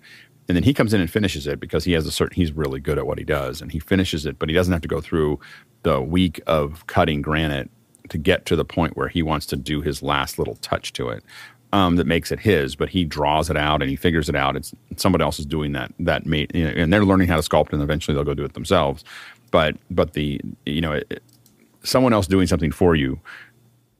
And 0.48 0.56
then 0.56 0.62
he 0.62 0.72
comes 0.72 0.94
in 0.94 1.00
and 1.02 1.10
finishes 1.10 1.46
it 1.46 1.60
because 1.60 1.84
he 1.84 1.92
has 1.92 2.06
a 2.06 2.10
certain, 2.10 2.36
he's 2.36 2.52
really 2.52 2.80
good 2.80 2.96
at 2.96 3.06
what 3.06 3.18
he 3.18 3.24
does. 3.24 3.60
And 3.60 3.70
he 3.70 3.78
finishes 3.78 4.24
it, 4.24 4.38
but 4.38 4.48
he 4.48 4.54
doesn't 4.54 4.72
have 4.72 4.80
to 4.80 4.88
go 4.88 5.02
through 5.02 5.38
the 5.82 6.00
week 6.00 6.40
of 6.46 6.86
cutting 6.86 7.20
granite 7.20 7.70
to 8.08 8.16
get 8.16 8.46
to 8.46 8.56
the 8.56 8.64
point 8.64 8.96
where 8.96 9.08
he 9.08 9.22
wants 9.22 9.44
to 9.44 9.56
do 9.56 9.82
his 9.82 10.02
last 10.02 10.38
little 10.38 10.54
touch 10.56 10.94
to 10.94 11.10
it. 11.10 11.22
Um, 11.74 11.96
that 11.96 12.06
makes 12.06 12.32
it 12.32 12.38
his, 12.38 12.74
but 12.74 12.88
he 12.88 13.04
draws 13.04 13.50
it 13.50 13.56
out 13.56 13.82
and 13.82 13.90
he 13.90 13.96
figures 13.96 14.30
it 14.30 14.34
out. 14.34 14.56
It's 14.56 14.74
somebody 14.96 15.22
else 15.22 15.38
is 15.38 15.44
doing 15.44 15.72
that. 15.72 15.92
That 15.98 16.24
mate, 16.24 16.50
you 16.54 16.64
know, 16.64 16.70
and 16.70 16.90
they're 16.90 17.04
learning 17.04 17.28
how 17.28 17.36
to 17.36 17.42
sculpt, 17.42 17.72
and 17.72 17.82
eventually 17.82 18.14
they'll 18.14 18.24
go 18.24 18.34
do 18.34 18.44
it 18.44 18.52
themselves. 18.52 19.04
But 19.50 19.76
but 19.90 20.12
the 20.12 20.38
you 20.66 20.82
know, 20.82 20.92
it, 20.92 21.22
someone 21.82 22.12
else 22.12 22.26
doing 22.26 22.46
something 22.46 22.72
for 22.72 22.94
you 22.94 23.18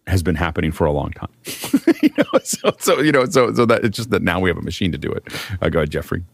has 0.07 0.23
been 0.23 0.35
happening 0.35 0.73
for 0.73 0.87
a 0.87 0.93
long 0.93 1.11
time. 1.13 1.31
you 2.03 2.11
know, 2.19 2.41
so, 2.43 2.73
so, 2.79 3.01
you 3.01 3.13
know, 3.13 3.25
so 3.27 3.53
so 3.53 3.67
that 3.67 3.85
it's 3.85 3.97
just 3.97 4.11
that 4.11 4.23
now 4.23 4.41
we 4.41 4.51
have 4.51 4.57
a 4.57 4.63
machine 4.63 4.93
to 4.93 4.99
do 4.99 5.11
it. 5.11 5.27
Uh, 5.61 5.69
go 5.69 5.81
ahead, 5.81 5.91
Jeffrey. 5.91 6.25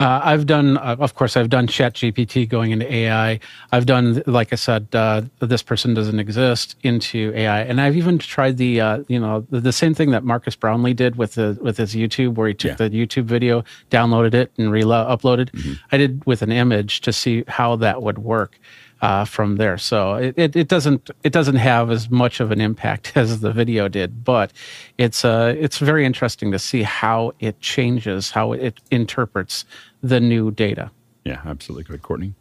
Uh, 0.00 0.18
I've 0.24 0.46
done, 0.46 0.78
uh, 0.78 0.96
of 0.98 1.14
course, 1.14 1.36
I've 1.36 1.50
done 1.50 1.66
Chat 1.66 1.92
GPT 1.92 2.48
going 2.48 2.70
into 2.70 2.90
AI. 2.90 3.38
I've 3.70 3.84
done, 3.84 4.22
like 4.24 4.50
I 4.50 4.56
said, 4.56 4.88
uh, 4.94 5.22
this 5.40 5.62
person 5.62 5.92
doesn't 5.92 6.18
exist 6.18 6.76
into 6.82 7.34
AI, 7.36 7.60
and 7.60 7.82
I've 7.82 7.94
even 7.98 8.18
tried 8.18 8.56
the, 8.56 8.80
uh, 8.80 9.02
you 9.08 9.20
know, 9.20 9.46
the, 9.50 9.60
the, 9.60 9.72
same 9.72 9.92
thing 9.92 10.10
that 10.12 10.24
Marques 10.24 10.56
Brownlee 10.56 10.94
did 10.94 11.16
with 11.16 11.34
the 11.34 11.58
with 11.60 11.76
his 11.76 11.94
YouTube, 11.94 12.36
where 12.36 12.48
he 12.48 12.54
took 12.54 12.80
yeah. 12.80 12.88
the 12.88 12.90
YouTube 12.90 13.24
video, 13.24 13.62
downloaded 13.90 14.32
it, 14.32 14.50
and 14.56 14.72
re-uploaded. 14.72 15.50
Mm-hmm. 15.50 15.72
I 15.92 15.98
did 15.98 16.24
with 16.24 16.40
an 16.40 16.50
image 16.50 17.02
to 17.02 17.12
see 17.12 17.44
how 17.46 17.76
that 17.76 18.00
would 18.00 18.20
work 18.20 18.58
uh, 19.00 19.24
from 19.24 19.56
there. 19.56 19.78
So 19.78 20.14
it, 20.14 20.34
it, 20.36 20.56
it, 20.56 20.68
doesn't 20.68 21.10
it 21.22 21.32
doesn't 21.32 21.56
have 21.56 21.90
as 21.90 22.10
much 22.10 22.40
of 22.40 22.50
an 22.50 22.60
impact 22.60 23.12
as 23.16 23.40
the 23.40 23.52
video 23.52 23.88
did, 23.88 24.24
but 24.24 24.52
it's 24.98 25.24
uh, 25.24 25.54
it's 25.58 25.78
very 25.78 26.04
interesting 26.04 26.52
to 26.52 26.58
see 26.58 26.82
how 26.82 27.32
it 27.40 27.60
changes, 27.60 28.30
how 28.30 28.52
it 28.52 28.80
interprets 28.90 29.64
the 30.02 30.20
new 30.20 30.50
data. 30.50 30.90
Yeah, 31.24 31.40
absolutely. 31.44 31.84
Good, 31.84 32.02
Courtney. 32.02 32.34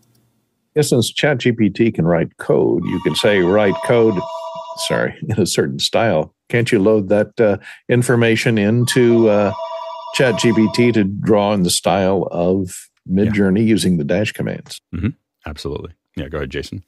Yeah, 0.76 0.84
since 0.84 1.12
ChatGPT 1.12 1.94
can 1.94 2.06
write 2.06 2.38
code, 2.38 2.86
you 2.86 3.00
can 3.02 3.16
say 3.16 3.40
write 3.40 3.76
code. 3.86 4.20
Sorry, 4.88 5.18
in 5.28 5.40
a 5.40 5.46
certain 5.46 5.80
style. 5.80 6.34
Can't 6.50 6.72
you 6.72 6.80
load 6.80 7.10
that 7.10 7.40
uh, 7.40 7.58
information 7.90 8.58
into 8.58 9.30
uh, 9.30 9.54
ChatGPT 10.16 10.94
to 10.94 11.04
draw 11.04 11.54
in 11.54 11.64
the 11.64 11.70
style 11.70 12.28
of 12.32 12.90
Midjourney 13.08 13.60
yeah. 13.60 13.66
using 13.66 13.98
the 13.98 14.04
dash 14.04 14.32
commands? 14.32 14.82
Mm-hmm. 14.96 15.10
Absolutely. 15.46 15.94
Yeah, 16.20 16.28
go 16.28 16.40
ahead, 16.40 16.50
Jason. 16.50 16.84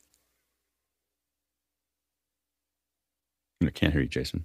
I 3.63 3.69
can't 3.69 3.93
hear 3.93 4.01
you, 4.01 4.09
Jason, 4.09 4.43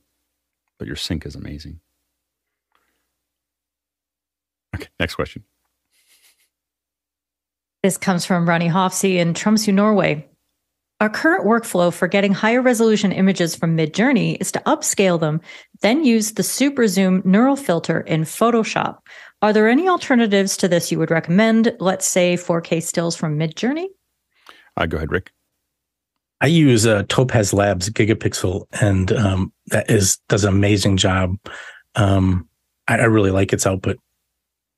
but 0.79 0.87
your 0.87 0.95
sync 0.95 1.27
is 1.27 1.35
amazing. 1.35 1.81
Okay, 4.77 4.87
next 5.01 5.17
question. 5.17 5.43
This 7.83 7.99
comes 7.99 8.25
from 8.25 8.49
Ronnie 8.49 8.69
Hofsey 8.69 9.17
in 9.17 9.35
Tromsø, 9.35 9.75
Norway. 9.75 10.29
Our 11.01 11.11
current 11.11 11.45
workflow 11.45 11.93
for 11.93 12.07
getting 12.07 12.33
higher 12.33 12.63
resolution 12.63 13.11
images 13.11 13.57
from 13.57 13.77
Midjourney 13.77 14.41
is 14.41 14.53
to 14.53 14.61
upscale 14.61 15.19
them, 15.19 15.41
then 15.83 16.05
use 16.05 16.35
the 16.35 16.45
super 16.45 16.87
zoom 16.87 17.23
neural 17.25 17.57
filter 17.57 18.03
in 18.03 18.23
Photoshop. 18.23 18.99
Are 19.43 19.53
there 19.53 19.69
any 19.69 19.89
alternatives 19.89 20.57
to 20.59 20.69
this 20.69 20.93
you 20.93 21.01
would 21.01 21.11
recommend? 21.11 21.75
Let's 21.81 22.07
say 22.07 22.37
4K 22.37 22.81
stills 22.85 23.17
from 23.17 23.37
Midjourney? 23.37 23.89
Uh, 24.77 24.86
go 24.86 24.97
ahead, 24.97 25.11
Rick. 25.11 25.32
I 26.40 26.47
use 26.48 26.86
uh, 26.86 27.05
Topaz 27.09 27.53
Labs 27.53 27.89
Gigapixel, 27.89 28.66
and 28.81 29.11
um, 29.12 29.53
that 29.69 29.90
is 29.90 30.19
does 30.28 30.44
an 30.44 30.53
amazing 30.53 30.98
job. 30.98 31.36
Um, 31.94 32.48
I, 32.89 32.98
I 32.98 33.05
really 33.05 33.31
like 33.31 33.53
its 33.53 33.66
output. 33.66 33.98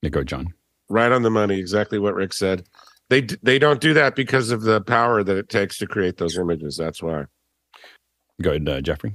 Yeah, 0.02 0.10
go, 0.10 0.22
John. 0.22 0.54
Right 0.88 1.10
on 1.10 1.22
the 1.22 1.30
money. 1.30 1.58
Exactly 1.58 1.98
what 1.98 2.14
Rick 2.14 2.32
said. 2.32 2.64
They 3.10 3.22
they 3.42 3.58
don't 3.58 3.80
do 3.80 3.92
that 3.94 4.14
because 4.14 4.50
of 4.50 4.62
the 4.62 4.80
power 4.82 5.24
that 5.24 5.36
it 5.36 5.48
takes 5.48 5.78
to 5.78 5.86
create 5.86 6.16
those 6.18 6.38
images. 6.38 6.76
That's 6.76 7.02
why. 7.02 7.24
Go 8.40 8.50
ahead, 8.50 8.68
uh, 8.68 8.80
Jeffrey. 8.80 9.14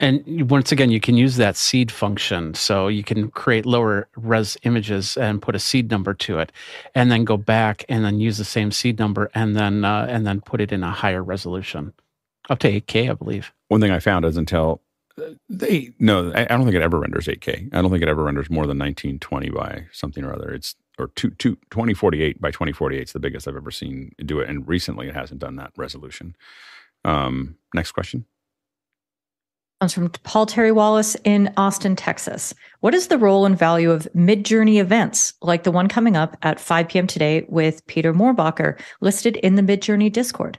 And 0.00 0.50
once 0.50 0.72
again, 0.72 0.90
you 0.90 1.00
can 1.00 1.16
use 1.16 1.36
that 1.36 1.56
seed 1.56 1.90
function. 1.90 2.54
So 2.54 2.88
you 2.88 3.04
can 3.04 3.30
create 3.30 3.64
lower 3.64 4.08
res 4.16 4.56
images 4.64 5.16
and 5.16 5.40
put 5.40 5.54
a 5.54 5.60
seed 5.60 5.90
number 5.90 6.14
to 6.14 6.38
it, 6.38 6.52
and 6.94 7.10
then 7.10 7.24
go 7.24 7.36
back 7.36 7.84
and 7.88 8.04
then 8.04 8.18
use 8.18 8.38
the 8.38 8.44
same 8.44 8.70
seed 8.72 8.98
number 8.98 9.30
and 9.34 9.56
then 9.56 9.84
uh, 9.84 10.06
and 10.08 10.26
then 10.26 10.40
put 10.40 10.60
it 10.60 10.72
in 10.72 10.82
a 10.82 10.90
higher 10.90 11.22
resolution, 11.22 11.92
up 12.50 12.58
to 12.60 12.80
8K, 12.80 13.10
I 13.10 13.14
believe. 13.14 13.52
One 13.68 13.80
thing 13.80 13.92
I 13.92 14.00
found 14.00 14.24
is 14.24 14.36
until 14.36 14.82
uh, 15.16 15.30
they 15.48 15.90
no, 16.00 16.32
I 16.34 16.44
don't 16.44 16.64
think 16.64 16.74
it 16.74 16.82
ever 16.82 16.98
renders 16.98 17.26
8K. 17.26 17.72
I 17.72 17.80
don't 17.80 17.90
think 17.90 18.02
it 18.02 18.08
ever 18.08 18.24
renders 18.24 18.50
more 18.50 18.66
than 18.66 18.78
1920 18.78 19.50
by 19.50 19.86
something 19.92 20.24
or 20.24 20.34
other. 20.34 20.52
It's 20.52 20.74
or 20.98 21.08
two, 21.08 21.30
two, 21.30 21.56
2048 21.70 22.40
by 22.40 22.50
2048 22.50 23.02
is 23.02 23.12
the 23.12 23.18
biggest 23.18 23.48
I've 23.48 23.56
ever 23.56 23.70
seen 23.70 24.12
do 24.24 24.40
it. 24.40 24.48
And 24.48 24.66
recently 24.66 25.08
it 25.08 25.14
hasn't 25.14 25.40
done 25.40 25.56
that 25.56 25.72
resolution. 25.76 26.36
Um, 27.04 27.56
next 27.74 27.92
question. 27.92 28.26
Comes 29.80 29.92
from 29.92 30.08
Paul 30.08 30.46
Terry 30.46 30.72
Wallace 30.72 31.16
in 31.24 31.52
Austin, 31.56 31.96
Texas. 31.96 32.54
What 32.80 32.94
is 32.94 33.08
the 33.08 33.18
role 33.18 33.44
and 33.44 33.58
value 33.58 33.90
of 33.90 34.08
Midjourney 34.14 34.80
events 34.80 35.34
like 35.42 35.64
the 35.64 35.72
one 35.72 35.88
coming 35.88 36.16
up 36.16 36.36
at 36.42 36.60
5 36.60 36.88
p.m. 36.88 37.06
today 37.06 37.44
with 37.48 37.84
Peter 37.86 38.14
Moorbacher 38.14 38.80
listed 39.00 39.36
in 39.38 39.56
the 39.56 39.62
Midjourney 39.62 40.12
Discord? 40.12 40.58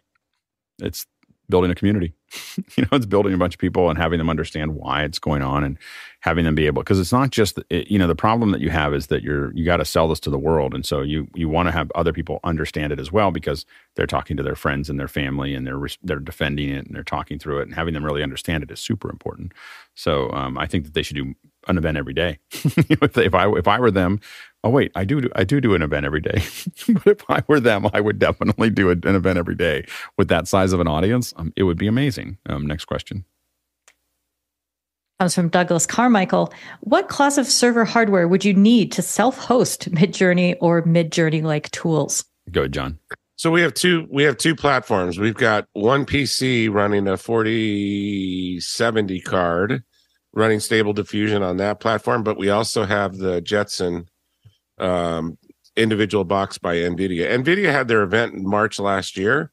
It's 0.82 1.06
building 1.50 1.72
a 1.72 1.76
community. 1.76 2.14
you 2.76 2.84
know, 2.84 2.90
it's 2.94 3.06
building 3.06 3.34
a 3.34 3.38
bunch 3.38 3.56
of 3.56 3.60
people 3.60 3.90
and 3.90 3.98
having 3.98 4.18
them 4.18 4.30
understand 4.30 4.76
why 4.76 5.04
it's 5.04 5.20
going 5.20 5.42
on 5.42 5.64
and 5.64 5.78
having 6.26 6.44
them 6.44 6.56
be 6.56 6.66
able 6.66 6.82
because 6.82 7.00
it's 7.00 7.12
not 7.12 7.30
just 7.30 7.60
it, 7.70 7.90
you 7.92 8.00
know 8.00 8.08
the 8.08 8.16
problem 8.16 8.50
that 8.52 8.60
you 8.60 8.72
have 8.72 8.96
is 8.96 9.08
that 9.08 9.22
you're 9.22 9.54
you 9.54 9.64
got 9.64 9.78
to 9.78 9.86
sell 9.86 10.08
this 10.08 10.20
to 10.20 10.32
the 10.32 10.40
world 10.40 10.74
and 10.74 10.84
so 10.84 11.02
you 11.02 11.28
you 11.36 11.48
want 11.48 11.68
to 11.68 11.72
have 11.72 11.92
other 11.94 12.12
people 12.12 12.40
understand 12.44 12.92
it 12.92 13.00
as 13.00 13.12
well 13.12 13.30
because 13.30 13.64
they're 13.96 14.08
talking 14.08 14.36
to 14.36 14.42
their 14.42 14.56
friends 14.56 14.90
and 14.90 15.00
their 15.00 15.08
family 15.08 15.54
and 15.54 15.68
they're 15.68 15.80
they're 16.02 16.18
defending 16.18 16.70
it 16.70 16.88
and 16.88 16.96
they're 16.96 17.04
talking 17.04 17.38
through 17.38 17.60
it 17.60 17.68
and 17.68 17.76
having 17.76 17.94
them 17.94 18.04
really 18.04 18.24
understand 18.24 18.64
it 18.64 18.72
is 18.72 18.80
super 18.80 19.10
important. 19.12 19.54
So 19.94 20.32
um, 20.32 20.58
I 20.58 20.66
think 20.66 20.86
that 20.86 20.94
they 20.96 21.04
should 21.04 21.16
do 21.16 21.36
an 21.68 21.78
event 21.78 21.98
every 21.98 22.14
day. 22.14 22.40
if, 22.52 23.14
they, 23.14 23.26
if 23.26 23.34
I 23.34 23.50
if 23.52 23.68
I 23.68 23.80
were 23.80 23.92
them, 23.92 24.20
oh 24.64 24.70
wait, 24.70 24.92
I 24.96 25.06
do 25.06 25.30
I 25.36 25.44
do 25.44 25.62
do 25.62 25.76
an 25.76 25.82
event 25.82 26.06
every 26.06 26.22
day. 26.22 26.44
but 26.88 27.08
if 27.08 27.30
I 27.30 27.44
were 27.48 27.60
them, 27.60 27.88
I 27.94 28.02
would 28.02 28.20
definitely 28.20 28.70
do 28.70 28.90
an 28.90 29.02
event 29.04 29.38
every 29.38 29.56
day 29.56 29.86
with 30.18 30.28
that 30.30 30.48
size 30.48 30.74
of 30.74 30.80
an 30.80 30.88
audience. 30.88 31.34
Um, 31.38 31.54
it 31.56 31.64
would 31.64 31.78
be 31.78 31.88
amazing. 31.88 32.38
Um, 32.48 32.66
next 32.66 32.86
question 32.86 33.26
comes 35.20 35.34
from 35.34 35.50
Douglas 35.50 35.86
Carmichael. 35.86 36.52
What 36.82 37.08
class 37.08 37.38
of 37.38 37.48
server 37.48 37.86
hardware 37.86 38.28
would 38.28 38.44
you 38.44 38.54
need 38.54 38.92
to 38.94 39.02
self-host 39.02 39.92
Midjourney 39.92 40.58
or 40.60 40.84
Midjourney 40.84 41.42
like 41.42 41.72
tools? 41.72 42.26
Go 42.52 42.62
ahead, 42.62 42.74
John. 42.74 43.00
So 43.38 43.52
we 43.52 43.62
have 43.62 43.74
two 43.74 44.08
we 44.10 44.24
have 44.24 44.38
two 44.38 44.56
platforms. 44.56 45.20
We've 45.20 45.36
got 45.36 45.68
one 45.74 46.06
PC 46.06 46.72
running 46.72 47.08
a 47.08 47.18
4070 47.18 49.20
card 49.22 49.84
running 50.36 50.60
stable 50.60 50.94
diffusion 50.94 51.42
on 51.42 51.58
that 51.58 51.80
platform, 51.80 52.24
but 52.24 52.38
we 52.38 52.50
also 52.50 52.86
have 52.86 53.18
the 53.18 53.42
Jetson 53.42 54.08
um, 54.78 55.38
individual 55.76 56.24
box 56.26 56.58
by 56.58 56.76
NVIDIA. 56.76 57.30
NVIDIA 57.30 57.72
had 57.72 57.88
their 57.88 58.04
event 58.04 58.34
in 58.34 58.48
March 58.48 58.78
last 58.80 59.18
year, 59.18 59.52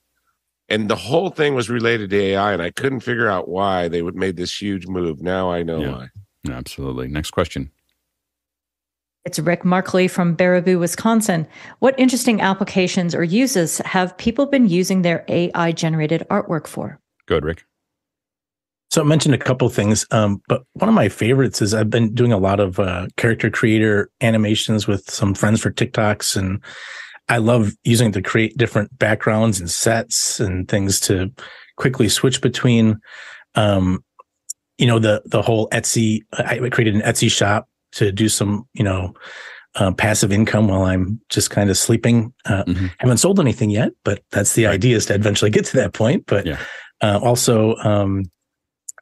and 0.69 0.89
the 0.89 0.97
whole 0.97 1.31
thing 1.31 1.55
was 1.55 1.71
related 1.71 2.11
to 2.11 2.17
AI, 2.21 2.53
and 2.53 2.61
I 2.63 2.71
couldn't 2.71 3.01
figure 3.01 3.29
out 3.29 3.49
why 3.49 3.89
they 3.89 4.03
would 4.03 4.17
made 4.17 4.37
this 4.37 4.61
huge 4.61 4.87
move. 4.87 5.23
Now 5.23 5.51
I 5.51 5.63
know 5.63 5.81
Yeah. 5.81 5.93
why. 5.93 6.09
Absolutely. 6.51 7.07
Next 7.09 7.31
question. 7.31 7.71
It's 9.25 9.39
Rick 9.39 9.65
Markley 9.65 10.09
from 10.09 10.37
Baraboo, 10.37 10.81
Wisconsin. 10.81 11.47
What 11.79 11.95
interesting 11.97 12.41
applications 12.41 13.15
or 13.15 13.23
uses 13.23 13.79
have 13.79 14.17
people 14.19 14.47
been 14.47 14.69
using 14.69 15.03
their 15.03 15.25
AI 15.29 15.71
generated 15.71 16.27
artwork 16.29 16.67
for? 16.67 16.99
Good, 17.27 17.45
Rick. 17.45 17.63
So 18.93 19.01
I 19.01 19.05
mentioned 19.05 19.35
a 19.35 19.39
couple 19.39 19.67
of 19.67 19.73
things, 19.73 20.05
um, 20.11 20.43
but 20.49 20.65
one 20.75 20.91
of 20.91 20.95
my 20.95 21.09
favorites 21.09 21.63
is 21.63 21.73
I've 21.73 21.89
been 21.89 22.13
doing 22.13 22.31
a 22.31 22.37
lot 22.37 22.61
of 22.61 22.79
uh, 22.79 23.07
character 23.17 23.49
creator 23.49 24.11
animations 24.21 24.87
with 24.87 25.11
some 25.11 25.33
friends 25.33 25.63
for 25.63 25.71
TikToks, 25.71 26.37
and 26.37 26.63
I 27.31 27.39
love 27.39 27.73
using 27.85 28.11
it 28.11 28.13
to 28.13 28.21
create 28.21 28.59
different 28.59 28.99
backgrounds 28.99 29.59
and 29.61 29.71
sets 29.71 30.41
and 30.41 30.69
things 30.69 31.01
to 31.01 31.33
quickly 31.77 32.11
switch 32.11 32.43
between. 32.43 33.01
Um, 33.55 34.05
you 34.77 34.87
know 34.87 34.99
the 34.99 35.23
the 35.25 35.41
whole 35.41 35.71
Etsy. 35.71 36.21
I 36.35 36.69
created 36.69 36.95
an 36.95 37.01
Etsy 37.01 37.31
shop 37.31 37.71
to 37.93 38.13
do 38.13 38.29
some 38.29 38.69
you 38.75 38.85
know 38.85 39.15
uh, 39.75 39.93
passive 39.93 40.33
income 40.33 40.69
while 40.69 40.83
I'm 40.83 41.19
just 41.31 41.49
kind 41.49 41.71
of 41.71 41.79
sleeping. 41.79 42.35
Uh, 42.45 42.65
Haven't 42.99 43.19
sold 43.19 43.41
anything 43.41 43.71
yet, 43.71 43.93
but 44.05 44.23
that's 44.33 44.53
the 44.53 44.67
idea 44.67 44.97
is 44.97 45.07
to 45.07 45.15
eventually 45.15 45.51
get 45.51 45.65
to 45.65 45.79
that 45.79 45.95
point. 45.95 46.27
But 46.27 46.47
uh, 47.01 47.19
also, 47.23 47.75
um, 47.77 48.25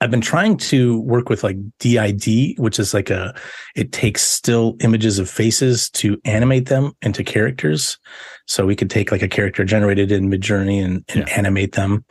I've 0.01 0.11
been 0.11 0.23
trying 0.23 0.57
to 0.57 1.01
work 1.03 1.29
with 1.29 1.45
like 1.45 1.57
D-ID, 1.79 2.57
which 2.59 2.79
is 2.79 2.95
like 2.95 3.11
a, 3.11 3.35
it 3.77 3.93
takes 3.93 4.23
still 4.23 4.77
images 4.81 5.19
of 5.19 5.29
faces 5.29 5.91
to 5.91 6.19
animate 6.25 6.69
them 6.69 6.93
into 7.03 7.23
characters. 7.23 7.99
So 8.47 8.65
we 8.65 8.77
could 8.77 8.89
take 8.89 9.13
like 9.13 9.23
a 9.23 9.29
character 9.29 9.65
generated 9.65 10.11
in 10.11 10.31
Midjourney 10.31 10.83
and, 10.83 11.05
and 11.15 11.29
animate 11.31 11.73
them. 11.73 12.05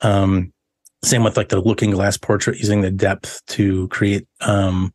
Um, 0.00 0.52
same 1.04 1.22
with 1.22 1.36
like 1.36 1.48
the 1.48 1.60
looking 1.60 1.92
glass 1.92 2.16
portrait 2.16 2.58
using 2.58 2.80
the 2.80 2.90
depth 2.90 3.40
to 3.48 3.86
create, 3.88 4.26
um, 4.40 4.92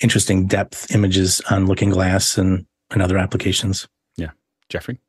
interesting 0.00 0.46
depth 0.46 0.94
images 0.94 1.42
on 1.50 1.66
looking 1.66 1.90
glass 1.90 2.38
and, 2.38 2.66
and 2.92 3.02
other 3.02 3.18
applications. 3.18 3.86
Yeah. 4.16 4.30
Jeffrey? 4.70 5.00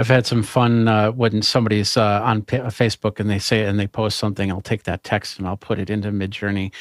I've 0.00 0.08
had 0.08 0.24
some 0.24 0.42
fun 0.42 0.88
uh, 0.88 1.12
when 1.12 1.42
somebody's 1.42 1.94
uh, 1.94 2.22
on 2.24 2.40
P- 2.40 2.56
Facebook 2.56 3.20
and 3.20 3.28
they 3.28 3.38
say 3.38 3.66
and 3.66 3.78
they 3.78 3.86
post 3.86 4.16
something. 4.16 4.50
I'll 4.50 4.62
take 4.62 4.84
that 4.84 5.04
text 5.04 5.38
and 5.38 5.46
I'll 5.46 5.58
put 5.58 5.78
it 5.78 5.90
into 5.90 6.10
Midjourney, 6.10 6.72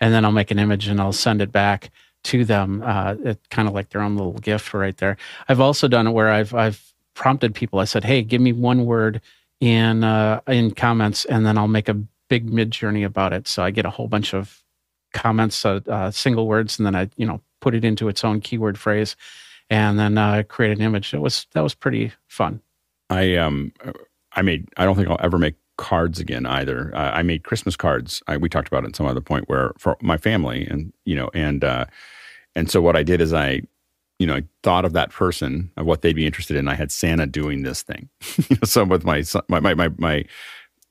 and 0.00 0.12
then 0.12 0.24
I'll 0.24 0.32
make 0.32 0.50
an 0.50 0.58
image 0.58 0.88
and 0.88 1.00
I'll 1.00 1.12
send 1.12 1.40
it 1.40 1.52
back 1.52 1.92
to 2.24 2.44
them. 2.44 2.82
Uh, 2.84 3.14
kind 3.50 3.68
of 3.68 3.74
like 3.74 3.90
their 3.90 4.00
own 4.00 4.16
little 4.16 4.32
gift 4.32 4.74
right 4.74 4.96
there. 4.96 5.16
I've 5.48 5.60
also 5.60 5.86
done 5.86 6.08
it 6.08 6.10
where 6.10 6.30
I've 6.30 6.52
I've 6.52 6.92
prompted 7.14 7.54
people. 7.54 7.78
I 7.78 7.84
said, 7.84 8.02
"Hey, 8.02 8.22
give 8.22 8.40
me 8.40 8.52
one 8.52 8.86
word 8.86 9.20
in 9.60 10.02
uh, 10.02 10.40
in 10.48 10.72
comments, 10.72 11.24
and 11.26 11.46
then 11.46 11.56
I'll 11.56 11.68
make 11.68 11.88
a 11.88 11.94
big 12.28 12.50
Midjourney 12.50 13.06
about 13.06 13.32
it." 13.32 13.46
So 13.46 13.62
I 13.62 13.70
get 13.70 13.86
a 13.86 13.90
whole 13.90 14.08
bunch 14.08 14.34
of 14.34 14.64
comments, 15.12 15.64
uh, 15.64 15.78
uh, 15.86 16.10
single 16.10 16.48
words, 16.48 16.80
and 16.80 16.86
then 16.86 16.96
I 16.96 17.08
you 17.16 17.24
know 17.24 17.40
put 17.60 17.76
it 17.76 17.84
into 17.84 18.08
its 18.08 18.24
own 18.24 18.40
keyword 18.40 18.78
phrase, 18.78 19.14
and 19.70 19.96
then 19.96 20.18
uh, 20.18 20.42
create 20.48 20.76
an 20.76 20.82
image. 20.82 21.14
It 21.14 21.20
was 21.20 21.46
that 21.52 21.62
was 21.62 21.74
pretty 21.74 22.10
fun. 22.26 22.60
I 23.10 23.36
um 23.36 23.72
I 24.32 24.42
made 24.42 24.68
I 24.76 24.84
don't 24.84 24.96
think 24.96 25.08
I'll 25.08 25.20
ever 25.20 25.38
make 25.38 25.54
cards 25.76 26.20
again 26.20 26.46
either. 26.46 26.94
Uh, 26.94 27.10
I 27.10 27.22
made 27.22 27.44
Christmas 27.44 27.76
cards. 27.76 28.22
I, 28.28 28.36
we 28.36 28.48
talked 28.48 28.68
about 28.68 28.84
it 28.84 28.88
at 28.88 28.96
some 28.96 29.06
other 29.06 29.20
point 29.20 29.48
where 29.48 29.72
for 29.78 29.96
my 30.00 30.16
family 30.16 30.66
and 30.66 30.92
you 31.04 31.16
know 31.16 31.30
and 31.34 31.64
uh 31.64 31.86
and 32.54 32.70
so 32.70 32.80
what 32.80 32.96
I 32.96 33.02
did 33.02 33.20
is 33.20 33.32
I 33.32 33.62
you 34.18 34.26
know 34.26 34.36
I 34.36 34.42
thought 34.62 34.84
of 34.84 34.92
that 34.92 35.10
person 35.10 35.70
of 35.76 35.86
what 35.86 36.02
they'd 36.02 36.16
be 36.16 36.26
interested 36.26 36.56
in. 36.56 36.68
I 36.68 36.74
had 36.74 36.92
Santa 36.92 37.26
doing 37.26 37.62
this 37.62 37.82
thing. 37.82 38.08
you 38.48 38.56
know, 38.56 38.64
so 38.66 38.84
with 38.84 39.04
my 39.04 39.22
my 39.48 39.74
my 39.74 39.88
my 39.98 40.24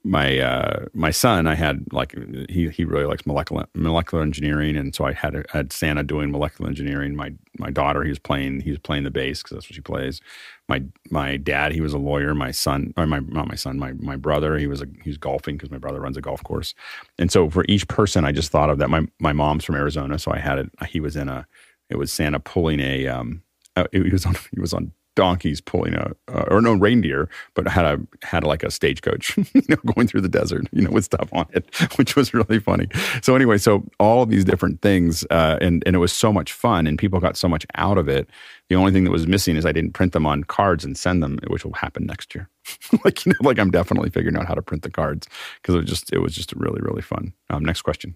my 0.05 0.37
uh 0.39 0.85
my 0.93 1.11
son 1.11 1.47
i 1.47 1.55
had 1.55 1.85
like 1.93 2.13
he 2.49 2.67
he 2.69 2.83
really 2.83 3.05
likes 3.05 3.25
molecular 3.25 3.65
molecular 3.73 4.21
engineering. 4.21 4.75
And 4.75 4.93
so 4.93 5.05
i 5.05 5.13
had 5.13 5.35
I 5.35 5.57
had 5.57 5.71
santa 5.71 6.03
doing 6.03 6.31
molecular 6.31 6.69
engineering. 6.69 7.15
My 7.15 7.33
my 7.57 7.69
daughter 7.69 8.03
he 8.03 8.09
was 8.09 8.19
playing 8.19 8.61
he 8.61 8.69
was 8.69 8.79
playing 8.79 9.03
the 9.03 9.11
bass 9.11 9.41
because 9.41 9.55
that's 9.55 9.69
what 9.69 9.75
she 9.75 9.81
plays. 9.81 10.19
My 10.67 10.83
my 11.09 11.37
dad 11.37 11.71
he 11.71 11.79
was 11.79 11.93
a 11.93 11.97
lawyer. 11.97 12.35
My 12.35 12.51
son 12.51 12.93
or 12.97 13.07
my 13.07 13.19
not 13.19 13.47
my 13.47 13.55
son 13.55 13.79
my 13.79 13.93
my 13.93 14.17
brother 14.17 14.57
he 14.57 14.67
was 14.67 14.81
a 14.81 14.87
he 15.03 15.09
was 15.09 15.17
golfing 15.17 15.55
because 15.55 15.71
my 15.71 15.77
brother 15.77 16.01
runs 16.01 16.17
a 16.17 16.21
golf 16.21 16.43
course. 16.43 16.73
And 17.17 17.31
so 17.31 17.49
for 17.49 17.63
each 17.69 17.87
person 17.87 18.25
i 18.25 18.31
just 18.31 18.51
thought 18.51 18.69
of 18.69 18.79
that. 18.79 18.89
My 18.89 19.07
my 19.19 19.31
mom's 19.31 19.63
from 19.63 19.75
arizona 19.75 20.19
so 20.19 20.31
i 20.31 20.37
had 20.37 20.59
it 20.59 20.69
he 20.89 20.99
was 20.99 21.15
in 21.15 21.29
a 21.29 21.47
it 21.89 21.97
was 21.97 22.11
santa 22.11 22.39
pulling 22.39 22.79
a 22.81 23.07
um 23.07 23.41
uh, 23.75 23.85
he 23.91 24.01
was 24.01 24.25
on 24.25 24.35
he 24.53 24.59
was 24.59 24.73
on 24.73 24.91
donkeys 25.15 25.61
pulling 25.61 25.93
a 25.93 26.11
uh, 26.27 26.45
or 26.49 26.61
no 26.61 26.73
reindeer, 26.73 27.29
but 27.53 27.67
had 27.67 27.85
a 27.85 27.99
had 28.23 28.43
like 28.43 28.63
a 28.63 28.71
stagecoach, 28.71 29.37
you 29.53 29.61
know, 29.69 29.77
going 29.93 30.07
through 30.07 30.21
the 30.21 30.29
desert, 30.29 30.67
you 30.71 30.81
know, 30.81 30.91
with 30.91 31.05
stuff 31.05 31.29
on 31.33 31.45
it, 31.53 31.65
which 31.97 32.15
was 32.15 32.33
really 32.33 32.59
funny. 32.59 32.87
So 33.21 33.35
anyway, 33.35 33.57
so 33.57 33.83
all 33.99 34.25
these 34.25 34.45
different 34.45 34.81
things, 34.81 35.25
uh, 35.29 35.57
and 35.61 35.83
and 35.85 35.95
it 35.95 35.99
was 35.99 36.13
so 36.13 36.31
much 36.33 36.53
fun, 36.53 36.87
and 36.87 36.97
people 36.97 37.19
got 37.19 37.37
so 37.37 37.47
much 37.47 37.65
out 37.75 37.97
of 37.97 38.07
it. 38.07 38.29
The 38.69 38.75
only 38.75 38.91
thing 38.91 39.03
that 39.03 39.11
was 39.11 39.27
missing 39.27 39.55
is 39.55 39.65
I 39.65 39.71
didn't 39.71 39.93
print 39.93 40.13
them 40.13 40.25
on 40.25 40.43
cards 40.43 40.85
and 40.85 40.97
send 40.97 41.21
them, 41.21 41.39
which 41.47 41.65
will 41.65 41.73
happen 41.73 42.05
next 42.05 42.33
year. 42.33 42.49
like 43.03 43.25
you 43.25 43.33
know, 43.33 43.47
like 43.47 43.59
I'm 43.59 43.71
definitely 43.71 44.09
figuring 44.09 44.37
out 44.37 44.47
how 44.47 44.55
to 44.55 44.61
print 44.61 44.83
the 44.83 44.91
cards 44.91 45.27
because 45.61 45.75
it 45.75 45.79
was 45.79 45.89
just 45.89 46.13
it 46.13 46.19
was 46.19 46.35
just 46.35 46.53
really 46.53 46.81
really 46.81 47.01
fun. 47.01 47.33
Um, 47.49 47.63
next 47.63 47.81
question. 47.81 48.15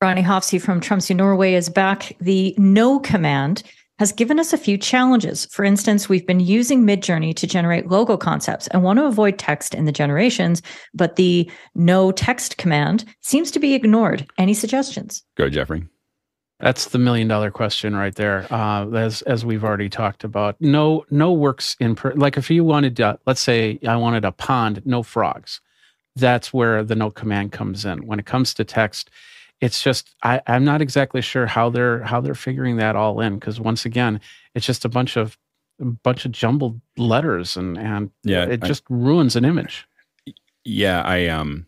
Ronnie 0.00 0.22
Hofsey 0.22 0.62
from 0.62 0.80
Tromsø, 0.80 1.16
Norway 1.16 1.54
is 1.54 1.68
back. 1.68 2.16
The 2.20 2.54
no 2.56 3.00
command 3.00 3.64
has 3.98 4.12
given 4.12 4.38
us 4.38 4.52
a 4.52 4.58
few 4.58 4.78
challenges. 4.78 5.46
For 5.46 5.64
instance, 5.64 6.08
we've 6.08 6.26
been 6.26 6.40
using 6.40 6.84
Midjourney 6.84 7.34
to 7.36 7.46
generate 7.46 7.88
logo 7.88 8.16
concepts 8.16 8.66
and 8.68 8.82
want 8.82 8.98
to 8.98 9.06
avoid 9.06 9.38
text 9.38 9.74
in 9.74 9.84
the 9.84 9.92
generations, 9.92 10.62
but 10.94 11.16
the 11.16 11.50
no 11.74 12.12
text 12.12 12.56
command 12.58 13.04
seems 13.20 13.50
to 13.50 13.58
be 13.58 13.74
ignored. 13.74 14.26
Any 14.38 14.54
suggestions? 14.54 15.22
Go, 15.36 15.48
Jeffrey. 15.48 15.86
That's 16.60 16.86
the 16.86 16.98
million 16.98 17.28
dollar 17.28 17.52
question 17.52 17.94
right 17.94 18.14
there. 18.14 18.46
Uh, 18.52 18.90
as 18.90 19.22
as 19.22 19.44
we've 19.44 19.62
already 19.62 19.88
talked 19.88 20.24
about, 20.24 20.56
no 20.60 21.04
no 21.10 21.32
works 21.32 21.76
in 21.78 21.94
per, 21.94 22.12
like 22.14 22.36
if 22.36 22.50
you 22.50 22.64
wanted 22.64 22.96
to, 22.96 23.18
let's 23.26 23.40
say 23.40 23.78
I 23.86 23.94
wanted 23.96 24.24
a 24.24 24.32
pond, 24.32 24.82
no 24.84 25.04
frogs. 25.04 25.60
That's 26.16 26.52
where 26.52 26.82
the 26.82 26.96
no 26.96 27.12
command 27.12 27.52
comes 27.52 27.84
in. 27.84 28.04
When 28.06 28.18
it 28.18 28.26
comes 28.26 28.54
to 28.54 28.64
text, 28.64 29.08
it's 29.60 29.82
just 29.82 30.14
I, 30.22 30.40
I'm 30.46 30.64
not 30.64 30.80
exactly 30.82 31.20
sure 31.20 31.46
how 31.46 31.70
they're 31.70 32.02
how 32.04 32.20
they're 32.20 32.34
figuring 32.34 32.76
that 32.76 32.96
all 32.96 33.20
in 33.20 33.34
because 33.38 33.60
once 33.60 33.84
again, 33.84 34.20
it's 34.54 34.66
just 34.66 34.84
a 34.84 34.88
bunch 34.88 35.16
of 35.16 35.36
a 35.80 35.84
bunch 35.86 36.24
of 36.24 36.32
jumbled 36.32 36.80
letters 36.96 37.56
and 37.56 37.76
and 37.78 38.10
Yeah, 38.24 38.44
it 38.44 38.62
I- 38.64 38.68
just 38.68 38.84
ruins 38.88 39.36
an 39.36 39.44
image. 39.44 39.86
Yeah, 40.64 41.02
I 41.02 41.26
um, 41.28 41.66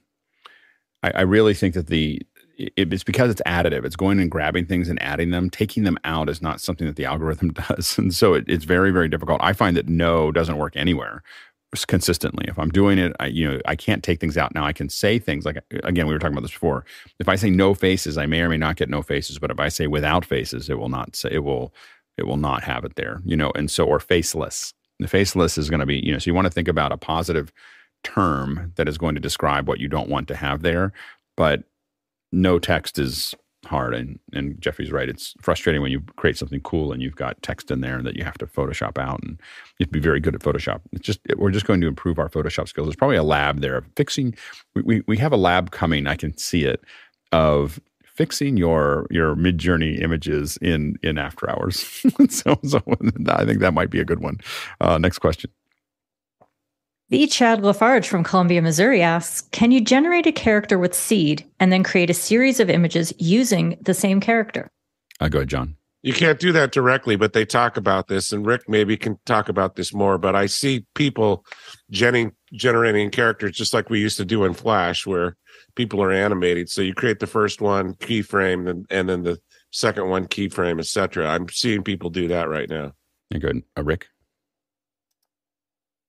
I, 1.03 1.11
I 1.11 1.21
really 1.23 1.55
think 1.55 1.75
that 1.75 1.87
the 1.87 2.21
it, 2.59 2.93
it's 2.93 3.05
because 3.05 3.31
it's 3.31 3.41
additive. 3.47 3.85
It's 3.87 3.97
going 3.97 4.21
and 4.21 4.31
grabbing 4.31 4.67
things 4.67 4.89
and 4.89 5.01
adding 5.03 5.31
them. 5.31 5.49
Taking 5.49 5.85
them 5.85 5.97
out 6.05 6.29
is 6.29 6.43
not 6.43 6.61
something 6.61 6.87
that 6.87 6.97
the 6.97 7.07
algorithm 7.07 7.53
does, 7.69 7.97
and 7.99 8.15
so 8.15 8.35
it, 8.35 8.45
it's 8.47 8.65
very 8.65 8.91
very 8.91 9.09
difficult. 9.09 9.41
I 9.43 9.53
find 9.55 9.77
that 9.77 9.89
no 9.89 10.31
doesn't 10.31 10.59
work 10.59 10.77
anywhere 10.77 11.23
consistently. 11.87 12.45
If 12.49 12.59
I'm 12.59 12.71
doing 12.71 12.99
it, 12.99 13.15
I 13.21 13.27
you 13.27 13.49
know 13.49 13.61
I 13.67 13.77
can't 13.77 14.03
take 14.03 14.21
things 14.21 14.37
out 14.37 14.55
now. 14.55 14.65
I 14.65 14.73
can 14.73 14.89
say 14.89 15.19
things 15.19 15.45
like 15.45 15.57
uh, 15.57 15.79
again 15.85 16.07
we 16.07 16.13
were 16.13 16.19
talking 16.19 16.35
about 16.35 16.43
this 16.43 16.53
before. 16.53 16.85
If 17.19 17.29
I 17.29 17.37
say 17.37 17.51
no 17.51 17.75
faces, 17.75 18.19
I 18.19 18.27
may 18.27 18.41
or 18.41 18.49
may 18.49 18.57
not 18.57 18.77
get 18.77 18.89
no 18.89 19.03
faces. 19.03 19.39
But 19.39 19.51
if 19.51 19.61
I 19.61 19.69
say 19.69 19.87
without 19.87 20.25
faces, 20.25 20.69
it 20.69 20.79
will 20.79 20.89
not 20.89 21.17
say 21.17 21.31
it 21.33 21.45
will 21.45 21.73
it 22.17 22.27
will 22.27 22.37
not 22.37 22.63
have 22.65 22.85
it 22.85 22.97
there. 22.97 23.21
You 23.25 23.37
know, 23.37 23.53
and 23.55 23.71
so 23.71 23.85
or 23.87 24.01
faceless. 24.01 24.75
The 24.99 25.09
faceless 25.09 25.57
is 25.57 25.71
going 25.71 25.81
to 25.81 25.87
be 25.87 25.99
you 26.05 26.13
know 26.13 26.19
so 26.19 26.31
you 26.31 26.35
want 26.35 26.47
to 26.47 26.53
think 26.53 26.69
about 26.69 26.93
a 26.93 26.97
positive 26.97 27.53
term 28.03 28.73
that 28.77 28.89
is 28.89 28.99
going 28.99 29.15
to 29.15 29.21
describe 29.21 29.69
what 29.69 29.81
you 29.81 29.89
don't 29.89 30.09
want 30.09 30.29
to 30.29 30.37
have 30.37 30.63
there. 30.63 30.93
But 31.37 31.65
no 32.33 32.59
text 32.59 32.99
is 32.99 33.35
hard. 33.71 33.95
And, 33.95 34.19
and 34.33 34.61
Jeffrey's 34.61 34.93
right. 34.93 35.09
It's 35.09 35.35
frustrating 35.41 35.81
when 35.81 35.93
you 35.93 36.01
create 36.17 36.37
something 36.37 36.61
cool 36.61 36.93
and 36.93 37.01
you've 37.01 37.17
got 37.17 37.41
text 37.43 37.71
in 37.71 37.81
there 37.81 38.03
that 38.03 38.17
you 38.17 38.25
have 38.25 38.37
to 38.39 38.47
Photoshop 38.47 38.99
out 38.99 39.23
and 39.23 39.41
you 39.79 39.85
have 39.85 39.89
to 39.89 39.93
be 39.93 40.01
very 40.01 40.21
good 40.21 40.35
at 40.35 40.43
Photoshop. 40.43 40.81
It's 40.93 41.07
just, 41.07 41.21
we're 41.37 41.51
just 41.51 41.67
going 41.67 41.81
to 41.81 41.87
improve 41.87 42.19
our 42.19 42.29
Photoshop 42.29 42.69
skills. 42.69 42.87
There's 42.87 42.97
probably 42.97 43.17
a 43.17 43.23
lab 43.23 43.61
there 43.61 43.77
of 43.77 43.87
fixing, 43.97 44.35
we, 44.75 44.83
we, 44.83 45.03
we 45.07 45.17
have 45.17 45.33
a 45.33 45.39
lab 45.39 45.71
coming. 45.71 46.07
I 46.07 46.17
can 46.17 46.37
see 46.37 46.65
it 46.65 46.85
of 47.33 47.81
fixing 48.05 48.57
your 48.57 49.07
your 49.11 49.35
Midjourney 49.35 50.03
images 50.03 50.59
in 50.61 50.97
in 51.03 51.17
after 51.17 51.49
hours 51.49 52.05
so, 52.29 52.59
so 52.65 52.83
i 53.29 53.47
think 53.47 53.61
that 53.61 53.73
might 53.73 53.89
be 53.89 54.01
a 54.01 54.05
good 54.05 54.19
one 54.19 54.37
uh, 54.81 54.99
next 54.99 55.21
question 55.21 55.51
The 57.11 57.27
Chad 57.27 57.65
Lafarge 57.65 58.09
from 58.09 58.23
Columbia, 58.23 58.63
Missouri 58.63 59.03
asks 59.03 59.41
Can 59.51 59.73
you 59.73 59.81
generate 59.81 60.29
a 60.29 60.33
character 60.33 60.79
with 60.79 60.95
seed 60.95 61.45
and 61.59 61.73
then 61.73 61.83
create 61.83 62.09
a 62.09 62.15
series 62.15 62.61
of 62.61 62.71
images 62.71 63.13
using 63.19 63.77
the 63.81 63.95
same 63.95 64.21
character? 64.21 64.71
I 65.19 65.29
go 65.29 65.39
ahead 65.39 65.49
john 65.49 65.77
You 66.03 66.13
can't 66.13 66.39
do 66.39 66.53
that 66.53 66.71
directly, 66.71 67.17
but 67.17 67.33
they 67.33 67.45
talk 67.45 67.77
about 67.77 68.07
this, 68.07 68.33
and 68.33 68.47
Rick 68.47 68.69
maybe 68.69 68.97
can 68.97 69.19
talk 69.27 69.49
about 69.49 69.75
this 69.75 69.93
more. 69.93 70.19
But 70.19 70.37
I 70.37 70.47
see 70.47 70.87
people 70.95 71.45
generating 71.91 72.31
generating 72.53 73.11
characters 73.11 73.57
just 73.57 73.75
like 73.75 73.91
we 73.91 73.99
used 73.99 74.17
to 74.19 74.25
do 74.25 74.45
in 74.45 74.55
Flash, 74.55 75.05
where 75.05 75.37
people 75.75 76.01
are 76.01 76.13
animated. 76.13 76.69
So 76.69 76.81
you 76.81 76.95
create 76.95 77.19
the 77.19 77.27
first 77.27 77.61
one 77.61 77.95
keyframe, 77.95 78.71
and, 78.71 78.87
and 78.89 79.09
then 79.09 79.25
the 79.25 79.41
second 79.73 80.09
one 80.09 80.29
keyframe, 80.29 80.79
etc. 80.79 81.27
I'm 81.27 81.49
seeing 81.49 81.83
people 81.83 82.09
do 82.09 82.29
that 82.29 82.49
right 82.49 82.71
now. 82.71 82.93
yeah, 83.31 83.39
good 83.39 83.65
uh, 83.77 83.83
rick 83.83 84.07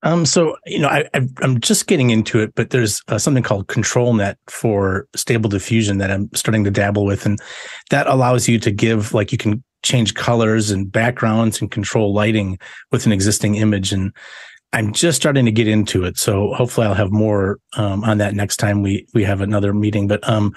Um, 0.03 0.25
so 0.25 0.57
you 0.65 0.79
know, 0.79 0.87
I, 0.87 1.05
I'm 1.13 1.59
just 1.59 1.87
getting 1.87 2.09
into 2.09 2.39
it, 2.39 2.55
but 2.55 2.71
there's 2.71 3.01
uh, 3.07 3.17
something 3.17 3.43
called 3.43 3.67
ControlNet 3.67 4.35
for 4.47 5.07
Stable 5.15 5.49
Diffusion 5.49 5.99
that 5.99 6.11
I'm 6.11 6.29
starting 6.33 6.63
to 6.63 6.71
dabble 6.71 7.05
with, 7.05 7.25
and 7.25 7.39
that 7.91 8.07
allows 8.07 8.47
you 8.47 8.59
to 8.59 8.71
give 8.71 9.13
like 9.13 9.31
you 9.31 9.37
can 9.37 9.63
change 9.83 10.13
colors 10.13 10.71
and 10.71 10.91
backgrounds 10.91 11.59
and 11.59 11.71
control 11.71 12.13
lighting 12.13 12.57
with 12.91 13.05
an 13.05 13.11
existing 13.11 13.55
image, 13.55 13.93
and 13.93 14.11
I'm 14.73 14.91
just 14.93 15.17
starting 15.17 15.45
to 15.45 15.51
get 15.51 15.67
into 15.67 16.03
it. 16.03 16.17
So 16.17 16.53
hopefully, 16.53 16.87
I'll 16.87 16.93
have 16.93 17.11
more 17.11 17.59
um, 17.73 18.03
on 18.03 18.17
that 18.17 18.33
next 18.33 18.57
time 18.57 18.81
we 18.81 19.05
we 19.13 19.23
have 19.23 19.41
another 19.41 19.73
meeting. 19.73 20.07
But 20.07 20.27
um, 20.27 20.55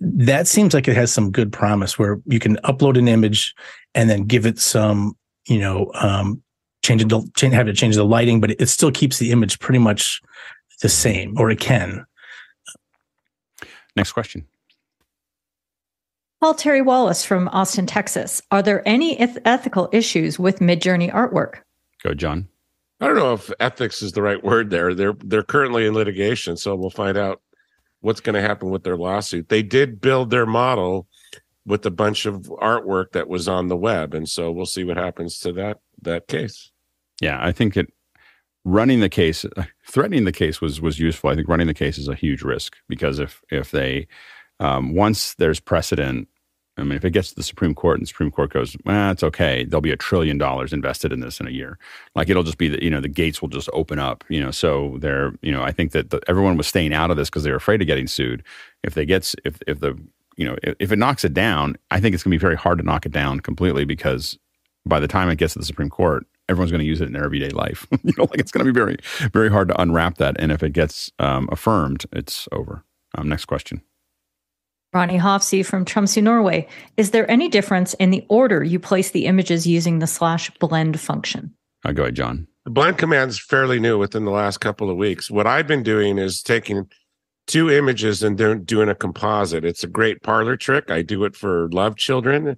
that 0.00 0.46
seems 0.46 0.74
like 0.74 0.88
it 0.88 0.96
has 0.96 1.12
some 1.12 1.30
good 1.30 1.52
promise 1.52 1.98
where 1.98 2.20
you 2.26 2.38
can 2.38 2.56
upload 2.58 2.98
an 2.98 3.08
image 3.08 3.54
and 3.94 4.10
then 4.10 4.24
give 4.24 4.46
it 4.46 4.58
some, 4.58 5.16
you 5.46 5.58
know, 5.58 5.90
um, 5.94 6.42
change 6.84 7.02
it, 7.02 7.08
to- 7.08 7.28
change, 7.34 7.54
have 7.54 7.68
it 7.68 7.74
change 7.74 7.96
the 7.96 8.04
lighting, 8.04 8.40
but 8.40 8.50
it 8.50 8.68
still 8.68 8.92
keeps 8.92 9.18
the 9.18 9.32
image 9.32 9.58
pretty 9.58 9.78
much 9.78 10.20
the 10.82 10.88
same, 10.88 11.34
or 11.38 11.50
it 11.50 11.60
can. 11.60 12.04
next 13.96 14.12
question 14.12 14.46
Paul 16.40 16.54
Terry 16.54 16.82
Wallace 16.82 17.24
from 17.24 17.48
Austin, 17.48 17.86
Texas. 17.86 18.42
Are 18.50 18.60
there 18.62 18.86
any 18.86 19.18
eth- 19.18 19.38
ethical 19.46 19.88
issues 19.92 20.38
with 20.38 20.58
Midjourney 20.58 21.12
artwork? 21.12 21.56
go 22.02 22.14
john 22.14 22.48
I 23.00 23.06
don't 23.06 23.16
know 23.16 23.34
if 23.34 23.50
ethics 23.60 24.02
is 24.02 24.12
the 24.12 24.22
right 24.22 24.42
word 24.42 24.70
there. 24.70 24.94
They're 24.94 25.16
they're 25.24 25.42
currently 25.42 25.86
in 25.86 25.94
litigation, 25.94 26.56
so 26.56 26.74
we'll 26.74 26.90
find 26.90 27.18
out 27.18 27.42
what's 28.00 28.20
going 28.20 28.34
to 28.34 28.40
happen 28.40 28.70
with 28.70 28.84
their 28.84 28.96
lawsuit. 28.96 29.48
They 29.48 29.62
did 29.62 30.00
build 30.00 30.30
their 30.30 30.46
model 30.46 31.08
with 31.66 31.84
a 31.86 31.90
bunch 31.90 32.26
of 32.26 32.42
artwork 32.62 33.12
that 33.12 33.28
was 33.28 33.48
on 33.48 33.68
the 33.68 33.76
web, 33.76 34.14
and 34.14 34.28
so 34.28 34.52
we'll 34.52 34.66
see 34.66 34.84
what 34.84 34.96
happens 34.96 35.38
to 35.40 35.52
that 35.52 35.80
that 36.02 36.28
case. 36.28 36.70
Yeah, 37.20 37.38
I 37.40 37.52
think 37.52 37.76
it 37.76 37.92
running 38.64 39.00
the 39.00 39.08
case, 39.08 39.44
threatening 39.86 40.24
the 40.24 40.32
case 40.32 40.60
was 40.60 40.80
was 40.80 40.98
useful. 40.98 41.30
I 41.30 41.34
think 41.34 41.48
running 41.48 41.66
the 41.66 41.74
case 41.74 41.98
is 41.98 42.08
a 42.08 42.14
huge 42.14 42.42
risk 42.42 42.76
because 42.88 43.18
if 43.18 43.42
if 43.50 43.70
they 43.70 44.06
um, 44.60 44.94
once 44.94 45.34
there's 45.34 45.60
precedent, 45.60 46.28
I 46.76 46.82
mean, 46.82 46.92
if 46.92 47.04
it 47.04 47.10
gets 47.10 47.30
to 47.30 47.34
the 47.36 47.42
Supreme 47.42 47.74
Court 47.74 47.98
and 47.98 48.02
the 48.02 48.08
Supreme 48.08 48.30
Court 48.30 48.52
goes, 48.52 48.76
well, 48.84 49.12
it's 49.12 49.22
okay, 49.22 49.64
there'll 49.64 49.80
be 49.80 49.92
a 49.92 49.96
trillion 49.96 50.38
dollars 50.38 50.72
invested 50.72 51.12
in 51.12 51.20
this 51.20 51.38
in 51.38 51.46
a 51.46 51.50
year. 51.50 51.78
Like 52.14 52.28
it'll 52.28 52.42
just 52.42 52.58
be 52.58 52.68
that 52.68 52.82
you 52.82 52.90
know 52.90 53.00
the 53.00 53.08
gates 53.08 53.40
will 53.40 53.48
just 53.48 53.68
open 53.72 53.98
up. 53.98 54.24
You 54.28 54.40
know, 54.40 54.50
so 54.50 54.96
they're 54.98 55.32
you 55.42 55.52
know 55.52 55.62
I 55.62 55.72
think 55.72 55.92
that 55.92 56.10
the, 56.10 56.20
everyone 56.28 56.56
was 56.56 56.66
staying 56.66 56.92
out 56.92 57.10
of 57.10 57.16
this 57.16 57.30
because 57.30 57.44
they 57.44 57.50
were 57.50 57.56
afraid 57.56 57.80
of 57.80 57.86
getting 57.86 58.06
sued. 58.06 58.42
If 58.82 58.94
they 58.94 59.04
gets 59.04 59.36
if 59.44 59.58
if 59.66 59.80
the 59.80 59.98
you 60.36 60.44
know 60.46 60.56
if, 60.62 60.74
if 60.80 60.92
it 60.92 60.98
knocks 60.98 61.24
it 61.24 61.34
down, 61.34 61.76
I 61.90 62.00
think 62.00 62.14
it's 62.14 62.24
going 62.24 62.32
to 62.32 62.38
be 62.38 62.40
very 62.40 62.56
hard 62.56 62.78
to 62.78 62.84
knock 62.84 63.06
it 63.06 63.12
down 63.12 63.40
completely 63.40 63.84
because 63.84 64.38
by 64.86 65.00
the 65.00 65.08
time 65.08 65.30
it 65.30 65.36
gets 65.36 65.54
to 65.54 65.58
the 65.58 65.64
Supreme 65.64 65.90
Court, 65.90 66.26
everyone's 66.48 66.70
going 66.70 66.80
to 66.80 66.86
use 66.86 67.00
it 67.00 67.06
in 67.06 67.12
their 67.12 67.24
everyday 67.24 67.50
life. 67.50 67.86
you 68.02 68.12
know, 68.16 68.24
like 68.24 68.40
it's 68.40 68.52
going 68.52 68.66
to 68.66 68.72
be 68.72 68.78
very, 68.78 68.96
very 69.32 69.50
hard 69.50 69.68
to 69.68 69.80
unwrap 69.80 70.18
that. 70.18 70.36
And 70.38 70.52
if 70.52 70.62
it 70.62 70.72
gets 70.72 71.10
um, 71.18 71.48
affirmed, 71.50 72.04
it's 72.12 72.48
over. 72.52 72.84
Um, 73.16 73.28
next 73.28 73.46
question. 73.46 73.82
Ronnie 74.92 75.18
Hofsey 75.18 75.66
from 75.66 75.84
Tromsø, 75.84 76.22
Norway. 76.22 76.68
Is 76.96 77.10
there 77.10 77.28
any 77.28 77.48
difference 77.48 77.94
in 77.94 78.10
the 78.10 78.24
order 78.28 78.62
you 78.62 78.78
place 78.78 79.10
the 79.10 79.26
images 79.26 79.66
using 79.66 79.98
the 79.98 80.06
slash 80.06 80.50
blend 80.60 81.00
function? 81.00 81.52
Uh, 81.84 81.92
go 81.92 82.02
ahead, 82.02 82.14
John. 82.14 82.46
The 82.64 82.70
blend 82.70 82.96
command's 82.96 83.38
fairly 83.38 83.80
new 83.80 83.98
within 83.98 84.24
the 84.24 84.30
last 84.30 84.58
couple 84.58 84.88
of 84.88 84.96
weeks. 84.96 85.30
What 85.30 85.46
I've 85.46 85.66
been 85.66 85.82
doing 85.82 86.16
is 86.16 86.42
taking 86.42 86.88
two 87.46 87.70
images 87.70 88.22
and 88.22 88.38
do, 88.38 88.54
doing 88.54 88.88
a 88.88 88.94
composite. 88.94 89.64
It's 89.64 89.84
a 89.84 89.88
great 89.88 90.22
parlor 90.22 90.56
trick. 90.56 90.90
I 90.90 91.02
do 91.02 91.24
it 91.24 91.36
for 91.36 91.68
love 91.72 91.96
children 91.96 92.56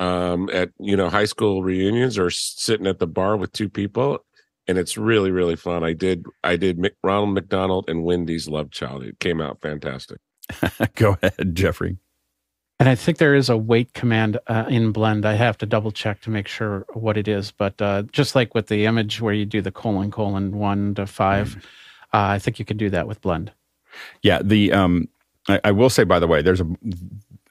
um, 0.00 0.48
at 0.52 0.70
you 0.78 0.96
know 0.96 1.08
high 1.08 1.24
school 1.24 1.62
reunions 1.62 2.18
or 2.18 2.30
sitting 2.30 2.86
at 2.86 2.98
the 2.98 3.06
bar 3.06 3.36
with 3.36 3.52
two 3.52 3.68
people, 3.68 4.24
and 4.66 4.78
it's 4.78 4.96
really 4.96 5.30
really 5.30 5.56
fun. 5.56 5.84
I 5.84 5.92
did 5.92 6.24
I 6.44 6.56
did 6.56 6.78
Mc, 6.78 6.94
Ronald 7.02 7.34
McDonald 7.34 7.88
and 7.88 8.04
Wendy's 8.04 8.48
love 8.48 8.70
child. 8.70 9.02
It 9.02 9.18
came 9.20 9.40
out 9.40 9.60
fantastic. 9.60 10.18
go 10.94 11.16
ahead, 11.22 11.54
Jeffrey. 11.54 11.98
And 12.80 12.88
I 12.88 12.94
think 12.94 13.18
there 13.18 13.34
is 13.34 13.48
a 13.48 13.56
weight 13.56 13.92
command 13.92 14.38
uh, 14.46 14.66
in 14.68 14.92
Blend. 14.92 15.26
I 15.26 15.34
have 15.34 15.58
to 15.58 15.66
double 15.66 15.90
check 15.90 16.20
to 16.22 16.30
make 16.30 16.46
sure 16.46 16.86
what 16.92 17.16
it 17.16 17.26
is. 17.26 17.50
But 17.50 17.82
uh, 17.82 18.02
just 18.12 18.36
like 18.36 18.54
with 18.54 18.68
the 18.68 18.86
image 18.86 19.20
where 19.20 19.34
you 19.34 19.46
do 19.46 19.60
the 19.60 19.72
colon 19.72 20.12
colon 20.12 20.56
one 20.56 20.94
to 20.94 21.06
5 21.06 21.56
uh, 21.56 21.60
I 22.12 22.38
think 22.38 22.58
you 22.58 22.64
can 22.64 22.76
do 22.76 22.88
that 22.90 23.06
with 23.06 23.20
Blend. 23.20 23.52
Yeah, 24.22 24.40
the 24.42 24.72
um, 24.72 25.08
I, 25.48 25.60
I 25.64 25.70
will 25.72 25.90
say 25.90 26.04
by 26.04 26.18
the 26.18 26.26
way, 26.26 26.40
there's 26.40 26.60
a 26.60 26.66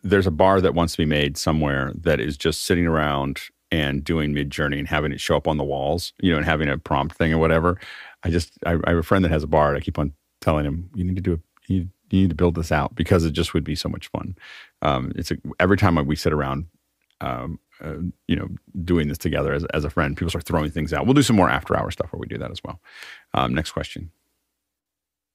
there's 0.03 0.27
a 0.27 0.31
bar 0.31 0.61
that 0.61 0.73
wants 0.73 0.93
to 0.93 0.97
be 0.97 1.05
made 1.05 1.37
somewhere 1.37 1.91
that 1.95 2.19
is 2.19 2.37
just 2.37 2.63
sitting 2.63 2.85
around 2.85 3.41
and 3.71 4.03
doing 4.03 4.33
Midjourney 4.33 4.79
and 4.79 4.87
having 4.87 5.11
it 5.11 5.19
show 5.19 5.35
up 5.35 5.47
on 5.47 5.57
the 5.57 5.63
walls, 5.63 6.13
you 6.21 6.31
know, 6.31 6.37
and 6.37 6.45
having 6.45 6.69
a 6.69 6.77
prompt 6.77 7.15
thing 7.15 7.33
or 7.33 7.37
whatever. 7.37 7.79
I 8.23 8.29
just 8.29 8.53
I, 8.65 8.73
I 8.85 8.89
have 8.89 8.97
a 8.97 9.03
friend 9.03 9.25
that 9.25 9.31
has 9.31 9.43
a 9.43 9.47
bar. 9.47 9.69
And 9.69 9.77
I 9.77 9.81
keep 9.81 9.99
on 9.99 10.13
telling 10.41 10.65
him 10.65 10.89
you 10.95 11.03
need 11.03 11.15
to 11.15 11.21
do 11.21 11.33
a 11.33 11.39
you 11.67 11.79
need, 11.79 11.89
you 12.09 12.21
need 12.21 12.29
to 12.29 12.35
build 12.35 12.55
this 12.55 12.71
out 12.71 12.95
because 12.95 13.25
it 13.25 13.31
just 13.31 13.53
would 13.53 13.63
be 13.63 13.75
so 13.75 13.89
much 13.89 14.07
fun. 14.07 14.37
Um, 14.81 15.11
it's 15.15 15.31
a, 15.31 15.37
every 15.59 15.75
time 15.75 15.95
we 16.05 16.15
sit 16.15 16.31
around, 16.31 16.67
um, 17.19 17.59
uh, 17.83 17.95
you 18.27 18.35
know, 18.35 18.47
doing 18.83 19.09
this 19.09 19.17
together 19.17 19.51
as 19.53 19.65
as 19.73 19.83
a 19.83 19.89
friend, 19.89 20.15
people 20.15 20.29
start 20.29 20.45
throwing 20.45 20.71
things 20.71 20.93
out. 20.93 21.05
We'll 21.05 21.13
do 21.13 21.21
some 21.23 21.35
more 21.35 21.49
after 21.49 21.75
hour 21.75 21.91
stuff 21.91 22.13
where 22.13 22.19
we 22.19 22.27
do 22.27 22.37
that 22.37 22.51
as 22.51 22.63
well. 22.63 22.79
Um, 23.33 23.53
next 23.53 23.71
question. 23.71 24.11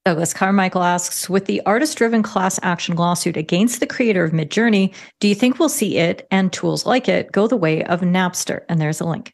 Douglas 0.04 0.34
Carmichael 0.34 0.82
asks 0.82 1.30
With 1.30 1.46
the 1.46 1.60
artist 1.64 1.96
driven 1.96 2.22
class 2.22 2.58
action 2.62 2.96
lawsuit 2.96 3.36
against 3.36 3.80
the 3.80 3.86
creator 3.86 4.24
of 4.24 4.32
Midjourney, 4.32 4.92
do 5.20 5.28
you 5.28 5.34
think 5.34 5.58
we'll 5.58 5.68
see 5.68 5.98
it 5.98 6.26
and 6.30 6.52
tools 6.52 6.84
like 6.84 7.08
it 7.08 7.30
go 7.30 7.46
the 7.46 7.56
way 7.56 7.84
of 7.84 8.00
Napster? 8.00 8.62
And 8.68 8.80
there's 8.80 9.00
a 9.00 9.04
link. 9.04 9.32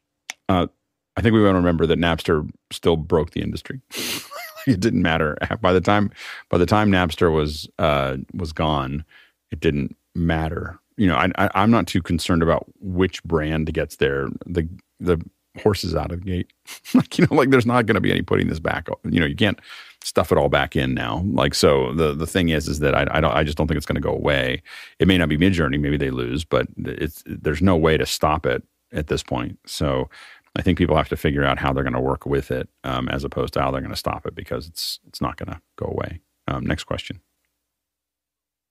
Uh, 0.48 0.66
I 1.16 1.22
think 1.22 1.32
we 1.32 1.42
want 1.42 1.54
to 1.54 1.58
remember 1.58 1.86
that 1.86 1.98
Napster 1.98 2.48
still 2.70 2.96
broke 2.96 3.30
the 3.30 3.40
industry. 3.40 3.80
it 4.66 4.80
didn't 4.80 5.02
matter 5.02 5.38
by 5.60 5.72
the 5.72 5.80
time 5.80 6.10
by 6.50 6.58
the 6.58 6.66
time 6.66 6.90
Napster 6.90 7.32
was 7.32 7.68
uh, 7.78 8.18
was 8.34 8.52
gone. 8.52 9.04
It 9.50 9.60
didn't 9.60 9.96
matter. 10.14 10.78
You 10.98 11.06
know, 11.06 11.16
I, 11.16 11.30
I, 11.36 11.50
I'm 11.54 11.70
not 11.70 11.86
too 11.86 12.02
concerned 12.02 12.42
about 12.42 12.66
which 12.80 13.22
brand 13.24 13.72
gets 13.72 13.96
there. 13.96 14.28
The 14.44 14.68
the 15.00 15.18
horses 15.62 15.94
out 15.94 16.12
of 16.12 16.20
the 16.20 16.26
gate. 16.26 16.52
like 16.94 17.18
you 17.18 17.26
know, 17.26 17.34
like 17.34 17.50
there's 17.50 17.66
not 17.66 17.86
going 17.86 17.94
to 17.94 18.00
be 18.00 18.10
any 18.10 18.22
putting 18.22 18.48
this 18.48 18.60
back. 18.60 18.88
You 19.04 19.20
know, 19.20 19.26
you 19.26 19.36
can't 19.36 19.58
stuff 20.02 20.32
it 20.32 20.38
all 20.38 20.48
back 20.48 20.76
in 20.76 20.94
now. 20.94 21.22
Like 21.26 21.54
so, 21.54 21.92
the 21.92 22.14
the 22.14 22.26
thing 22.26 22.48
is, 22.48 22.68
is 22.68 22.78
that 22.80 22.94
I, 22.94 23.06
I 23.10 23.20
don't 23.20 23.34
I 23.34 23.44
just 23.44 23.56
don't 23.56 23.66
think 23.66 23.76
it's 23.76 23.86
going 23.86 23.96
to 23.96 24.00
go 24.00 24.12
away. 24.12 24.62
It 24.98 25.08
may 25.08 25.18
not 25.18 25.28
be 25.28 25.38
Midjourney, 25.38 25.80
maybe 25.80 25.96
they 25.96 26.10
lose, 26.10 26.44
but 26.44 26.68
it's 26.76 27.22
there's 27.26 27.62
no 27.62 27.76
way 27.76 27.96
to 27.96 28.06
stop 28.06 28.46
it 28.46 28.62
at 28.92 29.08
this 29.08 29.22
point. 29.22 29.58
So 29.66 30.08
I 30.56 30.62
think 30.62 30.78
people 30.78 30.96
have 30.96 31.08
to 31.10 31.16
figure 31.16 31.44
out 31.44 31.58
how 31.58 31.72
they're 31.72 31.84
going 31.84 31.92
to 31.92 32.00
work 32.00 32.26
with 32.26 32.50
it, 32.50 32.68
um, 32.84 33.08
as 33.08 33.24
opposed 33.24 33.54
to 33.54 33.60
how 33.62 33.70
they're 33.70 33.80
going 33.80 33.92
to 33.92 33.96
stop 33.96 34.26
it 34.26 34.34
because 34.34 34.66
it's 34.66 35.00
it's 35.06 35.20
not 35.20 35.36
going 35.36 35.50
to 35.52 35.60
go 35.76 35.86
away. 35.86 36.20
Um, 36.46 36.64
next 36.64 36.84
question. 36.84 37.20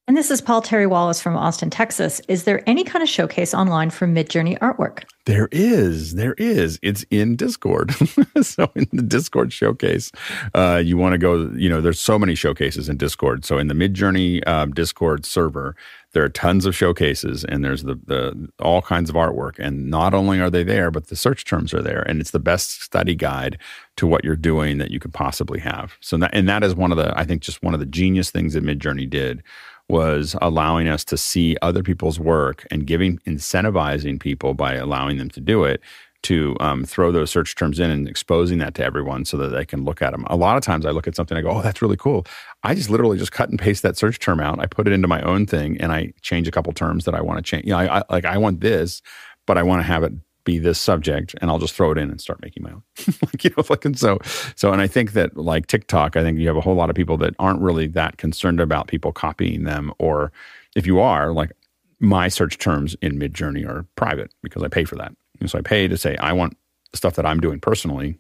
And 0.08 0.16
this 0.16 0.32
is 0.32 0.40
Paul 0.40 0.62
Terry 0.62 0.88
Wallace 0.88 1.22
from 1.22 1.36
Austin, 1.36 1.70
Texas. 1.70 2.22
Is 2.30 2.46
there 2.46 2.64
any 2.66 2.86
kind 2.86 3.04
of 3.04 3.10
showcase 3.10 3.54
online 3.54 3.90
for 3.90 4.08
Midjourney 4.08 4.58
artwork? 4.60 5.04
There 5.26 5.50
is. 5.52 6.16
There 6.16 6.34
is. 6.38 6.80
It's 6.82 7.04
in 7.12 7.36
Discord. 7.36 7.92
so 8.42 8.72
in 8.74 8.88
the 8.94 9.02
Discord 9.02 9.52
showcase, 9.52 10.14
uh, 10.56 10.82
you 10.82 10.96
want 10.96 11.12
to 11.12 11.18
go, 11.18 11.52
you 11.56 11.68
know, 11.68 11.82
there's 11.82 12.00
so 12.00 12.18
many 12.18 12.36
showcases 12.36 12.88
in 12.88 12.96
Discord. 12.96 13.44
So 13.44 13.58
in 13.58 13.68
the 13.68 13.74
Midjourney 13.74 14.42
uh, 14.48 14.68
Discord 14.68 15.26
server, 15.26 15.76
there 16.14 16.24
are 16.24 16.30
tons 16.30 16.66
of 16.66 16.74
showcases 16.74 17.44
and 17.44 17.66
there's 17.66 17.84
the, 17.84 18.00
the 18.06 18.50
all 18.60 18.82
kinds 18.82 19.10
of 19.10 19.18
artwork. 19.18 19.60
And 19.60 19.90
not 19.90 20.14
only 20.14 20.40
are 20.40 20.50
they 20.50 20.64
there, 20.64 20.90
but 20.90 21.08
the 21.08 21.18
search 21.18 21.44
terms 21.44 21.74
are 21.74 21.82
there. 21.82 22.04
And 22.04 22.22
it's 22.22 22.32
the 22.32 22.40
best 22.40 22.82
study 22.82 23.14
guide 23.14 23.58
to 23.98 24.08
what 24.08 24.24
you're 24.24 24.38
doing 24.38 24.78
that 24.78 24.92
you 24.92 25.02
could 25.02 25.14
possibly 25.14 25.60
have. 25.60 25.98
So 26.00 26.16
that, 26.16 26.30
and 26.34 26.48
that 26.48 26.64
is 26.64 26.76
one 26.76 26.94
of 26.94 26.98
the, 26.98 27.12
I 27.20 27.26
think, 27.26 27.42
just 27.42 27.62
one 27.62 27.74
of 27.74 27.82
the 27.82 27.86
genius 27.86 28.32
things 28.32 28.54
that 28.54 28.64
Midjourney 28.64 29.10
did 29.10 29.44
was 29.90 30.36
allowing 30.42 30.88
us 30.88 31.06
to 31.06 31.18
see 31.18 31.56
other 31.62 31.84
people's 31.84 32.20
work 32.20 32.68
and 32.72 32.86
giving 32.86 33.20
incentivizing 33.20 34.20
people 34.20 34.54
by 34.54 34.74
allowing 34.76 35.18
them 35.18 35.30
to 35.30 35.40
do 35.40 35.64
it 35.64 35.82
to 36.24 36.58
um, 36.60 36.84
throw 36.84 37.12
those 37.12 37.30
search 37.30 37.56
terms 37.56 37.80
in 37.80 37.90
and 37.90 38.08
exposing 38.08 38.58
that 38.58 38.74
to 38.76 38.84
everyone 38.84 39.24
so 39.24 39.38
that 39.38 39.50
they 39.50 39.64
can 39.64 39.86
look 39.86 40.02
at 40.02 40.12
them. 40.12 40.26
A 40.30 40.36
lot 40.36 40.58
of 40.58 40.64
times 40.64 40.86
I 40.86 40.90
look 40.92 41.08
at 41.08 41.16
something, 41.16 41.38
I 41.38 41.42
go, 41.42 41.52
oh, 41.52 41.62
that's 41.62 41.82
really 41.82 41.96
cool. 41.96 42.26
I 42.64 42.76
just 42.76 42.90
literally 42.90 43.18
just 43.18 43.32
cut 43.32 43.50
and 43.50 43.60
paste 43.60 43.84
that 43.84 43.98
search 43.98 44.20
term 44.20 44.40
out. 44.40 44.60
I 44.60 44.66
put 44.66 44.88
it 44.88 44.94
into 44.94 45.08
my 45.08 45.22
own 45.22 45.46
thing 45.46 45.78
and 45.80 45.92
I 45.92 46.14
change 46.22 46.48
a 46.48 46.52
couple 46.52 46.74
terms 46.74 47.06
that 47.06 47.16
I 47.16 47.22
want 47.22 47.38
to 47.38 47.44
change. 47.44 47.66
You 47.66 47.72
know, 47.72 47.78
I, 47.78 48.00
I 48.00 48.04
like 48.10 48.26
I 48.26 48.38
want 48.38 48.62
this, 48.62 49.02
but 49.46 49.58
I 49.58 49.64
want 49.64 49.80
to 49.80 49.88
have 49.88 50.04
it 50.04 50.14
be 50.48 50.58
this 50.58 50.80
subject 50.80 51.36
and 51.42 51.52
I'll 51.52 51.60
just 51.60 51.76
throw 51.76 51.92
it 51.92 51.98
in 51.98 52.10
and 52.10 52.22
start 52.22 52.42
making 52.42 52.64
my 52.64 52.72
own. 52.72 52.82
like, 53.22 53.44
you 53.44 53.52
know, 53.56 53.64
and 53.84 54.00
so, 54.00 54.18
so, 54.56 54.72
and 54.72 54.82
I 54.82 54.88
think 54.88 55.12
that 55.12 55.36
like 55.36 55.68
TikTok, 55.68 56.16
I 56.16 56.24
think 56.24 56.40
you 56.40 56.48
have 56.48 56.56
a 56.56 56.62
whole 56.62 56.74
lot 56.74 56.90
of 56.90 56.96
people 56.96 57.18
that 57.18 57.36
aren't 57.38 57.60
really 57.60 57.86
that 57.88 58.18
concerned 58.18 58.62
about 58.62 58.88
people 58.88 59.12
copying 59.12 59.66
them. 59.66 59.92
Or 60.00 60.32
if 60.74 60.88
you 60.88 61.02
are, 61.02 61.34
like 61.34 61.52
my 62.00 62.30
search 62.30 62.58
terms 62.60 62.96
in 63.02 63.20
Midjourney 63.20 63.68
are 63.68 63.86
private 63.98 64.34
because 64.42 64.64
I 64.64 64.70
pay 64.70 64.86
for 64.86 64.96
that. 64.96 65.12
And 65.42 65.52
so 65.52 65.60
I 65.60 65.62
pay 65.62 65.86
to 65.90 65.98
say, 65.98 66.16
I 66.16 66.32
want 66.32 66.58
stuff 66.94 67.16
that 67.16 67.26
I'm 67.26 67.42
doing 67.42 67.60
personally 67.60 68.18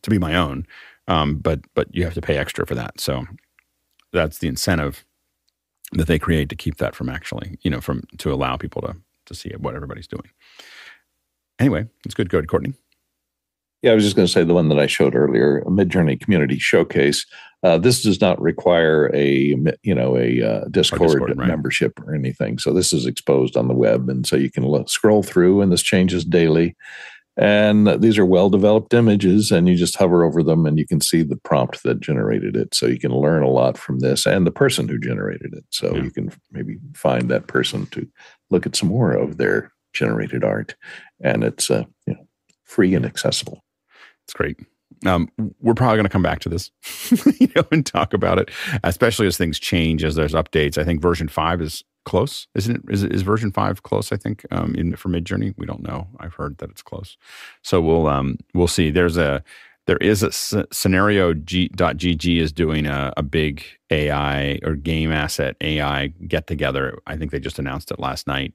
to 0.00 0.08
be 0.08 0.18
my 0.18 0.34
own. 0.34 0.66
Um, 1.06 1.36
but, 1.36 1.60
but 1.74 1.94
you 1.94 2.02
have 2.04 2.14
to 2.14 2.22
pay 2.22 2.38
extra 2.38 2.66
for 2.66 2.74
that. 2.76 2.98
So 2.98 3.26
that's 4.10 4.38
the 4.38 4.48
incentive 4.48 5.04
that 5.92 6.06
they 6.06 6.18
create 6.18 6.48
to 6.48 6.56
keep 6.56 6.78
that 6.78 6.94
from 6.94 7.10
actually, 7.10 7.58
you 7.60 7.70
know, 7.70 7.82
from, 7.82 8.04
to 8.16 8.32
allow 8.32 8.56
people 8.56 8.80
to, 8.80 8.96
to 9.26 9.34
see 9.34 9.50
what 9.58 9.74
everybody's 9.74 10.06
doing 10.06 10.30
anyway, 11.62 11.86
it's 12.04 12.14
good. 12.14 12.28
Go 12.28 12.40
to 12.40 12.46
Courtney. 12.46 12.74
Yeah, 13.82 13.92
I 13.92 13.94
was 13.94 14.04
just 14.04 14.14
going 14.14 14.26
to 14.26 14.32
say 14.32 14.44
the 14.44 14.54
one 14.54 14.68
that 14.68 14.78
I 14.78 14.86
showed 14.86 15.16
earlier, 15.16 15.58
a 15.58 15.66
Midjourney 15.66 16.20
Community 16.20 16.58
Showcase. 16.58 17.26
Uh, 17.64 17.78
this 17.78 18.02
does 18.02 18.20
not 18.20 18.40
require 18.40 19.10
a 19.14 19.56
you 19.82 19.94
know 19.94 20.16
a 20.16 20.42
uh, 20.42 20.64
Discord, 20.70 21.10
Discord 21.10 21.38
right. 21.38 21.48
membership 21.48 21.98
or 22.00 22.14
anything. 22.14 22.58
So 22.58 22.72
this 22.72 22.92
is 22.92 23.06
exposed 23.06 23.56
on 23.56 23.68
the 23.68 23.74
web, 23.74 24.08
and 24.08 24.26
so 24.26 24.36
you 24.36 24.50
can 24.50 24.66
look, 24.66 24.88
scroll 24.88 25.22
through, 25.22 25.60
and 25.60 25.72
this 25.72 25.82
changes 25.82 26.24
daily. 26.24 26.76
And 27.36 27.88
these 28.02 28.18
are 28.18 28.26
well 28.26 28.50
developed 28.50 28.92
images, 28.92 29.50
and 29.50 29.68
you 29.68 29.74
just 29.74 29.96
hover 29.96 30.24
over 30.24 30.42
them, 30.42 30.66
and 30.66 30.78
you 30.78 30.86
can 30.86 31.00
see 31.00 31.22
the 31.22 31.36
prompt 31.36 31.82
that 31.82 32.00
generated 32.00 32.56
it. 32.56 32.74
So 32.74 32.86
you 32.86 32.98
can 32.98 33.12
learn 33.12 33.42
a 33.42 33.48
lot 33.48 33.78
from 33.78 34.00
this, 34.00 34.26
and 34.26 34.46
the 34.46 34.52
person 34.52 34.86
who 34.86 34.98
generated 34.98 35.54
it. 35.54 35.64
So 35.70 35.94
yeah. 35.94 36.02
you 36.02 36.10
can 36.10 36.32
maybe 36.50 36.78
find 36.94 37.30
that 37.30 37.46
person 37.46 37.86
to 37.86 38.06
look 38.50 38.66
at 38.66 38.76
some 38.76 38.90
more 38.90 39.12
of 39.12 39.38
their 39.38 39.72
generated 39.92 40.44
art, 40.44 40.74
and 41.20 41.44
it's 41.44 41.70
uh, 41.70 41.84
you 42.06 42.14
know 42.14 42.26
free 42.64 42.94
and 42.94 43.04
accessible. 43.04 43.62
It's 44.24 44.32
great. 44.32 44.58
Um, 45.04 45.28
we're 45.60 45.74
probably 45.74 45.96
going 45.96 46.04
to 46.04 46.10
come 46.10 46.22
back 46.22 46.40
to 46.40 46.48
this, 46.48 46.70
you 47.40 47.48
know, 47.56 47.64
and 47.72 47.84
talk 47.84 48.14
about 48.14 48.38
it, 48.38 48.50
especially 48.84 49.26
as 49.26 49.36
things 49.36 49.58
change, 49.58 50.04
as 50.04 50.14
there's 50.14 50.32
updates. 50.34 50.78
I 50.78 50.84
think 50.84 51.02
version 51.02 51.28
five 51.28 51.60
is 51.60 51.82
close, 52.04 52.46
isn't 52.54 52.76
it? 52.76 52.82
Is, 52.88 53.02
is 53.04 53.22
version 53.22 53.50
five 53.52 53.82
close? 53.82 54.12
I 54.12 54.16
think 54.16 54.46
um, 54.50 54.74
in 54.74 54.94
for 54.96 55.08
Midjourney, 55.08 55.54
we 55.56 55.66
don't 55.66 55.82
know. 55.82 56.08
I've 56.20 56.34
heard 56.34 56.58
that 56.58 56.70
it's 56.70 56.82
close, 56.82 57.16
so 57.62 57.80
we'll 57.80 58.06
um, 58.06 58.38
we'll 58.54 58.68
see. 58.68 58.90
There's 58.90 59.16
a 59.16 59.42
there 59.86 59.96
is 59.98 60.22
a 60.22 60.30
scenario 60.72 61.34
G, 61.34 61.68
.gg 61.70 62.40
is 62.40 62.52
doing 62.52 62.86
a, 62.86 63.12
a 63.16 63.22
big 63.22 63.64
AI 63.90 64.60
or 64.62 64.76
game 64.76 65.10
asset 65.10 65.56
AI 65.60 66.08
get 66.28 66.46
together. 66.46 66.98
I 67.06 67.16
think 67.16 67.32
they 67.32 67.40
just 67.40 67.58
announced 67.58 67.90
it 67.90 67.98
last 67.98 68.26
night 68.28 68.54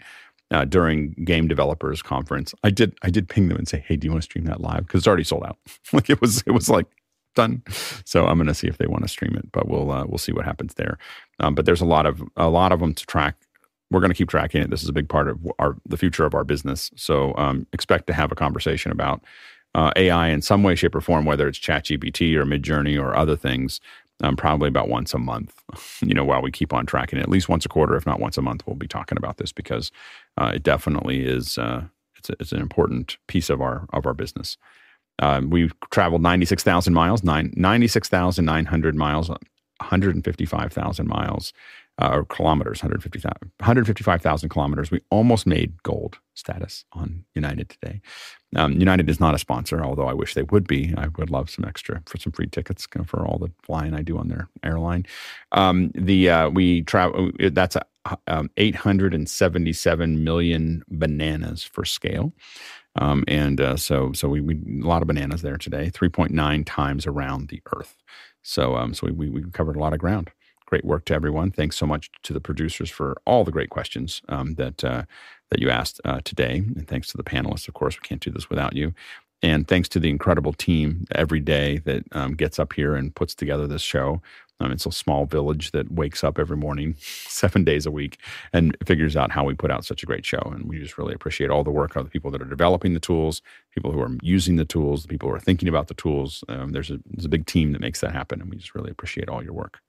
uh, 0.52 0.66
during 0.66 1.12
game 1.26 1.48
developers 1.48 2.02
conference. 2.02 2.54
I 2.64 2.70
did 2.70 2.98
I 3.02 3.10
did 3.10 3.30
ping 3.30 3.50
them 3.50 3.58
and 3.58 3.68
say, 3.68 3.84
"Hey, 3.86 3.96
do 3.96 4.06
you 4.06 4.12
want 4.12 4.24
to 4.24 4.26
stream 4.26 4.46
that 4.46 4.62
live?" 4.62 4.88
Because 4.88 5.00
it's 5.00 5.08
already 5.08 5.24
sold 5.24 5.44
out. 5.44 5.58
like 5.94 6.10
it 6.10 6.22
was 6.22 6.44
it 6.46 6.52
was 6.52 6.70
like 6.70 6.88
done. 7.36 7.64
So 8.06 8.26
I'm 8.26 8.38
going 8.38 8.48
to 8.48 8.54
see 8.54 8.68
if 8.68 8.78
they 8.78 8.88
want 8.88 9.04
to 9.04 9.08
stream 9.08 9.36
it, 9.36 9.52
but 9.52 9.68
we'll 9.68 9.92
uh, 9.92 10.06
we'll 10.06 10.18
see 10.18 10.32
what 10.32 10.46
happens 10.46 10.74
there. 10.76 10.98
Um, 11.40 11.56
but 11.56 11.66
there's 11.66 11.82
a 11.82 11.86
lot 11.86 12.06
of 12.06 12.22
a 12.36 12.50
lot 12.50 12.72
of 12.72 12.80
them 12.80 12.94
to 12.94 13.06
track. 13.06 13.36
We're 13.90 14.02
going 14.02 14.12
to 14.12 14.18
keep 14.18 14.30
tracking 14.30 14.62
it. 14.62 14.70
This 14.70 14.84
is 14.84 14.90
a 14.90 14.94
big 14.94 15.10
part 15.10 15.28
of 15.28 15.40
our 15.60 15.76
the 15.86 15.98
future 15.98 16.26
of 16.26 16.34
our 16.34 16.44
business. 16.44 16.92
So 16.96 17.34
um, 17.38 17.68
expect 17.74 18.08
to 18.08 18.14
have 18.14 18.32
a 18.32 18.36
conversation 18.36 18.92
about 18.92 19.24
uh, 19.76 19.92
AI 19.96 20.30
in 20.30 20.42
some 20.42 20.64
way, 20.64 20.76
shape, 20.76 20.96
or 20.96 21.02
form, 21.02 21.26
whether 21.26 21.48
it's 21.48 21.60
ChatGPT 21.60 22.36
or 22.36 22.46
Midjourney 22.46 23.02
or 23.02 23.16
other 23.16 23.36
things 23.36 23.80
um, 24.22 24.36
probably 24.36 24.68
about 24.68 24.90
once 24.90 25.14
a 25.14 25.20
month, 25.20 25.54
you 26.02 26.14
know, 26.14 26.24
while 26.24 26.42
we 26.42 26.52
keep 26.52 26.74
on 26.74 26.86
tracking 26.86 27.20
it. 27.20 27.24
At 27.24 27.30
least 27.30 27.50
once 27.50 27.66
a 27.66 27.70
quarter, 27.70 27.96
if 27.96 28.06
not 28.06 28.20
once 28.20 28.38
a 28.38 28.42
month, 28.42 28.66
we'll 28.66 28.76
be 28.76 28.88
talking 28.88 29.18
about 29.18 29.38
this 29.38 29.52
because 29.52 29.92
uh, 30.38 30.52
it 30.56 30.64
definitely 30.64 31.26
is. 31.26 31.58
Uh, 31.58 31.84
it's, 32.18 32.30
a, 32.30 32.36
it's 32.40 32.52
an 32.52 32.62
important 32.62 33.18
piece 33.28 33.50
of 33.50 33.62
our 33.62 33.88
of 33.94 34.06
our 34.06 34.14
business. 34.14 34.58
Um, 35.20 35.50
we've 35.50 35.74
traveled 35.92 36.22
ninety 36.22 36.46
six 36.46 36.64
thousand 36.64 36.94
miles, 36.94 37.24
nine, 37.24 37.54
96,900 37.56 38.96
miles, 38.96 39.30
one 39.30 39.40
hundred 39.82 40.16
and 40.16 40.24
fifty 40.24 40.46
five 40.46 40.74
thousand 40.74 41.08
miles 41.08 41.54
uh, 42.00 42.10
or 42.12 42.26
kilometers, 42.26 42.84
155,000 42.84 44.50
kilometers. 44.50 44.92
We 44.92 45.02
almost 45.10 45.48
made 45.48 45.82
gold 45.84 46.20
status 46.36 46.86
on 46.94 47.26
United 47.34 47.70
today. 47.70 48.02
Um, 48.56 48.74
United 48.74 49.10
is 49.10 49.20
not 49.20 49.34
a 49.34 49.40
sponsor, 49.40 49.84
although 49.84 50.08
I 50.08 50.14
wish 50.14 50.34
they 50.34 50.44
would 50.44 50.68
be. 50.68 50.94
I 50.96 51.08
would 51.18 51.32
love 51.32 51.50
some 51.50 51.66
extra 51.66 52.02
for 52.06 52.18
some 52.18 52.32
free 52.32 52.48
tickets 52.48 52.88
for 53.06 53.26
all 53.26 53.40
the 53.40 53.52
flying 53.64 53.94
I 53.94 54.04
do 54.04 54.18
on 54.18 54.28
their 54.28 54.48
airline. 54.64 55.06
Um, 55.52 55.92
the 55.96 56.30
uh, 56.30 56.50
we 56.50 56.84
travel. 56.84 57.32
That's 57.40 57.76
a, 57.76 57.86
um, 58.28 58.50
877 58.58 60.24
million 60.24 60.84
bananas 60.88 61.64
for 61.64 61.84
scale. 61.84 62.32
Um, 62.96 63.24
and 63.28 63.62
uh, 63.62 63.78
so, 63.78 64.12
so 64.14 64.28
we, 64.28 64.42
we 64.42 64.56
a 64.82 64.88
lot 64.88 65.02
of 65.02 65.08
bananas 65.08 65.42
there 65.42 65.58
today, 65.58 65.92
3.9 65.92 66.64
times 66.66 67.06
around 67.06 67.50
the 67.50 67.62
Earth. 67.76 67.96
So, 68.42 68.76
um, 68.76 68.94
so 68.94 69.08
we, 69.12 69.30
we 69.30 69.44
covered 69.52 69.76
a 69.76 69.80
lot 69.80 69.94
of 69.94 70.00
ground 70.00 70.32
great 70.68 70.86
work 70.86 71.06
to 71.06 71.14
everyone. 71.16 71.50
Thanks 71.50 71.76
so 71.76 71.88
much 71.88 72.12
to 72.24 72.34
the 72.34 72.42
producers 72.42 72.92
for 72.92 73.18
all 73.26 73.44
the 73.44 73.52
great 73.52 73.72
questions 73.72 74.22
um, 74.30 74.54
that 74.56 74.84
uh, 74.84 75.04
that 75.50 75.60
you 75.60 75.70
asked 75.70 76.00
uh, 76.06 76.22
today, 76.24 76.58
and 76.58 76.88
thanks 76.88 77.10
to 77.12 77.18
the 77.18 77.24
panelists. 77.24 77.68
Of 77.68 77.74
course, 77.74 77.96
we 77.96 78.08
can't 78.08 78.22
do 78.22 78.32
this 78.32 78.50
without 78.50 78.76
you. 78.76 78.94
And 79.44 79.68
thanks 79.68 79.88
to 79.90 80.00
the 80.00 80.10
incredible 80.10 80.54
team 80.54 81.06
every 81.14 81.40
day 81.40 81.78
that 81.80 82.04
um, 82.12 82.34
gets 82.34 82.58
up 82.60 82.74
here 82.74 82.96
and 82.96 83.14
puts 83.14 83.36
together 83.36 83.68
this 83.68 83.84
show. 83.84 84.22
Um, 84.60 84.72
it's 84.72 84.88
a 84.88 84.92
small 84.92 85.26
village 85.26 85.70
that 85.72 85.92
wakes 85.92 86.24
up 86.24 86.40
every 86.40 86.58
morning, 86.58 86.96
seven 87.00 87.64
days 87.64 87.86
a 87.86 87.92
week, 87.92 88.20
and 88.52 88.76
figures 88.86 89.16
out 89.16 89.32
how 89.32 89.44
we 89.44 89.54
put 89.54 89.70
out 89.70 89.86
such 89.86 90.02
a 90.02 90.08
great 90.08 90.26
show. 90.26 90.42
And 90.46 90.68
we 90.68 90.80
just 90.80 90.98
really 90.98 91.14
appreciate 91.14 91.52
all 91.52 91.64
the 91.64 91.70
work 91.70 91.96
of 91.96 92.06
the 92.06 92.10
people 92.10 92.32
that 92.32 92.42
are 92.42 92.46
developing 92.46 92.96
the 92.96 93.00
tools, 93.00 93.44
people 93.72 93.92
who 93.92 94.02
are 94.02 94.18
using 94.24 94.56
the 94.56 94.66
tools, 94.66 95.04
the 95.04 95.08
people 95.08 95.30
who 95.30 95.36
are 95.36 95.40
thinking 95.40 95.70
about 95.70 95.88
the 95.88 95.94
tools. 95.94 96.44
Um, 96.50 96.72
there's, 96.72 96.90
a, 96.90 97.00
there's 97.12 97.26
a 97.26 97.30
big 97.30 97.46
team 97.46 97.74
that 97.74 97.82
makes 97.82 98.02
that 98.02 98.14
happen, 98.14 98.42
and 98.42 98.50
we 98.50 98.58
just 98.58 98.74
really 98.74 98.90
appreciate 98.90 99.30
all 99.30 99.44
your 99.44 99.54
work. 99.54 99.80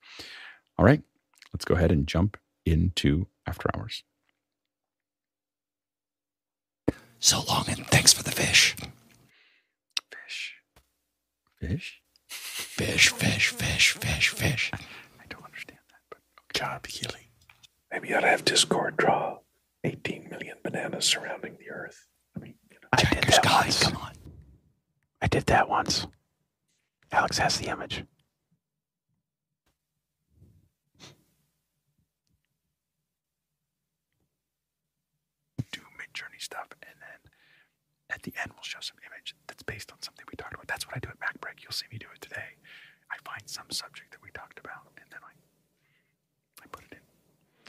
All 0.79 0.85
right, 0.85 1.03
let's 1.53 1.65
go 1.65 1.75
ahead 1.75 1.91
and 1.91 2.07
jump 2.07 2.37
into 2.65 3.27
After 3.47 3.69
Hours. 3.75 4.05
So 7.19 7.43
long 7.49 7.65
and 7.69 7.85
thanks 7.89 8.13
for 8.13 8.23
the 8.23 8.31
fish. 8.31 8.77
Fish. 10.13 10.55
Fish? 11.61 12.03
fish, 12.79 13.09
fish, 13.09 13.49
fish, 13.49 13.93
fish, 13.95 14.29
fish. 14.29 14.71
I 14.75 15.25
don't 15.29 15.45
understand 15.45 15.81
that, 15.91 16.01
but 16.11 16.21
God, 16.59 16.83
Keely. 16.85 17.33
Maybe 17.91 18.09
you 18.09 18.17
ought 18.17 18.21
to 18.21 18.29
have 18.29 18.45
Discord 18.45 18.97
draw 18.97 19.39
18 19.83 20.29
million 20.31 20.59
bananas 20.63 21.05
surrounding 21.05 21.57
the 21.59 21.71
Earth. 21.71 22.07
I 22.37 22.41
mean, 22.41 22.55
you 22.71 22.77
know. 22.81 22.89
I 22.93 23.03
did 23.03 23.25
that 23.25 23.35
skies. 23.35 23.65
once. 23.65 23.83
Come 23.83 23.97
on. 23.97 24.13
I 25.21 25.27
did 25.27 25.47
that 25.47 25.69
once. 25.69 26.07
Alex 27.11 27.39
has 27.39 27.59
the 27.59 27.67
image. 27.69 28.05
Journey 36.19 36.39
stuff, 36.43 36.69
and 36.83 36.97
then 36.99 37.21
at 38.11 38.23
the 38.27 38.33
end 38.43 38.51
we'll 38.55 38.67
show 38.67 38.81
some 38.83 38.99
image 39.07 39.37
that's 39.47 39.63
based 39.63 39.93
on 39.93 39.99
something 40.03 40.25
we 40.31 40.37
talked 40.37 40.55
about. 40.55 40.67
That's 40.67 40.87
what 40.87 40.97
I 40.97 41.01
do 41.01 41.09
at 41.15 41.21
MacBreak. 41.23 41.63
You'll 41.63 41.73
see 41.77 41.87
me 41.93 41.99
do 41.99 42.11
it 42.15 42.21
today. 42.21 42.59
I 43.11 43.17
find 43.25 43.43
some 43.47 43.71
subject 43.71 44.11
that 44.13 44.23
we 44.23 44.31
talked 44.35 44.59
about, 44.59 44.91
and 44.99 45.07
then 45.11 45.21
I 45.23 45.33
I 46.63 46.67
put 46.75 46.83
it 46.91 46.99
in. 46.99 47.05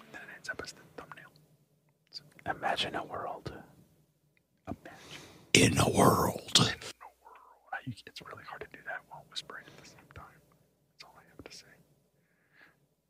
And 0.05 0.09
then 0.13 0.21
it 0.25 0.33
ends 0.35 0.49
up 0.49 0.59
as 0.63 0.73
the 0.73 0.81
thumbnail. 0.97 1.29
So 2.09 2.23
imagine 2.49 2.95
a 2.95 3.05
world. 3.05 3.53
Imagine 4.67 5.13
In 5.53 5.77
a 5.77 5.89
world. 5.89 6.57
a 6.57 7.09
world. 7.21 7.69
I, 7.73 7.79
it's 8.07 8.21
really 8.25 8.43
hard 8.49 8.61
to 8.65 8.69
do 8.73 8.81
that 8.89 9.05
while 9.09 9.23
whispering 9.29 9.65
at 9.69 9.77
the 9.77 9.89
same 9.89 10.09
time. 10.15 10.39
That's 10.97 11.05
all 11.05 11.15
I 11.17 11.23
have 11.35 11.43
to 11.45 11.53
say. 11.55 11.73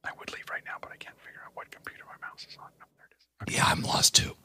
I 0.03 0.11
would 0.19 0.31
leave 0.33 0.47
right 0.51 0.63
now, 0.65 0.77
but 0.81 0.91
I 0.91 0.97
can't 0.97 1.19
figure 1.19 1.41
out 1.45 1.51
what 1.55 1.71
computer 1.71 2.03
my 2.05 2.19
mouse 2.27 2.45
is 2.49 2.57
on. 2.59 2.71
No, 2.79 2.85
there 2.97 3.07
it 3.07 3.15
is. 3.17 3.23
Okay. 3.43 3.55
Yeah, 3.55 3.65
I'm 3.71 3.81
lost 3.83 4.15
too. 4.15 4.35